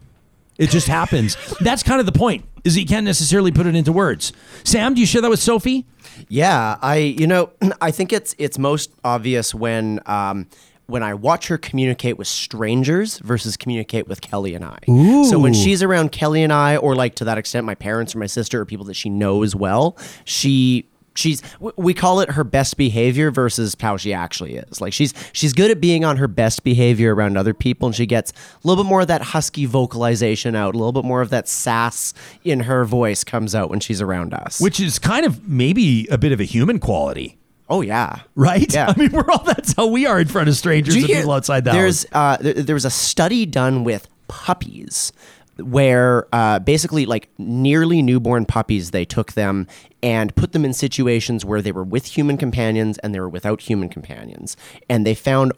It 0.57 0.69
just 0.69 0.88
happens. 0.88 1.38
That's 1.59 1.83
kind 1.83 1.99
of 1.99 2.06
the 2.06 2.11
point. 2.11 2.45
Is 2.64 2.75
he 2.75 2.85
can't 2.85 3.06
necessarily 3.06 3.51
put 3.51 3.65
it 3.65 3.75
into 3.75 3.91
words. 3.91 4.32
Sam, 4.64 4.93
do 4.93 5.01
you 5.01 5.07
share 5.07 5.22
that 5.22 5.30
with 5.30 5.41
Sophie? 5.41 5.85
Yeah, 6.30 6.77
I 6.82 6.98
you 6.98 7.27
know 7.27 7.51
I 7.82 7.91
think 7.91 8.14
it's 8.14 8.35
it's 8.38 8.57
most 8.57 8.91
obvious 9.03 9.53
when 9.53 9.99
um, 10.06 10.48
when 10.85 11.03
I 11.03 11.14
watch 11.14 11.48
her 11.48 11.57
communicate 11.57 12.17
with 12.17 12.27
strangers 12.27 13.19
versus 13.19 13.57
communicate 13.57 14.07
with 14.07 14.22
Kelly 14.22 14.53
and 14.53 14.64
I. 14.64 14.77
So 15.23 15.40
when 15.40 15.53
she's 15.53 15.82
around 15.82 16.11
Kelly 16.11 16.43
and 16.43 16.53
I, 16.53 16.77
or 16.77 16.95
like 16.95 17.15
to 17.15 17.25
that 17.25 17.38
extent, 17.38 17.65
my 17.65 17.75
parents 17.75 18.15
or 18.15 18.19
my 18.19 18.27
sister 18.27 18.61
or 18.61 18.65
people 18.65 18.85
that 18.85 18.95
she 18.95 19.09
knows 19.09 19.56
well, 19.56 19.98
she 20.25 20.88
she's 21.16 21.42
we 21.59 21.93
call 21.93 22.19
it 22.19 22.32
her 22.32 22.43
best 22.43 22.77
behavior 22.77 23.32
versus 23.32 23.75
how 23.80 23.98
she 23.98 24.14
actually 24.14 24.56
is. 24.56 24.82
Like 24.82 24.93
she's 24.93 25.14
she's 25.33 25.53
good 25.53 25.72
at 25.72 25.80
being 25.80 26.03
on 26.06 26.17
her 26.17 26.27
best 26.27 26.64
behavior 26.64 27.14
around 27.14 27.38
other 27.38 27.53
people, 27.53 27.88
and 27.88 27.95
she 27.95 28.06
gets 28.06 28.32
a 28.32 28.67
little 28.67 28.83
bit 28.83 28.90
more 28.90 29.01
of 29.01 29.08
that 29.08 29.22
husky 29.22 29.66
vocalization 29.66 30.56
out, 30.56 30.75
a 30.75 30.77
little 30.77 30.92
bit 30.92 31.06
more 31.06 31.22
of 31.22 31.30
that 31.30 31.48
sass 31.48 32.14
in 32.43 32.61
her 32.61 32.85
voice 32.85 33.24
comes 33.24 33.56
out 33.56 33.69
when 33.69 33.80
she's 33.80 34.01
around 34.01 34.33
us. 34.33 34.59
Which 34.59 34.80
is 34.80 35.00
kind 35.00 35.25
of 35.25 35.48
maybe 35.48 36.08
a 36.09 36.17
bit 36.17 36.32
of 36.32 36.40
a 36.40 36.45
human 36.45 36.80
quality, 36.80 37.38
oh 37.69 37.82
yeah. 37.82 38.22
right? 38.35 38.72
Yeah. 38.74 38.93
I 38.95 39.00
mean, 39.00 39.11
we're 39.11 39.30
all 39.30 39.43
that's 39.43 39.74
how 39.74 39.88
we 39.88 40.06
are 40.06 40.19
in 40.19 40.27
front 40.27 40.50
of 40.50 40.56
strangers 40.56 40.95
and 40.95 41.06
people 41.06 41.32
outside 41.32 41.64
the 41.64 41.72
There's 41.72 42.06
uh, 42.11 42.38
there, 42.38 42.53
there 42.53 42.75
was 42.75 42.85
a 42.85 42.92
study 42.92 43.45
done 43.45 43.83
with 43.83 44.08
puppies 44.27 45.11
where 45.57 46.27
uh, 46.33 46.59
basically 46.59 47.06
like 47.06 47.30
nearly 47.38 48.01
newborn 48.01 48.45
puppies 48.45 48.91
they 48.91 49.06
took 49.06 49.33
them 49.33 49.67
and 50.01 50.35
put 50.35 50.51
them 50.51 50.65
in 50.65 50.73
situations 50.73 51.45
where 51.45 51.61
they 51.61 51.72
were 51.72 51.83
with 51.83 52.06
human 52.06 52.38
companions 52.38 52.98
and 52.99 53.14
they 53.14 53.19
were 53.19 53.30
without 53.30 53.61
human 53.61 53.90
companions 53.90 54.57
and 54.90 55.06
they 55.06 55.14
found 55.14 55.51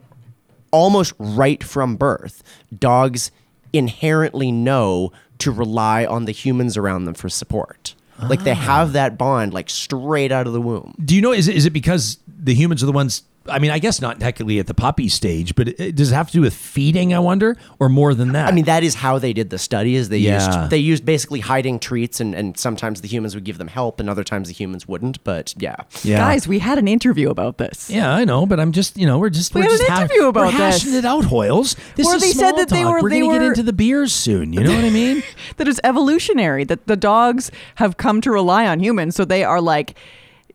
almost 0.71 1.13
right 1.17 1.63
from 1.63 1.95
birth 1.95 2.43
dogs 2.77 3.31
inherently 3.71 4.51
know 4.51 5.11
to 5.37 5.51
rely 5.51 6.05
on 6.05 6.25
the 6.25 6.31
humans 6.31 6.75
around 6.77 7.05
them 7.05 7.13
for 7.13 7.29
support 7.29 7.95
like 8.29 8.43
they 8.43 8.53
have 8.53 8.93
that 8.93 9.17
bond 9.17 9.53
like 9.53 9.69
straight 9.69 10.31
out 10.31 10.47
of 10.47 10.53
the 10.53 10.61
womb 10.61 10.93
Do 11.03 11.15
you 11.15 11.21
know? 11.21 11.33
Is 11.33 11.47
it, 11.47 11.55
is 11.55 11.65
it 11.65 11.71
because 11.71 12.17
the 12.27 12.53
humans 12.53 12.81
are 12.83 12.85
the 12.85 12.91
ones? 12.91 13.23
I 13.47 13.59
mean, 13.59 13.71
I 13.71 13.79
guess 13.79 14.01
not 14.01 14.19
technically 14.19 14.59
at 14.59 14.67
the 14.67 14.73
puppy 14.73 15.07
stage, 15.07 15.55
but 15.55 15.67
it, 15.67 15.95
does 15.95 16.11
it 16.11 16.15
have 16.15 16.27
to 16.27 16.33
do 16.33 16.41
with 16.41 16.53
feeding? 16.55 17.13
I 17.13 17.19
wonder, 17.19 17.55
or 17.79 17.89
more 17.89 18.13
than 18.13 18.31
that? 18.31 18.47
I 18.47 18.51
mean, 18.51 18.65
that 18.65 18.83
is 18.83 18.95
how 18.95 19.19
they 19.19 19.33
did 19.33 19.49
the 19.51 19.57
study. 19.59 19.95
Is 19.95 20.09
they 20.09 20.17
Yeah. 20.17 20.43
used 20.61 20.69
they 20.71 20.77
used 20.77 21.05
basically 21.05 21.41
hiding 21.41 21.79
treats, 21.79 22.19
and, 22.19 22.33
and 22.33 22.57
sometimes 22.57 23.01
the 23.01 23.07
humans 23.07 23.35
would 23.35 23.43
give 23.43 23.57
them 23.57 23.67
help, 23.67 23.99
and 23.99 24.09
other 24.09 24.23
times 24.23 24.47
the 24.47 24.53
humans 24.53 24.87
wouldn't. 24.87 25.23
But 25.23 25.53
yeah, 25.57 25.75
yeah. 26.03 26.17
Guys, 26.17 26.47
we 26.47 26.59
had 26.59 26.77
an 26.79 26.87
interview 26.87 27.29
about 27.29 27.57
this. 27.59 27.89
Yeah, 27.89 28.11
I 28.13 28.25
know, 28.25 28.45
but 28.45 28.59
I'm 28.59 28.71
just, 28.71 28.97
you 28.97 29.05
know, 29.05 29.19
we're 29.19 29.29
just 29.29 29.53
We 29.53 29.61
we're 29.61 29.69
had 29.69 29.77
just 29.77 29.83
an 29.89 29.95
ha- 29.95 30.01
interview 30.03 30.25
about 30.27 30.45
we're 30.47 30.51
hashing 30.59 30.91
this. 30.91 30.99
it 30.99 31.05
out, 31.05 31.23
Hoyles. 31.25 31.75
This 31.95 32.07
Where 32.07 32.15
is 32.15 32.21
they 32.23 32.31
said 32.31 32.49
small 32.49 32.57
that 32.57 32.69
they 32.69 32.81
talk. 32.83 32.93
were- 32.95 33.01
We're 33.03 33.09
they 33.09 33.19
gonna 33.21 33.33
get 33.39 33.41
into 33.47 33.63
the 33.63 33.73
beers 33.73 34.11
soon. 34.13 34.53
You 34.53 34.63
know 34.63 34.75
what 34.75 34.85
I 34.85 34.89
mean? 34.89 35.21
that 35.57 35.67
is 35.67 35.79
evolutionary 35.83 36.63
that 36.63 36.87
the 36.87 36.95
dogs 36.95 37.51
have 37.75 37.97
come 37.97 38.21
to 38.21 38.31
rely 38.31 38.65
on 38.67 38.79
humans 38.79 39.15
so 39.15 39.23
they 39.25 39.43
are 39.43 39.61
like 39.61 39.95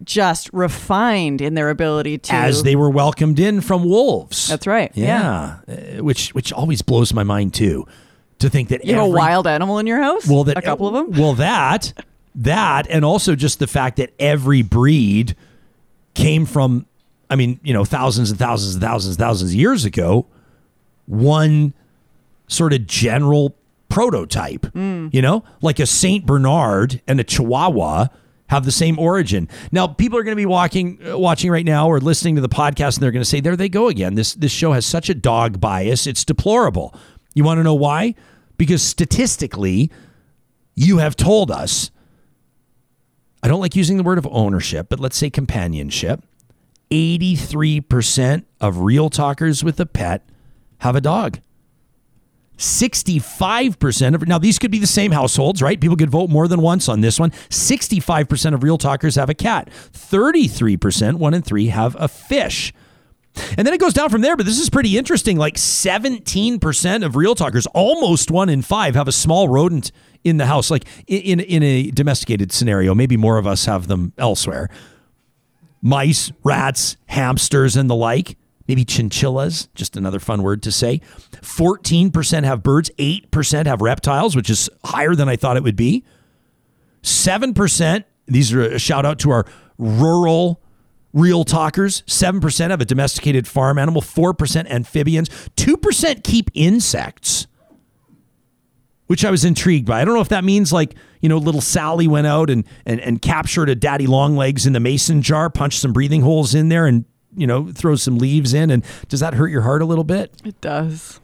just 0.05 0.51
refined 0.53 1.41
in 1.41 1.55
their 1.55 1.69
ability 1.71 2.19
to 2.19 2.35
As 2.35 2.63
they 2.63 2.75
were 2.77 2.89
welcomed 2.91 3.39
in 3.39 3.61
from 3.61 3.85
wolves. 3.85 4.49
That's 4.49 4.67
right. 4.67 4.91
Yeah, 4.95 5.59
Uh, 5.69 6.03
which 6.03 6.31
which 6.35 6.53
always 6.53 6.83
blows 6.83 7.13
my 7.13 7.23
mind 7.23 7.53
too, 7.55 7.87
to 8.39 8.49
think 8.49 8.69
that 8.71 8.85
you 8.85 8.95
have 8.95 9.05
a 9.05 9.09
wild 9.09 9.47
animal 9.47 9.79
in 9.79 9.87
your 9.87 10.01
house 10.01 10.27
well 10.27 10.45
that 10.45 10.57
a 10.57 10.63
couple 10.63 10.89
of 10.89 10.95
them 10.95 11.21
Well, 11.21 11.35
that 11.35 11.93
that 12.35 12.87
and 12.89 13.05
also 13.05 13.35
just 13.35 13.59
the 13.59 13.67
fact 13.67 13.97
that 13.99 14.11
every 14.19 14.63
breed 14.63 15.37
came 16.15 16.47
from, 16.47 16.87
I 17.29 17.37
mean, 17.37 17.61
you 17.63 17.73
know, 17.75 17.85
thousands 17.85 18.31
and 18.31 18.39
thousands 18.39 18.75
and 18.75 18.83
thousands 18.83 19.17
and 19.17 19.19
thousands 19.25 19.51
of 19.53 19.57
years 19.57 19.85
ago, 19.85 20.27
one 21.07 21.73
sort 22.49 22.73
of 22.73 22.87
general 22.87 23.55
prototype. 23.89 24.67
You 24.75 25.21
know, 25.23 25.45
like 25.61 25.79
a 25.81 25.87
Saint 25.87 26.25
Bernard 26.25 27.01
and 27.07 27.21
a 27.21 27.25
Chihuahua 27.25 28.07
have 28.51 28.65
the 28.65 28.73
same 28.73 28.99
origin. 28.99 29.49
Now, 29.71 29.87
people 29.87 30.19
are 30.19 30.25
going 30.25 30.37
to 30.37 30.41
be 30.41 30.47
walking, 30.47 30.99
uh, 31.07 31.17
watching 31.17 31.53
right 31.53 31.65
now 31.65 31.89
or 31.89 32.01
listening 32.01 32.35
to 32.35 32.41
the 32.41 32.49
podcast, 32.49 32.97
and 32.97 33.03
they're 33.03 33.13
going 33.13 33.23
to 33.23 33.29
say, 33.29 33.41
"There 33.41 33.57
they 33.57 33.69
go 33.69 33.89
again." 33.89 34.17
This 34.17 34.35
this 34.35 34.51
show 34.51 34.73
has 34.73 34.85
such 34.85 35.09
a 35.09 35.15
dog 35.15 35.61
bias; 35.61 36.07
it's 36.07 36.25
deplorable. 36.25 36.93
You 37.33 37.45
want 37.45 37.59
to 37.59 37.63
know 37.63 37.75
why? 37.75 38.17
Because 38.59 38.83
statistically, 38.83 39.91
you 40.75 40.99
have 40.99 41.17
told 41.17 41.51
us. 41.51 41.91
I 43.43 43.49
don't 43.49 43.61
like 43.61 43.75
using 43.75 43.97
the 43.97 44.03
word 44.03 44.19
of 44.19 44.29
ownership, 44.31 44.89
but 44.91 45.01
let's 45.01 45.17
say 45.17 45.31
companionship. 45.31 46.23
83% 46.91 48.45
of 48.61 48.81
real 48.81 49.09
talkers 49.09 49.65
with 49.65 49.81
a 49.81 49.87
pet 49.87 50.29
have 50.79 50.97
a 50.97 51.01
dog. 51.01 51.39
65% 52.61 54.15
of 54.15 54.29
now 54.29 54.39
these 54.39 54.59
could 54.59 54.71
be 54.71 54.79
the 54.79 54.87
same 54.87 55.13
households, 55.13 55.63
right? 55.63 55.81
People 55.81 55.97
could 55.97 56.11
vote 56.11 56.29
more 56.29 56.47
than 56.47 56.61
once 56.61 56.91
on 56.91 57.01
this 57.01 57.19
one. 57.19 57.31
65% 57.31 58.55
of 58.55 58.63
real 58.63 58.77
talkers 58.77 59.15
have 59.15 59.31
a 59.31 59.35
cat. 59.35 59.71
33%, 59.93 61.15
one 61.15 61.33
in 61.33 61.41
3 61.41 61.69
have 61.69 61.97
a 61.99 62.07
fish. 62.07 62.75
And 63.57 63.67
then 63.67 63.73
it 63.73 63.81
goes 63.81 63.95
down 63.95 64.11
from 64.11 64.21
there, 64.21 64.37
but 64.37 64.45
this 64.45 64.59
is 64.59 64.69
pretty 64.69 64.99
interesting. 64.99 65.39
Like 65.39 65.55
17% 65.55 67.07
of 67.07 67.17
real 67.17 67.35
talkers, 67.35 67.67
almost 67.69 68.31
one 68.31 68.51
in 68.51 68.61
5 68.61 68.95
have 68.95 69.09
a 69.09 69.13
small 69.13 69.49
rodent 69.49 69.91
in 70.23 70.37
the 70.37 70.45
house 70.45 70.71
like 70.71 70.85
in 71.07 71.41
in, 71.41 71.41
in 71.41 71.63
a 71.63 71.91
domesticated 71.93 72.53
scenario. 72.53 72.95
Maybe 72.95 73.17
more 73.17 73.39
of 73.39 73.47
us 73.47 73.65
have 73.65 73.87
them 73.87 74.13
elsewhere. 74.19 74.69
Mice, 75.81 76.31
rats, 76.45 76.99
hamsters 77.07 77.75
and 77.75 77.89
the 77.89 77.95
like 77.95 78.37
maybe 78.69 78.85
chinchillas, 78.85 79.69
just 79.75 79.97
another 79.97 80.19
fun 80.19 80.43
word 80.43 80.63
to 80.63 80.73
say. 80.73 81.01
14% 81.33 82.45
have 82.45 82.63
birds, 82.63 82.91
8% 82.99 83.67
have 83.67 83.83
reptiles, 83.83 84.37
which 84.37 84.51
is 84.51 84.71
higher 84.85 85.15
than 85.15 85.29
I 85.29 85.37
thought 85.37 85.57
it 85.57 85.63
would 85.63 85.77
be. 85.77 86.05
7%, 87.03 88.05
these 88.27 88.53
are 88.53 88.63
a 88.63 88.79
shout 88.79 89.07
out 89.07 89.19
to 89.21 89.31
our 89.31 89.47
rural 89.79 90.61
real 91.13 91.45
talkers. 91.45 92.03
7% 92.03 92.71
have 92.71 92.81
a 92.81 92.85
domesticated 92.85 93.49
farm 93.49 93.79
animal, 93.79 94.03
4% 94.03 94.71
amphibians, 94.71 95.29
2% 95.57 96.25
keep 96.25 96.51
insects. 96.55 97.47
Which 99.07 99.25
I 99.25 99.33
was 99.33 99.45
intrigued 99.45 99.87
by. 99.87 100.01
I 100.01 100.05
don't 100.05 100.15
know 100.15 100.21
if 100.21 100.29
that 100.29 100.45
means 100.45 100.73
like, 100.73 100.95
you 101.21 101.29
know, 101.29 101.39
little 101.39 101.61
Sally 101.61 102.07
went 102.07 102.29
out 102.29 102.49
and, 102.49 102.65
and, 102.87 103.01
and 103.01 103.21
captured 103.21 103.69
a 103.69 103.75
daddy 103.75 104.07
long 104.07 104.37
legs 104.37 104.67
in 104.67 104.73
the 104.73 104.79
mason 104.79 105.21
jar, 105.21 105.51
punched 105.51 105.81
some 105.81 105.93
breathing 105.93 106.23
holes 106.23 106.55
in 106.55 106.69
there 106.69 106.87
and 106.87 107.05
you 107.37 107.47
know, 107.47 107.71
throw 107.73 107.97
some 107.97 108.19
leaves 108.19 108.53
in, 108.55 108.71
and 108.71 108.85
does 109.09 109.21
that 109.21 109.35
hurt 109.35 109.49
your 109.49 109.63
heart 109.63 109.83
a 109.83 109.87
little 109.87 110.05
bit? 110.05 110.33
it 110.45 110.61
does 110.61 111.21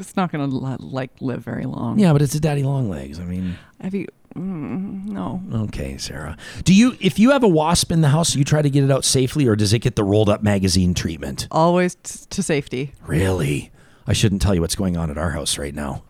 it's 0.00 0.16
not 0.16 0.32
gonna 0.32 0.46
like 0.46 1.10
live 1.20 1.42
very 1.44 1.66
long 1.66 1.98
Yeah, 1.98 2.12
but 2.12 2.22
it's 2.22 2.34
a 2.34 2.40
daddy 2.40 2.62
long 2.62 2.88
legs. 2.88 3.20
I 3.20 3.24
mean, 3.24 3.58
have 3.80 3.94
you 3.94 4.06
mm, 4.34 5.04
no 5.06 5.42
okay, 5.64 5.98
Sarah. 5.98 6.36
Do 6.64 6.74
you, 6.74 6.96
if 7.00 7.18
you 7.18 7.30
have 7.30 7.42
a 7.42 7.48
wasp 7.48 7.92
in 7.92 8.00
the 8.00 8.08
house, 8.08 8.34
you 8.34 8.44
try 8.44 8.62
to 8.62 8.70
get 8.70 8.82
it 8.82 8.90
out 8.90 9.04
safely, 9.04 9.46
or 9.46 9.56
does 9.56 9.72
it 9.72 9.80
get 9.80 9.96
the 9.96 10.04
rolled 10.04 10.28
up 10.28 10.42
magazine 10.42 10.94
treatment? 10.94 11.46
always 11.50 11.94
t- 11.96 12.24
to 12.30 12.42
safety 12.42 12.92
Really? 13.06 13.70
I 14.06 14.12
shouldn't 14.12 14.42
tell 14.42 14.54
you 14.54 14.60
what's 14.60 14.74
going 14.74 14.96
on 14.96 15.10
at 15.10 15.18
our 15.18 15.30
house 15.30 15.58
right 15.58 15.74
now. 15.74 16.02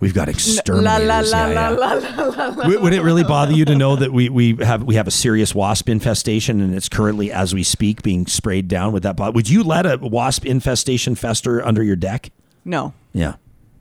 We've 0.00 0.14
got 0.14 0.28
exterminators. 0.30 0.84
la 0.84 0.96
la 0.96 1.20
Yeah, 1.20 1.46
la 1.46 1.48
yeah. 1.48 1.68
la 1.70 1.92
la 1.92 2.46
la 2.48 2.66
Would 2.66 2.80
would 2.82 2.92
it 2.94 3.02
really 3.02 3.22
bother 3.22 3.52
you 3.52 3.64
to 3.66 3.74
know 3.76 3.96
that 3.96 4.12
we, 4.12 4.28
we 4.30 4.56
have 4.56 4.82
we 4.82 4.94
have 4.94 5.06
a 5.06 5.10
serious 5.10 5.54
wasp 5.54 5.88
infestation 5.90 6.60
and 6.60 6.74
it's 6.74 6.88
currently 6.88 7.30
as 7.30 7.52
we 7.52 7.62
speak 7.62 8.02
being 8.02 8.26
sprayed 8.26 8.66
down 8.66 8.92
with 8.92 9.02
that 9.02 9.16
bot? 9.16 9.34
Would 9.34 9.50
you 9.50 9.62
let 9.62 9.84
a 9.84 9.98
wasp 9.98 10.46
infestation 10.46 11.14
fester 11.14 11.62
under 11.64 11.82
your 11.82 11.96
deck? 11.96 12.30
no 12.64 12.94
Yeah. 13.12 13.34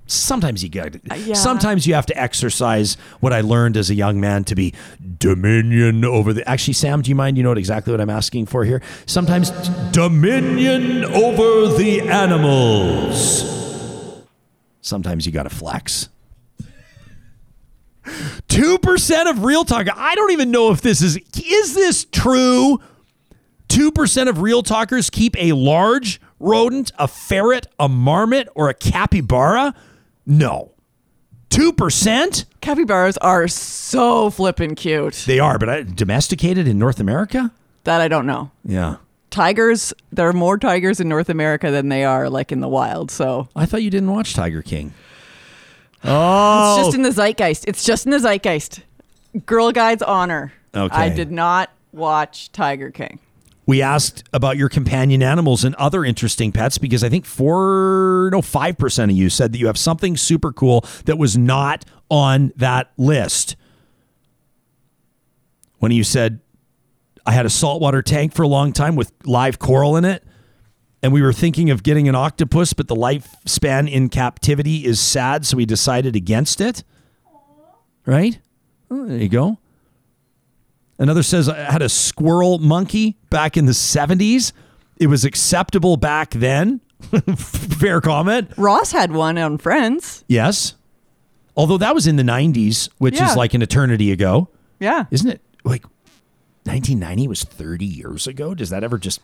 Sometimes 0.08 0.64
you 0.64 0.70
got 0.70 0.96
uh, 0.96 1.16
yeah. 1.16 1.36
Sometimes 1.36 1.86
you 1.86 1.94
have 1.94 2.08
to 2.08 2.20
exercise 2.20 2.98
what 3.20 3.32
I 3.32 3.42
learned 3.42 3.78
as 3.78 3.92
a 3.92 3.94
young 3.94 4.20
man 4.20 4.44
to 4.46 4.56
be 4.56 4.74
dominion 5.20 6.04
over 6.04 6.34
the. 6.34 6.50
Actually, 6.50 6.74
Sam, 6.74 7.04
do 7.04 7.10
you 7.10 7.16
mind? 7.16 7.38
You 7.38 7.44
know 7.44 7.50
what 7.50 7.60
exactly 7.60 7.92
what 7.94 8.02
I'm 8.02 8.10
asking 8.10 8.48
for 8.48 8.66
here. 8.66 8.82
Sometimes 9.06 9.52
dominion 9.92 11.06
over 11.06 11.78
the 11.78 12.02
animals. 12.10 13.59
Sometimes 14.90 15.26
you 15.26 15.32
got 15.32 15.44
to 15.44 15.50
flex. 15.50 16.10
Two 18.48 18.80
percent 18.80 19.30
of 19.30 19.44
real 19.44 19.64
talk. 19.64 19.88
I 19.96 20.16
don't 20.16 20.32
even 20.32 20.50
know 20.52 20.72
if 20.72 20.82
this 20.82 21.02
is. 21.02 21.18
Is 21.18 21.76
this 21.76 22.06
true? 22.06 22.80
2% 23.70 24.28
of 24.28 24.42
real 24.42 24.64
talkers 24.64 25.12
keep 25.12 25.38
a 25.38 25.52
large 25.52 26.20
rodent, 26.40 26.92
a 26.98 27.08
ferret, 27.08 27.68
a 27.80 27.88
marmot, 27.88 28.50
or 28.56 28.68
a 28.68 28.74
capybara? 28.74 29.76
No. 30.26 30.72
2%? 31.52 32.46
capybaras 32.62 33.16
are 33.18 33.48
so 33.48 34.32
flippin' 34.32 34.74
cute 34.74 35.24
They 35.28 35.38
are, 35.40 35.60
but 35.60 35.70
I, 35.70 35.84
domesticated 35.84 36.68
in 36.68 36.80
North 36.80 37.00
America? 37.00 37.52
that 37.84 38.02
i 38.02 38.08
don't 38.08 38.26
know 38.26 38.50
Yeah. 38.66 38.96
Tigers 39.30 39.94
there 40.12 40.28
are 40.28 40.34
more 40.34 40.58
tigers 40.58 41.00
in 41.00 41.08
north 41.08 41.30
america 41.30 41.72
than 41.72 41.90
they 41.90 42.04
are 42.04 42.30
like 42.30 42.52
in 42.52 42.60
the 42.60 42.68
wild 42.68 43.12
so 43.12 43.48
I 43.56 43.66
thought 43.66 43.84
you 43.84 43.90
didn't 43.90 44.12
watch 44.12 44.34
Tiger 44.34 44.62
King. 44.62 44.94
Oh. 46.04 46.78
It's 46.78 46.86
just 46.86 46.96
oh. 46.96 46.98
in 46.98 47.02
the 47.02 47.12
zeitgeist. 47.12 47.66
It's 47.68 47.84
just 47.84 48.06
in 48.06 48.12
the 48.12 48.20
zeitgeist. 48.20 48.82
Girl 49.46 49.72
Guide's 49.72 50.02
honor. 50.02 50.54
Okay. 50.74 50.96
I 50.96 51.10
did 51.10 51.32
not 51.32 51.72
watch 51.92 52.52
Tiger 52.52 52.92
King. 52.92 53.20
We 53.66 53.82
asked 53.82 54.24
about 54.34 54.58
your 54.58 54.70
companion 54.70 55.22
animals 55.22 55.64
and 55.64 55.76
other 55.76 56.04
interesting 56.04 56.52
pets 56.52 56.78
because 56.78 57.04
I 57.04 57.10
think 57.10 57.26
four, 57.26 58.30
no, 58.32 58.42
5% 58.42 59.04
of 59.04 59.12
you 59.12 59.30
said 59.30 59.52
that 59.52 59.60
you 59.60 59.68
have 59.68 59.78
something 59.78 60.18
super 60.18 60.52
cool 60.52 60.86
that 61.06 61.18
was 61.18 61.38
not 61.38 61.86
on 62.10 62.52
that 62.56 62.92
list. 62.98 63.56
One 65.78 65.92
of 65.92 65.98
you 65.98 66.04
said, 66.04 66.40
I 67.30 67.32
had 67.32 67.46
a 67.46 67.50
saltwater 67.52 68.02
tank 68.02 68.34
for 68.34 68.42
a 68.42 68.48
long 68.48 68.74
time 68.74 68.96
with 68.96 69.12
live 69.24 69.60
coral 69.60 69.96
in 69.98 70.04
it. 70.04 70.24
And 71.04 71.14
we 71.14 71.22
were 71.22 71.32
thinking 71.32 71.70
of 71.70 71.84
getting 71.84 72.10
an 72.10 72.16
octopus, 72.16 72.74
but 72.74 72.88
the 72.88 72.96
lifespan 72.96 73.88
in 73.88 74.10
captivity 74.10 74.84
is 74.84 75.00
sad, 75.00 75.46
so 75.46 75.56
we 75.56 75.68
decided 75.68 76.16
against 76.16 76.60
it. 76.60 76.84
Right? 78.08 78.40
Oh, 78.90 79.06
there 79.06 79.20
you 79.20 79.30
go. 79.30 79.60
Another 80.98 81.22
says 81.22 81.48
I 81.48 81.56
had 81.72 81.84
a 81.84 81.88
squirrel 81.88 82.58
monkey 82.58 83.16
back 83.30 83.58
in 83.58 83.68
the 83.68 83.74
70s. 83.74 84.52
It 84.98 85.06
was 85.06 85.24
acceptable 85.24 85.98
back 85.98 86.32
then. 86.32 86.82
Fair 87.38 88.02
comment. 88.02 88.52
Ross 88.58 88.92
had 88.92 89.12
one 89.12 89.38
on 89.38 89.60
Friends. 89.60 90.26
Yes. 90.28 90.74
Although 91.56 91.78
that 91.78 91.94
was 91.94 92.08
in 92.08 92.16
the 92.16 92.24
90s, 92.24 92.90
which 92.98 93.18
Yeah. 93.18 93.30
is 93.30 93.38
like 93.38 93.54
an 93.54 93.62
eternity 93.62 94.12
ago. 94.12 94.50
Yeah. 94.80 95.06
Isn't 95.12 95.30
it? 95.30 95.42
Like 95.64 95.86
1990 96.66 97.28
was 97.28 97.44
30 97.44 97.86
years 97.86 98.28
ago. 98.28 98.54
Does 98.54 98.70
that 98.70 98.84
ever 98.84 98.98
just 98.98 99.22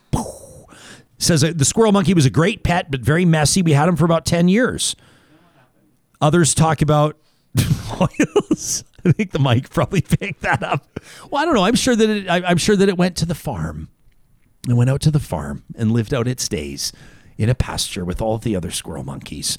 says 1.17 1.43
uh, 1.43 1.53
the 1.55 1.65
squirrel 1.65 1.91
monkey 1.91 2.13
was 2.13 2.25
a 2.25 2.29
great 2.29 2.63
pet 2.63 2.91
but 2.91 3.01
very 3.01 3.25
messy. 3.25 3.61
We 3.61 3.71
had 3.71 3.87
him 3.87 3.95
for 3.95 4.05
about 4.05 4.25
10 4.25 4.47
years. 4.47 4.95
Others 6.21 6.53
talk 6.53 6.81
about 6.81 7.17
oils. 8.01 8.83
I 9.05 9.11
think 9.11 9.31
the 9.31 9.39
mic 9.39 9.69
probably 9.69 10.01
picked 10.01 10.41
that 10.41 10.63
up. 10.63 10.99
Well, 11.29 11.41
I 11.41 11.45
don't 11.45 11.53
know. 11.53 11.63
I'm 11.63 11.75
sure 11.75 11.95
that 11.95 12.09
it, 12.09 12.29
I, 12.29 12.41
I'm 12.43 12.57
sure 12.57 12.75
that 12.75 12.89
it 12.89 12.97
went 12.97 13.15
to 13.17 13.25
the 13.25 13.35
farm. 13.35 13.89
It 14.67 14.73
went 14.73 14.89
out 14.89 15.01
to 15.01 15.11
the 15.11 15.19
farm 15.19 15.63
and 15.75 15.91
lived 15.91 16.13
out 16.13 16.27
its 16.27 16.47
days 16.49 16.91
in 17.37 17.49
a 17.49 17.55
pasture 17.55 18.03
with 18.03 18.21
all 18.21 18.37
the 18.37 18.55
other 18.55 18.71
squirrel 18.71 19.03
monkeys. 19.03 19.57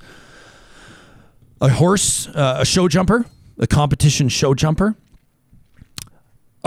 A 1.60 1.68
horse, 1.68 2.26
uh, 2.28 2.58
a 2.60 2.64
show 2.64 2.88
jumper, 2.88 3.26
a 3.58 3.66
competition 3.66 4.28
show 4.28 4.52
jumper. 4.54 4.96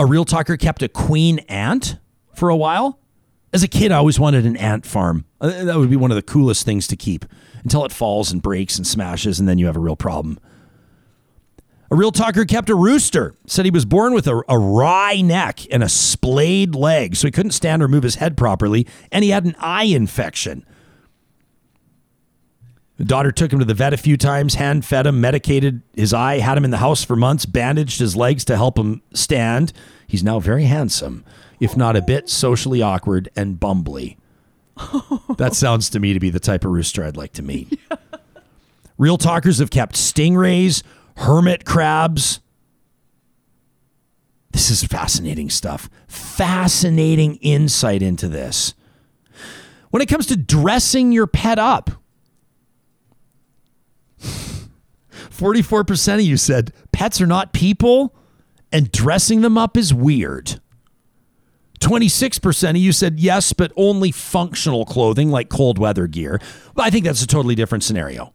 A 0.00 0.06
real 0.06 0.24
talker 0.24 0.56
kept 0.56 0.82
a 0.82 0.88
queen 0.88 1.40
ant 1.40 1.98
for 2.34 2.48
a 2.48 2.56
while. 2.56 2.98
As 3.52 3.62
a 3.62 3.68
kid, 3.68 3.92
I 3.92 3.98
always 3.98 4.18
wanted 4.18 4.46
an 4.46 4.56
ant 4.56 4.86
farm. 4.86 5.26
Uh, 5.42 5.64
That 5.64 5.76
would 5.76 5.90
be 5.90 5.96
one 5.96 6.10
of 6.10 6.14
the 6.14 6.22
coolest 6.22 6.64
things 6.64 6.86
to 6.86 6.96
keep 6.96 7.26
until 7.62 7.84
it 7.84 7.92
falls 7.92 8.32
and 8.32 8.40
breaks 8.40 8.78
and 8.78 8.86
smashes, 8.86 9.38
and 9.38 9.46
then 9.46 9.58
you 9.58 9.66
have 9.66 9.76
a 9.76 9.80
real 9.80 9.96
problem. 9.96 10.40
A 11.90 11.96
real 11.96 12.12
talker 12.12 12.46
kept 12.46 12.70
a 12.70 12.74
rooster. 12.74 13.34
Said 13.46 13.66
he 13.66 13.70
was 13.70 13.84
born 13.84 14.14
with 14.14 14.26
a, 14.26 14.42
a 14.48 14.58
wry 14.58 15.20
neck 15.20 15.66
and 15.70 15.82
a 15.82 15.88
splayed 15.90 16.74
leg, 16.74 17.14
so 17.14 17.26
he 17.28 17.30
couldn't 17.30 17.50
stand 17.52 17.82
or 17.82 17.88
move 17.88 18.04
his 18.04 18.14
head 18.14 18.38
properly, 18.38 18.86
and 19.12 19.22
he 19.22 19.28
had 19.28 19.44
an 19.44 19.54
eye 19.58 19.84
infection. 19.84 20.64
The 23.00 23.06
daughter 23.06 23.32
took 23.32 23.50
him 23.50 23.60
to 23.60 23.64
the 23.64 23.72
vet 23.72 23.94
a 23.94 23.96
few 23.96 24.18
times, 24.18 24.56
hand 24.56 24.84
fed 24.84 25.06
him, 25.06 25.22
medicated 25.22 25.80
his 25.96 26.12
eye, 26.12 26.40
had 26.40 26.58
him 26.58 26.66
in 26.66 26.70
the 26.70 26.76
house 26.76 27.02
for 27.02 27.16
months, 27.16 27.46
bandaged 27.46 27.98
his 27.98 28.14
legs 28.14 28.44
to 28.44 28.58
help 28.58 28.76
him 28.76 29.00
stand. 29.14 29.72
He's 30.06 30.22
now 30.22 30.38
very 30.38 30.64
handsome, 30.64 31.24
if 31.60 31.78
not 31.78 31.96
a 31.96 32.02
bit 32.02 32.28
socially 32.28 32.82
awkward 32.82 33.30
and 33.34 33.58
bumbly. 33.58 34.18
that 35.38 35.54
sounds 35.54 35.88
to 35.88 35.98
me 35.98 36.12
to 36.12 36.20
be 36.20 36.28
the 36.28 36.38
type 36.38 36.62
of 36.62 36.72
rooster 36.72 37.02
I'd 37.02 37.16
like 37.16 37.32
to 37.32 37.42
meet. 37.42 37.80
Real 38.98 39.16
talkers 39.16 39.60
have 39.60 39.70
kept 39.70 39.94
stingrays, 39.94 40.82
hermit 41.16 41.64
crabs. 41.64 42.40
This 44.50 44.70
is 44.70 44.84
fascinating 44.84 45.48
stuff. 45.48 45.88
Fascinating 46.06 47.36
insight 47.36 48.02
into 48.02 48.28
this. 48.28 48.74
When 49.88 50.02
it 50.02 50.08
comes 50.10 50.26
to 50.26 50.36
dressing 50.36 51.12
your 51.12 51.26
pet 51.26 51.58
up, 51.58 51.92
44% 55.40 56.14
of 56.14 56.20
you 56.20 56.36
said 56.36 56.72
pets 56.92 57.18
are 57.20 57.26
not 57.26 57.54
people 57.54 58.14
and 58.70 58.92
dressing 58.92 59.40
them 59.40 59.56
up 59.56 59.74
is 59.74 59.94
weird. 59.94 60.60
26% 61.80 62.70
of 62.70 62.76
you 62.76 62.92
said 62.92 63.18
yes, 63.18 63.54
but 63.54 63.72
only 63.74 64.12
functional 64.12 64.84
clothing 64.84 65.30
like 65.30 65.48
cold 65.48 65.78
weather 65.78 66.06
gear. 66.06 66.38
But 66.74 66.84
I 66.84 66.90
think 66.90 67.06
that's 67.06 67.22
a 67.22 67.26
totally 67.26 67.54
different 67.54 67.84
scenario. 67.84 68.34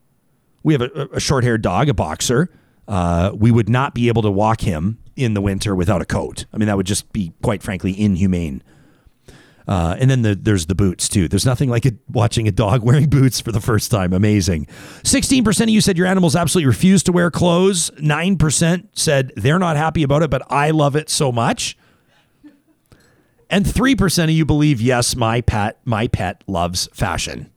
We 0.64 0.74
have 0.74 0.82
a, 0.82 1.10
a 1.14 1.20
short 1.20 1.44
haired 1.44 1.62
dog, 1.62 1.90
a 1.90 1.94
boxer. 1.94 2.50
Uh, 2.88 3.32
we 3.36 3.52
would 3.52 3.70
not 3.70 3.94
be 3.94 4.08
able 4.08 4.24
to 4.24 4.32
walk 4.32 4.62
him 4.62 4.98
in 5.16 5.36
the 5.36 5.42
winter 5.42 5.76
without 5.76 6.02
a 6.02 6.06
coat. 6.06 6.46
I 6.52 6.58
mean, 6.58 6.68
that 6.68 6.76
would 6.76 6.88
just 6.88 7.14
be, 7.14 7.34
quite 7.44 7.62
frankly, 7.62 8.00
inhumane. 8.00 8.64
Uh, 9.68 9.96
and 10.00 10.10
then 10.10 10.22
the, 10.22 10.36
there's 10.36 10.68
the 10.68 10.76
boots 10.76 11.10
too. 11.10 11.28
There's 11.28 11.46
nothing 11.46 11.70
like 11.70 11.86
it, 11.86 11.96
watching 12.10 12.48
a 12.48 12.52
dog 12.52 12.84
wearing 12.84 13.10
boots 13.10 13.40
for 13.42 13.52
the 13.52 13.62
first 13.62 13.92
time. 13.92 14.14
Amazing. 14.14 14.68
16% 15.04 15.64
of 15.64 15.70
you 15.70 15.82
said 15.82 15.98
your 15.98 16.08
animals 16.08 16.36
absolutely 16.36 16.68
refuse 16.68 17.04
to 17.04 17.12
wear 17.12 17.32
clothes. 17.32 17.90
9% 17.92 18.88
said 18.94 19.32
they're 19.36 19.60
not 19.60 19.78
happy 19.78 20.04
about 20.04 20.24
it, 20.24 20.30
but 20.30 20.44
I 20.52 20.72
love 20.72 20.96
it 20.96 21.10
so 21.10 21.32
much. 21.32 21.78
And 23.50 23.66
3% 23.66 24.24
of 24.24 24.30
you 24.32 24.46
believe, 24.46 24.82
yes, 24.82 25.16
my 25.16 25.42
pet, 25.42 25.80
my 25.86 26.08
pet 26.08 26.44
loves 26.48 26.90
fashion. 26.94 27.52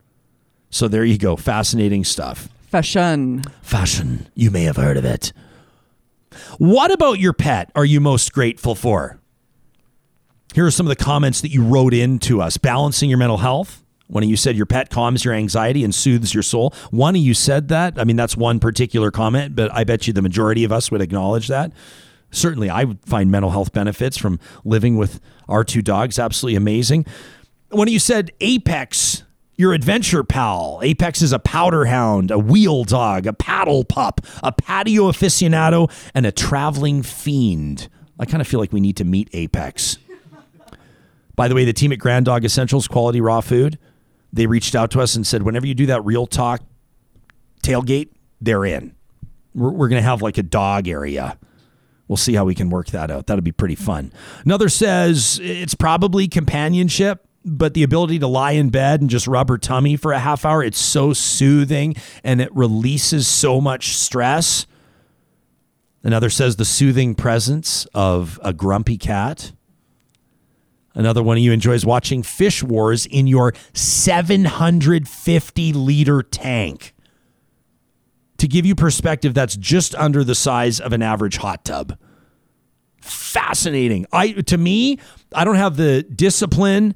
So 0.69 0.87
there 0.87 1.03
you 1.03 1.17
go. 1.17 1.35
Fascinating 1.35 2.03
stuff. 2.03 2.47
Fashion. 2.67 3.41
Fashion. 3.61 4.27
You 4.35 4.51
may 4.51 4.63
have 4.63 4.75
heard 4.75 4.97
of 4.97 5.05
it. 5.05 5.33
What 6.59 6.91
about 6.91 7.19
your 7.19 7.33
pet 7.33 7.71
are 7.75 7.85
you 7.85 7.99
most 7.99 8.33
grateful 8.33 8.75
for? 8.75 9.18
Here 10.55 10.65
are 10.65 10.71
some 10.71 10.87
of 10.87 10.89
the 10.89 11.03
comments 11.03 11.41
that 11.41 11.51
you 11.51 11.63
wrote 11.63 11.93
in 11.93 12.17
to 12.19 12.41
us. 12.41 12.57
Balancing 12.57 13.09
your 13.09 13.19
mental 13.19 13.37
health. 13.37 13.83
One 14.07 14.23
of 14.23 14.29
you 14.29 14.35
said 14.35 14.55
your 14.55 14.65
pet 14.65 14.89
calms 14.89 15.23
your 15.23 15.35
anxiety 15.35 15.83
and 15.83 15.93
soothes 15.93 16.33
your 16.33 16.41
soul. 16.41 16.73
One 16.89 17.15
of 17.15 17.21
you 17.21 17.35
said 17.35 17.67
that. 17.67 17.99
I 17.99 18.03
mean, 18.03 18.15
that's 18.15 18.35
one 18.35 18.59
particular 18.59 19.11
comment, 19.11 19.55
but 19.55 19.71
I 19.71 19.83
bet 19.83 20.07
you 20.07 20.13
the 20.13 20.23
majority 20.23 20.63
of 20.63 20.71
us 20.71 20.89
would 20.89 21.01
acknowledge 21.01 21.47
that. 21.49 21.71
Certainly, 22.31 22.71
I 22.71 22.83
would 22.85 22.99
find 23.05 23.29
mental 23.29 23.51
health 23.51 23.71
benefits 23.71 24.17
from 24.17 24.39
living 24.65 24.97
with 24.97 25.19
our 25.47 25.63
two 25.63 25.83
dogs 25.83 26.17
absolutely 26.17 26.55
amazing. 26.55 27.05
One 27.69 27.87
of 27.87 27.93
you 27.93 27.99
said 27.99 28.31
Apex, 28.41 29.23
your 29.55 29.73
adventure 29.73 30.23
pal. 30.23 30.79
Apex 30.81 31.21
is 31.21 31.31
a 31.31 31.39
powder 31.39 31.85
hound, 31.85 32.31
a 32.31 32.39
wheel 32.39 32.83
dog, 32.83 33.27
a 33.27 33.33
paddle 33.33 33.83
pup, 33.83 34.21
a 34.41 34.51
patio 34.51 35.11
aficionado, 35.11 35.91
and 36.15 36.25
a 36.25 36.31
traveling 36.31 37.03
fiend. 37.03 37.87
I 38.17 38.25
kind 38.25 38.41
of 38.41 38.47
feel 38.47 38.59
like 38.59 38.73
we 38.73 38.79
need 38.79 38.97
to 38.97 39.05
meet 39.05 39.29
Apex. 39.33 39.99
By 41.39 41.47
the 41.47 41.55
way, 41.55 41.63
the 41.63 41.71
team 41.71 41.93
at 41.93 41.99
Grand 41.99 42.25
Dog 42.25 42.43
Essentials 42.43 42.85
Quality 42.85 43.21
Raw 43.21 43.39
Food, 43.39 43.79
they 44.33 44.45
reached 44.45 44.75
out 44.75 44.91
to 44.91 44.99
us 44.99 45.15
and 45.15 45.25
said, 45.25 45.43
whenever 45.43 45.65
you 45.65 45.73
do 45.73 45.85
that 45.85 46.03
real 46.03 46.27
talk 46.27 46.61
tailgate, 47.63 48.09
they're 48.41 48.65
in. 48.65 48.93
We're, 49.55 49.69
we're 49.69 49.87
going 49.87 50.03
to 50.03 50.05
have 50.05 50.21
like 50.21 50.37
a 50.37 50.43
dog 50.43 50.89
area. 50.89 51.37
We'll 52.09 52.17
see 52.17 52.33
how 52.33 52.43
we 52.43 52.55
can 52.55 52.69
work 52.69 52.87
that 52.87 53.09
out. 53.09 53.27
That'll 53.27 53.41
be 53.41 53.53
pretty 53.53 53.75
fun. 53.75 54.11
Another 54.43 54.67
says 54.67 55.39
it's 55.41 55.75
probably 55.75 56.27
companionship, 56.27 57.25
but 57.45 57.73
the 57.73 57.83
ability 57.83 58.19
to 58.19 58.27
lie 58.27 58.51
in 58.51 58.67
bed 58.67 58.99
and 58.99 59.09
just 59.09 59.25
rub 59.25 59.47
her 59.47 59.57
tummy 59.57 59.95
for 59.95 60.11
a 60.11 60.19
half 60.19 60.43
hour, 60.43 60.61
it's 60.61 60.77
so 60.77 61.13
soothing 61.13 61.95
and 62.21 62.41
it 62.41 62.53
releases 62.53 63.29
so 63.29 63.61
much 63.61 63.95
stress. 63.95 64.67
Another 66.03 66.29
says 66.29 66.57
the 66.57 66.65
soothing 66.65 67.15
presence 67.15 67.87
of 67.93 68.41
a 68.43 68.51
grumpy 68.51 68.97
cat. 68.97 69.53
Another 70.99 71.23
one 71.23 71.37
of 71.37 71.43
you 71.43 71.53
enjoys 71.53 71.85
watching 71.85 72.23
Fish 72.23 72.61
Wars 72.61 73.05
in 73.05 73.25
your 73.25 73.53
750 73.71 75.71
liter 75.71 76.21
tank. 76.21 76.93
To 78.37 78.49
give 78.49 78.65
you 78.65 78.75
perspective, 78.75 79.33
that's 79.33 79.55
just 79.55 79.95
under 79.95 80.25
the 80.25 80.35
size 80.35 80.81
of 80.81 80.91
an 80.91 81.01
average 81.01 81.37
hot 81.37 81.63
tub. 81.63 81.97
Fascinating. 82.99 84.07
I 84.11 84.33
to 84.33 84.57
me, 84.57 84.99
I 85.33 85.45
don't 85.45 85.55
have 85.55 85.77
the 85.77 86.03
discipline 86.03 86.95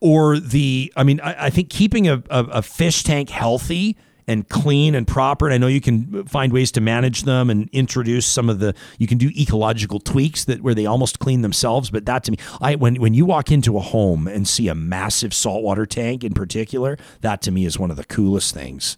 or 0.00 0.38
the. 0.38 0.92
I 0.94 1.02
mean, 1.02 1.18
I, 1.20 1.46
I 1.46 1.50
think 1.50 1.70
keeping 1.70 2.06
a, 2.06 2.22
a, 2.28 2.44
a 2.44 2.60
fish 2.60 3.04
tank 3.04 3.30
healthy 3.30 3.96
and 4.26 4.48
clean 4.48 4.94
and 4.94 5.06
proper. 5.06 5.46
And 5.46 5.54
I 5.54 5.58
know 5.58 5.66
you 5.66 5.80
can 5.80 6.24
find 6.26 6.52
ways 6.52 6.72
to 6.72 6.80
manage 6.80 7.22
them 7.22 7.50
and 7.50 7.68
introduce 7.72 8.26
some 8.26 8.48
of 8.48 8.58
the. 8.58 8.74
You 8.98 9.06
can 9.06 9.18
do 9.18 9.28
ecological 9.28 10.00
tweaks 10.00 10.44
that 10.46 10.62
where 10.62 10.74
they 10.74 10.86
almost 10.86 11.18
clean 11.18 11.42
themselves. 11.42 11.90
But 11.90 12.06
that 12.06 12.24
to 12.24 12.30
me, 12.32 12.38
I 12.60 12.74
when 12.76 12.96
when 12.96 13.14
you 13.14 13.26
walk 13.26 13.50
into 13.52 13.76
a 13.76 13.80
home 13.80 14.26
and 14.26 14.48
see 14.48 14.68
a 14.68 14.74
massive 14.74 15.34
saltwater 15.34 15.86
tank 15.86 16.24
in 16.24 16.32
particular, 16.34 16.96
that 17.20 17.42
to 17.42 17.50
me 17.50 17.64
is 17.66 17.78
one 17.78 17.90
of 17.90 17.96
the 17.96 18.04
coolest 18.04 18.54
things. 18.54 18.96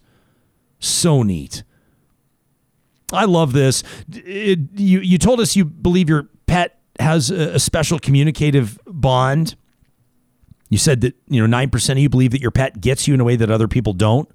So 0.79 1.23
neat. 1.23 1.63
I 3.11 3.25
love 3.25 3.53
this. 3.53 3.83
It- 4.13 4.59
you 4.75 4.99
you 4.99 5.17
told 5.17 5.39
us 5.39 5.55
you 5.55 5.65
believe 5.65 6.09
your 6.09 6.29
pet 6.45 6.79
has 6.99 7.29
a, 7.31 7.55
a 7.55 7.59
special 7.59 7.99
communicative 7.99 8.79
bond. 8.85 9.55
You 10.69 10.77
said 10.77 11.01
that 11.01 11.15
you 11.27 11.39
know 11.39 11.47
nine 11.47 11.69
percent 11.69 11.97
of 11.97 12.03
you 12.03 12.09
believe 12.09 12.31
that 12.31 12.41
your 12.41 12.51
pet 12.51 12.81
gets 12.81 13.07
you 13.07 13.13
in 13.13 13.21
a 13.21 13.23
way 13.23 13.35
that 13.35 13.49
other 13.49 13.67
people 13.67 13.93
don't. 13.93 14.29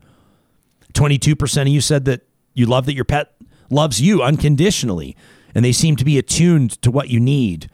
Twenty 0.92 1.18
two 1.18 1.36
percent 1.36 1.68
of 1.68 1.72
you 1.74 1.80
said 1.80 2.04
that 2.04 2.22
you 2.54 2.66
love 2.66 2.86
that 2.86 2.94
your 2.94 3.04
pet 3.04 3.34
loves 3.70 4.00
you 4.00 4.22
unconditionally, 4.22 5.16
and 5.54 5.64
they 5.64 5.72
seem 5.72 5.96
to 5.96 6.04
be 6.04 6.18
attuned 6.18 6.80
to 6.82 6.90
what 6.90 7.08
you 7.08 7.18
need. 7.18 7.70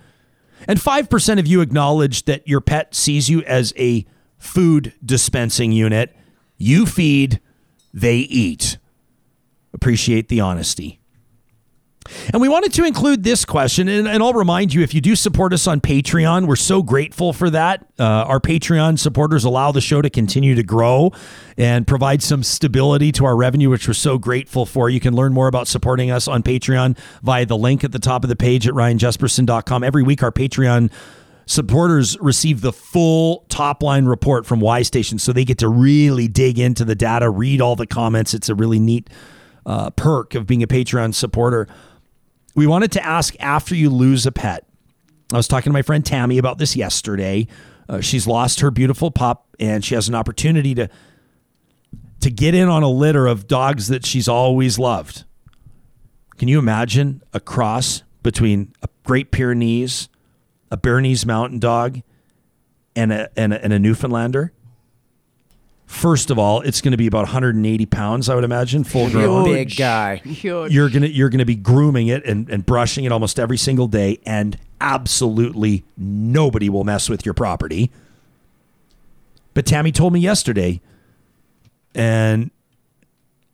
And 0.66 0.80
five 0.80 1.08
percent 1.08 1.40
of 1.40 1.46
you 1.46 1.60
acknowledge 1.60 2.24
that 2.24 2.46
your 2.46 2.60
pet 2.60 2.94
sees 2.94 3.28
you 3.28 3.42
as 3.42 3.72
a 3.76 4.06
food 4.38 4.92
dispensing 5.04 5.72
unit. 5.72 6.14
You 6.56 6.86
feed, 6.86 7.40
they 7.92 8.18
eat. 8.18 8.78
Appreciate 9.72 10.28
the 10.28 10.40
honesty. 10.40 11.00
And 12.32 12.40
we 12.40 12.48
wanted 12.48 12.72
to 12.74 12.84
include 12.84 13.22
this 13.22 13.44
question, 13.44 13.88
and, 13.88 14.08
and 14.08 14.22
I'll 14.22 14.32
remind 14.32 14.72
you 14.72 14.82
if 14.82 14.94
you 14.94 15.00
do 15.00 15.14
support 15.14 15.52
us 15.52 15.66
on 15.66 15.80
Patreon, 15.80 16.46
we're 16.46 16.56
so 16.56 16.82
grateful 16.82 17.32
for 17.32 17.50
that. 17.50 17.86
Uh, 17.98 18.04
our 18.04 18.40
Patreon 18.40 18.98
supporters 18.98 19.44
allow 19.44 19.72
the 19.72 19.80
show 19.80 20.00
to 20.00 20.08
continue 20.08 20.54
to 20.54 20.62
grow 20.62 21.12
and 21.56 21.86
provide 21.86 22.22
some 22.22 22.42
stability 22.42 23.12
to 23.12 23.24
our 23.24 23.36
revenue, 23.36 23.70
which 23.70 23.86
we're 23.86 23.94
so 23.94 24.18
grateful 24.18 24.64
for. 24.64 24.88
You 24.88 25.00
can 25.00 25.14
learn 25.14 25.32
more 25.34 25.48
about 25.48 25.68
supporting 25.68 26.10
us 26.10 26.28
on 26.28 26.42
Patreon 26.42 26.96
via 27.22 27.44
the 27.44 27.56
link 27.56 27.84
at 27.84 27.92
the 27.92 27.98
top 27.98 28.24
of 28.24 28.28
the 28.28 28.36
page 28.36 28.66
at 28.66 28.74
ryanjespersen.com. 28.74 29.84
Every 29.84 30.02
week, 30.02 30.22
our 30.22 30.32
Patreon 30.32 30.90
supporters 31.46 32.18
receive 32.20 32.60
the 32.60 32.72
full 32.72 33.44
top 33.48 33.82
line 33.82 34.06
report 34.06 34.46
from 34.46 34.60
Y 34.60 34.82
Station, 34.82 35.18
so 35.18 35.32
they 35.32 35.44
get 35.44 35.58
to 35.58 35.68
really 35.68 36.28
dig 36.28 36.58
into 36.58 36.84
the 36.84 36.94
data, 36.94 37.28
read 37.28 37.60
all 37.60 37.76
the 37.76 37.86
comments. 37.86 38.34
It's 38.34 38.48
a 38.48 38.54
really 38.54 38.78
neat 38.78 39.10
uh, 39.68 39.90
perk 39.90 40.34
of 40.34 40.46
being 40.46 40.62
a 40.62 40.66
Patreon 40.66 41.14
supporter. 41.14 41.68
We 42.58 42.66
wanted 42.66 42.90
to 42.90 43.06
ask 43.06 43.36
after 43.38 43.76
you 43.76 43.88
lose 43.88 44.26
a 44.26 44.32
pet. 44.32 44.66
I 45.32 45.36
was 45.36 45.46
talking 45.46 45.70
to 45.70 45.72
my 45.72 45.82
friend 45.82 46.04
Tammy 46.04 46.38
about 46.38 46.58
this 46.58 46.74
yesterday. 46.74 47.46
Uh, 47.88 48.00
she's 48.00 48.26
lost 48.26 48.58
her 48.58 48.72
beautiful 48.72 49.12
pup, 49.12 49.46
and 49.60 49.84
she 49.84 49.94
has 49.94 50.08
an 50.08 50.16
opportunity 50.16 50.74
to 50.74 50.88
to 52.18 52.30
get 52.32 52.56
in 52.56 52.68
on 52.68 52.82
a 52.82 52.88
litter 52.88 53.28
of 53.28 53.46
dogs 53.46 53.86
that 53.86 54.04
she's 54.04 54.26
always 54.26 54.76
loved. 54.76 55.22
Can 56.36 56.48
you 56.48 56.58
imagine 56.58 57.22
a 57.32 57.38
cross 57.38 58.02
between 58.24 58.72
a 58.82 58.88
Great 59.04 59.30
Pyrenees, 59.30 60.08
a 60.68 60.76
Bernese 60.76 61.24
Mountain 61.24 61.60
Dog, 61.60 62.00
and 62.96 63.12
a, 63.12 63.30
and 63.38 63.52
a, 63.52 63.62
and 63.62 63.72
a 63.72 63.78
Newfoundlander? 63.78 64.52
First 65.88 66.30
of 66.30 66.38
all, 66.38 66.60
it's 66.60 66.82
going 66.82 66.92
to 66.92 66.98
be 66.98 67.06
about 67.06 67.24
180 67.24 67.86
pounds, 67.86 68.28
I 68.28 68.34
would 68.34 68.44
imagine, 68.44 68.84
full 68.84 69.08
grown. 69.08 69.44
Big 69.44 69.74
guy. 69.74 70.16
Huge. 70.16 70.70
You're 70.70 70.90
gonna 70.90 71.06
you're 71.06 71.30
gonna 71.30 71.46
be 71.46 71.56
grooming 71.56 72.08
it 72.08 72.26
and, 72.26 72.46
and 72.50 72.64
brushing 72.64 73.04
it 73.06 73.10
almost 73.10 73.40
every 73.40 73.56
single 73.56 73.88
day, 73.88 74.20
and 74.26 74.58
absolutely 74.82 75.84
nobody 75.96 76.68
will 76.68 76.84
mess 76.84 77.08
with 77.08 77.24
your 77.24 77.32
property. 77.32 77.90
But 79.54 79.64
Tammy 79.64 79.90
told 79.90 80.12
me 80.12 80.20
yesterday, 80.20 80.82
and 81.94 82.50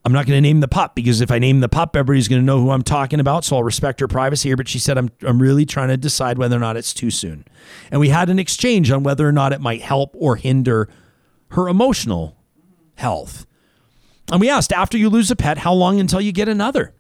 I'm 0.05 0.13
not 0.13 0.27
going 0.27 0.37
to 0.37 0.41
name 0.41 0.59
the 0.59 0.69
pup 0.69 0.97
because 0.97 1.21
if 1.21 1.31
I 1.31 1.39
name 1.39 1.61
the 1.61 1.69
pup, 1.69 1.97
everybody's 1.97 2.29
going 2.29 2.43
to 2.43 2.45
know 2.45 2.61
who 2.61 2.71
I'm 2.71 2.83
talking 2.83 3.21
about. 3.21 3.45
So 3.45 3.57
I'll 3.57 3.63
respect 3.63 4.01
her 4.01 4.09
privacy 4.09 4.49
here. 4.49 4.57
But 4.57 4.69
she 4.69 4.79
said, 4.79 4.99
I'm, 4.99 5.11
I'm 5.23 5.41
really 5.41 5.65
trying 5.65 5.89
to 5.89 5.97
decide 5.97 6.37
whether 6.37 6.57
or 6.57 6.61
not 6.61 6.77
it's 6.77 6.93
too 6.93 7.11
soon. 7.11 7.47
And 7.91 8.01
we 8.01 8.11
had 8.11 8.29
an 8.29 8.39
exchange 8.41 8.91
on 8.91 9.03
whether 9.03 9.27
or 9.27 9.33
not 9.33 9.53
it 9.53 9.63
might 9.63 9.81
help 9.81 10.15
or 10.19 10.37
hinder 10.37 10.91
her 11.55 11.69
emotional 11.69 12.37
health. 12.97 13.47
And 14.31 14.41
we 14.41 14.49
asked, 14.49 14.73
after 14.73 14.97
you 14.97 15.11
lose 15.11 15.31
a 15.31 15.37
pet, 15.37 15.59
how 15.59 15.73
long 15.73 16.01
until 16.01 16.21
you 16.21 16.33
get 16.33 16.49
another? 16.49 16.95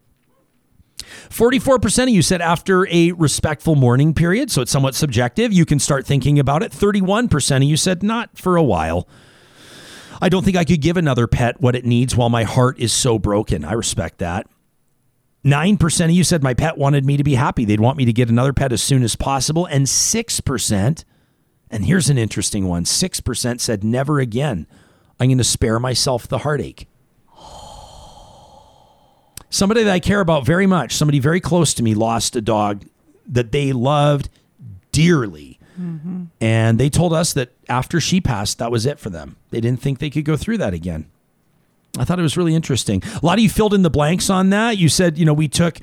44% 0.98 2.04
of 2.04 2.08
you 2.10 2.22
said 2.22 2.40
after 2.40 2.86
a 2.88 3.12
respectful 3.12 3.74
mourning 3.74 4.14
period, 4.14 4.50
so 4.50 4.62
it's 4.62 4.70
somewhat 4.70 4.94
subjective. 4.94 5.52
You 5.52 5.64
can 5.64 5.78
start 5.78 6.06
thinking 6.06 6.38
about 6.38 6.62
it. 6.62 6.72
31% 6.72 7.56
of 7.56 7.62
you 7.62 7.76
said 7.76 8.02
not 8.02 8.36
for 8.38 8.56
a 8.56 8.62
while. 8.62 9.08
I 10.20 10.28
don't 10.28 10.44
think 10.44 10.56
I 10.56 10.64
could 10.64 10.80
give 10.80 10.96
another 10.96 11.26
pet 11.26 11.60
what 11.60 11.74
it 11.74 11.84
needs 11.84 12.16
while 12.16 12.30
my 12.30 12.44
heart 12.44 12.78
is 12.78 12.92
so 12.92 13.18
broken. 13.18 13.64
I 13.64 13.72
respect 13.72 14.18
that. 14.18 14.46
9% 15.44 16.04
of 16.04 16.10
you 16.10 16.24
said 16.24 16.42
my 16.42 16.54
pet 16.54 16.78
wanted 16.78 17.04
me 17.04 17.16
to 17.16 17.24
be 17.24 17.34
happy. 17.34 17.64
They'd 17.64 17.80
want 17.80 17.98
me 17.98 18.04
to 18.06 18.12
get 18.12 18.30
another 18.30 18.52
pet 18.52 18.72
as 18.72 18.82
soon 18.82 19.02
as 19.02 19.16
possible. 19.16 19.66
And 19.66 19.86
6%, 19.86 21.04
and 21.74 21.84
here's 21.84 22.08
an 22.08 22.16
interesting 22.16 22.66
one 22.66 22.84
6% 22.84 23.60
said 23.60 23.84
never 23.84 24.18
again. 24.18 24.66
I'm 25.20 25.28
going 25.28 25.38
to 25.38 25.44
spare 25.44 25.78
myself 25.78 26.26
the 26.26 26.38
heartache 26.38 26.88
somebody 29.54 29.84
that 29.84 29.92
I 29.92 30.00
care 30.00 30.20
about 30.20 30.44
very 30.44 30.66
much, 30.66 30.94
somebody 30.94 31.20
very 31.20 31.40
close 31.40 31.74
to 31.74 31.82
me, 31.82 31.94
lost 31.94 32.34
a 32.34 32.40
dog 32.40 32.84
that 33.26 33.52
they 33.52 33.72
loved 33.72 34.28
dearly. 34.90 35.60
Mm-hmm. 35.80 36.24
And 36.40 36.78
they 36.78 36.90
told 36.90 37.12
us 37.12 37.32
that 37.34 37.52
after 37.68 38.00
she 38.00 38.20
passed, 38.20 38.58
that 38.58 38.70
was 38.70 38.84
it 38.84 38.98
for 38.98 39.10
them. 39.10 39.36
They 39.50 39.60
didn't 39.60 39.80
think 39.80 40.00
they 40.00 40.10
could 40.10 40.24
go 40.24 40.36
through 40.36 40.58
that 40.58 40.74
again. 40.74 41.08
I 41.96 42.04
thought 42.04 42.18
it 42.18 42.22
was 42.22 42.36
really 42.36 42.54
interesting. 42.54 43.02
A 43.22 43.24
lot 43.24 43.38
of 43.38 43.42
you 43.42 43.48
filled 43.48 43.74
in 43.74 43.82
the 43.82 43.90
blanks 43.90 44.28
on 44.28 44.50
that. 44.50 44.76
You 44.76 44.88
said, 44.88 45.16
you 45.16 45.24
know, 45.24 45.32
we 45.32 45.46
took 45.46 45.78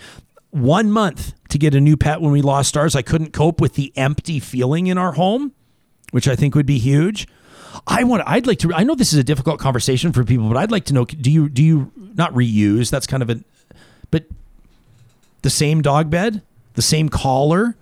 one 0.50 0.92
month 0.92 1.34
to 1.50 1.58
get 1.58 1.74
a 1.74 1.80
new 1.80 1.96
pet 1.96 2.20
when 2.20 2.32
we 2.32 2.42
lost 2.42 2.76
ours. 2.76 2.96
I 2.96 3.02
couldn't 3.02 3.32
cope 3.32 3.62
with 3.62 3.76
the 3.76 3.94
empty 3.96 4.42
feeling 4.42 4.88
in 4.88 4.98
our 4.98 5.14
home, 5.14 5.54
which 6.12 6.28
I 6.28 6.36
think 6.36 6.56
would 6.56 6.66
be 6.66 6.78
huge. 6.78 7.28
I 7.88 8.04
want. 8.04 8.24
I'd 8.26 8.48
like 8.48 8.60
to. 8.60 8.74
I 8.74 8.84
know 8.84 8.96
this 8.96 9.14
is 9.14 9.20
a 9.20 9.24
difficult 9.24 9.60
conversation 9.60 10.12
for 10.12 10.24
people, 10.24 10.48
but 10.48 10.58
I'd 10.58 10.72
like 10.72 10.86
to 10.86 10.94
know. 10.94 11.06
Do 11.06 11.32
you 11.32 11.50
do 11.50 11.64
you 11.64 11.92
not 12.16 12.34
reuse? 12.34 12.90
That's 12.90 13.08
kind 13.08 13.24
of 13.24 13.30
a, 13.30 13.44
but 14.12 14.26
the 15.42 15.50
same 15.50 15.82
dog 15.82 16.10
bed, 16.10 16.42
the 16.74 16.82
same 16.82 17.10
collar, 17.10 17.76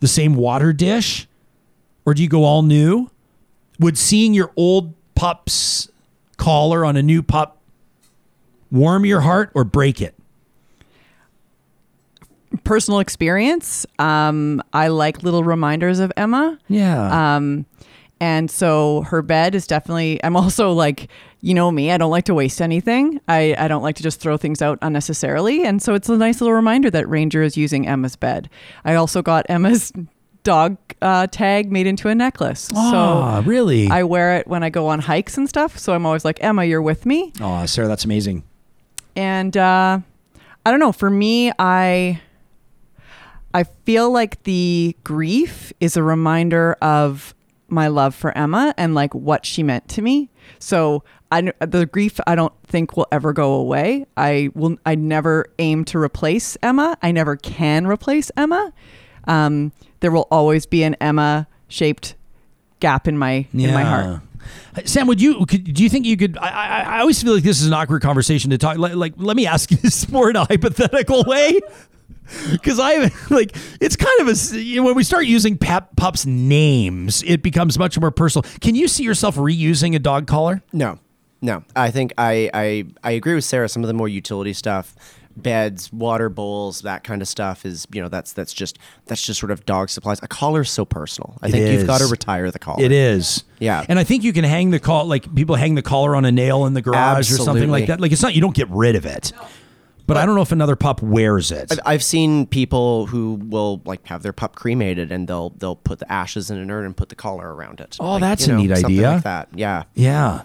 the 0.00 0.08
same 0.08 0.34
water 0.34 0.72
dish, 0.72 1.26
or 2.04 2.14
do 2.14 2.22
you 2.22 2.28
go 2.28 2.44
all 2.44 2.62
new? 2.62 3.10
Would 3.78 3.98
seeing 3.98 4.34
your 4.34 4.52
old 4.56 4.94
pup's 5.14 5.90
collar 6.36 6.84
on 6.84 6.96
a 6.96 7.02
new 7.02 7.22
pup 7.22 7.58
warm 8.70 9.04
your 9.04 9.22
heart 9.22 9.50
or 9.54 9.64
break 9.64 10.00
it? 10.00 10.14
Personal 12.64 13.00
experience. 13.00 13.86
Um, 13.98 14.62
I 14.72 14.88
like 14.88 15.22
little 15.22 15.44
reminders 15.44 15.98
of 15.98 16.12
Emma. 16.16 16.58
Yeah. 16.68 17.36
Um, 17.36 17.66
and 18.20 18.50
so 18.50 19.02
her 19.02 19.20
bed 19.20 19.54
is 19.54 19.66
definitely, 19.66 20.22
I'm 20.22 20.36
also 20.36 20.72
like, 20.72 21.08
you 21.40 21.54
know 21.54 21.72
me, 21.72 21.90
I 21.90 21.98
don't 21.98 22.10
like 22.10 22.26
to 22.26 22.34
waste 22.34 22.62
anything. 22.62 23.20
I, 23.26 23.56
I 23.58 23.66
don't 23.66 23.82
like 23.82 23.96
to 23.96 24.02
just 24.02 24.20
throw 24.20 24.36
things 24.36 24.62
out 24.62 24.78
unnecessarily. 24.80 25.64
And 25.64 25.82
so 25.82 25.94
it's 25.94 26.08
a 26.08 26.16
nice 26.16 26.40
little 26.40 26.54
reminder 26.54 26.88
that 26.90 27.08
Ranger 27.08 27.42
is 27.42 27.56
using 27.56 27.88
Emma's 27.88 28.14
bed. 28.14 28.48
I 28.84 28.94
also 28.94 29.22
got 29.22 29.44
Emma's 29.48 29.92
dog 30.44 30.76
uh, 31.00 31.26
tag 31.28 31.72
made 31.72 31.86
into 31.88 32.08
a 32.08 32.14
necklace. 32.14 32.70
Ah, 32.74 33.40
so 33.42 33.48
really? 33.48 33.88
I 33.88 34.04
wear 34.04 34.36
it 34.36 34.46
when 34.46 34.62
I 34.62 34.70
go 34.70 34.86
on 34.86 35.00
hikes 35.00 35.36
and 35.36 35.48
stuff. 35.48 35.76
So 35.78 35.92
I'm 35.92 36.06
always 36.06 36.24
like, 36.24 36.38
Emma, 36.42 36.64
you're 36.64 36.82
with 36.82 37.06
me. 37.06 37.32
oh, 37.40 37.66
Sarah, 37.66 37.88
that's 37.88 38.04
amazing. 38.04 38.44
And 39.16 39.56
uh, 39.56 39.98
I 40.64 40.70
don't 40.70 40.80
know. 40.80 40.92
For 40.92 41.10
me, 41.10 41.50
I 41.58 42.20
I 43.54 43.64
feel 43.64 44.10
like 44.10 44.42
the 44.44 44.96
grief 45.04 45.72
is 45.80 45.96
a 45.96 46.02
reminder 46.02 46.76
of 46.82 47.34
my 47.68 47.88
love 47.88 48.14
for 48.14 48.36
Emma 48.36 48.74
and 48.76 48.94
like 48.94 49.14
what 49.14 49.46
she 49.46 49.62
meant 49.62 49.88
to 49.88 50.02
me. 50.02 50.30
So 50.58 51.04
I 51.30 51.52
the 51.60 51.86
grief 51.86 52.20
I 52.26 52.34
don't 52.34 52.52
think 52.64 52.96
will 52.96 53.08
ever 53.10 53.32
go 53.32 53.54
away. 53.54 54.06
I 54.16 54.50
will. 54.54 54.76
I 54.84 54.94
never 54.94 55.46
aim 55.58 55.84
to 55.86 55.98
replace 55.98 56.56
Emma. 56.62 56.96
I 57.02 57.10
never 57.10 57.36
can 57.36 57.86
replace 57.86 58.30
Emma. 58.36 58.72
Um, 59.26 59.72
there 60.00 60.10
will 60.10 60.28
always 60.30 60.66
be 60.66 60.82
an 60.82 60.94
Emma 61.00 61.46
shaped 61.68 62.14
gap 62.80 63.08
in 63.08 63.16
my 63.16 63.46
in 63.54 63.72
my 63.72 63.82
heart. 63.82 64.22
Sam, 64.84 65.06
would 65.06 65.20
you? 65.20 65.46
Could, 65.46 65.72
do 65.72 65.82
you 65.82 65.88
think 65.88 66.04
you 66.04 66.16
could? 66.16 66.36
I, 66.36 66.48
I, 66.48 66.80
I 66.96 67.00
always 67.00 67.22
feel 67.22 67.34
like 67.34 67.44
this 67.44 67.60
is 67.60 67.66
an 67.66 67.72
awkward 67.72 68.02
conversation 68.02 68.50
to 68.50 68.58
talk. 68.58 68.76
Like, 68.78 68.94
like 68.94 69.14
let 69.16 69.36
me 69.36 69.46
ask 69.46 69.70
you 69.70 69.76
this 69.76 70.08
more 70.10 70.30
in 70.30 70.36
a 70.36 70.44
hypothetical 70.44 71.24
way, 71.24 71.60
because 72.52 72.78
I 72.78 73.10
like 73.30 73.56
it's 73.80 73.96
kind 73.96 74.20
of 74.20 74.28
a 74.28 74.58
you 74.58 74.76
know, 74.76 74.84
when 74.84 74.94
we 74.94 75.04
start 75.04 75.26
using 75.26 75.56
pep, 75.56 75.96
pups 75.96 76.26
names, 76.26 77.22
it 77.24 77.42
becomes 77.42 77.78
much 77.78 77.98
more 77.98 78.10
personal. 78.10 78.48
Can 78.60 78.74
you 78.74 78.88
see 78.88 79.04
yourself 79.04 79.36
reusing 79.36 79.94
a 79.94 79.98
dog 79.98 80.26
collar? 80.26 80.62
No, 80.72 80.98
no. 81.40 81.64
I 81.76 81.90
think 81.90 82.12
I, 82.18 82.50
I 82.54 82.84
I 83.02 83.10
agree 83.12 83.34
with 83.34 83.44
Sarah. 83.44 83.68
Some 83.68 83.82
of 83.82 83.88
the 83.88 83.94
more 83.94 84.08
utility 84.08 84.52
stuff, 84.52 84.94
beds, 85.36 85.92
water 85.92 86.28
bowls, 86.28 86.82
that 86.82 87.04
kind 87.04 87.22
of 87.22 87.28
stuff 87.28 87.64
is 87.66 87.86
you 87.92 88.00
know 88.00 88.08
that's 88.08 88.32
that's 88.32 88.52
just 88.52 88.78
that's 89.06 89.22
just 89.22 89.40
sort 89.40 89.50
of 89.50 89.64
dog 89.66 89.90
supplies. 89.90 90.20
A 90.22 90.28
collar's 90.28 90.70
so 90.70 90.84
personal. 90.84 91.38
I 91.42 91.48
It 91.48 91.52
think 91.52 91.72
you've 91.72 91.86
got 91.86 91.98
to 91.98 92.06
retire 92.06 92.50
the 92.50 92.58
collar. 92.58 92.82
It 92.82 92.92
is. 92.92 93.44
Yeah. 93.58 93.84
And 93.88 93.98
I 93.98 94.04
think 94.04 94.24
you 94.24 94.32
can 94.32 94.44
hang 94.44 94.70
the 94.70 94.80
call 94.80 95.06
like 95.06 95.32
people 95.34 95.56
hang 95.56 95.74
the 95.74 95.82
collar 95.82 96.16
on 96.16 96.24
a 96.24 96.32
nail 96.32 96.66
in 96.66 96.74
the 96.74 96.82
garage 96.82 97.30
or 97.32 97.36
something 97.36 97.70
like 97.70 97.86
that. 97.86 98.00
Like 98.00 98.12
it's 98.12 98.22
not 98.22 98.34
you 98.34 98.40
don't 98.40 98.56
get 98.56 98.68
rid 98.70 98.96
of 98.96 99.06
it. 99.06 99.32
But, 100.14 100.22
I 100.22 100.26
don't 100.26 100.34
know 100.34 100.42
if 100.42 100.52
another 100.52 100.76
pup 100.76 101.02
wears 101.02 101.50
it. 101.50 101.72
I've, 101.72 101.80
I've 101.84 102.02
seen 102.04 102.46
people 102.46 103.06
who 103.06 103.34
will 103.34 103.82
like 103.84 104.06
have 104.06 104.22
their 104.22 104.32
pup 104.32 104.56
cremated 104.56 105.10
and 105.12 105.28
they'll 105.28 105.50
they'll 105.50 105.76
put 105.76 105.98
the 105.98 106.10
ashes 106.12 106.50
in 106.50 106.58
an 106.58 106.70
urn 106.70 106.84
and 106.84 106.96
put 106.96 107.08
the 107.08 107.14
collar 107.14 107.54
around 107.54 107.80
it. 107.80 107.96
Oh, 108.00 108.12
Like, 108.12 108.20
that's 108.20 108.46
you 108.46 108.52
a 108.54 108.56
know, 108.56 108.62
neat 108.62 108.76
something 108.76 108.84
idea. 108.86 109.10
Like 109.12 109.22
that, 109.24 109.48
yeah. 109.54 109.84
Yeah. 109.94 110.42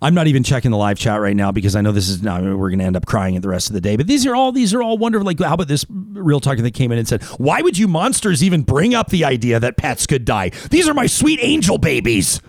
I'm 0.00 0.14
not 0.14 0.28
even 0.28 0.44
checking 0.44 0.70
the 0.70 0.76
live 0.76 0.96
chat 0.96 1.20
right 1.20 1.34
now 1.34 1.50
because 1.50 1.74
I 1.74 1.80
know 1.80 1.90
this 1.90 2.08
is 2.08 2.22
now 2.22 2.40
we're 2.40 2.68
going 2.70 2.78
to 2.78 2.84
end 2.84 2.96
up 2.96 3.04
crying 3.06 3.34
at 3.34 3.42
the 3.42 3.48
rest 3.48 3.68
of 3.68 3.74
the 3.74 3.80
day. 3.80 3.96
But 3.96 4.06
these 4.06 4.26
are 4.26 4.36
all 4.36 4.52
these 4.52 4.72
are 4.72 4.80
all 4.80 4.96
wonderful. 4.96 5.26
Like, 5.26 5.40
how 5.40 5.54
about 5.54 5.66
this 5.66 5.84
real 5.90 6.38
talker 6.38 6.62
that 6.62 6.74
came 6.74 6.92
in 6.92 6.98
and 6.98 7.08
said, 7.08 7.22
"Why 7.38 7.62
would 7.62 7.76
you 7.76 7.88
monsters 7.88 8.44
even 8.44 8.62
bring 8.62 8.94
up 8.94 9.08
the 9.10 9.24
idea 9.24 9.58
that 9.58 9.76
pets 9.76 10.06
could 10.06 10.24
die? 10.24 10.50
These 10.70 10.88
are 10.88 10.94
my 10.94 11.06
sweet 11.06 11.40
angel 11.42 11.78
babies." 11.78 12.40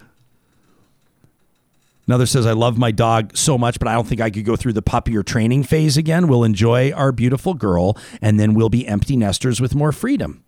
Another 2.10 2.26
says, 2.26 2.48
"I 2.48 2.54
love 2.54 2.76
my 2.76 2.90
dog 2.90 3.38
so 3.38 3.56
much, 3.56 3.78
but 3.78 3.88
I 3.88 3.94
don't 3.94 4.08
think 4.08 4.20
I 4.20 4.32
could 4.32 4.44
go 4.44 4.56
through 4.56 4.74
the 4.74 4.82
puppy 4.82 5.16
or 5.16 5.22
training 5.22 5.62
phase 5.62 5.96
again. 5.96 6.28
We'll 6.28 6.44
enjoy 6.44 6.92
our 6.92 7.12
beautiful 7.12 7.54
girl, 7.54 7.96
and 8.20 8.40
then 8.40 8.56
we'll 8.56 8.70
be 8.70 8.88
empty 8.88 9.16
nesters 9.16 9.62
with 9.62 9.76
more 9.76 9.92
freedom." 9.92 10.44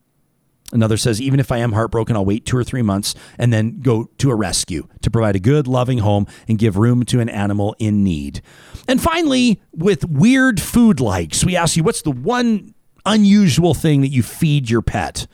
Another 0.73 0.97
says, 0.97 1.21
even 1.21 1.39
if 1.39 1.51
I 1.51 1.59
am 1.59 1.73
heartbroken, 1.73 2.15
I'll 2.15 2.25
wait 2.25 2.47
two 2.47 2.57
or 2.57 2.63
three 2.63 2.81
months 2.81 3.13
and 3.37 3.53
then 3.53 3.79
go 3.79 4.09
to 4.17 4.31
a 4.31 4.35
rescue 4.35 4.87
to 5.03 5.11
provide 5.11 5.35
a 5.35 5.39
good, 5.39 5.67
loving 5.67 5.99
home 5.99 6.25
and 6.47 6.57
give 6.57 6.77
room 6.77 7.03
to 7.03 7.19
an 7.19 7.29
animal 7.29 7.75
in 7.77 8.03
need. 8.03 8.41
And 8.87 8.99
finally, 8.99 9.61
with 9.71 10.09
weird 10.09 10.59
food 10.59 10.99
likes, 10.99 11.45
we 11.45 11.55
ask 11.55 11.77
you, 11.77 11.83
what's 11.83 12.01
the 12.01 12.09
one 12.09 12.73
unusual 13.05 13.75
thing 13.75 14.01
that 14.01 14.07
you 14.07 14.23
feed 14.23 14.67
your 14.67 14.81
pet? 14.81 15.27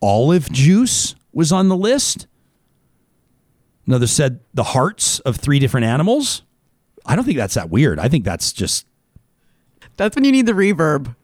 Olive 0.00 0.52
juice 0.52 1.16
was 1.32 1.50
on 1.50 1.68
the 1.68 1.76
list. 1.76 2.28
Another 3.86 4.06
said 4.06 4.40
the 4.54 4.64
hearts 4.64 5.20
of 5.20 5.36
three 5.36 5.58
different 5.58 5.86
animals. 5.86 6.42
I 7.04 7.14
don't 7.14 7.24
think 7.24 7.36
that's 7.36 7.54
that 7.54 7.70
weird. 7.70 7.98
I 7.98 8.08
think 8.08 8.24
that's 8.24 8.52
just 8.52 8.86
That's 9.96 10.16
when 10.16 10.24
you 10.24 10.32
need 10.32 10.46
the 10.46 10.52
reverb. 10.52 11.14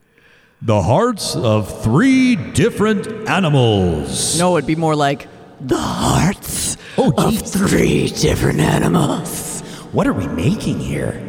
the 0.61 0.81
hearts 0.83 1.35
of 1.35 1.83
three 1.83 2.37
different 2.37 3.29
animals. 3.29 4.39
No, 4.39 4.57
it'd 4.57 4.67
be 4.67 4.77
more 4.77 4.95
like 4.95 5.27
the 5.61 5.77
hearts 5.77 6.77
oh, 6.97 7.13
of 7.17 7.39
three 7.41 8.09
different 8.09 8.61
animals. 8.61 9.61
What 9.91 10.07
are 10.07 10.13
we 10.13 10.27
making 10.29 10.79
here? 10.79 11.21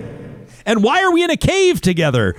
And 0.65 0.83
why 0.83 1.03
are 1.03 1.11
we 1.11 1.23
in 1.23 1.31
a 1.31 1.37
cave 1.37 1.81
together? 1.81 2.35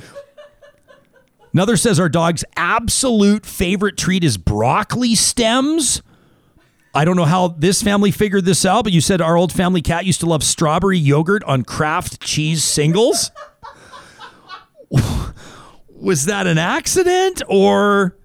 Another 1.52 1.76
says 1.76 2.00
our 2.00 2.08
dog's 2.08 2.44
absolute 2.56 3.44
favorite 3.46 3.96
treat 3.96 4.24
is 4.24 4.36
broccoli 4.36 5.14
stems. 5.14 6.02
I 6.94 7.04
don't 7.04 7.16
know 7.16 7.24
how 7.24 7.48
this 7.48 7.82
family 7.82 8.12
figured 8.12 8.44
this 8.44 8.64
out, 8.64 8.84
but 8.84 8.92
you 8.92 9.00
said 9.00 9.20
our 9.20 9.36
old 9.36 9.52
family 9.52 9.82
cat 9.82 10.04
used 10.06 10.20
to 10.20 10.26
love 10.26 10.44
strawberry 10.44 10.98
yogurt 10.98 11.42
on 11.44 11.64
Kraft 11.64 12.20
cheese 12.20 12.62
singles. 12.62 13.32
Was 15.90 16.26
that 16.26 16.46
an 16.46 16.58
accident 16.58 17.42
or 17.48 18.16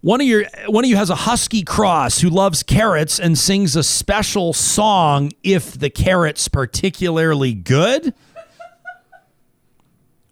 one 0.00 0.20
of 0.20 0.26
your 0.26 0.44
one 0.66 0.84
of 0.84 0.90
you 0.90 0.96
has 0.96 1.10
a 1.10 1.14
husky 1.14 1.62
cross 1.62 2.20
who 2.20 2.30
loves 2.30 2.62
carrots 2.62 3.18
and 3.18 3.36
sings 3.38 3.74
a 3.76 3.82
special 3.82 4.52
song 4.52 5.30
if 5.42 5.78
the 5.78 5.90
carrots 5.90 6.48
particularly 6.48 7.52
good? 7.54 8.14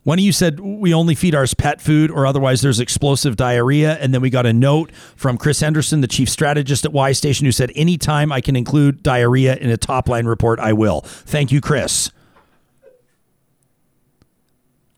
One 0.05 0.19
of 0.19 0.25
you 0.25 0.33
said 0.33 0.59
we 0.59 0.93
only 0.93 1.15
feed 1.15 1.35
ours 1.35 1.55
pet 1.55 1.81
food 1.81 2.11
or 2.11 2.27
otherwise 2.27 2.61
there's 2.61 2.81
explosive 2.81 3.37
diarrhea. 3.37 3.95
And 3.99 4.13
then 4.13 4.21
we 4.21 4.31
got 4.31 4.47
a 4.47 4.53
note 4.53 4.91
from 5.15 5.39
Chris 5.39 5.61
Henderson, 5.61 6.01
the 6.01 6.09
chief 6.09 6.29
strategist 6.29 6.85
at 6.85 6.93
Y 6.93 7.13
Station, 7.13 7.45
who 7.45 7.53
said, 7.53 7.71
Anytime 7.77 8.33
I 8.33 8.41
can 8.41 8.57
include 8.57 9.03
diarrhea 9.03 9.57
in 9.57 9.71
a 9.71 9.77
top 9.77 10.09
line 10.09 10.27
report, 10.27 10.59
I 10.59 10.73
will. 10.73 11.03
Thank 11.03 11.53
you, 11.53 11.61
Chris. 11.61 12.11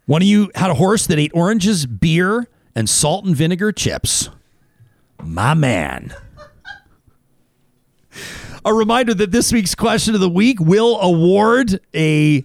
One 0.07 0.23
of 0.23 0.29
you 0.29 0.51
had 0.55 0.71
a 0.71 0.75
horse 0.75 1.07
that 1.07 1.19
ate 1.19 1.33
oranges, 1.35 1.87
beer, 1.87 2.49
and 2.75 2.89
salt 2.89 3.25
and 3.25 3.37
vinegar 3.37 3.73
chips. 3.73 4.31
My 5.23 5.55
man. 5.55 6.15
A 8.67 8.73
reminder 8.73 9.13
that 9.15 9.31
this 9.31 9.53
week's 9.53 9.75
question 9.75 10.15
of 10.15 10.21
the 10.21 10.29
week 10.29 10.59
will 10.61 10.99
award 11.01 11.81
a 11.95 12.45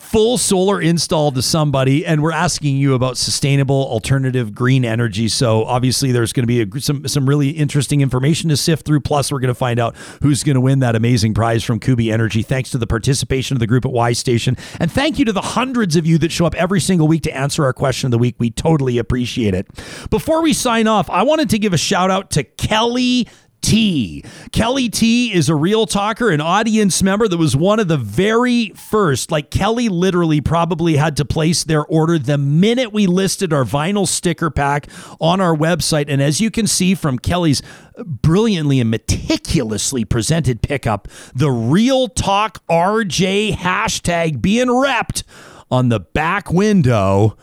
full 0.00 0.38
solar 0.38 0.80
install 0.80 1.30
to 1.30 1.42
somebody 1.42 2.06
and 2.06 2.22
we're 2.22 2.32
asking 2.32 2.76
you 2.76 2.94
about 2.94 3.18
sustainable 3.18 3.86
alternative 3.86 4.54
green 4.54 4.84
energy. 4.84 5.28
So 5.28 5.64
obviously 5.64 6.10
there's 6.10 6.32
going 6.32 6.42
to 6.42 6.46
be 6.46 6.62
a, 6.62 6.80
some 6.80 7.06
some 7.06 7.28
really 7.28 7.50
interesting 7.50 8.00
information 8.00 8.48
to 8.48 8.56
sift 8.56 8.86
through. 8.86 9.00
Plus 9.00 9.30
we're 9.30 9.40
going 9.40 9.48
to 9.48 9.54
find 9.54 9.78
out 9.78 9.94
who's 10.22 10.42
going 10.42 10.54
to 10.54 10.60
win 10.60 10.78
that 10.80 10.96
amazing 10.96 11.34
prize 11.34 11.62
from 11.62 11.78
Kuby 11.78 12.10
Energy. 12.10 12.42
Thanks 12.42 12.70
to 12.70 12.78
the 12.78 12.86
participation 12.86 13.54
of 13.56 13.60
the 13.60 13.66
group 13.66 13.84
at 13.84 13.92
Y 13.92 14.12
Station. 14.14 14.56
And 14.80 14.90
thank 14.90 15.18
you 15.18 15.26
to 15.26 15.32
the 15.32 15.42
hundreds 15.42 15.96
of 15.96 16.06
you 16.06 16.16
that 16.18 16.32
show 16.32 16.46
up 16.46 16.54
every 16.54 16.80
single 16.80 17.06
week 17.06 17.22
to 17.24 17.36
answer 17.36 17.64
our 17.64 17.74
question 17.74 18.06
of 18.06 18.10
the 18.10 18.18
week. 18.18 18.36
We 18.38 18.50
totally 18.50 18.96
appreciate 18.96 19.54
it. 19.54 19.68
Before 20.08 20.42
we 20.42 20.54
sign 20.54 20.86
off 20.86 21.10
I 21.10 21.22
wanted 21.22 21.50
to 21.50 21.58
give 21.58 21.74
a 21.74 21.78
shout 21.78 22.10
out 22.10 22.30
to 22.32 22.42
Kelly 22.42 23.28
T. 23.60 24.24
Kelly 24.52 24.88
T 24.88 25.32
is 25.32 25.48
a 25.48 25.54
real 25.54 25.86
talker, 25.86 26.30
an 26.30 26.40
audience 26.40 27.02
member 27.02 27.28
that 27.28 27.36
was 27.36 27.56
one 27.56 27.78
of 27.78 27.88
the 27.88 27.96
very 27.96 28.70
first. 28.70 29.30
Like 29.30 29.50
Kelly 29.50 29.88
literally 29.88 30.40
probably 30.40 30.96
had 30.96 31.16
to 31.18 31.24
place 31.24 31.64
their 31.64 31.84
order 31.84 32.18
the 32.18 32.38
minute 32.38 32.92
we 32.92 33.06
listed 33.06 33.52
our 33.52 33.64
vinyl 33.64 34.06
sticker 34.06 34.50
pack 34.50 34.86
on 35.20 35.40
our 35.40 35.54
website. 35.54 36.06
And 36.08 36.22
as 36.22 36.40
you 36.40 36.50
can 36.50 36.66
see 36.66 36.94
from 36.94 37.18
Kelly's 37.18 37.62
brilliantly 38.04 38.80
and 38.80 38.90
meticulously 38.90 40.04
presented 40.04 40.62
pickup, 40.62 41.08
the 41.34 41.50
Real 41.50 42.08
Talk 42.08 42.66
RJ 42.68 43.54
hashtag 43.56 44.40
being 44.40 44.68
repped 44.68 45.22
on 45.70 45.88
the 45.88 46.00
back 46.00 46.52
window 46.52 47.36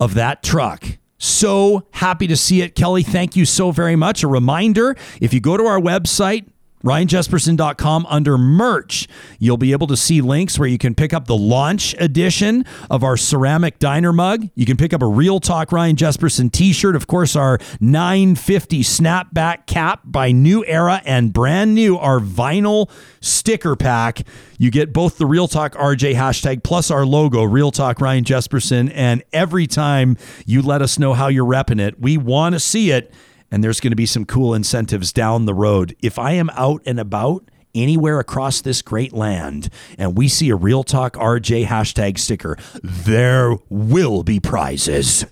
of 0.00 0.14
that 0.14 0.42
truck. 0.42 0.98
So 1.18 1.86
happy 1.92 2.26
to 2.26 2.36
see 2.36 2.60
it. 2.62 2.74
Kelly, 2.74 3.02
thank 3.02 3.36
you 3.36 3.44
so 3.44 3.70
very 3.70 3.96
much. 3.96 4.22
A 4.22 4.28
reminder 4.28 4.96
if 5.20 5.32
you 5.32 5.40
go 5.40 5.56
to 5.56 5.64
our 5.64 5.80
website, 5.80 6.46
ryanjespersen.com 6.84 8.06
under 8.08 8.38
merch. 8.38 9.08
You'll 9.38 9.56
be 9.56 9.72
able 9.72 9.86
to 9.88 9.96
see 9.96 10.20
links 10.20 10.58
where 10.58 10.68
you 10.68 10.78
can 10.78 10.94
pick 10.94 11.12
up 11.12 11.26
the 11.26 11.36
launch 11.36 11.94
edition 11.98 12.64
of 12.90 13.02
our 13.02 13.16
ceramic 13.16 13.78
diner 13.78 14.12
mug. 14.12 14.48
You 14.54 14.66
can 14.66 14.76
pick 14.76 14.92
up 14.92 15.02
a 15.02 15.06
real 15.06 15.40
talk 15.40 15.72
ryan 15.72 15.96
jespersen 15.96 16.50
t-shirt 16.52 16.94
of 16.94 17.06
course 17.06 17.34
our 17.34 17.58
950 17.80 18.82
snapback 18.82 19.66
cap 19.66 20.00
by 20.04 20.32
new 20.32 20.64
era 20.66 21.02
and 21.04 21.32
brand 21.32 21.74
new 21.74 21.96
our 21.96 22.20
vinyl 22.20 22.90
sticker 23.20 23.76
pack. 23.76 24.22
You 24.58 24.70
get 24.70 24.92
both 24.92 25.18
the 25.18 25.26
real 25.26 25.48
talk 25.48 25.74
rj 25.74 26.14
hashtag 26.14 26.62
plus 26.62 26.90
our 26.90 27.04
logo 27.04 27.42
real 27.42 27.70
talk 27.70 28.00
ryan 28.00 28.24
jespersen 28.24 28.90
and 28.94 29.22
every 29.32 29.66
time 29.66 30.16
you 30.44 30.62
let 30.62 30.82
us 30.82 30.98
know 30.98 31.14
how 31.14 31.28
you're 31.28 31.44
repping 31.44 31.80
it 31.80 32.00
we 32.00 32.16
want 32.16 32.54
to 32.54 32.60
see 32.60 32.90
it 32.90 33.12
and 33.50 33.62
there's 33.62 33.80
going 33.80 33.92
to 33.92 33.96
be 33.96 34.06
some 34.06 34.24
cool 34.24 34.54
incentives 34.54 35.12
down 35.12 35.46
the 35.46 35.54
road. 35.54 35.96
If 36.00 36.18
I 36.18 36.32
am 36.32 36.50
out 36.50 36.82
and 36.86 36.98
about 37.00 37.48
anywhere 37.74 38.18
across 38.18 38.60
this 38.60 38.82
great 38.82 39.12
land 39.12 39.68
and 39.98 40.16
we 40.16 40.28
see 40.28 40.50
a 40.50 40.56
Real 40.56 40.82
Talk 40.82 41.14
RJ 41.14 41.66
hashtag 41.66 42.18
sticker, 42.18 42.56
there 42.82 43.56
will 43.68 44.22
be 44.22 44.40
prizes. 44.40 45.26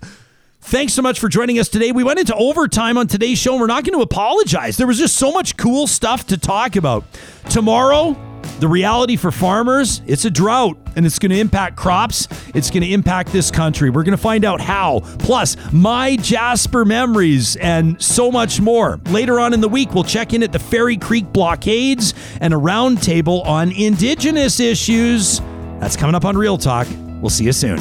Thanks 0.61 0.93
so 0.93 1.03
much 1.03 1.19
for 1.19 1.29
joining 1.29 1.59
us 1.59 1.67
today. 1.67 1.91
We 1.91 2.03
went 2.03 2.19
into 2.19 2.35
overtime 2.35 2.97
on 2.97 3.07
today's 3.07 3.37
show 3.37 3.51
and 3.51 3.61
we're 3.61 3.67
not 3.67 3.83
going 3.83 3.97
to 3.97 4.03
apologize. 4.03 4.77
There 4.77 4.87
was 4.87 4.97
just 4.97 5.15
so 5.15 5.31
much 5.31 5.57
cool 5.57 5.85
stuff 5.85 6.25
to 6.27 6.37
talk 6.37 6.75
about. 6.75 7.03
Tomorrow, 7.51 8.15
the 8.59 8.67
reality 8.67 9.15
for 9.15 9.31
farmers, 9.31 10.01
it's 10.05 10.25
a 10.25 10.31
drought 10.31 10.77
and 10.95 11.05
it's 11.05 11.19
going 11.19 11.31
to 11.31 11.39
impact 11.39 11.75
crops. 11.75 12.27
It's 12.53 12.69
going 12.69 12.83
to 12.83 12.91
impact 12.91 13.31
this 13.31 13.51
country. 13.51 13.89
We're 13.89 14.03
going 14.03 14.17
to 14.17 14.21
find 14.21 14.45
out 14.45 14.61
how. 14.61 15.01
Plus, 15.19 15.57
my 15.73 16.15
Jasper 16.15 16.85
memories 16.85 17.55
and 17.57 18.01
so 18.01 18.31
much 18.31 18.61
more. 18.61 18.99
Later 19.07 19.39
on 19.39 19.53
in 19.53 19.61
the 19.61 19.69
week, 19.69 19.93
we'll 19.93 20.03
check 20.03 20.33
in 20.33 20.41
at 20.43 20.51
the 20.51 20.59
Fairy 20.59 20.97
Creek 20.97 21.31
blockades 21.33 22.13
and 22.41 22.53
a 22.53 22.57
roundtable 22.57 23.45
on 23.45 23.71
Indigenous 23.71 24.59
issues. 24.59 25.41
That's 25.79 25.95
coming 25.95 26.15
up 26.15 26.25
on 26.25 26.37
Real 26.37 26.57
Talk. 26.57 26.87
We'll 27.21 27.29
see 27.29 27.45
you 27.45 27.53
soon. 27.53 27.79